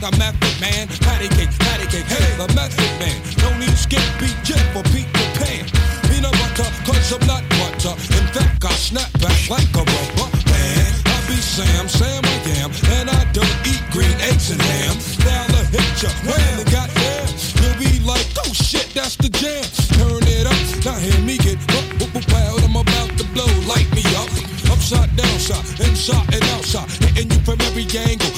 the 0.00 0.10
method 0.18 0.54
man. 0.60 0.88
Patty 1.00 1.28
cake, 1.36 1.52
patty 1.58 1.86
cake, 1.86 2.08
hey, 2.08 2.28
the 2.36 2.48
method 2.54 2.92
man. 3.00 3.16
No 3.42 3.48
need 3.58 3.76
skip 3.76 4.04
beat 4.20 4.36
jet 4.44 4.62
for 4.72 4.82
Peter 4.92 5.28
Pan. 5.38 5.64
Peanut 6.08 6.32
butter, 6.32 6.68
cause 6.86 7.12
I'm 7.12 7.24
not 7.26 7.42
butter. 7.58 7.94
In 8.16 8.26
fact, 8.34 8.64
I 8.64 8.72
snap 8.74 9.10
back 9.20 9.38
like 9.50 9.70
a 9.74 9.84
rubber 9.84 10.28
man. 10.50 10.90
I 11.06 11.16
be 11.28 11.36
Sam, 11.40 11.88
Sam 11.88 12.22
I 12.24 12.36
am, 12.62 12.70
and 12.98 13.10
I 13.10 13.22
don't 13.32 13.56
eat 13.66 13.82
green 13.90 14.16
eggs 14.28 14.50
and 14.50 14.60
ham. 14.60 14.96
Now 15.24 15.58
I 15.58 15.62
hit 15.72 16.02
ya, 16.02 16.10
when 16.26 16.50
the 16.58 16.66
goddamn, 16.70 17.28
you'll 17.60 17.78
be 17.80 17.92
like, 18.04 18.26
oh 18.44 18.52
shit, 18.52 18.90
that's 18.94 19.16
the 19.16 19.28
jam. 19.28 19.64
Turn 19.98 20.22
it 20.24 20.46
up, 20.46 20.60
now 20.84 20.98
hear 20.98 21.20
me 21.24 21.36
get 21.38 21.58
up, 21.76 21.86
up, 22.02 22.16
up. 22.16 22.24
I'm 22.64 22.76
about 22.76 23.10
to 23.18 23.24
blow, 23.34 23.50
light 23.68 23.88
me 23.94 24.02
up. 24.18 24.30
Upside, 24.70 25.14
down 25.16 25.38
side, 25.38 25.64
inside 25.86 26.34
and 26.34 26.44
outside, 26.56 26.90
hitting 27.02 27.30
you 27.30 27.38
from 27.44 27.60
every 27.62 27.86
angle. 27.96 28.33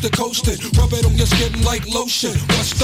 Coast 0.00 0.12
to 0.12 0.16
coast 0.16 0.48
it. 0.48 0.78
Rub 0.78 0.92
it 0.92 1.04
on 1.04 1.14
your 1.16 1.26
skin 1.26 1.62
like 1.62 1.86
lotion. 1.88 2.32
What's 2.56 2.79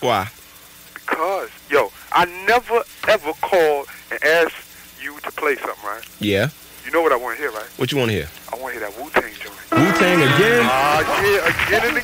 why. 0.00 0.28
Because, 0.94 1.50
yo, 1.70 1.90
I 2.12 2.24
never 2.46 2.82
ever 3.08 3.32
called 3.40 3.86
and 4.10 4.22
asked 4.24 4.56
you 5.02 5.18
to 5.20 5.30
play 5.32 5.56
something, 5.56 5.84
right? 5.84 6.02
Yeah. 6.18 6.48
You 6.84 6.90
know 6.92 7.02
what 7.02 7.12
I 7.12 7.16
want 7.16 7.36
to 7.36 7.42
hear, 7.42 7.52
right? 7.52 7.66
What 7.76 7.92
you 7.92 7.98
want 7.98 8.10
to 8.10 8.16
hear? 8.16 8.28
I 8.52 8.56
want 8.56 8.74
to 8.74 8.80
hear 8.80 8.88
that 8.88 8.98
Wu 9.02 9.10
Tang 9.10 9.32
joint. 9.34 9.70
Wu 9.70 9.92
Tang 9.98 10.18
again? 10.22 10.62
Ah, 10.64 11.22
yeah, 11.22 11.66
again 11.66 11.96
and 11.96 11.99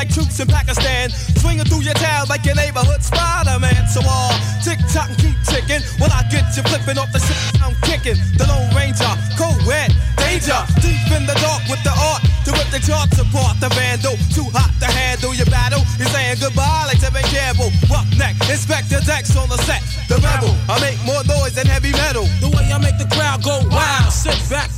like 0.00 0.08
troops 0.08 0.40
in 0.40 0.48
Pakistan. 0.48 1.10
Swinging 1.44 1.68
through 1.68 1.84
your 1.84 1.98
town 2.00 2.24
like 2.32 2.40
your 2.48 2.56
neighborhood 2.56 3.04
Spider-Man. 3.04 3.84
So 3.92 4.00
all 4.08 4.32
tick 4.64 4.80
tock 4.88 5.12
and 5.12 5.18
keep 5.20 5.36
ticking. 5.44 5.84
When 6.00 6.08
I 6.08 6.24
get 6.32 6.48
you 6.56 6.64
flipping 6.64 6.96
off 6.96 7.12
the 7.12 7.20
shit 7.20 7.36
I'm 7.60 7.76
kicking. 7.84 8.16
The 8.40 8.48
Lone 8.48 8.72
Ranger, 8.72 9.12
co-ed, 9.36 9.92
danger. 10.16 10.56
Deep 10.80 11.04
in 11.12 11.28
the 11.28 11.36
dark 11.44 11.68
with 11.68 11.84
the 11.84 11.92
art. 11.92 12.24
To 12.48 12.56
rip 12.56 12.72
the 12.72 12.80
charts 12.80 13.20
apart, 13.20 13.60
the 13.60 13.68
vandal. 13.76 14.16
Too 14.32 14.48
hot 14.56 14.72
to 14.80 14.88
handle 14.88 15.36
your 15.36 15.50
battle. 15.52 15.84
You're 16.00 16.08
saying 16.08 16.40
goodbye 16.40 16.88
like 16.88 16.96
Tevin 16.96 17.28
Campbell. 17.28 17.68
Roughneck, 17.92 18.40
Inspector 18.48 18.96
Dex 19.04 19.36
on 19.36 19.52
the 19.52 19.60
set. 19.68 19.84
The 20.08 20.16
rebel, 20.24 20.56
I 20.64 20.80
make 20.80 20.96
more 21.04 21.20
noise 21.28 21.52
than 21.52 21.68
heavy 21.68 21.92
metal. 21.92 22.24
The 22.40 22.48
way 22.48 22.64
I 22.72 22.80
make 22.80 22.96
the 22.96 23.06
crowd 23.12 23.44
go 23.44 23.60
wild. 23.68 24.08
Sit 24.08 24.40
back, 24.48 24.69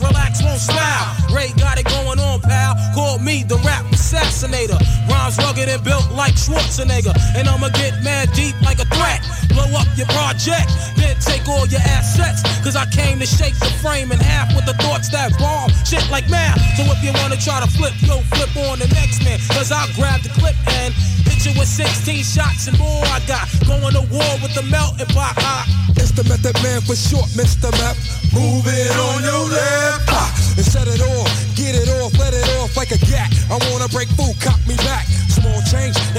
Schwarzenegger. 6.43 7.15
And 7.39 7.49
I'ma 7.49 7.69
get 7.71 8.03
mad 8.03 8.33
deep 8.35 8.59
like 8.63 8.79
a 8.83 8.89
threat. 8.91 9.23
Blow 9.49 9.69
up 9.79 9.87
your 9.95 10.11
project, 10.11 10.69
then 10.97 11.15
take 11.23 11.47
all 11.47 11.67
your 11.67 11.85
assets. 11.87 12.43
Cause 12.65 12.75
I 12.75 12.87
came 12.87 13.19
to 13.21 13.27
shake 13.27 13.55
the 13.59 13.71
frame 13.79 14.11
in 14.11 14.19
half 14.19 14.55
with 14.55 14.67
the 14.67 14.75
thoughts 14.83 15.09
that 15.11 15.31
bomb. 15.39 15.71
Shit 15.87 16.03
like 16.11 16.29
math. 16.29 16.59
So 16.77 16.83
if 16.91 16.99
you 17.03 17.13
wanna 17.23 17.39
try 17.39 17.61
to 17.61 17.71
flip, 17.71 17.95
yo, 18.03 18.21
flip 18.35 18.51
on 18.69 18.79
the 18.79 18.89
next 18.91 19.23
man. 19.25 19.39
Cause 19.55 19.71
I'll 19.71 19.91
grab 19.95 20.23
the 20.23 20.31
clip 20.41 20.57
and 20.83 20.93
hit 21.23 21.47
you 21.47 21.53
with 21.59 21.69
16 21.69 22.25
shots 22.25 22.67
and 22.67 22.79
more. 22.79 23.05
I 23.07 23.21
got 23.27 23.47
going 23.67 23.95
to 23.95 24.05
war 24.11 24.33
with 24.43 24.55
the 24.55 24.63
melting 24.63 25.07
pot. 25.15 25.35
Ah. 25.39 25.83
It's 25.97 26.11
the 26.13 26.25
method 26.25 26.57
man 26.63 26.81
for 26.83 26.97
short, 26.97 27.29
Mr. 27.39 27.71
Map. 27.79 27.97
Move 28.35 28.67
it 28.67 28.97
on 28.97 29.23
your 29.23 29.45
left. 29.49 30.09
Ah, 30.09 30.29
and 30.57 30.65
set 30.65 30.89
it 30.89 31.01
off, 31.01 31.31
get 31.55 31.75
it 31.77 31.89
off, 32.01 32.13
let 32.19 32.35
it 32.35 32.49
off 32.59 32.77
like 32.77 32.91
a 32.91 32.99
gat. 33.07 33.31
I 33.51 33.57
wanna 33.71 33.89
break 33.89 34.09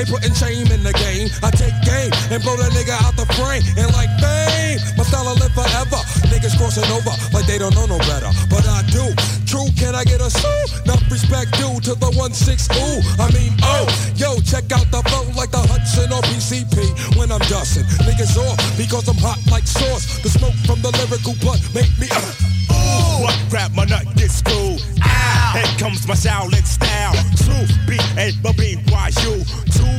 they 0.03 0.11
putting 0.11 0.33
shame 0.33 0.67
in 0.71 0.83
the 0.83 0.93
game. 0.93 1.29
I 1.43 1.51
take 1.51 1.73
game 1.83 2.11
and 2.31 2.41
blow 2.43 2.55
the 2.55 2.67
nigga 2.75 2.95
out 3.03 3.15
the 3.15 3.27
frame. 3.39 3.63
And 3.79 3.87
like 3.95 4.11
fame, 4.19 4.79
my 4.97 5.03
style 5.03 5.25
will 5.25 5.39
live 5.39 5.53
forever. 5.55 5.99
Niggas 6.27 6.57
crossing 6.59 6.87
over 6.91 7.13
like 7.31 7.47
they 7.47 7.57
don't 7.57 7.75
know 7.75 7.85
no 7.87 7.97
better. 8.09 8.29
But 8.49 8.67
I 8.67 8.83
do. 8.91 9.03
True, 9.47 9.67
can 9.77 9.95
I 9.95 10.03
get 10.03 10.19
a 10.19 10.29
sue? 10.29 10.63
Enough 10.85 11.03
respect 11.11 11.55
due 11.55 11.79
to 11.87 11.93
the 11.95 12.09
1-6 12.15 12.19
ooh. 12.19 12.99
I 13.21 13.31
mean, 13.31 13.53
oh, 13.63 13.87
yo, 14.15 14.39
check 14.43 14.71
out 14.71 14.87
the 14.91 15.01
flow 15.07 15.23
like 15.35 15.51
the 15.51 15.61
Hudson 15.63 16.11
or 16.11 16.21
PCP 16.27 17.15
when 17.17 17.31
I'm 17.31 17.43
dusting. 17.47 17.87
Niggas 18.03 18.35
off 18.37 18.57
because 18.77 19.07
I'm 19.07 19.19
hot 19.19 19.39
like 19.51 19.67
sauce. 19.67 20.19
The 20.23 20.29
smoke 20.29 20.57
from 20.65 20.81
the 20.81 20.91
lyrical 20.99 21.35
blood 21.39 21.61
make 21.73 21.91
me. 21.99 22.07
Uh, 22.11 22.51
Ooh, 22.73 23.23
what 23.23 23.37
grab 23.49 23.71
my 23.75 23.85
nut 23.85 24.03
get 24.15 24.31
screwed? 24.31 24.81
Ow! 25.03 25.51
Here 25.53 25.77
comes 25.77 26.07
my 26.07 26.15
Shaolin 26.15 26.65
style. 26.65 27.13
True 27.37 27.67
B 27.87 27.93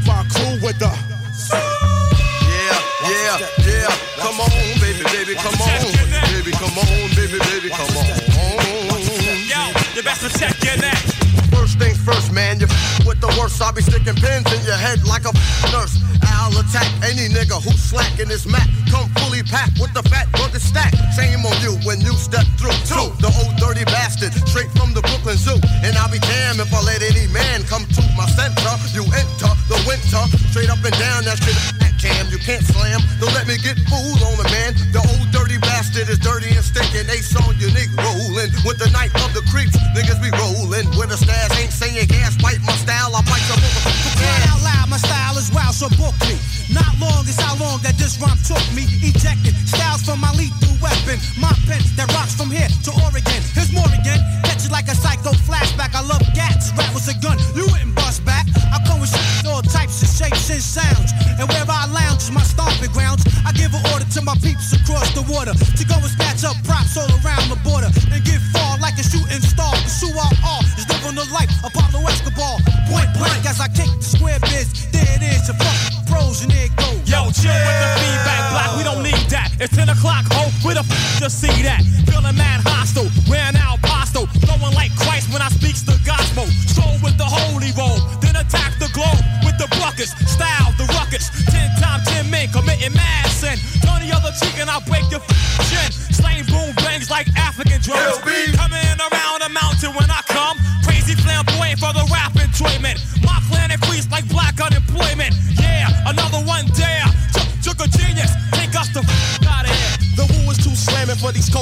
A 0.06 0.12
B 0.12 0.12
B 0.12 0.12
Y 0.12 0.12
U. 0.12 0.12
To 0.12 0.12
my 0.12 0.24
crew 0.28 0.58
with 0.60 0.78
the. 0.78 0.90
Yeah, 2.48 2.78
yeah, 3.08 3.38
yeah. 3.66 3.88
Come 4.18 4.40
on, 4.40 4.50
baby, 4.80 5.04
baby, 5.12 5.34
come 5.34 5.60
on. 5.60 5.80
Baby, 6.32 6.52
come 6.52 6.78
on, 6.78 7.08
baby, 7.16 7.38
baby, 7.50 7.68
come 7.70 7.96
on. 7.96 8.06
Yo, 9.48 9.72
you 9.94 10.02
best 10.02 10.38
check 10.38 10.56
your 10.62 10.76
neck. 10.76 10.98
First 11.50 11.78
things 11.78 11.98
first, 11.98 12.32
man. 12.32 12.60
You 12.60 12.66
the 13.34 13.40
worst. 13.40 13.60
I'll 13.62 13.72
be 13.72 13.82
sticking 13.82 14.14
pins 14.14 14.46
in 14.52 14.62
your 14.64 14.78
head 14.78 15.04
like 15.04 15.24
a 15.24 15.32
nurse. 15.72 15.98
I'll 16.22 16.54
attack 16.58 16.86
any 17.04 17.28
nigga 17.28 17.62
who's 17.62 17.80
slacking 17.80 18.28
his 18.28 18.46
mat. 18.46 18.66
Come 18.90 19.08
fully 19.20 19.42
packed 19.42 19.78
with 19.80 19.92
the 19.94 20.02
fat 20.08 20.28
rugged 20.38 20.60
stack. 20.60 20.92
Shame 21.16 21.44
on 21.44 21.56
you 21.62 21.76
when 21.86 22.00
you 22.00 22.12
step 22.14 22.46
through. 22.58 22.76
Two, 22.84 23.10
the 23.20 23.30
old 23.42 23.56
dirty 23.56 23.84
bastard, 23.84 24.32
straight 24.48 24.70
from 24.76 24.94
the 24.94 25.02
Brooklyn 25.02 25.36
Zoo. 25.36 25.58
And 25.82 25.96
I'll 25.96 26.10
be 26.10 26.20
damned 26.20 26.60
if 26.60 26.72
I 26.72 26.80
let 26.82 27.02
any 27.02 27.26
man 27.32 27.64
come 27.64 27.84
to 27.84 28.02
my 28.16 28.26
center. 28.34 28.74
You 28.92 29.04
enter 29.14 29.52
the 29.70 29.78
winter, 29.88 30.22
straight 30.52 30.70
up 30.70 30.82
and 30.84 30.96
down. 30.98 31.24
That 31.24 31.40
shit 31.40 31.56
that 31.80 31.94
cam. 32.04 32.28
You 32.28 32.36
can't 32.36 32.64
slam. 32.64 33.00
Don't 33.20 33.32
let 33.32 33.48
me 33.48 33.56
get 33.56 33.80
fooled 33.88 34.20
on 34.20 34.36
it, 34.36 34.50
man. 34.52 34.76
The 34.92 35.00
old 35.00 35.32
dirty 35.32 35.56
bastard 35.64 36.12
is 36.12 36.20
dirty 36.20 36.52
and 36.52 36.64
stinking. 36.64 37.08
They 37.08 37.24
saw 37.24 37.40
unique 37.56 37.92
rolling 37.96 38.52
with 38.68 38.76
the 38.76 38.92
night 38.92 39.13
long 47.04 47.24
is 47.28 47.36
how 47.36 47.54
long 47.60 47.80
that 47.84 47.96
this 48.00 48.16
rhyme 48.20 48.38
took 48.44 48.62
me. 48.72 48.88
Ejected 49.04 49.54
styles 49.68 50.02
from 50.02 50.20
my 50.20 50.32
lethal 50.32 50.74
weapon. 50.80 51.20
My 51.36 51.52
pen 51.68 51.80
that 51.96 52.08
rocks 52.16 52.34
from 52.34 52.50
here 52.50 52.68
to 52.68 52.90
Oregon. 53.04 53.40
Here's 53.52 53.72
more 53.72 53.88
again. 53.92 54.20
Catch 54.44 54.64
it 54.64 54.72
like 54.72 54.88
a 54.88 54.96
psycho 54.96 55.32
flashback. 55.44 55.92
I 55.92 56.02
love 56.04 56.24
gats. 56.32 56.72
Rap 56.76 56.92
was 56.96 57.08
a 57.08 57.16
gun. 57.20 57.36
You 57.56 57.68
wouldn't 57.68 57.94
bust 57.94 58.24
back. 58.24 58.46
I 58.72 58.80
come 58.88 59.00
with 59.00 59.12
all 59.46 59.62
types 59.62 60.00
of 60.02 60.08
shapes 60.08 60.48
and 60.50 60.62
sounds. 60.62 61.12
And 61.38 61.46
where 61.48 61.66
I 61.68 61.86
lounge 61.90 62.24
is 62.24 62.32
my 62.32 62.42
stomping 62.42 62.92
grounds. 62.92 63.24
I 63.44 63.52
give 63.52 63.74
an 63.74 63.84
order 63.92 64.06
to 64.16 64.20
my 64.22 64.36
peeps 64.40 64.72
across 64.72 65.12
the 65.12 65.24
water 65.28 65.52
to 65.52 65.82
go 65.84 65.96
and 65.96 66.12
snatch 66.16 66.44
up 66.44 66.56
props 66.64 66.96
all 66.96 67.08
around 67.20 67.52
the 67.52 67.60
border 67.64 67.90
and 68.12 68.20
get 68.24 68.40
far 68.52 68.78
like 68.78 68.96
a 68.96 69.04
shooting 69.04 69.44
star. 69.44 69.72
Pursue 69.84 70.12
our 70.14 70.32
all 70.44 70.62
is 70.78 70.86
living 70.88 71.16
the 71.16 71.26
life 71.32 71.52
of 71.64 71.72
Pablo 71.72 72.00
Escobar. 72.08 72.60
Point 72.88 73.10
blank 73.18 73.44
as 73.44 73.60
I 73.60 73.68
kick 73.68 73.90
the 73.92 74.04
square 74.04 74.40
biz. 74.48 74.88
There 74.92 75.04
it 75.04 75.22
is, 75.22 75.46
the 75.46 75.54
fuck 75.54 75.93
chill 77.34 77.50
with 77.50 77.78
the 77.82 77.90
feedback 77.98 78.42
block, 78.54 78.70
we 78.78 78.82
don't 78.86 79.02
need 79.02 79.26
that. 79.30 79.50
It's 79.58 79.74
10 79.74 79.88
o'clock, 79.90 80.24
ho, 80.30 80.50
where 80.62 80.74
the 80.74 80.86
f 80.86 81.18
to 81.20 81.28
see 81.30 81.62
that? 81.66 81.82
Feeling 82.06 82.36
mad 82.36 82.62
hostile, 82.62 83.10
wearing 83.28 83.56
out 83.56 83.78
apostle, 83.78 84.26
flowing 84.46 84.74
like 84.74 84.94
Christ 84.94 85.32
when 85.32 85.42
I 85.42 85.50
speaks 85.50 85.82
the 85.82 85.98
gospel. 86.06 86.46
Stroll 86.70 86.94
with 87.02 87.18
the 87.18 87.26
holy 87.26 87.74
roll, 87.74 87.98
then 88.22 88.36
attack 88.38 88.78
the 88.78 88.90
globe 88.94 89.22
with 89.42 89.58
the 89.58 89.68
buckets. 89.82 90.14
Style, 90.30 90.70
the 90.78 90.86
ruckus, 90.94 91.30
10 91.50 91.82
times 91.82 92.06
10 92.08 92.30
men 92.30 92.48
committing 92.54 92.94
mass 92.94 93.42
sin. 93.42 93.58
Turn 93.82 93.98
the 94.04 94.14
other 94.14 94.30
cheek 94.38 94.54
and 94.62 94.70
I'll 94.70 94.84
break 94.86 95.04
your 95.10 95.20
f- 95.20 95.30
chin. 95.70 95.90
Slain 96.14 96.46
boom, 96.46 96.74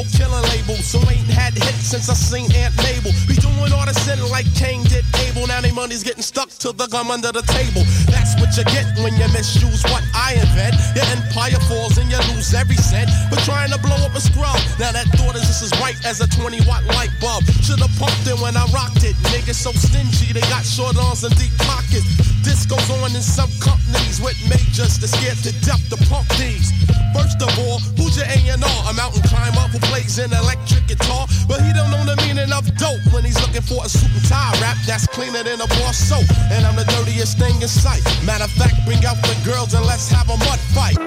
no 0.02 0.10
killing 0.18 0.42
label, 0.50 0.76
so 0.82 0.98
ain't 1.10 1.26
had 1.26 1.54
hits 1.54 1.90
since 1.90 2.08
I 2.08 2.14
seen 2.14 2.50
Aunt 2.56 2.74
Mabel. 2.82 3.12
Be 3.28 3.34
doing 3.36 3.72
all 3.72 3.86
the 3.86 3.94
sinning 3.94 4.28
like 4.30 4.46
Cain 4.54 4.82
did 4.84 5.04
Abel. 5.26 5.46
Now 5.46 5.60
they 5.60 5.72
money's 5.72 6.02
getting 6.02 6.22
stuck 6.22 6.50
to 6.64 6.72
the 6.72 6.86
gum 6.86 7.10
under 7.10 7.32
the 7.32 7.42
table. 7.42 7.82
That's 8.10 8.34
what 8.40 8.50
you 8.56 8.64
get 8.70 8.86
when 9.02 9.14
you 9.14 9.28
misuse 9.32 9.82
what 9.90 10.02
I 10.14 10.34
invent. 10.34 10.74
Your 10.94 11.06
empire 11.12 11.60
falls 11.68 11.98
and 11.98 12.10
you 12.10 12.18
lose 12.34 12.54
every 12.54 12.76
cent. 12.76 13.10
But 13.30 13.40
trying 13.44 13.70
to 13.70 13.78
blow 13.78 13.98
up 14.02 14.14
a 14.14 14.20
scrub, 14.20 14.58
now 14.78 14.92
that 14.92 15.06
thought 15.14 15.36
is 15.36 15.46
just 15.46 15.62
as 15.62 15.72
bright 15.78 15.98
as 16.04 16.20
a 16.20 16.28
20 16.28 16.66
watt 16.66 16.84
light 16.96 17.12
bulb. 17.20 17.44
Should've 17.62 17.92
pumped 17.98 18.26
it 18.26 18.38
when 18.40 18.56
I 18.56 18.66
rocked 18.72 19.04
it. 19.04 19.14
Niggas 19.30 19.60
so 19.60 19.72
stingy, 19.72 20.32
they 20.32 20.44
got 20.52 20.64
short 20.64 20.96
arms 20.96 21.24
and 21.24 21.34
deep 21.36 21.52
pockets. 21.58 22.31
This 22.42 22.66
goes 22.66 22.90
on 22.90 23.14
in 23.14 23.22
some 23.22 23.50
companies 23.62 24.20
with 24.20 24.36
majors 24.50 24.98
that 24.98 25.08
scared 25.08 25.38
to 25.46 25.52
death 25.62 25.82
to 25.90 25.96
pump 26.10 26.26
these. 26.34 26.74
First 27.14 27.38
of 27.38 27.50
all, 27.62 27.78
who's 27.94 28.16
your 28.18 28.26
A&R? 28.26 28.58
A 28.58 28.92
mountain 28.94 29.22
climber 29.30 29.66
who 29.70 29.78
plays 29.90 30.18
an 30.18 30.32
electric 30.32 30.86
guitar, 30.88 31.26
but 31.46 31.62
he 31.62 31.72
don't 31.72 31.90
know 31.90 32.02
the 32.04 32.16
meaning 32.26 32.50
of 32.50 32.66
dope 32.76 33.04
when 33.12 33.24
he's 33.24 33.38
looking 33.40 33.62
for 33.62 33.84
a 33.84 33.88
suit 33.88 34.10
and 34.10 34.24
tie 34.26 34.52
rap 34.60 34.76
that's 34.86 35.06
cleaner 35.06 35.42
than 35.42 35.60
a 35.60 35.68
bar 35.78 35.92
soap. 35.92 36.26
And 36.50 36.66
I'm 36.66 36.76
the 36.76 36.84
dirtiest 36.84 37.38
thing 37.38 37.54
in 37.62 37.68
sight. 37.68 38.02
Matter 38.26 38.44
of 38.44 38.52
fact, 38.58 38.74
bring 38.84 39.04
out 39.04 39.16
the 39.22 39.36
girls 39.44 39.74
and 39.74 39.84
let's 39.86 40.08
have 40.10 40.28
a 40.28 40.36
mud 40.36 40.60
fight. 40.74 40.98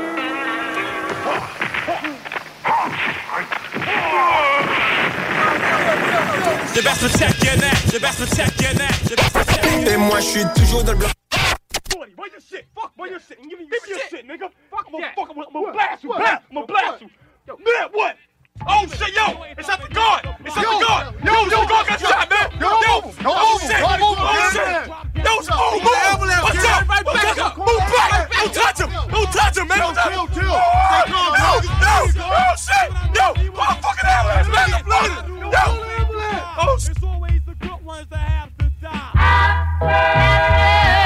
Je 6.75 6.81
best 6.81 6.99
protect 6.99 7.43
your 7.43 7.57
neck, 7.57 7.77
je 7.91 7.99
best 7.99 8.17
protect 8.19 8.61
your 8.61 8.73
je 9.09 9.15
best 9.15 9.33
protect 9.33 9.63
your. 9.63 9.93
Et 9.93 9.97
moi 9.97 10.19
je 10.19 10.25
suis 10.25 10.45
toujours 10.55 10.83
dans 10.83 10.91
le 10.91 10.97
bloc. 10.97 11.24
Where 12.15 12.29
your 12.31 12.39
shit? 12.39 12.65
Fuck, 12.75 12.93
where 12.95 13.09
your 13.09 13.19
shit? 13.19 13.37
Give 13.49 13.59
me 13.59 13.67
your 13.69 13.81
shit, 14.09 14.25
nigga. 14.27 14.49
Fuck, 14.71 14.85
I'm 14.87 14.93
gonna 14.93 15.11
fuck, 15.15 15.29
I'm 15.29 15.35
gonna 15.35 15.73
blast 15.73 16.03
you, 16.03 16.09
blast, 16.09 16.43
I'm 16.49 16.55
gonna 16.55 16.67
blast 16.67 17.01
you. 17.01 17.09
Man, 17.47 17.57
what? 17.91 18.15
Oh 18.67 18.87
shit, 18.87 19.13
yo, 19.13 19.43
it's 19.57 19.67
at 19.67 19.81
the 19.81 19.89
guard. 19.93 20.25
It's 20.45 20.55
at 20.55 20.63
the 20.63 20.79
guard. 20.85 21.13
Yo, 21.25 21.33
yo, 21.33 21.45
the 21.59 21.65
guard 21.67 21.87
got 21.87 21.99
shot, 21.99 22.29
man. 22.29 22.49
Yo, 22.55 22.69
yo, 22.69 23.01
oh 23.25 23.59
shit, 23.59 23.81
oh 23.83 24.49
shit. 24.51 24.87
Yo, 25.23 25.31
oh 25.51 25.75
move. 25.75 25.83
What's 26.41 26.63
up? 26.63 26.87
What's 26.87 27.39
up? 27.39 27.57
Move 27.57 27.67
back. 27.91 28.31
Don't 28.31 28.53
touch 28.53 28.79
him. 28.79 28.89
Don't 29.11 29.29
touch 29.33 29.57
him, 29.57 29.67
man. 29.67 29.79
Don't 29.79 29.93
touch 29.95 30.13
him. 30.13 30.19
Oh, 30.23 30.25
yo, 31.05 31.59
yo, 31.83 31.95
oh 32.23 32.55
shit. 32.55 32.87
Yo, 33.13 33.33
motherfucking 33.51 34.07
ambulance, 34.07 34.47
man. 34.55 34.69
The 34.71 34.79
blood. 34.85 35.11
Yo. 35.51 35.63
Oh 36.57 36.77
shit. 36.79 36.95
It's 36.95 37.03
always 37.03 37.41
the 37.45 37.55
good 37.55 37.81
ones 37.83 38.07
that 38.09 38.19
have 38.19 38.55
to 38.59 38.69
die. 38.81 41.01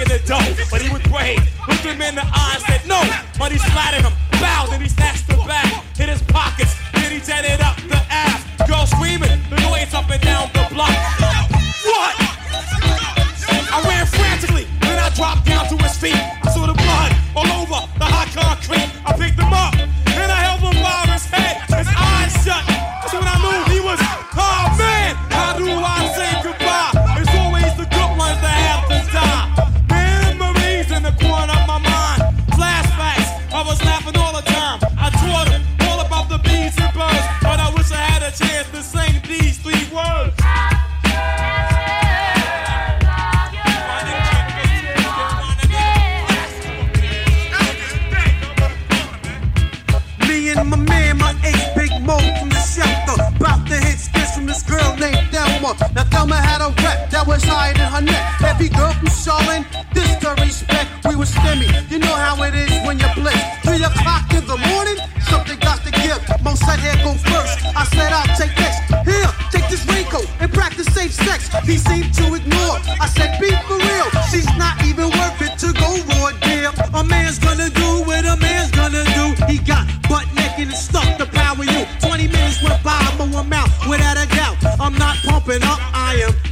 Of 0.00 0.08
the 0.08 0.18
dough, 0.26 0.38
but 0.70 0.80
he 0.80 0.88
was 0.92 1.02
brave. 1.02 1.42
Looked 1.66 1.84
him 1.84 2.00
in 2.00 2.14
the 2.14 2.24
eyes, 2.24 2.62
said 2.66 2.86
no. 2.86 3.00
But 3.38 3.50
Money 3.50 3.58
splattered 3.58 4.04
him, 4.04 4.12
bowed, 4.40 4.72
and 4.72 4.82
he 4.82 4.88
snatched 4.88 5.26
the 5.26 5.36
bag, 5.46 5.82
hit 5.96 6.08
his 6.08 6.22
pockets, 6.22 6.74
then 6.94 7.12
he 7.12 7.20
jetted 7.20 7.60
up 7.60 7.76
the 7.88 8.00
ass. 8.10 8.44
Girl 8.68 8.86
screaming, 8.86 9.40
the 9.50 9.56
noise 9.62 9.92
up 9.94 10.10
and 10.10 10.22
down 10.22 10.50
the 10.52 10.66
block. 10.74 10.94
What? 11.84 12.14
I 13.70 13.82
ran 13.86 14.06
frantically, 14.06 14.66
then 14.80 14.98
I 14.98 15.10
dropped 15.14 15.46
down 15.46 15.68
to 15.68 15.76
his 15.82 15.96
feet. 15.96 16.37
That 57.18 57.26
was 57.26 57.42
than 57.42 57.90
her 57.90 58.00
neck. 58.02 58.22
Every 58.46 58.68
girl 58.70 58.94
from 58.94 59.10
Charlotte, 59.10 59.66
this 59.90 60.06
to 60.22 60.38
respect. 60.38 60.86
We 61.02 61.16
was 61.16 61.34
stimmy. 61.34 61.66
You 61.90 61.98
know 61.98 62.14
how 62.14 62.38
it 62.46 62.54
is 62.54 62.70
when 62.86 62.98
you're 63.02 63.14
blitz. 63.18 63.42
Three 63.66 63.82
o'clock 63.82 64.30
in 64.30 64.46
the 64.46 64.58
morning, 64.70 64.98
something 65.26 65.58
got 65.58 65.82
to 65.82 65.90
give. 65.90 66.22
Mo 66.46 66.54
said, 66.54 66.78
here 66.78 66.94
go 67.02 67.18
first. 67.26 67.58
I 67.74 67.82
said, 67.90 68.14
I'll 68.14 68.30
take 68.38 68.54
this. 68.54 68.76
Here, 69.02 69.30
take 69.50 69.66
this 69.66 69.82
raincoat 69.90 70.30
and 70.38 70.52
practice 70.52 70.86
safe 70.94 71.10
sex. 71.10 71.50
He 71.66 71.76
seemed 71.78 72.14
to 72.22 72.38
ignore. 72.38 72.78
I 73.02 73.10
said, 73.10 73.34
be 73.42 73.50
for 73.66 73.78
real. 73.82 74.08
She's 74.30 74.46
not 74.54 74.78
even 74.86 75.10
worth 75.10 75.42
it 75.42 75.58
to 75.66 75.74
go 75.74 75.90
raw, 76.14 76.30
dear. 76.46 76.70
A 76.94 77.02
man's 77.02 77.38
gonna 77.42 77.70
do 77.70 78.06
what 78.06 78.22
a 78.30 78.36
man's 78.38 78.70
gonna 78.70 79.02
do. 79.18 79.34
He 79.50 79.58
got 79.58 79.90
butt 80.06 80.26
naked 80.38 80.70
and 80.70 80.78
stuck 80.78 81.08
to 81.18 81.26
power 81.26 81.66
you. 81.66 81.82
20 81.98 82.30
minutes 82.30 82.62
went 82.62 82.78
by, 82.86 82.94
I'm 83.18 83.52
out 83.52 83.70
without 83.90 84.16
a 84.22 84.26
doubt. 84.30 84.56
I'm 84.78 84.94
not 84.94 85.16
pumping 85.26 85.62
up, 85.66 85.80
I 85.92 86.22
am 86.22 86.47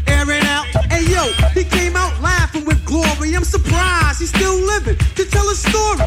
still 4.26 4.58
living 4.60 4.96
to 5.16 5.24
tell 5.24 5.48
a 5.48 5.54
story. 5.54 6.06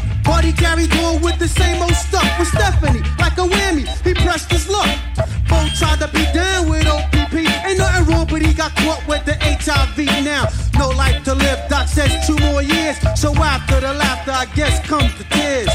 He 0.50 0.56
carried 0.56 0.92
on 1.04 1.22
with 1.22 1.38
the 1.38 1.46
same 1.46 1.80
old 1.80 1.94
stuff 1.94 2.26
with 2.36 2.48
Stephanie, 2.48 3.02
like 3.20 3.38
a 3.38 3.46
whammy. 3.46 3.86
He 4.02 4.14
pressed 4.14 4.50
his 4.50 4.68
luck. 4.68 4.88
Bo 5.48 5.68
tried 5.78 6.00
to 6.00 6.08
be 6.08 6.24
down 6.34 6.68
with 6.68 6.88
OPP. 6.88 7.34
Ain't 7.66 7.78
nothing 7.78 8.06
wrong, 8.12 8.26
but 8.26 8.42
he 8.42 8.52
got 8.52 8.74
caught 8.74 9.06
with 9.06 9.24
the 9.26 9.36
HIV 9.40 9.98
now. 10.24 10.46
No 10.76 10.88
life 10.88 11.22
to 11.24 11.34
live, 11.36 11.60
Doc 11.68 11.86
says 11.86 12.26
two 12.26 12.36
more 12.46 12.62
years. 12.62 12.96
So 13.14 13.32
after 13.34 13.78
the 13.78 13.94
laughter, 13.94 14.32
I 14.32 14.46
guess 14.56 14.84
comes 14.88 15.16
the 15.18 15.24
tears. 15.30 15.69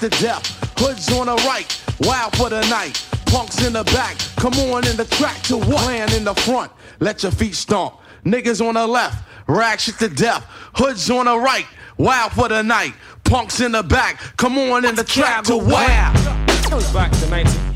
To 0.00 0.08
death. 0.08 0.46
Hoods 0.78 1.12
on 1.12 1.26
the 1.26 1.36
right, 1.46 1.82
wild 2.00 2.34
for 2.36 2.48
the 2.48 2.60
night. 2.68 3.06
Punks 3.26 3.64
in 3.64 3.74
the 3.74 3.84
back, 3.84 4.16
come 4.36 4.54
on 4.54 4.86
in 4.86 4.96
the 4.96 5.04
track 5.04 5.40
to 5.42 5.56
what? 5.56 5.82
Clan 5.82 6.12
in 6.14 6.24
the 6.24 6.34
front, 6.34 6.72
let 6.98 7.22
your 7.22 7.32
feet 7.32 7.54
stomp. 7.54 7.94
Niggas 8.24 8.66
on 8.66 8.74
the 8.74 8.86
left, 8.86 9.22
ratchet 9.46 9.98
to 9.98 10.08
death. 10.08 10.44
Hoods 10.74 11.10
on 11.10 11.26
the 11.26 11.38
right, 11.38 11.66
wild 11.98 12.32
for 12.32 12.48
the 12.48 12.62
night. 12.62 12.94
Punks 13.24 13.60
in 13.60 13.72
the 13.72 13.82
back, 13.82 14.18
come 14.36 14.58
on 14.58 14.84
in 14.84 14.94
the 14.94 15.04
track 15.04 15.44
to 15.44 15.56
what? 15.56 15.86
Back 16.92 17.12
to 17.12 17.28
19. 17.28 17.69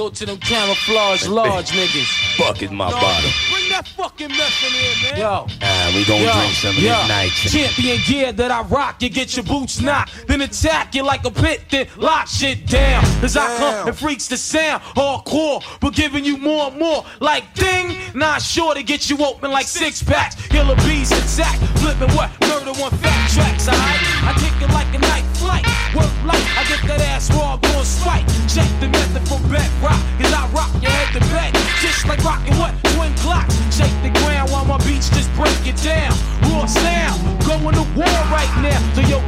Go 0.00 0.08
to 0.08 0.24
them 0.24 0.38
camouflage 0.38 1.26
large 1.26 1.72
niggas. 1.72 2.38
Bucket 2.38 2.72
my 2.72 2.90
bottle. 2.90 3.30
Bring 3.52 3.68
that 3.68 3.86
fucking 3.86 4.28
mess 4.28 4.64
in 4.64 4.72
here, 4.72 5.12
man. 5.12 5.20
Yo. 5.20 5.46
Ah, 5.60 5.92
we 5.94 6.06
gon' 6.06 6.22
Yo, 6.22 6.32
drink 6.32 6.54
some 6.54 6.70
of 6.70 6.82
yo. 6.82 6.96
this 6.96 7.08
night. 7.08 7.28
Champion 7.28 7.98
gear 8.06 8.32
that 8.32 8.50
I 8.50 8.62
rock, 8.62 9.02
you 9.02 9.10
get 9.10 9.36
your 9.36 9.44
boots 9.44 9.78
knocked. 9.82 10.26
Then 10.26 10.40
attack 10.40 10.94
you 10.94 11.02
like 11.02 11.26
a 11.26 11.30
pit, 11.30 11.64
then 11.68 11.86
lock 11.98 12.28
shit 12.28 12.66
down. 12.66 13.04
As 13.22 13.36
I 13.36 13.54
come 13.58 13.88
and 13.88 13.94
freaks 13.94 14.26
the 14.26 14.38
sound, 14.38 14.82
hardcore, 14.96 15.62
but 15.80 15.92
giving 15.92 16.24
you 16.24 16.38
more 16.38 16.68
and 16.68 16.78
more. 16.78 17.04
Like 17.20 17.52
ding, 17.52 17.98
not 18.14 18.40
sure 18.40 18.72
to 18.72 18.82
get 18.82 19.10
you 19.10 19.18
open 19.22 19.50
like 19.50 19.66
six 19.66 20.02
packs. 20.02 20.34
Killer 20.48 20.76
bees 20.76 21.12
attack, 21.12 21.58
flipping 21.76 22.16
what? 22.16 22.30
Murder 22.40 22.72
one 22.80 22.90
fat 22.92 23.30
tracks, 23.34 23.68
alright? 23.68 24.00
I 24.24 24.32
kick 24.40 24.66
it 24.66 24.72
like 24.72 24.94
a 24.94 24.98
night 24.98 25.24
flight. 25.50 25.66
Work 25.94 26.14
light, 26.24 26.46
I 26.54 26.62
get 26.70 26.82
that 26.86 27.00
ass 27.00 27.30
raw, 27.34 27.56
going 27.56 27.84
spike. 27.84 28.26
Check 28.46 28.70
the 28.78 28.88
method 28.88 29.26
from 29.26 29.42
bedrock, 29.50 29.98
cause 30.18 30.32
I 30.32 30.46
rock 30.54 30.70
your 30.82 30.90
head 30.90 31.10
to 31.14 31.20
bed. 31.34 31.50
Just 31.82 32.06
like 32.06 32.22
rocking 32.22 32.54
what? 32.58 32.74
Twin 32.94 33.12
clocks. 33.18 33.54
Shake 33.74 33.96
the 34.02 34.10
ground 34.20 34.50
while 34.50 34.64
my 34.64 34.78
beats 34.86 35.10
just 35.10 35.30
break 35.34 35.60
it 35.66 35.78
down. 35.82 36.14
Raw 36.46 36.66
sound, 36.66 37.18
going 37.42 37.74
to 37.74 37.86
war 37.98 38.18
right 38.30 38.52
now. 38.62 38.78
So 38.94 39.02
you're. 39.02 39.20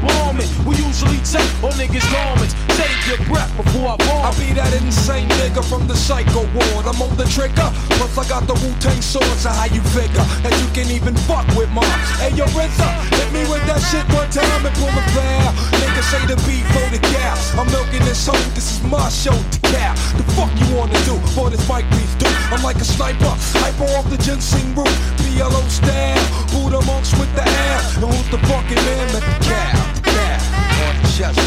We 0.66 0.76
usually 0.76 1.18
take 1.26 1.50
all 1.62 1.74
niggas' 1.74 2.06
garments. 2.12 2.54
Take 2.78 2.94
your 3.10 3.18
breath 3.26 3.50
before 3.56 3.92
I 3.92 3.96
bomb. 3.98 4.24
I 4.24 4.30
be 4.38 4.54
that 4.54 4.72
insane 4.78 5.28
nigga 5.42 5.60
from 5.60 5.86
the 5.86 5.96
psycho 5.96 6.46
ward. 6.54 6.86
I'm 6.86 7.02
on 7.02 7.16
the 7.16 7.26
trigger, 7.26 7.68
plus 7.98 8.16
I 8.16 8.24
got 8.28 8.46
the 8.46 8.54
Wu 8.62 8.70
Tang 8.78 9.02
sword. 9.02 9.36
So 9.42 9.50
how 9.50 9.66
you 9.66 9.82
figure 9.90 10.24
that 10.46 10.54
you 10.62 10.68
can 10.70 10.88
even 10.88 11.14
fuck 11.26 11.44
with 11.58 11.68
mom? 11.74 11.84
Hey, 12.22 12.30
yo, 12.32 12.46
RZA, 12.54 12.88
hit 13.18 13.28
me 13.34 13.42
with 13.50 13.66
that 13.66 13.82
shit 13.90 14.06
one 14.14 14.30
time 14.30 14.64
and 14.64 14.74
pull 14.78 14.92
the 14.94 15.04
bell. 15.12 15.50
Niggas 15.82 16.11
say 16.12 16.26
the 16.26 16.36
beat 16.44 16.66
for 16.76 16.84
the 16.92 17.00
cow. 17.00 17.34
I'm 17.56 17.66
milking 17.72 18.04
this 18.04 18.26
hoe. 18.26 18.36
This 18.52 18.68
is 18.76 18.80
my 18.84 19.08
show 19.08 19.32
to 19.32 19.58
cow. 19.72 19.94
The 20.20 20.24
fuck 20.36 20.52
you 20.60 20.68
wanna 20.76 21.00
do 21.08 21.16
for 21.32 21.48
this 21.48 21.64
mic 21.68 21.88
beats 21.96 22.14
do? 22.20 22.28
I'm 22.52 22.62
like 22.62 22.76
a 22.76 22.84
sniper, 22.84 23.32
hyper 23.64 23.88
off 23.96 24.06
the 24.10 24.18
ginseng 24.18 24.74
root. 24.76 24.92
PLO 25.20 25.62
style, 25.78 26.20
Buddha 26.52 26.84
monks 26.84 27.12
with 27.18 27.32
the 27.34 27.44
ass. 27.48 27.96
And 27.96 28.04
who's 28.12 28.28
the 28.28 28.40
fucking 28.50 28.82
man 28.88 29.06
with 29.14 29.24
the 29.24 29.36
cow? 29.48 29.78
The 29.96 30.02
cow 30.16 30.84
on 30.84 30.94
the 31.00 31.08
chest. 31.16 31.40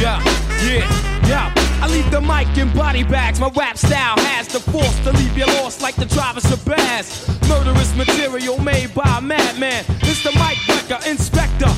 Yeah, 0.00 0.18
yeah, 0.64 1.28
yeah. 1.28 1.60
I 1.82 1.86
leave 1.88 2.10
the 2.10 2.20
mic 2.20 2.56
in 2.56 2.72
body 2.74 3.04
bags. 3.04 3.38
My 3.38 3.50
rap 3.50 3.76
style 3.76 4.18
has 4.32 4.48
the 4.48 4.60
force 4.60 4.98
to 5.04 5.12
leave 5.12 5.36
you 5.36 5.46
lost 5.60 5.82
like 5.82 5.96
the 5.96 6.06
drivers 6.06 6.50
of 6.50 6.64
Bass. 6.64 7.06
Murderous 7.48 7.94
material 7.96 8.56
made 8.62 8.94
by 8.94 9.18
a 9.18 9.20
madman. 9.20 9.84
It's 10.08 10.22
the 10.22 10.32
mic 10.40 10.58
wrecker, 10.68 11.00
inspector, 11.08 11.72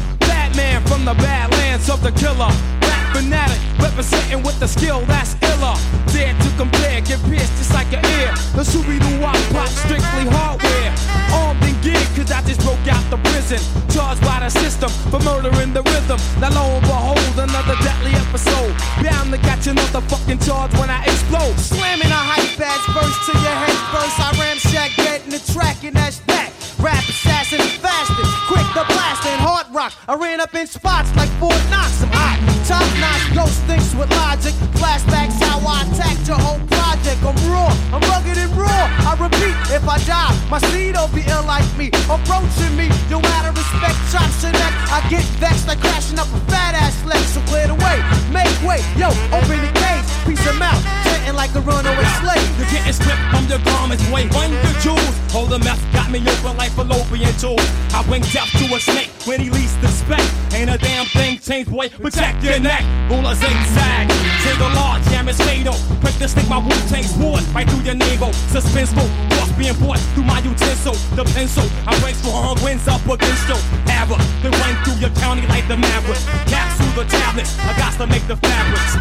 From 0.87 1.05
the 1.05 1.15
badlands 1.15 1.89
of 1.89 2.03
the 2.03 2.13
killer. 2.13 2.53
Rap 2.83 3.17
fanatic, 3.17 3.61
representing 3.79 4.43
with 4.43 4.59
the 4.61 4.69
skill 4.69 5.01
that's 5.07 5.35
iller. 5.43 5.77
Dare 6.13 6.35
to 6.35 6.51
compare, 6.57 7.01
get 7.01 7.21
pierced 7.25 7.57
just 7.59 7.73
like 7.73 7.91
an 7.93 8.05
ear. 8.21 8.31
The 8.55 8.65
Doo 8.65 9.21
Wop 9.21 9.37
Pop, 9.51 9.69
strictly 9.69 10.27
hardware. 10.29 10.93
Armed 11.33 11.63
and 11.65 11.79
geared, 11.83 12.07
cause 12.15 12.31
I 12.31 12.43
just 12.43 12.61
broke 12.61 12.87
out 12.87 13.03
the 13.11 13.19
prison. 13.31 13.61
Charged 13.89 14.21
by 14.23 14.41
the 14.41 14.51
system 14.51 14.91
for 15.11 15.21
murdering 15.21 15.73
the 15.73 15.83
rhythm. 15.83 16.21
Now 16.41 16.53
lo 16.53 16.65
and 16.77 16.85
behold, 16.85 17.37
another 17.37 17.77
deadly 17.83 18.13
episode. 18.13 18.77
Bound 19.03 19.33
to 19.33 19.39
catch 19.39 19.67
another 19.67 20.01
fucking 20.13 20.41
charge 20.41 20.73
when 20.77 20.91
I 20.91 21.03
explode. 21.05 21.57
Slamming 21.59 22.13
a 22.13 22.23
hype 22.31 22.61
ass 22.61 22.85
verse 22.93 23.19
to 23.27 23.33
your 23.33 23.57
head 23.65 23.79
first. 23.91 24.17
I 24.21 24.29
ramshack 24.39 24.93
in 25.25 25.31
the 25.31 25.41
track, 25.53 25.85
and 25.85 25.97
that's 25.97 26.19
that. 26.31 26.52
Rap 26.83 27.07
assassin, 27.07 27.63
fasting, 27.79 28.27
quick 28.51 28.67
the 28.75 28.83
blasting, 28.91 29.39
hard 29.39 29.71
rock. 29.71 29.95
I 30.09 30.19
ran 30.19 30.41
up 30.41 30.53
in 30.53 30.67
spots 30.67 31.15
like 31.15 31.31
Fort 31.39 31.55
Knox. 31.71 32.03
I'm 32.03 32.11
hot, 32.11 32.43
top 32.67 32.83
notch, 32.99 33.23
ghost 33.39 33.63
thinks 33.71 33.95
with 33.95 34.11
logic. 34.19 34.51
Flashbacks 34.83 35.39
how 35.39 35.63
I 35.63 35.87
attacked 35.87 36.27
your 36.27 36.43
whole 36.43 36.59
project. 36.67 37.23
I'm 37.23 37.39
raw, 37.47 37.71
I'm 37.95 38.03
rugged 38.11 38.35
and 38.35 38.51
raw. 38.59 38.91
I 39.07 39.15
repeat, 39.15 39.55
if 39.71 39.87
I 39.87 39.95
die, 40.03 40.35
my 40.51 40.59
seed 40.75 40.99
will 40.99 41.07
be 41.15 41.23
ill 41.31 41.47
like 41.47 41.71
me. 41.79 41.95
Approaching 42.11 42.75
me, 42.75 42.91
you 43.07 43.23
out 43.39 43.47
of 43.47 43.55
respect, 43.55 43.95
chops 44.11 44.43
your 44.43 44.51
neck. 44.51 44.75
I 44.91 45.07
get 45.07 45.23
vexed 45.39 45.71
like 45.71 45.79
crashing 45.79 46.19
up 46.19 46.27
a 46.35 46.41
fat 46.51 46.75
ass 46.75 46.99
leg. 47.07 47.23
So 47.31 47.39
clear 47.47 47.71
the 47.71 47.79
way, 47.79 48.03
make 48.35 48.51
way, 48.67 48.83
yo, 48.99 49.15
open 49.31 49.63
the 49.63 49.71
cage, 49.79 50.03
piece 50.27 50.43
of 50.51 50.59
mouth, 50.59 50.83
chanting 51.07 51.39
like 51.39 51.55
a 51.55 51.63
runaway 51.63 52.11
slave. 52.19 52.43
You're 52.59 52.75
getting 52.75 52.91
stripped 52.91 53.23
from 53.31 53.47
your 53.47 53.63
garments, 53.63 54.03
boy. 54.11 54.27
Run 54.35 54.51
the 54.51 54.75
jewels. 54.83 55.15
Hold 55.31 55.49
the 55.49 55.59
meth, 55.61 55.81
got 55.95 56.11
me 56.11 56.21
open 56.21 56.59
like 56.59 56.72
fallopian 56.73 57.33
tube. 57.37 57.61
I 57.93 58.05
went 58.09 58.25
death 58.33 58.51
to 58.59 58.65
a 58.75 58.81
snake 58.81 59.11
when 59.25 59.41
he 59.41 59.51
least 59.51 59.79
expect. 59.83 60.27
Ain't 60.53 60.71
a 60.71 60.79
damn 60.79 61.07
thing 61.07 61.39
changed, 61.39 61.71
boy. 61.71 61.89
Protect 61.89 62.43
your 62.43 62.59
neck. 62.61 62.83
Rule 63.11 63.27
a 63.27 63.35
zigzag. 63.35 64.11
Single 64.43 64.73
large, 64.75 65.05
jam 65.09 65.29
is 65.29 65.39
fatal. 65.41 65.75
Quick 66.01 66.17
to 66.17 66.29
stick 66.29 66.49
my 66.49 66.59
Wu 66.59 66.71
Tang 66.89 67.05
sword 67.05 67.43
right 67.55 67.69
through 67.69 67.85
your 67.85 67.95
navel. 67.95 68.31
Suspenseful, 68.53 69.07
thoughts 69.31 69.53
being 69.53 69.77
brought 69.77 70.01
through 70.15 70.25
my 70.25 70.41
utensil. 70.41 70.95
The 71.17 71.25
pencil, 71.35 71.65
I 71.87 71.99
break 72.01 72.17
strong 72.17 72.57
winds 72.63 72.89
up 72.89 73.05
against 73.07 73.49
you. 73.49 73.59
Arrow, 73.89 74.19
then 74.43 74.53
run 74.53 74.75
through 74.85 74.99
your 75.01 75.15
county 75.21 75.47
like 75.47 75.69
the 75.69 75.77
maverick. 75.77 76.21
Capsule 76.49 76.93
the 76.97 77.09
tablets, 77.09 77.59
I 77.61 77.77
got 77.79 77.93
to 77.99 78.07
make 78.07 78.27
the 78.27 78.37
fabrics. 78.37 78.97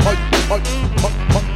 Are, 0.00 0.16
are, 0.50 0.60
are 1.36 1.49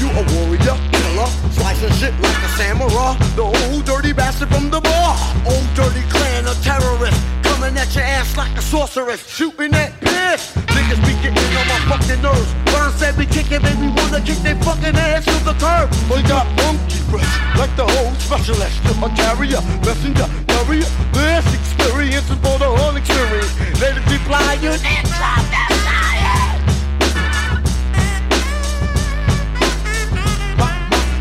you 0.00 0.08
a 0.08 0.24
warrior, 0.32 0.76
killer, 0.90 1.28
slicing 1.52 1.92
shit 2.00 2.14
like 2.20 2.40
a 2.42 2.48
samurai? 2.56 3.12
The 3.36 3.44
old 3.44 3.84
dirty 3.84 4.12
bastard 4.12 4.48
from 4.48 4.70
the 4.70 4.80
bar. 4.80 5.16
Old 5.44 5.68
dirty 5.74 6.02
clan 6.08 6.46
of 6.48 6.56
terrorists 6.64 7.20
coming 7.42 7.76
at 7.76 7.94
your 7.94 8.04
ass 8.04 8.36
like 8.36 8.56
a 8.56 8.62
sorceress, 8.62 9.20
shooting 9.28 9.70
that 9.72 9.92
piss. 10.00 10.56
Niggas 10.72 11.00
be 11.04 11.12
getting 11.20 11.52
on 11.60 11.66
my 11.68 11.80
fucking 11.92 12.22
nerves. 12.22 12.50
Burn 12.72 12.90
said 12.96 13.16
we 13.16 13.26
kicking, 13.26 13.60
baby, 13.60 13.92
wanna 13.92 14.24
kick 14.24 14.38
their 14.40 14.56
fucking 14.64 14.96
ass 14.96 15.24
to 15.26 15.36
the 15.44 15.54
curb. 15.60 15.92
We 16.08 16.22
got 16.24 16.48
monkey 16.56 17.00
breath, 17.10 17.28
like 17.60 17.74
the 17.76 17.84
whole 17.84 18.14
specialist. 18.16 18.80
A 19.04 19.08
carrier, 19.16 19.60
messenger, 19.84 20.28
carrier. 20.48 20.88
This 21.12 21.44
experience 21.52 22.28
is 22.30 22.40
for 22.40 22.56
the 22.58 22.68
whole 22.68 22.96
experience. 22.96 23.52
Let 23.80 23.96
it 23.96 24.04
be 24.08 24.16
flying 24.24 24.64
inside 24.64 25.79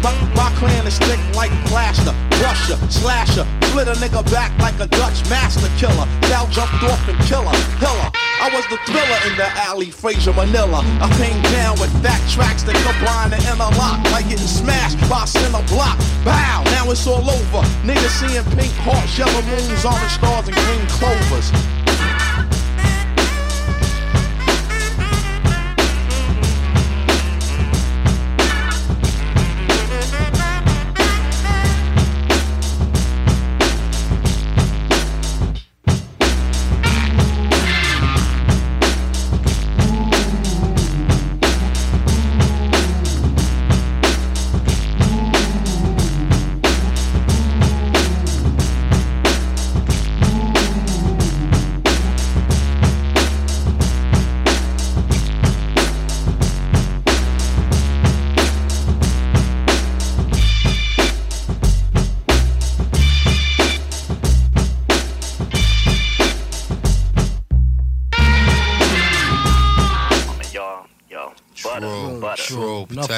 My 0.02 0.52
clan 0.56 0.88
is 0.88 0.98
thick 0.98 1.20
like 1.36 1.52
plaster, 1.68 2.16
brusher, 2.40 2.80
slasher, 2.90 3.46
split 3.68 3.88
a 3.90 3.94
nigga 4.00 4.24
back 4.32 4.58
like 4.60 4.80
a 4.80 4.88
Dutch 4.88 5.28
master 5.30 5.68
killer. 5.78 6.08
Now 6.32 6.48
jumped 6.48 6.84
off 6.84 7.04
and 7.10 7.20
killer, 7.28 7.52
killer. 7.80 8.10
I 8.40 8.50
was 8.54 8.64
the 8.72 8.80
thriller 8.88 9.20
in 9.28 9.36
the 9.36 9.48
alley, 9.68 9.92
Fraser 9.92 10.32
Manila. 10.32 10.80
I 11.04 11.12
came 11.20 11.42
down 11.52 11.80
with 11.80 11.92
fat 12.02 12.22
tracks 12.32 12.64
that 12.64 12.76
combine 12.88 13.34
and 13.36 13.44
interlock, 13.44 14.00
like 14.16 14.30
getting 14.30 14.48
smashed 14.48 15.00
by 15.10 15.24
a 15.24 15.28
center 15.28 15.64
block. 15.68 16.00
Bow, 16.24 16.64
now 16.72 16.90
it's 16.90 17.06
all 17.06 17.30
over. 17.30 17.62
Niggas 17.84 18.16
seeing 18.24 18.48
pink 18.56 18.72
hearts, 18.80 19.18
yellow 19.20 19.44
moons, 19.52 19.84
orange 19.84 20.16
stars, 20.16 20.48
and 20.48 20.56
green 20.56 20.88
clovers. 20.88 21.52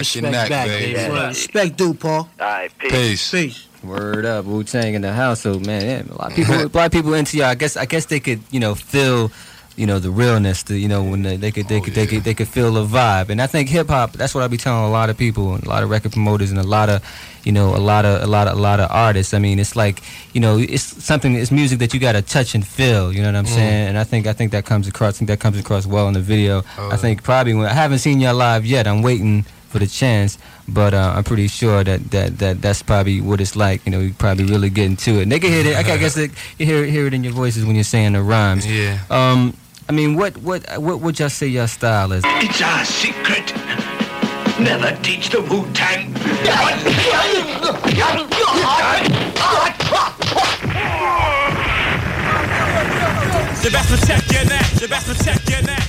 True. 0.04 0.20
Enough 0.20 0.32
Protect 0.32 0.32
your 0.32 0.32
respect 0.32 0.32
neck, 0.32 0.50
back, 0.50 0.68
baby. 0.68 0.94
baby. 0.94 1.28
Respect 1.28 1.78
due, 1.78 1.94
Paul. 1.94 2.12
All 2.12 2.30
right, 2.40 2.72
peace. 2.78 2.92
Peace. 2.92 3.32
Peace. 3.32 3.68
Word 3.84 4.26
up, 4.26 4.46
Wu 4.46 4.64
Tang 4.64 4.94
in 4.94 5.02
the 5.02 5.12
household, 5.12 5.66
man. 5.66 5.84
Yeah, 5.84 6.14
a 6.14 6.16
lot 6.16 6.30
of 6.30 6.36
people, 6.36 6.54
a 6.56 6.78
lot 6.78 6.86
of 6.86 6.92
people 6.92 7.14
into 7.16 7.38
y'all. 7.38 7.48
I 7.48 7.56
guess, 7.56 7.76
I 7.78 7.86
guess 7.86 8.06
they 8.06 8.20
could, 8.20 8.42
you 8.52 8.60
know, 8.60 8.76
feel, 8.76 9.32
you 9.76 9.88
know, 9.88 9.98
the 9.98 10.12
realness. 10.12 10.62
The, 10.64 10.78
you 10.78 10.88
know, 10.88 11.04
when 11.04 11.24
they, 11.24 11.36
they 11.36 11.50
could, 11.52 11.68
they 11.68 11.82
could, 11.82 11.94
they 11.96 12.06
could, 12.06 12.24
they 12.24 12.36
could 12.36 12.48
feel 12.48 12.72
the 12.74 12.86
vibe. 12.86 13.30
And 13.30 13.42
I 13.42 13.48
think 13.48 13.70
hip 13.70 13.88
hop. 13.90 14.12
That's 14.14 14.36
what 14.36 14.44
I 14.44 14.48
be 14.48 14.58
telling 14.58 14.86
a 14.86 14.92
lot 14.92 15.10
of 15.10 15.18
people, 15.18 15.56
and 15.56 15.64
a 15.66 15.70
lot 15.70 15.82
of 15.82 15.90
record 15.90 16.12
promoters, 16.12 16.52
and 16.52 16.60
a 16.60 16.64
lot 16.64 16.90
of, 16.90 17.04
you 17.44 17.52
know, 17.52 17.76
a 17.76 17.82
lot 17.82 18.06
of, 18.06 18.22
a 18.22 18.28
lot 18.28 18.48
of, 18.48 18.56
a 18.56 18.62
lot 18.62 18.80
of 18.80 18.92
artists. 18.92 19.34
I 19.34 19.40
mean, 19.40 19.58
it's 19.58 19.76
like, 19.76 20.04
you 20.34 20.42
know, 20.42 20.60
it's 20.60 20.84
something. 21.04 21.34
It's 21.34 21.50
music 21.52 21.80
that 21.80 21.92
you 21.92 22.00
got 22.00 22.12
to 22.12 22.22
touch 22.22 22.54
and 22.54 22.64
feel. 22.68 23.12
You 23.12 23.24
know 23.24 23.30
what 23.30 23.36
I'm 23.36 23.46
Mm. 23.46 23.56
saying? 23.56 23.88
And 23.88 23.98
I 23.98 24.04
think, 24.04 24.28
I 24.28 24.34
think 24.34 24.52
that 24.52 24.64
comes 24.66 24.88
across. 24.88 25.16
I 25.16 25.18
think 25.18 25.30
that 25.30 25.40
comes 25.40 25.58
across 25.58 25.88
well 25.88 26.08
in 26.08 26.14
the 26.14 26.22
video. 26.22 26.62
Oh, 26.78 26.92
I 26.92 26.98
think 26.98 27.24
probably 27.24 27.56
when 27.56 27.66
I 27.66 27.74
haven't 27.74 27.98
seen 27.98 28.20
y'all 28.20 28.36
live 28.36 28.64
yet. 28.64 28.86
I'm 28.86 29.02
waiting 29.02 29.44
for 29.72 29.80
the 29.80 29.88
chance, 29.88 30.38
but 30.68 30.94
uh, 30.94 31.14
I'm 31.16 31.24
pretty 31.24 31.48
sure 31.48 31.84
that, 31.84 32.12
that, 32.12 32.38
that 32.40 32.62
that's 32.62 32.84
probably 32.84 33.22
what 33.22 33.40
it's 33.42 33.56
like. 33.56 33.86
You 33.86 33.92
know, 33.92 34.00
you 34.00 34.14
probably 34.14 34.46
really 34.46 34.70
get 34.70 34.86
into 34.86 35.20
it. 35.20 35.24
And 35.24 35.32
they 35.32 35.40
can 35.40 35.52
hear 35.52 35.66
it. 35.66 35.76
I 35.78 35.98
guess 35.98 36.16
they, 36.16 36.30
you 36.58 36.66
hear 36.66 36.84
hear 36.86 37.08
it 37.08 37.14
in 37.14 37.24
your 37.24 37.34
voices 37.34 37.66
when 37.66 37.76
you're 37.76 37.84
saying 37.84 38.14
the 38.14 38.22
rhymes. 38.22 38.66
Yeah. 38.68 39.00
Um, 39.10 39.56
I 39.90 39.94
mean, 39.94 40.16
what 40.16 40.38
what 40.38 40.62
what 40.80 41.02
would 41.02 41.20
y'all 41.20 41.30
say 41.30 41.48
your 41.48 41.68
style 41.68 42.12
is? 42.12 42.24
It's 42.26 42.62
our 42.62 42.86
secret. 42.86 43.54
Never 44.60 44.96
teach 45.02 45.30
the 45.30 45.42
Wu-Tang. 45.42 46.14
Je 53.64 53.70
vais 53.70 53.84
se 53.84 54.08
check 54.08 54.32
your 54.32 54.46
neck, 54.46 54.66
je 54.80 54.88
vais 54.88 55.00
se 55.00 55.14
check 55.24 55.50
your 55.50 55.62
neck, 55.64 55.84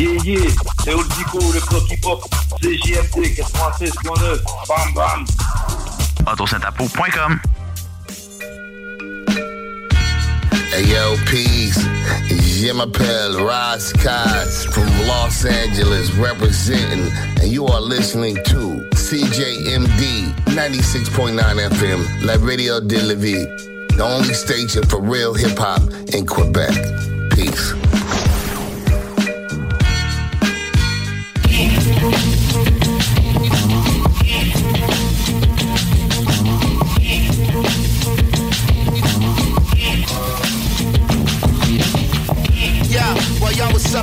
Yeah, 0.00 0.16
yeah, 0.24 0.48
c'est 0.82 0.94
Oldico, 0.94 1.38
le 1.52 1.60
bloc 1.68 1.90
hip-hop, 1.90 2.24
CJMD 2.62 3.36
96.9, 3.36 4.40
bam 4.66 4.94
bam. 4.94 5.26
Autosetapo.com 6.24 7.38
Hey 10.72 10.86
yo, 10.86 11.16
peace. 11.26 11.84
Jim 12.30 12.80
Appel, 12.80 13.44
Roz 13.44 13.92
Kaz 14.02 14.64
from 14.72 14.88
Los 15.06 15.44
Angeles 15.44 16.10
representing, 16.14 17.12
and 17.42 17.52
you 17.52 17.66
are 17.66 17.82
listening 17.82 18.36
to 18.46 18.88
CJMD 18.94 20.32
96.9 20.46 21.36
FM, 21.72 22.24
La 22.24 22.36
Radio 22.40 22.80
de 22.80 23.02
la 23.02 23.14
Vie, 23.14 23.44
the 23.98 24.02
only 24.02 24.32
station 24.32 24.82
for 24.82 25.02
real 25.02 25.34
hip 25.34 25.58
hop 25.58 25.82
in 26.14 26.24
Quebec. 26.24 26.72
Peace. 27.32 27.74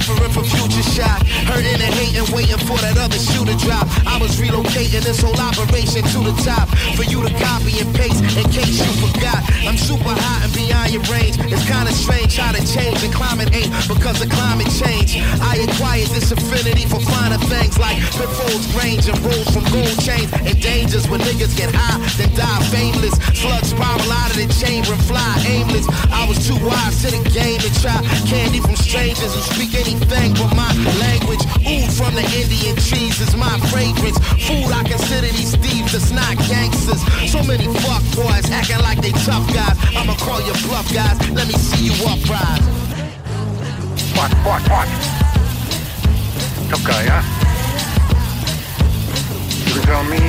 Suffering 0.02 0.30
from 0.30 0.46
future 0.46 0.86
shock, 0.94 1.26
hurting 1.50 1.82
and 1.82 1.94
hating, 1.98 2.28
waiting 2.30 2.62
for 2.70 2.78
that 2.86 2.98
other 3.02 3.18
shoe 3.18 3.46
to 3.46 3.56
drop. 3.66 3.86
I 4.06 4.22
was 4.22 4.38
relocating 4.38 5.02
this 5.02 5.22
whole 5.22 5.38
operation 5.38 6.06
to 6.14 6.20
the 6.22 6.36
top 6.46 6.70
for 6.94 7.02
you 7.02 7.26
to 7.26 7.32
copy 7.42 7.82
and 7.82 7.90
paste 7.98 8.22
in 8.38 8.46
case 8.54 8.78
you 8.78 8.94
forgot. 9.02 9.42
I'm 9.66 9.78
super 9.78 10.14
hot 10.14 10.46
and 10.46 10.54
beyond 10.54 10.94
your 10.94 11.02
range. 11.10 11.42
It's 11.50 11.66
kinda 11.66 11.92
strange 11.94 12.38
how 12.38 12.54
to 12.54 12.62
change 12.62 13.02
and 13.02 13.14
climate 13.14 13.50
ain't 13.54 13.74
because 13.90 14.22
of 14.22 14.30
climate 14.30 14.70
change. 14.78 15.18
I 15.42 15.66
acquired 15.66 16.10
this 16.14 16.30
affinity 16.32 16.86
for 16.86 17.02
finer 17.02 17.42
things 17.50 17.78
like 17.82 17.98
pitfalls, 18.14 18.70
range, 18.78 19.10
and 19.10 19.18
rules 19.26 19.50
from 19.50 19.66
gold 19.74 19.98
chains 20.06 20.30
and 20.34 20.58
dangers 20.62 21.10
when 21.10 21.22
niggas 21.22 21.58
get 21.58 21.74
high, 21.74 21.98
then 22.22 22.30
die 22.38 22.62
fameless. 22.70 23.18
Slugs 23.34 23.74
spiral 23.74 24.12
out 24.14 24.30
of 24.30 24.38
the 24.38 24.48
chamber 24.62 24.94
and 24.94 25.04
fly 25.10 25.34
aimless. 25.48 25.88
I 26.14 26.28
was 26.30 26.38
too 26.46 26.60
wise 26.62 27.02
to 27.02 27.10
the 27.10 27.22
game 27.34 27.60
to 27.66 27.72
try 27.82 27.98
candy 28.30 28.60
from 28.60 28.76
strangers 28.76 29.34
who 29.34 29.42
speak 29.54 29.74
anything 29.88 30.34
but 30.34 30.56
my 30.56 30.72
language. 31.00 31.40
Oud 31.64 31.92
from 31.96 32.14
the 32.16 32.26
Indian 32.36 32.76
trees 32.76 33.20
is 33.22 33.36
my 33.36 33.58
fragrance. 33.72 34.18
Food 34.46 34.72
I 34.72 34.84
consider 34.84 35.28
these 35.28 35.56
thieves 35.56 35.94
that's 35.94 36.12
not 36.12 36.38
gangsters. 36.48 37.02
So 37.32 37.44
many 37.44 37.68
fuck 37.82 38.04
boys 38.16 38.50
acting 38.52 38.80
like 38.80 39.02
they 39.02 39.12
tough 39.24 39.48
guys. 39.54 39.78
I'ma 39.96 40.16
call 40.16 40.42
you 40.42 40.54
bluff 40.68 40.92
guys. 40.94 41.18
Let 41.32 41.48
me 41.48 41.54
see 41.54 41.86
you 41.88 41.96
uprise. 42.06 42.66
Tough 46.70 46.84
guy, 46.84 47.04
huh? 47.08 47.24
You 49.66 49.74
can 49.74 49.84
tell 49.84 50.04
me. 50.04 50.20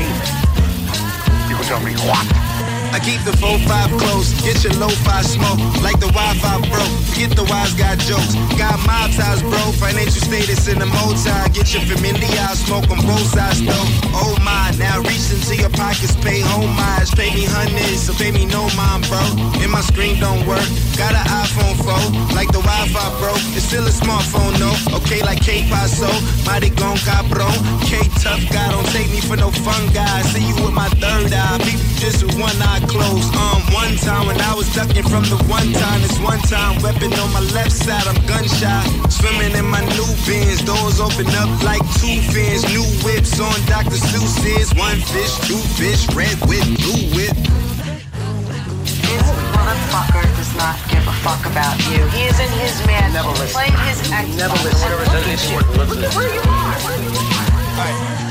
You 1.49 1.57
can 1.57 1.65
tell 1.65 1.81
me 1.81 1.95
what? 2.07 2.48
I 2.92 2.99
keep 3.00 3.20
the 3.25 3.33
4-5 3.36 4.00
close, 4.00 4.33
get 4.41 4.65
your 4.65 4.73
low-fi 4.81 5.23
smoke. 5.23 5.60
Like 5.84 6.00
the 6.00 6.08
Wi-Fi 6.08 6.57
broke, 6.73 6.94
get 7.12 7.36
the 7.36 7.44
wise 7.44 7.75
guy 7.75 7.97
jokes. 8.08 8.34
Got 8.57 8.81
mob 8.89 9.12
ties 9.12 9.42
bro, 9.42 9.60
financial 9.76 10.23
status 10.25 10.68
in 10.68 10.78
the 10.78 10.86
multi 10.86 11.31
Get 11.52 11.68
your 11.75 11.84
familiar, 11.84 12.49
smoke 12.57 12.89
on 12.91 13.05
both 13.05 13.28
sides 13.28 13.60
though. 13.60 13.86
Oh 14.17 14.34
my, 14.41 14.73
now 14.78 15.00
reach 15.05 15.28
into 15.28 15.57
your 15.57 15.70
pockets, 15.70 16.17
pay 16.25 16.41
homage. 16.41 17.12
Pay 17.12 17.34
me 17.34 17.44
hundreds, 17.44 18.08
so 18.08 18.15
pay 18.15 18.33
me 18.33 18.47
no 18.47 18.68
mind 18.73 19.05
bro. 19.08 19.20
And 19.60 19.70
my 19.70 19.83
screen 19.84 20.18
don't 20.18 20.47
work, 20.49 20.65
got 20.97 21.12
an 21.12 21.26
iPhone 21.28 21.76
4 21.84 22.34
Like 22.34 22.49
the 22.49 22.62
Wi-Fi 22.65 23.08
broke, 23.20 23.42
it's 23.52 23.68
still 23.68 23.84
a 23.86 23.92
smartphone 23.92 24.57
no 24.58 24.73
Okay 24.97 25.20
like 25.23 25.41
K-Paso, 25.42 26.08
mighty 26.47 26.70
gon' 26.70 26.97
cabron 27.05 27.52
K-Tough 27.84 28.49
guy, 28.49 28.70
don't 28.70 28.86
take 28.91 29.10
me 29.10 29.20
for 29.20 29.36
no 29.36 29.50
fun 29.50 29.83
guy 29.92 30.23
See 30.33 30.47
you 30.47 30.55
with 30.65 30.75
my 30.75 30.89
third 31.02 31.33
eye, 31.33 31.58
you 31.68 31.78
just 32.00 32.25
with 32.25 32.39
one 32.39 32.57
eye 32.62 32.77
closed 32.86 33.34
Um, 33.34 33.62
one 33.73 33.97
time 33.97 34.26
when 34.26 34.40
I 34.40 34.55
was 34.55 34.68
ducking 34.74 35.02
from 35.02 35.24
the 35.26 35.39
one 35.48 35.73
time 35.73 36.00
This 36.02 36.18
one 36.20 36.40
time, 36.47 36.81
weapon 36.82 37.12
on 37.18 37.32
my 37.32 37.40
left 37.57 37.73
side, 37.73 38.07
I'm 38.07 38.18
gunshot 38.26 38.86
Swimming 39.10 39.57
in 39.57 39.66
my 39.66 39.81
new 39.97 40.08
bins, 40.26 40.62
doors 40.62 41.00
open 41.00 41.26
up 41.40 41.50
like 41.62 41.82
two 41.98 42.20
fins 42.31 42.62
New 42.68 42.84
whips 43.02 43.40
on 43.40 43.57
Dr. 43.66 43.98
Seuss's 43.98 44.74
One 44.74 45.00
fish, 45.12 45.34
two 45.48 45.60
fish, 45.81 46.07
red 46.15 46.36
whip, 46.47 46.65
blue 46.78 47.02
whip 47.16 47.36
This 48.84 49.26
motherfucker 49.57 50.26
does 50.36 50.52
not 50.57 50.76
give 50.90 51.05
a 51.07 51.16
fuck 51.24 51.44
about 51.47 51.76
you. 51.90 52.05
He 52.15 52.24
is 52.26 52.39
in 52.40 52.50
his 52.60 52.74
man. 52.86 53.12
Never 53.12 53.31
listen. 53.31 53.52
Playing 53.52 53.78
his 53.89 54.00
Xbox. 54.10 54.36
Never 54.36 54.58
listen. 54.65 54.90
Look 54.90 55.26
at 55.26 55.50
you. 55.50 55.58
Look 55.78 56.05
at 56.05 56.15
where 56.15 56.34
you 56.34 56.40
are. 56.40 56.74
Where 56.84 56.98
you 57.02 57.10
are. 57.10 57.48
Yeah. 57.78 58.27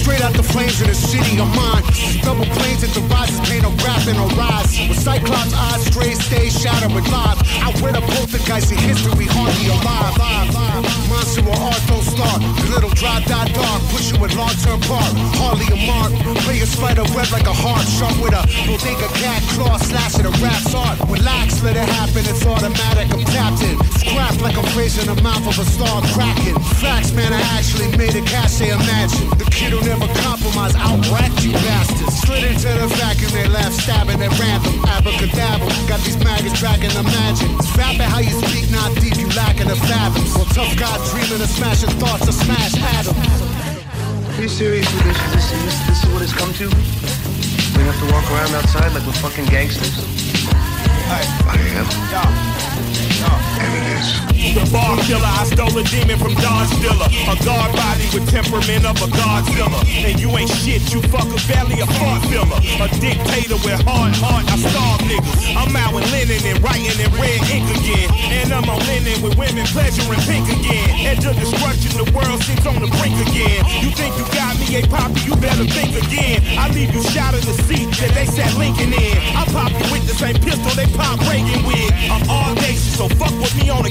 Straight 0.00 0.22
out 0.24 0.32
the 0.32 0.42
flames 0.42 0.80
of 0.80 0.88
the 0.88 0.94
city 0.94 1.36
of 1.36 1.48
mine. 1.52 1.84
Double 2.24 2.48
planes 2.56 2.82
at 2.82 2.90
the 2.96 3.04
rises, 3.12 3.40
paint 3.44 3.64
a 3.64 3.72
rap 3.84 4.00
and 4.08 4.16
a 4.16 4.26
rise. 4.34 4.72
With 4.88 4.98
Cyclops 4.98 5.52
eyes, 5.52 5.84
straight 5.86 6.16
stage 6.16 6.56
shatter 6.56 6.88
with 6.88 7.04
live. 7.12 7.36
I 7.60 7.68
wear 7.84 7.92
the 7.92 8.00
poltergeist 8.00 8.72
in 8.72 8.78
history, 8.78 9.28
hardly 9.28 9.68
alive. 9.68 10.16
Monster 11.12 11.44
or 11.44 11.58
art 11.60 11.82
don't 11.84 12.02
start. 12.02 12.40
Little 12.72 12.90
dry 12.96 13.20
dot 13.28 13.52
dark, 13.52 13.80
push 13.92 14.10
you 14.10 14.18
with 14.18 14.32
long 14.40 14.56
term 14.64 14.80
park. 14.88 15.12
Hardly 15.36 15.68
a 15.68 15.78
mark. 15.84 16.16
Play 16.48 16.64
a 16.64 16.66
spider 16.66 17.04
web 17.12 17.28
like 17.28 17.46
a 17.46 17.52
heart, 17.52 17.84
sharp 17.84 18.16
with 18.24 18.32
a 18.32 18.42
bodega 18.64 19.08
cat 19.20 19.42
claw, 19.52 19.76
slash 19.76 20.16
at 20.16 20.24
a 20.24 20.32
rap's 20.40 20.72
art. 20.74 20.96
Relax, 21.12 21.62
let 21.62 21.76
it 21.76 21.84
happen, 21.84 22.24
it's 22.24 22.44
automatic. 22.46 23.12
I'm 23.12 23.24
tapped 23.28 23.60
in. 23.68 23.76
Scrapped 24.00 24.40
like 24.40 24.56
a 24.56 24.64
phrase 24.72 24.96
in 24.96 25.12
the 25.12 25.20
mouth 25.20 25.44
of 25.44 25.58
a 25.60 25.66
star 25.68 26.00
cracking. 26.16 26.56
Facts, 26.80 27.12
man, 27.12 27.32
I 27.32 27.42
actually 27.58 27.92
made 28.00 28.16
a 28.16 28.24
cash, 28.24 28.60
imagine. 29.10 29.38
The 29.38 29.44
kid 29.50 29.72
who 29.72 29.80
never 29.82 30.06
compromise, 30.22 30.74
outrack 30.74 31.42
you 31.42 31.52
bastards. 31.52 32.18
Slid 32.20 32.44
into 32.44 32.68
the 32.68 32.86
vacuum, 32.98 33.32
they 33.32 33.48
laugh, 33.48 33.72
stabbing 33.72 34.20
at 34.22 34.32
random. 34.38 34.84
Abracadabra, 34.86 35.68
got 35.88 36.00
these 36.04 36.18
maggots 36.22 36.58
tracking 36.58 36.90
the 36.90 37.02
magic. 37.02 37.48
Vapid 37.76 38.06
how 38.06 38.20
you 38.20 38.34
speak, 38.46 38.70
not 38.70 38.94
deep, 39.00 39.16
you 39.16 39.28
lacking 39.34 39.68
the 39.68 39.76
fathoms. 39.76 40.34
Well, 40.34 40.46
tough 40.52 40.76
guy 40.78 40.96
dreaming 41.10 41.42
of 41.42 41.50
smashing 41.50 41.90
thoughts 41.98 42.26
to 42.26 42.32
smash 42.32 42.74
atoms. 42.98 43.18
Are 44.36 44.42
you 44.42 44.48
serious 44.48 44.86
with 44.92 45.04
this? 45.04 45.18
This, 45.32 45.50
this, 45.50 45.78
this 45.86 46.04
is 46.04 46.10
what 46.12 46.22
it's 46.22 46.32
come 46.32 46.52
to? 46.54 46.68
We 46.68 47.86
have 47.86 47.98
to 48.00 48.06
walk 48.12 48.26
around 48.30 48.54
outside 48.54 48.92
like 48.92 49.04
we're 49.06 49.20
fucking 49.24 49.46
gangsters? 49.46 50.04
I 51.10 51.56
am. 51.74 51.86
And 53.60 53.72
it 53.76 53.84
is. 53.86 53.89
The 54.00 54.64
bar 54.72 54.96
killer, 55.04 55.28
I 55.28 55.44
stole 55.44 55.76
a 55.76 55.84
demon 55.84 56.18
from 56.18 56.34
Dodge 56.40 56.72
Dilla. 56.80 57.06
A 57.28 57.36
guard 57.44 57.70
body 57.76 58.08
with 58.16 58.24
temperament 58.32 58.88
of 58.88 58.96
a 58.98 59.08
Godzilla. 59.12 59.80
And 60.02 60.18
you 60.18 60.32
ain't 60.32 60.50
shit, 60.50 60.80
you 60.88 61.04
fuck 61.12 61.28
a 61.28 61.38
belly, 61.44 61.78
a 61.84 61.86
fart 62.00 62.24
filler. 62.32 62.58
A 62.80 62.88
dictator 62.98 63.60
with 63.60 63.78
hard 63.84 64.16
heart, 64.16 64.48
I 64.48 64.56
starve 64.56 65.04
niggas. 65.04 65.54
I'm 65.54 65.76
out 65.76 65.92
with 65.92 66.08
linen 66.10 66.40
and 66.40 66.58
writing 66.64 66.96
in 66.96 67.10
red 67.20 67.40
ink 67.52 67.68
again. 67.68 68.08
And 68.32 68.48
I'm 68.56 68.64
on 68.64 68.80
linen 68.88 69.20
with 69.20 69.36
women 69.36 69.68
pleasuring 69.68 70.24
pink 70.24 70.48
again. 70.48 70.88
Edge 71.04 71.28
of 71.28 71.36
destruction, 71.36 71.92
the 72.00 72.08
world 72.16 72.40
sits 72.42 72.64
on 72.64 72.80
the 72.80 72.88
brink 72.96 73.20
again. 73.28 73.60
You 73.84 73.92
think 73.92 74.16
you 74.16 74.24
got 74.32 74.56
me, 74.56 74.80
a 74.80 74.82
poppy, 74.88 75.20
you 75.28 75.36
better 75.36 75.68
think 75.68 75.92
again. 76.00 76.40
I 76.56 76.72
leave 76.72 76.90
you 76.96 77.04
shot 77.12 77.36
in 77.36 77.44
the 77.44 77.54
seat 77.68 77.92
that 78.00 78.16
they 78.16 78.24
sat 78.24 78.56
Lincoln 78.56 78.96
in. 78.96 79.16
I 79.36 79.44
pop 79.52 79.68
you 79.68 79.84
with 79.92 80.08
the 80.08 80.16
same 80.16 80.40
pistol 80.40 80.72
they 80.72 80.88
pop 80.96 81.20
Reagan 81.28 81.60
with. 81.68 81.92
I'm 82.08 82.24
all 82.26 82.56
audacious, 82.56 82.96
so 82.96 83.06
fuck 83.20 83.36
with 83.36 83.52
me 83.60 83.68
on 83.68 83.84
a 83.84 83.89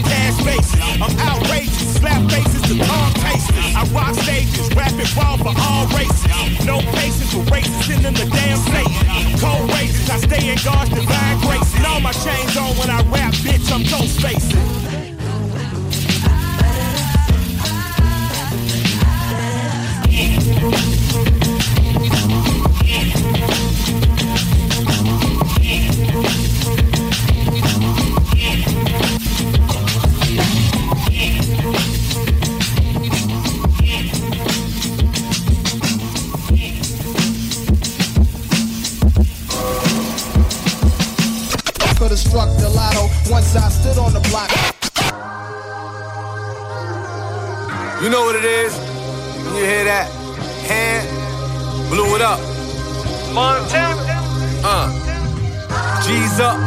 I'm 1.01 1.17
outrageous, 1.19 1.95
slap 1.95 2.29
faces 2.29 2.61
to 2.63 2.77
tongue 2.77 3.13
tasters. 3.13 3.75
I 3.75 3.83
rock 3.93 4.15
stages, 4.15 4.69
rapping 4.75 5.07
raw 5.15 5.37
for 5.37 5.53
all 5.57 5.87
races. 5.95 6.65
No 6.65 6.79
patience 6.79 7.33
for 7.33 7.43
racists 7.51 8.05
in 8.05 8.13
the 8.13 8.25
damn 8.25 8.57
state. 8.57 9.39
Cold 9.39 9.69
races, 9.73 10.09
I 10.09 10.17
stay 10.17 10.51
in 10.51 10.57
God's 10.63 10.89
divine 10.89 11.39
grace. 11.41 11.75
And 11.75 11.85
all 11.85 11.99
my 11.99 12.11
chains 12.11 12.55
on 12.57 12.75
when 12.77 12.89
I 12.89 13.01
rap, 13.09 13.33
bitch, 13.33 13.71
I'm 13.71 13.83
ghost 13.83 14.21
facing. 14.21 14.79
Once 43.29 43.55
I 43.55 43.69
stood 43.69 43.97
on 43.97 44.13
the 44.13 44.19
block. 44.29 44.49
You 48.01 48.09
know 48.09 48.23
what 48.23 48.35
it 48.35 48.45
is? 48.45 48.73
You 49.55 49.63
hear 49.65 49.83
that? 49.85 50.09
Hand 50.67 51.07
blew 51.89 52.15
it 52.15 52.21
up. 52.21 52.39
Montana. 53.33 53.95
Uh. 54.63 54.89
G's 56.03 56.39
up. 56.39 56.57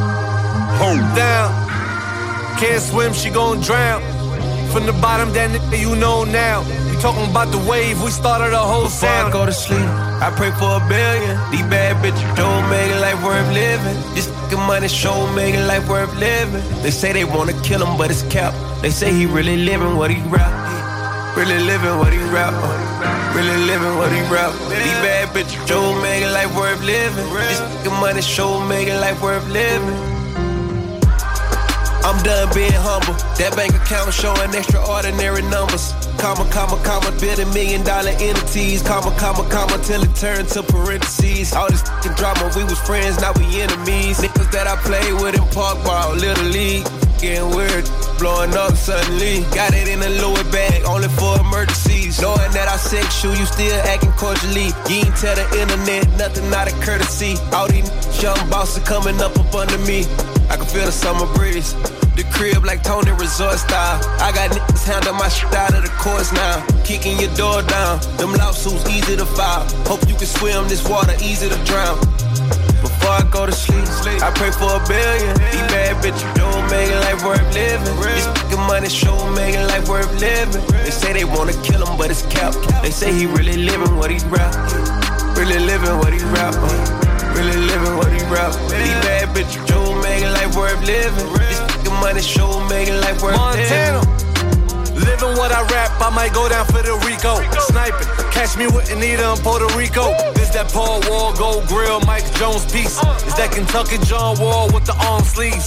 Hold 0.79 1.01
down. 1.17 1.51
Can't 2.59 2.83
swim, 2.83 3.13
she 3.13 3.31
gon' 3.31 3.61
drown. 3.61 4.03
From 4.71 4.87
the 4.87 4.93
bottom, 4.93 5.33
that 5.33 5.51
nigga 5.51 5.81
you 5.81 5.97
know 5.97 6.25
now. 6.25 6.63
Talking 7.03 7.29
about 7.29 7.51
the 7.51 7.59
wave, 7.59 8.01
we 8.01 8.13
started 8.13 8.55
a 8.55 8.63
whole 8.63 8.85
Before 8.85 9.11
sound. 9.11 9.27
I 9.27 9.33
go 9.33 9.45
to 9.45 9.53
sleep, 9.53 9.91
I 10.23 10.31
pray 10.37 10.53
for 10.53 10.71
a 10.79 10.83
billion. 10.87 11.35
These 11.51 11.67
bad 11.67 11.99
bitches 11.99 12.37
don't 12.37 12.71
make 12.71 12.93
it 12.95 13.01
life 13.01 13.19
worth 13.25 13.51
living. 13.51 13.99
This 14.15 14.31
fucking 14.31 14.61
money 14.71 14.87
show 14.87 15.27
making 15.35 15.67
life 15.67 15.89
worth 15.89 16.15
living. 16.15 16.63
They 16.85 16.93
say 16.93 17.13
they 17.13 17.25
wanna 17.25 17.55
kill 17.65 17.85
him, 17.85 17.99
but 17.99 18.13
it's 18.13 18.23
cap. 18.31 18.55
They 18.83 18.91
say 18.91 19.13
he 19.13 19.27
really 19.27 19.57
living 19.57 19.97
what 19.97 20.13
he 20.13 20.23
rap. 20.31 20.55
Really 21.37 21.59
living 21.59 21.99
what 21.99 22.13
he 22.13 22.21
rap. 22.31 22.55
Really 23.35 23.59
living 23.67 23.97
what 23.99 24.13
he 24.13 24.21
rap. 24.31 24.53
These 24.71 24.99
bad 25.03 25.35
bitches 25.35 25.67
don't 25.67 26.01
make 26.03 26.23
it 26.23 26.31
life 26.31 26.55
worth 26.55 26.81
living. 26.85 27.27
This 27.51 27.59
fucking 27.59 27.99
money 27.99 28.23
show 28.23 28.61
making 28.69 29.01
life 29.01 29.21
worth 29.21 29.49
living. 29.49 30.22
I'm 32.05 32.23
done 32.23 32.49
being 32.55 32.73
humble. 32.73 33.15
That 33.39 33.55
bank 33.57 33.75
account 33.75 34.13
showing 34.13 34.55
extraordinary 34.55 35.43
numbers 35.43 35.95
comma, 36.23 36.49
comma, 36.51 36.79
comma, 36.85 37.11
building 37.19 37.51
million 37.53 37.83
dollar 37.83 38.15
entities, 38.23 38.81
comma, 38.83 39.11
comma, 39.19 39.43
comma, 39.51 39.77
till 39.83 40.03
it 40.03 40.15
turned 40.15 40.49
to 40.55 40.63
parentheses. 40.63 41.53
All 41.53 41.69
this 41.69 41.83
fucking 41.83 42.15
drama, 42.15 42.47
we 42.55 42.63
was 42.63 42.79
friends, 42.81 43.21
now 43.21 43.33
we 43.35 43.61
enemies. 43.61 44.23
Niggas 44.23 44.51
that 44.53 44.67
I 44.71 44.77
played 44.87 45.15
with 45.21 45.35
in 45.35 45.47
park 45.51 45.83
ball, 45.85 46.15
little 46.15 46.47
league. 46.47 46.87
Getting 47.19 47.51
weird, 47.55 47.87
blowing 48.19 48.55
up 48.55 48.75
suddenly. 48.75 49.43
Got 49.55 49.75
it 49.75 49.89
in 49.89 50.03
a 50.03 50.11
Louis 50.23 50.47
bag, 50.51 50.85
only 50.85 51.09
for 51.09 51.39
emergencies. 51.41 52.21
Knowing 52.23 52.51
that 52.55 52.69
I 52.69 52.77
sex 52.77 53.23
you, 53.23 53.31
you 53.31 53.47
still 53.47 53.81
acting 53.83 54.13
cordially. 54.13 54.71
You 54.91 55.07
ain't 55.07 55.17
tell 55.19 55.35
the 55.35 55.47
internet 55.59 56.07
nothing 56.19 56.53
out 56.55 56.71
of 56.71 56.79
courtesy. 56.81 57.35
All 57.53 57.67
these 57.69 57.91
young 58.23 58.39
bosses 58.49 58.83
coming 58.87 59.21
up 59.21 59.39
up 59.39 59.55
under 59.55 59.79
me. 59.79 60.07
I 60.51 60.57
can 60.57 60.67
feel 60.67 60.87
the 60.87 60.93
summer 60.93 61.27
breeze. 61.35 61.75
The 62.17 62.25
crib 62.31 62.65
like 62.65 62.83
Tony 62.83 63.11
Resort 63.13 63.59
style. 63.59 64.01
I 64.21 64.33
got 64.33 64.51
niggas 64.51 64.85
handle 64.85 65.15
my 65.15 65.29
shit 65.29 65.53
out 65.55 65.75
of 65.75 65.83
the 65.83 65.93
courts 65.99 66.33
now. 66.33 66.65
Kicking 66.85 67.19
your 67.19 67.33
door 67.35 67.63
down. 67.63 68.01
Them 68.19 68.33
lawsuits 68.35 68.89
easy 68.89 69.17
to 69.17 69.25
file. 69.25 69.65
Hope 69.89 70.07
you 70.09 70.15
can 70.15 70.27
swim 70.27 70.69
this 70.69 70.87
water, 70.89 71.15
easy 71.23 71.49
to 71.49 71.59
drown. 71.65 71.99
Before 72.83 73.15
I 73.15 73.25
go 73.31 73.47
to 73.47 73.53
sleep, 73.53 73.89
I 74.23 74.31
pray 74.35 74.51
for 74.51 74.77
a 74.77 74.83
billion. 74.87 75.35
These 75.39 75.67
bad 75.71 76.03
bitches 76.03 76.35
don't 76.35 76.69
make 76.71 76.91
it 76.91 77.01
life 77.01 77.25
worth 77.25 77.43
living. 77.55 77.97
This 78.03 78.27
fucking 78.27 78.61
money 78.67 78.89
show 78.89 79.17
making 79.33 79.67
life 79.69 79.89
worth 79.89 80.13
living. 80.21 80.63
They 80.85 80.91
say 80.91 81.13
they 81.13 81.25
wanna 81.25 81.55
kill 81.63 81.87
him, 81.87 81.97
but 81.97 82.11
it's 82.11 82.23
cap. 82.27 82.55
They 82.83 82.91
say 82.91 83.13
he 83.13 83.27
really 83.27 83.57
living 83.57 83.97
what 83.97 84.11
he 84.11 84.19
rap. 84.29 84.53
Really 85.37 85.59
living 85.59 85.97
what 85.99 86.13
he 86.13 86.21
rap. 86.35 87.02
Really 87.43 87.67
living 87.67 87.97
what 87.99 88.07
he 88.13 88.23
rap. 88.31 88.55
These 88.71 88.99
bad 89.03 89.35
bitches 89.35 89.67
don't 89.67 90.01
make 90.01 90.23
life 90.23 90.55
worth 90.55 90.79
living. 90.87 91.27
This 91.35 91.59
Making 91.75 91.99
money, 91.99 92.23
show 92.23 92.61
making 92.69 93.01
life 93.01 93.21
worth 93.21 93.35
Montana. 93.35 93.99
Living 94.95 95.35
what 95.35 95.51
I 95.51 95.67
rap, 95.75 95.91
I 95.99 96.11
might 96.15 96.33
go 96.33 96.49
down 96.49 96.67
for 96.67 96.87
the 96.87 96.95
Rico. 97.03 97.43
Sniping, 97.67 98.07
catch 98.31 98.57
me 98.57 98.67
with 98.67 98.93
Anita 98.93 99.33
in 99.35 99.39
Puerto 99.43 99.67
Rico. 99.77 100.15
This 100.39 100.51
that 100.55 100.71
Paul 100.71 101.03
Wall, 101.11 101.35
Gold 101.35 101.67
Grill, 101.67 101.99
Mike 102.07 102.23
Jones 102.39 102.63
piece. 102.71 103.03
Is 103.27 103.35
that 103.35 103.51
Kentucky 103.51 103.99
John 104.07 104.39
Wall 104.39 104.71
with 104.71 104.87
the 104.87 104.95
arm 105.03 105.25
sleeves? 105.25 105.67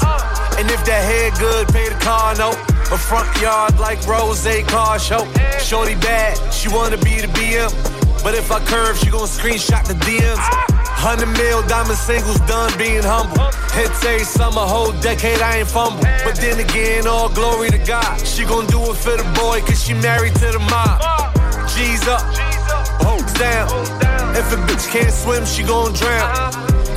And 0.55 0.71
if 0.71 0.79
that 0.87 1.03
head 1.03 1.35
good, 1.35 1.67
pay 1.75 1.89
the 1.89 1.99
car 1.99 2.35
note. 2.39 2.55
A 2.87 2.97
front 2.97 3.27
yard 3.41 3.77
like 3.79 3.99
Rose 4.07 4.47
Car 4.71 4.97
Show. 4.97 5.27
Shorty 5.59 5.95
bad, 5.95 6.39
she 6.53 6.69
wanna 6.69 6.97
be 7.03 7.19
the 7.19 7.27
BM. 7.35 7.67
But 8.23 8.33
if 8.33 8.49
I 8.49 8.63
curve, 8.63 8.97
she 8.97 9.09
gon' 9.11 9.27
screenshot 9.27 9.83
the 9.85 9.95
DMs. 10.07 10.74
Hundred 11.05 11.37
mil 11.37 11.61
diamond 11.67 11.99
singles 11.99 12.39
done 12.49 12.75
being 12.79 13.03
humble. 13.03 13.37
Hits 13.77 14.03
every 14.03 14.25
summer, 14.25 14.65
whole 14.65 14.91
decade 15.05 15.39
I 15.39 15.57
ain't 15.57 15.67
fumble. 15.67 16.01
But 16.25 16.33
then 16.41 16.59
again, 16.59 17.05
all 17.05 17.29
glory 17.29 17.69
to 17.69 17.77
God. 17.77 18.17
She 18.25 18.43
gon' 18.43 18.65
do 18.65 18.81
it 18.89 18.97
for 18.97 19.15
the 19.15 19.27
boy, 19.37 19.61
cause 19.61 19.83
she 19.83 19.93
married 19.93 20.33
to 20.41 20.49
the 20.49 20.57
mob. 20.57 20.97
G's 21.69 22.07
up, 22.07 22.25
Hoes 23.05 23.21
down. 23.37 23.69
If 24.33 24.51
a 24.51 24.57
bitch 24.65 24.89
can't 24.89 25.13
swim, 25.13 25.45
she 25.45 25.61
gon' 25.61 25.93
drown 25.93 26.51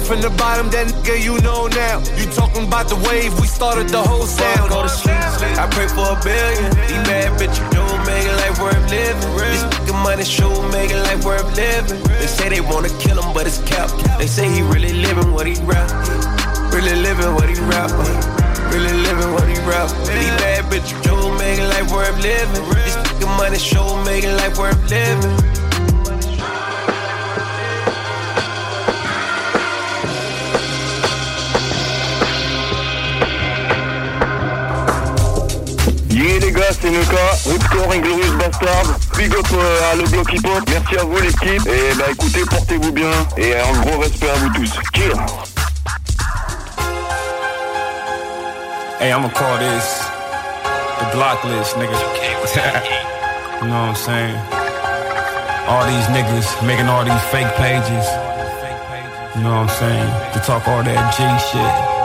from 0.08 0.22
the 0.22 0.30
bottom, 0.40 0.70
that 0.70 0.86
nigga 0.86 1.22
you 1.22 1.36
know 1.44 1.66
now. 1.68 2.00
You 2.16 2.24
talking 2.32 2.64
about 2.66 2.88
the 2.88 2.96
wave, 3.04 3.38
we 3.38 3.46
started 3.46 3.90
the 3.90 4.00
whole 4.00 4.24
sound. 4.24 4.72
I 4.72 5.68
pray 5.70 5.86
for 5.86 6.16
a 6.16 6.18
billion. 6.24 6.72
These 6.88 7.04
bad 7.04 7.38
bitches 7.38 7.88
make 8.08 8.24
it 8.24 8.36
life 8.42 8.58
worth 8.58 8.84
living. 8.90 9.36
This 9.36 9.62
fucking 9.62 10.00
money 10.02 10.24
show 10.24 10.50
making 10.72 11.00
life 11.08 11.24
worth 11.24 11.48
living. 11.56 12.00
They 12.20 12.26
say 12.26 12.48
they 12.48 12.60
wanna 12.60 12.88
kill 12.98 13.20
him, 13.20 13.32
but 13.34 13.46
it's 13.46 13.60
cap. 13.68 13.90
They 14.18 14.26
say 14.26 14.48
he 14.48 14.62
really 14.62 14.94
living 15.04 15.32
what 15.32 15.46
he 15.46 15.54
rap. 15.68 15.88
Really 16.72 16.96
living 17.06 17.34
what 17.36 17.48
he 17.52 17.56
rap. 17.72 17.90
Really 18.72 18.94
living 19.06 19.30
what 19.32 19.46
he 19.52 19.56
rap. 19.68 19.88
These 20.08 20.34
bad 20.40 20.64
bitches 20.72 21.00
don't 21.02 21.36
make 21.38 21.58
it 21.60 21.68
life 21.74 21.92
worth 21.92 22.16
living. 22.22 22.64
This 22.74 22.96
fucking 22.96 23.34
money 23.40 23.58
show 23.58 23.86
making 24.04 24.34
life 24.40 24.56
worth 24.58 24.80
living. 24.90 25.67
Gars, 36.58 36.72
c'est 36.80 36.90
Nuka, 36.90 37.16
Ripcore 37.46 37.92
Inglorious 37.92 38.32
Bastard, 38.38 38.98
big 39.16 39.32
up 39.34 39.46
euh, 39.52 39.92
à 39.92 39.96
le 39.96 40.04
bloc 40.04 40.32
hip 40.32 40.46
hop, 40.46 40.62
merci 40.68 40.96
à 40.98 41.04
vous 41.04 41.16
l'équipe, 41.18 41.66
et 41.66 41.94
bah 41.96 42.06
écoutez, 42.10 42.40
portez-vous 42.44 42.92
bien, 42.92 43.10
et 43.36 43.54
un 43.54 43.80
gros 43.80 44.00
respect 44.00 44.28
à 44.28 44.34
vous 44.34 44.50
tous. 44.50 44.72
Cheers 44.94 45.16
Hey, 49.00 49.12
I'ma 49.12 49.28
call 49.28 49.58
this 49.58 50.02
the 50.98 51.14
block 51.14 51.44
list, 51.44 51.76
nigga. 51.76 51.92
you 53.62 53.68
know 53.68 53.74
what 53.74 53.90
I'm 53.90 53.94
saying? 53.94 54.34
All 55.68 55.86
these 55.86 56.06
niggas 56.08 56.66
making 56.66 56.88
all 56.88 57.04
these 57.04 57.22
fake 57.30 57.54
pages. 57.56 58.06
You 59.36 59.42
know 59.44 59.62
what 59.62 59.68
I'm 59.70 59.76
saying? 59.78 60.32
To 60.32 60.40
talk 60.40 60.66
all 60.66 60.82
that 60.82 61.14
G 61.14 61.22
shit. 61.52 61.98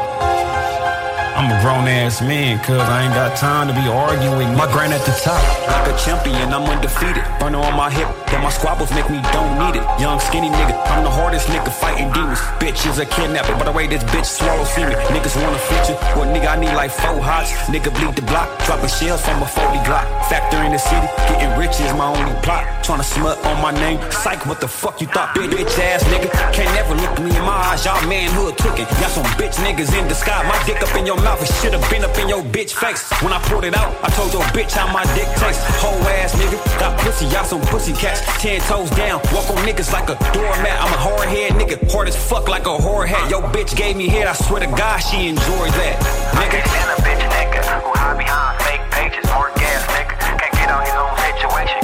I'm 1.36 1.50
a 1.50 1.60
grown 1.62 1.88
ass 1.88 2.22
man, 2.22 2.60
cuz 2.60 2.78
I 2.78 3.04
ain't 3.06 3.14
got 3.14 3.36
time 3.36 3.68
to 3.68 3.74
be 3.74 3.88
arguing. 3.90 4.56
My 4.56 4.68
grind 4.72 4.94
at 4.94 5.04
the 5.06 5.12
top, 5.24 5.42
like 5.68 5.88
a 5.94 5.98
champion, 5.98 6.54
I'm 6.54 6.64
undefeated. 6.70 7.24
Burner 7.40 7.58
on 7.58 7.76
my 7.76 7.90
hip, 7.90 8.08
but 8.34 8.42
my 8.42 8.50
squabbles 8.50 8.90
make 8.98 9.06
me 9.14 9.22
don't 9.30 9.54
need 9.62 9.78
it. 9.78 9.86
Young 10.02 10.20
skinny 10.20 10.50
nigga, 10.50 10.74
I'm 10.90 11.06
the 11.06 11.14
hardest 11.14 11.48
nigga 11.54 11.70
fighting 11.70 12.10
demons. 12.18 12.42
Bitch 12.58 12.82
is 12.90 12.98
a 12.98 13.06
kidnapper, 13.06 13.54
but 13.54 13.66
the 13.70 13.72
way 13.72 13.86
this 13.86 14.04
bitch 14.10 14.26
swallow 14.26 14.66
semen. 14.66 14.98
Niggas 15.14 15.38
want 15.38 15.54
a 15.54 15.62
feature, 15.70 15.94
what 16.18 16.34
nigga 16.34 16.50
I 16.50 16.58
need 16.58 16.74
like 16.74 16.90
four 16.90 17.22
hots. 17.22 17.54
Nigga 17.70 17.94
bleed 17.94 18.16
the 18.18 18.26
block, 18.26 18.50
dropping 18.66 18.90
shells 18.90 19.22
from 19.22 19.38
a 19.44 19.46
40 19.46 19.78
Glock. 19.86 20.10
Factor 20.34 20.58
in 20.66 20.72
the 20.74 20.82
city, 20.82 21.06
getting 21.30 21.54
rich 21.62 21.78
is 21.78 21.94
my 21.94 22.10
only 22.10 22.34
plot. 22.42 22.66
Trying 22.84 23.06
to 23.06 23.06
smut 23.06 23.38
on 23.46 23.62
my 23.62 23.70
name, 23.72 24.02
psych, 24.10 24.46
what 24.48 24.60
the 24.60 24.68
fuck 24.68 25.00
you 25.00 25.08
thought? 25.08 25.30
Bitch, 25.38 25.54
bitch 25.54 25.78
ass 25.78 26.04
nigga, 26.10 26.34
can't 26.52 26.74
never 26.74 26.96
look 26.96 27.14
me 27.22 27.30
in 27.30 27.46
my 27.46 27.54
eyes. 27.70 27.86
Y'all 27.86 28.02
manhood 28.10 28.58
cooking, 28.58 28.90
y'all 28.98 29.14
some 29.14 29.30
bitch 29.38 29.62
niggas 29.62 29.94
in 29.94 30.08
disguise. 30.10 30.42
My 30.50 30.58
dick 30.66 30.82
up 30.82 30.94
in 30.98 31.06
your 31.06 31.22
mouth, 31.22 31.38
it 31.46 31.54
should've 31.62 31.86
been 31.94 32.04
up 32.04 32.18
in 32.18 32.28
your 32.28 32.42
bitch 32.42 32.74
face. 32.74 33.06
When 33.22 33.32
I 33.32 33.38
pulled 33.46 33.66
it 33.66 33.78
out, 33.78 33.94
I 34.02 34.10
told 34.18 34.34
your 34.34 34.44
bitch 34.58 34.74
how 34.74 34.90
my 34.92 35.06
dick 35.14 35.30
tastes. 35.38 35.62
Whole 35.78 36.02
ass 36.18 36.34
nigga, 36.34 36.58
got 36.80 36.98
pussy, 36.98 37.26
y'all 37.28 37.46
some 37.46 37.62
pussy 37.70 37.94
cats. 37.94 38.23
Ten 38.40 38.60
toes 38.62 38.90
down, 38.92 39.22
walk 39.34 39.50
on 39.50 39.58
niggas 39.66 39.92
like 39.94 40.10
a 40.10 40.16
doormat. 40.34 40.78
I'm 40.82 40.94
a 40.94 40.98
hard 40.98 41.28
head 41.30 41.54
nigga, 41.54 41.80
hard 41.92 42.08
as 42.08 42.16
fuck 42.16 42.48
like 42.48 42.66
a 42.66 42.76
whore 42.76 43.08
hat. 43.08 43.30
Yo 43.30 43.42
bitch 43.42 43.76
gave 43.76 43.96
me 43.96 44.08
head, 44.08 44.28
I 44.28 44.34
swear 44.34 44.60
to 44.60 44.68
God 44.68 45.00
she 45.00 45.28
enjoyed 45.28 45.72
that. 45.80 45.96
Nigga. 46.40 46.60
I 46.60 46.68
can't 46.68 47.00
a 47.00 47.02
bitch 47.04 47.24
nigga 47.24 47.60
who 47.84 47.92
hide 47.96 48.18
behind 48.18 48.62
fake 48.64 48.86
pages, 48.92 49.24
more 49.32 49.52
gas 49.56 49.84
nigga. 49.96 50.16
Can't 50.40 50.54
get 50.54 50.72
on 50.72 50.84
his 50.84 50.96
own 50.96 51.16
situation, 51.20 51.83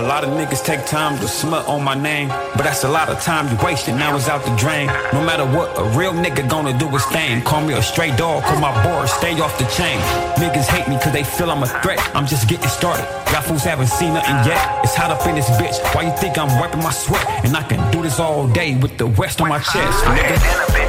lot 0.00 0.24
of 0.24 0.30
niggas 0.30 0.64
take 0.64 0.84
time 0.86 1.18
to 1.20 1.28
smut 1.28 1.66
on 1.66 1.84
my 1.84 1.94
name, 1.94 2.28
but 2.28 2.64
that's 2.64 2.84
a 2.84 2.88
lot 2.88 3.08
of 3.08 3.20
time 3.20 3.48
you 3.48 3.56
wasted. 3.64 3.94
Now 3.94 4.16
it's 4.16 4.28
out 4.28 4.44
the 4.44 4.54
drain. 4.56 4.88
No 5.12 5.24
matter 5.24 5.44
what, 5.44 5.70
a 5.78 5.84
real 5.96 6.12
nigga 6.12 6.48
gonna 6.48 6.76
do 6.78 6.88
his 6.88 7.04
thing. 7.06 7.42
Call 7.42 7.60
me 7.60 7.74
a 7.74 7.82
stray 7.82 8.14
dog, 8.16 8.42
call 8.44 8.58
my 8.58 8.72
board, 8.82 9.08
stay 9.08 9.38
off 9.40 9.56
the 9.58 9.64
chain. 9.66 10.00
Niggas 10.36 10.66
hate 10.66 10.88
me 10.88 10.98
cause 11.00 11.12
they 11.12 11.24
feel 11.24 11.50
I'm 11.50 11.62
a 11.62 11.66
threat. 11.82 12.00
I'm 12.14 12.26
just 12.26 12.48
getting 12.48 12.68
started. 12.68 13.06
Y'all 13.32 13.42
fools 13.42 13.64
haven't 13.64 13.88
seen 13.88 14.14
nothing 14.14 14.50
yet. 14.50 14.84
It's 14.84 14.94
hot 14.94 15.10
up 15.10 15.26
in 15.26 15.34
this 15.34 15.50
bitch. 15.50 15.78
Why 15.94 16.02
you 16.02 16.12
think 16.18 16.38
I'm 16.38 16.48
wiping 16.60 16.82
my 16.82 16.92
sweat? 16.92 17.26
And 17.44 17.56
I 17.56 17.62
can 17.62 17.78
do 17.90 18.02
this 18.02 18.18
all 18.18 18.48
day 18.48 18.76
with 18.76 18.98
the 18.98 19.06
west 19.06 19.40
on 19.40 19.48
my 19.48 19.58
chest, 19.58 20.04
nigga. 20.04 20.83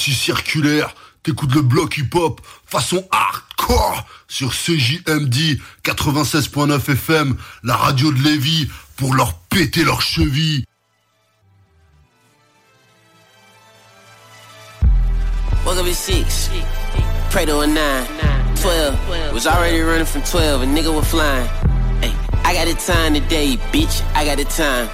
Circulaire, 0.00 0.94
t'écoutes 1.22 1.54
le 1.54 1.62
bloc 1.62 1.98
hip-hop 1.98 2.40
façon 2.66 3.06
hardcore 3.10 4.06
sur 4.28 4.52
CJMD 4.52 5.58
96.9 5.84 6.92
FM, 6.92 7.36
la 7.62 7.76
radio 7.76 8.12
de 8.12 8.22
Lévis, 8.22 8.68
pour 8.96 9.14
leur 9.14 9.34
péter 9.34 9.84
leurs 9.84 10.02
chevilles. 10.02 10.64
Woke 15.66 15.78
up 15.78 15.86
at 15.86 15.94
6, 15.94 16.50
pray 17.30 17.44
to 17.44 17.60
a 17.60 17.66
9, 17.66 18.08
12, 18.62 19.32
was 19.34 19.46
already 19.46 19.80
running 19.80 20.06
from 20.06 20.22
12, 20.22 20.62
a 20.62 20.66
nigga 20.66 20.94
was 20.94 21.04
flying. 21.04 21.46
Hey, 22.00 22.12
I 22.44 22.54
got 22.54 22.66
the 22.66 22.74
time 22.74 23.14
today, 23.14 23.58
bitch, 23.72 24.02
I 24.14 24.24
got 24.24 24.38
the 24.38 24.44
time. 24.44 24.88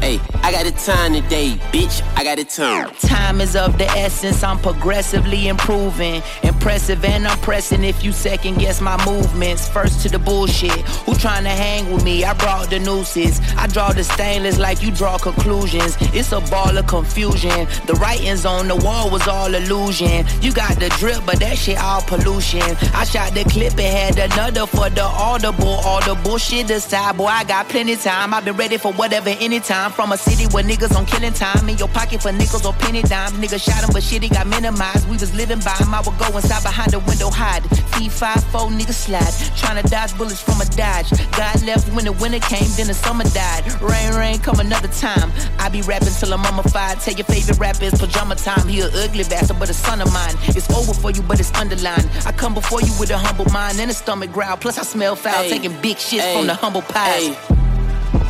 Hey, 0.00 0.18
I 0.42 0.50
got 0.50 0.64
the 0.64 0.72
time 0.72 1.12
today, 1.12 1.56
bitch. 1.72 2.00
I 2.16 2.24
got 2.24 2.38
the 2.38 2.44
time. 2.44 2.90
Time 3.00 3.38
is 3.42 3.54
of 3.54 3.76
the 3.76 3.84
essence. 3.90 4.42
I'm 4.42 4.58
progressively 4.58 5.48
improving. 5.48 6.22
Impressive 6.42 7.04
and 7.04 7.28
I'm 7.28 7.38
pressing 7.40 7.84
if 7.84 8.02
you 8.02 8.10
second 8.10 8.58
guess 8.58 8.80
my 8.80 8.96
movements. 9.04 9.68
First 9.68 10.00
to 10.02 10.08
the 10.08 10.18
bullshit. 10.18 10.80
Who 11.04 11.14
trying 11.16 11.44
to 11.44 11.50
hang 11.50 11.92
with 11.92 12.02
me? 12.02 12.24
I 12.24 12.32
brought 12.32 12.70
the 12.70 12.78
nooses. 12.78 13.40
I 13.58 13.66
draw 13.66 13.92
the 13.92 14.02
stainless 14.02 14.58
like 14.58 14.82
you 14.82 14.90
draw 14.90 15.18
conclusions. 15.18 15.98
It's 16.14 16.32
a 16.32 16.40
ball 16.50 16.78
of 16.78 16.86
confusion. 16.86 17.68
The 17.86 17.92
writings 18.00 18.46
on 18.46 18.68
the 18.68 18.76
wall 18.76 19.10
was 19.10 19.28
all 19.28 19.54
illusion. 19.54 20.24
You 20.40 20.52
got 20.54 20.80
the 20.80 20.88
drip, 20.98 21.26
but 21.26 21.40
that 21.40 21.58
shit 21.58 21.78
all 21.78 22.00
pollution. 22.00 22.62
I 22.94 23.04
shot 23.04 23.34
the 23.34 23.44
clip 23.44 23.78
and 23.78 24.16
had 24.16 24.32
another 24.32 24.66
for 24.66 24.88
the 24.88 25.04
audible. 25.04 25.80
All 25.84 26.00
the 26.00 26.18
bullshit 26.24 26.70
aside, 26.70 27.18
boy, 27.18 27.26
I 27.26 27.44
got 27.44 27.68
plenty 27.68 27.96
time. 27.96 28.32
I've 28.32 28.46
been 28.46 28.56
ready 28.56 28.78
for 28.78 28.94
whatever 28.94 29.28
anytime. 29.28 29.89
I'm 29.90 29.96
from 29.96 30.12
a 30.12 30.16
city 30.16 30.46
where 30.54 30.62
niggas 30.62 30.94
on 30.94 31.04
killing 31.04 31.32
time. 31.32 31.68
In 31.68 31.76
your 31.76 31.88
pocket 31.88 32.22
for 32.22 32.30
nickels 32.30 32.64
or 32.64 32.72
penny 32.74 33.02
dimes. 33.02 33.32
Nigga 33.32 33.58
shot 33.58 33.82
him, 33.82 33.90
but 33.92 34.04
shit, 34.04 34.22
he 34.22 34.28
got 34.28 34.46
minimized. 34.46 35.08
We 35.08 35.16
was 35.16 35.34
living 35.34 35.58
by 35.58 35.74
him. 35.82 35.92
I 35.92 36.00
would 36.00 36.16
go 36.16 36.30
inside 36.30 36.62
behind 36.62 36.92
the 36.92 37.00
window, 37.00 37.28
hide. 37.28 37.64
C5-4 37.98 38.70
nigga 38.70 38.94
slide. 38.94 39.34
Trying 39.58 39.82
to 39.82 39.90
dodge 39.90 40.16
bullets 40.16 40.40
from 40.40 40.60
a 40.60 40.64
dodge. 40.78 41.10
God 41.34 41.60
left 41.66 41.90
when 41.92 42.04
the 42.04 42.12
winter 42.12 42.38
came, 42.38 42.70
then 42.76 42.86
the 42.86 42.94
summer 42.94 43.24
died. 43.34 43.66
Rain, 43.82 44.14
rain, 44.14 44.38
come 44.38 44.60
another 44.60 44.86
time. 44.88 45.32
I 45.58 45.68
be 45.68 45.82
rapping 45.82 46.14
till 46.14 46.32
I'm 46.32 46.40
mummified. 46.42 47.00
Tell 47.00 47.14
your 47.14 47.26
favorite 47.26 47.58
rapper 47.58 47.90
it's 47.90 47.98
pajama 47.98 48.36
time. 48.36 48.68
He 48.68 48.80
a 48.82 48.86
ugly 48.86 49.24
bastard, 49.24 49.58
but 49.58 49.70
a 49.70 49.74
son 49.74 50.00
of 50.00 50.12
mine. 50.12 50.36
It's 50.54 50.70
over 50.70 50.94
for 50.94 51.10
you, 51.10 51.22
but 51.22 51.40
it's 51.40 51.52
underlined. 51.54 52.08
I 52.24 52.30
come 52.30 52.54
before 52.54 52.80
you 52.80 52.92
with 53.00 53.10
a 53.10 53.18
humble 53.18 53.50
mind 53.50 53.80
and 53.80 53.90
a 53.90 53.94
stomach 53.94 54.30
growl. 54.30 54.56
Plus 54.56 54.78
I 54.78 54.82
smell 54.82 55.16
foul, 55.16 55.42
Ay. 55.42 55.48
taking 55.48 55.74
big 55.82 55.98
shit 55.98 56.22
Ay. 56.22 56.36
from 56.36 56.46
the 56.46 56.54
humble 56.54 56.82
pies. 56.82 57.34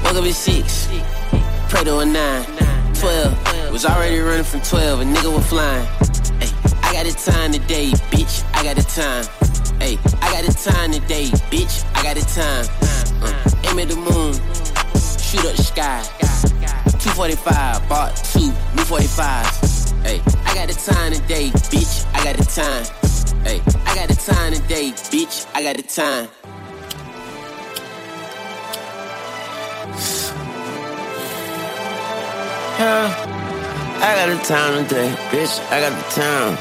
Woke 0.04 0.16
up 0.16 0.24
at 0.24 0.34
6, 0.34 0.88
pray 1.70 1.84
to 1.84 1.98
a 1.98 2.04
9, 2.04 2.44
12, 2.94 3.72
was 3.72 3.86
already 3.86 4.18
running 4.18 4.42
from 4.42 4.60
12, 4.60 5.00
a 5.00 5.04
nigga 5.04 5.32
was 5.32 5.46
flying. 5.46 5.86
Hey, 6.40 6.50
I 6.82 6.92
got 6.92 7.06
the 7.06 7.30
time 7.30 7.52
today, 7.52 7.90
bitch, 8.10 8.44
I 8.54 8.64
got 8.64 8.74
the 8.74 8.82
time. 8.82 9.24
Hey, 9.78 9.96
I 10.20 10.32
got 10.32 10.44
the 10.44 10.52
time 10.52 10.90
today, 10.90 11.26
bitch, 11.48 11.86
I 11.94 12.02
got 12.02 12.16
the 12.16 12.26
time. 12.26 12.66
Uh, 13.22 13.70
aim 13.70 13.78
at 13.78 13.88
the 13.88 13.94
moon, 13.94 14.34
shoot 15.22 15.46
up 15.46 15.54
the 15.54 15.62
sky. 15.62 16.02
245, 16.98 17.88
bought 17.88 18.16
two 18.16 18.50
new 18.74 18.82
45s. 18.82 20.02
Hey, 20.02 20.20
I 20.44 20.54
got 20.54 20.68
the 20.68 20.74
time 20.74 21.12
today, 21.12 21.50
bitch, 21.70 22.04
I 22.12 22.24
got 22.24 22.36
the 22.36 22.44
time. 22.44 23.44
Hey, 23.44 23.62
I 23.86 23.94
got 23.94 24.08
the 24.08 24.16
time 24.16 24.54
today, 24.54 24.90
bitch, 24.90 25.46
I 25.54 25.62
got 25.62 25.76
the 25.76 25.84
time. 25.84 26.39
Yeah, 32.80 33.12
I 34.00 34.16
got 34.16 34.38
the 34.38 34.42
time 34.42 34.88
today, 34.88 35.10
bitch. 35.28 35.60
I 35.70 35.82
got 35.82 35.92
the 35.92 36.14
time. 36.18 36.56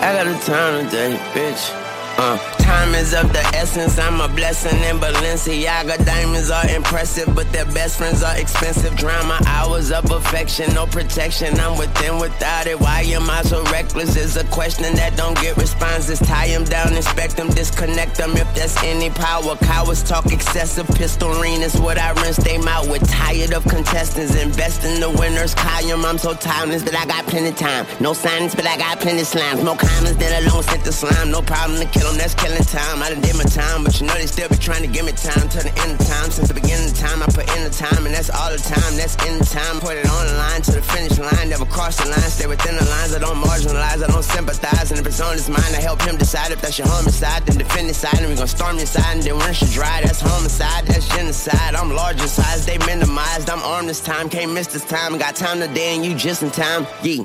I 0.00 0.14
got 0.14 0.26
the 0.30 0.46
time 0.46 0.84
today, 0.84 1.16
bitch. 1.34 1.83
Uh, 2.16 2.38
time 2.58 2.94
is 2.94 3.12
of 3.12 3.32
the 3.32 3.40
essence. 3.56 3.98
I'm 3.98 4.20
a 4.20 4.28
blessing 4.28 4.78
in 4.84 4.98
Balenciaga. 4.98 6.04
Diamonds 6.04 6.48
are 6.48 6.68
impressive, 6.68 7.34
but 7.34 7.50
their 7.52 7.64
best 7.66 7.98
friends 7.98 8.22
are 8.22 8.36
expensive. 8.38 8.94
Drama, 8.96 9.40
hours 9.46 9.90
of 9.90 10.08
affection, 10.10 10.72
no 10.74 10.86
protection. 10.86 11.58
I'm 11.58 11.76
within 11.76 12.20
without 12.20 12.68
it. 12.68 12.78
Why 12.78 13.00
am 13.02 13.28
I 13.28 13.42
so 13.42 13.64
reckless? 13.64 14.16
Is 14.16 14.36
a 14.36 14.44
question 14.44 14.94
that 14.94 15.16
don't 15.16 15.34
get 15.40 15.56
responses. 15.56 16.20
Tie 16.20 16.48
them 16.48 16.64
down, 16.64 16.92
inspect 16.92 17.36
them, 17.36 17.48
disconnect 17.48 18.16
them 18.16 18.36
if 18.36 18.54
there's 18.54 18.76
any 18.84 19.10
power. 19.10 19.56
Cowards 19.56 20.02
talk 20.04 20.26
excessive. 20.32 20.86
Pistol 20.94 21.32
is 21.42 21.76
what 21.80 21.98
I 21.98 22.12
rinse 22.22 22.36
them 22.36 22.68
out 22.68 22.88
with. 22.88 23.08
Tired 23.10 23.52
of 23.52 23.64
contestants. 23.64 24.36
Invest 24.36 24.84
in 24.84 25.00
the 25.00 25.10
winners. 25.10 25.54
Column. 25.54 26.04
I'm 26.04 26.18
so 26.18 26.34
timeless 26.34 26.82
that 26.82 26.94
I 26.94 27.06
got 27.06 27.26
plenty 27.26 27.52
time. 27.52 27.86
No 28.00 28.12
science, 28.12 28.54
but 28.54 28.66
I 28.66 28.76
got 28.76 29.00
plenty 29.00 29.22
slimes. 29.22 29.64
More 29.64 29.76
kindness 29.76 30.16
than 30.16 30.32
a 30.44 30.62
sent 30.62 30.84
to 30.84 30.92
slime. 30.92 31.30
No 31.32 31.42
problem 31.42 31.80
to 31.80 31.86
kill 31.86 32.03
them. 32.04 32.16
That's 32.16 32.34
killing 32.34 32.62
time. 32.64 33.02
I 33.02 33.10
done 33.10 33.20
did 33.20 33.36
my 33.36 33.44
time, 33.44 33.84
but 33.84 34.00
you 34.00 34.06
know 34.06 34.14
they 34.14 34.26
still 34.26 34.48
be 34.48 34.56
trying 34.56 34.82
to 34.82 34.90
give 34.90 35.04
me 35.04 35.12
time 35.12 35.48
till 35.48 35.64
the 35.64 35.74
end 35.82 35.98
of 35.98 36.06
time. 36.06 36.30
Since 36.30 36.48
the 36.48 36.54
beginning 36.54 36.92
of 36.92 36.96
time, 36.96 37.22
I 37.22 37.26
put 37.26 37.48
in 37.56 37.64
the 37.64 37.70
time, 37.70 38.06
and 38.06 38.14
that's 38.14 38.30
all 38.30 38.50
the 38.50 38.60
time. 38.60 38.96
That's 38.96 39.16
in 39.24 39.40
time. 39.44 39.80
Put 39.80 39.96
it 39.96 40.08
on 40.08 40.26
the 40.26 40.36
line 40.36 40.62
to 40.68 40.72
the 40.72 40.82
finish 40.82 41.18
line. 41.18 41.48
Never 41.48 41.66
cross 41.66 41.96
the 41.96 42.08
line. 42.08 42.30
Stay 42.30 42.46
within 42.46 42.76
the 42.76 42.84
lines. 42.84 43.14
I 43.14 43.18
don't 43.18 43.40
marginalize. 43.40 44.02
I 44.02 44.06
don't 44.06 44.24
sympathize. 44.24 44.90
And 44.90 45.00
if 45.00 45.06
it's 45.06 45.20
on 45.20 45.34
his 45.34 45.48
mind, 45.48 45.72
I 45.74 45.80
help 45.80 46.02
him 46.02 46.16
decide 46.16 46.52
if 46.52 46.60
that's 46.60 46.78
your 46.78 46.88
homicide. 46.88 47.46
Then 47.46 47.58
defend 47.58 47.88
his 47.88 47.96
side, 47.96 48.20
and 48.20 48.28
we 48.28 48.36
gon' 48.36 48.48
storm 48.48 48.76
your 48.76 48.86
side. 48.86 49.16
And 49.16 49.22
then 49.22 49.38
when 49.38 49.54
she 49.54 49.66
dry, 49.66 50.00
that's 50.02 50.20
homicide. 50.20 50.86
That's 50.86 51.08
genocide. 51.08 51.74
I'm 51.74 51.90
larger 51.90 52.28
size. 52.28 52.66
They 52.66 52.78
minimized. 52.78 53.50
I'm 53.50 53.62
armed 53.62 53.88
this 53.88 54.00
time. 54.00 54.28
Can't 54.28 54.52
miss 54.52 54.68
this 54.68 54.84
time. 54.84 55.18
Got 55.18 55.36
time 55.36 55.60
today, 55.60 55.94
and 55.94 56.04
you 56.04 56.14
just 56.14 56.42
in 56.42 56.50
time. 56.50 56.86
Yeah. 57.02 57.24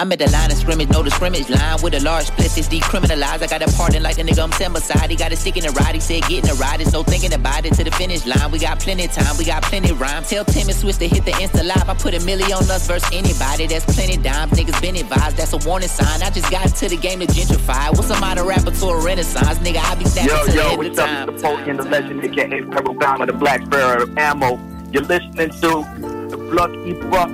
I'm 0.00 0.10
at 0.10 0.18
the 0.18 0.28
line 0.28 0.50
of 0.50 0.56
scrimmage, 0.56 0.88
no 0.90 1.04
the 1.04 1.10
scrimmage 1.12 1.48
line 1.48 1.78
with 1.80 1.94
a 1.94 2.00
large 2.02 2.26
split. 2.26 2.50
It's 2.58 2.66
decriminalized. 2.66 3.42
I 3.42 3.46
got 3.46 3.62
a 3.62 3.70
pardon 3.76 4.02
like 4.02 4.16
the 4.16 4.24
nigga 4.24 4.42
I'm 4.42 4.50
sent 4.50 4.74
beside. 4.74 5.08
He 5.08 5.14
got 5.14 5.30
a 5.30 5.36
stick 5.36 5.56
in 5.56 5.62
the 5.62 5.70
ride. 5.70 5.94
He 5.94 6.00
said 6.00 6.22
getting 6.26 6.50
a 6.50 6.54
ride. 6.54 6.80
There's 6.80 6.92
no 6.92 7.04
thinking 7.04 7.32
about 7.32 7.64
it 7.64 7.74
to 7.74 7.84
the 7.84 7.92
finish 7.92 8.26
line. 8.26 8.50
We 8.50 8.58
got 8.58 8.80
plenty 8.80 9.06
time. 9.06 9.38
We 9.38 9.44
got 9.44 9.62
plenty 9.62 9.92
rhyme. 9.92 10.24
Tell 10.24 10.44
Tim 10.44 10.66
and 10.66 10.74
Swiss 10.76 10.98
to 10.98 11.06
hit 11.06 11.24
the 11.24 11.30
Insta 11.38 11.62
live. 11.62 11.88
I 11.88 11.94
put 11.94 12.12
a 12.12 12.18
million 12.26 12.50
on 12.58 12.68
us 12.74 12.88
versus 12.88 13.08
anybody. 13.12 13.68
That's 13.68 13.86
plenty 13.86 14.16
dimes. 14.16 14.50
Niggas 14.58 14.82
been 14.82 14.96
advised. 14.96 15.36
That's 15.36 15.52
a 15.52 15.58
warning 15.58 15.86
sign. 15.86 16.24
I 16.24 16.30
just 16.30 16.50
got 16.50 16.66
into 16.66 16.88
the 16.88 16.96
game 16.96 17.20
to 17.20 17.26
gentrify. 17.26 17.94
What's 17.94 18.10
a 18.10 18.18
modern 18.18 18.48
rapper 18.48 18.72
to 18.72 18.86
a 18.86 18.98
renaissance? 19.00 19.58
Nigga, 19.62 19.78
I 19.78 19.94
be 19.94 20.06
snapping 20.06 20.34
Yo, 20.34 20.44
to 20.44 20.50
the 20.50 20.56
yo, 20.56 20.68
end 20.70 20.78
what's 20.78 20.98
of 20.98 21.04
up? 21.04 21.06
time. 21.06 21.28
It's 21.28 21.42
the 21.42 21.54
and 21.70 21.78
the 21.78 21.84
legend, 21.84 22.24
aka 22.24 22.62
Pebble 22.62 22.94
Bomber, 22.94 23.26
the 23.26 23.32
Black 23.32 23.62
Sparrow 23.62 24.12
Ammo. 24.16 24.58
You're 24.90 25.04
listening 25.06 25.50
to 25.62 25.86
the 26.34 26.36
Block 26.50 26.70
Hop 27.14 27.30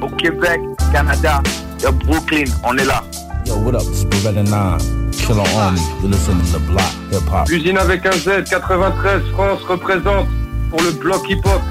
au 0.00 0.08
Québec, 0.16 0.58
Canada, 0.90 1.42
Yo, 1.80 1.92
Brooklyn, 1.92 2.44
on 2.64 2.76
est 2.76 2.84
là. 2.84 3.04
Yo, 3.46 3.56
what 3.58 3.74
up, 3.76 3.82
it's 3.82 4.04
Beretta 4.04 4.42
9. 4.42 5.10
Killer 5.12 5.42
Army, 5.56 5.78
ah. 5.80 5.98
you're 6.00 6.10
listening 6.10 6.44
to 6.52 6.58
Block 6.60 6.92
Hip 7.12 7.22
Hop. 7.30 7.48
Usine 7.48 7.78
avec 7.78 8.04
un 8.04 8.12
Z, 8.12 8.44
93 8.50 9.22
France 9.32 9.62
représente 9.62 10.26
pour 10.70 10.82
le 10.82 10.90
bloc 10.90 11.22
hip 11.28 11.40
hop. 11.44 11.62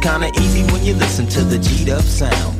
kinda 0.00 0.30
easy 0.40 0.62
when 0.72 0.82
you 0.84 0.94
listen 0.94 1.26
to 1.26 1.44
the 1.44 1.58
G 1.58 1.84
Dub 1.84 1.98
up 1.98 2.04
sound. 2.04 2.59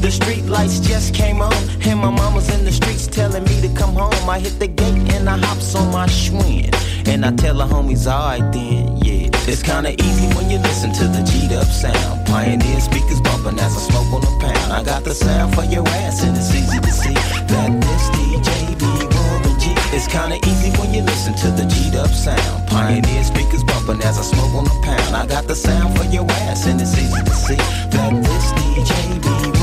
The 0.00 0.10
street 0.10 0.46
lights 0.46 0.80
just 0.80 1.14
came 1.14 1.42
on, 1.42 1.52
and 1.82 2.00
my 2.00 2.10
mama's 2.10 2.48
in 2.54 2.64
the 2.64 2.72
streets 2.72 3.06
telling 3.06 3.44
me 3.44 3.60
to 3.60 3.68
come 3.74 3.94
home. 3.94 4.28
I 4.28 4.40
hit 4.40 4.58
the 4.58 4.66
gate 4.66 5.12
and 5.12 5.28
I 5.28 5.36
hops 5.36 5.74
on 5.74 5.92
my 5.92 6.06
Schwinn, 6.06 6.74
and 7.06 7.24
I 7.24 7.32
tell 7.32 7.56
the 7.56 7.66
homies, 7.66 8.06
alright 8.06 8.50
then, 8.50 8.96
yeah. 9.04 9.28
It's 9.46 9.62
kinda 9.62 9.92
easy 9.92 10.26
when 10.34 10.48
you 10.50 10.58
listen 10.58 10.92
to 10.94 11.04
the 11.04 11.22
G'd 11.22 11.52
up 11.52 11.66
sound. 11.66 12.26
Pioneer 12.26 12.80
speakers 12.80 13.20
bumping 13.20 13.58
as 13.60 13.76
I 13.76 13.80
smoke 13.90 14.10
on 14.14 14.22
the 14.22 14.34
pound. 14.40 14.72
I 14.72 14.82
got 14.82 15.04
the 15.04 15.14
sound 15.14 15.54
for 15.54 15.64
your 15.64 15.86
ass, 15.88 16.22
and 16.22 16.34
it's 16.34 16.54
easy 16.54 16.80
to 16.80 16.92
see 16.92 17.14
that 17.52 17.70
this 17.84 18.04
DJ 18.16 18.74
be 18.80 18.92
Warren 19.14 19.60
G. 19.60 19.76
It's 19.92 20.08
kinda 20.08 20.38
easy 20.48 20.70
when 20.80 20.94
you 20.94 21.02
listen 21.02 21.34
to 21.44 21.48
the 21.50 21.66
G'd 21.66 21.96
up 21.96 22.10
sound. 22.10 22.66
Pioneer 22.68 23.22
speakers 23.22 23.62
bumping 23.64 24.00
as 24.02 24.18
I 24.18 24.22
smoke 24.22 24.54
on 24.54 24.64
the 24.64 24.76
pound. 24.82 25.14
I 25.14 25.26
got 25.26 25.46
the 25.46 25.54
sound 25.54 25.98
for 25.98 26.04
your 26.04 26.24
ass, 26.48 26.64
and 26.64 26.80
it's 26.80 26.96
easy 26.96 27.22
to 27.22 27.34
see 27.34 27.60
that 27.94 28.12
this 28.24 28.46
DJ 28.56 29.18
be 29.20 29.59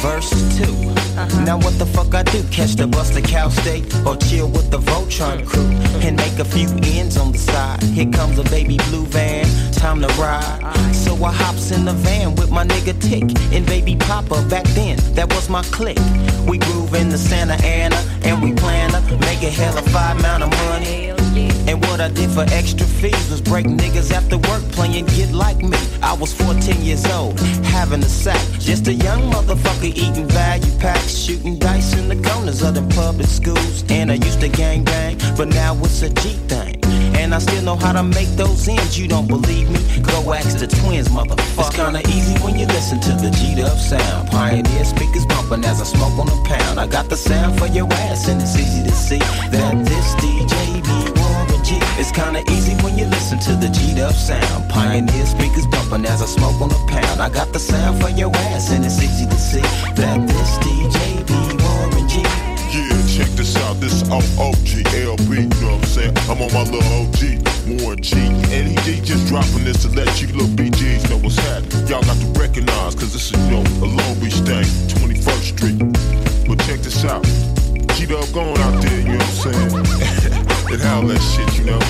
Verse 0.00 0.30
2. 0.58 0.64
Uh-huh. 0.64 1.44
Now 1.44 1.56
what 1.56 1.78
the 1.78 1.86
fuck 1.86 2.14
I 2.14 2.22
do? 2.22 2.42
Catch 2.50 2.76
the 2.76 2.86
bus 2.86 3.10
to 3.14 3.22
Cal 3.22 3.50
State 3.50 3.84
or 4.06 4.16
chill 4.16 4.48
with 4.48 4.70
the 4.70 4.78
Voltron 4.78 5.46
crew 5.46 5.70
and 6.06 6.16
make 6.16 6.38
a 6.38 6.44
few 6.44 6.68
ends 6.82 7.16
on 7.16 7.32
the 7.32 7.38
side. 7.38 7.82
Here 7.82 8.10
comes 8.10 8.38
a 8.38 8.44
baby 8.44 8.76
blue 8.88 9.06
van, 9.06 9.46
time 9.72 10.00
to 10.02 10.08
ride. 10.20 10.60
So 10.94 11.14
I 11.24 11.32
hops 11.32 11.70
in 11.70 11.84
the 11.84 11.92
van 11.92 12.34
with 12.34 12.50
my 12.50 12.64
nigga 12.64 12.94
Tick 13.00 13.24
and 13.54 13.64
baby 13.66 13.96
Papa. 13.96 14.46
Back 14.48 14.64
then, 14.78 14.98
that 15.14 15.32
was 15.34 15.48
my 15.48 15.62
clique. 15.64 15.98
We 16.46 16.58
groove 16.58 16.94
in 16.94 17.08
the 17.08 17.18
Santa 17.18 17.54
Ana 17.64 17.96
and 18.22 18.42
we 18.42 18.52
plan 18.52 18.90
to 18.90 19.18
make 19.18 19.42
a 19.42 19.50
hell 19.50 19.76
of 19.78 19.86
five 19.86 20.18
amount 20.18 20.42
of 20.42 20.50
money. 20.50 21.06
And 21.68 21.84
what 21.86 22.00
I 22.00 22.08
did 22.08 22.30
for 22.30 22.44
extra 22.52 22.86
fees 22.86 23.30
was 23.30 23.40
break 23.40 23.66
niggas 23.66 24.12
after 24.12 24.38
work 24.38 24.62
playing 24.72 25.06
Get 25.06 25.32
Like 25.32 25.58
Me. 25.58 25.78
I 26.02 26.12
was 26.12 26.32
14 26.32 26.80
years 26.82 27.04
old, 27.06 27.38
having 27.74 28.02
a 28.02 28.08
sack. 28.08 28.40
Just 28.60 28.86
a 28.86 28.94
young 28.94 29.30
motherfucker 29.32 29.92
eating 29.94 30.28
value 30.28 30.78
packs, 30.78 31.16
shooting 31.16 31.58
dice 31.58 31.94
in 31.94 32.08
the 32.08 32.16
corners 32.28 32.62
of 32.62 32.74
the 32.74 32.82
public 32.94 33.26
schools. 33.26 33.84
And 33.88 34.12
I 34.12 34.14
used 34.14 34.40
to 34.40 34.48
gang 34.48 34.84
bang, 34.84 35.18
but 35.36 35.48
now 35.48 35.74
it's 35.82 36.02
a 36.02 36.10
G 36.10 36.34
thing. 36.48 36.76
And 37.16 37.34
I 37.34 37.38
still 37.38 37.62
know 37.62 37.76
how 37.76 37.92
to 37.92 38.02
make 38.02 38.28
those 38.36 38.68
ends. 38.68 38.96
You 38.98 39.08
don't 39.08 39.26
believe 39.26 39.68
me? 39.68 39.80
Go 40.02 40.32
ask 40.32 40.58
the 40.58 40.68
twins, 40.68 41.08
motherfucker. 41.08 41.66
It's 41.66 41.74
kinda 41.74 42.00
easy 42.08 42.34
when 42.44 42.56
you 42.58 42.66
listen 42.66 43.00
to 43.00 43.12
the 43.14 43.30
G'd 43.30 43.60
up 43.60 43.78
sound. 43.78 44.30
Pioneer 44.30 44.84
speakers 44.84 45.26
bumping 45.26 45.64
as 45.64 45.80
I 45.80 45.84
smoke 45.84 46.16
on 46.18 46.28
a 46.28 46.38
pound. 46.44 46.78
I 46.78 46.86
got 46.86 47.08
the 47.08 47.16
sound 47.16 47.58
for 47.58 47.66
your 47.66 47.92
ass, 47.92 48.28
and 48.28 48.40
it's 48.40 48.56
easy 48.56 48.84
to 48.84 48.92
see 48.92 49.18
that 49.50 49.84
this 49.84 50.14
DJ 50.22 50.82
be 50.82 51.12
G. 51.12 51.15
It's 51.98 52.12
kinda 52.12 52.44
easy 52.52 52.74
when 52.84 52.98
you 52.98 53.06
listen 53.06 53.38
to 53.38 53.52
the 53.56 53.68
G'd 53.68 54.00
up 54.00 54.12
sound. 54.12 54.68
Pioneer 54.68 55.24
speakers 55.24 55.66
bumping 55.66 56.04
as 56.04 56.20
I 56.20 56.26
smoke 56.26 56.60
on 56.60 56.70
a 56.70 56.92
pound. 56.92 57.22
I 57.22 57.30
got 57.30 57.54
the 57.54 57.58
sound 57.58 58.02
for 58.02 58.10
your 58.10 58.30
ass, 58.52 58.70
and 58.70 58.84
it's 58.84 59.00
easy 59.02 59.24
to 59.24 59.38
see 59.38 59.64
that 59.96 60.20
this 60.28 60.58
DJ 60.60 61.24
be 61.24 61.40
Warren 61.64 62.06
G. 62.06 62.20
Yeah, 62.68 63.00
check 63.08 63.32
this 63.32 63.56
out. 63.56 63.80
This 63.80 63.94
is 63.94 64.02
OOGLB, 64.10 65.30
you 65.40 65.48
know 65.64 65.72
what 65.72 65.80
I'm 65.80 65.84
saying? 65.84 66.12
I'm 66.28 66.42
on 66.42 66.52
my 66.52 66.64
little 66.68 66.84
OG, 67.00 67.80
Warren 67.80 68.02
G. 68.02 68.18
And 68.52 68.78
he, 68.80 69.00
just 69.00 69.26
dropping 69.28 69.64
this 69.64 69.80
to 69.84 69.88
let 69.96 70.20
you 70.20 70.28
little 70.36 70.52
BGs 70.52 71.08
know 71.08 71.16
what's 71.16 71.38
happening. 71.48 71.88
Y'all 71.88 72.02
got 72.02 72.20
to 72.20 72.26
recognize, 72.38 72.94
cause 72.94 73.14
this 73.14 73.32
is, 73.32 73.40
you 73.48 73.56
know, 73.56 73.64
a 73.80 73.88
Long 73.88 74.20
Beach 74.20 74.36
thing, 74.44 74.68
21st 75.00 75.46
Street. 75.56 75.78
But 76.46 76.60
check 76.68 76.80
this 76.80 77.06
out. 77.06 77.24
G 77.96 78.04
Dub 78.04 78.28
going 78.34 78.58
out 78.58 78.82
there, 78.82 79.00
you 79.00 79.16
know 79.16 79.24
what 79.24 79.56
I'm 79.56 79.70
saying? 79.70 80.32
and 80.70 80.82
how 80.82 81.00
that 81.02 81.20
shit, 81.20 81.58
you 81.58 81.64
know? 81.64 81.80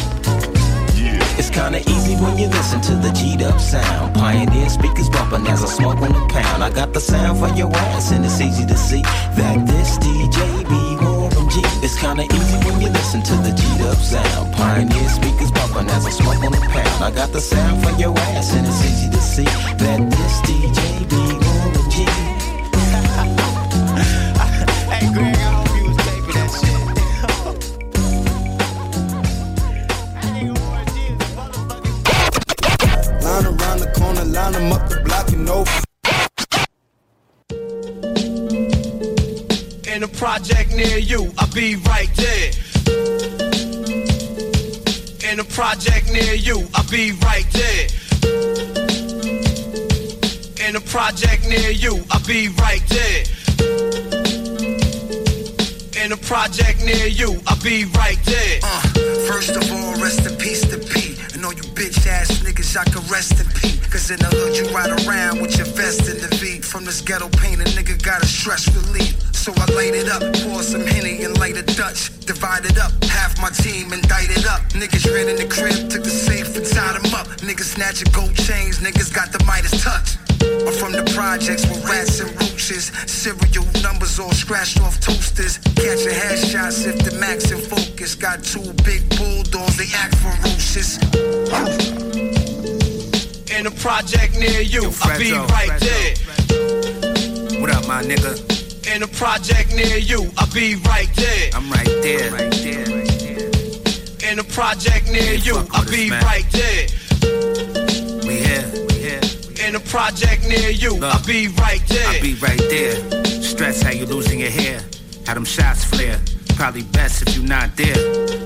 It's 1.38 1.50
kinda 1.50 1.80
easy 1.80 2.16
when 2.16 2.38
you 2.38 2.48
listen 2.48 2.80
to 2.82 2.94
the 2.96 3.10
G'd 3.12 3.42
up 3.42 3.60
sound. 3.60 4.14
Pioneer 4.14 4.68
speakers 4.68 5.08
bumping 5.10 5.46
as 5.48 5.62
I 5.62 5.68
smoke 5.68 6.00
on 6.00 6.14
a 6.14 6.26
pound. 6.28 6.64
I 6.64 6.70
got 6.70 6.92
the 6.92 7.00
sound 7.00 7.38
for 7.38 7.48
your 7.54 7.70
ass, 7.76 8.10
and 8.10 8.24
it's 8.24 8.40
easy 8.40 8.64
to 8.66 8.76
see 8.76 9.02
that 9.36 9.66
this 9.66 9.98
DJ 9.98 10.64
be 10.64 10.96
Warren 11.04 11.48
G. 11.50 11.62
It's 11.82 11.98
kinda 11.98 12.24
easy 12.24 12.56
when 12.64 12.80
you 12.80 12.88
listen 12.88 13.22
to 13.22 13.34
the 13.46 13.52
G'd 13.52 13.82
up 13.82 13.98
sound. 13.98 14.54
Pioneer 14.54 15.08
speakers 15.08 15.50
bumping 15.52 15.88
as 15.90 16.06
I 16.06 16.10
smoke 16.10 16.42
on 16.42 16.54
a 16.54 16.60
pound. 16.60 17.04
I 17.04 17.10
got 17.10 17.32
the 17.32 17.40
sound 17.40 17.84
for 17.84 17.92
your 18.00 18.16
ass, 18.18 18.52
and 18.54 18.66
it's 18.66 18.82
easy 18.84 19.10
to 19.10 19.20
see 19.20 19.48
that 19.82 20.00
this 20.10 20.34
DJ 20.48 21.04
be 21.12 21.22
Warren 21.44 21.90
G. 21.90 22.35
them 34.52 34.72
up 34.72 34.88
the 34.88 35.00
block 35.04 35.28
and 35.32 35.48
over. 35.48 35.82
In 39.92 40.02
a 40.02 40.08
project 40.08 40.74
near 40.74 40.98
you, 40.98 41.32
I'll 41.38 41.52
be 41.52 41.76
right 41.76 42.10
there. 42.16 42.50
In 45.30 45.40
a 45.40 45.44
project 45.44 46.12
near 46.12 46.34
you, 46.34 46.68
I'll 46.74 46.90
be 46.90 47.12
right 47.22 47.46
there. 47.52 47.88
In 50.68 50.76
a 50.76 50.80
project 50.80 51.48
near 51.48 51.70
you, 51.70 52.04
I'll 52.10 52.26
be 52.26 52.48
right 52.48 52.82
there. 52.88 53.24
In 56.04 56.12
a 56.12 56.16
project 56.16 56.84
near 56.84 57.06
you, 57.06 57.40
I'll 57.46 57.62
be 57.62 57.84
right 57.84 58.18
there. 58.24 58.60
Uh, 58.62 58.80
first 59.26 59.56
of 59.56 59.72
all, 59.72 59.94
rest 60.00 60.26
in 60.26 60.36
peace 60.36 60.64
ass 62.08 62.30
niggas, 62.40 62.76
I 62.76 62.84
can 62.84 63.02
rest 63.10 63.40
in 63.40 63.46
peace. 63.60 63.84
Cause 63.86 64.10
in 64.10 64.18
the 64.18 64.26
hood, 64.26 64.56
you 64.56 64.66
ride 64.74 64.90
around 65.06 65.40
with 65.40 65.56
your 65.56 65.66
vest 65.66 66.08
in 66.08 66.20
the 66.20 66.28
V. 66.36 66.60
From 66.60 66.84
this 66.84 67.00
ghetto 67.00 67.28
pain, 67.28 67.60
a 67.60 67.64
nigga 67.64 68.00
got 68.02 68.22
a 68.22 68.26
stress 68.26 68.68
relief. 68.74 69.14
So 69.34 69.52
I 69.56 69.66
laid 69.72 69.94
it 69.94 70.08
up, 70.08 70.22
pour 70.42 70.62
some 70.62 70.86
Henny 70.86 71.22
and 71.24 71.38
light 71.38 71.56
a 71.56 71.62
Dutch. 71.62 72.10
Divided 72.26 72.78
up, 72.78 72.92
half 73.04 73.40
my 73.40 73.50
team 73.50 73.92
indicted 73.92 74.44
up. 74.46 74.60
Niggas 74.74 75.06
ran 75.12 75.28
in 75.28 75.36
the 75.36 75.46
crib, 75.46 75.88
took 75.88 76.02
the 76.02 76.10
safe 76.10 76.56
and 76.56 76.66
tied 76.66 77.00
them 77.00 77.14
up. 77.14 77.28
Niggas 77.40 77.74
snatching 77.74 78.10
gold 78.12 78.34
chains, 78.34 78.80
niggas 78.80 79.14
got 79.14 79.32
the 79.32 79.42
Midas 79.44 79.82
touch. 79.82 80.18
I'm 80.42 80.72
from 80.72 80.92
the 80.92 81.04
projects 81.14 81.66
with 81.68 81.84
rats 81.84 82.20
and 82.20 82.30
roaches. 82.40 82.92
Serial 83.06 83.64
numbers 83.82 84.18
all 84.18 84.32
scratched 84.32 84.80
off 84.80 85.00
toasters. 85.00 85.58
Catching 85.76 86.12
headshots 86.12 86.86
if 86.86 86.98
the 87.04 87.16
max 87.18 87.50
in 87.50 87.58
focus. 87.60 88.14
Got 88.14 88.42
two 88.42 88.72
big 88.84 89.08
bulldogs, 89.16 89.76
they 89.76 89.88
act 89.94 90.14
ferocious. 90.16 90.98
In 93.50 93.66
a 93.66 93.70
project 93.70 94.38
near 94.38 94.60
you, 94.60 94.92
I'll 95.02 95.18
be 95.18 95.32
right 95.32 95.70
Freddo. 95.80 97.48
there. 97.48 97.60
What 97.60 97.70
up, 97.70 97.86
my 97.86 98.02
nigga? 98.02 98.34
In 98.94 99.02
a 99.02 99.08
project 99.08 99.74
near 99.74 99.96
you, 99.96 100.30
I'll 100.36 100.52
be 100.52 100.76
right 100.76 101.08
there. 101.14 101.50
I'm 101.54 101.70
right 101.70 101.86
there. 102.02 102.32
Right 102.32 102.52
there. 102.52 104.30
In 104.30 104.38
a 104.38 104.44
project 104.44 105.10
near 105.10 105.34
you, 105.34 105.66
I'll 105.72 105.90
be 105.90 106.10
man. 106.10 106.22
right 106.24 106.44
there. 106.52 107.85
A 109.76 109.80
project 109.80 110.48
near 110.48 110.70
you, 110.70 110.98
I'll 111.02 111.24
be 111.26 111.48
right 111.48 111.82
there. 111.88 112.08
I'll 112.08 112.22
be 112.22 112.34
right 112.36 112.58
there. 112.58 112.96
Stress 113.42 113.82
how 113.82 113.90
you 113.90 114.06
losing 114.06 114.40
your 114.40 114.50
hair. 114.50 114.80
How 115.26 115.34
them 115.34 115.44
shots 115.44 115.84
flare. 115.84 116.18
Probably 116.56 116.82
best 116.82 117.22
if 117.22 117.36
you 117.36 117.42
not 117.42 117.76
there. 117.76 117.94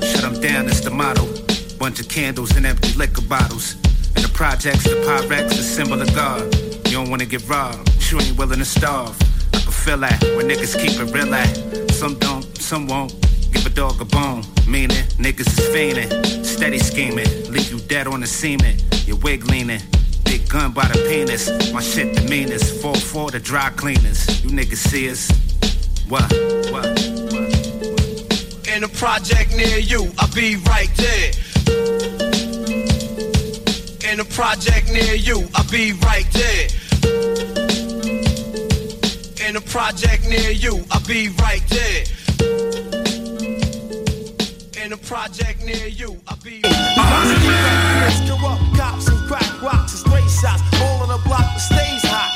Shut 0.03 0.23
them 0.23 0.41
down, 0.41 0.67
it's 0.67 0.81
the 0.81 0.91
motto. 0.91 1.27
Bunch 1.79 2.01
of 2.01 2.09
candles 2.09 2.57
and 2.57 2.67
empty 2.67 2.93
liquor 2.99 3.23
bottles. 3.23 3.75
And 4.17 4.25
the 4.25 4.31
projects, 4.35 4.85
the 4.85 4.97
Pyrex, 5.07 5.51
the 5.51 5.63
symbol 5.63 6.01
of 6.03 6.13
God. 6.15 6.53
You 6.87 6.97
don't 6.99 7.11
wanna 7.11 7.27
get 7.27 7.49
robbed, 7.49 7.89
you 8.11 8.21
ain't 8.21 8.37
willing 8.37 8.59
to 8.59 8.65
starve. 8.65 9.17
I 9.55 9.61
can 9.61 9.73
feel 9.73 9.99
that 9.99 10.21
when 10.37 10.49
niggas 10.49 10.75
keep 10.81 10.99
it 10.99 11.15
real 11.15 11.33
at. 11.33 11.91
Some 11.93 12.19
don't, 12.19 12.45
some 12.59 12.89
won't. 12.89 13.15
Give 13.53 13.65
a 13.67 13.71
dog 13.71 14.01
a 14.01 14.05
bone, 14.05 14.43
meaning 14.67 15.05
niggas 15.19 15.47
is 15.47 15.69
fiending. 15.75 16.45
Steady 16.45 16.79
scheming, 16.79 17.29
leave 17.53 17.71
you 17.71 17.79
dead 17.79 18.09
on 18.09 18.21
the 18.21 18.27
cement. 18.27 18.83
Your 19.07 19.19
wig 19.19 19.45
leaning. 19.47 19.81
Big 20.31 20.49
gun 20.49 20.71
by 20.71 20.87
the 20.87 20.95
penis. 21.09 21.51
My 21.73 21.81
shit 21.81 22.15
the 22.15 22.23
meanest. 22.31 22.81
4-4 22.81 23.33
the 23.33 23.41
dry 23.41 23.69
cleaners. 23.71 24.45
You 24.45 24.51
niggas 24.51 24.77
see 24.77 25.11
us. 25.11 25.29
What? 26.09 26.23
What? 26.71 26.87
In 28.73 28.85
a 28.85 28.89
project 28.89 29.57
near 29.57 29.79
you, 29.79 30.13
I'll 30.21 30.33
be 30.33 30.55
right 30.71 30.93
there. 30.95 31.33
In 34.13 34.21
a 34.21 34.25
project 34.25 34.93
near 34.93 35.15
you, 35.15 35.49
I'll 35.57 35.69
be 35.69 35.95
right 35.95 36.31
there. 36.33 36.69
In 39.49 39.57
a 39.57 39.61
project 39.61 40.29
near 40.29 40.53
you, 40.53 40.85
I'll 40.93 41.07
be 41.09 41.31
right 41.41 41.67
there. 41.71 42.70
In 44.91 44.95
a 44.95 44.99
project 45.03 45.63
near 45.65 45.87
you, 45.87 46.21
I'll 46.27 46.37
be 46.43 46.63
Corrupt 46.63 46.77
cops 48.77 49.07
and 49.07 49.19
crack 49.29 49.63
rocks 49.63 49.93
and 49.93 50.01
stray 50.01 50.27
shots. 50.27 50.63
All 50.83 51.03
on 51.03 51.09
the 51.11 51.19
block 51.29 51.47
that 51.47 51.61
stays 51.61 52.03
hot. 52.03 52.35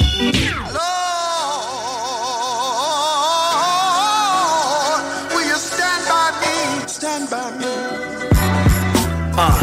Lord, 4.86 5.34
will 5.34 5.47
you 5.50 5.57
stand 5.57 6.07
by 6.07 6.31
me? 6.39 6.55
Stand 6.86 7.28
by 7.28 7.50
me. 7.58 7.74
Uh, 9.34 9.58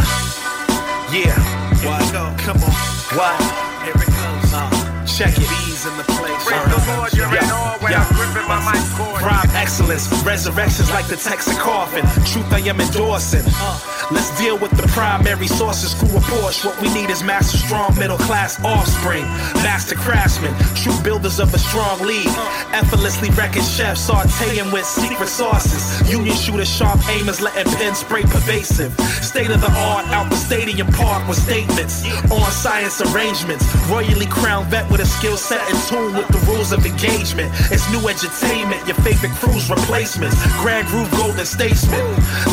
yeah. 1.14 1.40
What? 1.88 2.12
Come 2.40 2.58
on. 2.58 2.76
What? 3.16 3.40
Here 3.86 3.96
it 3.96 4.12
goes. 4.12 4.52
Uh, 4.54 4.68
check 5.06 5.32
it. 5.38 5.48
Bees 5.48 5.86
in 5.86 5.96
the 5.96 6.04
place. 6.04 6.44
Break 6.44 6.64
the 6.66 6.76
board, 6.92 7.14
you're 7.14 7.38
in 7.38 7.50
all 7.52 7.71
when 8.52 8.60
I'm 8.60 8.66
my 8.66 8.74
mic 8.74 8.92
cord. 8.98 9.22
excellence. 9.56 10.12
Resurrections 10.24 10.90
like 10.92 11.08
the 11.08 11.16
Texan 11.16 11.56
coffin. 11.56 12.04
Truth 12.26 12.52
I 12.52 12.60
am 12.68 12.80
endorsing. 12.82 13.44
Uh. 13.46 13.80
Let's 14.12 14.36
deal 14.38 14.58
with 14.58 14.72
the 14.72 14.88
primary 14.88 15.48
sources. 15.48 15.94
A 15.94 16.20
Porsche. 16.20 16.66
What 16.66 16.82
we 16.82 16.94
need 16.94 17.10
is 17.10 17.24
master 17.24 17.58
strong 17.58 17.98
middle 17.98 18.18
class 18.18 18.60
offspring. 18.64 19.24
Master 19.64 19.96
craftsmen. 19.96 20.54
True 20.76 21.00
builders 21.04 21.40
of 21.40 21.54
a 21.54 21.60
strong 21.60 22.02
league. 22.02 22.28
Uh. 22.28 22.80
Effortlessly 22.82 23.30
wrecking 23.32 23.64
chefs. 23.64 24.10
Sauteing 24.10 24.72
with 24.74 24.86
secret 24.86 25.30
sauces. 25.30 25.84
Union 26.12 26.36
shooters, 26.36 26.70
sharp 26.70 27.00
aimers, 27.16 27.42
letting 27.42 27.72
pens 27.74 28.00
spray 28.00 28.24
pervasive. 28.24 28.92
State 29.24 29.50
of 29.50 29.62
the 29.62 29.72
art 29.72 30.06
out 30.08 30.30
the 30.30 30.36
stadium 30.36 30.88
park 30.88 31.28
with 31.28 31.38
statements. 31.38 32.04
On 32.32 32.52
science 32.52 33.02
arrangements. 33.02 33.64
Royally 33.88 34.26
crowned 34.26 34.68
vet 34.68 34.90
with 34.92 35.02
a 35.02 35.06
skill 35.06 35.38
set 35.38 35.64
in 35.70 35.78
tune 35.88 36.14
with 36.16 36.28
the 36.28 36.42
rules 36.52 36.72
of 36.72 36.86
engagement. 36.86 37.52
It's 37.72 37.90
new 37.92 38.08
entertainment. 38.42 38.86
Your 38.88 38.96
favorite 38.98 39.32
cruise 39.34 39.70
replacements. 39.70 40.36
Grand 40.62 40.88
Groove 40.88 41.12
Golden 41.12 41.46
Statesman. 41.46 42.02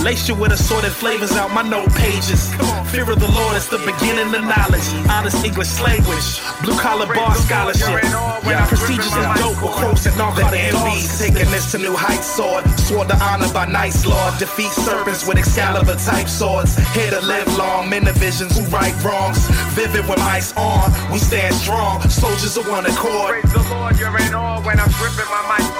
Lace 0.02 0.28
you 0.28 0.34
with 0.34 0.52
assorted 0.52 0.92
flavors 0.92 1.32
out 1.32 1.52
my 1.52 1.62
note 1.62 1.92
pages. 1.94 2.52
Fear 2.90 3.10
of 3.10 3.20
the 3.20 3.30
Lord 3.30 3.56
is 3.56 3.68
the 3.68 3.78
beginning 3.78 4.34
of 4.34 4.44
knowledge. 4.44 4.86
Honest 5.10 5.44
English 5.44 5.80
language. 5.80 6.40
Blue 6.62 6.78
collar 6.78 7.06
bar 7.06 7.34
scholarship. 7.34 8.02
Yeah, 8.44 8.66
prestigious 8.66 9.12
and 9.14 9.38
dope 9.38 9.62
with 9.62 9.72
quotes 9.72 10.06
and 10.06 10.16
narcotic 10.16 10.60
MBs 10.60 11.18
taking 11.18 11.50
this 11.50 11.70
to 11.72 11.78
new 11.78 11.94
heights. 11.94 12.26
Sword, 12.26 12.64
swore 12.80 13.04
to 13.04 13.16
honor 13.22 13.52
by 13.52 13.66
nice 13.66 14.06
lord. 14.06 14.38
Defeat 14.38 14.70
serpents 14.70 15.26
with 15.26 15.38
Excalibur 15.38 15.96
type 15.96 16.28
swords. 16.28 16.76
Here 16.94 17.10
to 17.10 17.20
live 17.20 17.46
long. 17.56 17.88
Men 17.88 18.06
of 18.06 18.16
visions 18.16 18.58
who 18.58 18.64
right 18.66 18.94
wrongs. 19.04 19.38
Vivid 19.74 20.08
with 20.08 20.20
ice 20.20 20.54
on. 20.56 20.90
We 21.12 21.18
stand 21.18 21.54
strong. 21.54 22.00
Soldiers 22.08 22.56
of 22.56 22.68
one 22.68 22.86
accord. 22.86 23.40
Praise 23.40 23.52
the 23.52 23.74
Lord, 23.74 23.98
you're 23.98 24.18
in 24.18 24.34
awe 24.34 24.60
when 24.62 24.78
I'm 24.80 24.90
gripping 24.98 25.28
my 25.30 25.56
mic 25.56 25.77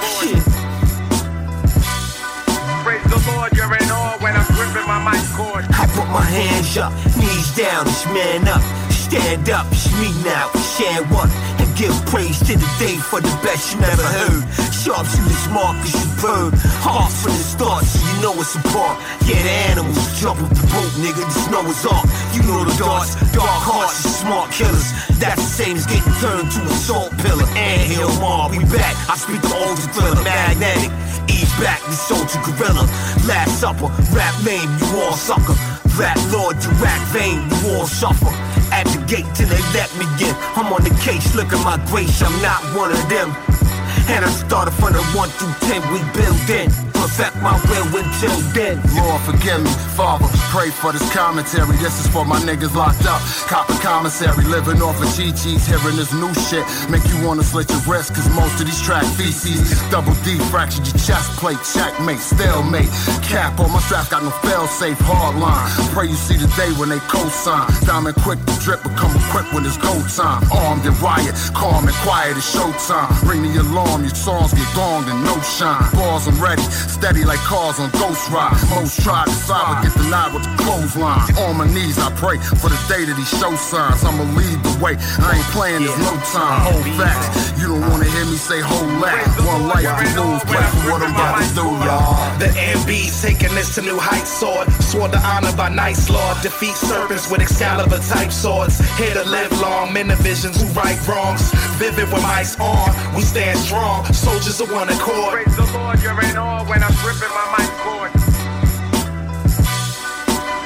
Praise 2.84 3.04
the 3.10 3.20
Lord, 3.32 3.52
you're 3.56 3.74
in 3.76 3.90
awe 3.90 4.16
when 4.20 4.36
I'm 4.36 4.46
gripping 4.54 4.86
my 4.86 4.98
mic 5.02 5.24
cord. 5.36 5.64
I 5.70 5.86
put 5.94 6.08
my 6.08 6.22
hands 6.22 6.76
up, 6.78 6.92
knees 7.16 7.54
down, 7.56 7.86
it's 7.86 8.06
man 8.06 8.48
up. 8.48 8.62
Stand 8.92 9.50
up, 9.50 9.66
it's 9.72 9.90
me 9.98 10.12
now, 10.24 10.50
share 10.76 11.02
one. 11.04 11.30
Give 11.78 11.94
praise 12.06 12.40
to 12.40 12.58
the 12.58 12.70
day 12.82 12.98
for 12.98 13.22
the 13.22 13.30
best 13.38 13.70
you 13.70 13.78
never 13.78 14.02
heard. 14.02 14.42
Sharp 14.74 15.06
to 15.06 15.14
Sharpshooters 15.14 15.46
Marcus 15.54 15.94
you 15.94 16.10
burn. 16.18 16.50
Hard 16.82 17.06
from 17.06 17.38
the 17.38 17.46
start, 17.46 17.86
so 17.86 18.02
you 18.02 18.14
know 18.18 18.34
it's 18.34 18.58
apart. 18.58 18.98
Yeah, 19.22 19.38
the 19.46 19.54
animals 19.70 20.10
jump 20.18 20.42
with 20.42 20.58
the 20.58 20.66
boat, 20.74 20.90
nigga. 20.98 21.22
The 21.22 21.38
snow 21.46 21.62
is 21.70 21.86
off. 21.86 22.02
You 22.34 22.42
know 22.50 22.66
the 22.66 22.74
darts, 22.82 23.14
dark 23.30 23.62
hearts, 23.62 24.02
and 24.02 24.10
smart 24.10 24.50
killers. 24.50 24.90
That's 25.22 25.38
the 25.38 25.54
same 25.54 25.76
as 25.78 25.86
getting 25.86 26.18
turned 26.18 26.50
to 26.50 26.66
a 26.66 26.74
salt 26.82 27.14
pillar. 27.22 27.46
And 27.54 27.78
hill 27.86 28.10
mob, 28.18 28.58
we 28.58 28.66
back. 28.74 28.98
I 29.06 29.14
speak 29.14 29.38
the 29.38 29.54
old 29.54 29.78
thriller, 29.94 30.18
magnetic. 30.26 30.90
Ease 31.30 31.54
back, 31.62 31.78
the 31.86 31.94
soldier 31.94 32.42
gorilla. 32.42 32.90
Last 33.30 33.54
supper, 33.62 33.86
rap 34.10 34.34
name, 34.42 34.66
you 34.82 34.98
all 34.98 35.14
sucker. 35.14 35.54
Rap 35.94 36.18
lord, 36.34 36.58
you 36.58 36.74
rap 36.82 36.98
vein, 37.14 37.38
you 37.38 37.78
all 37.78 37.86
suffer. 37.86 38.34
At 38.72 38.86
the 38.86 39.00
gate 39.06 39.26
till 39.34 39.48
they 39.48 39.62
let 39.72 39.90
me 39.98 40.06
in. 40.26 40.34
I'm 40.56 40.72
on 40.72 40.82
the 40.82 40.94
case, 41.02 41.34
look 41.34 41.52
at 41.52 41.64
my 41.64 41.82
grace, 41.86 42.22
I'm 42.22 42.42
not 42.42 42.62
one 42.76 42.92
of 42.92 43.08
them. 43.08 43.57
And 44.06 44.24
I 44.24 44.30
started 44.30 44.72
from 44.72 44.92
the 44.92 45.02
1 45.16 45.28
through 45.30 45.54
10, 45.68 45.92
we 45.92 45.98
build 46.14 46.50
in. 46.50 46.70
Perfect 46.98 47.36
my 47.40 47.54
will 47.70 47.86
until 47.94 48.34
then. 48.52 48.82
Lord, 48.98 49.22
forgive 49.22 49.62
me, 49.62 49.70
Father. 49.94 50.26
Pray 50.50 50.70
for 50.70 50.90
this 50.90 51.06
commentary. 51.14 51.76
This 51.78 51.94
is 52.02 52.10
for 52.10 52.24
my 52.24 52.38
niggas 52.42 52.74
locked 52.74 53.06
up. 53.06 53.22
Copper 53.46 53.78
commissary, 53.78 54.44
living 54.44 54.82
off 54.82 54.98
of 54.98 55.06
Chi-Chi's, 55.14 55.62
hearing 55.64 55.94
this 55.94 56.12
new 56.12 56.32
shit. 56.50 56.66
Make 56.90 57.06
you 57.06 57.22
wanna 57.24 57.44
slit 57.46 57.70
your 57.70 57.78
wrist, 57.86 58.14
cause 58.14 58.28
most 58.34 58.58
of 58.58 58.66
these 58.66 58.82
track 58.82 59.06
feces. 59.14 59.78
Double 59.94 60.12
D 60.26 60.38
fractured 60.50 60.90
your 60.90 60.98
chest 60.98 61.30
plate, 61.38 61.62
checkmate, 61.62 62.18
stalemate. 62.18 62.90
Cap 63.22 63.60
on 63.60 63.70
my 63.70 63.78
strap, 63.86 64.10
got 64.10 64.24
no 64.26 64.30
fail 64.42 64.66
safe, 64.66 64.98
hard 64.98 65.38
line. 65.38 65.70
Pray 65.94 66.10
you 66.10 66.18
see 66.18 66.36
the 66.36 66.50
day 66.58 66.74
when 66.82 66.88
they 66.88 66.98
co-sign. 67.06 67.70
Diamond 67.86 68.16
quick 68.26 68.42
to 68.42 68.54
drip, 68.58 68.82
become 68.82 69.14
equipped 69.14 69.54
when 69.54 69.64
it's 69.64 69.78
go 69.78 69.94
time. 70.18 70.42
Armed 70.50 70.84
and 70.84 70.98
riot, 70.98 71.34
calm 71.54 71.86
and 71.86 71.96
quiet, 72.02 72.36
it's 72.36 72.50
showtime. 72.50 73.06
Ring 73.22 73.46
the 73.46 73.62
alarm, 73.62 73.87
your 73.96 74.14
songs 74.14 74.52
get 74.52 74.68
gonged 74.76 75.08
and 75.08 75.24
no 75.24 75.38
shine. 75.40 75.88
Balls, 75.94 76.28
I'm 76.28 76.36
ready, 76.42 76.62
steady 76.62 77.24
like 77.24 77.40
cars 77.40 77.80
on 77.80 77.90
Ghost 77.92 78.28
Ride. 78.28 78.52
Most 78.76 79.00
try 79.00 79.24
to 79.24 79.30
decide, 79.30 79.84
get 79.84 79.94
denied 79.96 80.34
with 80.34 80.44
the 80.44 80.52
clothesline. 80.62 81.24
On 81.48 81.56
my 81.56 81.66
knees, 81.72 81.98
I 81.98 82.12
pray 82.16 82.36
for 82.60 82.68
the 82.68 82.80
day 82.88 83.04
that 83.04 83.16
he 83.16 83.24
show 83.24 83.54
signs. 83.56 84.04
I'ma 84.04 84.24
lead 84.36 84.58
the 84.62 84.74
way. 84.82 84.94
I 85.24 85.36
ain't 85.36 85.50
playing, 85.56 85.82
there's 85.84 85.98
no 86.04 86.14
time. 86.28 86.60
Hold 86.68 86.84
facts. 87.00 87.56
You 87.60 87.68
don't 87.68 87.88
wanna 87.90 88.04
hear 88.04 88.26
me 88.26 88.36
say 88.36 88.60
whole 88.60 88.86
lot. 89.00 89.16
One 89.46 89.68
life 89.68 89.88
to 89.88 90.06
lose, 90.20 90.44
play 90.44 90.62
for 90.62 90.92
what 90.92 91.02
I'm 91.02 91.14
about 91.14 91.40
to 91.40 91.48
do, 91.54 91.66
y'all. 91.86 92.38
The 92.38 92.50
MB's 92.54 93.20
taking 93.22 93.54
this 93.54 93.74
to 93.76 93.82
new 93.82 93.98
heights, 93.98 94.30
sword. 94.30 94.70
Swore 94.82 95.08
to 95.08 95.18
honor 95.18 95.52
by 95.56 95.68
nice 95.68 96.10
lord. 96.10 96.36
Defeat 96.42 96.74
serpents 96.74 97.30
with 97.30 97.40
Excalibur 97.40 97.98
type 97.98 98.32
swords. 98.32 98.78
Here 98.96 99.14
to 99.14 99.24
live 99.24 99.52
long, 99.60 99.92
men 99.92 100.10
of 100.10 100.18
visions 100.18 100.60
who 100.60 100.68
right 100.72 100.98
wrongs. 101.08 101.50
Vivid 101.78 102.10
with 102.12 102.24
ice 102.24 102.58
on, 102.60 102.90
we 103.14 103.22
stand 103.22 103.58
strong. 103.68 104.04
Soldiers 104.12 104.60
of 104.60 104.72
one 104.72 104.88
accord. 104.88 105.32
Praise 105.32 105.56
the 105.56 105.68
Lord, 105.76 106.00
you're 106.02 106.20
in 106.24 106.36
awe 106.36 106.64
when 106.64 106.82
I'm 106.82 106.96
gripping 107.04 107.32
my 107.36 107.46
mic 107.54 107.70
cord. 107.84 108.10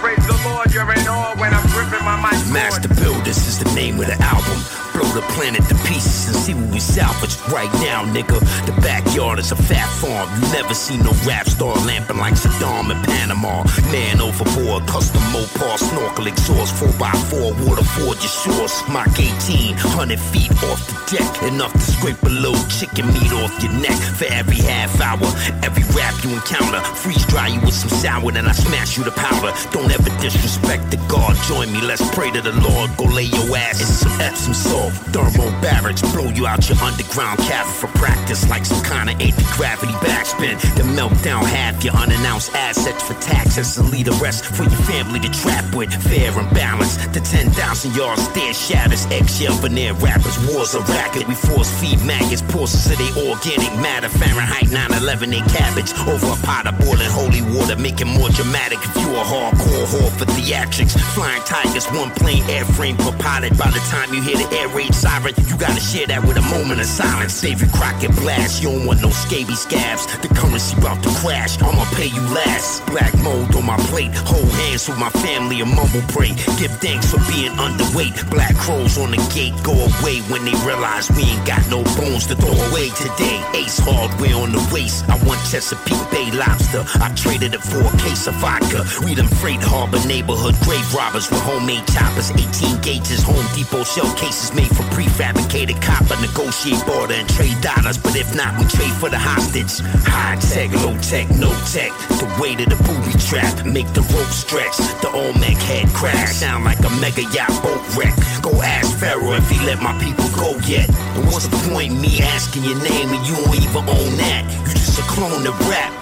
Praise 0.03 0.25
the 0.27 0.39
Lord, 0.47 0.73
you're 0.73 0.93
in 0.93 1.07
awe 1.09 1.35
when 1.37 1.53
I'm 1.53 1.67
gripping 1.75 2.05
my 2.05 2.17
mic 2.23 2.39
cord. 2.45 2.53
Master 2.53 2.95
Builders 2.95 3.39
is 3.51 3.59
the 3.59 3.71
name 3.75 3.99
of 3.99 4.07
the 4.07 4.19
album. 4.23 4.92
Blow 4.93 5.09
the 5.17 5.23
planet 5.33 5.65
to 5.69 5.75
pieces 5.89 6.29
and 6.29 6.37
see 6.37 6.55
what 6.55 6.69
we 6.73 6.81
salvage 6.81 7.37
right 7.49 7.73
now, 7.81 8.05
nigga. 8.05 8.39
The 8.67 8.73
backyard 8.83 9.39
is 9.39 9.53
a 9.53 9.57
fat 9.57 9.89
farm. 10.01 10.29
You 10.37 10.53
never 10.53 10.75
see 10.75 10.99
no 10.99 11.13
rap 11.25 11.49
star 11.49 11.75
lamping 11.87 12.19
like 12.19 12.35
Saddam 12.35 12.91
in 12.91 13.01
Panama. 13.03 13.65
Man 13.91 14.21
overboard, 14.21 14.87
custom 14.87 15.23
Mopar, 15.33 15.79
snorkel 15.79 16.27
exhaust, 16.27 16.75
4x4, 16.77 17.67
water 17.67 17.85
for 17.85 18.13
your 18.13 18.33
shores. 18.41 18.83
Mach 18.89 19.19
18, 19.19 19.77
100 19.77 20.21
feet 20.21 20.53
off 20.69 20.81
the 20.89 21.17
deck. 21.17 21.43
Enough 21.49 21.73
to 21.73 21.81
scrape 21.81 22.23
a 22.23 22.29
little 22.29 22.63
chicken 22.69 23.07
meat 23.15 23.33
off 23.41 23.53
your 23.63 23.73
neck 23.81 23.97
for 24.19 24.27
every 24.29 24.61
half 24.61 25.01
hour. 25.01 25.25
Every 25.65 25.85
rap 25.97 26.15
you 26.23 26.31
encounter, 26.37 26.81
freeze 27.01 27.25
dry 27.27 27.49
you 27.49 27.61
with 27.61 27.75
some 27.75 27.91
sour, 27.91 28.31
then 28.31 28.47
I 28.47 28.53
smash 28.53 28.99
you 28.99 29.05
to 29.05 29.13
powder. 29.13 29.57
Don't 29.73 29.91
ever 29.91 30.11
disrespect 30.21 30.91
the 30.91 30.99
God. 31.09 31.37
Join 31.49 31.73
me, 31.73 31.81
let's 31.81 32.05
pray 32.15 32.31
to 32.31 32.43
the 32.43 32.53
Lord. 32.61 32.91
Go 32.97 33.05
lay 33.05 33.25
your 33.25 33.57
ass 33.57 33.81
in 33.81 33.87
some 33.87 34.21
Epsom 34.21 34.53
salt. 34.53 34.82
Thermal 34.91 35.51
barracks 35.61 36.03
blow 36.13 36.29
you 36.31 36.47
out 36.47 36.69
your 36.69 36.79
underground 36.79 37.39
cavern 37.41 37.73
for 37.73 37.87
practice 37.99 38.49
like 38.49 38.65
some 38.65 38.83
kind 38.83 39.11
of 39.11 39.21
anti-gravity 39.21 39.93
backspin. 40.05 40.61
Then 40.75 40.95
melt 40.95 41.15
down 41.23 41.45
half 41.45 41.85
your 41.85 41.95
unannounced 41.95 42.55
assets 42.55 43.03
for 43.03 43.15
taxes 43.21 43.79
and 43.79 43.91
leave 43.91 44.07
the 44.07 44.13
rest 44.13 44.45
for 44.45 44.65
your 44.65 44.83
family 44.89 45.21
to 45.21 45.31
trap 45.31 45.75
with. 45.75 45.93
Fair 45.95 46.37
and 46.39 46.51
balance. 46.55 46.97
The 47.09 47.21
10,000 47.21 47.95
yard 47.95 48.19
stare 48.19 48.55
shatters. 48.55 49.07
Eggshell 49.07 49.55
veneer 49.55 49.95
rappers, 49.95 50.39
wars 50.49 50.75
a 50.75 50.81
racket. 50.81 51.29
We 51.29 51.35
force 51.35 51.71
feed 51.81 52.03
maggots, 52.05 52.43
portions 52.43 52.87
of 52.91 52.99
they 52.99 53.13
organic 53.29 53.73
matter. 53.79 54.09
Fahrenheit 54.09 54.71
911, 54.71 55.31
they 55.31 55.45
cabbage. 55.55 55.93
Over 56.09 56.33
a 56.33 56.39
pot 56.45 56.67
of 56.67 56.79
boiling 56.79 57.11
holy 57.11 57.43
water, 57.55 57.77
making 57.77 58.09
more 58.09 58.31
dramatic 58.31 58.79
if 58.83 58.97
you 58.97 59.11
a 59.15 59.23
hardcore 59.23 59.87
whore 59.87 60.13
for 60.19 60.27
theatrics. 60.35 60.99
Flying 61.15 61.43
tigers, 61.43 61.87
one 61.93 62.11
plane 62.13 62.43
airframe 62.45 62.97
pilot. 63.19 63.57
By 63.59 63.71
the 63.71 63.83
time 63.91 64.13
you 64.15 64.21
hear 64.23 64.37
the 64.37 64.49
air 64.57 64.69
siren, 64.93 65.35
you 65.47 65.57
gotta 65.59 65.81
share 65.81 66.07
that 66.07 66.25
with 66.25 66.37
a 66.37 66.47
moment 66.49 66.81
of 66.81 66.87
silence. 66.87 67.41
David 67.41 67.71
Crockett 67.73 68.13
blast, 68.17 68.63
you 68.63 68.71
don't 68.71 68.87
want 68.87 69.03
no 69.03 69.11
scabies 69.11 69.61
scabs. 69.61 70.07
The 70.19 70.29
currency 70.29 70.77
about 70.79 71.03
to 71.03 71.11
crash, 71.21 71.61
I'ma 71.61 71.85
pay 71.93 72.09
you 72.09 72.23
last. 72.33 72.85
Black 72.87 73.13
mold 73.21 73.55
on 73.55 73.67
my 73.67 73.77
plate, 73.93 74.15
hold 74.25 74.49
hands 74.65 74.89
with 74.89 74.99
my 74.99 75.11
family 75.21 75.61
and 75.61 75.71
mumble 75.75 76.01
pray. 76.09 76.33
Give 76.57 76.73
thanks 76.81 77.11
for 77.13 77.21
being 77.29 77.53
underweight. 77.61 78.31
Black 78.31 78.55
crows 78.57 78.97
on 78.97 79.11
the 79.11 79.21
gate 79.35 79.53
go 79.63 79.73
away 79.73 80.21
when 80.33 80.45
they 80.45 80.57
realize 80.65 81.11
we 81.13 81.25
ain't 81.25 81.47
got 81.47 81.63
no 81.69 81.85
bones 82.01 82.27
to 82.29 82.35
throw 82.35 82.57
away 82.73 82.89
today. 82.97 83.45
Ace 83.55 83.79
hardware 83.79 84.37
on 84.37 84.53
the 84.53 84.63
waist, 84.73 85.05
I 85.09 85.21
want 85.29 85.41
Chesapeake 85.51 86.01
Bay 86.11 86.31
lobster. 86.33 86.85
I 86.97 87.13
traded 87.15 87.53
it 87.55 87.63
for 87.63 87.85
a 87.85 87.93
case 88.01 88.27
of 88.27 88.35
vodka. 88.41 88.85
We 89.05 89.15
them 89.15 89.29
freight 89.41 89.61
harbor 89.61 90.01
neighborhood 90.07 90.57
grave 90.65 90.89
robbers 90.95 91.29
with 91.29 91.41
homemade 91.43 91.87
choppers, 91.93 92.31
18 92.33 92.81
gauges, 92.81 93.23
Home 93.25 93.47
Depot 93.55 93.85
shell 93.85 94.09
cases 94.17 94.55
made 94.63 94.77
from 94.77 94.87
prefabricated 94.95 95.81
copper. 95.83 96.17
Negotiate 96.21 96.85
border 96.87 97.15
and 97.15 97.29
trade 97.29 97.59
dollars, 97.61 97.99
but 97.99 98.15
if 98.17 98.35
not, 98.35 98.59
we 98.59 98.65
trade 98.67 98.95
for 99.01 99.11
the 99.11 99.19
hostage. 99.19 99.81
High 100.07 100.37
tech, 100.37 100.71
low 100.83 100.97
tech, 101.03 101.29
no 101.37 101.51
tech. 101.71 101.91
The 102.23 102.29
weight 102.41 102.61
of 102.61 102.71
the 102.71 102.79
booby 102.87 103.15
trap 103.19 103.67
make 103.67 103.89
the 103.93 104.03
rope 104.15 104.33
stretch. 104.33 104.77
The 105.03 105.11
Olmec 105.11 105.59
head 105.69 105.89
crash, 105.91 106.33
sound 106.43 106.65
like 106.65 106.81
a 106.81 106.91
mega 107.01 107.25
yacht 107.35 107.53
boat 107.63 107.83
wreck. 107.97 108.15
Go 108.43 108.53
ask 108.63 108.99
Pharaoh 108.99 109.35
if 109.35 109.49
he 109.51 109.59
let 109.67 109.83
my 109.83 109.95
people 109.99 110.29
go 110.37 110.57
yet. 110.67 110.89
And 111.17 111.27
what's 111.27 111.49
the 111.49 111.59
point 111.71 111.99
me 111.99 112.21
asking 112.23 112.65
your 112.65 112.79
name 112.83 113.11
and 113.11 113.23
you 113.27 113.35
don't 113.35 113.57
even 113.57 113.83
own 113.83 114.13
that? 114.23 114.43
You 114.69 114.75
just 114.75 114.99
a 114.99 115.03
clone 115.03 115.47
of 115.47 115.57
rap. 115.69 115.93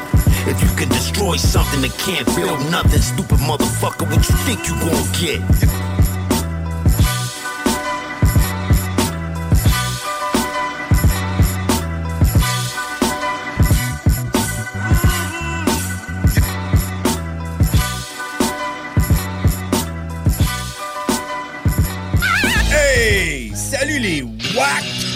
If 0.49 0.63
you 0.63 0.71
can 0.77 0.89
destroy 0.89 1.37
something 1.37 1.83
that 1.83 1.93
can't 1.99 2.27
build 2.35 2.59
nothing, 2.71 3.01
stupid 3.01 3.41
motherfucker, 3.45 4.09
what 4.09 4.25
you 4.25 4.37
think 4.49 4.67
you 4.67 4.75
gon' 4.81 5.05
get? 5.21 6.00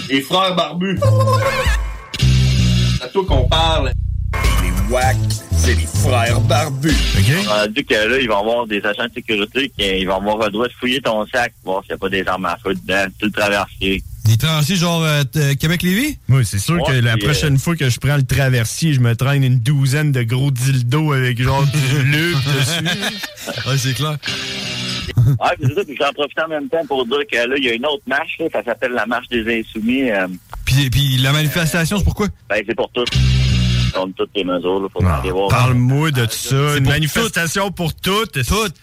Les 0.09 0.21
frères 0.21 0.55
barbus. 0.55 0.99
C'est 2.99 3.05
à 3.05 3.09
toi 3.09 3.25
qu'on 3.27 3.49
parle. 3.49 3.93
Les 4.63 4.93
wack, 4.93 5.17
c'est 5.57 5.75
les 5.75 5.87
frères 5.87 6.41
barbus. 6.43 6.95
On 7.49 7.53
a 7.53 7.69
dit 7.69 7.85
que 7.85 7.95
là, 7.95 8.19
il 8.19 8.29
va 8.29 8.35
y 8.35 8.39
avoir 8.39 8.67
des 8.67 8.85
agents 8.85 9.07
de 9.07 9.15
sécurité 9.15 9.73
qui 9.77 10.05
vont 10.05 10.17
avoir 10.17 10.39
le 10.47 10.51
droit 10.51 10.69
de 10.69 10.73
fouiller 10.73 11.01
ton 11.01 11.27
sac, 11.27 11.53
voir 11.65 11.83
s'il 11.83 11.91
n'y 11.91 11.95
a 11.95 11.99
pas 11.99 12.09
des 12.09 12.27
armes 12.27 12.47
à 12.47 12.57
feu 12.57 12.75
dedans, 12.75 13.07
tout 13.19 13.27
le 13.27 13.33
traversier. 13.33 14.03
Des 14.25 14.37
traversiers 14.39 14.77
genre 14.77 15.03
euh, 15.05 15.23
t- 15.25 15.57
Québec-Lévis? 15.57 16.19
Oui, 16.31 16.45
c'est 16.47 16.59
sûr 16.59 16.77
Ouais, 16.77 16.83
que 16.87 16.93
la 17.01 17.15
puis, 17.15 17.25
prochaine 17.25 17.59
fois 17.59 17.77
que 17.77 17.91
je 17.91 17.99
prends 18.01 18.17
le 18.17 18.23
traversier, 18.25 18.95
je 18.95 19.01
me 19.01 19.15
traîne 19.15 19.45
une 19.45 19.59
douzaine 19.61 20.13
de 20.13 20.23
gros 20.23 20.51
dildos 20.51 21.13
avec 21.13 21.41
genre 21.43 21.65
du 21.67 22.03
lube 22.05 22.37
dessus. 22.37 23.69
Ouais, 23.69 23.77
c'est 23.79 23.95
clair. 23.95 24.17
Ouais, 25.27 25.35
puis 25.59 25.67
c'est 25.69 25.75
ça, 25.75 25.85
puis 25.85 25.97
j'en 26.01 26.13
profite 26.13 26.39
en 26.41 26.49
même 26.49 26.69
temps 26.69 26.85
pour 26.89 27.05
dire 27.07 27.19
que 27.31 27.37
là, 27.37 27.55
il 27.59 27.65
y 27.65 27.69
a 27.69 27.75
une 27.75 27.87
autre 27.87 28.03
marche, 28.07 28.37
là, 28.39 28.47
ça 28.53 28.65
s'appelle 28.65 28.93
la 28.93 29.07
marche 29.07 29.29
des 29.29 29.61
insoumis. 29.61 30.11
euh, 30.11 30.27
Puis, 30.65 30.89
puis 30.91 31.17
la 31.19 31.33
manifestation, 31.33 31.99
c'est 31.99 32.05
pourquoi? 32.05 32.29
ben, 32.49 32.63
c'est 32.67 32.75
pour 32.75 32.91
tous. 32.93 33.05
Contre 33.95 34.15
toutes 34.17 34.31
les 34.35 34.45
mesures, 34.45 34.81
là, 34.81 34.89
faut 34.93 35.05
aller 35.05 35.31
voir. 35.31 35.49
Parle-moi 35.49 36.11
de 36.11 36.27
ça. 36.31 36.77
Une 36.77 36.85
pour 36.85 36.93
manifestation 36.93 37.71
pour 37.71 37.95
toutes. 37.95 38.43
Toutes. 38.45 38.75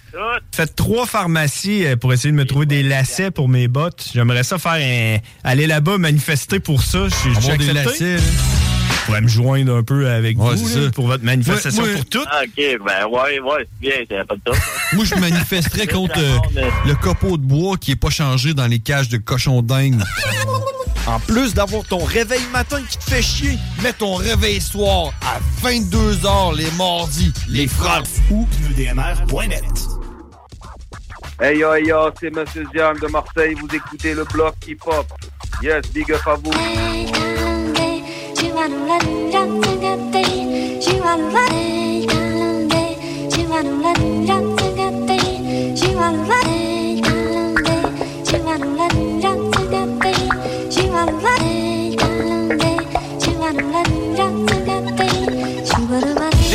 Faites 0.51 0.75
trois 0.75 1.05
pharmacies 1.05 1.85
euh, 1.85 1.95
pour 1.95 2.13
essayer 2.13 2.31
de 2.31 2.37
me 2.37 2.45
trouver 2.45 2.65
des 2.65 2.83
lacets 2.83 3.31
pour 3.31 3.49
mes 3.49 3.67
bottes? 3.67 4.09
J'aimerais 4.13 4.43
ça 4.43 4.57
faire 4.57 4.73
un... 4.73 5.17
aller 5.43 5.67
là-bas 5.67 5.97
manifester 5.97 6.59
pour 6.59 6.81
ça. 6.81 7.07
Je 7.07 7.15
suis 7.15 7.57
des 7.57 7.73
lacets, 7.73 8.17
pourrais 9.05 9.21
me 9.21 9.27
joindre 9.27 9.75
un 9.75 9.83
peu 9.83 10.09
avec 10.09 10.37
Ouais, 10.39 10.55
vous 10.55 10.79
là, 10.79 10.89
pour 10.91 11.07
votre 11.07 11.23
manifestation 11.23 11.83
Ouais, 11.83 11.89
ouais. 11.89 11.95
pour 11.95 12.05
toutes. 12.05 12.27
Ah, 12.31 12.41
OK, 12.43 12.55
ben 12.57 13.07
ouais, 13.07 13.39
ouais, 13.39 13.67
c'est 13.67 13.79
bien, 13.79 13.93
c'est 14.09 14.27
pas 14.27 14.35
de 14.35 14.41
top. 14.41 14.55
Moi, 14.93 15.05
je 15.05 15.15
manifesterais 15.15 15.87
contre 15.87 16.19
euh, 16.19 16.37
le 16.85 16.95
copeau 16.95 17.37
de 17.37 17.43
bois 17.43 17.77
qui 17.77 17.91
est 17.91 17.95
pas 17.95 18.09
changé 18.09 18.53
dans 18.53 18.67
les 18.67 18.79
cages 18.79 19.09
de 19.09 19.17
cochons 19.17 19.61
dingues. 19.61 19.95
En 21.07 21.19
plus 21.19 21.53
d'avoir 21.53 21.83
ton 21.83 22.03
réveil 22.03 22.41
matin 22.51 22.81
qui 22.89 22.97
te 22.97 23.03
fait 23.03 23.21
chier, 23.21 23.57
mets 23.83 23.93
ton 23.93 24.15
réveil 24.15 24.61
soir 24.61 25.11
à 25.21 25.39
22h 25.65 26.55
les 26.55 26.71
mardis. 26.77 27.33
Les 27.49 27.67
frères 27.67 28.03
fous. 28.05 28.47
PneuDMR.net. 28.75 29.63
Hey 31.41 31.57
yo, 31.57 31.73
hey 31.73 31.87
yo, 31.87 32.11
c'est 32.19 32.29
Monsieur 32.29 32.65
Ziam 32.71 32.99
de 32.99 33.07
Marseille, 33.07 33.55
vous 33.55 33.75
écoutez 33.75 34.13
le 34.13 34.23
bloc 34.25 34.55
hip-hop. 34.67 35.07
Yes, 35.63 35.81
big 35.91 36.11
up 36.11 36.21
à 36.27 36.35
vous. 36.35 36.51
They 46.31 46.60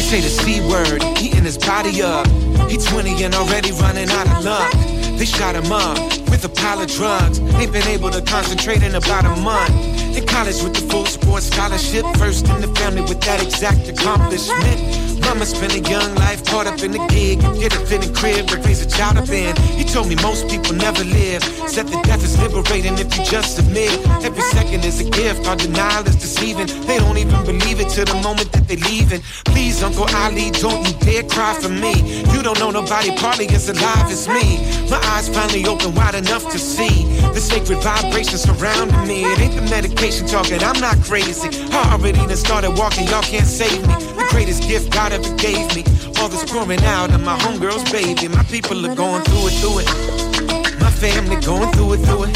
say 0.07 0.21
the 0.21 0.29
C 0.29 0.61
word, 0.71 1.03
eating 1.21 1.43
his 1.43 1.59
body 1.59 2.01
up. 2.01 2.29
He 2.71 2.77
20 2.79 3.25
and 3.25 3.35
already 3.35 3.73
running 3.73 4.09
out 4.09 4.29
of 4.29 4.45
luck. 4.45 4.71
They 5.19 5.25
shot 5.25 5.57
him 5.57 5.73
up 5.73 5.99
with 6.31 6.45
a 6.45 6.49
pile 6.49 6.81
of 6.81 6.87
drugs. 6.87 7.41
Ain't 7.41 7.73
been 7.73 7.89
able 7.89 8.11
to 8.11 8.23
concentrate 8.23 8.85
in 8.85 8.95
about 8.95 9.25
a 9.25 9.35
month. 9.43 9.75
In 10.17 10.25
college 10.25 10.63
with 10.63 10.75
the 10.75 10.87
full 10.89 11.07
sports 11.07 11.47
scholarship, 11.47 12.05
first 12.19 12.47
in 12.49 12.61
the 12.61 12.73
family 12.79 13.03
with 13.03 13.21
that 13.23 13.43
exact 13.43 13.89
accomplishment. 13.89 15.16
Mama 15.27 15.45
spent 15.45 15.75
a 15.75 15.81
young 15.91 16.15
life 16.15 16.45
caught 16.47 16.69
up 16.69 16.79
in 16.83 16.93
the 16.93 17.05
gig. 17.09 17.41
Get 17.59 17.75
a 17.75 17.81
fitting 17.85 18.15
crib 18.15 18.47
to 18.47 18.59
raise 18.59 18.81
a 18.81 18.89
child 18.89 19.19
up 19.19 19.29
in. 19.29 19.57
He 19.75 19.83
told 19.83 20.09
me 20.09 20.15
most 20.23 20.49
people 20.49 20.73
never 20.75 21.03
live. 21.03 21.43
Said 21.67 21.89
that 21.89 22.05
death 22.07 22.23
is 22.23 22.39
liberating 22.41 22.95
if 22.95 23.11
you 23.19 23.25
just 23.25 23.57
submit. 23.57 23.91
Every 24.23 24.43
second 24.55 24.85
is 24.85 25.01
a 25.01 25.11
gift. 25.11 25.49
Our 25.49 25.57
denial 25.57 26.07
is 26.07 26.15
deceiving. 26.15 26.69
They 26.87 26.99
don't 26.99 27.19
even 27.19 27.45
believe 27.45 27.81
it 27.81 27.89
till 27.91 28.05
the 28.05 28.21
moment 28.23 28.53
that 28.53 28.69
they 28.69 28.77
leaving. 28.77 29.21
Please, 29.47 29.83
Uncle 29.83 30.07
Ali, 30.23 30.53
don't 30.53 30.87
you 30.87 30.95
dare 31.01 31.25
cry 31.25 31.55
for 31.55 31.71
me. 31.71 32.23
You 32.33 32.43
don't 32.43 32.59
know 32.61 32.71
nobody 32.71 33.11
partly 33.17 33.49
as 33.49 33.69
alive 33.69 34.07
as 34.07 34.29
me. 34.29 34.63
My 34.89 35.03
eyes 35.11 35.29
finally 35.29 35.67
open 35.67 35.93
wide 35.95 36.15
enough 36.15 36.45
to 36.53 36.59
see 36.59 37.05
the 37.35 37.41
sacred 37.41 37.83
vibrations 37.83 38.43
surrounding 38.43 39.03
me. 39.09 39.25
It 39.25 39.41
ain't 39.41 39.57
the 39.57 39.63
medication 39.63 40.27
talking. 40.29 40.63
I'm 40.63 40.81
not 40.81 40.97
crazy. 41.03 41.51
I 41.75 41.93
already 41.93 42.19
done 42.19 42.37
started 42.37 42.79
walking. 42.79 43.09
Y'all 43.09 43.23
can't 43.23 43.47
save 43.47 43.83
me. 43.83 43.95
The 44.17 44.27
greatest 44.31 44.63
gift 44.63 44.93
God 44.93 45.13
ever 45.17 45.37
gave 45.37 45.75
me. 45.75 45.83
All 46.21 46.29
this 46.29 46.45
pouring 46.51 46.83
out 46.85 47.11
of 47.15 47.23
my 47.25 47.37
homegirl's 47.39 47.91
baby. 47.91 48.29
My 48.29 48.43
people 48.45 48.85
are 48.87 48.95
going 48.95 49.23
through 49.25 49.49
it, 49.49 49.55
through 49.61 49.79
it. 49.83 50.81
My 50.81 50.91
family 50.91 51.41
going 51.41 51.73
through 51.73 51.95
it, 51.95 52.01
through 52.07 52.25
it. 52.25 52.35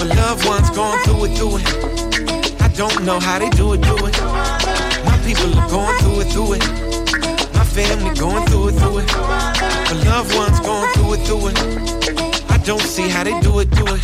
My 0.00 0.06
loved 0.20 0.46
ones 0.46 0.70
going 0.70 1.00
through 1.04 1.24
it, 1.26 1.32
through 1.36 1.56
it. 1.60 2.62
I 2.62 2.68
don't 2.68 3.04
know 3.04 3.20
how 3.20 3.38
they 3.38 3.50
do 3.50 3.74
it, 3.74 3.82
do 3.82 3.96
it. 4.08 4.16
My 5.08 5.18
people 5.26 5.50
are 5.58 5.68
going 5.68 5.96
through 6.00 6.20
it, 6.22 6.28
through 6.32 6.52
it. 6.56 6.64
My 7.54 7.64
family 7.64 8.14
going 8.18 8.46
through 8.48 8.68
it, 8.68 8.76
through 8.80 8.98
it. 8.98 9.08
My 9.88 9.96
loved 10.08 10.34
ones 10.34 10.60
going 10.60 10.90
through 10.94 11.12
it, 11.14 11.20
through 11.26 11.48
it. 11.48 12.50
I 12.50 12.56
don't 12.64 12.80
see 12.94 13.08
how 13.08 13.24
they 13.24 13.38
do 13.40 13.58
it, 13.60 13.70
do 13.70 13.84
it. 13.86 14.00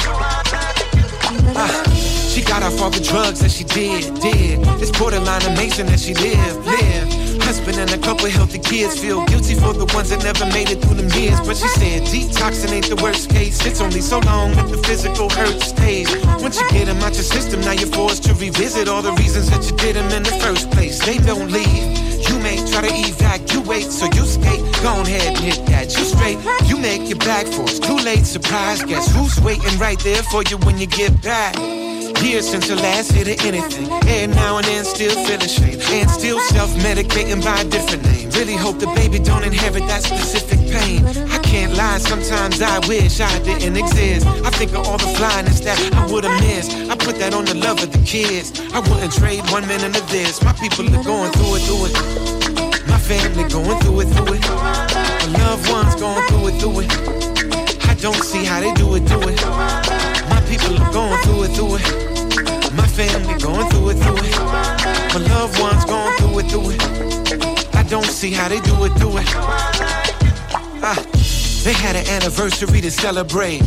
Ah, 1.58 1.72
she 2.28 2.42
got 2.42 2.62
off 2.62 2.78
all 2.82 2.90
the 2.90 3.00
drugs 3.00 3.40
that 3.40 3.50
she 3.50 3.64
did, 3.64 4.12
did. 4.20 4.60
It's 4.82 4.92
borderline 4.98 5.42
amazing 5.42 5.86
that 5.86 6.00
she 6.00 6.12
lived, 6.14 6.66
lived. 6.66 7.05
Husband 7.46 7.78
and 7.78 7.90
a 7.94 7.98
couple 7.98 8.26
healthy 8.26 8.58
kids 8.58 8.98
feel 8.98 9.24
guilty 9.26 9.54
for 9.54 9.72
the 9.72 9.86
ones 9.94 10.10
that 10.10 10.18
never 10.24 10.44
made 10.46 10.68
it 10.68 10.82
through 10.82 10.98
them 10.98 11.06
years. 11.14 11.38
But 11.46 11.56
she 11.56 11.68
said 11.78 12.02
detoxing 12.02 12.72
ain't 12.72 12.90
the 12.90 12.98
worst 12.98 13.30
case. 13.30 13.64
It's 13.64 13.80
only 13.80 14.00
so 14.00 14.18
long 14.18 14.50
that 14.58 14.68
the 14.68 14.78
physical 14.78 15.30
hurt 15.30 15.62
stays. 15.62 16.10
Once 16.42 16.60
you 16.60 16.68
get 16.70 16.86
them 16.86 16.98
out 17.06 17.14
your 17.14 17.22
system, 17.22 17.60
now 17.60 17.70
you're 17.70 17.86
forced 17.86 18.24
to 18.24 18.34
revisit 18.34 18.88
all 18.88 19.00
the 19.00 19.12
reasons 19.12 19.48
that 19.50 19.62
you 19.62 19.76
did 19.76 19.94
them 19.94 20.10
in 20.10 20.24
the 20.24 20.36
first 20.42 20.72
place. 20.72 20.98
They 20.98 21.18
don't 21.18 21.52
leave. 21.52 21.86
You 22.26 22.36
may 22.42 22.58
try 22.66 22.82
to 22.82 22.90
evacuate, 22.90 23.94
so 23.94 24.06
you 24.06 24.26
skate. 24.26 24.66
Go 24.82 25.06
ahead 25.06 25.38
and 25.38 25.38
hit 25.38 25.64
that. 25.70 25.94
You 25.94 26.02
straight. 26.02 26.42
You 26.66 26.78
make 26.78 27.08
your 27.08 27.18
back 27.18 27.46
for 27.46 27.62
it's 27.62 27.78
too 27.78 27.94
late. 28.02 28.26
Surprise, 28.26 28.82
guess 28.82 29.06
who's 29.14 29.38
waiting 29.40 29.78
right 29.78 30.00
there 30.00 30.24
for 30.34 30.42
you 30.50 30.58
when 30.66 30.78
you 30.78 30.88
get 30.88 31.14
back? 31.22 31.54
Years 32.22 32.48
since 32.48 32.68
your 32.68 32.78
last 32.78 33.12
hit 33.12 33.28
of 33.28 33.46
anything. 33.46 33.90
And 34.06 34.34
now 34.34 34.58
and 34.58 34.66
then 34.66 34.84
still 34.84 35.14
feeling 35.26 35.48
shame. 35.48 35.80
And 35.92 36.10
still 36.10 36.38
self-medicating 36.40 37.42
by 37.44 37.60
a 37.60 37.64
different 37.64 38.04
name. 38.04 38.30
Really 38.30 38.56
hope 38.56 38.78
the 38.78 38.86
baby 38.94 39.18
don't 39.18 39.44
inherit 39.44 39.86
that 39.86 40.02
specific 40.02 40.58
pain. 40.70 41.06
I 41.30 41.38
can't 41.38 41.74
lie, 41.74 41.98
sometimes 41.98 42.60
I 42.60 42.78
wish 42.86 43.20
I 43.20 43.38
didn't 43.42 43.76
exist. 43.76 44.26
I 44.26 44.50
think 44.50 44.72
of 44.72 44.86
all 44.86 44.98
the 44.98 45.08
flyness 45.16 45.60
that 45.60 45.78
I 45.94 46.06
would've 46.12 46.30
missed. 46.40 46.72
I 46.90 46.96
put 46.96 47.16
that 47.16 47.32
on 47.34 47.44
the 47.44 47.54
love 47.54 47.82
of 47.82 47.90
the 47.92 48.02
kids. 48.04 48.52
I 48.72 48.80
wouldn't 48.80 49.12
trade 49.12 49.42
one 49.50 49.66
minute 49.66 49.96
of 49.96 50.10
this. 50.10 50.42
My 50.42 50.52
people 50.52 50.84
are 50.84 51.04
going 51.04 51.32
through 51.32 51.56
it, 51.56 51.62
through 51.66 51.86
it. 51.88 52.86
My 52.88 52.98
family 52.98 53.48
going 53.48 53.78
through 53.80 54.00
it, 54.00 54.08
through 54.14 54.34
it. 54.34 54.42
My 54.48 55.26
loved 55.40 55.70
ones 55.70 55.94
going 55.96 56.24
through 56.28 56.48
it, 56.48 56.60
through 56.60 56.80
it. 56.80 57.88
I 57.88 57.94
don't 57.94 58.22
see 58.22 58.44
how 58.44 58.60
they 58.60 58.72
do 58.74 58.94
it, 58.96 59.06
do 59.06 59.20
it. 59.28 60.05
People 60.48 60.80
are 60.80 60.92
going 60.92 61.22
through 61.22 61.44
it, 61.44 61.52
through 61.56 61.76
it. 61.76 62.72
My 62.74 62.86
family 62.86 63.34
going 63.40 63.68
through 63.70 63.90
it, 63.90 63.96
through 64.02 64.18
it. 64.18 64.38
My 65.12 65.20
loved 65.34 65.58
ones 65.60 65.84
going 65.84 66.14
through 66.16 66.38
it, 66.38 66.50
through 66.50 66.70
it. 66.70 67.74
I 67.74 67.82
don't 67.84 68.06
see 68.06 68.30
how 68.30 68.48
they 68.48 68.60
do 68.60 68.84
it, 68.84 68.94
do 68.96 69.16
it. 69.16 69.26
Ah, 70.82 71.04
they 71.64 71.72
had 71.72 71.96
an 71.96 72.06
anniversary 72.08 72.80
to 72.80 72.90
celebrate. 72.90 73.62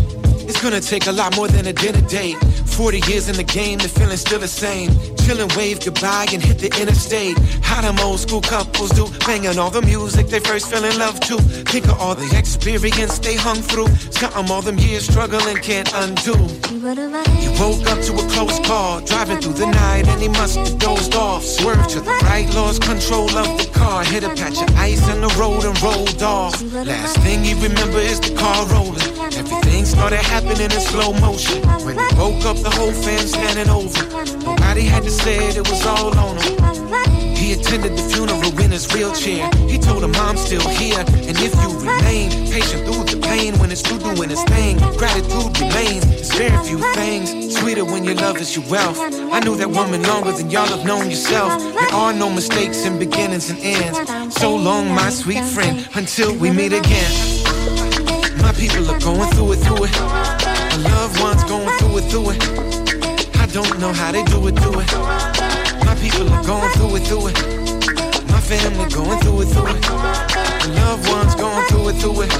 It's 0.47 0.61
gonna 0.61 0.81
take 0.81 1.07
a 1.07 1.11
lot 1.11 1.35
more 1.35 1.47
than 1.47 1.67
a 1.67 1.73
dinner 1.73 2.01
date. 2.07 2.37
40 2.79 3.11
years 3.11 3.27
in 3.27 3.35
the 3.35 3.43
game, 3.43 3.77
the 3.77 3.89
feeling's 3.89 4.21
still 4.21 4.39
the 4.39 4.47
same. 4.47 4.89
Chillin', 5.19 5.53
wave 5.57 5.83
goodbye 5.83 6.27
and 6.31 6.41
hit 6.41 6.59
the 6.59 6.71
interstate. 6.79 7.37
How 7.61 7.81
them 7.81 7.99
old 7.99 8.21
school 8.21 8.39
couples 8.39 8.91
do, 8.91 9.05
banging 9.27 9.59
all 9.59 9.69
the 9.69 9.81
music 9.81 10.27
they 10.27 10.39
first 10.39 10.71
fell 10.71 10.85
in 10.85 10.97
love 10.97 11.19
to. 11.27 11.35
Think 11.67 11.89
of 11.89 11.99
all 11.99 12.15
the 12.15 12.31
experience 12.39 13.19
they 13.19 13.35
hung 13.35 13.57
through. 13.57 13.89
Something 14.15 14.49
all 14.49 14.61
them 14.61 14.77
years 14.77 15.05
struggling 15.05 15.57
can't 15.57 15.91
undo. 15.93 16.39
You 17.43 17.51
woke 17.59 17.85
up 17.91 17.99
to 18.07 18.13
a 18.15 18.25
close 18.31 18.57
call, 18.65 19.01
driving 19.01 19.41
through 19.41 19.59
the 19.59 19.67
night, 19.67 20.07
and 20.07 20.21
he 20.21 20.29
must 20.29 20.55
have 20.55 20.79
dozed 20.79 21.15
off. 21.15 21.43
Swerved 21.43 21.89
to 21.89 21.99
the 21.99 22.15
right, 22.23 22.47
lost 22.55 22.81
control 22.81 23.27
of 23.35 23.57
the 23.59 23.69
car. 23.73 24.05
Hit 24.05 24.23
a 24.23 24.29
patch 24.29 24.61
of 24.61 24.73
ice 24.77 25.05
in 25.09 25.19
the 25.19 25.35
road 25.37 25.65
and 25.65 25.75
rolled 25.81 26.23
off. 26.23 26.55
Last 26.71 27.17
thing 27.17 27.43
he 27.43 27.55
remember 27.55 27.99
is 27.99 28.21
the 28.21 28.33
car 28.35 28.65
rolling. 28.67 29.03
Everything 29.35 29.83
started 29.83 30.21
happening 30.21 30.71
in 30.71 30.79
slow 30.79 31.11
motion. 31.19 31.61
When 31.83 31.97
he 31.99 32.15
woke 32.15 32.45
up, 32.45 32.57
the 32.57 32.68
whole 32.71 32.91
fam 32.91 33.27
standing 33.27 33.69
over. 33.69 34.03
Nobody 34.39 34.83
had 34.83 35.03
to 35.03 35.11
say 35.11 35.37
it, 35.49 35.57
it 35.57 35.69
was 35.69 35.85
all 35.85 36.17
on 36.17 36.37
him. 36.37 37.09
He 37.35 37.53
attended 37.53 37.97
the 37.97 38.03
funeral 38.13 38.51
in 38.59 38.71
his 38.71 38.87
wheelchair. 38.93 39.49
He 39.67 39.77
told 39.77 40.01
her 40.01 40.07
mom 40.09 40.37
still 40.37 40.67
here, 40.67 40.99
and 40.99 41.37
if 41.39 41.55
you 41.55 41.69
remain 41.79 42.29
patient 42.51 42.85
through 42.85 43.05
the 43.05 43.19
pain, 43.25 43.57
when 43.59 43.71
it's 43.71 43.81
through 43.81 43.99
doing 43.99 44.29
its 44.29 44.43
thing, 44.43 44.77
gratitude 44.97 45.57
remains. 45.59 46.05
There's 46.05 46.33
very 46.33 46.65
few 46.65 46.79
things 46.93 47.57
sweeter 47.57 47.85
when 47.85 48.03
your 48.03 48.15
love 48.15 48.37
is 48.37 48.55
your 48.55 48.65
wealth. 48.69 48.99
I 48.99 49.39
knew 49.39 49.55
that 49.55 49.69
woman 49.69 50.03
longer 50.03 50.31
than 50.31 50.49
y'all 50.49 50.67
have 50.67 50.85
known 50.85 51.09
yourself. 51.09 51.57
There 51.59 51.93
are 51.93 52.13
no 52.13 52.29
mistakes 52.29 52.85
in 52.85 52.99
beginnings 52.99 53.49
and 53.49 53.59
ends. 53.59 54.35
So 54.35 54.55
long, 54.55 54.93
my 54.93 55.09
sweet 55.09 55.43
friend, 55.45 55.87
until 55.95 56.35
we 56.35 56.51
meet 56.51 56.73
again. 56.73 57.11
My 58.41 58.53
people 58.53 58.89
are 58.91 58.99
going 58.99 59.29
through 59.31 59.53
it, 59.53 59.57
through 59.57 59.85
it. 59.85 59.91
My 59.99 60.75
loved 60.75 61.19
ones 61.21 61.43
going 61.45 61.68
through 61.89 61.97
it, 61.97 62.05
through 62.11 62.29
it. 62.31 63.35
I 63.37 63.45
don't 63.47 63.79
know 63.79 63.93
how 63.93 64.11
they 64.11 64.23
do 64.23 64.47
it, 64.47 64.55
do 64.55 64.79
it. 64.79 64.91
My 65.85 65.95
people 66.01 66.29
are 66.29 66.43
going 66.43 66.71
through 66.73 66.95
it, 66.97 67.03
through 67.07 67.27
it. 67.27 67.35
My 68.29 68.39
family 68.39 68.89
going 68.93 69.19
through 69.21 69.41
it, 69.41 69.47
through 69.47 69.67
it. 69.67 69.89
My 69.89 70.65
loved 70.75 71.07
ones 71.09 71.35
going 71.35 71.65
through 71.67 71.89
it, 71.89 71.95
through 72.01 72.21
it. 72.23 72.31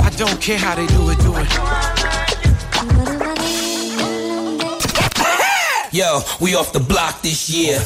I 0.00 0.10
don't 0.10 0.40
care 0.40 0.58
how 0.58 0.74
they 0.74 0.86
do 0.86 1.10
it, 1.10 1.18
do 1.18 1.34
it. 1.36 1.48
Yo, 5.92 6.20
we 6.40 6.54
off 6.54 6.72
the 6.72 6.80
block 6.80 7.20
this 7.22 7.50
year. 7.50 7.82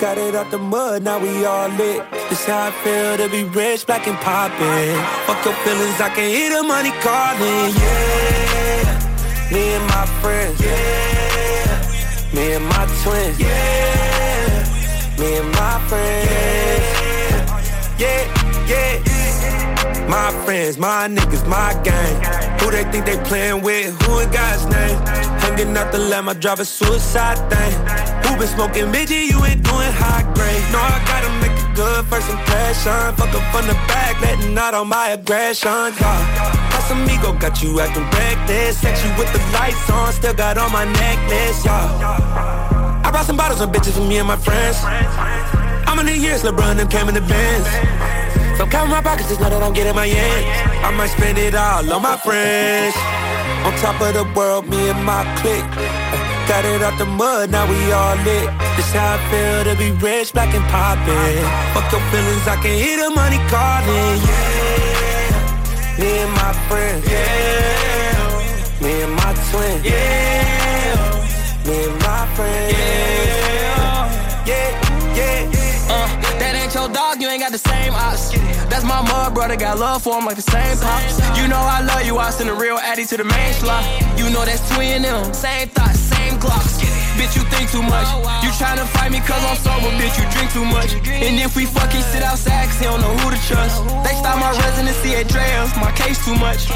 Got 0.00 0.18
it 0.18 0.34
out 0.34 0.50
the 0.50 0.58
mud, 0.58 1.02
now 1.02 1.18
we 1.18 1.44
all 1.44 1.68
lit. 1.68 2.02
This 2.28 2.46
how 2.46 2.68
I 2.68 2.70
feel 2.82 3.16
to 3.16 3.28
be 3.28 3.44
rich, 3.44 3.86
black 3.86 4.06
and 4.06 4.16
poppin'. 4.18 4.96
Fuck 5.26 5.44
your 5.44 5.54
feelings, 5.64 6.00
I 6.00 6.10
can 6.14 6.28
hear 6.28 6.50
the 6.50 6.62
money 6.62 6.90
calling, 7.02 7.74
yeah. 7.74 9.52
Me 9.52 9.74
and 9.74 9.86
my 9.86 10.06
friends, 10.20 10.60
yeah. 10.60 12.34
Me 12.34 12.52
and 12.54 12.66
my 12.66 12.86
twins, 13.02 13.38
yeah. 13.40 15.16
Me 15.18 15.36
and 15.36 15.50
my 15.52 15.78
friends, 15.88 16.30
yeah, 17.98 18.66
yeah. 18.68 19.13
My 20.08 20.30
friends, 20.44 20.78
my 20.78 21.08
niggas, 21.08 21.46
my 21.48 21.72
gang. 21.82 22.14
Who 22.60 22.70
they 22.70 22.84
think 22.90 23.06
they 23.06 23.16
playin' 23.24 23.62
with? 23.62 23.90
Who 24.02 24.18
in 24.20 24.30
God's 24.30 24.66
name? 24.66 24.98
Hanging 25.42 25.76
out 25.76 25.92
the 25.92 25.98
lamb, 25.98 26.28
I 26.28 26.34
drive 26.34 26.60
a 26.60 26.64
suicide 26.64 27.38
thing. 27.50 27.72
Who 28.24 28.38
been 28.38 28.48
smoking 28.48 28.90
midget? 28.90 29.24
You 29.30 29.44
ain't 29.44 29.62
doing 29.62 29.92
high 29.92 30.24
grade. 30.34 30.64
No, 30.72 30.78
I 30.78 30.98
gotta 31.10 31.30
make 31.42 31.56
a 31.56 31.68
good 31.74 32.04
first 32.06 32.28
impression. 32.30 33.14
Fuck 33.16 33.34
up 33.34 33.44
from 33.52 33.66
the 33.66 33.74
back, 33.88 34.20
letting 34.20 34.56
out 34.56 34.74
all 34.74 34.84
my 34.84 35.08
aggression. 35.10 35.92
Yeah. 36.00 36.64
Amigo 36.90 37.32
got 37.38 37.62
you 37.62 37.80
acting 37.80 38.04
reckless. 38.04 38.78
Sex 38.78 39.02
you 39.04 39.10
with 39.18 39.32
the 39.32 39.38
lights 39.52 39.88
on, 39.90 40.12
still 40.12 40.34
got 40.34 40.58
on 40.58 40.70
my 40.70 40.84
necklace, 40.84 41.64
yeah. 41.64 43.02
I 43.04 43.10
brought 43.10 43.26
some 43.26 43.36
bottles 43.36 43.60
of 43.60 43.70
bitches 43.70 43.92
for 43.92 44.04
me 44.04 44.18
and 44.18 44.28
my 44.28 44.36
friends. 44.36 44.78
I'm 44.84 45.98
in 45.98 46.06
the 46.06 46.16
years, 46.16 46.42
LeBron 46.42 46.76
them 46.76 46.88
came 46.88 47.08
in 47.08 47.14
the 47.14 47.22
Benz. 47.22 48.23
So 48.56 48.66
count 48.66 48.90
my 48.90 49.00
pockets, 49.00 49.28
just 49.28 49.40
know 49.40 49.50
that 49.50 49.62
I'm 49.62 49.72
getting 49.72 49.94
my 49.94 50.06
ends. 50.06 50.46
I 50.84 50.90
might 50.94 51.10
spend 51.10 51.38
it 51.38 51.54
all 51.54 51.82
on 51.92 52.02
my 52.02 52.16
friends. 52.16 52.94
On 53.66 53.72
top 53.82 54.00
of 54.00 54.14
the 54.14 54.24
world, 54.38 54.68
me 54.68 54.90
and 54.90 55.02
my 55.04 55.24
clique. 55.40 55.64
Got 56.46 56.64
it 56.64 56.82
out 56.82 56.98
the 56.98 57.06
mud, 57.06 57.50
now 57.50 57.66
we 57.66 57.90
all 57.90 58.16
lit. 58.22 58.48
This 58.76 58.92
how 58.92 59.16
I 59.16 59.18
feel 59.30 59.64
to 59.64 59.74
be 59.78 59.90
rich, 59.98 60.32
black 60.32 60.54
and 60.54 60.64
poppin'. 60.70 61.42
Fuck 61.72 61.90
your 61.90 62.00
feelings, 62.12 62.46
I 62.46 62.56
can 62.62 62.76
hear 62.76 62.96
the 63.02 63.10
money 63.10 63.40
calling, 63.48 64.20
yeah. 64.28 65.98
Me 65.98 66.18
and 66.18 66.32
my 66.32 66.52
friends, 66.68 67.02
yeah. 67.10 68.82
Me 68.82 69.02
and 69.02 69.12
my 69.14 69.32
twin, 69.50 69.82
yeah. 69.82 70.94
Me 71.66 71.84
and 71.84 71.98
my 72.02 72.26
friends. 72.36 72.72
Yeah, 72.72 74.44
yeah. 74.46 74.83
Ain't 76.74 76.90
your 76.90 76.92
dog, 76.92 77.22
you 77.22 77.28
ain't 77.28 77.38
got 77.38 77.52
the 77.52 77.58
same 77.58 77.94
ops. 77.94 78.32
That's 78.66 78.82
my 78.82 79.00
mud 79.06 79.32
brother, 79.32 79.54
got 79.54 79.78
love 79.78 80.02
for 80.02 80.18
him 80.18 80.26
like 80.26 80.34
the 80.34 80.42
same 80.42 80.76
pops. 80.78 81.22
You 81.38 81.46
know 81.46 81.62
I 81.62 81.82
love 81.86 82.04
you, 82.04 82.18
I 82.18 82.30
send 82.30 82.50
a 82.50 82.52
real 82.52 82.78
addy 82.78 83.04
to 83.06 83.16
the 83.16 83.22
main 83.22 83.52
slot. 83.54 83.86
You 84.18 84.28
know 84.30 84.44
that's 84.44 84.58
twin 84.74 85.02
them, 85.02 85.32
same 85.32 85.68
thoughts, 85.68 86.00
same 86.00 86.34
glocks. 86.40 86.82
Bitch, 87.14 87.38
you 87.38 87.46
think 87.46 87.70
too 87.70 87.82
much. 87.82 88.10
You 88.42 88.50
tryna 88.58 88.90
fight 88.90 89.12
me 89.12 89.20
cause 89.20 89.44
I'm 89.46 89.54
sober, 89.62 89.94
bitch, 90.02 90.18
you 90.18 90.26
drink 90.34 90.50
too 90.50 90.64
much. 90.66 90.94
And 91.06 91.38
if 91.38 91.54
we 91.54 91.64
fucking 91.64 92.02
sit 92.10 92.24
outside, 92.24 92.66
cause 92.66 92.80
he 92.80 92.86
don't 92.86 93.00
know 93.00 93.14
who 93.22 93.30
to 93.30 93.38
trust. 93.46 93.78
They 94.02 94.14
stop 94.18 94.42
my 94.42 94.50
residency 94.50 95.14
at 95.14 95.28
Dre's, 95.28 95.70
my 95.78 95.92
case 95.92 96.18
too 96.26 96.34
much. 96.34 96.66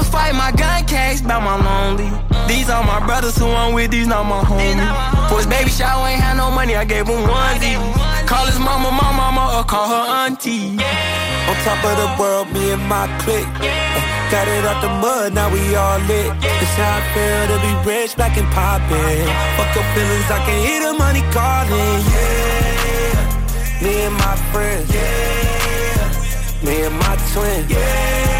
I 0.00 0.02
was 0.02 0.08
fighting 0.08 0.38
my 0.38 0.50
gun 0.52 0.86
case 0.86 1.20
about 1.20 1.44
my 1.44 1.60
lonely. 1.60 2.08
These 2.48 2.70
are 2.70 2.82
my 2.82 3.04
brothers 3.04 3.36
who 3.36 3.44
I'm 3.44 3.74
with, 3.74 3.90
these 3.90 4.06
not 4.06 4.24
my 4.24 4.40
homies. 4.40 4.80
For 5.28 5.36
his 5.36 5.46
baby 5.46 5.68
shower, 5.68 6.08
ain't 6.08 6.22
had 6.24 6.38
no 6.38 6.50
money, 6.50 6.74
I 6.74 6.86
gave 6.88 7.04
him 7.06 7.20
one 7.28 7.60
D. 7.60 7.76
Call 8.24 8.46
his 8.46 8.58
mama, 8.58 8.88
my 8.96 9.12
mama, 9.12 9.60
or 9.60 9.64
call 9.64 9.92
her 9.92 10.24
auntie. 10.24 10.80
On 11.52 11.56
top 11.68 11.84
of 11.84 12.00
the 12.00 12.08
world, 12.16 12.48
me 12.48 12.72
and 12.72 12.80
my 12.88 13.12
clique. 13.20 13.44
Got 14.32 14.48
it 14.48 14.64
out 14.64 14.80
the 14.80 14.88
mud, 15.04 15.34
now 15.34 15.52
we 15.52 15.60
all 15.76 16.00
lit. 16.08 16.32
This 16.40 16.74
how 16.80 16.96
I 16.96 17.04
feel 17.12 17.44
to 17.52 17.56
be 17.60 17.72
rich, 17.84 18.16
black 18.16 18.38
and 18.40 18.48
poppin'. 18.56 19.28
Fuck 19.60 19.68
your 19.76 19.84
feelings, 19.92 20.30
I 20.32 20.40
can 20.48 20.58
hear 20.64 20.80
the 20.80 20.96
money 20.96 21.20
calling, 21.28 22.00
yeah. 22.08 23.84
Me 23.84 23.92
and 24.08 24.16
my 24.16 24.34
friends, 24.48 24.88
yeah. 24.96 26.64
Me 26.64 26.88
and 26.88 26.96
my 26.96 27.20
twin, 27.36 27.68
yeah. 27.68 28.39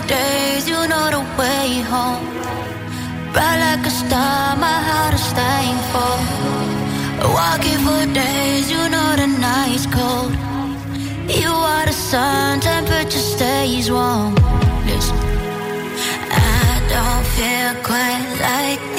Days, 0.00 0.68
you 0.68 0.80
know 0.88 1.06
the 1.10 1.22
way 1.38 1.80
home. 1.92 2.24
Bright 3.32 3.58
like 3.66 3.86
a 3.86 3.90
star, 3.90 4.56
my 4.56 4.78
heart 4.88 5.14
is 5.14 5.26
thankful. 5.40 6.18
Walking 7.36 7.78
for 7.84 8.02
days, 8.12 8.70
you 8.70 8.82
know 8.88 9.10
the 9.16 9.26
night's 9.26 9.86
cold. 9.86 10.32
You 11.28 11.50
are 11.50 11.86
the 11.86 11.92
sun, 11.92 12.60
temperature 12.60 13.26
stays 13.34 13.90
warm. 13.90 14.34
Listen, 14.86 15.18
I 16.30 16.80
don't 16.92 17.26
feel 17.36 17.72
quite 17.82 18.26
like 18.40 18.93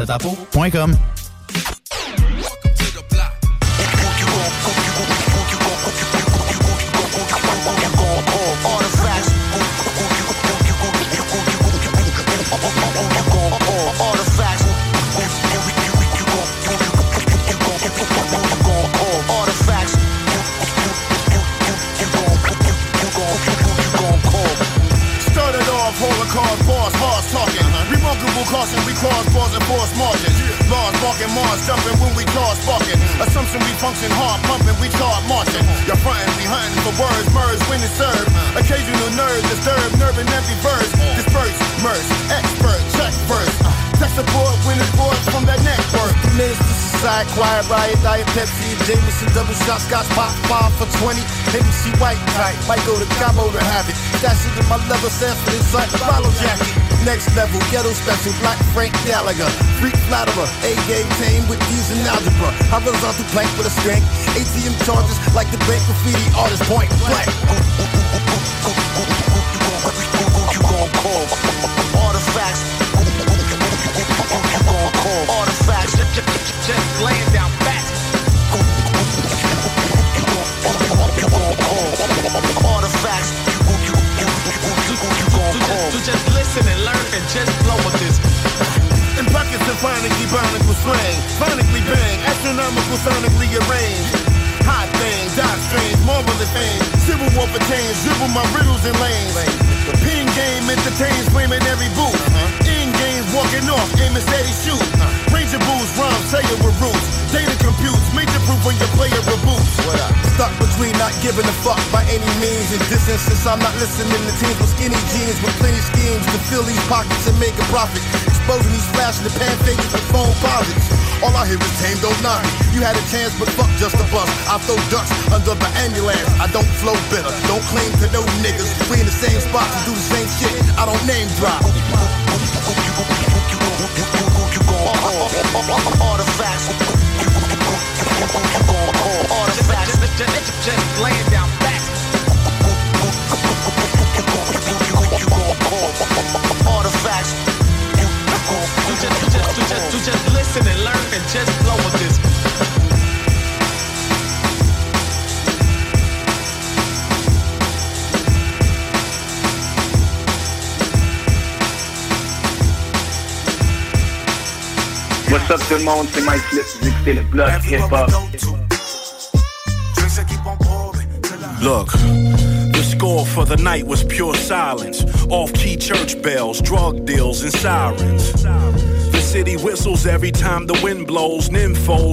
à 0.00 0.06
ta 0.06 1.05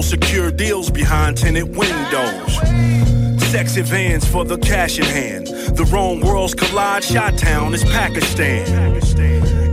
secure 0.04 0.50
deals 0.50 0.90
behind 0.90 1.36
tenant 1.36 1.68
windows. 1.76 2.54
Sexy 3.50 3.82
vans 3.82 4.26
for 4.26 4.44
the 4.44 4.58
cash 4.58 4.98
in 4.98 5.04
hand. 5.04 5.46
The 5.46 5.84
wrong 5.92 6.20
worlds 6.20 6.54
collide. 6.54 7.02
Shot 7.02 7.38
Town 7.38 7.72
is 7.72 7.82
Pakistan. 7.84 8.96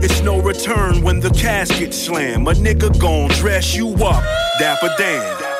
It's 0.02 0.22
no 0.22 0.40
return 0.40 1.02
when 1.02 1.20
the 1.20 1.30
casket 1.30 1.92
slam. 1.92 2.46
A 2.48 2.52
nigga 2.54 2.98
gon' 2.98 3.28
dress 3.30 3.74
you 3.74 3.92
up, 3.94 4.24
dapper 4.58 4.92
Dan. 4.96 5.51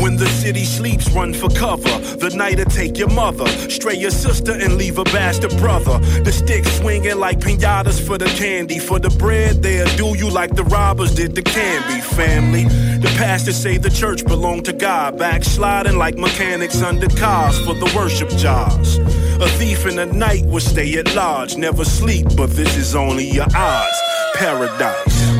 When 0.00 0.16
the 0.16 0.26
city 0.26 0.64
sleeps, 0.64 1.10
run 1.10 1.34
for 1.34 1.48
cover. 1.50 1.98
The 2.16 2.30
night'll 2.34 2.66
take 2.66 2.96
your 2.98 3.10
mother, 3.10 3.46
stray 3.68 3.96
your 3.96 4.12
sister, 4.12 4.52
and 4.52 4.76
leave 4.76 4.98
a 4.98 5.04
bastard 5.04 5.56
brother. 5.58 5.98
The 6.22 6.32
stick 6.32 6.64
swinging 6.64 7.18
like 7.18 7.40
pinatas 7.40 8.00
for 8.00 8.16
the 8.16 8.26
candy. 8.26 8.78
For 8.78 8.98
the 9.00 9.10
bread, 9.10 9.62
they'll 9.62 9.96
do 9.96 10.16
you 10.16 10.30
like 10.30 10.54
the 10.54 10.64
robbers 10.64 11.14
did 11.14 11.34
the 11.34 11.42
candy 11.42 12.00
family. 12.00 12.64
The 12.98 13.12
pastor 13.18 13.52
say 13.52 13.76
the 13.76 13.90
church 13.90 14.24
belong 14.24 14.62
to 14.64 14.72
God, 14.72 15.18
backsliding 15.18 15.98
like 15.98 16.16
mechanics 16.16 16.80
under 16.80 17.08
cars 17.08 17.58
for 17.58 17.74
the 17.74 17.92
worship 17.96 18.30
jobs. 18.30 18.98
A 19.40 19.48
thief 19.58 19.86
in 19.86 19.96
the 19.96 20.06
night 20.06 20.44
will 20.46 20.60
stay 20.60 20.96
at 20.98 21.14
large, 21.14 21.56
never 21.56 21.84
sleep, 21.84 22.26
but 22.36 22.50
this 22.50 22.76
is 22.76 22.94
only 22.94 23.24
your 23.24 23.46
odds. 23.54 23.98
Paradise. 24.34 25.37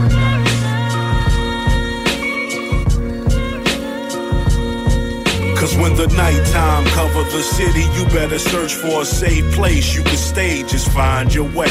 Cause 5.69 5.77
when 5.77 5.95
the 5.97 6.07
nighttime 6.17 6.87
cover 6.87 7.25
the 7.25 7.43
city, 7.43 7.83
you 7.95 8.05
better 8.07 8.39
search 8.39 8.73
for 8.73 9.03
a 9.03 9.05
safe 9.05 9.45
place 9.53 9.95
you 9.95 10.03
can 10.03 10.17
stay, 10.17 10.63
just 10.63 10.91
find 10.93 11.35
your 11.35 11.45
way. 11.45 11.69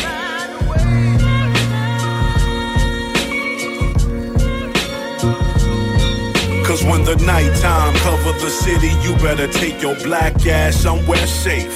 Cause 6.63 6.83
when 6.83 7.05
the 7.05 7.15
nighttime 7.25 7.95
cover 7.95 8.33
the 8.33 8.51
city, 8.51 8.89
you 9.01 9.15
better 9.15 9.47
take 9.47 9.81
your 9.81 9.95
black 10.03 10.45
ass 10.45 10.75
somewhere 10.75 11.25
safe. 11.25 11.75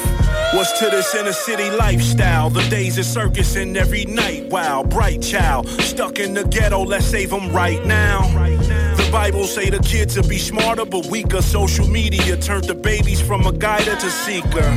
What's 0.53 0.77
to 0.77 0.91
this 0.91 1.16
inner 1.16 1.33
city 1.33 1.72
lifestyle? 1.72 2.51
The 2.51 2.61
days 2.69 3.00
of 3.00 3.06
circus 3.06 3.56
and 3.56 3.75
every 3.75 4.06
night. 4.06 4.48
Wow, 4.51 4.83
bright 4.83 5.24
child. 5.24 5.67
Stuck 5.82 6.19
in 6.19 6.35
the 6.35 6.43
ghetto, 6.43 6.83
let's 6.83 7.06
save 7.06 7.32
them 7.32 7.51
right 7.51 7.83
now. 7.83 8.60
The 8.97 9.09
Bible 9.11 9.45
say 9.45 9.69
the 9.69 9.79
kids 9.79 10.15
will 10.15 10.27
be 10.27 10.37
smarter 10.37 10.85
but 10.85 11.05
weaker. 11.07 11.41
Social 11.41 11.87
media 11.87 12.37
turned 12.37 12.65
the 12.65 12.75
babies 12.75 13.21
from 13.21 13.45
a 13.45 13.51
guider 13.51 13.95
to 13.95 14.09
seeker. 14.09 14.69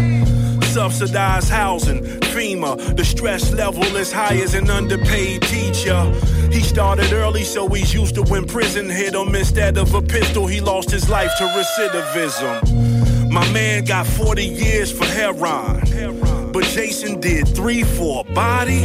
Subsidized 0.65 1.51
housing, 1.51 2.03
FEMA. 2.33 2.97
The 2.97 3.05
stress 3.05 3.53
level 3.53 3.85
is 3.97 4.11
high 4.11 4.37
as 4.37 4.55
an 4.55 4.71
underpaid 4.71 5.43
teacher. 5.43 6.03
He 6.51 6.61
started 6.61 7.13
early, 7.13 7.45
so 7.45 7.69
he's 7.69 7.95
used 7.95 8.17
to 8.17 8.23
when 8.23 8.47
prison 8.47 8.89
hit 8.89 9.15
him. 9.15 9.35
Instead 9.35 9.79
of 9.79 9.95
a 9.95 10.03
pistol, 10.03 10.47
he 10.47 10.61
lost 10.61 10.91
his 10.91 11.09
life 11.09 11.31
to 11.39 11.45
recidivism. 11.45 13.31
My 13.31 13.49
man 13.53 13.85
got 13.85 14.07
40 14.07 14.45
years 14.45 14.91
for 14.91 15.05
heroin. 15.05 16.34
But 16.55 16.67
Jason 16.67 17.19
did 17.19 17.49
three 17.49 17.83
for 17.83 18.25
a 18.25 18.33
body. 18.33 18.85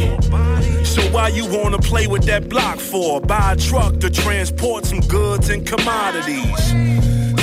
So 0.84 1.02
why 1.12 1.28
you 1.28 1.46
wanna 1.46 1.78
play 1.78 2.08
with 2.08 2.24
that 2.24 2.48
block 2.48 2.80
for? 2.80 3.20
Buy 3.20 3.52
a 3.52 3.56
truck 3.56 4.00
to 4.00 4.10
transport 4.10 4.86
some 4.86 4.98
goods 5.02 5.50
and 5.50 5.64
commodities. 5.64 6.58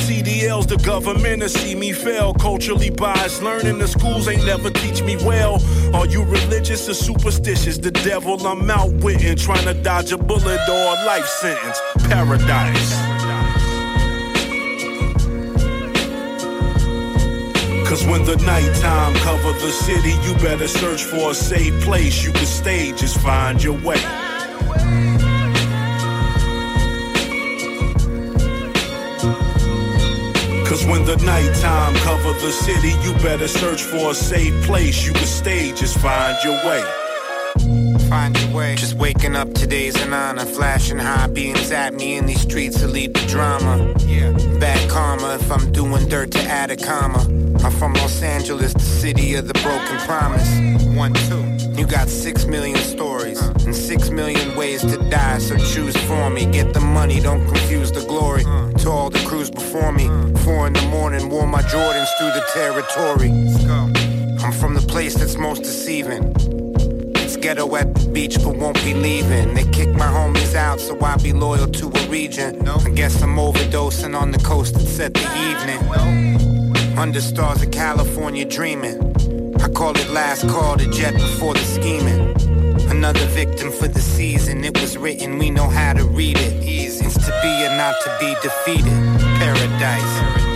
CDLs 0.06 0.68
the 0.68 0.76
government 0.84 1.44
to 1.44 1.48
see 1.48 1.76
me 1.76 1.94
fail. 1.94 2.34
Culturally 2.34 2.90
biased, 2.90 3.42
learning 3.42 3.78
the 3.78 3.88
schools 3.88 4.28
ain't 4.28 4.46
never 4.46 4.70
teach 4.70 5.02
me 5.02 5.16
well. 5.16 5.64
Are 5.96 6.06
you 6.06 6.26
religious 6.26 6.90
or 6.90 6.94
superstitious? 6.94 7.78
The 7.78 7.92
devil 7.92 8.36
I'm 8.46 8.70
outwitting, 8.70 9.38
trying 9.38 9.64
to 9.64 9.76
dodge 9.76 10.12
a 10.12 10.18
bullet 10.18 10.60
or 10.68 10.88
a 10.94 11.06
life 11.06 11.26
sentence. 11.26 11.80
Paradise. 12.10 13.17
Cause 17.98 18.06
when 18.06 18.26
the 18.26 18.36
nighttime 18.46 19.16
cover 19.16 19.54
the 19.54 19.72
city, 19.72 20.12
you 20.22 20.36
better 20.36 20.68
search 20.68 21.04
for 21.04 21.32
a 21.32 21.34
safe 21.34 21.74
place 21.82 22.24
you 22.24 22.32
can 22.32 22.46
stay, 22.46 22.92
just 22.92 23.20
find 23.22 23.64
your 23.64 23.74
way. 23.74 23.98
Cause 30.68 30.86
when 30.86 31.06
the 31.06 31.20
nighttime 31.26 31.96
cover 31.96 32.34
the 32.34 32.52
city, 32.52 32.90
you 33.02 33.14
better 33.24 33.48
search 33.48 33.82
for 33.82 34.12
a 34.12 34.14
safe 34.14 34.54
place 34.66 35.04
you 35.04 35.14
can 35.14 35.26
stay, 35.26 35.74
just 35.74 35.98
find 35.98 36.38
your 36.44 36.54
way. 36.68 37.07
Find 38.10 38.40
your 38.40 38.56
way. 38.56 38.76
Just 38.76 38.94
waking 38.94 39.36
up 39.36 39.54
today's 39.54 40.02
an 40.02 40.14
honor. 40.14 40.46
Flashing 40.46 40.98
high 40.98 41.28
beams 41.28 41.72
at 41.72 41.94
me 41.94 42.16
in 42.16 42.26
these 42.26 42.40
streets 42.40 42.80
to 42.80 42.88
lead 42.88 43.14
the 43.14 43.28
drama. 43.28 43.94
Yeah. 44.06 44.32
Bad 44.60 44.90
karma 44.90 45.36
if 45.36 45.52
I'm 45.52 45.72
doing 45.74 46.08
dirt 46.08 46.32
to 46.32 46.42
add 46.44 46.72
a 46.72 46.78
comma. 46.78 47.20
I'm 47.66 47.72
from 47.72 47.94
Los 47.96 48.22
Angeles, 48.22 48.74
the 48.74 48.80
city 48.80 49.36
of 49.36 49.50
the 49.50 49.54
broken 49.56 49.98
promise. 50.08 50.48
One, 50.96 51.14
two. 51.14 51.44
You 51.78 51.86
got 51.86 52.08
six 52.08 52.46
million 52.46 52.78
stories 52.78 53.42
and 53.42 53.76
six 53.76 54.10
million 54.10 54.56
ways 54.56 54.82
to 54.82 54.98
die, 55.10 55.40
so 55.40 55.58
choose 55.58 55.96
for 56.08 56.30
me. 56.30 56.46
Get 56.46 56.74
the 56.74 56.80
money, 56.80 57.20
don't 57.20 57.46
confuse 57.46 57.92
the 57.92 58.06
glory. 58.06 58.44
To 58.44 58.90
all 58.90 59.10
the 59.10 59.24
crews 59.28 59.52
before 59.52 59.92
me, 59.92 60.08
four 60.46 60.66
in 60.68 60.74
the 60.74 60.88
morning, 60.90 61.30
wore 61.30 61.46
my 61.46 61.62
Jordans 61.64 62.08
through 62.18 62.32
the 62.32 62.46
territory. 62.54 63.32
I'm 64.44 64.54
from 64.54 64.76
the 64.76 64.86
place 64.88 65.16
that's 65.16 65.36
most 65.36 65.64
deceiving. 65.64 66.67
Ghetto 67.48 67.78
at 67.78 67.96
the 67.96 68.10
beach, 68.10 68.36
but 68.44 68.58
won't 68.58 68.76
be 68.84 68.94
leaving. 68.94 69.54
They 69.54 69.64
kick 69.72 69.88
my 69.96 70.12
homies 70.18 70.54
out, 70.54 70.82
so 70.82 71.00
I 71.00 71.16
be 71.16 71.32
loyal 71.32 71.70
to 71.80 71.88
a 71.88 72.08
region. 72.10 72.68
I 72.68 72.90
guess 72.90 73.22
I'm 73.22 73.38
overdosing 73.38 74.20
on 74.20 74.32
the 74.32 74.38
coast 74.40 74.74
that 74.74 74.86
set 74.86 75.14
the 75.14 75.22
evening. 75.48 76.98
Under 76.98 77.22
stars 77.22 77.62
of 77.62 77.72
California 77.72 78.44
dreaming. 78.44 78.98
I 79.62 79.70
call 79.70 79.98
it 79.98 80.10
last 80.10 80.46
call 80.50 80.76
to 80.76 80.92
jet 80.92 81.14
before 81.14 81.54
the 81.54 81.64
scheming. 81.64 82.36
Another 82.92 83.26
victim 83.28 83.72
for 83.72 83.88
the 83.88 84.02
season. 84.02 84.66
It 84.66 84.78
was 84.82 84.98
written, 84.98 85.38
we 85.38 85.50
know 85.50 85.70
how 85.70 85.94
to 85.94 86.04
read 86.04 86.38
it. 86.38 86.62
Easy. 86.66 87.06
It's 87.06 87.16
to 87.16 87.32
be 87.42 87.66
or 87.66 87.78
not 87.78 87.96
to 88.04 88.18
be 88.20 88.36
defeated. 88.44 88.92
Paradise. 89.40 90.47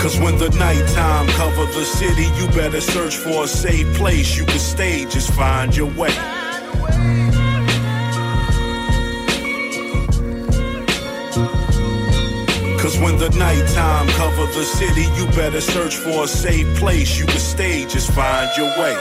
Cause 0.00 0.18
when 0.18 0.38
the 0.38 0.48
nighttime 0.58 1.26
cover 1.28 1.66
the 1.66 1.84
city, 1.84 2.24
you 2.40 2.46
better 2.56 2.80
search 2.80 3.16
for 3.16 3.44
a 3.44 3.46
safe 3.46 3.86
place 3.96 4.34
you 4.34 4.46
can 4.46 4.58
stay, 4.58 5.04
just 5.04 5.30
find 5.34 5.76
your 5.76 5.88
way. 5.88 6.08
Cause 12.80 12.98
when 12.98 13.18
the 13.18 13.28
nighttime 13.38 14.08
cover 14.16 14.46
the 14.46 14.64
city, 14.64 15.02
you 15.18 15.26
better 15.36 15.60
search 15.60 15.96
for 15.96 16.24
a 16.24 16.26
safe 16.26 16.78
place 16.78 17.18
you 17.18 17.26
can 17.26 17.38
stay, 17.38 17.84
just 17.84 18.10
find 18.12 18.48
your 18.56 18.70
way. 18.80 18.96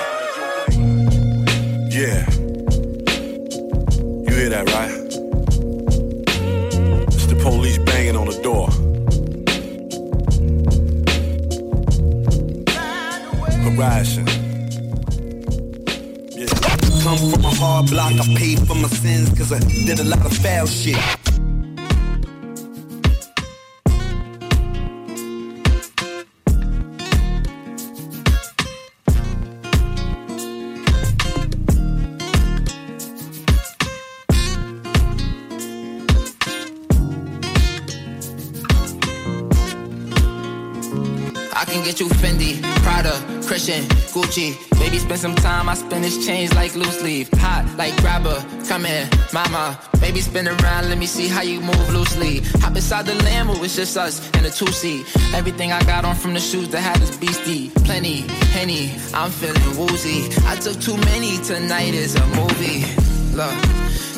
Yeah. 1.89 2.29
You 4.27 4.35
hear 4.35 4.49
that, 4.49 4.69
right? 4.73 4.99
It's 7.07 7.25
the 7.25 7.39
police 7.41 7.77
banging 7.77 8.17
on 8.17 8.27
the 8.27 8.37
door. 8.43 8.88
Horizon. 13.69 14.25
Come 17.03 17.17
from 17.31 17.45
a 17.45 17.49
hard 17.55 17.89
block, 17.89 18.13
I 18.13 18.35
paid 18.35 18.59
for 18.67 18.75
my 18.75 18.87
sins 18.87 19.29
cause 19.37 19.51
I 19.51 19.59
did 19.59 19.99
a 19.99 20.03
lot 20.03 20.25
of 20.25 20.33
foul 20.37 20.65
shit. 20.65 21.18
Gucci. 43.69 44.57
Baby, 44.79 44.97
spend 44.97 45.19
some 45.19 45.35
time. 45.35 45.69
I 45.69 45.75
spend 45.75 46.03
this 46.03 46.25
change 46.25 46.53
like 46.55 46.75
loose 46.75 47.01
leaf. 47.03 47.29
Hot 47.33 47.65
like 47.77 47.95
grabber. 47.97 48.43
Come 48.67 48.85
here, 48.85 49.07
mama. 49.31 49.79
Baby, 50.01 50.21
spin 50.21 50.47
around. 50.47 50.89
Let 50.89 50.97
me 50.97 51.05
see 51.05 51.27
how 51.27 51.41
you 51.41 51.61
move 51.61 51.93
loosely. 51.93 52.39
Hop 52.61 52.75
inside 52.75 53.05
the 53.05 53.13
Lambo. 53.23 53.63
It's 53.63 53.75
just 53.75 53.95
us 53.97 54.27
and 54.33 54.45
a 54.45 54.49
two 54.49 54.71
seat. 54.71 55.05
Everything 55.35 55.71
I 55.71 55.83
got 55.83 56.05
on 56.05 56.15
from 56.15 56.33
the 56.33 56.39
shoes 56.39 56.69
that 56.69 56.81
had 56.81 56.97
this 56.97 57.15
beastie. 57.17 57.69
Plenty, 57.85 58.21
henny. 58.55 58.91
I'm 59.13 59.29
feeling 59.29 59.77
woozy. 59.77 60.29
I 60.45 60.55
took 60.55 60.79
too 60.81 60.97
many. 60.97 61.37
Tonight 61.37 61.93
is 61.93 62.15
a 62.15 62.25
movie. 62.27 62.85
Look. 63.35 63.53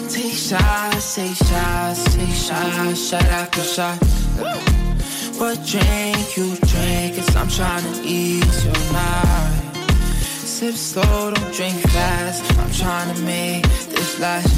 Take 0.10 0.34
shots, 0.34 1.16
take 1.16 1.36
shots, 1.36 2.16
take 2.16 2.36
shots, 2.36 3.10
shut 3.10 3.22
shot 3.22 3.24
after 3.24 3.62
shot. 3.62 4.81
What 5.42 5.58
drink 5.66 6.38
you 6.38 6.56
drink? 6.68 7.16
Cause 7.16 7.36
I'm 7.36 7.48
trying 7.48 7.82
to 7.82 8.02
ease 8.04 8.64
your 8.64 8.76
mind. 8.94 9.76
Sip 10.22 10.76
slow, 10.76 11.32
don't 11.32 11.52
drink 11.52 11.82
fast. 11.90 12.44
I'm 12.60 12.72
trying 12.72 13.16
to 13.16 13.22
make 13.24 13.64
this 13.64 14.20
last. 14.20 14.54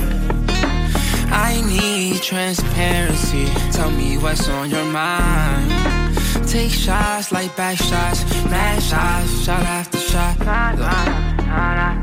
I 1.30 1.60
need 1.68 2.22
transparency. 2.22 3.44
Tell 3.70 3.90
me 3.90 4.16
what's 4.16 4.48
on 4.48 4.70
your 4.70 4.86
mind. 4.86 5.97
Take 6.48 6.70
shots 6.70 7.30
like 7.30 7.54
back 7.58 7.76
shots, 7.76 8.24
mad 8.46 8.82
shots, 8.82 9.44
shot 9.44 9.60
after 9.60 9.98
shot. 9.98 10.38
Nah, 10.38 10.72
nah, 10.72 11.04
nah, 11.44 11.44
nah, 11.44 11.94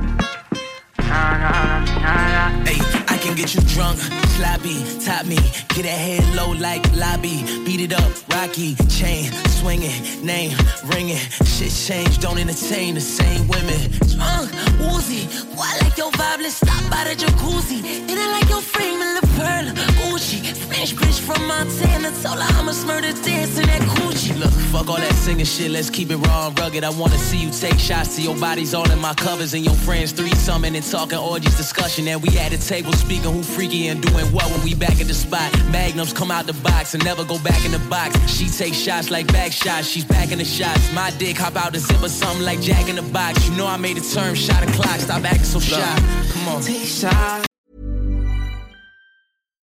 nah, 1.00 1.38
nah, 1.38 1.86
nah, 1.86 2.50
nah. 2.60 2.64
Hey 2.64 2.95
can 3.26 3.36
get 3.36 3.56
you 3.56 3.62
drunk, 3.62 3.98
sloppy, 4.38 4.78
top 5.04 5.26
me, 5.26 5.38
get 5.70 5.86
a 5.86 5.90
head 5.90 6.24
low 6.36 6.52
like 6.52 6.84
lobby, 6.96 7.44
beat 7.66 7.82
it 7.82 7.94
up, 7.94 8.12
rocky, 8.30 8.76
chain 8.88 9.32
swinging, 9.66 10.24
name 10.24 10.56
ringing, 10.86 11.18
shit 11.56 11.72
change, 11.72 12.20
don't 12.20 12.38
entertain 12.38 12.94
the 12.94 13.02
same 13.02 13.48
women. 13.48 13.80
Drunk, 14.14 14.52
woozy, 14.80 15.28
I 15.58 15.78
like 15.82 15.98
your 15.98 16.12
vibe, 16.12 16.42
let's 16.42 16.58
stop 16.58 16.84
by 16.92 17.04
the 17.06 17.16
jacuzzi. 17.16 17.80
And 18.10 18.20
I 18.20 18.32
like 18.38 18.50
your 18.50 18.62
frame 18.62 19.02
and 19.02 19.18
the 19.18 19.28
pearl, 19.38 19.66
Gucci. 19.98 20.40
French 20.68 20.96
bitch 20.96 21.20
from 21.20 21.48
Montana, 21.48 22.12
told 22.22 22.40
her 22.40 22.60
I'm 22.60 22.70
a 22.70 22.74
murder 22.86 23.14
dance 23.24 23.58
in 23.58 23.66
that 23.66 23.82
coochie. 23.82 24.38
Look, 24.40 24.52
fuck 24.72 24.88
all 24.88 24.98
that 24.98 25.14
singing 25.14 25.46
shit, 25.46 25.72
let's 25.72 25.90
keep 25.90 26.12
it 26.12 26.18
raw 26.18 26.48
and 26.48 26.60
rugged. 26.60 26.84
I 26.84 26.90
wanna 26.90 27.18
see 27.18 27.38
you 27.38 27.50
take 27.50 27.80
shots 27.80 28.16
to 28.18 28.22
your 28.22 28.36
bodies 28.36 28.76
all 28.76 28.90
in 28.92 29.00
my 29.00 29.14
covers 29.16 29.54
and 29.56 29.66
your 29.66 29.74
friends 29.74 30.14
threesoming 30.14 30.76
and 30.76 30.86
talking 30.86 31.18
orgies 31.18 31.58
discussion. 31.58 32.08
And 32.08 32.22
we 32.22 32.38
at 32.38 32.52
the 32.52 32.58
table 32.58 32.94
speaking 32.94 33.15
who 33.24 33.44
freaky 33.44 33.88
and 33.88 34.02
doing 34.02 34.26
what 34.34 34.50
when 34.52 34.64
we 34.64 34.76
back 34.76 35.00
at 35.00 35.08
the 35.08 35.14
spot. 35.14 35.52
Magnums 35.72 36.14
come 36.14 36.32
out 36.32 36.46
the 36.46 36.54
box 36.54 36.94
and 36.94 37.04
never 37.04 37.24
go 37.24 37.40
back 37.40 37.64
in 37.66 37.72
the 37.72 37.80
box. 37.90 38.16
She 38.30 38.48
takes 38.48 38.78
shots 38.78 39.10
like 39.12 39.28
back 39.28 39.52
shots, 39.52 39.88
she's 39.88 40.06
back 40.06 40.32
in 40.32 40.40
the 40.40 40.46
shots. 40.46 40.92
My 40.94 41.12
dick 41.12 41.38
hop 41.38 41.56
out 41.56 41.74
the 41.74 41.80
zipper, 41.80 42.10
something 42.10 42.46
like 42.46 42.62
Jack 42.62 42.90
in 42.90 42.96
the 42.96 43.02
box. 43.14 43.48
You 43.48 43.56
know 43.56 43.68
I 43.68 43.78
made 43.78 43.98
a 43.98 44.02
term, 44.02 44.36
shot 44.36 44.64
a 44.64 44.72
clock, 44.72 45.00
stop 45.00 45.24
acting 45.24 45.44
so 45.44 45.60
shy. 45.60 45.96
Come 46.32 46.48
on. 46.48 46.62
Take 46.62 46.86
shots. 46.86 47.46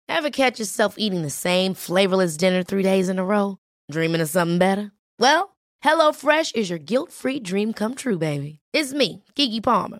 Ever 0.09 0.30
catch 0.30 0.59
yourself 0.59 0.95
eating 0.98 1.22
the 1.22 1.30
same 1.30 1.74
flavorless 1.74 2.38
dinner 2.38 2.64
three 2.64 2.83
days 2.83 3.09
in 3.09 3.19
a 3.19 3.25
row? 3.25 3.57
Dreaming 3.91 4.22
of 4.22 4.30
something 4.30 4.57
better? 4.57 4.91
Well, 5.19 5.56
HelloFresh 5.83 6.56
is 6.56 6.69
your 6.69 6.80
guilt-free 6.80 7.41
dream 7.41 7.74
come 7.74 7.93
true, 7.93 8.17
baby. 8.17 8.59
It's 8.74 8.93
me, 8.93 9.24
Kiki 9.35 9.61
Palmer. 9.61 9.99